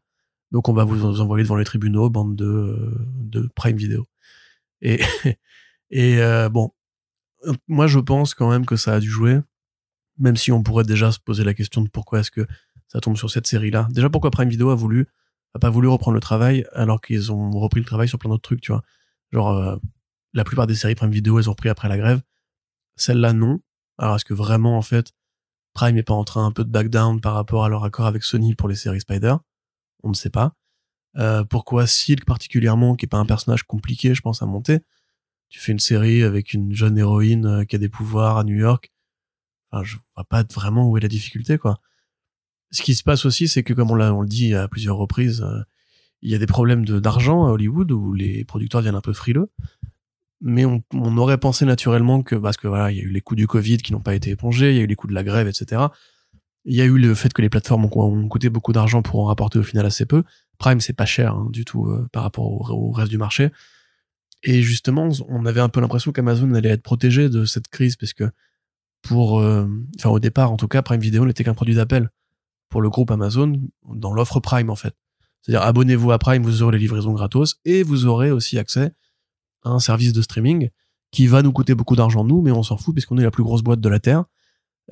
Donc, 0.51 0.69
on 0.69 0.73
va 0.73 0.85
vous 0.85 1.21
envoyer 1.21 1.45
devant 1.45 1.57
les 1.57 1.65
tribunaux, 1.65 2.11
bande 2.11 2.37
de, 2.37 2.45
euh, 2.45 3.07
de 3.21 3.49
Prime 3.55 3.77
Video. 3.77 4.09
Et, 4.83 5.01
et 5.91 6.21
euh, 6.21 6.49
bon, 6.49 6.73
moi, 7.69 7.87
je 7.87 7.99
pense 7.99 8.35
quand 8.35 8.51
même 8.51 8.67
que 8.67 8.77
ça 8.77 8.95
a 8.95 9.01
dû 9.01 9.11
jouer, 9.11 9.41
même 10.19 10.37
si 10.37 10.53
on 10.53 10.63
pourrait 10.63 10.85
déjà 10.85 11.13
se 11.13 11.19
poser 11.19 11.45
la 11.45 11.55
question 11.55 11.83
de 11.83 11.89
pourquoi 11.89 12.21
est-ce 12.21 12.31
que 12.31 12.47
ça 12.89 13.01
tombe 13.01 13.17
sur 13.17 13.31
cette 13.31 13.47
série-là. 13.47 13.89
Déjà, 13.91 14.11
pourquoi 14.11 14.31
Prime 14.31 14.49
Video 14.49 14.71
a 14.71 14.75
voulu, 14.75 15.07
a 15.55 15.59
pas 15.59 15.71
voulu 15.71 15.89
reprendre 15.89 16.15
le 16.15 16.21
travail 16.21 16.67
alors 16.73 17.01
qu'ils 17.01 17.33
ont 17.33 17.51
repris 17.51 17.81
le 17.81 17.87
travail 17.87 18.09
sur 18.09 18.19
plein 18.19 18.31
d'autres 18.31 18.43
trucs, 18.43 18.61
tu 18.61 18.73
vois. 18.73 18.83
Genre, 19.33 19.51
euh, 19.51 19.77
la 20.33 20.45
plupart 20.45 20.67
des 20.67 20.75
séries 20.75 20.95
Prime 20.95 21.11
Video, 21.11 21.39
elles 21.39 21.49
ont 21.49 21.53
repris 21.53 21.69
après 21.69 21.89
la 21.89 21.99
grève. 21.99 22.21
Celle-là, 22.97 23.33
non. 23.33 23.61
Alors, 23.99 24.17
est-ce 24.17 24.25
que 24.25 24.35
vraiment, 24.35 24.77
en 24.77 24.83
fait, 24.83 25.13
Prime 25.73 25.97
est 25.97 26.03
pas 26.03 26.15
en 26.15 26.25
train 26.25 26.45
un 26.45 26.53
peu 26.53 26.65
de 26.65 26.71
back 26.71 26.89
down 26.89 27.21
par 27.21 27.35
rapport 27.35 27.65
à 27.65 27.69
leur 27.69 27.85
accord 27.85 28.07
avec 28.07 28.25
Sony 28.25 28.55
pour 28.55 28.69
les 28.69 28.75
séries 28.75 29.01
Spider? 29.01 29.37
On 30.03 30.11
ne 30.11 30.15
sait 30.15 30.31
pas. 30.31 30.55
Euh, 31.17 31.45
pourquoi 31.45 31.87
Silk 31.87 32.25
particulièrement, 32.25 32.97
qui 32.97 33.07
est 33.07 33.09
pas 33.09 33.19
un 33.19 33.27
personnage 33.27 33.63
compliqué, 33.65 34.15
je 34.15 34.21
pense, 34.21 34.43
à 34.43 34.47
monter 34.47 34.81
Tu 35.51 35.59
fais 35.59 35.73
une 35.73 35.81
série 35.81 36.23
avec 36.23 36.55
une 36.55 36.73
jeune 36.73 36.97
héroïne 36.97 37.47
euh, 37.47 37.65
qui 37.65 37.77
a 37.77 37.79
des 37.79 37.89
pouvoirs 37.89 38.39
à 38.39 38.45
New 38.45 38.57
York. 38.57 38.93
Enfin, 39.71 39.85
je 39.85 39.97
vois 40.15 40.25
pas 40.25 40.45
vraiment 40.55 40.89
où 40.89 40.97
est 40.97 41.01
la 41.01 41.09
difficulté, 41.09 41.59
quoi. 41.59 41.81
Ce 42.71 42.83
qui 42.83 42.95
se 42.95 43.03
passe 43.03 43.25
aussi, 43.27 43.49
c'est 43.49 43.65
que 43.65 43.75
comme 43.75 43.91
on, 43.91 44.01
on 44.01 44.21
le 44.21 44.29
dit 44.29 44.55
à 44.55 44.69
plusieurs 44.69 44.97
reprises, 44.97 45.43
euh, 45.43 45.61
il 46.23 46.31
y 46.31 46.35
a 46.35 46.39
des 46.39 46.47
problèmes 46.47 46.85
d'argent 46.85 47.47
à 47.47 47.51
Hollywood 47.51 47.91
où 47.91 48.13
les 48.13 48.45
producteurs 48.45 48.81
viennent 48.81 48.95
un 48.95 49.01
peu 49.01 49.13
frileux. 49.13 49.51
Mais 50.41 50.65
on, 50.65 50.83
on 50.95 51.19
aurait 51.19 51.39
pensé 51.39 51.65
naturellement 51.65 52.23
que, 52.23 52.37
parce 52.37 52.57
que 52.57 52.69
voilà, 52.69 52.93
il 52.93 52.99
y 52.99 53.01
a 53.01 53.05
eu 53.05 53.11
les 53.11 53.21
coûts 53.21 53.35
du 53.35 53.47
Covid 53.47 53.79
qui 53.79 53.93
n'ont 53.93 54.01
pas 54.01 54.15
été 54.15 54.31
épongés, 54.31 54.71
il 54.71 54.77
y 54.77 54.81
a 54.81 54.83
eu 54.83 54.87
les 54.87 54.95
coûts 54.95 55.09
de 55.09 55.15
la 55.15 55.25
grève, 55.25 55.49
etc. 55.49 55.83
Il 56.65 56.75
y 56.75 56.81
a 56.81 56.85
eu 56.85 56.97
le 56.97 57.15
fait 57.15 57.33
que 57.33 57.43
les 57.43 57.49
plateformes 57.49 57.87
ont, 57.87 57.91
ont 58.01 58.29
coûté 58.29 58.51
beaucoup 58.51 58.73
d'argent 58.73 59.03
pour 59.03 59.21
en 59.21 59.25
rapporter 59.25 59.59
au 59.59 59.63
final 59.63 59.85
assez 59.85 60.07
peu. 60.07 60.23
Prime, 60.59 60.81
c'est 60.81 60.93
pas 60.93 61.07
cher 61.07 61.35
hein, 61.35 61.49
du 61.51 61.65
tout 61.65 61.87
euh, 61.87 62.07
par 62.13 62.23
rapport 62.23 62.47
au, 62.47 62.89
au 62.89 62.93
reste 62.93 63.11
du 63.11 63.19
marché. 63.19 63.51
Et 64.43 64.63
justement, 64.63 65.11
on 65.29 65.45
avait 65.45 65.61
un 65.61 65.69
peu 65.69 65.81
l'impression 65.81 66.13
qu'Amazon 66.13 66.55
allait 66.55 66.71
être 66.71 66.83
protégé 66.83 67.29
de 67.29 67.45
cette 67.45 67.69
crise 67.69 67.97
parce 67.97 68.13
que 68.13 68.31
pour, 69.03 69.41
euh, 69.41 69.67
enfin 69.99 70.11
au 70.11 70.19
départ 70.19 70.53
en 70.53 70.57
tout 70.57 70.69
cas, 70.69 70.83
Prime 70.83 71.01
Video 71.01 71.25
n'était 71.25 71.45
qu'un 71.45 71.55
produit 71.55 71.75
d'appel 71.75 72.11
pour 72.69 72.81
le 72.81 72.91
groupe 72.91 73.11
Amazon 73.11 73.61
dans 73.93 74.13
l'offre 74.13 74.41
Prime 74.41 74.71
en 74.71 74.77
fait. 74.77 74.95
C'est-à-dire 75.43 75.63
abonnez-vous 75.63 76.13
à 76.13 76.19
Prime, 76.19 76.43
vous 76.43 76.63
aurez 76.63 76.73
les 76.73 76.79
livraisons 76.79 77.13
gratos 77.13 77.57
et 77.65 77.83
vous 77.83 78.07
aurez 78.07 78.31
aussi 78.31 78.59
accès 78.59 78.93
à 79.65 79.71
un 79.71 79.79
service 79.81 80.13
de 80.13 80.23
streaming 80.23 80.71
qui 81.11 81.27
va 81.27 81.43
nous 81.43 81.53
coûter 81.53 81.75
beaucoup 81.75 81.97
d'argent 81.97 82.25
nous, 82.25 82.41
mais 82.41 82.53
on 82.53 82.63
s'en 82.63 82.77
fout 82.77 82.95
puisqu'on 82.95 83.19
est 83.19 83.23
la 83.23 83.31
plus 83.31 83.43
grosse 83.43 83.63
boîte 83.63 83.81
de 83.81 83.89
la 83.89 83.99
terre, 83.99 84.25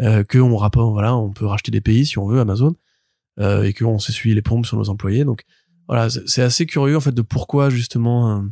euh, 0.00 0.24
que 0.24 0.38
on 0.38 0.56
voilà, 0.90 1.16
on 1.16 1.30
peut 1.30 1.46
racheter 1.46 1.70
des 1.70 1.80
pays 1.80 2.06
si 2.06 2.18
on 2.18 2.26
veut 2.26 2.40
Amazon 2.40 2.74
euh, 3.38 3.62
et 3.62 3.72
qu'on 3.72 3.98
s'essuie 3.98 4.34
les 4.34 4.42
pompes 4.42 4.66
sur 4.66 4.76
nos 4.76 4.88
employés. 4.88 5.24
Donc 5.24 5.44
voilà, 5.86 6.10
c'est 6.10 6.28
c'est 6.28 6.42
assez 6.42 6.66
curieux 6.66 6.96
en 6.96 7.00
fait 7.00 7.12
de 7.12 7.22
pourquoi 7.22 7.70
justement 7.70 8.36
euh, 8.36 8.42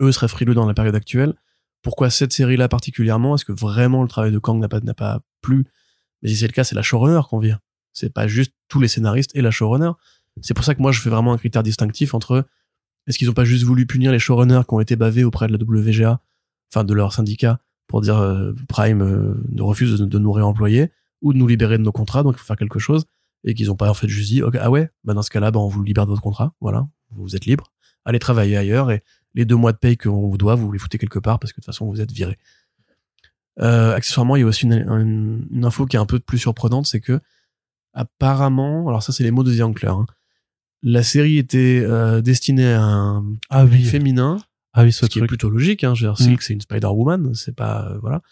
eux 0.00 0.12
seraient 0.12 0.28
frileux 0.28 0.54
dans 0.54 0.66
la 0.66 0.74
période 0.74 0.94
actuelle. 0.94 1.34
Pourquoi 1.82 2.10
cette 2.10 2.32
série-là 2.32 2.68
particulièrement? 2.68 3.34
Est-ce 3.34 3.44
que 3.44 3.52
vraiment 3.52 4.02
le 4.02 4.08
travail 4.08 4.32
de 4.32 4.38
Kang 4.38 4.60
n'a 4.60 4.68
pas 4.68 4.80
pas 4.94 5.20
plu? 5.40 5.66
Mais 6.22 6.28
si 6.28 6.36
c'est 6.36 6.46
le 6.46 6.52
cas, 6.52 6.64
c'est 6.64 6.74
la 6.74 6.82
showrunner 6.82 7.20
qu'on 7.28 7.38
vire. 7.38 7.58
C'est 7.92 8.12
pas 8.12 8.28
juste 8.28 8.52
tous 8.68 8.80
les 8.80 8.88
scénaristes 8.88 9.30
et 9.34 9.40
la 9.40 9.50
showrunner. 9.50 9.92
C'est 10.42 10.54
pour 10.54 10.64
ça 10.64 10.74
que 10.74 10.82
moi 10.82 10.92
je 10.92 11.00
fais 11.00 11.10
vraiment 11.10 11.32
un 11.32 11.38
critère 11.38 11.62
distinctif 11.62 12.14
entre 12.14 12.46
est-ce 13.06 13.18
qu'ils 13.18 13.30
ont 13.30 13.34
pas 13.34 13.44
juste 13.44 13.64
voulu 13.64 13.86
punir 13.86 14.12
les 14.12 14.18
showrunners 14.18 14.62
qui 14.68 14.74
ont 14.74 14.80
été 14.80 14.96
bavés 14.96 15.24
auprès 15.24 15.48
de 15.48 15.52
la 15.52 15.58
WGA, 15.58 16.20
enfin 16.72 16.84
de 16.84 16.94
leur 16.94 17.12
syndicat, 17.12 17.58
pour 17.86 18.00
dire 18.00 18.18
euh, 18.18 18.52
Prime 18.68 19.02
euh, 19.02 19.34
ne 19.48 19.62
refuse 19.62 19.98
de, 19.98 20.18
nous 20.18 20.32
réemployer 20.32 20.92
ou 21.22 21.32
de 21.32 21.38
nous 21.38 21.46
libérer 21.46 21.78
de 21.78 21.82
nos 21.82 21.92
contrats, 21.92 22.22
donc 22.22 22.36
il 22.36 22.38
faut 22.38 22.46
faire 22.46 22.56
quelque 22.56 22.78
chose, 22.78 23.06
et 23.44 23.54
qu'ils 23.54 23.70
ont 23.70 23.76
pas 23.76 23.90
en 23.90 23.94
fait 23.94 24.08
juste 24.08 24.30
dit 24.30 24.42
ah 24.60 24.70
ouais, 24.70 24.90
bah 25.04 25.14
dans 25.14 25.22
ce 25.22 25.30
cas-là, 25.30 25.50
bah 25.50 25.60
on 25.60 25.68
vous 25.68 25.82
libère 25.82 26.04
de 26.04 26.10
votre 26.10 26.22
contrat, 26.22 26.54
voilà, 26.60 26.86
vous 27.10 27.34
êtes 27.34 27.46
libre, 27.46 27.72
allez 28.04 28.18
travailler 28.18 28.56
ailleurs 28.56 28.90
et 28.90 29.02
les 29.34 29.44
deux 29.44 29.56
mois 29.56 29.72
de 29.72 29.78
paye 29.78 29.96
qu'on 29.96 30.28
vous 30.28 30.38
doit, 30.38 30.54
vous 30.54 30.70
les 30.72 30.78
foutez 30.78 30.98
quelque 30.98 31.18
part 31.18 31.38
parce 31.38 31.52
que 31.52 31.60
de 31.60 31.64
toute 31.64 31.72
façon 31.72 31.86
vous 31.88 32.00
êtes 32.00 32.12
viré. 32.12 32.36
Euh, 33.60 33.94
accessoirement, 33.94 34.36
il 34.36 34.40
y 34.40 34.42
a 34.42 34.46
aussi 34.46 34.64
une, 34.66 34.72
une- 34.72 35.46
une 35.50 35.64
info 35.64 35.86
qui 35.86 35.96
est 35.96 36.00
un 36.00 36.06
peu 36.06 36.18
plus 36.18 36.38
surprenante, 36.38 36.86
c'est 36.86 37.00
que 37.00 37.20
apparemment, 37.92 38.88
alors 38.88 39.02
ça 39.02 39.12
c'est 39.12 39.22
les 39.24 39.30
mots 39.30 39.42
de 39.42 39.54
The 39.56 39.60
Ankler, 39.62 39.88
hein, 39.90 40.06
la 40.82 41.02
série 41.02 41.36
était 41.38 41.82
euh, 41.84 42.20
destinée 42.22 42.72
à 42.72 42.82
un 42.82 43.24
Ah 43.50 43.64
oui, 43.66 43.82
féminin, 43.84 44.38
ah 44.72 44.84
oui, 44.84 44.92
ce 44.92 45.04
ce 45.04 45.10
qui 45.10 45.18
est 45.18 45.26
plutôt 45.26 45.50
logique. 45.50 45.84
Hein, 45.84 45.94
je 45.94 46.06
veux 46.06 46.12
dire, 46.12 46.20
Mm. 46.20 46.24
Silk 46.30 46.42
c'est 46.42 46.54
une 46.54 46.60
Spider-Woman, 46.60 47.34
c'est 47.34 47.54
pas 47.54 47.88
euh, 47.90 47.98
voilà. 48.00 48.22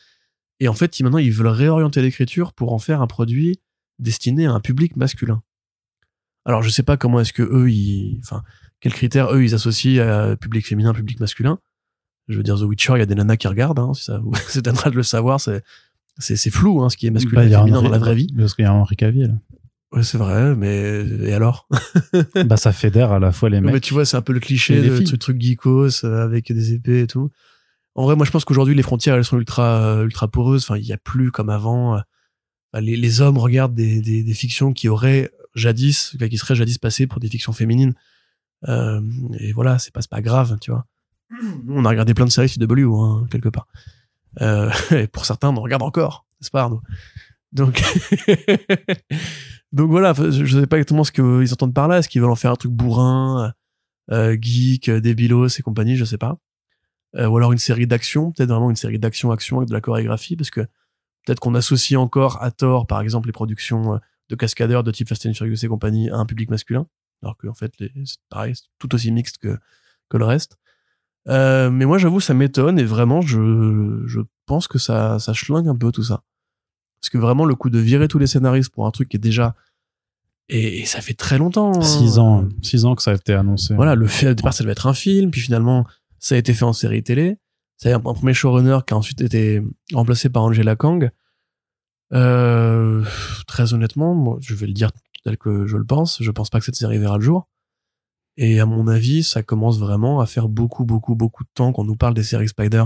Et 0.60 0.68
en 0.68 0.74
fait, 0.74 0.98
maintenant 1.00 1.18
ils 1.18 1.32
veulent 1.32 1.48
réorienter 1.48 2.00
l'écriture 2.00 2.52
pour 2.54 2.72
en 2.72 2.78
faire 2.78 3.02
un 3.02 3.06
produit 3.06 3.60
destiné 3.98 4.46
à 4.46 4.52
un 4.52 4.60
public 4.60 4.96
masculin. 4.96 5.42
Alors 6.46 6.62
je 6.62 6.70
sais 6.70 6.82
pas 6.84 6.96
comment 6.96 7.20
est-ce 7.20 7.32
que 7.34 7.42
eux, 7.42 7.70
ils, 7.70 8.20
enfin, 8.24 8.42
quels 8.80 8.92
critères 8.92 9.32
eux 9.34 9.42
ils 9.42 9.54
associent 9.54 10.02
à 10.02 10.36
public 10.36 10.66
féminin, 10.66 10.92
public 10.92 11.20
masculin? 11.20 11.58
Je 12.28 12.36
veux 12.36 12.42
dire, 12.42 12.56
The 12.58 12.62
Witcher, 12.62 12.94
il 12.96 12.98
y 12.98 13.02
a 13.02 13.06
des 13.06 13.14
nanas 13.14 13.36
qui 13.36 13.48
regardent, 13.48 13.78
hein, 13.78 13.94
si 13.94 14.04
ça 14.04 14.18
vous 14.18 14.30
de 14.60 14.90
le 14.94 15.02
savoir, 15.02 15.40
c'est 15.40 15.62
c'est 16.18 16.36
c'est 16.36 16.50
flou 16.50 16.82
hein, 16.82 16.90
ce 16.90 16.96
qui 16.96 17.06
est 17.06 17.10
masculin 17.10 17.48
Bah, 17.48 17.66
et 17.66 17.70
dans 17.70 17.88
la 17.88 17.98
vraie 17.98 18.14
vie. 18.14 18.28
Parce 18.36 18.54
qu'il 18.54 18.64
y 18.64 18.66
a 18.66 18.72
un 18.72 18.74
Henri 18.74 18.96
Cavill. 18.96 19.38
Ouais, 19.92 20.02
c'est 20.02 20.18
vrai, 20.18 20.54
mais 20.54 21.04
et 21.22 21.32
alors? 21.32 21.66
Bah, 22.44 22.56
ça 22.56 22.72
fédère 22.72 23.12
à 23.12 23.18
la 23.18 23.32
fois 23.32 23.48
les 23.48 23.60
mecs. 23.60 23.72
Mais 23.72 23.80
tu 23.80 23.94
vois, 23.94 24.04
c'est 24.04 24.16
un 24.16 24.22
peu 24.22 24.32
le 24.32 24.40
cliché 24.40 24.82
de 24.82 25.06
ce 25.06 25.16
truc 25.16 25.40
geekos 25.40 26.04
euh, 26.04 26.22
avec 26.22 26.52
des 26.52 26.74
épées 26.74 27.02
et 27.02 27.06
tout. 27.06 27.30
En 27.94 28.04
vrai, 28.04 28.14
moi, 28.14 28.26
je 28.26 28.30
pense 28.30 28.44
qu'aujourd'hui, 28.44 28.74
les 28.74 28.82
frontières, 28.82 29.14
elles 29.14 29.24
sont 29.24 29.38
ultra, 29.38 29.82
euh, 29.82 30.04
ultra 30.04 30.28
poreuses. 30.28 30.64
Enfin, 30.64 30.76
il 30.76 30.84
y 30.84 30.92
a 30.92 30.98
plus 30.98 31.32
comme 31.32 31.48
avant. 31.48 31.98
les, 32.78 32.96
les 32.96 33.20
hommes 33.22 33.38
regardent 33.38 33.74
des, 33.74 34.02
des, 34.02 34.22
des 34.22 34.34
fictions 34.34 34.72
qui 34.72 34.88
auraient 34.88 35.30
jadis, 35.54 36.16
qui 36.30 36.38
seraient 36.38 36.54
jadis 36.54 36.78
passées 36.78 37.06
pour 37.06 37.18
des 37.18 37.28
fictions 37.28 37.52
féminines. 37.52 37.94
Euh, 38.66 39.00
et 39.38 39.52
voilà, 39.52 39.78
c'est 39.78 39.92
pas, 39.92 40.00
pas 40.10 40.20
grave, 40.20 40.58
tu 40.60 40.70
vois. 40.70 40.86
On 41.68 41.84
a 41.84 41.88
regardé 41.90 42.14
plein 42.14 42.24
de 42.24 42.30
séries 42.30 42.48
CW, 42.48 42.94
hein, 42.94 43.26
quelque 43.30 43.48
part. 43.48 43.68
Euh, 44.40 44.70
et 44.90 45.06
pour 45.06 45.24
certains, 45.24 45.50
on 45.50 45.56
en 45.56 45.62
regarde 45.62 45.82
encore, 45.82 46.26
n'est-ce 46.40 46.50
pas, 46.50 46.62
Arnaud? 46.62 46.82
Donc, 47.52 47.82
donc 49.72 49.90
voilà, 49.90 50.12
je 50.12 50.44
je 50.44 50.60
sais 50.60 50.66
pas 50.66 50.76
exactement 50.76 51.04
ce 51.04 51.12
qu'ils 51.12 51.52
entendent 51.52 51.74
par 51.74 51.88
là. 51.88 51.98
Est-ce 51.98 52.08
qu'ils 52.08 52.20
veulent 52.20 52.30
en 52.30 52.36
faire 52.36 52.50
un 52.50 52.56
truc 52.56 52.72
bourrin, 52.72 53.52
euh, 54.10 54.36
geek, 54.40 54.88
euh, 54.88 55.00
débilos 55.00 55.48
et 55.58 55.62
compagnie, 55.62 55.96
je 55.96 56.04
sais 56.04 56.18
pas. 56.18 56.38
Euh, 57.16 57.26
ou 57.26 57.36
alors 57.36 57.52
une 57.52 57.58
série 57.58 57.86
d'action, 57.86 58.32
peut-être 58.32 58.50
vraiment 58.50 58.70
une 58.70 58.76
série 58.76 58.98
d'action-action 58.98 59.58
avec 59.58 59.68
de 59.68 59.74
la 59.74 59.80
chorégraphie, 59.80 60.36
parce 60.36 60.50
que 60.50 60.60
peut-être 61.24 61.40
qu'on 61.40 61.54
associe 61.54 61.98
encore 61.98 62.42
à 62.42 62.50
tort, 62.50 62.86
par 62.86 63.00
exemple, 63.00 63.28
les 63.28 63.32
productions 63.32 63.94
euh, 63.94 63.98
de 64.28 64.36
cascadeurs 64.36 64.84
de 64.84 64.90
type 64.90 65.08
Fast 65.08 65.26
and 65.26 65.34
Furious 65.34 65.64
et 65.64 65.68
compagnie 65.68 66.10
à 66.10 66.16
un 66.16 66.26
public 66.26 66.50
masculin, 66.50 66.86
alors 67.22 67.36
qu'en 67.36 67.54
fait, 67.54 67.72
les, 67.78 67.90
c'est 68.04 68.18
pareil, 68.28 68.54
c'est 68.56 68.64
tout 68.78 68.94
aussi 68.94 69.10
mixte 69.12 69.38
que, 69.38 69.56
que 70.08 70.16
le 70.16 70.24
reste. 70.24 70.56
Euh, 71.28 71.70
mais 71.70 71.84
moi, 71.84 71.98
j'avoue, 71.98 72.20
ça 72.20 72.32
m'étonne 72.34 72.78
et 72.78 72.84
vraiment, 72.84 73.20
je, 73.20 74.02
je 74.06 74.20
pense 74.46 74.66
que 74.68 74.78
ça, 74.78 75.18
ça 75.18 75.34
schlingue 75.34 75.68
un 75.68 75.76
peu 75.76 75.92
tout 75.92 76.02
ça. 76.04 76.22
Parce 77.00 77.10
que 77.10 77.18
vraiment, 77.18 77.44
le 77.44 77.54
coup 77.54 77.70
de 77.70 77.78
virer 77.78 78.08
tous 78.08 78.18
les 78.18 78.26
scénaristes 78.26 78.72
pour 78.72 78.86
un 78.86 78.90
truc 78.90 79.08
qui 79.08 79.16
est 79.16 79.20
déjà. 79.20 79.54
Et, 80.48 80.80
et 80.80 80.86
ça 80.86 81.00
fait 81.00 81.14
très 81.14 81.36
longtemps. 81.38 81.76
hein. 81.76 81.82
Six 81.82 82.18
ans, 82.18 82.48
six 82.62 82.84
ans 82.86 82.94
que 82.94 83.02
ça 83.02 83.10
a 83.10 83.14
été 83.14 83.34
annoncé. 83.34 83.74
Voilà, 83.74 83.94
le 83.94 84.06
fait, 84.06 84.30
au 84.30 84.34
départ, 84.34 84.54
ça 84.54 84.64
devait 84.64 84.72
être 84.72 84.86
un 84.86 84.94
film, 84.94 85.30
puis 85.30 85.40
finalement, 85.42 85.86
ça 86.18 86.34
a 86.34 86.38
été 86.38 86.54
fait 86.54 86.64
en 86.64 86.72
série 86.72 87.02
télé. 87.02 87.36
C'est 87.76 87.92
un, 87.92 87.96
un 87.98 88.00
premier 88.00 88.32
showrunner 88.34 88.78
qui 88.86 88.94
a 88.94 88.96
ensuite 88.96 89.20
été 89.20 89.62
remplacé 89.92 90.30
par 90.30 90.44
Angela 90.44 90.74
Kang. 90.76 91.10
Euh, 92.14 93.04
très 93.46 93.74
honnêtement, 93.74 94.14
moi, 94.14 94.38
je 94.40 94.54
vais 94.54 94.66
le 94.66 94.72
dire 94.72 94.90
tel 95.28 95.36
que 95.36 95.66
je 95.66 95.76
le 95.76 95.84
pense, 95.84 96.22
je 96.22 96.30
pense 96.30 96.48
pas 96.50 96.58
que 96.58 96.64
cette 96.64 96.76
série 96.76 96.98
verra 96.98 97.18
le 97.18 97.24
jour. 97.24 97.48
Et 98.36 98.60
à 98.60 98.66
mon 98.66 98.86
avis, 98.88 99.24
ça 99.24 99.42
commence 99.42 99.78
vraiment 99.78 100.20
à 100.20 100.26
faire 100.26 100.48
beaucoup, 100.48 100.84
beaucoup, 100.84 101.14
beaucoup 101.14 101.44
de 101.44 101.50
temps 101.52 101.72
qu'on 101.72 101.84
nous 101.84 101.96
parle 101.96 102.14
des 102.14 102.22
séries 102.22 102.48
Spider 102.48 102.84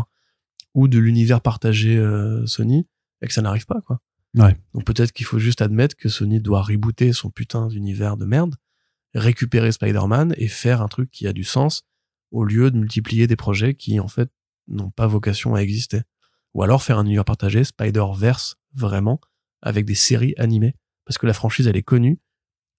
ou 0.74 0.89
de 0.89 0.98
l'univers 0.98 1.40
partagé 1.40 1.97
euh, 1.97 2.44
Sony 2.47 2.86
et 3.20 3.27
que 3.27 3.32
ça 3.32 3.43
n'arrive 3.43 3.66
pas, 3.66 3.81
quoi. 3.82 4.01
Ouais. 4.35 4.56
Donc 4.73 4.85
peut-être 4.85 5.12
qu'il 5.12 5.27
faut 5.27 5.39
juste 5.39 5.60
admettre 5.60 5.94
que 5.94 6.09
Sony 6.09 6.40
doit 6.40 6.62
rebooter 6.62 7.12
son 7.12 7.31
putain 7.31 7.69
d'univers 7.69 8.16
de 8.16 8.24
merde, 8.24 8.56
récupérer 9.14 9.70
Spider-Man 9.73 10.35
et 10.39 10.48
faire 10.48 10.81
un 10.81 10.89
truc 10.89 11.10
qui 11.10 11.27
a 11.27 11.35
du 11.35 11.44
sens 11.44 11.82
au 12.31 12.44
lieu 12.44 12.70
de 12.70 12.78
multiplier 12.78 13.27
des 13.27 13.36
projets 13.36 13.74
qui, 13.74 14.01
en 14.01 14.09
fait, 14.09 14.31
n'ont 14.69 14.90
pas 14.90 15.06
vocation 15.06 15.55
à 15.55 15.60
exister. 15.60 16.01
Ou 16.55 16.62
alors 16.62 16.82
faire 16.82 16.98
un 16.98 17.05
univers 17.05 17.27
partagé, 17.27 17.62
Spider-Verse, 17.62 18.56
vraiment, 18.74 19.20
avec 19.60 19.85
des 19.85 19.94
séries 19.94 20.35
animées. 20.39 20.74
Parce 21.05 21.19
que 21.19 21.27
la 21.27 21.35
franchise, 21.35 21.66
elle 21.66 21.77
est 21.77 21.82
connue, 21.82 22.20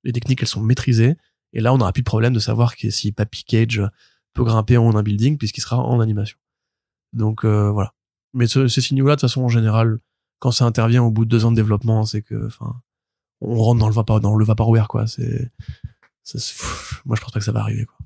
les 0.03 0.11
techniques, 0.11 0.41
elles 0.41 0.47
sont 0.47 0.61
maîtrisées, 0.61 1.15
et 1.53 1.61
là, 1.61 1.73
on 1.73 1.77
n'aura 1.77 1.93
plus 1.93 2.01
de 2.01 2.07
problème 2.07 2.33
de 2.33 2.39
savoir 2.39 2.75
que 2.75 2.89
si 2.89 3.11
Papy 3.11 3.43
Cage 3.43 3.81
peut 4.33 4.43
grimper 4.43 4.77
en 4.77 4.91
d'un 4.91 5.03
building, 5.03 5.37
puisqu'il 5.37 5.61
sera 5.61 5.77
en 5.77 5.99
animation. 5.99 6.37
Donc, 7.13 7.45
euh, 7.45 7.69
voilà. 7.69 7.93
Mais 8.33 8.47
ce, 8.47 8.67
ces 8.67 8.81
signaux-là, 8.81 9.15
de 9.15 9.21
toute 9.21 9.29
façon, 9.29 9.43
en 9.43 9.49
général, 9.49 9.99
quand 10.39 10.51
ça 10.51 10.65
intervient 10.65 11.03
au 11.03 11.11
bout 11.11 11.25
de 11.25 11.29
deux 11.29 11.45
ans 11.45 11.51
de 11.51 11.55
développement, 11.55 12.05
c'est 12.05 12.23
que, 12.23 12.47
enfin, 12.47 12.81
on 13.41 13.55
rentre 13.55 13.79
dans 13.79 13.87
le 13.87 13.93
vapor, 13.93 14.19
dans 14.19 14.35
le 14.35 14.45
vaporware, 14.45 14.87
quoi. 14.87 15.05
C'est, 15.05 15.51
moi, 17.05 17.15
je 17.15 17.21
pense 17.21 17.31
pas 17.31 17.39
que 17.39 17.45
ça 17.45 17.51
va 17.51 17.61
arriver, 17.61 17.85
quoi. 17.85 17.97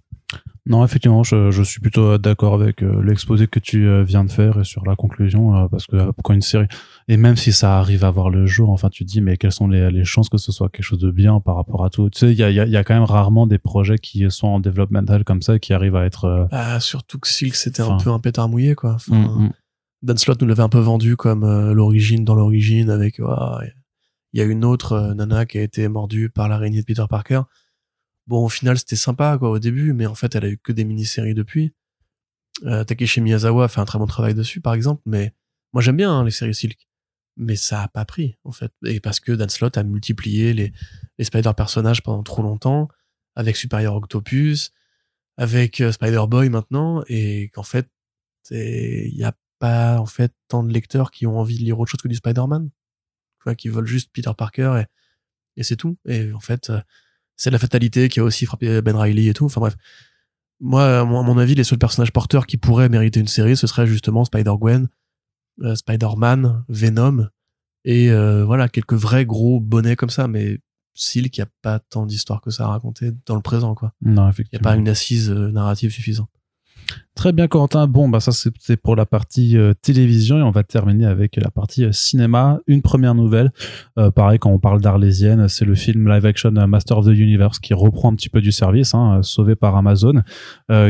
Non, 0.67 0.83
effectivement, 0.83 1.23
je, 1.23 1.49
je 1.49 1.63
suis 1.63 1.79
plutôt 1.79 2.17
d'accord 2.17 2.53
avec 2.53 2.83
euh, 2.83 3.01
l'exposé 3.01 3.47
que 3.47 3.59
tu 3.59 3.87
euh, 3.87 4.03
viens 4.03 4.23
de 4.23 4.31
faire 4.31 4.59
et 4.59 4.63
sur 4.63 4.85
la 4.85 4.95
conclusion, 4.95 5.55
euh, 5.55 5.67
parce 5.69 5.87
que 5.87 5.95
euh, 5.95 6.11
quand 6.23 6.33
une 6.33 6.41
série, 6.41 6.67
et 7.07 7.17
même 7.17 7.37
si 7.37 7.53
ça 7.53 7.79
arrive 7.79 8.03
à 8.03 8.11
voir 8.11 8.29
le 8.29 8.45
jour, 8.45 8.69
enfin, 8.69 8.89
tu 8.89 9.05
te 9.05 9.09
dis, 9.09 9.21
mais 9.21 9.37
quelles 9.37 9.51
sont 9.51 9.67
les, 9.67 9.89
les 9.91 10.03
chances 10.03 10.29
que 10.29 10.37
ce 10.37 10.51
soit 10.51 10.69
quelque 10.69 10.83
chose 10.83 10.99
de 10.99 11.09
bien 11.11 11.39
par 11.39 11.55
rapport 11.55 11.85
à 11.85 11.89
tout? 11.89 12.09
Tu 12.09 12.19
sais, 12.19 12.31
il 12.31 12.37
y 12.37 12.43
a, 12.43 12.49
il 12.49 12.55
y, 12.55 12.59
a, 12.59 12.65
il 12.65 12.71
y 12.71 12.77
a 12.77 12.83
quand 12.83 12.95
même 12.95 13.03
rarement 13.03 13.47
des 13.47 13.57
projets 13.57 13.97
qui 13.97 14.29
sont 14.29 14.47
en 14.47 14.59
developmental 14.59 15.23
comme 15.23 15.41
ça, 15.41 15.57
qui 15.57 15.73
arrivent 15.73 15.95
à 15.95 16.05
être... 16.05 16.25
euh, 16.25 16.45
Ah, 16.51 16.79
surtout 16.79 17.17
que 17.19 17.27
Silk, 17.27 17.55
c'était 17.55 17.81
un 17.81 17.97
peu 17.97 18.11
un 18.11 18.19
pétard 18.19 18.49
mouillé, 18.49 18.75
quoi. 18.75 18.95
Enfin, 18.95 19.15
mm, 19.15 19.45
mm. 19.45 19.51
Dan 20.03 20.17
Slott 20.17 20.41
nous 20.41 20.47
l'avait 20.47 20.63
un 20.63 20.69
peu 20.69 20.79
vendu 20.79 21.15
comme 21.15 21.43
euh, 21.43 21.73
l'origine 21.73 22.23
dans 22.23 22.35
l'origine 22.35 22.89
avec 22.89 23.19
il 24.33 24.39
y 24.39 24.43
a 24.43 24.45
une 24.45 24.65
autre 24.65 24.93
euh, 24.93 25.13
nana 25.13 25.45
qui 25.45 25.57
a 25.57 25.61
été 25.61 25.87
mordue 25.87 26.29
par 26.29 26.49
l'araignée 26.49 26.81
de 26.81 26.85
Peter 26.85 27.05
Parker. 27.09 27.41
Bon, 28.27 28.45
au 28.45 28.49
final, 28.49 28.77
c'était 28.77 28.95
sympa 28.95 29.37
quoi 29.37 29.49
au 29.49 29.59
début, 29.59 29.93
mais 29.93 30.05
en 30.05 30.15
fait, 30.15 30.35
elle 30.35 30.45
a 30.45 30.49
eu 30.49 30.57
que 30.57 30.71
des 30.71 30.83
mini-séries 30.83 31.33
depuis. 31.33 31.73
Euh, 32.65 32.83
Takeshi 32.83 33.21
Miyazawa 33.21 33.65
a 33.65 33.67
fait 33.67 33.79
un 33.79 33.85
très 33.85 33.99
bon 33.99 34.07
travail 34.07 34.33
dessus, 34.33 34.61
par 34.61 34.73
exemple, 34.73 35.01
mais 35.05 35.33
moi 35.73 35.81
j'aime 35.81 35.97
bien 35.97 36.11
hein, 36.11 36.23
les 36.23 36.31
séries 36.31 36.55
Silk, 36.55 36.87
mais 37.35 37.55
ça 37.55 37.83
a 37.83 37.87
pas 37.87 38.03
pris 38.03 38.37
en 38.43 38.51
fait, 38.51 38.71
et 38.83 38.99
parce 38.99 39.19
que 39.19 39.31
Dan 39.31 39.47
Slott 39.49 39.77
a 39.77 39.83
multiplié 39.83 40.53
les 40.53 40.73
les 41.19 41.25
Spider 41.25 41.51
personnages 41.55 42.01
pendant 42.01 42.23
trop 42.23 42.41
longtemps 42.41 42.87
avec 43.35 43.55
Superior 43.55 43.95
Octopus, 43.95 44.71
avec 45.37 45.81
euh, 45.81 45.91
Spider 45.91 46.23
Boy 46.27 46.49
maintenant, 46.49 47.03
et 47.07 47.49
qu'en 47.53 47.63
fait, 47.63 47.87
il 48.49 49.15
y 49.15 49.23
a 49.23 49.33
pas 49.59 49.99
en 49.99 50.05
fait 50.05 50.33
tant 50.47 50.63
de 50.63 50.71
lecteurs 50.73 51.11
qui 51.11 51.27
ont 51.27 51.39
envie 51.39 51.57
de 51.59 51.63
lire 51.63 51.79
autre 51.79 51.91
chose 51.91 52.01
que 52.01 52.07
du 52.07 52.15
Spider-Man, 52.15 52.69
tu 52.69 53.43
vois, 53.43 53.55
qui 53.55 53.69
veulent 53.69 53.85
juste 53.87 54.09
Peter 54.13 54.31
Parker 54.35 54.81
et, 54.81 55.59
et 55.59 55.63
c'est 55.63 55.75
tout. 55.75 55.97
Et 56.07 56.31
en 56.33 56.39
fait, 56.39 56.69
euh, 56.71 56.81
c'est 57.37 57.51
la 57.51 57.59
fatalité 57.59 58.09
qui 58.09 58.19
a 58.19 58.23
aussi 58.23 58.45
frappé 58.45 58.81
Ben 58.81 58.95
Riley 58.97 59.27
et 59.27 59.33
tout. 59.33 59.45
Enfin 59.45 59.61
bref, 59.61 59.75
moi, 60.59 60.99
à 60.99 61.03
mon 61.05 61.37
avis, 61.37 61.55
les 61.55 61.63
seuls 61.63 61.77
personnages 61.77 62.11
porteurs 62.11 62.47
qui 62.47 62.57
pourraient 62.57 62.89
mériter 62.89 63.19
une 63.19 63.27
série, 63.27 63.55
ce 63.55 63.67
serait 63.67 63.85
justement 63.87 64.25
Spider-Gwen, 64.25 64.89
euh, 65.61 65.75
Spider-Man, 65.75 66.63
Venom 66.67 67.27
et 67.85 68.09
euh, 68.11 68.43
voilà 68.43 68.67
quelques 68.67 68.93
vrais 68.95 69.25
gros 69.25 69.59
bonnets 69.59 69.95
comme 69.95 70.09
ça. 70.09 70.27
Mais 70.27 70.59
Silk, 70.95 71.37
il 71.37 71.41
y 71.41 71.43
a 71.43 71.47
pas 71.61 71.77
tant 71.79 72.05
d'histoires 72.07 72.41
que 72.41 72.49
ça 72.49 72.65
à 72.65 72.69
raconter 72.69 73.11
dans 73.27 73.35
le 73.35 73.41
présent, 73.41 73.75
quoi. 73.75 73.93
Non, 74.01 74.13
Il 74.13 74.25
y 74.25 74.27
a 74.27 74.29
effectivement. 74.31 74.63
pas 74.71 74.75
une 74.75 74.89
assise 74.89 75.29
euh, 75.29 75.51
narrative 75.51 75.91
suffisante. 75.91 76.29
Très 77.17 77.33
bien, 77.33 77.47
Corentin. 77.47 77.87
Bon, 77.87 78.07
bah 78.07 78.19
ça 78.19 78.31
c'était 78.31 78.77
pour 78.77 78.95
la 78.95 79.07
partie 79.07 79.57
euh, 79.57 79.73
télévision 79.81 80.37
et 80.37 80.43
on 80.43 80.51
va 80.51 80.61
terminer 80.61 81.07
avec 81.07 81.35
la 81.37 81.49
partie 81.49 81.83
euh, 81.83 81.91
cinéma. 81.91 82.59
Une 82.67 82.83
première 82.83 83.15
nouvelle, 83.15 83.51
euh, 83.97 84.11
pareil 84.11 84.37
quand 84.37 84.51
on 84.51 84.59
parle 84.59 84.81
d'Arlésienne, 84.81 85.47
c'est 85.47 85.65
le 85.65 85.73
film 85.73 86.07
live 86.07 86.27
action 86.27 86.51
Master 86.51 86.99
of 86.99 87.05
the 87.05 87.17
Universe 87.17 87.57
qui 87.57 87.73
reprend 87.73 88.11
un 88.11 88.15
petit 88.15 88.29
peu 88.29 88.39
du 88.39 88.51
service, 88.51 88.93
hein, 88.93 89.21
sauvé 89.23 89.55
par 89.55 89.75
Amazon, 89.75 90.21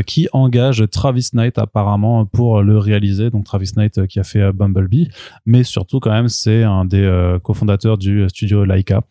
qui 0.06 0.28
engage 0.32 0.84
Travis 0.90 1.30
Knight 1.32 1.56
apparemment 1.56 2.26
pour 2.26 2.62
le 2.62 2.76
réaliser. 2.76 3.30
Donc 3.30 3.44
Travis 3.44 3.72
Knight 3.76 4.06
qui 4.06 4.20
a 4.20 4.24
fait 4.24 4.52
Bumblebee, 4.52 5.08
mais 5.46 5.62
surtout 5.62 5.98
quand 5.98 6.10
même 6.10 6.28
c'est 6.28 6.62
un 6.62 6.84
des 6.84 7.38
cofondateurs 7.42 7.96
du 7.96 8.28
studio 8.28 8.64
Laika. 8.64 9.02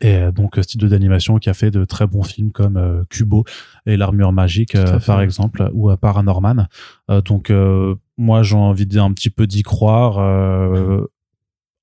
Et 0.00 0.16
euh, 0.16 0.32
donc 0.32 0.58
euh, 0.58 0.62
studio 0.62 0.88
d'animation 0.88 1.38
qui 1.38 1.48
a 1.50 1.54
fait 1.54 1.70
de 1.70 1.84
très 1.84 2.06
bons 2.06 2.22
films 2.24 2.50
comme 2.52 2.76
euh, 2.76 3.02
Kubo 3.10 3.44
et 3.86 3.96
l'armure 3.96 4.32
magique 4.32 4.74
à 4.74 4.78
euh, 4.80 4.98
par 4.98 5.20
exemple 5.20 5.70
ou 5.72 5.90
euh, 5.90 5.96
Paranorman. 5.96 6.68
Euh, 7.10 7.20
donc 7.20 7.52
moi 8.18 8.42
j'ai 8.42 8.56
envie 8.56 8.86
d'un 8.86 9.12
petit 9.12 9.30
peu 9.30 9.46
d'y 9.46 9.62
croire. 9.62 10.18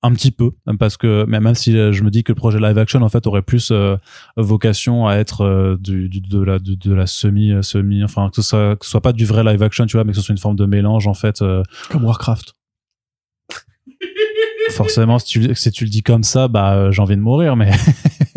un 0.03 0.13
petit 0.13 0.31
peu 0.31 0.51
parce 0.79 0.97
que 0.97 1.25
même 1.25 1.53
si 1.53 1.73
je 1.73 2.03
me 2.03 2.09
dis 2.09 2.23
que 2.23 2.31
le 2.31 2.35
projet 2.35 2.59
live 2.59 2.77
action 2.79 3.01
en 3.03 3.09
fait 3.09 3.27
aurait 3.27 3.43
plus 3.43 3.71
vocation 4.35 5.07
à 5.07 5.15
être 5.17 5.77
du, 5.79 6.09
du- 6.09 6.21
de 6.21 6.41
la 6.41 6.57
de, 6.59 6.73
de 6.73 6.93
la 6.93 7.05
semi 7.05 7.53
semi 7.61 8.03
enfin 8.03 8.29
que 8.29 8.37
ce 8.37 8.41
soit 8.41 8.75
que 8.77 8.85
ce 8.85 8.91
soit 8.91 9.01
pas 9.01 9.13
du 9.13 9.25
vrai 9.25 9.43
live 9.43 9.61
action 9.61 9.85
tu 9.85 9.97
vois 9.97 10.03
mais 10.03 10.11
que 10.11 10.17
ce 10.17 10.23
soit 10.23 10.33
une 10.33 10.39
forme 10.39 10.55
de 10.55 10.65
mélange 10.65 11.05
en 11.07 11.13
fait 11.13 11.43
Comme 11.91 12.03
Warcraft. 12.05 12.55
Forcément 14.71 15.19
si 15.19 15.39
tu, 15.71 15.83
le 15.83 15.89
dis 15.89 16.01
comme 16.01 16.23
ça 16.23 16.47
bah 16.47 16.73
euh, 16.73 16.91
j'ai 16.91 17.01
envie 17.01 17.15
de 17.15 17.21
mourir 17.21 17.55
mais 17.55 17.71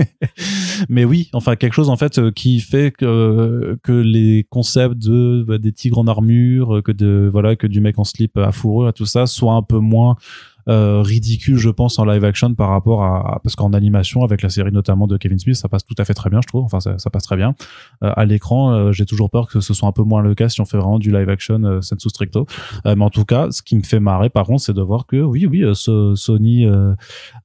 mais 0.89 1.05
oui 1.05 1.31
enfin 1.33 1.57
quelque 1.57 1.73
chose 1.73 1.89
en 1.89 1.97
fait 1.97 2.19
euh, 2.19 2.31
qui 2.31 2.61
fait 2.61 2.91
que 2.91 3.79
que 3.83 3.93
les 3.93 4.47
concepts 4.51 4.99
de 4.99 5.45
bah, 5.47 5.59
des 5.59 5.73
tigres 5.73 5.99
en 5.99 6.07
armure 6.07 6.83
que 6.85 6.93
de 6.93 7.29
voilà 7.33 7.57
que 7.57 7.67
du 7.67 7.81
mec 7.81 7.99
en 7.99 8.05
slip 8.05 8.37
à 8.37 8.53
fourrure 8.53 8.89
et 8.89 8.93
tout 8.93 9.07
ça 9.07 9.27
soient 9.27 9.55
un 9.55 9.63
peu 9.63 9.79
moins 9.79 10.17
euh, 10.69 11.03
ridicule 11.03 11.57
je 11.59 11.69
pense 11.71 11.99
en 11.99 12.05
live 12.05 12.25
action 12.25 12.55
par 12.55 12.71
rapport 12.71 13.03
à 13.03 13.41
parce 13.43 13.55
qu'en 13.57 13.73
animation 13.73 14.23
avec 14.25 14.41
la 14.43 14.49
série 14.49 14.73
notamment 14.73 15.07
de 15.07 15.17
Kevin 15.17 15.39
Smith 15.39 15.57
ça 15.57 15.69
passe 15.69 15.85
tout 15.85 15.95
à 15.99 16.05
fait 16.05 16.15
très 16.15 16.31
bien 16.31 16.41
je 16.43 16.47
trouve 16.49 16.65
enfin 16.65 16.81
ça, 16.81 16.99
ça 16.99 17.11
passe 17.11 17.25
très 17.25 17.37
bien 17.37 17.55
Euh, 18.03 18.13
à 18.17 18.25
l'écran 18.25 18.73
euh, 18.73 18.93
j'ai 18.93 19.05
toujours 19.07 19.31
peur 19.31 19.47
que 19.49 19.61
ce 19.61 19.75
soit 19.75 19.89
un 19.89 19.93
peu 19.93 20.03
moins 20.03 20.23
le 20.23 20.35
cas 20.35 20.49
si 20.49 20.61
on 20.61 20.65
fait 20.65 20.79
vraiment 20.79 20.99
du 20.99 21.11
live 21.13 21.29
action 21.29 21.63
euh, 21.65 21.81
sensu 21.81 22.09
stricto 22.09 22.47
euh, 22.87 22.95
mais 22.97 23.05
en 23.05 23.11
tout 23.11 23.25
cas 23.25 23.49
ce 23.51 23.63
qui 23.63 23.77
me 23.77 23.83
fait 23.83 24.01
marrer 24.01 24.31
par 24.31 24.47
contre 24.47 24.63
c'est 24.63 24.73
de 24.75 24.83
voir 24.83 25.07
que 25.07 25.17
oui 25.21 25.47
oui 25.47 25.63
Sony 25.75 26.67
euh, 26.67 26.95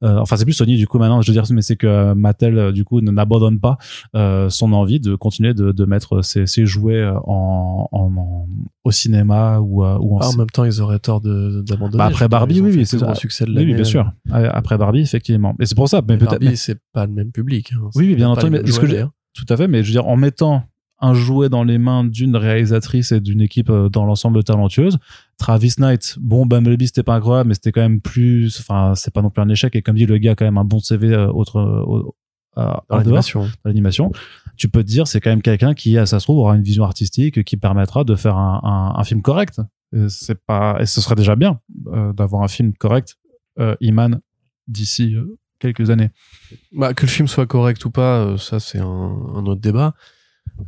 euh, 0.04 0.18
enfin 0.20 0.36
c'est 0.38 0.46
plus 0.46 0.54
Sony 0.54 0.76
du 0.78 0.88
coup 0.88 0.98
maintenant 1.00 1.22
je 1.22 1.32
veux 1.32 1.34
dire 1.40 1.44
mais 1.52 1.62
c'est 1.62 1.76
que 1.76 2.14
Mattel 2.14 2.72
du 2.72 2.84
coup 2.86 3.02
ne- 3.02 3.12
n'abandonne 3.12 3.60
pas 3.60 3.78
euh, 4.16 4.50
son 4.50 4.74
envie 4.74 5.00
de 5.00 5.16
continuer 5.16 5.54
de, 5.54 5.72
de 5.72 5.86
mettre 5.86 6.22
ses, 6.24 6.46
ses 6.48 6.66
jouets 6.66 7.06
en, 7.26 7.88
en, 7.91 8.00
en- 8.18 8.48
au 8.84 8.91
cinéma 8.91 9.60
ou, 9.60 9.84
euh, 9.84 9.98
ou 10.00 10.18
en 10.18 10.20
Ah, 10.22 10.30
en 10.30 10.34
même 10.38 10.50
temps, 10.50 10.64
ils 10.64 10.82
auraient 10.82 11.00
tort 11.00 11.22
de- 11.22 11.62
d'abandonner. 11.62 11.98
Bah, 11.98 12.06
après 12.06 12.28
Barbie, 12.28 12.62
oui, 12.62 12.72
oui, 12.78 12.86
c'est 12.86 12.98
gros 13.10 13.15
ça. 13.15 13.22
succès 13.22 13.45
de 13.45 13.49
oui, 13.49 13.56
l'année. 13.56 13.68
oui, 13.68 13.76
bien 13.76 13.84
sûr. 13.84 14.11
Euh, 14.34 14.49
Après 14.53 14.77
Barbie, 14.77 15.02
effectivement. 15.02 15.56
Et 15.60 15.65
c'est 15.65 15.76
pour 15.76 15.90
ça. 15.90 16.02
Mais 16.02 16.14
Mais 16.14 16.18
peut-être. 16.18 16.31
Barbie, 16.31 16.48
mais- 16.49 16.56
c'est 16.56 16.80
pas 16.94 17.06
le 17.06 17.11
même 17.14 17.31
public. 17.31 17.72
hein. 17.73 17.90
Oui, 17.95 18.07
oui, 18.07 18.15
bien 18.15 18.30
entendu. 18.30 18.49
Mais 18.52 18.60
est-ce 18.60 18.80
que 18.80 18.86
d'ailleurs. 18.86 19.11
Tout 19.34 19.45
à 19.49 19.57
fait. 19.57 19.68
Mais 19.68 19.84
je 19.84 19.88
veux 19.90 19.94
dire, 19.94 20.07
en 20.07 20.15
mettant 20.18 20.64
un 21.02 21.14
jouet 21.14 21.48
dans 21.48 21.64
les 21.64 21.77
mains 21.77 22.03
d'une 22.03 22.36
réalisatrice 22.36 23.14
et 23.14 23.22
d'une 23.22 23.40
équipe 23.40 23.69
euh, 23.69 23.88
dans 23.88 24.03
l'ensemble 24.06 24.44
talentueuse, 24.44 24.98
Travis 25.38 25.76
Knight, 25.77 26.18
bon, 26.19 26.45
Bumblebee, 26.45 26.88
c'était 26.88 27.03
pas 27.03 27.15
incroyable, 27.15 27.48
mais 27.48 27.53
c'était 27.53 27.72
quand 27.72 27.80
même 27.81 28.02
plus, 28.02 28.60
enfin, 28.60 28.94
c'est 28.95 29.14
pas 29.14 29.22
non 29.22 29.30
plus 29.30 29.41
un 29.41 29.48
échec. 29.48 29.73
Et 29.77 29.81
comme 29.81 29.95
dit, 29.95 30.06
le 30.06 30.18
gars 30.18 30.31
a 30.31 30.36
quand 30.36 30.44
même 30.45 30.57
un 30.57 30.65
bon 30.65 30.80
CV 30.80 31.14
euh, 31.14 31.27
autre, 31.31 31.56
euh, 31.57 31.84
au- 31.86 32.15
euh, 32.57 32.64
Dans 32.65 32.65
en 32.65 32.73
dehors 32.90 32.98
l'animation. 32.98 33.44
de 33.45 33.49
l'animation. 33.64 34.11
Tu 34.57 34.68
peux 34.68 34.84
te 34.84 34.90
dire, 34.90 35.07
c'est 35.07 35.22
quand 35.22 35.30
même 35.30 35.41
quelqu'un 35.41 35.73
qui, 35.73 35.98
à 35.98 36.06
ça 36.06 36.19
se 36.19 36.26
trouve, 36.26 36.40
aura 36.40 36.57
une 36.57 36.64
vision 36.64 36.84
artistique 36.84 37.45
qui 37.45 37.56
permettra 37.56 38.03
de 38.03 38.15
faire 38.15 38.36
un, 38.36 38.60
un, 38.64 38.99
un 38.99 39.03
film 39.06 39.22
correct. 39.22 39.61
Et 39.94 40.10
C'est 40.10 40.44
pas, 40.45 40.78
et 40.80 40.86
ce 40.86 41.02
serait 41.02 41.16
déjà 41.16 41.36
bien 41.36 41.60
euh, 41.88 42.14
d'avoir 42.14 42.44
un 42.44 42.48
film 42.48 42.74
correct, 42.74 43.18
euh, 43.60 43.76
Iman, 43.82 44.22
d'ici 44.68 45.16
euh, 45.16 45.38
quelques 45.60 45.90
années. 45.90 46.10
Bah, 46.72 46.94
que 46.94 47.06
le 47.06 47.11
film 47.11 47.28
soit 47.28 47.45
correct 47.45 47.84
ou 47.86 47.91
pas, 47.91 48.22
euh, 48.22 48.38
ça 48.38 48.60
c'est 48.60 48.80
un, 48.80 48.86
autre 49.45 49.61
débat. 49.61 49.94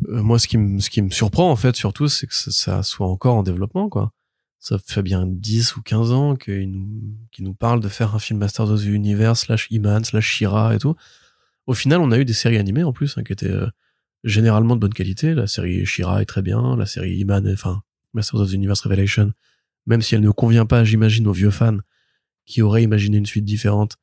Euh, 0.09 0.21
moi, 0.21 0.37
ce 0.37 0.47
qui 0.47 0.57
me 0.57 0.79
ce 0.79 0.89
qui 0.89 1.01
me 1.01 1.09
surprend 1.09 1.49
en 1.49 1.55
fait 1.55 1.75
surtout, 1.75 2.07
c'est 2.07 2.27
que 2.27 2.33
ça, 2.35 2.83
soit 2.83 3.07
encore 3.07 3.35
en 3.35 3.43
développement 3.43 3.89
quoi. 3.89 4.13
ça 4.59 4.77
fait 4.85 5.01
bien 5.01 5.25
10 5.25 5.77
ou 5.77 5.81
15 5.81 6.11
ans 6.11 6.35
qu'il 6.35 6.71
nous, 6.71 7.17
qu'il 7.31 7.45
nous 7.45 7.53
parle 7.53 7.79
de 7.79 7.89
faire 7.89 8.13
un 8.13 8.19
film 8.19 8.39
Masters 8.39 8.69
of 8.69 8.81
the 8.81 8.85
Universe 8.85 9.41
slash 9.41 9.67
Iman 9.71 10.03
slash 10.03 10.25
Shira 10.25 10.75
et 10.75 10.79
tout. 10.79 10.95
Au 11.67 11.73
final, 11.73 12.01
on 12.01 12.11
a 12.11 12.17
eu 12.17 12.25
des 12.25 12.33
séries 12.33 12.57
animées 12.57 12.83
en 12.83 12.93
plus 12.93 13.17
hein, 13.17 13.23
qui 13.23 13.33
étaient 13.33 13.47
euh, 13.47 13.67
généralement 14.23 14.75
de 14.75 14.81
bonne 14.81 14.93
qualité. 14.93 15.33
La 15.33 15.47
série 15.47 15.85
Shira 15.85 16.21
est 16.21 16.25
très 16.25 16.41
bien, 16.41 16.75
la 16.75 16.85
série 16.85 17.15
Iman, 17.17 17.47
enfin 17.51 17.81
Masters 18.13 18.41
of 18.41 18.49
the 18.49 18.53
Universe 18.53 18.81
Revelation, 18.81 19.33
même 19.85 20.01
si 20.01 20.15
elle 20.15 20.21
ne 20.21 20.29
convient 20.31 20.65
pas, 20.65 20.83
j'imagine, 20.83 21.27
aux 21.27 21.33
vieux 21.33 21.51
fans 21.51 21.77
qui 22.45 22.61
auraient 22.61 22.83
imaginé 22.83 23.17
une 23.17 23.25
suite 23.25 23.45
différente, 23.45 23.97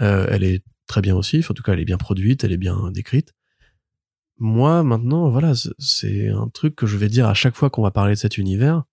euh, 0.00 0.26
elle 0.30 0.44
est 0.44 0.64
très 0.86 1.00
bien 1.00 1.14
aussi. 1.14 1.44
En 1.48 1.54
tout 1.54 1.62
cas, 1.62 1.72
elle 1.72 1.80
est 1.80 1.84
bien 1.84 1.98
produite, 1.98 2.44
elle 2.44 2.52
est 2.52 2.58
bien 2.58 2.90
décrite. 2.90 3.34
Moi, 4.38 4.82
maintenant, 4.82 5.28
voilà, 5.28 5.52
c'est 5.78 6.28
un 6.28 6.48
truc 6.48 6.74
que 6.74 6.86
je 6.86 6.96
vais 6.96 7.08
dire 7.08 7.26
à 7.26 7.34
chaque 7.34 7.54
fois 7.54 7.70
qu'on 7.70 7.82
va 7.82 7.90
parler 7.90 8.14
de 8.14 8.18
cet 8.18 8.36
univers 8.36 8.84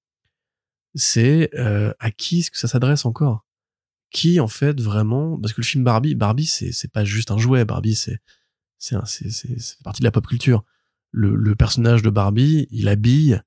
c'est 0.95 1.49
euh, 1.55 1.93
à 1.99 2.11
qui 2.11 2.39
est-ce 2.39 2.51
que 2.51 2.57
ça 2.57 2.67
s'adresse 2.67 3.05
encore? 3.05 3.45
Qui 4.11 4.39
en 4.39 4.47
fait 4.47 4.79
vraiment 4.79 5.37
Parce 5.39 5.53
que 5.53 5.61
le 5.61 5.65
film 5.65 5.83
Barbie, 5.83 6.15
Barbie 6.15 6.45
c'est 6.45 6.91
pas 6.91 7.05
juste 7.05 7.31
un 7.31 7.37
jouet. 7.37 7.65
Barbie 7.65 7.95
c'est 7.95 8.19
c'est 8.77 8.97
c'est 9.05 9.29
c'est 9.31 9.83
partie 9.83 10.01
de 10.01 10.05
la 10.05 10.11
pop 10.11 10.27
culture. 10.27 10.63
Le, 11.11 11.35
le 11.35 11.55
personnage 11.55 12.01
de 12.01 12.09
Barbie, 12.09 12.67
il 12.71 12.87
habille 12.87 13.41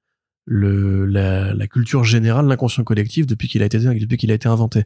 le 0.45 1.07
la, 1.07 1.55
la 1.55 1.67
culture 1.67 2.05
générale, 2.05 2.47
l'inconscient 2.47 2.85
collectif 2.85 3.27
depuis 3.27 3.49
qu'il 3.49 3.63
a 3.63 3.67
été 3.67 3.79
depuis 3.79 4.17
qu'il 4.17 4.31
a 4.31 4.35
été 4.35 4.49
inventé. 4.49 4.85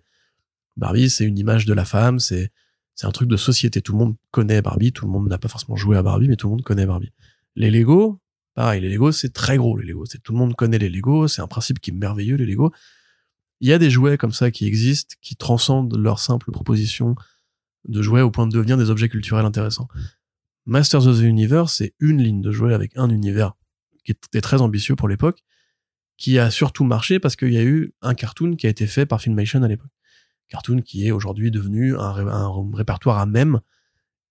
Barbie, 0.77 1.11
c'est 1.11 1.25
une 1.25 1.39
image 1.39 1.67
de 1.67 1.75
la 1.75 1.85
femme, 1.85 2.19
c'est 2.19 2.51
c'est 2.95 3.07
un 3.07 3.13
truc 3.13 3.29
de 3.29 3.37
société. 3.37 3.83
Tout 3.83 3.93
le 3.93 3.99
monde 3.99 4.17
connaît 4.31 4.63
Barbie, 4.63 4.93
tout 4.93 5.07
le 5.07 5.13
monde 5.13 5.29
n'a 5.29 5.39
pas 5.39 5.49
forcément 5.49 5.77
joué 5.77 5.97
à 5.97 6.03
Barbie, 6.03 6.29
mais 6.29 6.37
tout 6.37 6.49
le 6.49 6.53
monde 6.53 6.63
connaît 6.63 6.87
Barbie. 6.87 7.13
Les 7.55 7.71
Lego, 7.71 8.21
Pareil, 8.59 8.81
les 8.81 8.89
Lego, 8.89 9.13
c'est 9.13 9.33
très 9.33 9.57
gros, 9.57 9.77
les 9.77 9.87
Lego. 9.87 10.05
C'est, 10.05 10.21
tout 10.21 10.33
le 10.33 10.39
monde 10.39 10.57
connaît 10.57 10.79
les 10.79 10.89
Lego, 10.89 11.29
c'est 11.29 11.41
un 11.41 11.47
principe 11.47 11.79
qui 11.79 11.91
est 11.91 11.95
merveilleux, 11.95 12.35
les 12.35 12.45
Lego. 12.45 12.73
Il 13.61 13.69
y 13.69 13.73
a 13.73 13.79
des 13.79 13.89
jouets 13.89 14.19
comme 14.19 14.33
ça 14.33 14.51
qui 14.51 14.67
existent, 14.67 15.15
qui 15.23 15.37
transcendent 15.37 15.97
leur 15.97 16.19
simple 16.19 16.51
proposition 16.51 17.15
de 17.87 18.03
jouets 18.03 18.21
au 18.21 18.33
point 18.33 18.49
de 18.49 18.53
devenir 18.53 18.77
des 18.77 18.91
objets 18.91 19.09
culturels 19.09 19.47
intéressants. 19.47 19.87
Masters 20.67 21.07
of 21.07 21.19
the 21.19 21.23
Universe, 21.23 21.75
c'est 21.75 21.95
une 22.01 22.21
ligne 22.21 22.41
de 22.41 22.51
jouets 22.51 22.75
avec 22.75 22.97
un 22.97 23.11
univers 23.11 23.53
qui 24.09 24.13
était 24.13 24.41
très 24.41 24.63
ambitieux 24.63 24.97
pour 24.97 25.07
l'époque, 25.07 25.45
qui 26.17 26.39
a 26.39 26.51
surtout 26.51 26.85
marché 26.85 27.21
parce 27.21 27.37
qu'il 27.37 27.53
y 27.53 27.59
a 27.59 27.63
eu 27.63 27.93
un 28.01 28.15
cartoon 28.15 28.57
qui 28.57 28.67
a 28.67 28.71
été 28.71 28.87
fait 28.87 29.05
par 29.05 29.21
Filmation 29.21 29.63
à 29.63 29.69
l'époque. 29.69 29.91
Cartoon 30.49 30.81
qui 30.81 31.07
est 31.07 31.11
aujourd'hui 31.11 31.51
devenu 31.51 31.95
un, 31.95 32.73
répertoire 32.73 33.19
à 33.19 33.27
même 33.27 33.61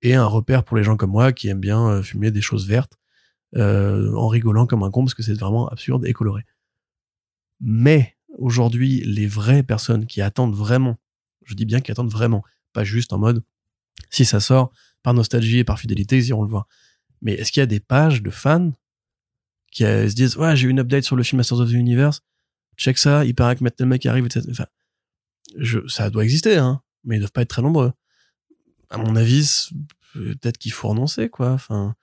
et 0.02 0.16
un 0.16 0.26
repère 0.26 0.64
pour 0.64 0.78
les 0.78 0.84
gens 0.84 0.98
comme 0.98 1.12
moi 1.12 1.32
qui 1.32 1.48
aiment 1.48 1.60
bien 1.60 1.90
euh, 1.90 2.02
fumer 2.02 2.32
des 2.32 2.42
choses 2.42 2.68
vertes 2.68 2.98
euh, 3.56 4.12
en 4.16 4.28
rigolant 4.28 4.66
comme 4.66 4.82
un 4.82 4.90
con 4.90 5.04
parce 5.04 5.14
que 5.14 5.22
c'est 5.22 5.36
vraiment 5.36 5.68
absurde 5.68 6.08
et 6.08 6.14
coloré. 6.14 6.44
Mais 7.62 8.18
aujourd'hui, 8.36 9.04
les 9.06 9.28
vraies 9.28 9.62
personnes 9.62 10.08
qui 10.08 10.24
attendent 10.24 10.56
vraiment, 10.56 10.98
je 11.46 11.54
dis 11.54 11.66
bien 11.66 11.82
qui 11.82 11.92
attendent 11.92 12.12
vraiment, 12.12 12.44
pas 12.74 12.84
juste 12.84 13.14
en 13.14 13.20
mode 13.20 13.44
si 14.10 14.26
ça 14.26 14.40
sort 14.40 14.72
par 15.04 15.14
nostalgie 15.14 15.60
et 15.60 15.64
par 15.64 15.80
fidélité, 15.80 16.18
ils 16.18 16.30
iront 16.30 16.42
le 16.42 16.50
voir. 16.50 16.68
Mais 17.22 17.34
est-ce 17.34 17.52
qu'il 17.52 17.62
y 17.62 17.64
a 17.64 17.68
des 17.68 17.80
pages 17.80 18.24
de 18.24 18.32
fans 18.32 18.72
qui 19.72 19.86
euh, 19.86 20.10
se 20.10 20.16
disent 20.16 20.38
ouais 20.38 20.56
j'ai 20.56 20.68
eu 20.68 20.72
une 20.72 20.80
update 20.80 21.04
sur 21.04 21.16
le 21.16 21.24
film 21.24 21.38
Masters 21.38 21.60
of 21.60 21.70
the 21.70 21.74
Universe, 21.74 22.22
check 22.78 22.98
ça, 22.98 23.26
il 23.26 23.36
paraît 23.36 23.56
que 23.56 23.64
maintenant 23.64 23.86
le 23.86 23.90
mec 23.90 24.06
arrive, 24.06 24.26
etc. 24.26 24.46
Enfin, 24.50 24.66
je, 25.58 25.86
ça 25.88 26.10
doit 26.10 26.24
exister, 26.24 26.58
hein, 26.58 26.82
mais 27.04 27.18
ils 27.18 27.20
doivent 27.20 27.32
pas 27.32 27.42
être 27.42 27.50
très 27.50 27.62
nombreux. 27.62 27.92
À 28.90 28.98
mon 28.98 29.16
avis, 29.16 29.70
peut-être 30.14 30.58
qu'il 30.58 30.72
faut 30.72 30.88
renoncer, 30.90 31.30
quoi. 31.30 31.52
Enfin, 31.52 31.96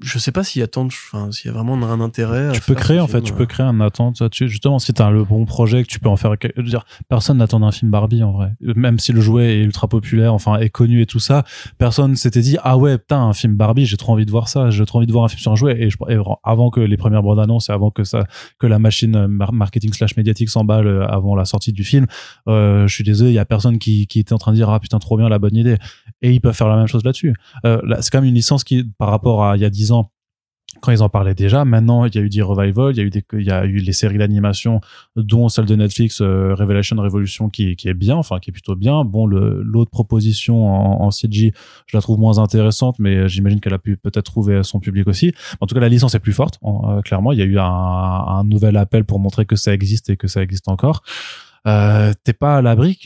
je 0.00 0.18
sais 0.18 0.32
pas 0.32 0.44
s'il 0.44 0.60
y 0.60 0.62
a 0.62 0.66
tant 0.66 0.84
de, 0.84 0.90
enfin, 0.90 1.30
s'il 1.32 1.46
y 1.46 1.50
a 1.50 1.52
vraiment 1.52 1.74
un 1.74 2.00
intérêt. 2.00 2.52
Tu 2.52 2.60
peux 2.60 2.74
créer, 2.74 3.00
en 3.00 3.06
fait, 3.06 3.20
tu 3.22 3.32
peux 3.32 3.46
créer 3.46 3.66
un 3.66 3.80
attente 3.80 4.20
là-dessus. 4.20 4.48
Justement, 4.48 4.78
si 4.78 4.92
t'as 4.92 5.10
le 5.10 5.24
bon 5.24 5.44
projet, 5.44 5.82
que 5.82 5.88
tu 5.88 5.98
peux 5.98 6.08
en 6.08 6.16
faire, 6.16 6.34
je 6.42 6.62
veux 6.62 6.68
dire, 6.68 6.84
personne 7.08 7.38
n'attend 7.38 7.62
un 7.62 7.72
film 7.72 7.90
Barbie, 7.90 8.22
en 8.22 8.32
vrai. 8.32 8.52
Même 8.60 8.98
si 8.98 9.12
le 9.12 9.20
jouet 9.20 9.58
est 9.58 9.62
ultra 9.62 9.88
populaire, 9.88 10.34
enfin, 10.34 10.58
est 10.58 10.70
connu 10.70 11.02
et 11.02 11.06
tout 11.06 11.18
ça, 11.18 11.44
personne 11.78 12.16
s'était 12.16 12.40
dit, 12.40 12.56
ah 12.62 12.76
ouais, 12.76 12.98
putain, 12.98 13.20
un 13.20 13.32
film 13.32 13.56
Barbie, 13.56 13.86
j'ai 13.86 13.96
trop 13.96 14.12
envie 14.12 14.26
de 14.26 14.30
voir 14.30 14.48
ça, 14.48 14.70
j'ai 14.70 14.84
trop 14.86 14.98
envie 14.98 15.06
de 15.06 15.12
voir 15.12 15.24
un 15.24 15.28
film 15.28 15.40
sur 15.40 15.52
un 15.52 15.56
jouet. 15.56 15.76
Et, 15.80 15.90
je, 15.90 15.96
avant 16.44 16.70
que 16.70 16.80
les 16.80 16.96
premières 16.96 17.22
bandes 17.22 17.40
annonces 17.40 17.68
et 17.68 17.72
avant 17.72 17.90
que 17.90 18.04
ça, 18.04 18.24
que 18.58 18.66
la 18.66 18.78
machine 18.78 19.26
marketing 19.26 19.92
slash 19.92 20.16
médiatique 20.16 20.50
s'emballe 20.50 20.86
euh, 20.86 21.06
avant 21.06 21.34
la 21.34 21.44
sortie 21.44 21.72
du 21.72 21.84
film, 21.84 22.06
euh, 22.48 22.86
je 22.86 22.94
suis 22.94 23.04
désolé, 23.04 23.30
il 23.30 23.34
y 23.34 23.38
a 23.38 23.44
personne 23.44 23.78
qui, 23.78 24.06
qui 24.06 24.20
était 24.20 24.32
en 24.32 24.38
train 24.38 24.52
de 24.52 24.56
dire, 24.56 24.70
ah 24.70 24.80
putain, 24.80 24.98
trop 24.98 25.16
bien, 25.16 25.28
la 25.28 25.38
bonne 25.38 25.56
idée. 25.56 25.76
Et 26.22 26.32
ils 26.32 26.40
peuvent 26.40 26.54
faire 26.54 26.68
la 26.68 26.76
même 26.76 26.86
chose 26.86 27.04
là-dessus. 27.04 27.34
Euh, 27.64 27.80
là, 27.84 28.02
c'est 28.02 28.10
quand 28.10 28.20
même 28.20 28.28
une 28.28 28.34
licence 28.34 28.64
qui, 28.64 28.84
par 28.84 29.10
rapport 29.10 29.44
à 29.44 29.56
il 29.56 29.62
y 29.62 29.64
a 29.64 29.70
ans, 29.92 30.10
quand 30.80 30.92
ils 30.92 31.02
en 31.02 31.08
parlaient 31.08 31.34
déjà. 31.34 31.64
Maintenant, 31.64 32.04
il 32.04 32.14
y 32.14 32.18
a 32.18 32.20
eu 32.20 32.28
des 32.28 32.42
revivals, 32.42 32.92
il 32.94 32.98
y 32.98 33.00
a 33.00 33.04
eu 33.04 33.10
des, 33.10 33.24
il 33.32 33.42
y 33.42 33.50
a 33.50 33.64
eu 33.64 33.76
les 33.76 33.92
séries 33.92 34.18
d'animation, 34.18 34.80
dont 35.16 35.48
celle 35.48 35.64
de 35.64 35.74
Netflix, 35.74 36.20
euh, 36.20 36.54
Revelation 36.54 36.96
Revolution, 36.96 37.48
qui, 37.48 37.76
est 37.82 37.94
bien, 37.94 38.16
enfin, 38.16 38.38
qui 38.38 38.50
est 38.50 38.52
plutôt 38.52 38.76
bien. 38.76 39.04
Bon, 39.04 39.26
l'autre 39.26 39.90
proposition 39.90 40.68
en, 40.68 41.02
en 41.06 41.10
CG, 41.10 41.52
je 41.86 41.96
la 41.96 42.00
trouve 42.00 42.18
moins 42.18 42.38
intéressante, 42.38 42.98
mais 42.98 43.28
j'imagine 43.28 43.60
qu'elle 43.60 43.74
a 43.74 43.78
pu 43.78 43.96
peut-être 43.96 44.24
trouver 44.24 44.62
son 44.62 44.78
public 44.78 45.08
aussi. 45.08 45.32
En 45.60 45.66
tout 45.66 45.74
cas, 45.74 45.80
la 45.80 45.88
licence 45.88 46.14
est 46.14 46.20
plus 46.20 46.32
forte, 46.32 46.58
euh, 46.64 47.00
clairement. 47.02 47.32
Il 47.32 47.38
y 47.38 47.42
a 47.42 47.46
eu 47.46 47.58
un, 47.58 48.44
nouvel 48.44 48.76
appel 48.76 49.04
pour 49.04 49.18
montrer 49.20 49.46
que 49.46 49.56
ça 49.56 49.74
existe 49.74 50.10
et 50.10 50.16
que 50.16 50.28
ça 50.28 50.42
existe 50.42 50.68
encore. 50.68 51.02
Euh, 51.66 52.12
t'es 52.24 52.32
pas 52.32 52.58
à 52.58 52.62
l'abri. 52.62 52.98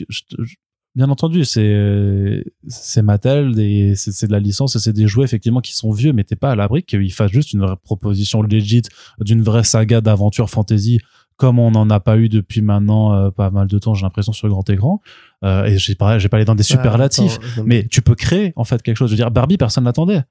Bien 0.95 1.09
entendu, 1.09 1.43
c'est 1.43 2.43
c'est 2.67 3.01
Mattel, 3.01 3.53
c'est 3.95 4.27
de 4.27 4.31
la 4.31 4.39
licence 4.39 4.77
c'est 4.77 4.93
des 4.93 5.07
jouets 5.07 5.25
effectivement 5.25 5.59
qui 5.59 5.75
sont 5.75 5.91
vieux, 5.91 6.13
mais 6.13 6.23
t'es 6.23 6.35
pas 6.35 6.51
à 6.51 6.55
l'abri 6.55 6.83
qu'ils 6.83 7.11
fassent 7.11 7.31
juste 7.31 7.53
une 7.53 7.75
proposition 7.83 8.43
legit 8.43 8.83
d'une 9.19 9.41
vraie 9.41 9.63
saga 9.63 10.01
d'aventure 10.01 10.51
fantasy 10.51 10.99
comme 11.37 11.59
on 11.59 11.71
n'en 11.71 11.89
a 11.89 11.99
pas 11.99 12.17
eu 12.17 12.29
depuis 12.29 12.61
maintenant 12.61 13.13
euh, 13.13 13.31
pas 13.31 13.49
mal 13.49 13.67
de 13.67 13.79
temps, 13.79 13.93
j'ai 13.93 14.03
l'impression 14.03 14.33
sur 14.33 14.47
le 14.47 14.53
grand 14.53 14.69
écran. 14.69 15.01
Euh, 15.43 15.65
et 15.65 15.77
j'ai 15.77 15.95
parlé, 15.95 16.19
j'ai 16.19 16.29
parlé 16.29 16.45
dans 16.45 16.55
des 16.55 16.63
superlatifs, 16.63 17.39
mais 17.65 17.87
tu 17.87 18.01
peux 18.01 18.15
créer 18.15 18.53
en 18.55 18.63
fait 18.63 18.81
quelque 18.81 18.97
chose. 18.97 19.09
Je 19.09 19.15
veux 19.15 19.17
dire, 19.17 19.31
Barbie, 19.31 19.57
personne 19.57 19.83
l'attendait. 19.83 20.21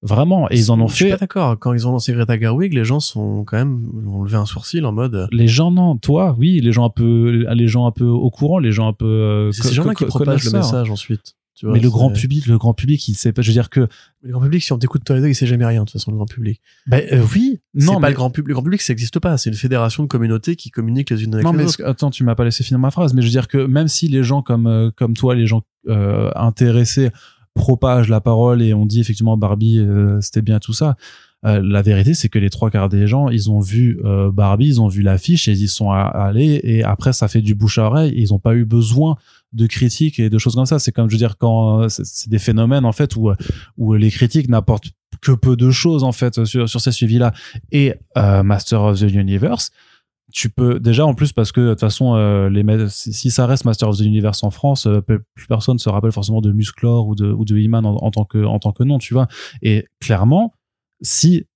Vraiment, 0.00 0.48
et 0.50 0.56
ils 0.56 0.70
en 0.70 0.80
ont 0.80 0.86
fait. 0.86 0.96
Je 0.96 1.04
suis 1.04 1.10
pas 1.10 1.18
d'accord. 1.18 1.58
Quand 1.58 1.72
ils 1.72 1.88
ont 1.88 1.92
lancé 1.92 2.12
Greta 2.12 2.38
Gerwig, 2.38 2.72
les 2.72 2.84
gens 2.84 3.00
sont 3.00 3.44
quand 3.44 3.56
même 3.56 3.90
ont 4.06 4.22
levé 4.22 4.36
un 4.36 4.46
sourcil 4.46 4.84
en 4.84 4.92
mode. 4.92 5.26
Les 5.32 5.48
gens 5.48 5.72
non, 5.72 5.96
toi, 5.96 6.36
oui, 6.38 6.60
les 6.60 6.70
gens 6.70 6.84
un 6.84 6.90
peu, 6.90 7.44
les 7.52 7.66
gens 7.66 7.86
un 7.86 7.90
peu 7.90 8.04
au 8.04 8.30
courant, 8.30 8.60
les 8.60 8.70
gens 8.70 8.86
un 8.86 8.92
peu. 8.92 9.06
Euh, 9.06 9.50
c'est 9.50 9.64
ces 9.64 9.74
gens-là 9.74 9.94
qui 9.94 10.04
propagent 10.04 10.44
le 10.44 10.52
message 10.52 10.90
ensuite. 10.90 11.34
Tu 11.58 11.66
vois, 11.66 11.74
mais 11.74 11.80
le 11.80 11.90
grand 11.90 12.12
public, 12.12 12.46
le 12.46 12.56
grand 12.56 12.72
public, 12.72 13.08
il 13.08 13.14
sait 13.14 13.32
pas. 13.32 13.42
Je 13.42 13.48
veux 13.48 13.52
dire 13.52 13.68
que 13.68 13.88
le 14.22 14.30
grand 14.30 14.42
public, 14.42 14.62
si 14.62 14.72
on 14.72 14.78
t'écoute 14.78 15.02
deux, 15.04 15.26
il 15.26 15.34
sait 15.34 15.48
jamais 15.48 15.66
rien 15.66 15.80
de 15.80 15.86
toute 15.86 15.94
façon. 15.94 16.12
Le 16.12 16.16
grand 16.16 16.26
public. 16.26 16.60
Ben 16.86 17.04
euh, 17.10 17.24
oui, 17.34 17.58
non, 17.74 17.94
mais 17.94 18.02
pas 18.02 18.08
le 18.10 18.14
grand 18.14 18.30
public. 18.30 18.46
Le 18.46 18.54
grand 18.54 18.62
public, 18.62 18.80
ça 18.80 18.92
n'existe 18.92 19.18
pas. 19.18 19.36
C'est 19.38 19.50
une 19.50 19.56
fédération 19.56 20.04
de 20.04 20.08
communautés 20.08 20.54
qui 20.54 20.70
communiquent 20.70 21.10
les 21.10 21.24
unes 21.24 21.34
avec 21.34 21.44
les 21.44 21.50
autres. 21.50 21.56
Non, 21.56 21.72
mais 21.80 21.84
attends, 21.84 22.10
tu 22.12 22.22
m'as 22.22 22.36
pas 22.36 22.44
laissé 22.44 22.62
finir 22.62 22.78
ma 22.78 22.92
phrase. 22.92 23.12
Mais 23.12 23.22
je 23.22 23.26
veux 23.26 23.32
dire 23.32 23.48
que 23.48 23.58
même 23.58 23.88
si 23.88 24.06
les 24.06 24.22
gens 24.22 24.40
comme 24.40 24.68
euh, 24.68 24.92
comme 24.94 25.14
toi, 25.14 25.34
les 25.34 25.48
gens 25.48 25.62
euh, 25.88 26.30
intéressés 26.36 27.10
propage 27.58 28.08
la 28.08 28.22
parole 28.22 28.62
et 28.62 28.72
on 28.72 28.86
dit 28.86 29.00
effectivement 29.00 29.36
Barbie 29.36 29.80
euh, 29.80 30.18
c'était 30.22 30.40
bien 30.40 30.58
tout 30.58 30.72
ça. 30.72 30.96
Euh, 31.44 31.60
la 31.62 31.82
vérité 31.82 32.14
c'est 32.14 32.28
que 32.28 32.38
les 32.38 32.50
trois 32.50 32.70
quarts 32.70 32.88
des 32.88 33.06
gens 33.06 33.28
ils 33.28 33.50
ont 33.50 33.60
vu 33.60 34.00
euh, 34.04 34.32
Barbie 34.32 34.68
ils 34.68 34.80
ont 34.80 34.88
vu 34.88 35.02
l'affiche 35.02 35.46
et 35.46 35.52
ils 35.52 35.62
y 35.64 35.68
sont 35.68 35.92
allés 35.92 36.60
et 36.64 36.82
après 36.82 37.12
ça 37.12 37.28
fait 37.28 37.42
du 37.42 37.54
bouche 37.54 37.78
à 37.78 37.84
oreille 37.84 38.12
et 38.12 38.22
ils 38.22 38.30
n'ont 38.30 38.38
pas 38.38 38.54
eu 38.54 38.64
besoin 38.64 39.16
de 39.52 39.66
critiques 39.66 40.18
et 40.18 40.30
de 40.30 40.38
choses 40.38 40.54
comme 40.56 40.66
ça. 40.66 40.78
C'est 40.78 40.92
comme 40.92 41.08
je 41.08 41.14
veux 41.14 41.18
dire 41.18 41.36
quand 41.36 41.88
c'est 41.88 42.28
des 42.28 42.38
phénomènes 42.38 42.84
en 42.84 42.92
fait 42.92 43.16
où 43.16 43.30
où 43.76 43.94
les 43.94 44.10
critiques 44.10 44.48
n'apportent 44.48 44.90
que 45.20 45.32
peu 45.32 45.56
de 45.56 45.70
choses 45.70 46.04
en 46.04 46.12
fait 46.12 46.44
sur 46.44 46.68
sur 46.68 46.80
ces 46.80 46.92
suivis 46.92 47.18
là 47.18 47.32
et 47.72 47.94
Master 48.16 48.82
of 48.82 49.00
the 49.00 49.10
Universe 49.12 49.70
tu 50.32 50.50
peux 50.50 50.78
déjà 50.78 51.06
en 51.06 51.14
plus 51.14 51.32
parce 51.32 51.52
que 51.52 51.60
de 51.60 51.70
toute 51.70 51.80
façon 51.80 52.14
euh, 52.14 52.50
les 52.50 52.64
si 52.88 53.30
ça 53.30 53.46
reste 53.46 53.64
Master 53.64 53.88
of 53.88 53.96
the 53.96 54.02
Universe 54.02 54.42
en 54.42 54.50
France 54.50 54.86
euh, 54.86 55.00
plus 55.00 55.46
personne 55.48 55.78
se 55.78 55.88
rappelle 55.88 56.12
forcément 56.12 56.40
de 56.40 56.52
Musclor 56.52 57.06
ou 57.06 57.14
de 57.14 57.32
ou 57.32 57.44
de 57.44 57.56
Iman 57.56 57.86
en, 57.86 58.10
tant 58.10 58.24
que 58.24 58.44
en 58.44 58.58
tant 58.58 58.72
que 58.72 58.82
nom 58.84 58.98
tu 58.98 59.14
vois. 59.14 59.26
Et 59.62 59.86
clairement 60.00 60.52
si 61.00 61.46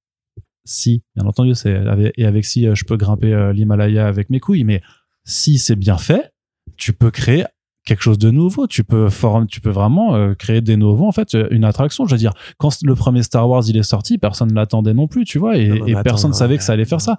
si 0.65 1.03
bien 1.17 1.27
entendu 1.27 1.55
c'est 1.55 1.83
et 2.17 2.25
avec 2.25 2.45
si 2.45 2.67
euh, 2.67 2.75
je 2.75 2.85
peux 2.85 2.97
grimper 2.97 3.53
l'Himalaya 3.53 4.07
avec 4.07 4.31
mes 4.31 4.41
couilles 4.41 4.65
mais 4.65 4.81
si 5.25 5.59
c'est 5.59 5.77
bien 5.77 5.99
fait 5.99 6.33
tu 6.79 6.95
peux 6.95 7.11
créer 7.11 7.45
quelque 7.85 8.03
chose 8.03 8.19
de 8.19 8.31
nouveau. 8.31 8.69
Tu 8.69 8.85
peux 8.85 9.09
tu 9.49 9.61
peux 9.61 9.71
vraiment 9.71 10.35
créer 10.37 10.61
des 10.61 10.77
nouveaux 10.77 11.09
en 11.09 11.13
fait 11.13 11.37
une 11.51 11.65
attraction. 11.65 12.07
Je 12.07 12.13
veux 12.13 12.19
dire 12.19 12.33
quand 12.57 12.71
le 12.83 12.95
premier 12.95 13.23
Star 13.23 13.49
Wars 13.49 13.65
il 13.69 13.77
est 13.77 13.83
sorti 13.83 14.17
personne 14.17 14.55
l'attendait 14.55 14.95
non 14.95 15.09
plus 15.09 15.25
tu 15.25 15.39
vois 15.39 15.59
et, 15.59 15.67
et 15.87 15.95
personne 16.03 16.31
ne 16.31 16.37
savait 16.37 16.57
que 16.57 16.65
ça 16.65 16.73
allait 16.73 16.87
faire 16.87 17.01
ça 17.03 17.19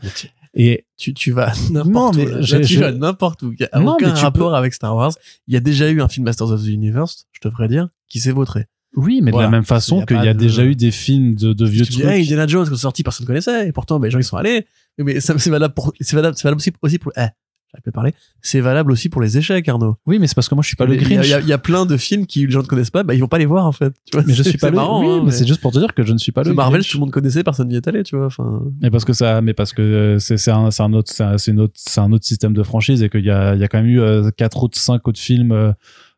et 0.53 0.85
tu, 0.97 1.13
tu 1.13 1.31
vas 1.31 1.53
n'importe 1.71 2.17
où. 2.17 2.43
Tu 2.63 2.77
vas 2.77 2.91
n'importe 2.91 3.43
où. 3.43 3.53
Il 3.53 3.61
y 3.61 3.65
a 3.65 3.81
aucun 3.81 4.13
rapport 4.13 4.55
avec 4.55 4.73
Star 4.73 4.95
Wars. 4.95 5.13
Il 5.47 5.53
y 5.53 5.57
a 5.57 5.59
déjà 5.59 5.89
eu 5.89 6.01
un 6.01 6.07
film 6.07 6.25
Masters 6.25 6.51
of 6.51 6.63
the 6.63 6.67
Universe, 6.67 7.25
je 7.31 7.47
devrais 7.47 7.67
dire, 7.67 7.89
qui 8.07 8.19
s'est 8.19 8.31
vautré. 8.31 8.65
Oui, 8.95 9.21
mais 9.23 9.31
de 9.31 9.37
la 9.37 9.49
même 9.49 9.63
façon 9.63 10.05
qu'il 10.05 10.23
y 10.23 10.27
a, 10.27 10.35
déjà 10.35 10.63
eu 10.63 10.75
des 10.75 10.91
films 10.91 11.33
de, 11.33 11.53
de 11.53 11.65
vieux 11.65 11.83
trucs. 11.83 11.97
Dis, 11.97 12.03
hey, 12.03 12.21
Indiana 12.21 12.45
Jones, 12.45 12.67
quand 12.69 12.75
sorti, 12.75 13.01
personne 13.01 13.23
ne 13.23 13.27
connaissait. 13.27 13.67
Et 13.67 13.71
pourtant, 13.71 13.99
ben, 13.99 14.05
les 14.05 14.11
gens, 14.11 14.19
ils 14.19 14.23
sont 14.23 14.37
allés. 14.37 14.67
Mais 14.99 15.19
c'est 15.19 15.49
valable 15.49 15.73
pour, 15.73 15.93
c'est 15.99 16.15
valable, 16.15 16.37
c'est 16.37 16.43
valable 16.43 16.59
aussi, 16.59 16.71
aussi 16.81 16.99
pour, 16.99 17.11
eh, 17.17 17.25
j'arrive 17.73 17.83
pas 17.83 17.89
à 17.89 17.91
parler, 17.91 18.13
c'est 18.41 18.59
valable 18.61 18.91
aussi 18.91 19.09
pour 19.09 19.21
les 19.21 19.37
échecs, 19.37 19.67
Arnaud. 19.67 19.97
Oui, 20.05 20.19
mais 20.19 20.27
c'est 20.27 20.35
parce 20.35 20.47
que 20.47 20.55
moi 20.55 20.61
je 20.61 20.67
suis 20.67 20.75
pas 20.75 20.85
le 20.85 20.95
Grinch. 20.95 21.25
Il 21.25 21.29
y, 21.29 21.33
a- 21.33 21.39
il 21.39 21.47
y 21.47 21.53
a 21.53 21.57
plein 21.57 21.85
de 21.85 21.97
films 21.97 22.25
qui 22.27 22.45
les 22.45 22.51
gens 22.51 22.61
ne 22.61 22.67
connaissent 22.67 22.91
pas, 22.91 23.03
bah 23.03 23.13
ils 23.15 23.19
vont 23.19 23.27
pas 23.27 23.39
les 23.39 23.45
voir 23.45 23.65
en 23.65 23.71
fait. 23.71 23.93
Tu 24.05 24.15
vois, 24.17 24.23
Mais 24.25 24.33
je 24.33 24.43
suis 24.43 24.57
pas 24.57 24.69
le. 24.69 24.75
marrant, 24.75 25.01
oui, 25.01 25.07
hein, 25.07 25.17
mais, 25.19 25.25
mais- 25.25 25.31
c'est 25.31 25.47
juste 25.47 25.61
pour 25.61 25.71
te 25.71 25.79
dire 25.79 25.93
que 25.93 26.03
je 26.03 26.13
ne 26.13 26.17
suis 26.17 26.31
pas 26.31 26.43
le. 26.43 26.53
Marvel, 26.53 26.81
Grinch. 26.81 26.91
tout 26.91 26.97
le 26.97 27.01
monde 27.01 27.11
connaissait, 27.11 27.43
personne 27.43 27.67
n'y 27.69 27.75
est 27.75 27.87
allé, 27.87 28.03
tu 28.03 28.15
vois. 28.15 28.27
Enfin, 28.27 28.61
Mais 28.81 28.89
parce 28.91 29.05
que 29.05 29.13
ça, 29.13 29.41
mais 29.41 29.53
parce 29.53 29.73
que 29.73 29.81
euh, 29.81 30.19
c'est 30.19 30.35
un, 30.51 30.65
autre, 30.93 31.11
c'est 31.11 31.23
un, 31.23 31.57
autre, 31.57 31.73
c'est 31.75 31.99
un 32.01 32.11
autre 32.11 32.25
système 32.25 32.53
de 32.53 32.63
franchise 32.63 33.01
et 33.03 33.09
qu'il 33.09 33.25
y 33.25 33.31
a, 33.31 33.55
il 33.55 33.59
y 33.61 33.63
a 33.63 33.67
quand 33.67 33.79
même 33.79 33.87
eu 33.89 33.99
euh, 33.99 34.29
quatre 34.31 34.63
autres, 34.63 34.77
cinq 34.77 35.07
autres 35.07 35.19
films 35.19 35.51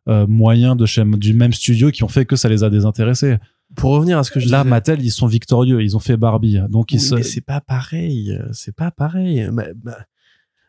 euh, 0.08 0.28
moyens 0.28 0.78
de 0.78 0.86
chez, 0.86 1.04
du 1.04 1.34
même 1.34 1.54
studio 1.54 1.90
qui 1.92 2.04
ont 2.04 2.08
fait 2.08 2.26
que 2.26 2.36
ça 2.36 2.48
les 2.50 2.64
a 2.64 2.70
désintéressés. 2.70 3.38
pour 3.76 3.92
revenir 3.92 4.20
à 4.20 4.24
ce 4.24 4.30
que 4.32 4.40
je 4.40 4.50
Là, 4.50 4.60
disais, 4.60 4.70
Mattel, 4.70 5.04
ils 5.04 5.10
sont 5.12 5.26
victorieux, 5.28 5.82
ils 5.82 5.96
ont 5.96 6.00
fait 6.00 6.16
Barbie, 6.18 6.60
donc 6.70 6.92
ils 6.92 6.98
Oui, 6.98 7.02
se. 7.02 7.16
mais 7.16 7.24
c'est 7.24 7.42
pas 7.42 7.60
pareil, 7.62 8.40
c'est 8.52 8.76
pas 8.76 8.92
pareil. 8.92 9.50
Ma- 9.52 9.64
ma- 9.84 9.98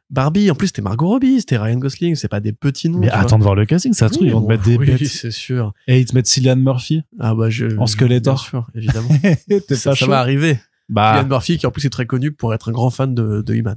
Barbie, 0.08 0.50
en 0.50 0.54
plus, 0.54 0.68
c'était 0.68 0.82
Margot 0.82 1.08
Robbie, 1.08 1.40
c'était 1.40 1.56
Ryan 1.58 1.78
Gosling, 1.78 2.14
c'est 2.14 2.28
pas 2.28 2.38
des 2.40 2.52
petits 2.52 2.88
noms. 2.88 2.98
Mais 3.00 3.10
attends 3.10 3.38
de 3.38 3.42
voir 3.42 3.56
le 3.56 3.66
casting, 3.66 3.92
ça 3.92 4.08
se 4.08 4.14
trouve, 4.14 4.26
ils 4.26 4.32
vont 4.32 4.40
bon, 4.40 4.46
te 4.46 4.52
mettre 4.52 4.64
des 4.64 4.76
oui, 4.76 4.86
bêtes. 4.86 5.04
c'est 5.06 5.32
sûr. 5.32 5.72
Et 5.88 5.98
ils 6.00 6.04
te 6.06 6.14
mettent 6.14 6.28
Cillian 6.28 6.56
Murphy. 6.56 7.02
Ah 7.18 7.34
bah 7.34 7.50
je. 7.50 7.76
En 7.78 7.86
Skeletor. 7.86 8.34
Bien 8.34 8.42
sûr, 8.44 8.66
évidemment. 8.74 9.08
T'es 9.66 9.74
ça 9.74 9.96
ça 9.96 10.06
va 10.06 10.20
arriver. 10.20 10.60
Bah, 10.88 11.14
Cillian 11.16 11.28
Murphy, 11.28 11.58
qui 11.58 11.66
en 11.66 11.72
plus 11.72 11.84
est 11.86 11.90
très 11.90 12.06
connu 12.06 12.30
pour 12.30 12.54
être 12.54 12.68
un 12.68 12.72
grand 12.72 12.90
fan 12.90 13.14
de, 13.14 13.42
de 13.42 13.54
He-Man. 13.54 13.76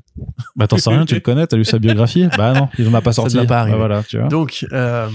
bah 0.55 0.67
t'en 0.67 0.77
sais 0.77 0.91
rien, 0.91 1.05
tu 1.05 1.15
le 1.15 1.21
connais, 1.21 1.47
t'as 1.47 1.57
lu 1.57 1.65
sa 1.65 1.79
biographie 1.79 2.27
Bah 2.37 2.53
non, 2.53 2.69
il 2.77 2.87
en 2.87 2.93
a 2.93 3.01
pas 3.01 3.11
Ça 3.11 3.23
sorti. 3.23 3.35
ne 3.37 3.41
va 3.41 3.47
pas 3.47 3.53
Bah 3.55 3.61
arriver. 3.61 3.77
voilà, 3.77 4.03
tu 4.03 4.19
vois. 4.19 4.27
Donc, 4.27 4.67
euh, 4.71 5.09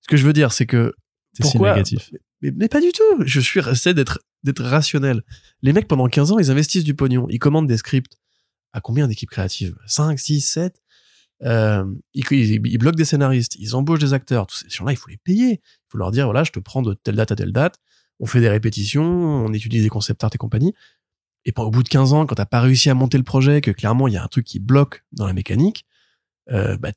ce 0.00 0.08
que 0.08 0.16
je 0.16 0.24
veux 0.26 0.32
dire, 0.32 0.52
c'est 0.52 0.64
que 0.64 0.94
C'est 1.34 1.44
si 1.44 1.52
pourquoi- 1.52 1.72
négatif. 1.74 2.10
Mais, 2.40 2.52
mais 2.56 2.68
pas 2.68 2.80
du 2.80 2.92
tout. 2.92 3.22
Je 3.26 3.40
suis 3.40 3.60
resté 3.60 3.92
d'être 3.92 4.20
d'être 4.44 4.62
rationnel. 4.62 5.22
Les 5.62 5.72
mecs, 5.72 5.88
pendant 5.88 6.06
15 6.08 6.32
ans, 6.32 6.38
ils 6.38 6.50
investissent 6.50 6.84
du 6.84 6.94
pognon. 6.94 7.26
Ils 7.28 7.40
commandent 7.40 7.66
des 7.66 7.76
scripts. 7.76 8.12
À 8.72 8.80
combien 8.80 9.08
d'équipes 9.08 9.30
créatives 9.30 9.76
5, 9.86 10.18
6, 10.18 10.40
7 10.40 10.82
euh, 11.44 11.84
ils, 12.14 12.24
ils, 12.32 12.78
bloquent 12.78 12.96
des 12.96 13.04
scénaristes. 13.04 13.56
Ils 13.56 13.76
embauchent 13.76 14.00
des 14.00 14.12
acteurs. 14.12 14.46
Tous 14.46 14.56
ces 14.56 14.68
gens-là, 14.68 14.92
il 14.92 14.96
faut 14.96 15.08
les 15.08 15.18
payer. 15.18 15.60
Il 15.62 15.86
faut 15.88 15.98
leur 15.98 16.10
dire, 16.10 16.24
voilà, 16.24 16.44
je 16.44 16.50
te 16.50 16.58
prends 16.58 16.82
de 16.82 16.94
telle 16.94 17.16
date 17.16 17.32
à 17.32 17.36
telle 17.36 17.52
date. 17.52 17.76
On 18.20 18.26
fait 18.26 18.40
des 18.40 18.48
répétitions, 18.48 19.04
on 19.04 19.52
étudie 19.52 19.80
des 19.80 19.88
concept 19.88 20.24
art 20.24 20.30
et 20.34 20.38
compagnie. 20.38 20.74
Et 21.44 21.52
pas 21.52 21.62
au 21.62 21.70
bout 21.70 21.82
de 21.82 21.88
15 21.88 22.12
ans, 22.12 22.26
quand 22.26 22.34
t'as 22.34 22.46
pas 22.46 22.60
réussi 22.60 22.90
à 22.90 22.94
monter 22.94 23.16
le 23.16 23.24
projet, 23.24 23.60
que 23.60 23.70
clairement, 23.70 24.08
il 24.08 24.14
y 24.14 24.16
a 24.16 24.24
un 24.24 24.28
truc 24.28 24.44
qui 24.44 24.58
bloque 24.58 25.04
dans 25.12 25.26
la 25.26 25.32
mécanique, 25.32 25.86
euh, 26.50 26.76
bah, 26.76 26.90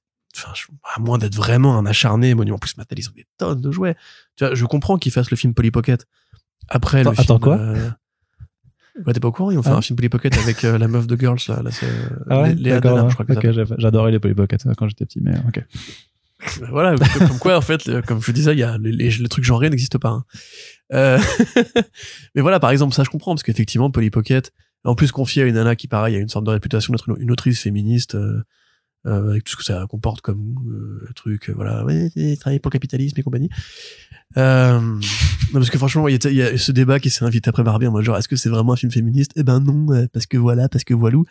à 0.95 0.99
moins 0.99 1.17
d'être 1.17 1.35
vraiment 1.35 1.77
un 1.77 1.85
acharné, 1.85 2.33
monument. 2.33 2.55
En 2.55 2.59
plus, 2.59 2.75
Mattel, 2.77 2.99
ils 2.99 3.09
ont 3.09 3.13
des 3.13 3.27
tonnes 3.37 3.61
de 3.61 3.71
jouets. 3.71 3.95
Tu 4.35 4.45
vois, 4.45 4.55
je 4.55 4.65
comprends 4.65 4.97
qu'ils 4.97 5.11
fassent 5.11 5.29
le 5.29 5.37
film 5.37 5.53
Polly 5.53 5.69
Pocket. 5.71 6.07
Après, 6.67 7.01
Attends- 7.01 7.11
le 7.11 7.15
film, 7.15 7.23
attends, 7.25 7.39
quoi? 7.39 7.57
euh, 7.59 7.91
Ouais, 9.05 9.13
t'es 9.13 9.19
pas 9.19 9.29
au 9.29 9.31
courant 9.31 9.51
Ils 9.51 9.57
ont 9.57 9.63
fait 9.63 9.69
Ah. 9.71 9.77
un 9.77 9.81
film 9.81 9.95
Polly 9.95 10.09
Pocket 10.09 10.37
avec 10.37 10.63
euh, 10.63 10.77
la 10.77 10.87
meuf 10.87 11.07
de 11.07 11.15
Girls, 11.17 11.39
là. 11.47 11.61
là 11.63 11.71
c'est, 11.71 11.85
euh, 11.85 11.89
Ah 12.29 12.41
ouais, 12.41 12.53
Lé- 12.55 12.63
Léa. 12.63 12.79
Dunham, 12.81 13.09
je 13.09 13.13
crois 13.13 13.25
que 13.25 13.33
ok, 13.33 13.51
j'avais- 13.51 13.75
j'adorais 13.77 14.11
les 14.11 14.19
Polly 14.19 14.33
Pocket 14.35 14.61
quand 14.77 14.87
j'étais 14.87 15.05
petit, 15.05 15.21
mais 15.21 15.33
ok. 15.47 15.63
voilà, 16.71 16.95
comme 17.19 17.37
quoi, 17.39 17.57
en 17.57 17.61
fait, 17.61 17.89
comme 18.05 18.21
je 18.21 18.31
disais, 18.31 18.53
il 18.53 18.59
y 18.59 18.63
a 18.63 18.77
les, 18.79 18.91
les, 18.91 19.09
le 19.11 19.27
truc 19.29 19.43
genré 19.45 19.69
n'existe 19.69 19.97
pas. 19.97 20.09
hein. 20.09 20.23
Euh, 20.93 21.19
mais 22.35 22.41
voilà, 22.41 22.59
par 22.59 22.71
exemple, 22.71 22.93
ça 22.93 23.03
je 23.03 23.09
comprends 23.09 23.33
parce 23.33 23.43
qu'effectivement, 23.43 23.91
Polly 23.91 24.09
Pocket, 24.09 24.51
en 24.83 24.95
plus 24.95 25.11
confié 25.11 25.43
à 25.43 25.45
une 25.45 25.55
nana 25.55 25.75
qui, 25.75 25.87
pareil, 25.87 26.15
a 26.15 26.19
une 26.19 26.29
sorte 26.29 26.45
de 26.45 26.51
réputation 26.51 26.91
d'être 26.93 27.07
une, 27.09 27.21
une 27.21 27.31
autrice 27.31 27.61
féministe, 27.61 28.15
euh, 28.15 28.41
euh, 29.07 29.31
avec 29.31 29.43
tout 29.43 29.53
ce 29.53 29.57
que 29.57 29.63
ça 29.63 29.85
comporte 29.89 30.21
comme 30.21 30.55
euh, 30.67 31.09
truc, 31.15 31.49
euh, 31.49 31.53
voilà, 31.53 31.83
ouais, 31.85 32.11
travailler 32.39 32.59
pour 32.59 32.69
le 32.69 32.73
capitalisme 32.73 33.19
et 33.19 33.23
compagnie. 33.23 33.49
Euh, 34.37 34.79
non, 34.79 34.99
parce 35.53 35.69
que 35.69 35.77
franchement, 35.77 36.07
il 36.07 36.23
y, 36.23 36.33
y 36.35 36.41
a 36.41 36.57
ce 36.57 36.71
débat 36.71 36.99
qui 36.99 37.09
s'est 37.09 37.25
invité 37.25 37.49
après 37.49 37.63
Barbie 37.63 37.87
mode 37.87 38.03
genre, 38.03 38.17
est-ce 38.17 38.27
que 38.27 38.35
c'est 38.35 38.49
vraiment 38.49 38.73
un 38.73 38.77
film 38.77 38.91
féministe? 38.91 39.31
Eh 39.35 39.43
ben 39.43 39.59
non, 39.59 39.91
euh, 39.93 40.07
parce 40.13 40.25
que 40.25 40.37
voilà, 40.37 40.69
parce 40.69 40.83
que 40.83 40.93
voilou. 40.93 41.25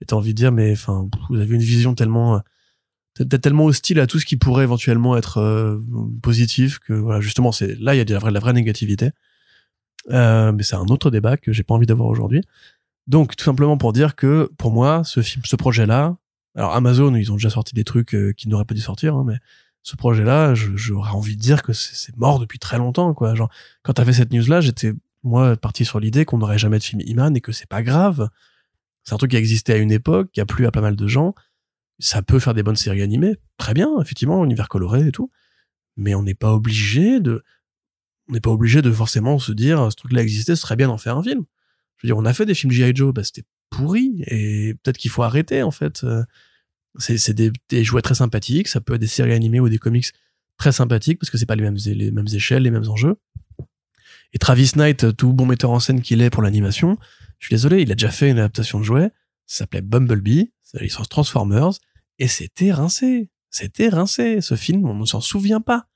Et 0.00 0.04
t'as 0.04 0.16
envie 0.16 0.34
de 0.34 0.36
dire, 0.36 0.52
mais 0.52 0.72
enfin, 0.72 1.08
vous 1.28 1.36
avez 1.36 1.54
une 1.54 1.60
vision 1.60 1.94
tellement 1.94 2.36
euh, 2.36 3.24
t'es 3.24 3.38
tellement 3.38 3.64
hostile 3.64 3.98
à 3.98 4.06
tout 4.06 4.20
ce 4.20 4.26
qui 4.26 4.36
pourrait 4.36 4.62
éventuellement 4.62 5.16
être 5.16 5.38
euh, 5.38 5.80
positif 6.22 6.78
que 6.78 6.92
voilà 6.92 7.20
justement 7.20 7.50
c'est 7.50 7.74
là 7.80 7.96
il 7.96 7.98
y 7.98 8.00
a 8.00 8.04
de 8.04 8.12
la 8.12 8.20
vraie, 8.20 8.30
de 8.30 8.34
la 8.34 8.40
vraie 8.40 8.52
négativité 8.52 9.10
mais 10.08 10.62
c'est 10.62 10.76
un 10.76 10.86
autre 10.86 11.10
débat 11.10 11.36
que 11.36 11.52
j'ai 11.52 11.64
pas 11.64 11.74
envie 11.74 11.86
d'avoir 11.86 12.08
aujourd'hui 12.08 12.42
donc 13.08 13.34
tout 13.34 13.44
simplement 13.44 13.76
pour 13.76 13.92
dire 13.92 14.14
que 14.14 14.48
pour 14.56 14.70
moi 14.72 15.02
ce 15.04 15.20
film 15.20 15.42
ce 15.44 15.56
projet 15.56 15.84
là 15.84 16.16
alors 16.54 16.74
Amazon 16.74 17.14
ils 17.14 17.30
ont 17.32 17.36
déjà 17.36 17.50
sorti 17.50 17.74
des 17.74 17.84
trucs 17.84 18.14
euh, 18.14 18.32
qui 18.32 18.48
n'auraient 18.48 18.64
pas 18.64 18.74
dû 18.74 18.80
sortir 18.80 19.14
hein, 19.16 19.24
mais 19.26 19.36
ce 19.82 19.96
projet 19.96 20.24
là 20.24 20.54
j'aurais 20.54 21.10
envie 21.10 21.36
de 21.36 21.40
dire 21.40 21.62
que 21.62 21.72
c'est 21.72 22.16
mort 22.16 22.38
depuis 22.38 22.58
très 22.58 22.78
longtemps 22.78 23.14
quoi 23.14 23.34
genre 23.34 23.50
quand 23.82 23.94
t'avais 23.94 24.12
cette 24.12 24.32
news 24.32 24.46
là 24.46 24.60
j'étais 24.60 24.92
moi 25.22 25.56
parti 25.56 25.84
sur 25.84 26.00
l'idée 26.00 26.24
qu'on 26.24 26.38
n'aurait 26.38 26.58
jamais 26.58 26.78
de 26.78 26.84
film 26.84 27.02
Iman 27.04 27.36
et 27.36 27.40
que 27.40 27.52
c'est 27.52 27.68
pas 27.68 27.82
grave 27.82 28.28
c'est 29.04 29.14
un 29.14 29.18
truc 29.18 29.30
qui 29.30 29.36
existait 29.36 29.74
à 29.74 29.76
une 29.78 29.92
époque 29.92 30.30
qui 30.32 30.40
a 30.40 30.46
plu 30.46 30.66
à 30.66 30.70
pas 30.70 30.80
mal 30.80 30.96
de 30.96 31.06
gens 31.06 31.34
ça 31.98 32.22
peut 32.22 32.38
faire 32.38 32.54
des 32.54 32.62
bonnes 32.62 32.76
séries 32.76 33.02
animées, 33.02 33.36
très 33.56 33.74
bien, 33.74 34.00
effectivement, 34.00 34.44
univers 34.44 34.68
coloré 34.68 35.08
et 35.08 35.12
tout. 35.12 35.30
Mais 35.96 36.14
on 36.14 36.22
n'est 36.22 36.34
pas 36.34 36.52
obligé 36.52 37.20
de, 37.20 37.42
on 38.28 38.32
n'est 38.32 38.40
pas 38.40 38.50
obligé 38.50 38.82
de 38.82 38.90
forcément 38.90 39.38
se 39.38 39.52
dire, 39.52 39.90
ce 39.90 39.96
truc-là 39.96 40.22
existait, 40.22 40.54
ce 40.54 40.62
serait 40.62 40.76
bien 40.76 40.88
d'en 40.88 40.98
faire 40.98 41.16
un 41.16 41.22
film. 41.22 41.44
Je 41.96 42.06
veux 42.06 42.08
dire, 42.08 42.16
on 42.16 42.24
a 42.24 42.32
fait 42.32 42.46
des 42.46 42.54
films 42.54 42.70
G.I. 42.70 42.94
Joe, 42.94 43.12
bah, 43.12 43.24
c'était 43.24 43.44
pourri, 43.70 44.22
et 44.26 44.74
peut-être 44.82 44.98
qu'il 44.98 45.10
faut 45.10 45.22
arrêter, 45.22 45.62
en 45.62 45.70
fait. 45.70 46.04
Euh, 46.04 46.24
C'est, 46.98 47.32
des, 47.34 47.52
des 47.68 47.84
jouets 47.84 48.02
très 48.02 48.14
sympathiques, 48.16 48.68
ça 48.68 48.80
peut 48.80 48.94
être 48.94 49.00
des 49.00 49.06
séries 49.06 49.32
animées 49.32 49.60
ou 49.60 49.68
des 49.68 49.78
comics 49.78 50.06
très 50.56 50.72
sympathiques, 50.72 51.18
parce 51.20 51.30
que 51.30 51.38
c'est 51.38 51.46
pas 51.46 51.54
les 51.54 51.62
mêmes, 51.62 51.78
les 51.84 52.10
mêmes 52.10 52.26
échelles, 52.32 52.62
les 52.64 52.70
mêmes 52.70 52.88
enjeux. 52.88 53.16
Et 54.32 54.38
Travis 54.38 54.72
Knight, 54.74 55.16
tout 55.16 55.32
bon 55.32 55.46
metteur 55.46 55.70
en 55.70 55.80
scène 55.80 56.02
qu'il 56.02 56.20
est 56.22 56.30
pour 56.30 56.42
l'animation, 56.42 56.98
je 57.38 57.46
suis 57.46 57.54
désolé, 57.54 57.82
il 57.82 57.92
a 57.92 57.94
déjà 57.94 58.10
fait 58.10 58.30
une 58.30 58.38
adaptation 58.38 58.80
de 58.80 58.84
jouet, 58.84 59.10
ça 59.46 59.58
s'appelait 59.58 59.80
Bumblebee, 59.80 60.52
c'est 60.62 60.78
la 60.78 60.84
licence 60.84 61.08
Transformers, 61.08 61.78
et 62.18 62.26
c'était 62.28 62.72
rincé. 62.72 63.30
C'était 63.50 63.88
rincé. 63.88 64.40
Ce 64.40 64.56
film, 64.56 64.84
on 64.86 64.94
ne 64.94 65.06
s'en 65.06 65.20
souvient 65.20 65.60
pas. 65.60 65.86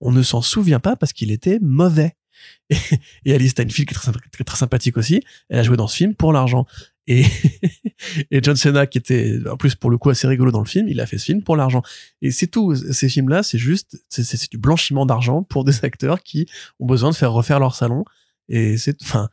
On 0.00 0.10
ne 0.10 0.22
s'en 0.22 0.42
souvient 0.42 0.80
pas 0.80 0.96
parce 0.96 1.12
qu'il 1.12 1.30
était 1.30 1.58
mauvais. 1.60 2.16
Et, 2.70 2.76
et 3.24 3.34
Alice 3.34 3.52
Steinfeld, 3.52 3.88
qui 3.88 3.94
est 3.94 4.44
très 4.44 4.56
sympathique 4.56 4.96
aussi, 4.98 5.22
elle 5.48 5.60
a 5.60 5.62
joué 5.62 5.76
dans 5.76 5.86
ce 5.86 5.96
film 5.96 6.14
pour 6.14 6.32
l'argent. 6.32 6.66
Et, 7.08 7.24
et 8.30 8.40
John 8.42 8.56
Cena, 8.56 8.86
qui 8.86 8.98
était 8.98 9.38
en 9.50 9.56
plus 9.56 9.74
pour 9.74 9.90
le 9.90 9.98
coup 9.98 10.10
assez 10.10 10.26
rigolo 10.26 10.50
dans 10.50 10.60
le 10.60 10.66
film, 10.66 10.88
il 10.88 11.00
a 11.00 11.06
fait 11.06 11.18
ce 11.18 11.24
film 11.26 11.42
pour 11.42 11.56
l'argent. 11.56 11.82
Et 12.22 12.30
c'est 12.30 12.46
tout. 12.48 12.74
Ces 12.74 13.08
films-là, 13.08 13.42
c'est 13.42 13.58
juste, 13.58 14.02
c'est- 14.08 14.50
du 14.50 14.58
blanchiment 14.58 15.06
d'argent 15.06 15.42
pour 15.42 15.64
des 15.64 15.84
acteurs 15.84 16.22
qui 16.22 16.46
ont 16.80 16.86
besoin 16.86 17.10
de 17.10 17.14
faire 17.16 17.32
refaire 17.32 17.60
leur 17.60 17.74
salon. 17.74 18.04
Et 18.48 18.76
c'est, 18.76 18.96
enfin, 19.02 19.28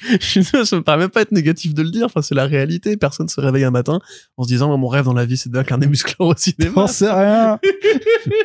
je 0.20 0.38
désolé, 0.40 0.64
ça 0.64 0.76
me 0.76 0.82
paraît 0.82 0.98
même 0.98 1.10
pas 1.10 1.20
être 1.20 1.32
négatif 1.32 1.74
de 1.74 1.82
le 1.82 1.90
dire. 1.90 2.06
Enfin, 2.06 2.22
c'est 2.22 2.34
la 2.34 2.46
réalité. 2.46 2.96
Personne 2.96 3.28
se 3.28 3.40
réveille 3.40 3.64
un 3.64 3.70
matin 3.70 4.00
en 4.36 4.44
se 4.44 4.48
disant, 4.48 4.76
mon 4.78 4.88
rêve 4.88 5.04
dans 5.04 5.12
la 5.12 5.26
vie, 5.26 5.36
c'est 5.36 5.50
d'incarner 5.50 5.86
Musclor 5.86 6.28
au 6.28 6.34
cinéma. 6.36 6.72
T'en 6.74 6.86
sais 6.86 7.10
rien 7.10 7.58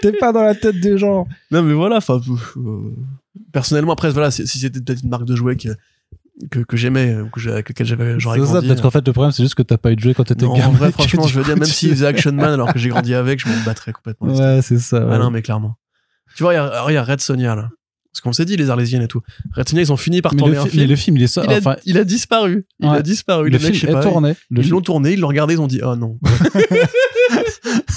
T'es 0.01 0.11
pas 0.11 0.33
dans 0.33 0.43
la 0.43 0.55
tête 0.55 0.79
des 0.79 0.97
gens 0.97 1.27
Non, 1.51 1.61
mais 1.63 1.73
voilà, 1.73 1.97
enfin, 1.97 2.19
euh, 2.57 2.79
personnellement, 3.53 3.93
après, 3.93 4.11
voilà, 4.11 4.31
si 4.31 4.45
si 4.47 4.59
c'était 4.59 4.81
peut-être 4.81 5.03
une 5.03 5.09
marque 5.09 5.25
de 5.25 5.35
jouets 5.35 5.55
que, 5.55 5.69
que, 6.51 6.59
que 6.59 6.75
j'aimais, 6.77 7.15
ou 7.17 7.29
que 7.29 7.39
avec 7.49 7.69
laquelle 7.69 7.87
j'avais, 7.87 8.19
j'aurais 8.19 8.39
C'est 8.39 8.45
ça, 8.45 8.51
grandi. 8.53 8.67
peut-être 8.67 8.81
qu'en 8.81 8.91
fait 8.91 9.05
le 9.07 9.13
problème 9.13 9.31
c'est 9.31 9.43
juste 9.43 9.55
que 9.55 9.61
t'as 9.63 9.77
pas 9.77 9.91
eu 9.91 9.95
de 9.95 10.01
jouer 10.01 10.13
quand 10.13 10.25
t'étais 10.25 10.45
gamin. 10.45 10.65
en 10.65 10.71
vrai, 10.71 10.91
franchement, 10.91 11.27
je 11.27 11.39
veux 11.39 11.45
dire, 11.45 11.55
même 11.55 11.65
s'ils 11.65 11.91
faisaient 11.91 12.07
Action 12.07 12.33
Man 12.33 12.49
alors 12.53 12.73
que 12.73 12.79
j'ai 12.79 12.89
grandi 12.89 13.13
avec, 13.13 13.39
je 13.39 13.47
m'en 13.47 13.57
battrais 13.63 13.93
complètement. 13.93 14.27
Ouais, 14.35 14.61
c'est 14.61 14.79
ça. 14.79 14.97
Ah 15.01 15.05
ouais. 15.11 15.17
non, 15.19 15.31
mais 15.31 15.41
clairement. 15.41 15.75
Tu 16.35 16.43
vois, 16.43 16.53
il 16.53 16.57
y 16.57 16.59
a, 16.59 16.91
y 16.91 16.97
Red 16.99 17.21
Sonia, 17.21 17.55
là. 17.55 17.69
Ce 18.11 18.21
qu'on 18.21 18.31
s'est 18.31 18.45
dit, 18.45 18.55
les 18.55 18.69
Arlésiennes 18.69 19.01
et 19.01 19.07
tout. 19.09 19.21
Red 19.53 19.67
Sonia, 19.67 19.81
ils 19.83 19.91
ont 19.91 19.97
fini 19.97 20.21
par 20.21 20.33
mais, 20.33 20.39
tourner 20.39 20.53
le 20.55 20.59
un 20.61 20.63
fi- 20.63 20.69
film. 20.71 20.83
mais 20.83 20.87
le 20.87 20.95
film 20.95 21.17
il 21.17 21.23
est 21.23 21.27
ça. 21.27 21.43
il, 21.45 21.51
a, 21.53 21.57
enfin, 21.57 21.75
il 21.85 21.97
a 21.97 22.03
disparu. 22.05 22.65
Il 22.79 22.87
Ouais. 22.89 22.97
a 22.97 23.01
disparu. 23.01 23.49
le 23.49 23.57
je 23.57 23.63
film 23.65 23.75
sais 23.75 23.87
est 23.89 23.91
pas, 23.91 24.01
tourné. 24.03 24.35
Le 24.49 24.61
ils 24.63 24.69
l'ont 24.69 24.79
tourné, 24.81 25.13
ils 25.13 25.19
l'ont 25.19 25.27
regardé, 25.27 25.55
ils 25.55 25.59
ont 25.61 25.67
dit, 25.67 25.81
oh 25.83 25.95
non. 25.97 26.17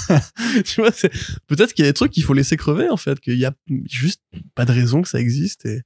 tu 0.65 0.81
vois, 0.81 0.91
peut-être 1.47 1.73
qu'il 1.73 1.85
y 1.85 1.87
a 1.87 1.91
des 1.91 1.93
trucs 1.93 2.11
qu'il 2.11 2.23
faut 2.23 2.33
laisser 2.33 2.57
crever, 2.57 2.89
en 2.89 2.97
fait, 2.97 3.19
qu'il 3.19 3.37
y 3.37 3.45
a 3.45 3.53
juste 3.89 4.21
pas 4.55 4.65
de 4.65 4.71
raison 4.71 5.01
que 5.01 5.07
ça 5.09 5.19
existe 5.19 5.65
et, 5.65 5.81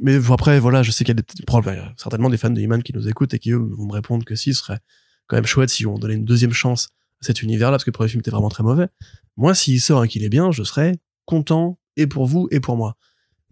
mais 0.00 0.18
après, 0.30 0.58
voilà, 0.60 0.82
je 0.82 0.90
sais 0.90 1.04
qu'il 1.04 1.14
y 1.16 1.18
a 1.18 1.22
des. 1.22 1.26
Il 1.38 1.92
certainement 1.96 2.30
des 2.30 2.36
fans 2.36 2.50
de 2.50 2.60
Iman 2.60 2.82
qui 2.82 2.92
nous 2.92 3.08
écoutent 3.08 3.34
et 3.34 3.38
qui, 3.38 3.52
eux, 3.52 3.58
vont 3.58 3.86
me 3.86 3.92
répondre 3.92 4.24
que 4.24 4.34
si, 4.34 4.52
ce 4.54 4.60
serait 4.60 4.78
quand 5.26 5.36
même 5.36 5.46
chouette 5.46 5.70
si 5.70 5.86
on 5.86 5.98
donnait 5.98 6.14
une 6.14 6.24
deuxième 6.24 6.52
chance 6.52 6.88
à 7.22 7.26
cet 7.26 7.42
univers-là, 7.42 7.72
parce 7.76 7.84
que 7.84 7.90
le 7.90 7.94
premier 7.94 8.08
film 8.10 8.20
était 8.20 8.30
vraiment 8.30 8.48
très 8.50 8.62
mauvais. 8.62 8.88
Moi, 9.36 9.54
s'il 9.54 9.80
sort 9.80 10.04
et 10.04 10.08
qu'il 10.08 10.22
est 10.24 10.28
bien, 10.28 10.50
je 10.52 10.62
serais 10.64 10.96
content 11.24 11.78
et 11.96 12.06
pour 12.06 12.26
vous 12.26 12.48
et 12.50 12.60
pour 12.60 12.76
moi. 12.76 12.96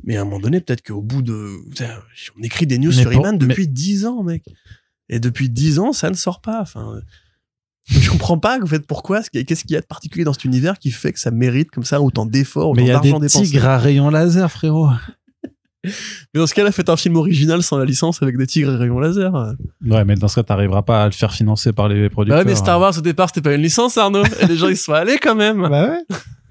Mais 0.05 0.17
à 0.17 0.23
un 0.23 0.25
moment 0.25 0.41
donné, 0.41 0.61
peut-être 0.61 0.83
qu'au 0.85 1.01
bout 1.01 1.23
de, 1.23 1.57
on 2.39 2.43
écrit 2.43 2.67
des 2.67 2.79
news 2.79 2.91
Mais 2.91 3.03
sur 3.03 3.11
pour- 3.11 3.21
Iman 3.21 3.39
depuis 3.39 3.69
10 3.69 4.05
ans, 4.07 4.23
mec. 4.25 4.43
Et 5.09 5.21
depuis 5.21 5.49
10 5.49 5.79
ans, 5.79 5.93
ça 5.93 6.11
ne 6.11 6.15
sort 6.15 6.41
pas. 6.41 6.61
Enfin, 6.61 7.01
je 7.87 8.11
comprends 8.11 8.39
pas, 8.39 8.61
en 8.61 8.67
fait, 8.67 8.85
pourquoi, 8.87 9.23
qu'est-ce 9.23 9.63
qu'il 9.63 9.73
y 9.73 9.77
a 9.77 9.81
de 9.81 9.87
particulier 9.87 10.25
dans 10.25 10.33
cet 10.33 10.45
univers 10.45 10.79
qui 10.79 10.91
fait 10.91 11.13
que 11.13 11.21
ça 11.21 11.31
mérite 11.31 11.71
comme 11.71 11.85
ça 11.85 12.01
autant 12.03 12.27
d'efforts, 12.27 12.75
Mais 12.75 12.83
autant 12.83 12.85
il 12.85 12.89
y 12.89 12.91
a 12.91 12.95
d'argent 12.95 13.19
des 13.21 13.27
dépensé? 13.29 13.45
tigres 13.47 13.67
à 13.67 13.79
rayon 13.79 14.11
laser, 14.11 14.51
frérot. 14.51 14.89
Mais 15.85 16.41
dans 16.41 16.47
ce 16.47 16.55
cas-là, 16.55 16.71
faites 16.73 16.89
un 16.89 16.97
film 16.97 17.17
original 17.17 17.63
sans 17.63 17.77
la 17.79 17.85
licence 17.85 18.23
avec 18.23 18.37
des 18.37 18.47
tigres 18.47 18.73
et 18.73 18.77
rayons 18.77 19.01
laser. 19.01 19.33
Ouais, 19.85 20.05
mais 20.05 20.15
dans 20.15 20.29
ce 20.29 20.37
cas, 20.37 20.43
t'arriveras 20.45 20.83
pas 20.83 21.03
à 21.03 21.07
le 21.07 21.13
faire 21.13 21.33
financer 21.33 21.73
par 21.73 21.89
les 21.89 22.05
Bah 22.05 22.11
producteurs. 22.11 22.39
ouais, 22.39 22.45
mais 22.45 22.55
Star 22.55 22.81
Wars, 22.81 22.97
au 22.97 23.01
départ, 23.01 23.29
c'était 23.29 23.41
pas 23.43 23.55
une 23.55 23.63
licence, 23.63 23.99
Arnaud. 23.99 24.23
Et 24.41 24.47
les 24.47 24.57
gens, 24.57 24.69
ils 24.69 24.77
sont 24.77 24.93
allés 24.93 25.19
quand 25.19 25.35
même. 25.35 25.61
Bah 25.69 25.89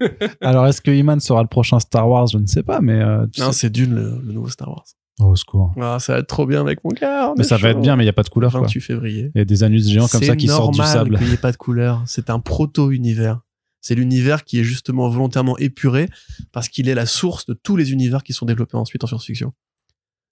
ouais. 0.00 0.08
Alors, 0.40 0.66
est-ce 0.66 0.80
que 0.80 0.90
Iman 0.90 1.18
sera 1.20 1.42
le 1.42 1.48
prochain 1.48 1.78
Star 1.80 2.08
Wars? 2.08 2.26
Je 2.26 2.38
ne 2.38 2.46
sais 2.46 2.62
pas, 2.62 2.80
mais 2.80 3.00
euh, 3.00 3.26
tu 3.32 3.40
non, 3.40 3.52
sais- 3.52 3.60
c'est 3.60 3.70
Dune, 3.70 3.94
le, 3.94 4.20
le 4.26 4.32
nouveau 4.32 4.48
Star 4.48 4.68
Wars. 4.68 4.84
Oh, 5.20 5.26
au 5.26 5.36
secours. 5.36 5.72
Ah, 5.80 5.98
ça 6.00 6.14
va 6.14 6.18
être 6.20 6.26
trop 6.26 6.46
bien 6.46 6.60
avec 6.62 6.82
mon 6.84 6.90
on 6.90 7.34
Mais 7.36 7.44
ça 7.44 7.56
va 7.58 7.68
être 7.70 7.80
bien, 7.80 7.96
mais 7.96 8.02
il 8.02 8.06
n'y 8.06 8.10
a 8.10 8.14
pas 8.14 8.22
de 8.22 8.28
couleur. 8.30 8.50
Quoi. 8.50 8.62
28 8.62 8.80
février. 8.80 9.30
Il 9.34 9.38
y 9.38 9.42
a 9.42 9.44
des 9.44 9.62
anus 9.62 9.86
géants 9.88 10.08
comme 10.08 10.22
ça 10.22 10.34
qui 10.36 10.48
sortent 10.48 10.74
du 10.74 10.80
sable. 10.82 11.18
qu'il 11.18 11.28
n'y 11.28 11.34
ait 11.34 11.36
pas 11.36 11.52
de 11.52 11.56
couleur. 11.58 12.02
C'est 12.06 12.30
un 12.30 12.38
proto-univers. 12.40 13.40
C'est 13.82 13.94
l'univers 13.94 14.44
qui 14.44 14.58
est 14.60 14.64
justement 14.64 15.08
volontairement 15.10 15.58
épuré 15.58 16.08
parce 16.52 16.68
qu'il 16.70 16.88
est 16.88 16.94
la 16.94 17.04
source 17.04 17.44
de 17.44 17.52
tous 17.52 17.76
les 17.76 17.92
univers 17.92 18.22
qui 18.22 18.32
sont 18.32 18.46
développés 18.46 18.76
ensuite 18.78 19.04
en 19.04 19.06
science-fiction. 19.06 19.52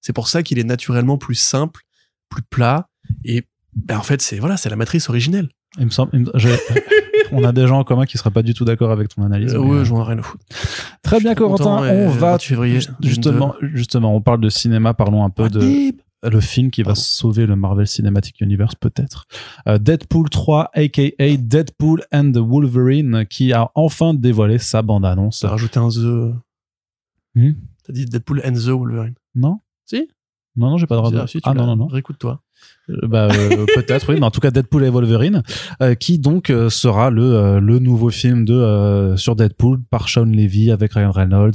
C'est 0.00 0.14
pour 0.14 0.28
ça 0.28 0.42
qu'il 0.42 0.58
est 0.58 0.64
naturellement 0.64 1.18
plus 1.18 1.34
simple, 1.34 1.82
plus 2.30 2.42
plat 2.42 2.88
et 3.24 3.44
ben 3.74 3.98
en 3.98 4.02
fait 4.02 4.22
c'est 4.22 4.38
voilà 4.38 4.56
c'est 4.56 4.70
la 4.70 4.76
matrice 4.76 5.08
originelle. 5.10 5.48
Il 5.78 5.84
me 5.84 5.90
semble, 5.90 6.10
il 6.14 6.20
me- 6.20 6.30
j'ai- 6.36 6.56
on 7.32 7.44
a 7.44 7.52
des 7.52 7.66
gens 7.66 7.78
en 7.78 7.84
commun 7.84 8.06
qui 8.06 8.18
seraient 8.18 8.30
pas 8.32 8.42
du 8.42 8.54
tout 8.54 8.64
d'accord 8.64 8.90
avec 8.90 9.08
ton 9.08 9.22
analyse. 9.22 9.54
Euh, 9.54 9.58
ouais, 9.58 9.76
euh, 9.78 9.84
j'en 9.84 10.00
ai 10.02 10.08
rien 10.08 10.18
à 10.18 10.22
foutre. 10.22 10.44
Très 11.02 11.20
bien, 11.20 11.34
Corentin. 11.34 11.78
On 11.82 12.08
va 12.08 12.32
28 12.32 12.44
février. 12.46 12.78
justement, 13.02 13.54
justement, 13.74 14.14
on 14.16 14.20
parle 14.20 14.40
de 14.40 14.48
cinéma. 14.48 14.94
Parlons 14.94 15.24
un 15.24 15.30
peu 15.30 15.48
de 15.48 15.60
Adib. 15.60 16.00
Le 16.22 16.40
film 16.40 16.70
qui 16.70 16.82
va 16.82 16.94
sauver 16.94 17.46
le 17.46 17.56
Marvel 17.56 17.86
Cinematic 17.86 18.40
Universe, 18.40 18.74
peut-être. 18.74 19.26
Euh, 19.66 19.78
Deadpool 19.78 20.28
3, 20.28 20.70
aka 20.74 21.36
Deadpool 21.36 22.02
and 22.12 22.32
the 22.32 22.38
Wolverine, 22.38 23.26
qui 23.28 23.52
a 23.52 23.70
enfin 23.74 24.14
dévoilé 24.14 24.58
sa 24.58 24.82
bande-annonce. 24.82 25.40
T'as 25.40 25.48
rajouté 25.48 25.78
un 25.78 25.88
The. 25.88 26.34
Hmm 27.34 27.52
T'as 27.84 27.92
dit 27.92 28.06
Deadpool 28.06 28.42
and 28.44 28.52
the 28.52 28.68
Wolverine. 28.68 29.14
Non 29.34 29.60
Si 29.86 30.08
Non, 30.56 30.70
non, 30.70 30.76
j'ai 30.76 30.86
pas 30.86 30.96
le 30.96 31.00
droit 31.00 31.10
de. 31.10 31.18
Ah, 31.18 31.26
si, 31.26 31.40
ah 31.44 31.54
non, 31.54 31.66
non, 31.66 31.76
non. 31.76 31.86
Réécoute-toi. 31.86 32.42
Euh, 32.90 33.06
bah, 33.06 33.28
euh, 33.30 33.64
peut-être, 33.74 34.12
oui, 34.12 34.20
mais 34.20 34.26
en 34.26 34.30
tout 34.30 34.40
cas, 34.40 34.50
Deadpool 34.50 34.84
et 34.84 34.90
Wolverine, 34.90 35.42
qui 35.98 36.18
donc 36.18 36.52
sera 36.68 37.10
le, 37.10 37.60
le 37.60 37.78
nouveau 37.78 38.10
film 38.10 38.44
de 38.44 39.14
sur 39.16 39.36
Deadpool 39.36 39.82
par 39.84 40.08
Sean 40.08 40.26
Levy 40.26 40.70
avec 40.70 40.92
Ryan 40.92 41.12
Reynolds, 41.12 41.54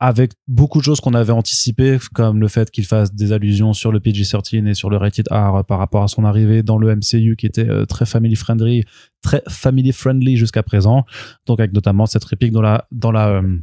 avec 0.00 0.32
beaucoup 0.46 0.78
de 0.78 0.84
choses 0.84 1.00
qu'on 1.00 1.14
avait 1.14 1.32
anticipées, 1.32 1.98
comme 2.14 2.40
le 2.40 2.48
fait 2.48 2.70
qu'il 2.70 2.86
fasse 2.86 3.12
des 3.12 3.32
allusions 3.32 3.72
sur 3.72 3.90
le 3.90 3.98
PG-13 3.98 4.68
et 4.68 4.74
sur 4.74 4.90
le 4.90 4.96
rated 4.96 5.26
R 5.30 5.64
par 5.64 5.78
rapport 5.78 6.04
à 6.04 6.08
son 6.08 6.24
arrivée 6.24 6.62
dans 6.62 6.78
le 6.78 6.94
MCU, 6.94 7.34
qui 7.36 7.46
était 7.46 7.68
euh, 7.68 7.84
très 7.84 8.06
family 8.06 8.36
friendly, 8.36 8.84
très 9.22 9.42
family 9.48 9.92
friendly 9.92 10.36
jusqu'à 10.36 10.62
présent. 10.62 11.04
Donc 11.46 11.58
avec 11.58 11.72
notamment 11.72 12.06
cette 12.06 12.24
réplique 12.24 12.52
dans 12.52 12.62
la 12.62 12.86
dans 12.92 13.10
la 13.10 13.28
euh, 13.28 13.58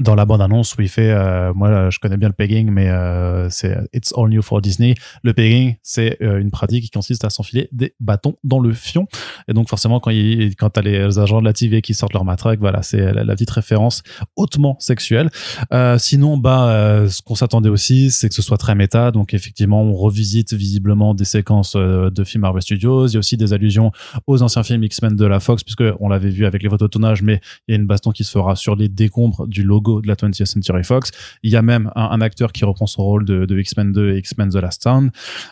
dans 0.00 0.14
la 0.14 0.24
bande 0.24 0.40
annonce 0.40 0.74
où 0.76 0.82
il 0.82 0.88
fait 0.88 1.10
euh, 1.10 1.52
moi 1.54 1.90
je 1.90 1.98
connais 1.98 2.16
bien 2.16 2.28
le 2.28 2.34
pegging 2.34 2.70
mais 2.70 2.88
euh, 2.88 3.48
c'est 3.50 3.76
it's 3.92 4.12
all 4.16 4.28
new 4.28 4.42
for 4.42 4.60
Disney. 4.62 4.94
Le 5.22 5.34
pegging 5.34 5.76
c'est 5.82 6.16
euh, 6.22 6.40
une 6.40 6.50
pratique 6.50 6.84
qui 6.84 6.90
consiste 6.90 7.24
à 7.24 7.30
s'enfiler 7.30 7.68
des 7.70 7.94
bâtons 8.00 8.36
dans 8.42 8.60
le 8.60 8.72
fion. 8.72 9.06
Et 9.46 9.52
donc 9.52 9.68
forcément 9.68 10.00
quand 10.00 10.10
il 10.10 10.56
quand 10.56 10.70
t'as 10.70 10.80
les 10.80 11.18
agents 11.18 11.40
de 11.40 11.44
la 11.44 11.52
TV 11.52 11.82
qui 11.82 11.92
sortent 11.92 12.14
leur 12.14 12.24
matraque 12.24 12.60
voilà 12.60 12.82
c'est 12.82 13.12
la, 13.12 13.24
la 13.24 13.34
petite 13.34 13.50
référence 13.50 14.02
hautement 14.36 14.76
sexuelle. 14.80 15.28
Euh, 15.72 15.98
sinon 15.98 16.38
bah 16.38 16.70
euh, 16.70 17.08
ce 17.08 17.20
qu'on 17.20 17.34
s'attendait 17.34 17.68
aussi 17.68 18.10
c'est 18.10 18.30
que 18.30 18.34
ce 18.34 18.42
soit 18.42 18.58
très 18.58 18.74
méta. 18.74 19.10
Donc 19.10 19.34
effectivement 19.34 19.82
on 19.82 19.92
revisite 19.92 20.54
visiblement 20.54 21.14
des 21.14 21.26
séquences 21.26 21.74
euh, 21.76 22.08
de 22.10 22.24
films 22.24 22.42
Marvel 22.42 22.62
Studios. 22.62 23.06
Il 23.08 23.12
y 23.12 23.16
a 23.16 23.18
aussi 23.18 23.36
des 23.36 23.52
allusions 23.52 23.92
aux 24.26 24.42
anciens 24.42 24.62
films 24.62 24.82
X-Men 24.82 25.14
de 25.14 25.26
la 25.26 25.40
Fox 25.40 25.62
puisque 25.62 25.84
on 26.00 26.08
l'avait 26.08 26.30
vu 26.30 26.46
avec 26.46 26.62
les 26.62 26.70
photos 26.70 26.88
de 26.88 26.92
tournage 26.92 27.22
mais 27.22 27.40
il 27.68 27.72
y 27.72 27.74
a 27.74 27.80
une 27.80 27.86
baston 27.86 28.12
qui 28.12 28.24
se 28.24 28.30
fera 28.30 28.56
sur 28.56 28.76
les 28.76 28.88
décombres 28.88 29.46
du 29.46 29.62
logo 29.62 29.89
de 30.00 30.06
la 30.08 30.14
20th 30.14 30.44
Century 30.44 30.84
Fox. 30.84 31.10
Il 31.42 31.50
y 31.50 31.56
a 31.56 31.62
même 31.62 31.90
un, 31.96 32.04
un 32.10 32.20
acteur 32.20 32.52
qui 32.52 32.64
reprend 32.64 32.86
son 32.86 33.02
rôle 33.02 33.24
de, 33.24 33.44
de 33.46 33.58
X-Men 33.58 33.92
2 33.92 34.12
et 34.14 34.18
X-Men 34.18 34.50
The 34.50 34.54
Last 34.56 34.82
Stand. 34.82 35.10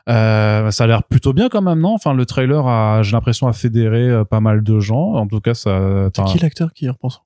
Euh, 0.09 0.71
ça 0.71 0.85
a 0.85 0.87
l'air 0.87 1.03
plutôt 1.03 1.33
bien 1.33 1.49
quand 1.49 1.63
même, 1.63 1.81
non? 1.81 1.95
Enfin, 1.95 2.15
le 2.15 2.25
trailer 2.27 2.67
a, 2.67 3.03
j'ai 3.03 3.13
l'impression, 3.13 3.49
a 3.49 3.53
fédéré 3.53 4.09
euh, 4.09 4.25
pas 4.25 4.41
mal 4.41 4.63
de 4.63 4.79
gens. 4.81 5.15
En 5.15 5.27
tout 5.27 5.41
cas, 5.41 5.55
ça. 5.55 6.09
C'est 6.15 6.25
qui 6.25 6.39
l'acteur 6.39 6.73
qui 6.73 6.85
y 6.85 6.89
repense 6.89 7.21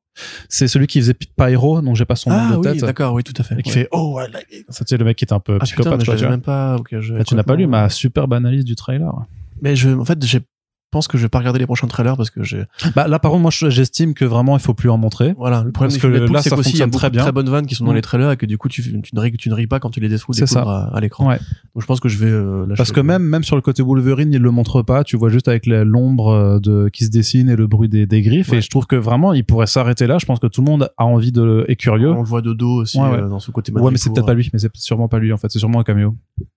C'est 0.48 0.68
celui 0.68 0.86
qui 0.86 1.00
faisait 1.00 1.14
Pyro, 1.14 1.80
dont 1.80 1.94
j'ai 1.94 2.04
pas 2.04 2.16
son 2.16 2.30
Ah 2.30 2.48
nom 2.50 2.60
de 2.60 2.68
oui, 2.68 2.72
tête. 2.74 2.84
d'accord, 2.84 3.14
oui, 3.14 3.22
tout 3.22 3.32
à 3.38 3.42
fait. 3.42 3.56
Et 3.58 3.62
qui 3.62 3.70
Ouais. 3.70 3.74
fait 3.82 3.88
oh 3.92 4.14
ouais, 4.16 4.28
là, 4.30 4.38
ça 4.68 4.84
c'est 4.86 4.96
le 4.96 5.04
mec 5.04 5.16
qui 5.16 5.24
est 5.24 5.32
un 5.32 5.40
peu 5.40 5.54
Ah 5.54 5.64
putain, 5.64 5.64
psychopathe 5.64 5.98
mais 5.98 6.04
je 6.04 6.10
quoi, 6.10 6.16
tu 6.20 6.26
même 6.28 6.40
pas. 6.40 6.76
je- 6.90 7.14
Ah, 7.18 7.24
tu 7.24 7.34
n'as 7.34 7.42
pas 7.42 7.56
lu 7.56 7.66
ma 7.66 7.88
superbe 7.88 8.32
analyse 8.34 8.64
du 8.64 8.76
trailer. 8.76 9.12
Mais 9.62 9.76
je, 9.76 9.90
en 9.90 10.04
fait, 10.04 10.24
je 10.24 10.38
pense 10.92 11.08
que 11.08 11.18
je 11.18 11.22
vais 11.22 11.28
pas 11.28 11.38
regarder 11.38 11.58
les 11.58 11.66
prochains 11.66 11.88
trailers 11.88 12.16
parce 12.16 12.30
que 12.30 12.44
j'ai. 12.44 12.62
Bah 12.94 13.08
là 13.08 13.18
par 13.18 13.30
contre 13.32 13.42
moi 13.42 13.50
je- 13.50 13.70
j'estime 13.70 14.14
que 14.14 14.24
vraiment 14.24 14.56
il 14.56 14.60
faut 14.62 14.74
plus 14.74 14.90
en 14.90 14.98
montrer. 14.98 15.34
Voilà, 15.36 15.64
le 15.64 15.72
problème 15.72 15.90
Parce 15.90 16.00
que 16.02 16.06
Deadpool, 16.06 16.32
là, 16.36 16.42
ça 16.42 16.50
qu'aussi 16.54 16.70
il 16.70 16.76
y 16.78 16.82
a 16.82 16.84
fonctionne 16.84 16.90
très 16.90 17.10
bien. 17.10 17.22
très 17.22 17.32
bonnes 17.32 17.48
vannes 17.48 17.66
qui 17.66 17.74
sont 17.74 17.84
dans 17.84 17.92
Mm. 17.92 17.96
les 17.96 18.02
trailers 18.02 18.30
et 18.30 18.36
que 18.36 18.46
du 18.46 18.58
coup 18.58 18.68
tu, 18.68 18.82
tu, 19.02 19.14
ne, 19.14 19.20
ris, 19.20 19.32
tu 19.32 19.48
ne 19.48 19.54
ris 19.54 19.66
pas 19.66 19.80
quand 19.80 19.90
tu 19.90 19.98
les 20.00 20.08
découvres 20.08 20.38
à, 20.68 20.94
à 20.96 21.00
l'écran. 21.00 21.28
Ouais. 21.28 21.38
Donc 21.74 21.80
je 21.82 21.86
pense 21.86 21.98
que 21.98 22.08
je 22.08 22.18
vais 22.18 22.30
euh, 22.30 22.66
Parce 22.76 22.92
que 22.92 23.00
le- 23.00 23.06
même 23.06 23.22
même 23.22 23.42
sur 23.42 23.56
le 23.56 23.62
côté 23.62 23.82
Wolverine, 23.82 24.32
il 24.32 24.40
le 24.40 24.50
montre 24.50 24.82
pas. 24.82 25.02
Tu 25.02 25.16
vois 25.16 25.30
juste 25.30 25.48
avec 25.48 25.66
l'ombre 25.66 26.28
euh, 26.28 26.60
de 26.60 26.88
qui 26.92 27.04
se 27.06 27.10
dessine 27.10 27.48
et 27.48 27.56
le 27.56 27.66
bruit 27.66 27.88
des, 27.88 28.06
des 28.06 28.22
griffes. 28.22 28.50
Ouais. 28.50 28.58
Et 28.58 28.60
je 28.60 28.68
trouve 28.70 28.86
que 28.86 28.96
vraiment, 28.96 29.32
il 29.32 29.44
pourrait 29.44 29.66
s'arrêter 29.66 30.06
là. 30.06 30.18
Je 30.18 30.26
pense 30.26 30.38
que 30.38 30.46
tout 30.46 30.60
le 30.60 30.70
monde 30.70 30.90
a 30.98 31.04
envie 31.04 31.32
de 31.32 31.64
est 31.68 31.76
curieux. 31.76 32.10
on 32.12 32.22
le 32.22 32.28
voit 32.28 32.42
de 32.42 32.52
dos 32.52 32.82
aussi 32.82 32.98
Ouais, 33.00 33.20
euh, 33.20 33.28
dans 33.28 33.40
ce 33.40 33.50
côté 33.50 33.72
Ouais, 33.72 33.90
mais 33.90 33.96
c'est 33.96 34.10
peut-être 34.12 34.26
pas 34.26 34.34
lui. 34.34 34.50
Mais 34.52 34.58
c'est 34.58 34.70
sûrement 34.76 35.08
pas 35.08 35.18
lui 35.18 35.32
en 35.32 35.36
fait. 35.38 35.50
C'est 35.50 35.58
sûrement 35.58 35.80
un 35.80 35.84
caméo. 35.84 36.14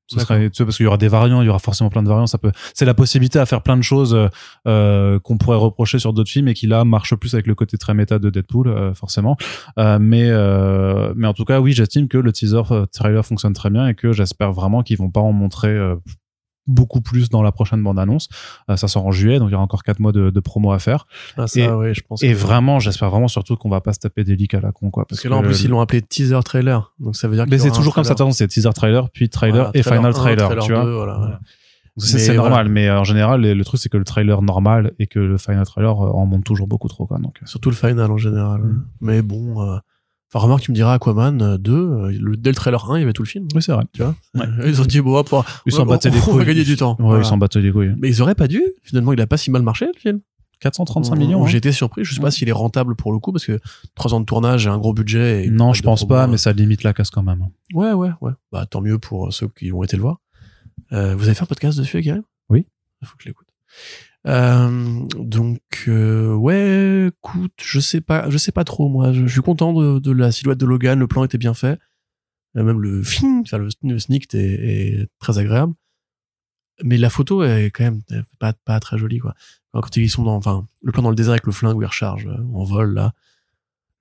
Ce 0.07 0.19
serait, 0.19 0.49
tu 0.49 0.57
sais, 0.57 0.65
parce 0.65 0.77
qu'il 0.77 0.83
y 0.83 0.87
aura 0.87 0.97
des 0.97 1.07
variants, 1.07 1.41
il 1.41 1.45
y 1.45 1.49
aura 1.49 1.59
forcément 1.59 1.89
plein 1.89 2.03
de 2.03 2.07
variants. 2.07 2.27
Ça 2.27 2.37
peut, 2.37 2.51
c'est 2.73 2.85
la 2.85 2.93
possibilité 2.93 3.39
à 3.39 3.45
faire 3.45 3.63
plein 3.63 3.75
de 3.75 3.81
choses 3.81 4.13
euh, 4.13 4.27
euh, 4.67 5.19
qu'on 5.19 5.37
pourrait 5.37 5.57
reprocher 5.57 5.97
sur 5.97 6.13
d'autres 6.13 6.29
films 6.29 6.47
et 6.47 6.53
qui 6.53 6.67
là 6.67 6.85
marche 6.85 7.15
plus 7.15 7.33
avec 7.33 7.47
le 7.47 7.55
côté 7.55 7.77
très 7.77 7.95
méta 7.95 8.19
de 8.19 8.29
Deadpool, 8.29 8.67
euh, 8.67 8.93
forcément. 8.93 9.35
Euh, 9.79 9.97
mais 9.99 10.29
euh, 10.29 11.11
mais 11.15 11.27
en 11.27 11.33
tout 11.33 11.45
cas, 11.45 11.59
oui, 11.59 11.73
j'estime 11.73 12.07
que 12.07 12.19
le 12.19 12.31
teaser 12.31 12.61
euh, 12.71 12.85
trailer 12.85 13.25
fonctionne 13.25 13.53
très 13.53 13.71
bien 13.71 13.87
et 13.87 13.95
que 13.95 14.11
j'espère 14.13 14.51
vraiment 14.53 14.83
qu'ils 14.83 14.97
vont 14.97 15.09
pas 15.09 15.21
en 15.21 15.31
montrer. 15.31 15.75
Beaucoup 16.67 17.01
plus 17.01 17.29
dans 17.29 17.41
la 17.43 17.51
prochaine 17.51 17.81
bande 17.83 17.99
annonce 17.99 18.27
Euh, 18.69 18.75
ça 18.75 18.87
sort 18.87 19.05
en 19.05 19.11
juillet 19.11 19.39
donc 19.39 19.49
il 19.49 19.51
y 19.51 19.55
aura 19.55 19.63
encore 19.63 19.83
quatre 19.83 19.99
mois 19.99 20.11
de, 20.11 20.29
de 20.31 20.39
promo 20.39 20.71
à 20.71 20.79
faire 20.79 21.05
Ah, 21.37 21.47
ça, 21.47 21.59
et- 21.59 21.69
ouais, 21.71 21.93
je 21.93 22.01
pense 22.01 22.23
et 22.23 22.29
que- 22.31 22.37
vraiment 22.37 22.79
j'espère 22.79 23.09
vraiment 23.09 23.27
surtout 23.27 23.55
qu'on 23.55 23.69
va 23.69 23.81
pas 23.81 23.93
se 23.93 23.99
taper 23.99 24.23
des 24.23 24.35
leaks 24.35 24.53
à 24.55 24.61
la 24.61 24.71
con 24.71 24.89
quoi 24.91 25.05
Parce 25.05 25.21
que 25.21 25.27
là, 25.27 25.35
en 25.37 25.41
plus, 25.43 25.63
ils 25.63 25.69
l'ont 25.69 25.81
appelé 25.81 26.01
teaser 26.01 26.39
trailer. 26.43 26.93
Donc 26.99 27.15
ça 27.15 27.27
veut 27.27 27.35
dire 27.35 27.45
mais 27.47 27.57
c'est 27.59 27.71
toujours 27.71 27.93
comme 27.93 28.03
ça 28.03 28.15
c'est 28.31 28.47
teaser 28.47 28.69
trailer 28.73 29.09
puis 29.11 29.29
trailer 29.29 29.55
Voilà, 29.65 29.71
et 29.73 29.83
final 29.83 30.05
1, 30.07 30.11
trailer, 30.11 30.49
tu 30.59 30.73
vois 30.73 30.83
2, 30.85 30.93
voilà, 30.93 31.19
ouais. 31.19 31.27
C'est 31.97 32.17
voilà. 32.35 32.41
normal, 32.49 32.67
mais 32.69 32.91
en 32.91 33.05
général, 33.05 33.39
le, 33.41 33.53
le 33.53 33.63
truc 33.63 33.79
c'est 33.79 33.87
que 33.87 33.95
le 33.97 34.03
trailer 34.03 34.41
normal 34.41 34.91
et 34.99 35.07
que 35.07 35.19
le 35.19 35.37
final 35.37 35.65
trailer 35.65 35.91
euh, 36.03 36.09
en 36.09 36.25
monte 36.25 36.43
toujours 36.43 36.67
beaucoup 36.67 36.89
trop, 36.89 37.05
quoi. 37.07 37.19
Donc, 37.19 37.37
euh, 37.41 37.45
Surtout 37.45 37.69
le 37.69 37.75
final 37.77 38.11
en 38.11 38.17
général. 38.17 38.61
Mm. 38.61 38.85
Mais 38.99 39.21
bon. 39.21 39.61
euh, 39.61 39.77
Enfin, 40.33 40.43
remarque, 40.43 40.63
tu 40.63 40.71
me 40.71 40.75
diras 40.75 40.93
Aquaman 40.95 41.41
euh, 41.41 41.57
2, 41.57 41.71
euh, 41.73 42.17
le, 42.19 42.35
dès 42.37 42.49
le 42.49 42.55
trailer 42.55 42.91
1, 42.91 42.97
il 42.97 43.01
y 43.01 43.03
avait 43.03 43.13
tout 43.13 43.23
le 43.23 43.27
film. 43.27 43.47
oui, 43.55 43.61
c'est 43.61 43.71
vrai. 43.71 43.83
Tu 43.93 44.01
vois 44.03 44.15
Ouais. 44.33 44.45
Ils 44.65 44.81
ont 44.81 44.85
dit, 44.85 44.99
bon, 45.01 45.15
hop, 45.15 45.33
Ils 45.65 45.71
s'en 45.71 45.83
on- 45.83 45.85
battaient 45.85 46.09
les 46.09 46.17
on 46.21 46.21
couilles. 46.21 46.37
va 46.39 46.45
gagner 46.45 46.63
du 46.63 46.75
temps. 46.75 46.95
Ouais, 46.99 47.05
Voilà. 47.05 47.21
ils 47.23 47.25
s'en 47.25 47.37
battaient 47.37 47.61
les 47.61 47.71
couilles. 47.71 47.93
Mais 47.97 48.09
ils 48.09 48.21
auraient 48.21 48.35
pas 48.35 48.47
dû. 48.47 48.61
Finalement, 48.83 49.13
il 49.13 49.21
a 49.21 49.27
pas 49.27 49.37
si 49.37 49.51
mal 49.51 49.61
marché, 49.61 49.85
le 49.85 49.99
film. 49.99 50.19
435 50.61 51.15
millions. 51.15 51.43
hein. 51.43 51.47
J'ai 51.47 51.57
été 51.57 51.71
surpris. 51.71 52.03
Je 52.05 52.15
sais 52.15 52.21
pas 52.21 52.31
s'il 52.31 52.47
est 52.49 52.53
rentable 52.53 52.95
pour 52.95 53.11
le 53.13 53.19
coup, 53.19 53.31
parce 53.31 53.45
que 53.45 53.59
3 53.95 54.13
ans 54.13 54.19
de 54.19 54.25
tournage 54.25 54.65
et 54.65 54.69
un 54.69 54.77
gros 54.77 54.93
budget. 54.93 55.45
et 55.45 55.49
Non, 55.49 55.73
je 55.73 55.83
pense 55.83 56.07
pas, 56.07 56.23
euh, 56.23 56.27
mais 56.27 56.37
ça 56.37 56.53
limite 56.53 56.83
la 56.83 56.93
casse 56.93 57.09
quand 57.11 57.23
même. 57.23 57.45
Ouais, 57.73 57.91
ouais, 57.93 58.09
ouais. 58.21 58.31
Bah, 58.51 58.65
tant 58.65 58.81
mieux 58.81 58.97
pour 58.97 59.27
euh, 59.27 59.31
ceux 59.31 59.47
qui 59.49 59.71
ont 59.71 59.83
été 59.83 59.95
le 59.97 60.01
voir. 60.01 60.21
Euh, 60.93 61.15
vous 61.15 61.25
avez 61.25 61.33
fait 61.35 61.43
un 61.43 61.47
podcast 61.47 61.77
dessus, 61.77 61.99
Guérin? 62.01 62.21
Oui. 62.49 62.65
Il 63.01 63.07
faut 63.07 63.15
que 63.17 63.23
je 63.23 63.29
l'écoute. 63.29 63.47
Euh, 64.27 65.05
donc, 65.17 65.61
euh, 65.87 66.33
ouais, 66.33 67.07
écoute, 67.09 67.53
je 67.61 67.79
sais 67.79 68.01
pas, 68.01 68.29
je 68.29 68.37
sais 68.37 68.51
pas 68.51 68.63
trop, 68.63 68.89
moi. 68.89 69.13
Je, 69.13 69.25
suis 69.27 69.41
content 69.41 69.73
de, 69.99 70.11
la 70.11 70.31
silhouette 70.31 70.57
de 70.57 70.65
Logan. 70.65 70.99
Le 70.99 71.07
plan 71.07 71.23
était 71.23 71.37
bien 71.37 71.53
fait. 71.53 71.79
Euh, 72.57 72.63
même 72.63 72.81
le 72.81 73.03
film, 73.03 73.41
enfin, 73.41 73.57
le, 73.57 73.69
le 73.83 73.99
sneak 73.99 74.33
est, 74.33 75.07
très 75.19 75.37
agréable. 75.37 75.73
Mais 76.83 76.97
la 76.97 77.09
photo 77.09 77.43
est 77.43 77.71
quand 77.71 77.85
même 77.85 78.01
pas, 78.39 78.79
très 78.79 78.97
jolie, 78.97 79.19
quoi. 79.19 79.33
Quand 79.71 79.95
ils 79.97 80.09
sont 80.09 80.23
dans, 80.23 80.35
enfin, 80.35 80.67
le 80.81 80.91
plan 80.91 81.03
dans 81.03 81.09
le 81.09 81.15
désert 81.15 81.31
avec 81.31 81.45
le 81.45 81.51
flingue 81.51 81.77
où 81.77 81.81
ils 81.81 81.87
rechargent 81.87 82.29
en 82.53 82.63
vol, 82.63 82.93
là. 82.93 83.13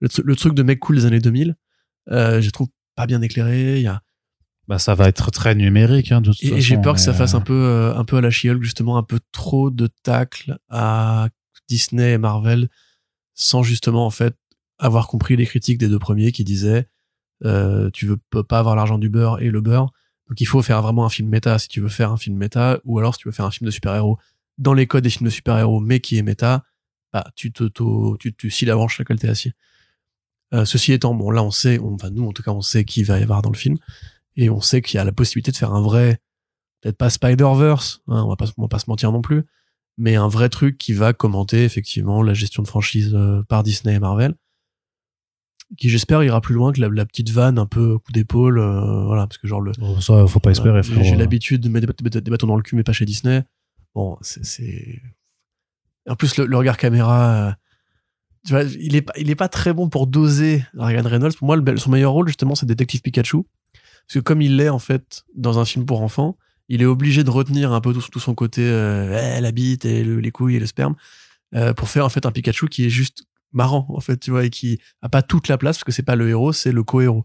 Le 0.00 0.36
truc 0.36 0.54
de 0.54 0.62
mec 0.62 0.80
cool 0.80 0.96
des 0.96 1.06
années 1.06 1.20
2000, 1.20 1.56
euh, 2.10 2.40
je 2.40 2.50
trouve 2.50 2.68
pas 2.94 3.06
bien 3.06 3.22
éclairé. 3.22 3.76
Il 3.76 3.82
y 3.82 3.86
a, 3.86 4.02
Bah, 4.66 4.78
ça 4.78 4.94
va 4.94 5.08
être 5.08 5.30
très 5.30 5.54
numérique, 5.54 6.10
hein, 6.10 6.20
de 6.20 6.32
toute 6.32 6.42
et, 6.42 6.60
j'ai 6.60 6.78
peur 6.78 6.94
que 6.94 7.00
ça 7.00 7.12
fasse 7.12 7.34
euh, 7.34 7.38
un 7.38 7.40
peu, 7.42 7.52
euh, 7.52 7.94
un 7.96 8.04
peu 8.04 8.16
à 8.16 8.20
la 8.20 8.30
She-Hulk, 8.30 8.62
justement, 8.62 8.96
un 8.96 9.02
peu 9.02 9.20
trop 9.30 9.70
de 9.70 9.88
tacle 10.02 10.58
à 10.70 11.28
Disney 11.68 12.12
et 12.12 12.18
Marvel, 12.18 12.68
sans 13.34 13.62
justement, 13.62 14.06
en 14.06 14.10
fait, 14.10 14.34
avoir 14.78 15.06
compris 15.06 15.36
les 15.36 15.46
critiques 15.46 15.78
des 15.78 15.88
deux 15.88 15.98
premiers 15.98 16.32
qui 16.32 16.44
disaient, 16.44 16.88
euh, 17.44 17.90
tu 17.92 18.06
veux 18.06 18.16
peux 18.30 18.42
pas 18.42 18.58
avoir 18.58 18.74
l'argent 18.74 18.98
du 18.98 19.10
beurre 19.10 19.40
et 19.40 19.50
le 19.50 19.60
beurre. 19.60 19.90
Donc 20.28 20.40
il 20.40 20.46
faut 20.46 20.62
faire 20.62 20.80
vraiment 20.80 21.04
un 21.04 21.10
film 21.10 21.28
méta 21.28 21.58
si 21.58 21.68
tu 21.68 21.80
veux 21.80 21.88
faire 21.88 22.10
un 22.10 22.16
film 22.16 22.36
méta, 22.36 22.80
ou 22.84 22.98
alors 22.98 23.14
si 23.14 23.20
tu 23.20 23.28
veux 23.28 23.32
faire 23.32 23.44
un 23.44 23.50
film 23.50 23.66
de 23.66 23.70
super-héros 23.70 24.18
dans 24.56 24.72
les 24.72 24.86
codes 24.86 25.04
des 25.04 25.10
films 25.10 25.26
de 25.26 25.30
super-héros, 25.30 25.80
mais 25.80 26.00
qui 26.00 26.16
est 26.16 26.22
méta, 26.22 26.64
bah, 27.12 27.26
tu 27.36 27.52
te, 27.52 27.64
tu, 28.18 28.34
tu 28.34 28.50
scies 28.50 28.64
la 28.64 28.74
branche 28.74 28.94
sur 28.94 29.02
laquelle 29.02 29.18
t'es 29.18 29.28
assis. 29.28 29.52
Euh, 30.52 30.64
ceci 30.64 30.92
étant, 30.92 31.14
bon, 31.14 31.30
là, 31.30 31.42
on 31.42 31.50
sait, 31.50 31.78
on, 31.80 31.94
enfin, 31.94 32.10
nous, 32.10 32.26
en 32.26 32.32
tout 32.32 32.42
cas, 32.42 32.52
on 32.52 32.60
sait 32.60 32.84
qui 32.84 33.02
va 33.02 33.18
y 33.18 33.22
avoir 33.22 33.42
dans 33.42 33.50
le 33.50 33.56
film, 33.56 33.76
et 34.36 34.50
on 34.50 34.60
sait 34.60 34.82
qu'il 34.82 34.96
y 34.96 35.00
a 35.00 35.04
la 35.04 35.12
possibilité 35.12 35.50
de 35.52 35.56
faire 35.56 35.72
un 35.72 35.82
vrai, 35.82 36.20
peut-être 36.80 36.98
pas 36.98 37.10
Spider-Verse, 37.10 38.02
hein, 38.08 38.22
on 38.24 38.28
va 38.28 38.36
pas, 38.36 38.46
on 38.56 38.62
va 38.62 38.68
pas 38.68 38.78
se 38.78 38.88
mentir 38.88 39.12
non 39.12 39.22
plus, 39.22 39.44
mais 39.96 40.16
un 40.16 40.28
vrai 40.28 40.48
truc 40.48 40.76
qui 40.78 40.92
va 40.92 41.12
commenter, 41.12 41.64
effectivement, 41.64 42.22
la 42.22 42.34
gestion 42.34 42.62
de 42.62 42.68
franchise 42.68 43.12
euh, 43.14 43.42
par 43.48 43.62
Disney 43.62 43.94
et 43.94 43.98
Marvel, 44.00 44.34
qui, 45.78 45.88
j'espère, 45.88 46.22
ira 46.22 46.40
plus 46.40 46.54
loin 46.54 46.72
que 46.72 46.80
la, 46.80 46.88
la 46.88 47.06
petite 47.06 47.30
vanne 47.30 47.58
un 47.58 47.66
peu 47.66 47.98
coup 47.98 48.12
d'épaule, 48.12 48.58
euh, 48.58 49.06
voilà, 49.06 49.26
parce 49.26 49.38
que 49.38 49.48
genre 49.48 49.60
le, 49.60 49.72
oh, 49.80 50.00
ça, 50.00 50.26
faut 50.26 50.40
pas 50.40 50.50
espérer, 50.50 50.82
frérot. 50.82 51.02
J'ai 51.02 51.16
l'habitude 51.16 51.60
de 51.62 51.68
mettre 51.68 51.92
des, 51.92 52.20
des 52.20 52.30
bâtons 52.30 52.46
dans 52.46 52.56
le 52.56 52.62
cul, 52.62 52.76
mais 52.76 52.84
pas 52.84 52.92
chez 52.92 53.06
Disney. 53.06 53.42
Bon, 53.94 54.18
c'est-. 54.20 55.00
En 56.08 56.16
plus, 56.16 56.36
le, 56.36 56.46
le 56.46 56.56
regard 56.56 56.76
caméra, 56.76 57.48
euh, 57.48 57.52
tu 58.46 58.52
vois, 58.52 58.64
il 58.64 58.94
est, 58.94 59.02
pas, 59.02 59.14
il 59.16 59.30
est 59.30 59.36
pas 59.36 59.48
très 59.48 59.72
bon 59.72 59.88
pour 59.88 60.06
doser 60.06 60.64
Ryan 60.74 61.02
Reynolds. 61.02 61.34
Pour 61.34 61.46
moi, 61.46 61.56
le, 61.56 61.76
son 61.78 61.90
meilleur 61.90 62.12
rôle, 62.12 62.26
justement, 62.26 62.54
c'est 62.54 62.66
Détective 62.66 63.00
Pikachu. 63.00 63.46
Parce 64.06 64.14
que 64.14 64.18
comme 64.20 64.42
il 64.42 64.56
l'est 64.56 64.68
en 64.68 64.78
fait 64.78 65.24
dans 65.34 65.58
un 65.58 65.64
film 65.64 65.86
pour 65.86 66.02
enfants, 66.02 66.36
il 66.68 66.82
est 66.82 66.86
obligé 66.86 67.24
de 67.24 67.30
retenir 67.30 67.72
un 67.72 67.80
peu 67.80 67.92
tout, 67.92 68.20
son 68.20 68.34
côté 68.34 68.62
euh, 68.62 69.36
eh, 69.36 69.40
la 69.40 69.52
bite 69.52 69.84
et 69.84 70.02
le- 70.04 70.20
les 70.20 70.30
couilles 70.30 70.56
et 70.56 70.60
le 70.60 70.66
sperme 70.66 70.94
euh, 71.54 71.74
pour 71.74 71.88
faire 71.88 72.04
en 72.04 72.08
fait 72.08 72.26
un 72.26 72.32
Pikachu 72.32 72.68
qui 72.68 72.86
est 72.86 72.90
juste 72.90 73.24
marrant 73.52 73.86
en 73.90 74.00
fait, 74.00 74.18
tu 74.18 74.30
vois, 74.30 74.44
et 74.44 74.50
qui 74.50 74.78
a 75.02 75.08
pas 75.08 75.22
toute 75.22 75.48
la 75.48 75.58
place 75.58 75.76
parce 75.76 75.84
que 75.84 75.92
c'est 75.92 76.02
pas 76.02 76.16
le 76.16 76.28
héros, 76.28 76.52
c'est 76.52 76.72
le 76.72 76.82
co-héros. 76.82 77.24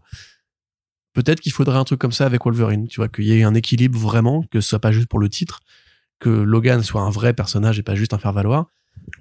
Peut-être 1.12 1.40
qu'il 1.40 1.52
faudrait 1.52 1.76
un 1.78 1.84
truc 1.84 1.98
comme 2.00 2.12
ça 2.12 2.24
avec 2.26 2.44
Wolverine, 2.44 2.86
tu 2.86 3.00
vois, 3.00 3.08
qu'il 3.08 3.24
y 3.24 3.32
ait 3.32 3.42
un 3.42 3.54
équilibre 3.54 3.98
vraiment, 3.98 4.44
que 4.50 4.60
ce 4.60 4.68
soit 4.68 4.78
pas 4.78 4.92
juste 4.92 5.08
pour 5.08 5.18
le 5.18 5.28
titre, 5.28 5.60
que 6.20 6.30
Logan 6.30 6.82
soit 6.82 7.02
un 7.02 7.10
vrai 7.10 7.34
personnage 7.34 7.78
et 7.78 7.82
pas 7.82 7.96
juste 7.96 8.14
un 8.14 8.18
faire-valoir. 8.18 8.66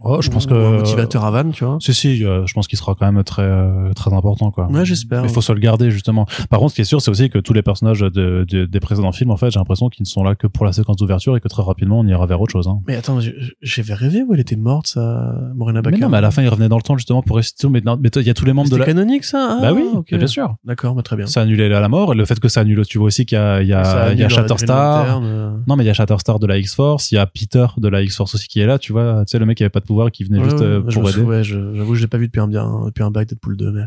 Oh, 0.02 0.22
je 0.22 0.30
pense 0.30 0.45
que 0.45 0.53
un 0.53 0.78
motivateur 0.78 1.26
à 1.26 1.32
Van, 1.32 1.49
tu 1.52 1.64
vois. 1.66 1.78
Si 1.82 1.94
si, 1.94 2.26
euh, 2.26 2.45
je 2.45 2.53
pense 2.53 2.68
qu'il 2.68 2.78
sera 2.78 2.95
quand 2.95 3.11
même 3.11 3.24
très 3.24 3.41
euh, 3.44 3.91
très 3.94 4.14
important 4.14 4.52
quoi. 4.52 4.68
Ouais, 4.72 4.86
j'espère. 4.86 5.24
Il 5.24 5.30
faut 5.30 5.41
se 5.41 5.52
le 5.52 5.60
garder 5.60 5.91
justement. 5.91 6.26
Par 6.49 6.60
contre, 6.60 6.72
ce 6.72 6.76
qui 6.76 6.82
est 6.82 6.86
sûr, 6.86 7.02
c'est 7.02 7.11
aussi 7.11 7.30
que 7.30 7.40
tous 7.40 7.53
les 7.53 7.61
personnages 7.61 7.99
de, 8.02 8.45
de- 8.48 8.66
des 8.66 8.80
précédents 8.80 9.11
films, 9.11 9.32
en 9.32 9.38
fait, 9.38 9.52
j'ai 9.52 9.60
l'impression 9.60 9.90
qu'ils 9.90 10.03
ne 10.03 10.07
sont 10.07 10.24
là 10.24 10.36
que 10.36 10.48
pour 10.48 10.66
la 10.66 10.74
séquence 10.74 10.98
d'ouverture 10.98 11.36
et 11.38 11.40
que 11.40 11.48
très 11.48 11.64
rapidement 11.64 11.99
on 11.99 12.07
ira 12.07 12.26
vers 12.26 12.40
autre 12.41 12.52
chose. 12.52 12.68
Hein. 12.68 12.80
Mais 12.88 12.95
attends, 12.95 13.20
j'avais 13.61 13.94
rêvé 13.94 14.24
où 14.24 14.34
elle 14.34 14.40
était 14.40 14.56
morte, 14.56 14.88
ça, 14.88 15.34
Morena 15.56 15.80
Mais 15.80 15.91
Baccarat. 15.91 16.02
non, 16.06 16.10
mais 16.10 16.18
à 16.18 16.22
la 16.22 16.32
fin, 16.32 16.41
il 16.41 16.49
revenait 16.49 16.70
dans 16.70 16.78
le 16.78 16.82
temps 16.84 16.98
justement 16.98 17.22
pour 17.22 17.36
ressusciter. 17.38 17.68
Mais 17.70 17.82
il 17.84 18.22
y 18.24 18.30
a 18.30 18.34
tous 18.34 18.45
les 18.45 18.53
membres 18.53 18.70
de 18.70 18.76
la. 18.78 18.86
canonique, 18.86 19.24
ça 19.24 19.57
Ah, 19.57 19.61
bah 19.61 19.74
oui, 19.74 19.84
ok. 19.94 20.14
bien 20.16 20.28
sûr. 20.28 20.56
D'accord, 20.66 20.95
bah, 20.95 21.02
très 21.02 21.16
bien. 21.16 21.26
Ça 21.28 21.41
annulait 21.41 21.70
la 21.70 21.88
mort. 21.90 22.14
Et 22.14 22.16
le 22.16 22.26
fait 22.26 22.40
que 22.40 22.48
ça 22.48 22.61
annule, 22.61 22.86
tu 22.86 22.98
vois 22.98 23.07
aussi 23.07 23.26
qu'il 23.26 23.38
y 23.38 23.41
a, 23.41 23.61
il 23.61 23.68
y 23.68 23.74
a, 23.74 23.82
il 23.82 23.84
y 23.84 23.88
a 23.88 24.02
annule 24.03 24.18
Green 24.18 24.30
Shatterstar. 24.30 25.22
Euh. 25.24 25.52
Non, 25.68 25.76
mais 25.76 25.84
il 25.84 25.88
y 25.88 25.90
a 25.90 25.94
Shatterstar 25.94 26.40
de 26.40 26.48
la 26.48 26.57
X-Force, 26.57 27.11
il 27.11 27.16
y 27.16 27.18
a 27.18 27.26
Peter 27.26 27.66
de 27.78 27.88
la 27.88 28.02
X-Force 28.02 28.36
aussi 28.36 28.48
qui 28.48 28.60
est 28.60 28.66
là, 28.66 28.78
tu 28.80 28.91
vois. 28.91 29.24
Tu 29.26 29.32
sais, 29.32 29.40
le 29.40 29.45
mec 29.45 29.57
qui 29.57 29.64
avait 29.64 29.70
pas 29.70 29.78
de 29.80 29.85
pouvoir 29.85 30.11
qui 30.11 30.23
venait 30.23 30.39
Ouais, 30.39 30.45
juste 30.45 30.60
ouais, 30.60 30.65
euh, 30.65 30.81
pour 30.81 31.10
aider. 31.10 31.22
ouais, 31.22 31.43
je- 31.43 31.73
j'avoue, 31.76 31.95
je 31.95 32.01
l'ai 32.01 32.07
pas 32.07 32.18
vu 32.18 32.27
depuis 32.27 32.39
un 32.41 32.47
bien, 32.47 32.85
depuis 32.85 33.03
un 33.03 33.11
Deadpool 33.11 33.57
2, 33.57 33.72
mais. 33.72 33.84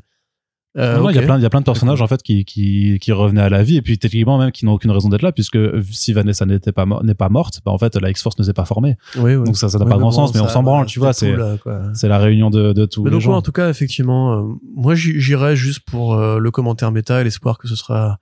Euh, 0.78 0.97
Non, 0.98 1.10
il 1.10 1.16
y 1.16 1.19
a 1.19 1.23
plein, 1.23 1.36
il 1.36 1.43
y 1.43 1.44
a 1.44 1.51
plein 1.51 1.60
de 1.60 1.66
personnages 1.66 2.01
en 2.01 2.06
fait 2.06 2.23
qui, 2.23 2.47
qui, 2.47 2.98
qui 2.98 3.12
revenaient 3.12 3.43
à 3.43 3.51
la 3.51 3.62
vie 3.62 3.77
et 3.77 3.82
puis 3.82 3.98
techniquement 3.98 4.39
même 4.39 4.51
qui 4.52 4.64
n'ont 4.64 4.73
aucune 4.73 4.90
raison 4.90 5.10
d'être 5.10 5.20
là 5.20 5.31
puisque 5.31 5.59
si 5.93 6.14
Vanessa 6.14 6.47
n'était 6.47 6.73
pas 6.73 6.86
n'est 7.02 7.14
pas 7.14 7.28
morte, 7.28 7.60
bah 7.62 7.73
en 7.73 7.77
fait 7.77 7.94
la 7.97 8.09
X-Force 8.09 8.39
ne 8.39 8.43
s'est 8.43 8.55
pas 8.55 8.64
formée. 8.64 8.97
Oui, 9.19 9.35
oui. 9.35 9.44
Donc 9.44 9.59
ça, 9.59 9.69
ça 9.69 9.78
n'a 9.78 9.85
pas 9.85 9.90
grand 9.98 10.06
bon, 10.06 10.10
sens, 10.12 10.35
mais 10.35 10.40
on 10.40 10.48
s'en 10.48 10.62
branle, 10.62 10.86
tu 10.86 10.98
vois. 10.98 11.12
C'est, 11.12 11.36
quoi. 11.62 11.90
c'est 11.93 12.09
la 12.09 12.16
réunion 12.19 12.48
de, 12.48 12.73
de 12.73 12.86
tous 12.86 13.02
Mais 13.02 13.10
les 13.10 13.16
donc, 13.16 13.20
gens. 13.20 13.35
en 13.36 13.43
tout 13.43 13.52
cas, 13.52 13.69
effectivement, 13.69 14.32
euh, 14.32 14.55
moi, 14.74 14.94
j'irais 14.94 15.56
juste 15.56 15.81
pour 15.81 16.14
euh, 16.14 16.39
le 16.39 16.51
commentaire 16.51 16.90
méta 16.90 17.20
et 17.20 17.24
l'espoir 17.24 17.59
que 17.59 17.69
ce 17.69 17.77
sera 17.77 18.19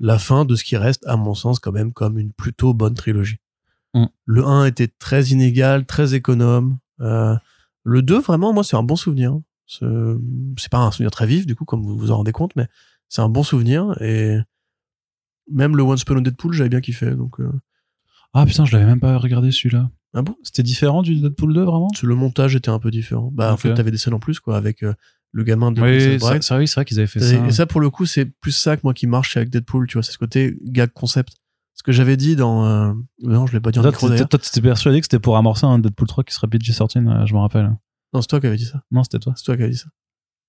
la 0.00 0.18
fin 0.18 0.44
de 0.44 0.56
ce 0.56 0.64
qui 0.64 0.76
reste, 0.76 1.06
à 1.06 1.16
mon 1.16 1.34
sens, 1.34 1.60
quand 1.60 1.70
même, 1.72 1.92
comme 1.92 2.18
une 2.18 2.32
plutôt 2.32 2.74
bonne 2.74 2.94
trilogie. 2.94 3.38
Mm. 3.94 4.06
Le 4.24 4.44
1 4.44 4.64
était 4.66 4.88
très 4.98 5.26
inégal, 5.26 5.86
très 5.86 6.14
économe. 6.14 6.78
Euh, 7.00 7.34
le 7.84 8.02
2, 8.02 8.18
vraiment, 8.20 8.52
moi, 8.52 8.64
c'est 8.64 8.76
un 8.76 8.82
bon 8.82 8.96
souvenir. 8.96 9.38
C'est 9.66 10.70
pas 10.70 10.78
un 10.78 10.90
souvenir 10.90 11.10
très 11.10 11.26
vif, 11.26 11.46
du 11.46 11.54
coup, 11.54 11.64
comme 11.64 11.82
vous 11.82 11.96
vous 11.96 12.10
en 12.10 12.18
rendez 12.18 12.32
compte, 12.32 12.54
mais 12.56 12.68
c'est 13.08 13.22
un 13.22 13.28
bon 13.28 13.42
souvenir. 13.42 13.96
Et 14.00 14.38
même 15.50 15.76
le 15.76 15.82
Once 15.82 16.02
Upon 16.02 16.18
a 16.18 16.20
Deadpool, 16.20 16.52
j'avais 16.52 16.68
bien 16.68 16.80
kiffé. 16.80 17.10
Donc, 17.12 17.40
euh, 17.40 17.50
Ah 18.32 18.46
putain, 18.46 18.64
je 18.64 18.72
l'avais 18.72 18.86
même 18.86 19.00
pas 19.00 19.16
regardé 19.18 19.50
celui-là. 19.50 19.90
Ah 20.14 20.22
bon? 20.22 20.36
C'était 20.42 20.62
différent 20.62 21.02
du 21.02 21.16
Deadpool 21.20 21.52
2 21.52 21.62
vraiment? 21.64 21.88
Le 22.02 22.14
montage 22.14 22.56
était 22.56 22.70
un 22.70 22.78
peu 22.78 22.90
différent. 22.90 23.30
Bah, 23.32 23.52
en 23.52 23.56
fait, 23.56 23.74
t'avais 23.74 23.90
des 23.90 23.98
scènes 23.98 24.14
en 24.14 24.18
plus, 24.18 24.40
quoi, 24.40 24.56
avec 24.56 24.82
euh, 24.82 24.94
le 25.32 25.44
gamin 25.44 25.72
de 25.72 25.82
Oui, 25.82 26.00
c'est 26.00 26.16
vrai, 26.16 26.38
vrai 26.38 26.84
qu'ils 26.84 26.98
avaient 26.98 27.06
fait 27.06 27.20
ça. 27.20 27.46
et 27.46 27.52
ça, 27.52 27.66
pour 27.66 27.80
le 27.80 27.90
coup, 27.90 28.06
c'est 28.06 28.24
plus 28.24 28.52
ça 28.52 28.76
que 28.76 28.80
moi 28.84 28.94
qui 28.94 29.06
marche 29.06 29.36
avec 29.36 29.50
Deadpool, 29.50 29.86
tu 29.86 29.94
vois, 29.94 30.02
c'est 30.02 30.12
ce 30.12 30.18
côté 30.18 30.56
gag 30.62 30.90
concept. 30.92 31.36
Que 31.86 31.92
j'avais 31.92 32.16
dit 32.16 32.34
dans, 32.36 32.66
euh, 32.66 32.92
non, 33.22 33.46
je 33.46 33.52
l'ai 33.54 33.60
pas 33.60 33.70
dit 33.70 33.78
en 33.78 33.82
Toi, 33.82 33.92
micro 33.92 34.06
t'étais- 34.08 34.14
d'ailleurs. 34.16 34.28
toi, 34.28 34.38
tu 34.40 34.50
t'étais 34.50 34.60
persuadé 34.60 35.00
que 35.00 35.04
c'était 35.06 35.20
pour 35.20 35.36
amorcer 35.36 35.64
un 35.66 35.78
Deadpool 35.78 36.08
3 36.08 36.24
qui 36.24 36.34
serait 36.34 36.48
PG-13, 36.48 37.06
euh, 37.08 37.24
je 37.26 37.32
me 37.32 37.38
rappelle. 37.38 37.70
Non, 38.12 38.20
c'est 38.20 38.26
toi 38.26 38.40
qui 38.40 38.46
avais 38.48 38.56
dit 38.56 38.64
ça. 38.66 38.82
Non, 38.90 39.04
c'était 39.04 39.20
toi. 39.20 39.32
C'est 39.36 39.44
toi 39.44 39.56
qui 39.56 39.62
avais 39.62 39.70
dit 39.72 39.78
ça. 39.78 39.86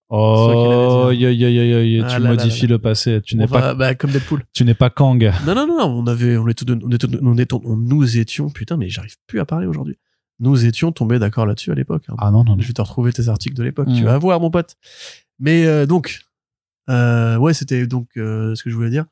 Oh, 0.10 0.48
toi 0.52 1.14
qui 1.14 1.20
l'avais 1.22 1.26
aïe, 1.28 1.44
aïe, 1.44 1.46
aïe, 1.46 1.60
aïe, 1.60 1.74
aïe, 1.74 2.02
Ah 2.04 2.08
tu 2.08 2.14
là 2.14 2.20
là 2.20 2.30
modifies 2.30 2.66
là 2.68 2.72
le 2.76 2.80
passé. 2.80 3.22
Tu 3.24 3.36
n'es 3.38 3.46
pas, 3.46 3.74
bah, 3.76 3.94
comme 3.94 4.12
Deadpool. 4.12 4.44
tu 4.54 4.64
n'es 4.66 4.74
pas 4.74 4.90
Kang. 4.90 5.32
Non, 5.46 5.54
non, 5.54 5.68
non, 5.68 5.78
non, 5.78 5.86
on 6.04 6.08
avait, 6.08 6.38
on 6.38 6.48
était, 6.48 6.66
on 6.72 6.90
était, 6.92 7.08
on 7.22 7.38
était, 7.38 7.54
on- 7.54 7.78
nous 7.78 8.18
étions, 8.18 8.50
putain, 8.50 8.78
mais 8.78 8.90
j'arrive 8.90 9.16
plus 9.28 9.40
à 9.40 9.46
parler 9.46 9.68
aujourd'hui. 9.68 9.98
Nous 10.40 10.66
étions 10.66 10.92
tombés 10.92 11.20
d'accord 11.20 11.46
là-dessus 11.46 11.72
à 11.72 11.76
l'époque. 11.76 12.04
hein. 12.10 12.16
Ah 12.20 12.32
non, 12.32 12.44
non, 12.44 12.56
non. 12.56 12.62
Je 12.62 12.68
vais 12.68 12.74
te 12.74 12.82
retrouver 12.82 13.12
tes 13.14 13.28
articles 13.28 13.56
de 13.56 13.64
l'époque. 13.64 13.90
Mm. 13.90 13.96
Tu 13.96 14.04
vas 14.06 14.18
voir, 14.18 14.40
mon 14.40 14.50
pote. 14.50 14.76
Mais 15.40 15.66
euh, 15.68 15.86
donc, 15.86 16.20
euh, 16.90 17.38
ouais, 17.38 17.54
c'était 17.54 17.86
donc 17.86 18.08
euh, 18.18 18.56
ce 18.56 18.64
que 18.64 18.70
je 18.70 18.76
voulais 18.76 18.90
dire. 18.90 19.06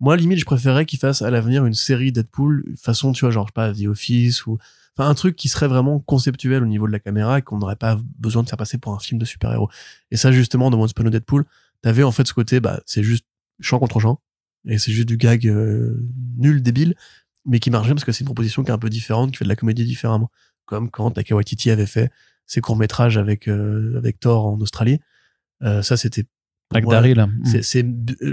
Moi, 0.00 0.16
limite, 0.16 0.38
je 0.38 0.44
préférais 0.44 0.86
qu'il 0.86 0.98
fasse 0.98 1.22
à 1.22 1.30
l'avenir 1.30 1.66
une 1.66 1.74
série 1.74 2.12
Deadpool, 2.12 2.64
façon, 2.80 3.12
tu 3.12 3.24
vois, 3.24 3.30
genre, 3.30 3.46
je 3.46 3.50
sais 3.50 3.54
pas, 3.54 3.72
The 3.72 3.86
Office 3.86 4.46
ou, 4.46 4.58
enfin, 4.96 5.08
un 5.08 5.14
truc 5.14 5.34
qui 5.34 5.48
serait 5.48 5.68
vraiment 5.68 5.98
conceptuel 6.00 6.62
au 6.62 6.66
niveau 6.66 6.86
de 6.86 6.92
la 6.92 7.00
caméra 7.00 7.38
et 7.38 7.42
qu'on 7.42 7.58
n'aurait 7.58 7.76
pas 7.76 7.98
besoin 8.18 8.42
de 8.42 8.48
faire 8.48 8.58
passer 8.58 8.78
pour 8.78 8.94
un 8.94 8.98
film 9.00 9.18
de 9.18 9.24
super-héros. 9.24 9.68
Et 10.10 10.16
ça, 10.16 10.30
justement, 10.30 10.70
dans 10.70 10.80
Once 10.80 10.92
Upon 10.92 11.06
a 11.06 11.10
Deadpool, 11.10 11.44
t'avais 11.82 12.04
en 12.04 12.12
fait 12.12 12.26
ce 12.26 12.34
côté, 12.34 12.60
bah, 12.60 12.80
c'est 12.86 13.02
juste 13.02 13.24
champ 13.60 13.78
contre 13.78 13.98
champ 14.00 14.20
et 14.66 14.78
c'est 14.78 14.92
juste 14.92 15.08
du 15.08 15.16
gag 15.16 15.46
euh, 15.46 16.06
nul, 16.36 16.62
débile, 16.62 16.94
mais 17.44 17.58
qui 17.58 17.70
marche 17.70 17.86
bien 17.86 17.94
parce 17.94 18.04
que 18.04 18.12
c'est 18.12 18.20
une 18.20 18.26
proposition 18.26 18.62
qui 18.62 18.70
est 18.70 18.74
un 18.74 18.78
peu 18.78 18.90
différente, 18.90 19.30
qui 19.32 19.38
fait 19.38 19.44
de 19.44 19.48
la 19.48 19.56
comédie 19.56 19.84
différemment. 19.84 20.30
Comme 20.64 20.90
quand 20.90 21.12
Taika 21.12 21.34
Waititi 21.34 21.70
avait 21.70 21.86
fait 21.86 22.10
ses 22.46 22.60
courts-métrages 22.60 23.16
avec, 23.16 23.48
euh, 23.48 23.96
avec 23.96 24.20
Thor 24.20 24.46
en 24.46 24.58
Australie. 24.60 25.00
Euh, 25.62 25.82
ça, 25.82 25.96
c'était. 25.96 26.26
Avec 26.70 26.84
moi, 26.84 26.94
Daryl. 26.94 27.26
c'est, 27.44 27.62
c'est, 27.62 27.86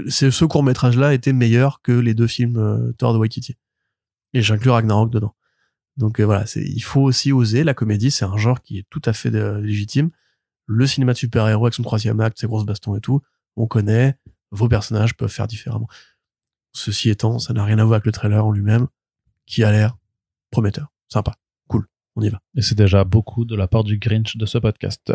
c'est- 0.08 0.30
ce 0.30 0.44
court-métrage-là 0.44 1.14
était 1.14 1.32
meilleur 1.32 1.80
que 1.82 1.92
les 1.92 2.12
deux 2.14 2.26
films 2.26 2.56
euh, 2.58 2.92
Thor 2.98 3.12
de 3.14 3.18
Waititi. 3.18 3.56
Et 4.34 4.42
j'inclus 4.42 4.70
Ragnarok 4.70 5.10
dedans. 5.10 5.34
Donc 5.96 6.20
euh, 6.20 6.24
voilà, 6.24 6.44
c'est, 6.46 6.62
il 6.62 6.80
faut 6.82 7.00
aussi 7.00 7.32
oser. 7.32 7.64
La 7.64 7.72
comédie, 7.72 8.10
c'est 8.10 8.26
un 8.26 8.36
genre 8.36 8.60
qui 8.60 8.78
est 8.78 8.86
tout 8.90 9.00
à 9.06 9.12
fait 9.14 9.34
euh, 9.34 9.60
légitime. 9.62 10.10
Le 10.66 10.86
cinéma 10.86 11.12
de 11.14 11.18
super-héros 11.18 11.64
avec 11.66 11.74
son 11.74 11.82
troisième 11.82 12.20
acte, 12.20 12.38
ses 12.38 12.46
grosses 12.46 12.66
bastons 12.66 12.94
et 12.96 13.00
tout, 13.00 13.22
on 13.56 13.66
connaît. 13.66 14.18
Vos 14.50 14.68
personnages 14.68 15.16
peuvent 15.16 15.30
faire 15.30 15.46
différemment. 15.46 15.88
Ceci 16.72 17.08
étant, 17.08 17.38
ça 17.38 17.54
n'a 17.54 17.64
rien 17.64 17.78
à 17.78 17.84
voir 17.84 17.94
avec 17.94 18.06
le 18.06 18.12
trailer 18.12 18.44
en 18.44 18.52
lui-même, 18.52 18.86
qui 19.46 19.64
a 19.64 19.70
l'air 19.72 19.96
prometteur, 20.50 20.92
sympa. 21.08 21.34
On 22.16 22.22
y 22.22 22.30
va. 22.30 22.38
Et 22.56 22.62
c'est 22.62 22.76
déjà 22.76 23.04
beaucoup 23.04 23.44
de 23.44 23.54
la 23.54 23.68
part 23.68 23.84
du 23.84 23.98
Grinch 23.98 24.36
de 24.36 24.46
ce 24.46 24.56
podcast. 24.58 25.12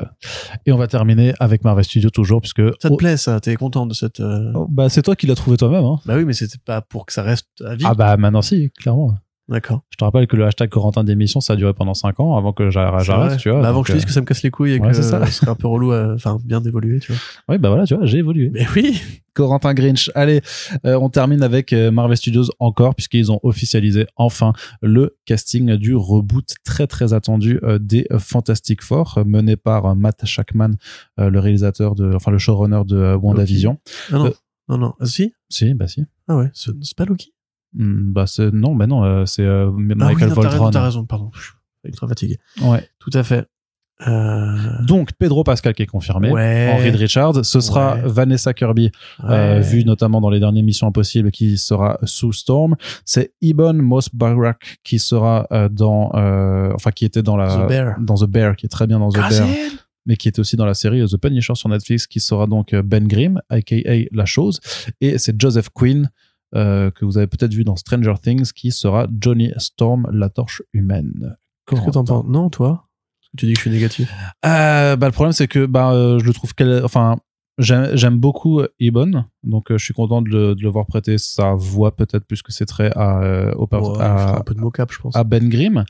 Et 0.65 0.71
on 0.71 0.77
va 0.77 0.87
terminer 0.87 1.33
avec 1.39 1.63
Marvel 1.63 1.83
Studios 1.83 2.11
toujours, 2.11 2.41
puisque. 2.41 2.61
Ça 2.79 2.89
te 2.89 2.93
oh, 2.93 2.97
plaît, 2.97 3.17
ça? 3.17 3.39
T'es 3.39 3.55
content 3.55 3.87
de 3.87 3.93
cette 3.93 4.19
euh, 4.19 4.51
oh, 4.53 4.67
bah, 4.69 4.89
c'est 4.89 5.01
toi 5.01 5.15
qui 5.15 5.25
l'as 5.25 5.35
trouvé 5.35 5.57
toi-même. 5.57 5.83
Hein. 5.83 5.99
Bah 6.05 6.15
oui, 6.15 6.25
mais 6.25 6.33
c'était 6.33 6.59
pas 6.63 6.81
pour 6.81 7.07
que 7.07 7.13
ça 7.13 7.23
reste 7.23 7.47
à 7.65 7.75
vie. 7.75 7.85
Ah 7.87 7.95
bah 7.95 8.15
maintenant 8.17 8.41
si, 8.41 8.71
clairement. 8.71 9.15
D'accord. 9.51 9.83
Je 9.89 9.97
te 9.97 10.03
rappelle 10.03 10.25
que 10.27 10.35
le 10.35 10.45
hashtag 10.45 10.69
Corentin 10.69 11.03
d'émission, 11.03 11.41
ça 11.41 11.53
a 11.53 11.55
duré 11.55 11.73
pendant 11.73 11.93
5 11.93 12.19
ans 12.19 12.37
avant 12.37 12.53
que 12.53 12.69
j'arrête, 12.71 13.37
tu 13.37 13.49
vois. 13.49 13.61
Bah, 13.61 13.69
avant 13.69 13.83
que 13.83 13.89
je 13.89 13.93
dise 13.93 14.03
euh, 14.03 14.07
que 14.07 14.13
ça 14.13 14.21
me 14.21 14.25
casse 14.25 14.41
les 14.41 14.49
couilles 14.49 14.71
et 14.73 14.79
ouais, 14.79 14.87
que 14.87 14.93
c'est 14.93 15.03
ça. 15.03 15.23
ce 15.25 15.31
serait 15.31 15.51
un 15.51 15.55
peu 15.55 15.67
relou, 15.67 15.93
enfin 15.93 16.39
bien 16.43 16.61
d'évoluer, 16.61 16.99
tu 16.99 17.11
vois. 17.11 17.21
Oui, 17.49 17.57
bah 17.57 17.69
voilà, 17.69 17.85
tu 17.85 17.95
vois, 17.95 18.05
j'ai 18.05 18.17
évolué. 18.19 18.49
Mais 18.53 18.65
oui. 18.75 18.99
Corentin 19.33 19.73
Grinch. 19.73 20.11
Allez, 20.15 20.41
euh, 20.85 20.97
on 20.99 21.09
termine 21.09 21.41
avec 21.43 21.73
euh, 21.73 21.91
Marvel 21.91 22.17
Studios 22.17 22.45
encore, 22.59 22.95
puisqu'ils 22.95 23.31
ont 23.31 23.39
officialisé 23.43 24.05
enfin 24.15 24.53
le 24.81 25.17
casting 25.25 25.75
du 25.75 25.95
reboot 25.95 26.53
très 26.63 26.87
très 26.87 27.13
attendu 27.13 27.59
euh, 27.63 27.79
des 27.79 28.07
Fantastic 28.17 28.81
Four, 28.81 29.19
mené 29.25 29.55
par 29.55 29.85
euh, 29.85 29.95
Matt 29.95 30.25
Shackman, 30.25 30.71
euh, 31.19 31.29
le 31.29 31.39
réalisateur 31.39 31.95
de, 31.95 32.13
enfin 32.13 32.31
le 32.31 32.37
showrunner 32.37 32.81
de 32.85 33.15
WandaVision. 33.15 33.79
Ah 34.11 34.17
non. 34.17 34.25
Euh, 34.25 34.31
Non, 34.69 34.77
non. 34.77 34.93
Ah, 34.99 35.05
si? 35.05 35.33
Si, 35.49 35.73
bah 35.73 35.87
si. 35.87 36.05
Ah 36.27 36.37
ouais, 36.37 36.49
c'est 36.53 36.71
c'est 36.81 36.95
pas 36.95 37.05
Loki? 37.05 37.33
Hmm, 37.73 38.11
bah 38.11 38.27
c'est 38.27 38.51
non, 38.51 38.75
bah 38.75 38.87
non, 38.87 39.03
euh, 39.03 39.25
c'est 39.25 39.43
euh, 39.43 39.67
Ah 39.67 39.73
oui, 39.75 39.95
Michael 39.95 40.29
Voltron. 40.29 40.71
t'as 40.71 40.83
raison, 40.83 41.05
pardon. 41.05 41.31
Je 41.33 41.41
suis 41.41 41.51
ultra 41.85 42.07
fatigué. 42.07 42.37
Ouais. 42.61 42.87
Tout 42.99 43.11
à 43.13 43.23
fait. 43.23 43.47
Euh... 44.07 44.57
Donc 44.87 45.11
Pedro 45.19 45.43
Pascal 45.43 45.73
qui 45.75 45.83
est 45.83 45.87
confirmé. 45.87 46.31
Ouais. 46.31 46.71
Henry 46.73 46.89
Richards, 46.89 47.45
ce 47.45 47.59
sera 47.59 47.95
Ouais. 47.95 48.01
Vanessa 48.05 48.51
Kirby, 48.53 48.91
euh, 49.23 49.57
Ouais. 49.57 49.61
vu 49.61 49.85
notamment 49.85 50.19
dans 50.21 50.31
les 50.31 50.39
dernières 50.39 50.63
Missions 50.63 50.87
Impossibles, 50.87 51.29
qui 51.31 51.57
sera 51.59 51.99
sous 52.03 52.33
Storm. 52.33 52.75
C'est 53.05 53.33
Ibn 53.41 53.73
Mos 53.77 54.09
Barak 54.13 54.79
qui 54.83 54.97
sera 54.97 55.45
euh, 55.51 55.69
dans, 55.69 56.09
enfin 56.73 56.89
qui 56.91 57.05
était 57.05 57.21
dans 57.21 57.37
la 57.37 57.63
The 57.65 57.67
Bear. 57.67 57.95
dans 57.99 58.15
The 58.15 58.25
Bear, 58.27 58.55
qui 58.55 58.65
est 58.65 58.69
très 58.69 58.87
bien 58.87 58.97
dans 58.99 59.09
The 59.09 59.17
Bear, 59.29 59.47
mais 60.07 60.15
qui 60.15 60.27
était 60.27 60.39
aussi 60.39 60.55
dans 60.55 60.65
la 60.65 60.73
série 60.73 61.05
The 61.07 61.17
Punisher 61.17 61.53
sur 61.53 61.69
Netflix, 61.69 62.07
qui 62.07 62.19
sera 62.19 62.47
donc 62.47 62.73
Ben 62.73 63.07
Grimm, 63.07 63.39
aka 63.49 63.75
La 64.11 64.25
Chose, 64.25 64.59
et 64.99 65.19
c'est 65.19 65.39
Joseph 65.39 65.69
Quinn. 65.69 66.09
Euh, 66.55 66.91
que 66.91 67.05
vous 67.05 67.17
avez 67.17 67.27
peut-être 67.27 67.53
vu 67.53 67.63
dans 67.63 67.75
Stranger 67.75 68.15
Things, 68.21 68.51
qui 68.51 68.71
sera 68.71 69.07
Johnny 69.19 69.51
Storm, 69.57 70.07
la 70.11 70.29
torche 70.29 70.61
humaine. 70.73 71.37
Qu'est-ce 71.65 71.81
que 71.81 71.91
t'en 71.91 72.03
penses? 72.03 72.25
Non, 72.27 72.49
toi? 72.49 72.87
Tu 73.37 73.45
dis 73.45 73.53
que 73.53 73.59
je 73.59 73.61
suis 73.61 73.71
négatif. 73.71 74.11
Euh, 74.45 74.95
bah, 74.97 75.07
le 75.07 75.13
problème, 75.13 75.31
c'est 75.31 75.47
que 75.47 75.65
bah, 75.65 75.91
euh, 75.91 76.19
je 76.19 76.25
le 76.25 76.33
trouve 76.33 76.53
qu'elle. 76.53 76.83
Enfin, 76.83 77.17
j'aime 77.61 78.17
beaucoup 78.17 78.59
euh, 78.59 78.67
Ibon, 78.79 79.25
donc 79.43 79.71
euh, 79.71 79.77
je 79.77 79.83
suis 79.85 79.93
content 79.93 80.21
de 80.21 80.29
le, 80.29 80.55
de 80.55 80.61
le 80.61 80.69
voir 80.69 80.85
prêter 80.85 81.17
sa 81.17 81.53
voix, 81.53 81.95
peut-être 81.95 82.25
plus 82.25 82.41
que 82.41 82.51
ses 82.51 82.65
traits 82.65 82.93
à, 82.95 83.55
au 83.57 83.67
per- 83.67 83.77
Ouais, 83.77 83.85
je 83.89 83.93
ferai 83.93 84.03
à, 84.05 84.37
un 84.37 84.41
peu 84.41 84.53
de 84.53 84.59
mocap, 84.59 84.91
je 84.91 84.99
pense. 84.99 85.15
à 85.15 85.23
Ben 85.23 85.47
Grimm. 85.49 85.85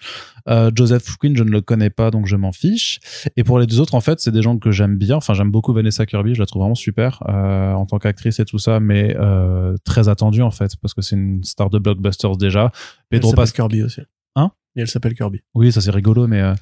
Euh, 0.49 0.72
Joseph 0.76 1.18
Quinn, 1.18 1.35
je 1.38 1.43
ne 1.43 1.52
le 1.52 1.61
connais 1.61 1.89
pas, 1.89 2.11
donc 2.11 2.26
je 2.26 2.35
m'en 2.35 2.52
fiche. 2.52 2.99
Et 3.38 3.43
pour 3.43 3.60
les 3.60 3.68
deux 3.68 3.80
autres, 3.80 3.95
en 3.95 4.02
fait, 4.02 4.19
c'est 4.19 4.31
des 4.31 4.41
gens 4.41 4.57
que 4.57 4.72
j'aime 4.72 4.98
bien. 4.98 5.15
Enfin, 5.18 5.34
j'aime 5.34 5.52
beaucoup 5.52 5.72
Vanessa 5.73 6.06
Kirby, 6.06 6.34
je 6.35 6.39
la 6.39 6.45
trouve 6.45 6.61
vraiment 6.61 6.76
super 6.76 7.23
euh, 7.30 7.73
en 7.73 7.85
tant 7.85 7.99
qu'actrice 7.99 8.39
et 8.39 8.45
tout 8.45 8.57
ça, 8.60 8.80
mais 8.80 9.15
euh, 9.19 9.76
très 9.84 10.10
attendue 10.10 10.41
en 10.41 10.52
fait, 10.52 10.76
parce 10.81 10.93
que 10.93 11.02
c'est 11.02 11.15
une 11.15 11.43
star 11.43 11.69
de 11.69 11.80
blockbusters 11.80 12.38
déjà. 12.38 12.72
Pedro 13.10 13.34
Pascal. 13.34 13.68
Kirby 13.69 13.84
aussi. 13.84 14.02
Hein? 14.35 14.52
Et 14.76 14.81
elle 14.81 14.88
s'appelle 14.88 15.14
Kirby. 15.15 15.41
Oui, 15.53 15.72
ça 15.72 15.81
c'est 15.81 15.91
rigolo, 15.91 16.27
mais 16.27 16.41
euh, 16.41 16.53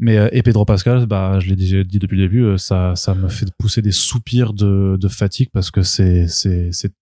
mais 0.00 0.18
euh, 0.18 0.28
et 0.32 0.42
Pedro 0.42 0.64
Pascal, 0.64 1.06
bah 1.06 1.38
je 1.38 1.48
l'ai 1.48 1.56
dit, 1.56 1.84
dit 1.84 1.98
depuis 2.00 2.16
le 2.16 2.24
début, 2.24 2.42
euh, 2.44 2.58
ça 2.58 2.94
ça 2.96 3.14
me 3.14 3.28
fait 3.28 3.46
pousser 3.58 3.82
des 3.82 3.92
soupirs 3.92 4.52
de, 4.52 4.96
de 5.00 5.08
fatigue 5.08 5.48
parce 5.52 5.70
que 5.70 5.82
c'est 5.82 6.26
c'est 6.26 6.70
c'est 6.72 6.92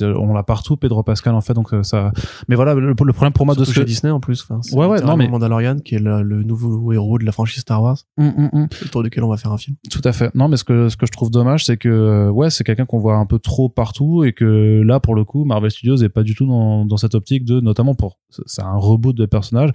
on 0.00 0.32
l'a 0.32 0.44
partout 0.44 0.76
Pedro 0.76 1.02
Pascal 1.02 1.34
en 1.34 1.40
fait 1.40 1.52
donc 1.52 1.70
ça 1.82 2.12
mais 2.48 2.54
voilà 2.54 2.72
le, 2.74 2.86
le 2.86 2.94
problème 2.94 3.32
pour 3.32 3.46
moi 3.46 3.54
de 3.56 3.58
Surtout 3.58 3.70
ce 3.72 3.74
chez 3.74 3.80
que 3.80 3.86
Disney 3.86 4.12
en 4.12 4.20
plus. 4.20 4.40
Enfin, 4.42 4.60
c'est 4.62 4.74
Ouais, 4.76 4.86
ouais, 4.86 5.00
non, 5.02 5.16
mais- 5.16 5.26
Mandalorian 5.28 5.78
qui 5.80 5.96
est 5.96 5.98
le, 5.98 6.22
le 6.22 6.44
nouveau 6.44 6.92
héros 6.92 7.18
de 7.18 7.24
la 7.24 7.32
franchise 7.32 7.62
Star 7.62 7.82
Wars, 7.82 7.98
Hum, 8.16 8.32
hum, 8.38 8.50
hum. 8.52 8.68
autour 8.84 9.02
duquel 9.02 9.24
on 9.24 9.28
va 9.28 9.36
faire 9.36 9.50
un 9.52 9.58
film. 9.58 9.76
Tout 9.90 10.00
à 10.04 10.12
fait. 10.12 10.32
Non, 10.36 10.48
mais 10.48 10.56
ce 10.56 10.62
que 10.62 10.88
ce 10.88 10.96
que 10.96 11.04
je 11.04 11.10
trouve 11.10 11.30
dommage, 11.32 11.64
c'est 11.64 11.76
que 11.76 12.30
ouais, 12.30 12.48
c'est 12.48 12.62
quelqu'un 12.62 12.86
qu'on 12.86 13.00
voit 13.00 13.16
un 13.16 13.26
peu 13.26 13.40
trop 13.40 13.68
partout 13.68 14.22
et 14.22 14.32
que 14.32 14.82
là, 14.86 15.00
pour 15.00 15.16
le 15.16 15.24
coup, 15.24 15.44
Marvel 15.44 15.70
Studios 15.72 15.96
est 15.96 16.08
pas 16.08 16.22
du 16.22 16.36
tout 16.36 16.46
dans 16.46 16.84
dans 16.86 16.96
cette 16.96 17.16
optique 17.16 17.44
de, 17.44 17.58
notamment 17.60 17.96
pour, 17.96 18.18
c'est 18.46 18.62
un 18.62 18.76
reboot 18.76 19.16
de 19.16 19.26
personnages. 19.26 19.70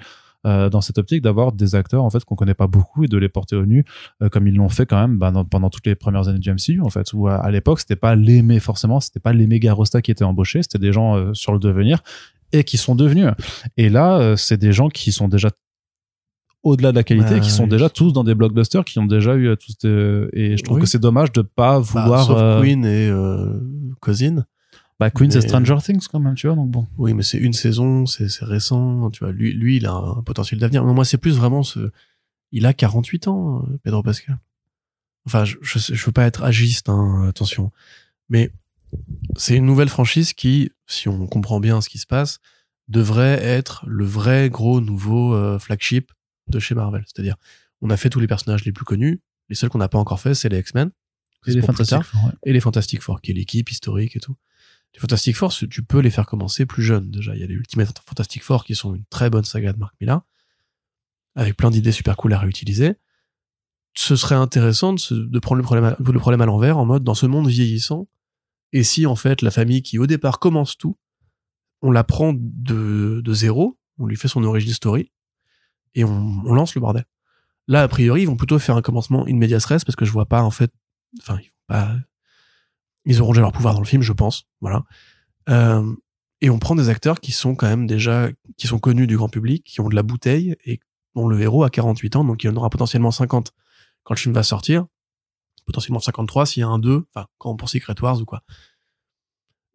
Euh, 0.48 0.70
dans 0.70 0.82
cette 0.82 0.98
optique 0.98 1.22
d'avoir 1.22 1.52
des 1.52 1.76
acteurs 1.76 2.04
en 2.04 2.10
fait 2.10 2.24
qu'on 2.26 2.36
connaît 2.36 2.54
pas 2.56 2.68
beaucoup 2.68 3.04
et 3.04 3.08
de 3.08 3.18
les 3.18 3.30
porter 3.30 3.56
au 3.56 3.66
nu 3.66 3.86
euh, 4.24 4.30
comme 4.30 4.48
ils 4.48 4.56
l'ont 4.56 4.70
fait 4.70 4.86
quand 4.88 5.00
même 5.00 5.18
bah, 5.20 5.30
dans- 5.32 5.46
pendant 5.46 5.70
toutes 5.70 5.86
les 5.86 5.96
premières 5.96 6.28
années 6.28 6.40
du 6.40 6.52
MCU 6.52 6.82
en 6.82 6.90
fait 6.90 7.14
où 7.14 7.28
à, 7.28 7.36
à 7.36 7.52
l'époque 7.52 7.80
c'était 7.80 7.96
pas 7.96 8.16
les 8.16 8.42
mé- 8.42 8.60
forcément 8.60 9.00
c'était 9.00 9.20
pas 9.20 9.34
les 9.34 9.46
méga 9.48 9.72
rostas 9.74 10.02
qui 10.02 10.10
étaient 10.12 10.24
embauchés 10.24 10.64
c'était 10.64 10.80
des 10.80 10.92
gens 10.94 11.16
euh, 11.16 11.34
sur 11.34 11.54
le 11.54 11.60
devenir 11.60 12.02
et 12.54 12.64
qui 12.64 12.78
sont 12.78 12.96
devenus 12.96 13.28
et 13.78 13.90
là 13.90 14.36
c'est 14.36 14.58
des 14.58 14.74
gens 14.74 14.90
qui 14.90 15.12
sont 15.12 15.28
déjà 15.28 15.50
au-delà 16.64 16.92
de 16.92 16.98
la 16.98 17.04
qualité 17.04 17.38
et 17.38 17.40
qui 17.40 17.50
sont 17.50 17.64
oui. 17.64 17.70
déjà 17.70 17.90
tous 17.90 18.14
dans 18.14 18.24
des 18.24 18.36
blockbusters 18.36 18.86
qui 18.86 19.00
ont 19.00 19.06
déjà 19.06 19.36
eu 19.36 19.56
tous 19.58 19.78
des- 19.80 20.28
et 20.34 20.58
je 20.58 20.64
trouve 20.64 20.78
Oui. 20.78 20.82
que 20.84 20.88
c'est 20.88 21.00
dommage 21.00 21.32
de 21.32 21.42
pas 21.42 21.80
Bah, 21.80 21.80
vouloir 21.80 22.26
sauf 22.26 22.38
euh, 22.40 22.62
Queen 22.62 22.86
et 22.86 23.10
euh, 23.10 23.60
Cousin. 24.00 24.46
Bah 25.02 25.10
Queen 25.10 25.32
c'est 25.32 25.42
Stranger 25.42 25.78
Things 25.84 26.06
quand 26.12 26.20
même 26.20 26.36
tu 26.36 26.46
vois 26.46 26.56
donc 26.56 26.70
bon 26.70 26.88
Oui, 27.00 27.16
mais 27.16 27.24
c'est 27.24 27.40
une 27.40 27.54
saison, 27.54 28.06
c'est 28.06 28.30
récent. 28.44 29.10
Tu 29.10 29.24
vois, 29.24 29.34
lui, 29.34 29.52
lui, 29.52 29.78
il 29.78 29.88
a 29.88 29.94
un 29.94 30.22
potentiel 30.22 30.60
d'avenir. 30.60 30.86
Mais 30.86 30.94
moi, 30.94 31.06
c'est 31.06 31.18
plus 31.18 31.38
vraiment 31.38 31.64
ce. 31.64 31.90
Il 32.52 32.68
a 32.68 32.74
48 32.76 33.28
ans, 33.28 33.64
euh, 33.64 33.80
Pedro 33.84 34.04
Pascal. 34.04 34.38
Enfin, 35.26 35.44
je, 35.44 35.56
je, 35.64 36.06
veux 36.06 36.12
pas 36.12 36.26
être 36.26 36.44
agiste, 36.44 36.88
hein, 36.88 37.26
attention. 37.28 37.72
Mais 38.30 38.52
c'est 39.38 39.56
une 39.56 39.66
nouvelle 39.66 39.90
franchise 39.90 40.34
qui, 40.34 40.70
si 40.86 41.10
on 41.10 41.26
comprend 41.26 41.60
bien 41.60 41.82
ce 41.82 41.90
qui 41.90 41.98
se 41.98 42.06
passe, 42.06 42.38
devrait 42.88 43.44
être 43.44 43.84
le 43.88 44.06
vrai 44.06 44.52
gros 44.52 44.82
nouveau 44.82 45.34
euh, 45.34 45.58
flagship 45.58 46.12
de 46.48 46.60
chez 46.60 46.76
Marvel. 46.76 47.04
C'est-à-dire, 47.08 47.38
on 47.82 47.90
a 47.90 47.98
fait 47.98 48.12
tous 48.12 48.20
les 48.20 48.28
personnages 48.28 48.66
les 48.66 48.72
plus 48.72 48.86
connus. 48.86 49.20
Les 49.50 49.56
seuls 49.56 49.72
qu'on 49.72 49.80
n'a 49.80 49.90
pas 49.90 49.98
encore 49.98 50.20
fait, 50.20 50.36
c'est 50.36 50.50
les 50.50 50.60
X-Men. 50.60 50.92
et 51.48 51.54
les 51.54 51.62
Fantastic 51.64 52.04
Four, 52.04 52.26
ouais. 52.26 52.32
et 52.46 52.54
les 52.54 52.60
Fantastic 52.60 53.02
Four, 53.02 53.20
qui 53.20 53.32
est 53.32 53.34
l'équipe 53.34 53.72
historique 53.72 54.16
et 54.16 54.20
tout. 54.20 54.36
Les 54.94 55.00
Fantastic 55.00 55.36
Four, 55.36 55.54
tu 55.54 55.84
peux 55.84 56.00
les 56.00 56.10
faire 56.10 56.26
commencer 56.26 56.66
plus 56.66 56.84
jeunes 56.84 57.10
déjà. 57.10 57.34
Il 57.36 57.42
y 57.42 57.44
a 57.44 57.48
les 57.48 57.54
Ultimate 57.54 57.98
Fantastic 58.06 58.44
Four 58.44 58.66
qui 58.66 58.76
sont 58.76 58.94
une 58.94 59.06
très 59.06 59.30
bonne 59.30 59.46
saga 59.46 59.74
de 59.74 59.78
Mark 59.78 59.96
Millar, 60.02 60.22
avec 61.36 61.56
plein 61.56 61.70
d'idées 61.70 61.92
super 61.92 62.18
cool 62.18 62.34
à 62.34 62.40
réutiliser. 62.40 62.96
Ce 63.94 64.16
serait 64.16 64.36
intéressant 64.36 64.94
de, 64.94 65.40
prendre 65.40 65.62
le 65.62 65.64
problème, 66.20 66.42
à, 66.42 66.46
l'envers, 66.46 66.78
en 66.78 66.86
mode 66.86 67.04
dans 67.04 67.14
ce 67.14 67.26
monde 67.26 67.48
vieillissant, 67.48 68.08
et 68.74 68.84
si 68.84 69.06
en 69.06 69.16
fait 69.16 69.42
la 69.42 69.52
famille 69.52 69.82
qui 69.82 70.00
au 70.00 70.08
départ 70.08 70.40
commence 70.40 70.78
tout, 70.78 70.98
on 71.82 71.92
la 71.92 72.04
prend 72.04 72.34
de, 72.36 73.22
zéro, 73.34 73.78
on 73.98 74.06
lui 74.06 74.16
fait 74.16 74.28
son 74.28 74.44
origin 74.44 74.74
story, 74.74 75.12
et 75.94 76.04
on, 76.04 76.42
on 76.46 76.54
lance 76.54 76.76
le 76.76 76.82
bordel. 76.82 77.06
Là, 77.68 77.84
a 77.84 77.88
priori, 77.88 78.24
ils 78.24 78.26
vont 78.26 78.38
plutôt 78.38 78.60
faire 78.60 78.76
un 78.76 78.82
commencement 78.82 79.26
in 79.28 79.36
medias 79.36 79.66
res, 79.68 79.84
parce 79.86 79.96
que 79.96 80.06
je 80.06 80.12
vois 80.12 80.26
pas 80.26 80.42
en 80.42 80.52
fait, 80.52 80.72
enfin, 81.20 81.38
ils 81.42 81.48
vont 81.48 81.66
pas 81.68 81.96
ils 83.06 83.22
auront 83.22 83.32
déjà 83.32 83.42
leur 83.42 83.52
pouvoir 83.52 83.74
dans 83.74 83.80
le 83.80 83.86
film, 83.86 84.02
je 84.02 84.14
pense. 84.14 84.46
Voilà. 84.62 84.84
Euh, 85.50 85.94
et 86.42 86.50
on 86.50 86.60
prend 86.60 86.76
des 86.76 86.90
acteurs 86.90 87.20
qui 87.20 87.32
sont 87.32 87.56
quand 87.56 87.68
même 87.68 87.88
déjà, 87.88 88.30
qui 88.58 88.68
sont 88.68 88.80
connus 88.80 89.08
du 89.08 89.18
grand 89.18 89.30
public, 89.30 89.64
qui 89.64 89.82
ont 89.82 89.90
de 89.90 89.96
la 89.96 90.04
bouteille 90.04 90.56
et 90.66 90.80
dont 91.16 91.28
le 91.28 91.40
héros 91.42 91.64
a 91.64 91.70
48 91.70 92.16
ans, 92.16 92.24
donc 92.24 92.44
il 92.44 92.50
en 92.50 92.56
aura 92.56 92.70
potentiellement 92.70 93.12
50 93.12 93.54
quand 94.04 94.14
le 94.14 94.20
film 94.20 94.34
va 94.34 94.44
sortir. 94.44 94.86
Potentiellement 95.66 96.00
53 96.00 96.46
s'il 96.46 96.62
y 96.62 96.64
a 96.64 96.68
un 96.68 96.80
2, 96.80 97.06
enfin, 97.14 97.28
quand 97.38 97.52
on 97.52 97.56
pense 97.56 97.74
Secret 97.74 97.96
Wars 98.02 98.20
ou 98.20 98.26
quoi. 98.26 98.44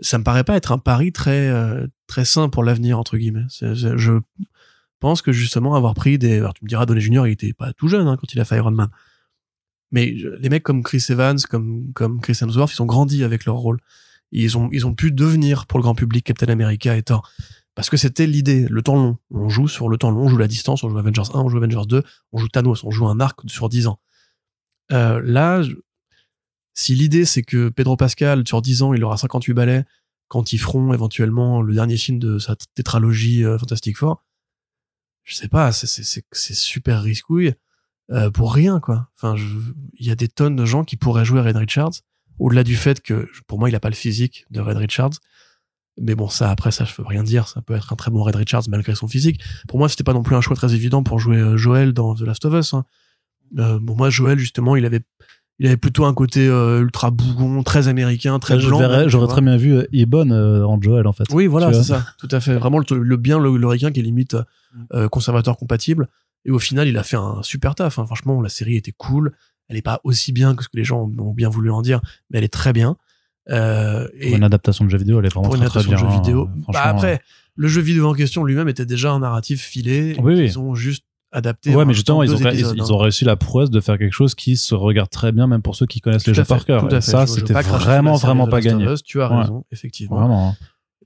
Ça 0.00 0.18
me 0.18 0.24
paraît 0.24 0.44
pas 0.44 0.56
être 0.56 0.72
un 0.72 0.78
pari 0.78 1.12
très, 1.12 1.48
euh, 1.48 1.86
très 2.06 2.24
sain 2.24 2.48
pour 2.48 2.64
l'avenir, 2.64 2.98
entre 2.98 3.16
guillemets. 3.16 3.46
Je 3.50 4.18
pense 4.98 5.22
que 5.22 5.32
justement 5.32 5.74
avoir 5.74 5.94
pris 5.94 6.18
des, 6.18 6.38
alors 6.38 6.54
tu 6.54 6.64
me 6.64 6.68
diras, 6.68 6.86
Donny 6.86 7.00
Junior, 7.00 7.26
il 7.26 7.32
était 7.32 7.52
pas 7.52 7.72
tout 7.74 7.88
jeune, 7.88 8.08
hein, 8.08 8.16
quand 8.18 8.32
il 8.32 8.40
a 8.40 8.44
fait 8.44 8.56
Iron 8.56 8.72
Man. 8.72 8.88
Mais 9.92 10.14
les 10.40 10.48
mecs 10.48 10.62
comme 10.62 10.82
Chris 10.82 11.04
Evans, 11.08 11.38
comme, 11.48 11.92
comme 11.94 12.20
Chris 12.20 12.38
Hemsworth, 12.40 12.74
ils 12.74 12.82
ont 12.82 12.86
grandi 12.86 13.24
avec 13.24 13.44
leur 13.44 13.56
rôle. 13.56 13.78
Ils 14.32 14.58
ont, 14.58 14.68
ils 14.72 14.86
ont 14.86 14.94
pu 14.94 15.12
devenir 15.12 15.66
pour 15.66 15.78
le 15.78 15.82
grand 15.82 15.94
public 15.94 16.24
Captain 16.24 16.48
America 16.48 16.96
et 16.96 17.02
Thor. 17.02 17.30
Parce 17.74 17.90
que 17.90 17.96
c'était 17.96 18.26
l'idée, 18.26 18.66
le 18.68 18.82
temps 18.82 18.96
long. 18.96 19.18
On 19.30 19.48
joue 19.48 19.68
sur 19.68 19.88
le 19.88 19.98
temps 19.98 20.10
long, 20.10 20.22
on 20.22 20.28
joue 20.28 20.38
la 20.38 20.48
distance, 20.48 20.82
on 20.82 20.88
joue 20.88 20.98
Avengers 20.98 21.30
1, 21.32 21.38
on 21.38 21.48
joue 21.48 21.58
Avengers 21.58 21.86
2, 21.86 22.02
on 22.32 22.38
joue 22.38 22.48
Thanos, 22.48 22.84
on 22.84 22.90
joue 22.90 23.06
un 23.06 23.20
arc 23.20 23.40
sur 23.48 23.68
10 23.68 23.86
ans. 23.86 24.00
Euh, 24.92 25.20
là, 25.22 25.62
si 26.74 26.94
l'idée 26.94 27.24
c'est 27.24 27.42
que 27.42 27.68
Pedro 27.68 27.96
Pascal, 27.96 28.46
sur 28.46 28.62
10 28.62 28.82
ans, 28.82 28.94
il 28.94 29.04
aura 29.04 29.16
58 29.16 29.52
balais 29.52 29.84
quand 30.28 30.52
ils 30.52 30.58
feront 30.58 30.92
éventuellement 30.92 31.62
le 31.62 31.74
dernier 31.74 31.96
film 31.96 32.18
de 32.18 32.38
sa 32.38 32.56
tétralogie 32.74 33.44
euh, 33.44 33.58
Fantastic 33.58 33.96
Four, 33.96 34.24
je 35.24 35.34
sais 35.34 35.48
pas, 35.48 35.72
c'est 35.72 36.54
super 36.54 37.02
risquouille 37.02 37.54
euh, 38.10 38.30
pour 38.30 38.54
rien, 38.54 38.80
quoi. 38.80 39.08
Enfin, 39.16 39.34
il 39.98 40.06
y 40.06 40.10
a 40.10 40.14
des 40.14 40.28
tonnes 40.28 40.56
de 40.56 40.64
gens 40.64 40.84
qui 40.84 40.96
pourraient 40.96 41.24
jouer 41.24 41.40
Red 41.40 41.56
Richards, 41.56 41.92
au-delà 42.38 42.64
du 42.64 42.76
fait 42.76 43.00
que, 43.00 43.28
pour 43.46 43.58
moi, 43.58 43.68
il 43.68 43.74
a 43.74 43.80
pas 43.80 43.88
le 43.88 43.94
physique 43.94 44.46
de 44.50 44.60
Red 44.60 44.76
Richards. 44.76 45.12
Mais 46.00 46.14
bon, 46.14 46.28
ça, 46.28 46.50
après, 46.50 46.70
ça, 46.72 46.84
je 46.84 46.94
peux 46.94 47.02
rien 47.06 47.22
dire. 47.22 47.48
Ça 47.48 47.62
peut 47.62 47.74
être 47.74 47.92
un 47.92 47.96
très 47.96 48.10
bon 48.10 48.22
Red 48.22 48.36
Richards 48.36 48.64
malgré 48.68 48.94
son 48.94 49.08
physique. 49.08 49.40
Pour 49.66 49.78
moi, 49.78 49.88
c'était 49.88 50.04
pas 50.04 50.12
non 50.12 50.22
plus 50.22 50.36
un 50.36 50.42
choix 50.42 50.54
très 50.54 50.74
évident 50.74 51.02
pour 51.02 51.18
jouer 51.18 51.38
euh, 51.38 51.56
Joel 51.56 51.92
dans 51.94 52.14
The 52.14 52.20
Last 52.20 52.44
of 52.44 52.52
Us. 52.54 52.74
Hein. 52.74 52.84
Euh, 53.58 53.78
bon, 53.80 53.96
moi, 53.96 54.10
Joel, 54.10 54.38
justement, 54.38 54.76
il 54.76 54.84
avait, 54.84 55.00
il 55.58 55.66
avait 55.66 55.76
plutôt 55.78 56.04
un 56.04 56.12
côté 56.12 56.46
euh, 56.46 56.82
ultra 56.82 57.10
bougon, 57.10 57.62
très 57.62 57.88
américain, 57.88 58.38
très 58.38 58.58
blanc. 58.58 59.08
j'aurais 59.08 59.28
très 59.28 59.40
bien 59.40 59.56
vu 59.56 59.74
euh, 59.74 59.86
Ebon 59.92 60.30
euh, 60.30 60.64
en 60.64 60.80
Joel 60.80 61.06
en 61.06 61.12
fait 61.12 61.24
Oui, 61.32 61.46
voilà, 61.46 61.72
c'est 61.72 61.82
ça, 61.82 62.04
tout 62.18 62.28
à 62.30 62.40
fait. 62.40 62.56
Vraiment 62.56 62.78
le, 62.78 62.98
le 62.98 63.16
bien, 63.16 63.38
le, 63.38 63.56
le 63.56 63.76
qui 63.76 64.00
est 64.00 64.02
limite 64.02 64.36
euh, 64.92 65.08
conservateur 65.08 65.56
compatible. 65.56 66.08
Et 66.46 66.50
au 66.50 66.58
final, 66.58 66.88
il 66.88 66.96
a 66.96 67.02
fait 67.02 67.16
un 67.18 67.42
super 67.42 67.74
taf. 67.74 67.98
hein. 67.98 68.06
Franchement, 68.06 68.40
la 68.40 68.48
série 68.48 68.76
était 68.76 68.92
cool. 68.96 69.32
Elle 69.68 69.76
est 69.76 69.82
pas 69.82 70.00
aussi 70.04 70.32
bien 70.32 70.54
que 70.54 70.62
ce 70.62 70.68
que 70.68 70.76
les 70.78 70.84
gens 70.84 71.02
ont 71.18 71.34
bien 71.34 71.48
voulu 71.50 71.70
en 71.70 71.82
dire, 71.82 72.00
mais 72.30 72.38
elle 72.38 72.44
est 72.44 72.52
très 72.52 72.72
bien. 72.72 72.96
Euh, 73.50 74.08
et 74.18 74.28
pour 74.28 74.36
une 74.38 74.44
adaptation 74.44 74.84
de 74.84 74.90
jeu 74.90 74.98
vidéo 74.98 75.20
elle 75.20 75.26
est 75.26 75.28
vraiment 75.28 75.44
pour 75.48 75.54
une 75.54 75.60
très, 75.60 75.68
très 75.70 75.80
adaptation 75.80 76.08
bien 76.08 76.08
de 76.08 76.24
jeu 76.24 76.30
vidéo. 76.32 76.48
euh, 76.68 76.72
Bah 76.72 76.82
après, 76.84 77.20
le 77.54 77.68
jeu 77.68 77.80
vidéo 77.80 78.08
en 78.08 78.12
question 78.14 78.42
lui-même 78.42 78.68
était 78.68 78.86
déjà 78.86 79.12
un 79.12 79.20
narratif 79.20 79.60
filé. 79.62 80.16
Oui, 80.20 80.34
oui. 80.34 80.44
Ils 80.46 80.58
ont 80.58 80.74
juste 80.74 81.04
adapté. 81.32 81.74
Ouais, 81.74 81.84
mais 81.84 81.94
justement, 81.94 82.22
ils 82.24 82.30
ont, 82.32 82.38
épisodes, 82.38 82.54
ils, 82.76 82.80
hein. 82.80 82.84
ils 82.86 82.92
ont 82.92 82.98
réussi 82.98 83.24
la 83.24 83.36
prouesse 83.36 83.70
de 83.70 83.80
faire 83.80 83.98
quelque 83.98 84.12
chose 84.12 84.34
qui 84.34 84.56
se 84.56 84.74
regarde 84.74 85.10
très 85.10 85.30
bien, 85.32 85.46
même 85.46 85.62
pour 85.62 85.76
ceux 85.76 85.86
qui 85.86 86.00
connaissent 86.00 86.22
Tout 86.24 86.30
les 86.30 86.34
jeux 86.34 86.42
fait, 86.44 86.48
par 86.54 86.64
cœur. 86.64 86.92
Et 86.92 87.00
ça, 87.00 87.26
c'était 87.26 87.52
vraiment, 87.54 88.14
vraiment 88.16 88.46
pas 88.48 88.60
gagné. 88.60 88.84
Us, 88.84 89.02
Tu 89.04 89.20
as 89.22 89.30
Ouais. 89.30 89.40
raison, 89.42 89.64
effectivement. 89.72 90.16
Vraiment. 90.18 90.50
hein. 90.50 90.56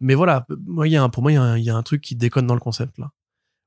Mais 0.01 0.15
voilà, 0.15 0.47
moi, 0.67 0.89
y 0.89 0.97
a 0.97 1.03
un, 1.03 1.09
pour 1.11 1.23
moi, 1.23 1.33
il 1.33 1.61
y, 1.61 1.65
y 1.65 1.71
a 1.71 1.77
un 1.77 1.83
truc 1.83 2.01
qui 2.01 2.15
déconne 2.17 2.47
dans 2.47 2.55
le 2.55 2.61
concept 2.61 2.99
là. 2.99 3.11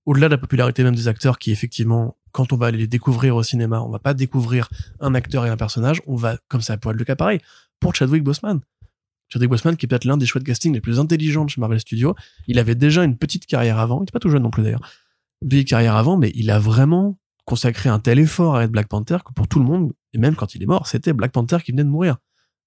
Au-delà 0.06 0.28
de 0.28 0.34
la 0.34 0.38
popularité 0.38 0.84
même 0.84 0.96
des 0.96 1.08
acteurs, 1.08 1.40
qui 1.40 1.52
effectivement, 1.52 2.18
quand 2.32 2.52
on 2.52 2.58
va 2.58 2.72
les 2.72 2.88
découvrir 2.88 3.36
au 3.36 3.44
cinéma, 3.44 3.82
on 3.82 3.90
va 3.90 4.00
pas 4.00 4.14
découvrir 4.14 4.70
un 5.00 5.16
acteur 5.16 5.46
et 5.46 5.50
un 5.50 5.58
personnage, 5.58 6.02
on 6.08 6.16
va, 6.16 6.38
comme 6.50 6.62
ça 6.62 6.78
peut 6.78 6.90
être 6.90 6.98
le 6.98 7.06
cas 7.06 7.16
pareil, 7.16 7.40
pour 7.80 7.96
Chadwick 7.96 8.24
Boseman. 8.24 8.60
Chadwick 9.30 9.50
Boseman, 9.50 9.78
qui 9.78 9.86
est 9.86 9.88
peut-être 9.88 10.06
l'un 10.06 10.18
des 10.18 10.26
choix 10.26 10.40
de 10.40 10.46
casting 10.46 10.74
les 10.74 10.82
plus 10.82 11.00
intelligents 11.00 11.46
de 11.46 11.50
chez 11.50 11.62
Marvel 11.62 11.80
Studios. 11.80 12.16
Il 12.48 12.60
avait 12.60 12.76
déjà 12.76 13.04
une 13.04 13.18
petite 13.18 13.46
carrière 13.46 13.80
avant, 13.80 14.02
il 14.02 14.04
était 14.04 14.12
pas 14.12 14.20
tout 14.20 14.30
jeune 14.30 14.44
non 14.44 14.52
plus 14.52 14.64
d'ailleurs. 14.64 14.92
Une 15.42 15.50
petite 15.50 15.70
carrière 15.70 15.96
avant, 15.96 16.18
mais 16.18 16.32
il 16.36 16.52
a 16.52 16.60
vraiment 16.60 17.18
consacré 17.46 17.90
un 17.90 18.00
tel 18.00 18.20
effort 18.20 18.56
à 18.56 18.64
être 18.64 18.72
Black 18.72 18.88
Panther 18.88 19.18
que 19.26 19.34
pour 19.34 19.48
tout 19.48 19.60
le 19.60 19.66
monde, 19.66 19.94
et 20.14 20.18
même 20.18 20.36
quand 20.36 20.56
il 20.56 20.64
est 20.64 20.68
mort, 20.68 20.88
c'était 20.88 21.14
Black 21.14 21.32
Panther 21.32 21.58
qui 21.64 21.72
venait 21.72 21.84
de 21.84 21.90
mourir. 21.90 22.18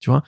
Tu 0.00 0.10
vois 0.10 0.22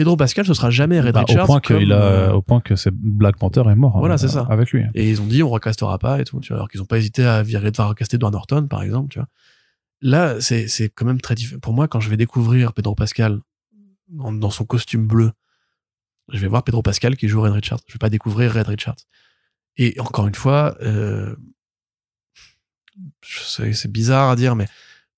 Pedro 0.00 0.16
Pascal, 0.16 0.46
ce 0.46 0.54
sera 0.54 0.70
jamais 0.70 0.98
Red 0.98 1.12
Bah, 1.12 1.24
Richards. 1.28 1.44
au 1.44 1.46
point 1.46 1.60
qu'il 1.60 1.92
a, 1.92 2.00
euh, 2.02 2.32
au 2.32 2.40
point 2.40 2.62
que 2.62 2.74
c'est 2.74 2.90
Black 2.90 3.36
Panther 3.36 3.64
est 3.68 3.74
mort. 3.74 3.98
Voilà, 3.98 4.14
euh, 4.14 4.16
c'est 4.16 4.28
ça. 4.28 4.46
Avec 4.48 4.70
lui. 4.70 4.82
et 4.94 5.10
ils 5.10 5.20
ont 5.20 5.26
dit 5.26 5.42
on 5.42 5.50
recastera 5.50 5.98
pas 5.98 6.18
et 6.22 6.24
tout, 6.24 6.40
tu 6.40 6.48
vois, 6.48 6.56
alors 6.56 6.70
qu'ils 6.70 6.80
ont 6.80 6.86
pas 6.86 6.96
hésité 6.96 7.22
à 7.26 7.42
virer 7.42 7.70
de 7.70 7.78
recaster 7.82 8.16
Edward 8.16 8.32
Norton, 8.32 8.66
par 8.66 8.82
exemple, 8.82 9.10
tu 9.10 9.18
vois. 9.18 9.28
Là, 10.00 10.40
c'est, 10.40 10.68
c'est 10.68 10.88
quand 10.88 11.04
même 11.04 11.20
très 11.20 11.34
différent. 11.34 11.60
Pour 11.60 11.74
moi, 11.74 11.86
quand 11.86 12.00
je 12.00 12.08
vais 12.08 12.16
découvrir 12.16 12.72
Pedro 12.72 12.94
Pascal 12.94 13.40
dans 14.08 14.48
son 14.48 14.64
costume 14.64 15.06
bleu, 15.06 15.32
je 16.32 16.38
vais 16.38 16.48
voir 16.48 16.62
Pedro 16.64 16.80
Pascal 16.80 17.14
qui 17.14 17.28
joue 17.28 17.42
Red 17.42 17.52
Richards. 17.52 17.80
Je 17.86 17.92
vais 17.92 17.98
pas 17.98 18.08
découvrir 18.08 18.54
Red 18.54 18.68
Richards. 18.68 18.96
Et 19.76 20.00
encore 20.00 20.26
une 20.28 20.34
fois, 20.34 20.78
euh, 20.80 21.36
c'est 23.22 23.92
bizarre 23.92 24.30
à 24.30 24.36
dire, 24.36 24.56
mais 24.56 24.66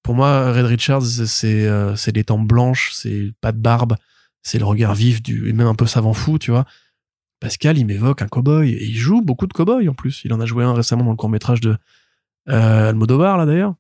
pour 0.02 0.16
moi, 0.16 0.52
Red 0.52 0.66
Richards, 0.66 1.02
c'est, 1.04 1.68
euh, 1.68 1.94
c'est 1.94 2.10
les 2.16 2.24
temps 2.24 2.40
blanches, 2.40 2.90
c'est 2.92 3.32
pas 3.40 3.52
de 3.52 3.58
barbe, 3.58 3.94
c'est 4.42 4.58
le 4.58 4.64
regard 4.64 4.94
vif 4.94 5.22
du, 5.22 5.48
et 5.48 5.52
même 5.52 5.66
un 5.66 5.74
peu 5.74 5.86
savant 5.86 6.12
fou, 6.12 6.38
tu 6.38 6.50
vois. 6.50 6.64
Pascal, 7.40 7.76
il 7.78 7.86
m'évoque 7.86 8.22
un 8.22 8.28
cowboy 8.28 8.70
et 8.70 8.84
il 8.84 8.94
joue 8.96 9.20
beaucoup 9.22 9.46
de 9.46 9.52
cowboys 9.52 9.88
en 9.88 9.94
plus. 9.94 10.22
Il 10.24 10.32
en 10.32 10.40
a 10.40 10.46
joué 10.46 10.64
un 10.64 10.74
récemment 10.74 11.04
dans 11.04 11.10
le 11.10 11.16
court 11.16 11.28
métrage 11.28 11.60
de 11.60 11.76
euh, 12.48 12.90
Almodovar 12.90 13.36
là 13.36 13.46
d'ailleurs. 13.46 13.74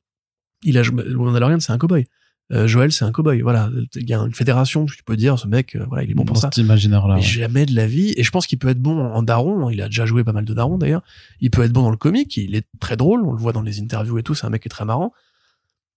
Il 0.64 0.78
a 0.78 0.82
joué, 0.82 1.04
Mandalorian, 1.14 1.60
c'est 1.60 1.72
un 1.72 1.78
cowboy. 1.78 2.06
Euh, 2.52 2.66
Joël, 2.66 2.92
c'est 2.92 3.04
un 3.04 3.12
cowboy. 3.12 3.40
Voilà, 3.40 3.70
il 3.94 4.08
y 4.08 4.12
a 4.14 4.18
une 4.18 4.34
fédération, 4.34 4.84
tu 4.86 5.02
peux 5.04 5.16
dire, 5.16 5.38
ce 5.38 5.46
mec, 5.46 5.74
euh, 5.74 5.84
voilà, 5.88 6.04
il 6.04 6.10
est 6.10 6.14
bon 6.14 6.24
pour 6.24 6.36
ça. 6.36 6.50
Mais 7.14 7.20
ouais. 7.20 7.22
jamais 7.22 7.66
de 7.66 7.74
la 7.74 7.86
vie. 7.86 8.12
Et 8.16 8.22
je 8.22 8.30
pense 8.30 8.46
qu'il 8.46 8.58
peut 8.58 8.68
être 8.68 8.80
bon 8.80 9.00
en 9.00 9.22
daron. 9.22 9.68
hein. 9.68 9.72
Il 9.72 9.80
a 9.80 9.86
déjà 9.86 10.06
joué 10.06 10.22
pas 10.22 10.32
mal 10.32 10.44
de 10.44 10.52
daron 10.54 10.76
d'ailleurs. 10.76 11.02
Il 11.40 11.50
peut 11.50 11.62
être 11.62 11.72
bon 11.72 11.82
dans 11.82 11.90
le 11.90 11.96
comique. 11.96 12.36
Il 12.36 12.54
est 12.54 12.66
très 12.78 12.96
drôle. 12.96 13.22
On 13.24 13.32
le 13.32 13.38
voit 13.38 13.52
dans 13.52 13.62
les 13.62 13.80
interviews 13.80 14.18
et 14.18 14.22
tout. 14.22 14.34
C'est 14.34 14.46
un 14.46 14.50
mec 14.50 14.62
qui 14.62 14.68
est 14.68 14.70
très 14.70 14.84
marrant. 14.84 15.12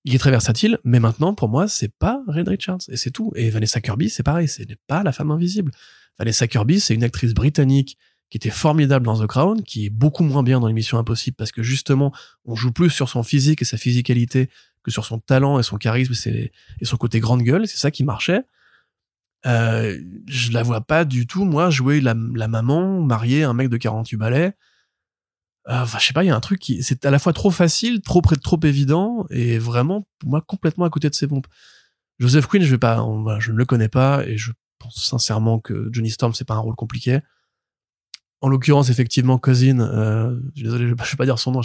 Il 0.06 0.14
est 0.14 0.20
très 0.20 0.32
versatile, 0.32 0.78
mais 0.84 1.00
maintenant, 1.00 1.34
pour 1.34 1.50
moi, 1.50 1.68
c'est 1.68 1.92
pas 1.92 2.22
Red 2.28 2.48
Richards, 2.48 2.82
et 2.90 2.96
c'est 2.96 3.10
tout. 3.10 3.32
Et 3.36 3.50
Vanessa 3.50 3.82
Kirby, 3.82 4.10
c'est 4.10 4.24
pareil, 4.24 4.48
ce 4.48 4.62
n'est 4.62 4.78
pas 4.88 5.02
la 5.04 5.12
femme 5.12 5.32
invisible. 5.32 5.72
Vanessa 6.20 6.48
Kirby, 6.48 6.80
c'est 6.80 6.94
une 6.94 7.04
actrice 7.04 7.34
britannique 7.34 7.98
qui 8.30 8.38
était 8.38 8.52
formidable 8.52 9.06
dans 9.06 9.20
The 9.20 9.28
Crown, 9.28 9.64
qui 9.64 9.88
est 9.88 9.90
beaucoup 9.90 10.24
moins 10.24 10.44
bien 10.44 10.60
dans 10.60 10.68
l'émission 10.68 11.00
Impossible, 11.00 11.36
parce 11.36 11.52
que 11.52 11.64
justement, 11.64 12.14
on 12.46 12.56
joue 12.56 12.72
plus 12.72 12.92
sur 12.92 13.10
son 13.10 13.24
physique 13.24 13.64
et 13.64 13.66
sa 13.66 13.78
physicalité 13.78 14.50
que 14.84 14.92
sur 14.92 15.06
son 15.06 15.20
talent 15.20 15.58
et 15.60 15.64
son 15.64 15.78
charisme 15.78 16.14
et 16.28 16.52
son 16.84 16.98
côté 16.98 17.20
grande 17.20 17.42
gueule, 17.42 17.68
c'est 17.68 17.78
ça 17.78 17.90
qui 17.90 18.04
marchait. 18.04 18.44
Euh, 19.48 20.00
je 20.28 20.52
la 20.52 20.62
vois 20.62 20.82
pas 20.82 21.04
du 21.04 21.26
tout, 21.26 21.46
moi, 21.46 21.72
jouer 21.72 22.00
la, 22.00 22.14
maman, 22.14 23.02
mariée 23.02 23.44
un 23.44 23.54
mec 23.54 23.70
de 23.70 23.78
48 23.78 24.18
balais. 24.18 24.54
Euh, 25.68 25.82
enfin, 25.82 25.98
je 26.00 26.06
sais 26.06 26.14
pas, 26.14 26.24
il 26.24 26.28
y 26.28 26.30
a 26.30 26.36
un 26.36 26.42
truc 26.42 26.60
qui, 26.60 26.84
c'est 26.84 27.06
à 27.06 27.12
la 27.12 27.18
fois 27.18 27.34
trop 27.34 27.50
facile, 27.50 28.02
trop 28.02 28.22
près, 28.22 28.36
trop 28.36 28.60
évident, 28.64 29.26
et 29.32 29.58
vraiment, 29.58 30.08
pour 30.20 30.30
moi, 30.30 30.42
complètement 30.42 30.86
à 30.86 30.90
côté 30.90 31.10
de 31.10 31.16
ses 31.16 31.28
pompes. 31.28 31.48
Joseph 32.20 32.46
Quinn, 32.48 32.62
je 32.62 32.70
vais 32.70 32.78
pas, 32.78 33.04
je 33.40 33.52
ne 33.52 33.58
le 33.58 33.66
connais 33.66 33.90
pas, 33.90 34.26
et 34.28 34.38
je 34.38 34.52
pense 34.78 35.04
sincèrement 35.04 35.60
que 35.60 35.90
Johnny 35.92 36.12
Storm, 36.12 36.34
c'est 36.34 36.46
pas 36.46 36.54
un 36.54 36.60
rôle 36.60 36.76
compliqué. 36.76 37.20
En 38.42 38.50
l'occurrence, 38.50 38.90
effectivement, 38.90 39.40
Cousin, 39.40 39.80
euh, 39.80 40.40
désolé, 40.56 40.84
je 40.84 40.90
vais, 40.90 40.96
pas, 40.96 41.04
vais 41.04 41.18
pas 41.18 41.26
dire 41.26 41.40
son 41.40 41.52
nom, 41.52 41.62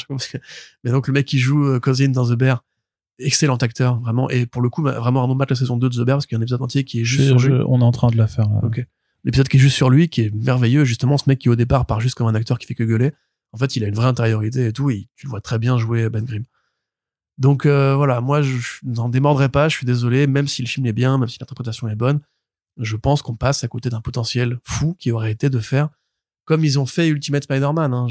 mais 0.84 0.90
donc 0.90 1.06
le 1.06 1.12
mec 1.12 1.26
qui 1.26 1.38
joue 1.38 1.66
euh, 1.66 1.78
Cousin 1.78 2.08
dans 2.08 2.26
The 2.26 2.38
Bear, 2.38 2.64
excellent 3.18 3.56
acteur, 3.56 4.00
vraiment, 4.00 4.30
et 4.30 4.46
pour 4.46 4.62
le 4.62 4.70
coup, 4.70 4.82
vraiment 4.82 5.22
un 5.22 5.34
match 5.34 5.50
la 5.50 5.56
saison 5.56 5.76
2 5.76 5.90
de 5.90 5.94
The 5.94 6.06
Bear, 6.06 6.16
parce 6.16 6.26
qu'il 6.26 6.36
y 6.36 6.38
a 6.38 6.40
un 6.40 6.42
épisode 6.42 6.62
entier 6.62 6.84
qui 6.84 7.02
est 7.02 7.04
juste 7.04 7.26
sur 7.26 7.38
lui. 7.38 7.62
On 7.68 7.80
est 7.80 7.84
en 7.84 7.92
train 7.92 8.08
de 8.08 8.16
la 8.16 8.26
faire, 8.26 8.48
là. 8.48 8.60
Ok. 8.62 8.82
L'épisode 9.24 9.48
qui 9.48 9.58
est 9.58 9.60
juste 9.60 9.76
sur 9.76 9.90
lui, 9.90 10.08
qui 10.08 10.22
est 10.22 10.34
merveilleux, 10.34 10.84
justement, 10.84 11.18
ce 11.18 11.24
mec 11.28 11.38
qui 11.38 11.50
au 11.50 11.56
départ 11.56 11.84
part 11.84 12.00
juste 12.00 12.14
comme 12.14 12.26
un 12.26 12.34
acteur 12.34 12.58
qui 12.58 12.66
fait 12.66 12.74
que 12.74 12.84
gueuler, 12.84 13.12
en 13.52 13.58
fait, 13.58 13.76
il 13.76 13.84
a 13.84 13.88
une 13.88 13.94
vraie 13.94 14.06
intériorité 14.06 14.66
et 14.66 14.72
tout, 14.72 14.90
et 14.90 15.08
tu 15.16 15.26
le 15.26 15.30
vois 15.30 15.40
très 15.40 15.58
bien 15.58 15.78
jouer 15.78 16.08
Ben 16.08 16.24
Grimm. 16.24 16.44
Donc 17.38 17.66
euh, 17.66 17.94
voilà, 17.96 18.20
moi, 18.20 18.42
je, 18.42 18.56
n'en 18.82 19.08
démordrai 19.08 19.48
pas, 19.48 19.68
je 19.68 19.76
suis 19.76 19.86
désolé, 19.86 20.26
même 20.26 20.46
si 20.46 20.62
le 20.62 20.68
film 20.68 20.86
est 20.86 20.92
bien, 20.92 21.18
même 21.18 21.28
si 21.28 21.38
l'interprétation 21.40 21.88
est 21.88 21.96
bonne, 21.96 22.20
je 22.76 22.96
pense 22.96 23.22
qu'on 23.22 23.36
passe 23.36 23.64
à 23.64 23.68
côté 23.68 23.88
d'un 23.88 24.00
potentiel 24.00 24.58
fou 24.64 24.94
qui 24.98 25.10
aurait 25.10 25.32
été 25.32 25.50
de 25.50 25.58
faire 25.58 25.88
comme 26.50 26.64
ils 26.64 26.80
ont 26.80 26.86
fait 26.86 27.06
Ultimate 27.06 27.44
Spider-Man. 27.44 27.94
Hein. 27.94 28.08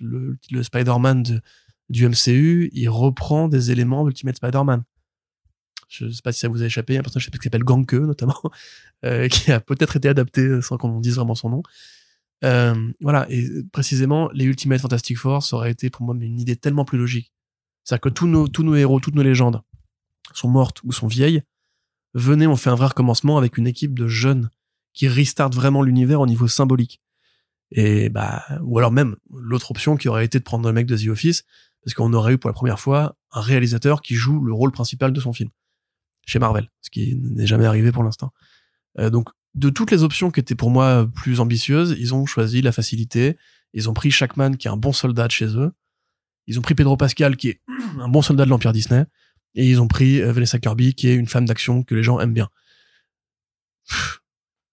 le, 0.00 0.62
Spider-Man 0.64 1.40
du 1.88 2.08
MCU, 2.08 2.70
il 2.72 2.88
reprend 2.88 3.46
des 3.46 3.70
éléments 3.70 4.04
d'Ultimate 4.04 4.34
Spider-Man. 4.34 4.82
Je 5.88 6.10
sais 6.10 6.22
pas 6.22 6.32
si 6.32 6.40
ça 6.40 6.48
vous 6.48 6.60
a 6.60 6.66
échappé, 6.66 6.94
il 6.94 6.96
y 6.96 6.98
a 6.98 7.00
un 7.00 7.02
personnage 7.04 7.30
qui 7.30 7.38
s'appelle 7.40 7.62
Ganke, 7.62 7.94
notamment, 7.94 8.40
euh, 9.04 9.28
qui 9.28 9.52
a 9.52 9.60
peut-être 9.60 9.94
été 9.94 10.08
adapté 10.08 10.60
sans 10.60 10.76
qu'on 10.76 10.98
dise 10.98 11.14
vraiment 11.14 11.36
son 11.36 11.50
nom. 11.50 11.62
Euh, 12.44 12.92
voilà, 13.00 13.26
et 13.30 13.44
précisément, 13.72 14.30
les 14.32 14.44
Ultimate 14.44 14.80
Fantastic 14.80 15.18
Four, 15.18 15.42
ça 15.42 15.56
aurait 15.56 15.72
été 15.72 15.90
pour 15.90 16.02
moi 16.02 16.14
une 16.20 16.40
idée 16.40 16.56
tellement 16.56 16.84
plus 16.84 16.98
logique. 16.98 17.32
C'est-à-dire 17.84 18.02
que 18.02 18.08
tous 18.10 18.26
nos, 18.26 18.48
tous 18.48 18.62
nos 18.62 18.74
héros, 18.74 19.00
toutes 19.00 19.14
nos 19.14 19.22
légendes 19.22 19.62
sont 20.34 20.48
mortes 20.48 20.82
ou 20.84 20.92
sont 20.92 21.06
vieilles. 21.06 21.42
Venez, 22.14 22.46
on 22.46 22.56
fait 22.56 22.70
un 22.70 22.74
vrai 22.74 22.86
recommencement 22.86 23.38
avec 23.38 23.58
une 23.58 23.66
équipe 23.66 23.94
de 23.98 24.08
jeunes 24.08 24.50
qui 24.92 25.08
restart 25.08 25.54
vraiment 25.54 25.82
l'univers 25.82 26.20
au 26.20 26.26
niveau 26.26 26.48
symbolique. 26.48 27.00
Et 27.70 28.08
bah, 28.08 28.44
ou 28.62 28.78
alors 28.78 28.92
même 28.92 29.16
l'autre 29.30 29.70
option 29.70 29.96
qui 29.96 30.08
aurait 30.08 30.24
été 30.24 30.38
de 30.38 30.44
prendre 30.44 30.68
un 30.68 30.72
mec 30.72 30.86
de 30.86 30.96
The 30.96 31.08
Office, 31.08 31.44
parce 31.84 31.94
qu'on 31.94 32.12
aurait 32.12 32.34
eu 32.34 32.38
pour 32.38 32.48
la 32.48 32.54
première 32.54 32.80
fois 32.80 33.16
un 33.32 33.40
réalisateur 33.40 34.02
qui 34.02 34.14
joue 34.14 34.40
le 34.40 34.52
rôle 34.52 34.72
principal 34.72 35.12
de 35.12 35.20
son 35.20 35.32
film 35.32 35.50
chez 36.26 36.38
Marvel, 36.38 36.70
ce 36.82 36.90
qui 36.90 37.16
n'est 37.16 37.46
jamais 37.46 37.66
arrivé 37.66 37.92
pour 37.92 38.02
l'instant. 38.02 38.32
Euh, 38.98 39.10
donc 39.10 39.28
de 39.54 39.70
toutes 39.70 39.90
les 39.90 40.02
options 40.02 40.30
qui 40.30 40.40
étaient 40.40 40.54
pour 40.54 40.70
moi 40.70 41.08
plus 41.14 41.40
ambitieuses, 41.40 41.96
ils 41.98 42.14
ont 42.14 42.26
choisi 42.26 42.62
la 42.62 42.72
facilité. 42.72 43.36
Ils 43.72 43.88
ont 43.88 43.94
pris 43.94 44.10
Shackman, 44.10 44.56
qui 44.56 44.68
est 44.68 44.70
un 44.70 44.76
bon 44.76 44.92
soldat 44.92 45.26
de 45.26 45.32
chez 45.32 45.56
eux. 45.56 45.72
Ils 46.46 46.58
ont 46.58 46.62
pris 46.62 46.74
Pedro 46.74 46.96
Pascal, 46.96 47.36
qui 47.36 47.48
est 47.48 47.60
un 48.00 48.08
bon 48.08 48.22
soldat 48.22 48.44
de 48.44 48.50
l'Empire 48.50 48.72
Disney. 48.72 49.04
Et 49.54 49.68
ils 49.68 49.80
ont 49.80 49.88
pris 49.88 50.20
euh, 50.20 50.32
Vanessa 50.32 50.58
Kirby, 50.58 50.94
qui 50.94 51.08
est 51.08 51.14
une 51.14 51.26
femme 51.26 51.46
d'action 51.46 51.82
que 51.82 51.94
les 51.94 52.02
gens 52.02 52.20
aiment 52.20 52.34
bien. 52.34 52.48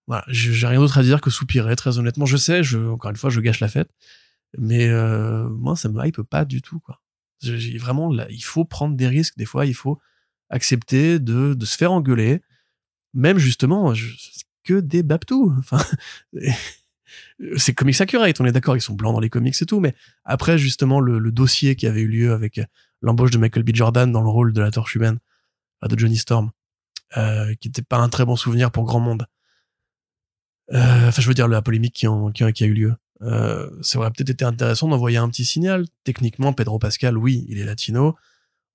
voilà, 0.08 0.24
j'ai 0.28 0.68
rien 0.68 0.80
d'autre 0.80 0.98
à 0.98 1.04
dire 1.04 1.22
que 1.22 1.30
soupirer, 1.30 1.76
très 1.76 1.98
honnêtement. 1.98 2.26
Je 2.26 2.38
sais, 2.38 2.62
encore 2.76 3.12
une 3.12 3.18
fois, 3.18 3.30
je 3.30 3.40
gâche 3.40 3.60
la 3.60 3.68
fête. 3.68 3.90
Mais 4.58 4.88
euh, 4.88 5.50
moi, 5.50 5.76
ça 5.76 5.90
me 5.90 6.06
hype 6.06 6.22
pas 6.22 6.46
du 6.46 6.62
tout. 6.62 6.80
quoi. 6.80 7.02
Vraiment, 7.44 8.12
il 8.30 8.44
faut 8.44 8.66
prendre 8.66 8.96
des 8.96 9.08
risques. 9.08 9.38
Des 9.38 9.46
fois, 9.46 9.66
il 9.66 9.74
faut 9.74 10.00
accepter 10.50 11.20
de, 11.20 11.58
se 11.64 11.78
faire 11.78 11.92
engueuler. 11.92 12.42
Même 13.14 13.38
justement, 13.38 13.94
que 14.66 14.82
des 14.82 15.04
Babtou. 15.04 15.56
Enfin, 15.60 15.78
c'est 17.58 17.74
Comics 17.74 18.02
Accurate, 18.02 18.42
on 18.42 18.46
est 18.46 18.52
d'accord, 18.52 18.76
ils 18.76 18.82
sont 18.82 18.96
blancs 18.96 19.14
dans 19.14 19.20
les 19.22 19.30
comics 19.30 19.56
et 19.62 19.66
tout, 19.66 19.80
mais 19.80 19.96
après, 20.26 20.58
justement, 20.58 21.00
le, 21.00 21.32
dossier 21.32 21.76
qui 21.76 21.88
avait 21.88 22.02
eu 22.02 22.08
lieu 22.08 22.34
avec 22.34 22.60
l'embauche 23.02 23.32
de 23.32 23.38
Michael 23.38 23.64
B. 23.64 23.70
Jordan 23.74 24.12
dans 24.12 24.22
le 24.22 24.30
rôle 24.30 24.52
de 24.52 24.62
la 24.62 24.72
torche 24.72 24.96
humaine, 24.96 25.20
de 25.88 25.98
Johnny 25.98 26.18
Storm, 26.18 26.52
euh, 27.18 27.54
qui 27.62 27.70
n'était 27.70 27.84
pas 27.84 27.98
un 27.98 28.10
très 28.10 28.26
bon 28.26 28.36
souvenir 28.36 28.72
pour 28.72 28.86
grand 28.86 29.00
monde. 29.00 29.28
Euh, 30.74 31.08
enfin, 31.10 31.22
je 31.22 31.28
veux 31.28 31.34
dire, 31.34 31.48
la 31.48 31.62
polémique 31.62 31.94
qui, 31.94 32.08
en, 32.08 32.30
a, 32.30 32.66
eu 32.66 32.74
lieu. 32.74 32.96
Euh, 33.22 33.70
ça 33.82 34.00
aurait 34.00 34.12
peut-être 34.12 34.32
été 34.32 34.46
intéressant 34.46 34.88
d'envoyer 34.88 35.18
un 35.18 35.30
petit 35.30 35.46
signal. 35.46 35.86
Techniquement, 36.04 36.54
Pedro 36.54 36.80
Pascal, 36.80 37.18
oui, 37.18 37.46
il 37.50 37.60
est 37.60 37.66
latino. 37.66 38.16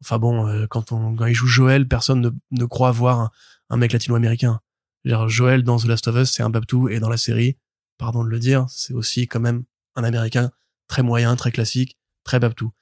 Enfin 0.03 0.19
bon, 0.19 0.47
euh, 0.47 0.67
quand, 0.67 0.93
on, 0.93 1.17
il 1.27 1.35
joue 1.35 1.47
Joël, 1.47 1.87
personne 1.87 2.21
ne, 2.21 2.31
ne 2.53 2.65
croit 2.65 2.93
voir 2.93 3.33
un 3.69 3.77
mec 3.77 3.93
latino-américain. 3.93 4.61
Genre 5.05 5.29
Joël 5.29 5.63
dans 5.63 5.79
The 5.79 5.87
Last 5.87 6.09
of 6.09 6.17
Us, 6.17 6.31
c'est 6.31 6.43
un 6.43 6.51
Babtou, 6.51 6.89
et 6.89 7.01
dans 7.01 7.09
la 7.09 7.17
série, 7.17 7.57
pardon 7.99 8.25
de 8.25 8.29
le 8.29 8.39
dire, 8.39 8.67
c'est 8.69 8.93
aussi 8.93 9.27
quand 9.27 9.41
même 9.41 9.65
un 9.97 10.05
Américain 10.05 10.51
très 10.89 11.03
moyen, 11.03 11.37
très 11.37 11.53
classique, 11.53 11.97
très 12.25 12.39
Babtou. 12.39 12.73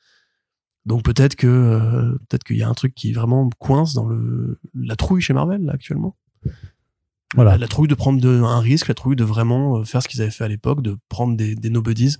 Donc 0.86 1.04
peut-être 1.04 1.36
que 1.36 1.46
euh, 1.46 2.18
peut-être 2.28 2.44
qu'il 2.44 2.56
y 2.56 2.62
a 2.62 2.68
un 2.68 2.74
truc 2.74 2.94
qui 2.94 3.12
vraiment 3.12 3.48
coince 3.58 3.92
dans 3.92 4.06
le 4.06 4.58
la 4.74 4.96
trouille 4.96 5.20
chez 5.20 5.34
Marvel 5.34 5.62
là, 5.62 5.74
actuellement. 5.74 6.16
Voilà. 7.34 7.58
La, 7.58 7.68
trouille 7.68 7.88
de 7.88 7.94
prendre 7.94 8.22
de, 8.22 8.40
un 8.40 8.60
risque, 8.60 8.88
la 8.88 8.94
trouille 8.94 9.16
de 9.16 9.24
vraiment 9.24 9.78
euh, 9.78 9.84
faire 9.84 10.02
ce 10.02 10.08
qu'ils 10.08 10.22
avaient 10.22 10.30
fait 10.30 10.44
à 10.44 10.48
l'époque, 10.48 10.80
de 10.80 10.96
prendre 11.10 11.36
des, 11.36 11.54
des 11.54 11.68
nobodies 11.68 12.16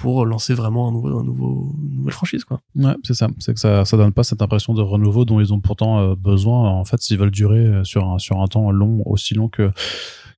pour 0.00 0.24
lancer 0.24 0.54
vraiment 0.54 0.88
un 0.88 0.92
nouveau, 0.92 1.18
un 1.18 1.24
nouveau, 1.24 1.74
une 1.82 1.98
nouvelle 1.98 2.14
franchise, 2.14 2.44
quoi. 2.44 2.62
Ouais, 2.74 2.94
c'est 3.04 3.12
ça. 3.12 3.28
C'est 3.38 3.52
que 3.52 3.60
ça, 3.60 3.84
ça 3.84 3.96
donne 3.98 4.12
pas 4.12 4.24
cette 4.24 4.40
impression 4.40 4.72
de 4.72 4.80
renouveau 4.80 5.26
dont 5.26 5.40
ils 5.40 5.52
ont 5.52 5.60
pourtant 5.60 6.00
euh, 6.00 6.14
besoin, 6.14 6.70
en 6.70 6.86
fait, 6.86 7.02
s'ils 7.02 7.18
veulent 7.18 7.30
durer 7.30 7.66
euh, 7.66 7.84
sur 7.84 8.08
un, 8.08 8.18
sur 8.18 8.40
un 8.40 8.46
temps 8.46 8.70
long, 8.70 9.02
aussi 9.04 9.34
long 9.34 9.48
que, 9.48 9.70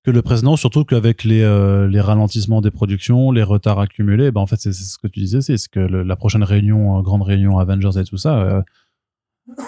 que 0.03 0.11
le 0.11 0.21
précédent, 0.21 0.57
surtout 0.57 0.85
qu'avec 0.85 1.23
les, 1.23 1.43
euh, 1.43 1.87
les 1.87 2.01
ralentissements 2.01 2.61
des 2.61 2.73
productions, 2.73 3.31
les 3.31 3.45
retards 3.45 3.79
accumulés, 3.79 4.33
ben 4.33 4.41
en 4.41 4.47
fait, 4.47 4.57
c'est 4.57 4.73
ce 4.73 4.99
que 4.99 5.07
tu 5.07 5.21
disais, 5.21 5.41
c'est 5.41 5.57
que 5.71 5.79
la 5.79 6.17
prochaine 6.17 6.43
réunion, 6.43 7.01
grande 7.01 7.23
réunion 7.23 7.59
Avengers 7.59 8.01
et 8.01 8.05
tout 8.05 8.17
ça, 8.17 8.65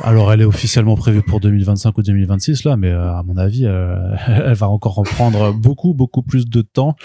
alors, 0.02 0.32
elle 0.32 0.40
est 0.40 0.44
officiellement 0.44 0.96
prévue 0.96 1.22
pour 1.22 1.40
2025 1.40 1.98
ou 1.98 2.02
2026 2.02 2.64
là, 2.64 2.76
mais 2.76 2.90
à 2.92 3.22
mon 3.24 3.36
avis, 3.36 3.64
elle 4.28 4.54
va 4.54 4.68
encore 4.68 4.98
en 4.98 5.02
prendre 5.02 5.52
beaucoup, 5.52 5.94
beaucoup 5.94 6.22
plus 6.22 6.48
de 6.48 6.62
temps. 6.62 6.96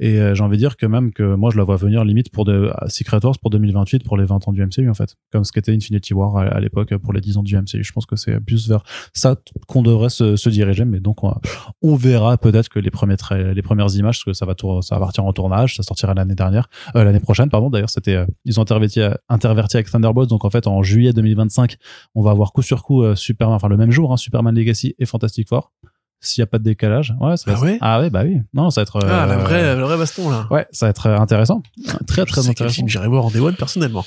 Et 0.00 0.18
euh, 0.18 0.34
j'ai 0.34 0.42
envie 0.42 0.56
de 0.56 0.62
dire 0.62 0.78
que 0.78 0.86
même 0.86 1.12
que 1.12 1.34
moi, 1.34 1.50
je 1.52 1.58
la 1.58 1.64
vois 1.64 1.76
venir 1.76 2.04
limite 2.04 2.32
pour 2.32 2.46
de, 2.46 2.72
Secret 2.88 3.20
Wars 3.22 3.38
pour 3.38 3.50
2028, 3.50 4.02
pour 4.02 4.16
les 4.16 4.24
20 4.24 4.48
ans 4.48 4.52
du 4.52 4.64
MCU, 4.64 4.88
en 4.88 4.94
fait. 4.94 5.16
Comme 5.30 5.44
ce 5.44 5.52
qu'était 5.52 5.72
Infinity 5.72 6.14
War 6.14 6.38
à, 6.38 6.58
l'époque 6.58 6.96
pour 6.96 7.12
les 7.12 7.20
10 7.20 7.36
ans 7.36 7.42
du 7.42 7.54
MCU. 7.54 7.84
Je 7.84 7.92
pense 7.92 8.06
que 8.06 8.16
c'est 8.16 8.40
plus 8.40 8.66
vers 8.66 8.82
ça 9.12 9.36
qu'on 9.68 9.82
devrait 9.82 10.08
se, 10.08 10.36
se, 10.36 10.48
diriger. 10.48 10.86
Mais 10.86 11.00
donc, 11.00 11.22
on, 11.22 11.34
on 11.82 11.96
verra 11.96 12.38
peut-être 12.38 12.70
que 12.70 12.78
les, 12.78 12.90
premiers 12.90 13.16
les 13.54 13.62
premières 13.62 13.94
images, 13.94 14.16
parce 14.16 14.24
que 14.24 14.32
ça 14.32 14.46
va, 14.46 14.54
tour, 14.54 14.82
ça 14.82 14.94
va 14.94 15.00
partir 15.02 15.26
en 15.26 15.32
tournage, 15.34 15.76
ça 15.76 15.82
sortira 15.82 16.14
l'année 16.14 16.34
dernière, 16.34 16.70
euh, 16.96 17.04
l'année 17.04 17.20
prochaine, 17.20 17.50
pardon. 17.50 17.68
D'ailleurs, 17.68 17.90
c'était, 17.90 18.16
euh, 18.16 18.26
ils 18.46 18.58
ont 18.58 18.62
interverti, 18.62 19.00
interverti 19.28 19.76
avec 19.76 19.90
Thunderbolts. 19.90 20.30
Donc, 20.30 20.46
en 20.46 20.50
fait, 20.50 20.66
en 20.66 20.82
juillet 20.82 21.12
2025, 21.12 21.76
on 22.14 22.22
va 22.22 22.30
avoir 22.30 22.54
coup 22.54 22.62
sur 22.62 22.82
coup 22.82 23.14
Superman, 23.14 23.56
enfin 23.56 23.68
le 23.68 23.76
même 23.76 23.90
jour, 23.90 24.14
hein, 24.14 24.16
Superman 24.16 24.54
Legacy 24.54 24.94
et 24.98 25.04
Fantastic 25.04 25.48
Four 25.48 25.72
s'il 26.20 26.42
y 26.42 26.44
a 26.44 26.46
pas 26.46 26.58
de 26.58 26.64
décalage. 26.64 27.14
Ouais, 27.20 27.36
ça 27.36 27.50
va 27.50 27.58
ah, 27.58 27.64
ouais 27.64 27.78
ah 27.80 28.00
ouais, 28.00 28.10
bah 28.10 28.22
oui. 28.24 28.38
Non, 28.54 28.70
ça 28.70 28.80
va 28.80 28.82
être. 28.82 29.04
Ah, 29.04 29.26
la 29.26 29.38
vraie, 29.38 29.74
le 29.74 29.82
vrai 29.82 29.96
baston 29.96 30.30
là. 30.30 30.46
Ouais, 30.50 30.66
ça 30.70 30.86
va 30.86 30.90
être 30.90 31.06
intéressant. 31.06 31.62
Très 32.06 32.26
très 32.26 32.48
intéressant. 32.48 32.86
J'irai 32.86 33.08
voir 33.08 33.24
en 33.24 33.30
Day 33.30 33.40
One 33.40 33.54
personnellement. 33.54 34.04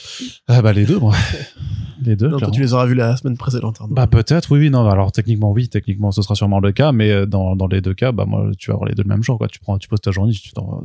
Ah 0.47 0.61
bah 0.61 0.73
les 0.73 0.85
deux, 0.85 0.99
moi. 0.99 1.15
les 2.01 2.15
deux. 2.15 2.27
Non, 2.27 2.37
toi, 2.37 2.51
tu 2.51 2.61
les 2.61 2.73
auras 2.73 2.85
vus 2.85 2.95
la 2.95 3.17
semaine 3.17 3.37
précédente. 3.37 3.79
Hein, 3.81 3.87
bah 3.89 4.07
peut-être, 4.07 4.51
oui, 4.51 4.59
oui, 4.59 4.69
non. 4.69 4.87
Alors 4.87 5.11
techniquement, 5.11 5.51
oui, 5.51 5.69
techniquement, 5.69 6.11
ce 6.11 6.21
sera 6.21 6.35
sûrement 6.35 6.59
le 6.59 6.71
cas, 6.71 6.91
mais 6.91 7.11
euh, 7.11 7.25
dans 7.25 7.55
dans 7.55 7.67
les 7.67 7.81
deux 7.81 7.93
cas, 7.93 8.11
bah 8.11 8.25
moi, 8.25 8.51
tu 8.57 8.69
vas 8.69 8.75
avoir 8.75 8.87
les 8.87 8.95
deux 8.95 9.03
le 9.03 9.09
même 9.09 9.23
jour, 9.23 9.37
quoi. 9.37 9.47
Tu 9.47 9.59
prends, 9.59 9.77
tu 9.77 9.87
poses 9.87 10.01
ta 10.01 10.11
journée, 10.11 10.33
tu 10.33 10.51
t'en 10.51 10.83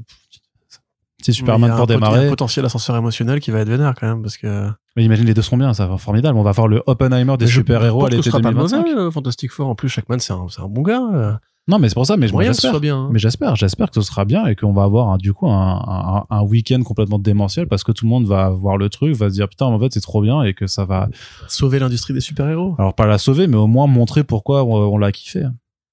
si 1.22 1.32
Superman 1.32 1.74
pour 1.76 1.86
démarrer. 1.86 2.18
Il 2.18 2.22
y 2.22 2.24
a 2.24 2.26
un 2.26 2.30
potentiel 2.30 2.64
ascenseur 2.64 2.96
émotionnel 2.96 3.40
qui 3.40 3.50
va 3.50 3.60
être 3.60 3.68
vénère 3.68 3.94
quand 3.98 4.06
même 4.06 4.22
parce 4.22 4.36
que. 4.36 4.68
Mais 4.96 5.04
imagine 5.04 5.26
les 5.26 5.34
deux 5.34 5.42
seront 5.42 5.56
bien, 5.56 5.74
ça 5.74 5.86
va 5.86 5.98
formidable. 5.98 6.38
On 6.38 6.42
va 6.42 6.52
voir 6.52 6.68
le 6.68 6.82
Oppenheimer 6.86 7.36
des 7.36 7.46
super-héros 7.46 8.06
à 8.06 8.10
l'été 8.10 8.30
2025. 8.30 8.82
Pas 8.82 8.90
euh, 8.90 9.10
Fantastic 9.10 9.50
Four 9.50 9.68
en 9.68 9.74
plus, 9.74 9.88
Shackman 9.88 10.18
c'est 10.18 10.32
un, 10.32 10.46
un 10.58 10.68
bon 10.68 10.82
gars. 10.82 11.02
Euh. 11.12 11.32
Non, 11.68 11.78
mais 11.78 11.88
c'est 11.90 11.94
pour 11.94 12.06
ça. 12.06 12.16
Mais 12.16 12.28
j'espère. 12.28 12.80
bien. 12.80 12.96
Hein. 12.96 13.08
Mais 13.12 13.18
j'espère, 13.18 13.54
j'espère 13.54 13.90
que 13.90 13.94
ce 13.94 14.00
sera 14.00 14.24
bien 14.24 14.46
et 14.46 14.56
qu'on 14.56 14.72
va 14.72 14.84
avoir 14.84 15.10
un, 15.10 15.18
du 15.18 15.34
coup 15.34 15.48
un, 15.48 15.82
un, 15.86 16.24
un 16.34 16.42
week-end 16.42 16.82
complètement 16.82 17.18
démentiel 17.18 17.68
parce 17.68 17.84
que 17.84 17.92
tout 17.92 18.06
le 18.06 18.08
monde 18.08 18.26
va 18.26 18.48
voir 18.48 18.78
le 18.78 18.88
truc, 18.88 19.14
va 19.14 19.28
se 19.28 19.34
dire 19.34 19.48
putain 19.48 19.66
en 19.66 19.78
fait 19.78 19.92
c'est 19.92 20.00
trop 20.00 20.22
bien 20.22 20.42
et 20.42 20.54
que 20.54 20.66
ça 20.66 20.86
va 20.86 21.08
sauver 21.46 21.78
l'industrie 21.78 22.14
des 22.14 22.20
super-héros. 22.20 22.74
Alors 22.78 22.94
pas 22.94 23.06
la 23.06 23.18
sauver, 23.18 23.46
mais 23.46 23.58
au 23.58 23.66
moins 23.66 23.86
montrer 23.86 24.24
pourquoi 24.24 24.64
on, 24.64 24.96
l'a 24.96 25.12
kiffé 25.12 25.44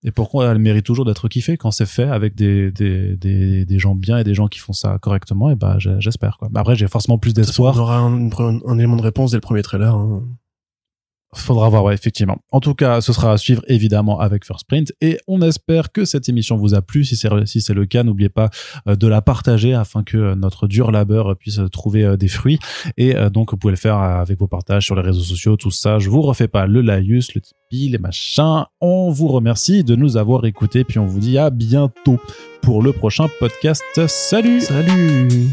et 0.06 0.11
pourquoi 0.11 0.52
elle 0.52 0.60
mérite 0.60 0.86
toujours 0.86 1.03
d'être 1.03 1.27
kiffée 1.27 1.57
quand 1.57 1.72
c'est 1.72 1.88
fait 1.88 2.03
avec 2.03 2.36
des, 2.36 2.72
des, 2.72 3.18
des, 3.18 3.65
des, 3.65 3.80
gens 3.80 3.95
bien 3.95 4.19
et 4.19 4.23
des 4.23 4.36
gens 4.36 4.48
qui 4.48 4.60
font 4.60 4.72
ça 4.72 4.99
correctement. 4.99 5.49
Et 5.49 5.56
bah 5.56 5.77
j'espère 5.80 6.38
quoi. 6.38 6.48
Après 6.53 6.76
j'ai 6.76 6.88
forcément 6.88 7.18
plus 7.18 7.34
d'espoir. 7.34 7.76
On 7.76 7.80
aura 7.80 7.98
un, 7.98 8.30
un, 8.65 8.77
élément 8.77 8.98
de 8.98 9.02
réponse 9.02 9.32
dès 9.32 9.38
le 9.38 9.41
premier 9.41 9.64
trailer. 9.64 9.95
Hein. 9.95 10.22
Faudra 11.34 11.68
voir, 11.70 11.84
ouais, 11.84 11.94
effectivement. 11.94 12.38
En 12.52 12.60
tout 12.62 12.74
cas, 12.74 13.02
ce 13.02 13.12
sera 13.12 13.34
à 13.34 13.38
suivre 13.38 13.62
évidemment 13.68 14.20
avec 14.20 14.46
First 14.46 14.68
Print 14.68 14.94
et 15.02 15.18
on 15.28 15.42
espère 15.42 15.92
que 15.92 16.06
cette 16.06 16.30
émission 16.30 16.56
vous 16.56 16.74
a 16.74 16.82
plu. 16.82 17.04
Si 17.04 17.18
c'est 17.18 17.74
le 17.74 17.86
cas, 17.86 18.04
n'oubliez 18.04 18.30
pas 18.30 18.50
euh, 18.88 18.96
de 18.96 19.08
la 19.08 19.22
partager 19.22 19.74
afin 19.74 20.04
que 20.04 20.18
euh, 20.18 20.36
notre 20.36 20.68
dur 20.68 20.92
labeur 20.92 21.36
puisse 21.36 21.60
trouver 21.72 22.04
euh, 22.04 22.16
des 22.16 22.30
fruits. 22.30 22.60
Et 22.98 23.16
donc, 23.32 23.52
vous 23.52 23.58
pouvez 23.58 23.72
le 23.72 23.78
faire 23.78 23.98
avec 23.98 24.40
vos 24.40 24.48
partages 24.48 24.86
sur 24.86 24.96
les 24.96 25.02
réseaux 25.02 25.24
sociaux, 25.24 25.58
tout 25.58 25.72
ça. 25.72 26.00
Je 26.00 26.10
vous 26.10 26.22
refais 26.22 26.48
pas 26.48 26.68
le 26.68 26.82
laïus, 26.82 27.34
le 27.36 27.42
Tipeee, 27.42 27.90
les 27.90 27.98
machins. 27.98 28.64
On 28.80 29.12
vous 29.12 29.28
remercie 29.28 29.84
de 29.84 29.96
nous 29.96 30.18
avoir 30.18 30.46
écoutés 30.46 30.84
puis 30.84 31.00
on 31.00 31.06
vous 31.06 31.20
dit 31.20 31.38
à 31.38 31.50
bientôt 31.50 32.20
pour 32.62 32.82
le 32.82 32.94
prochain 32.94 33.28
podcast. 33.40 33.84
Salut 34.08 34.62
Salut 34.62 35.50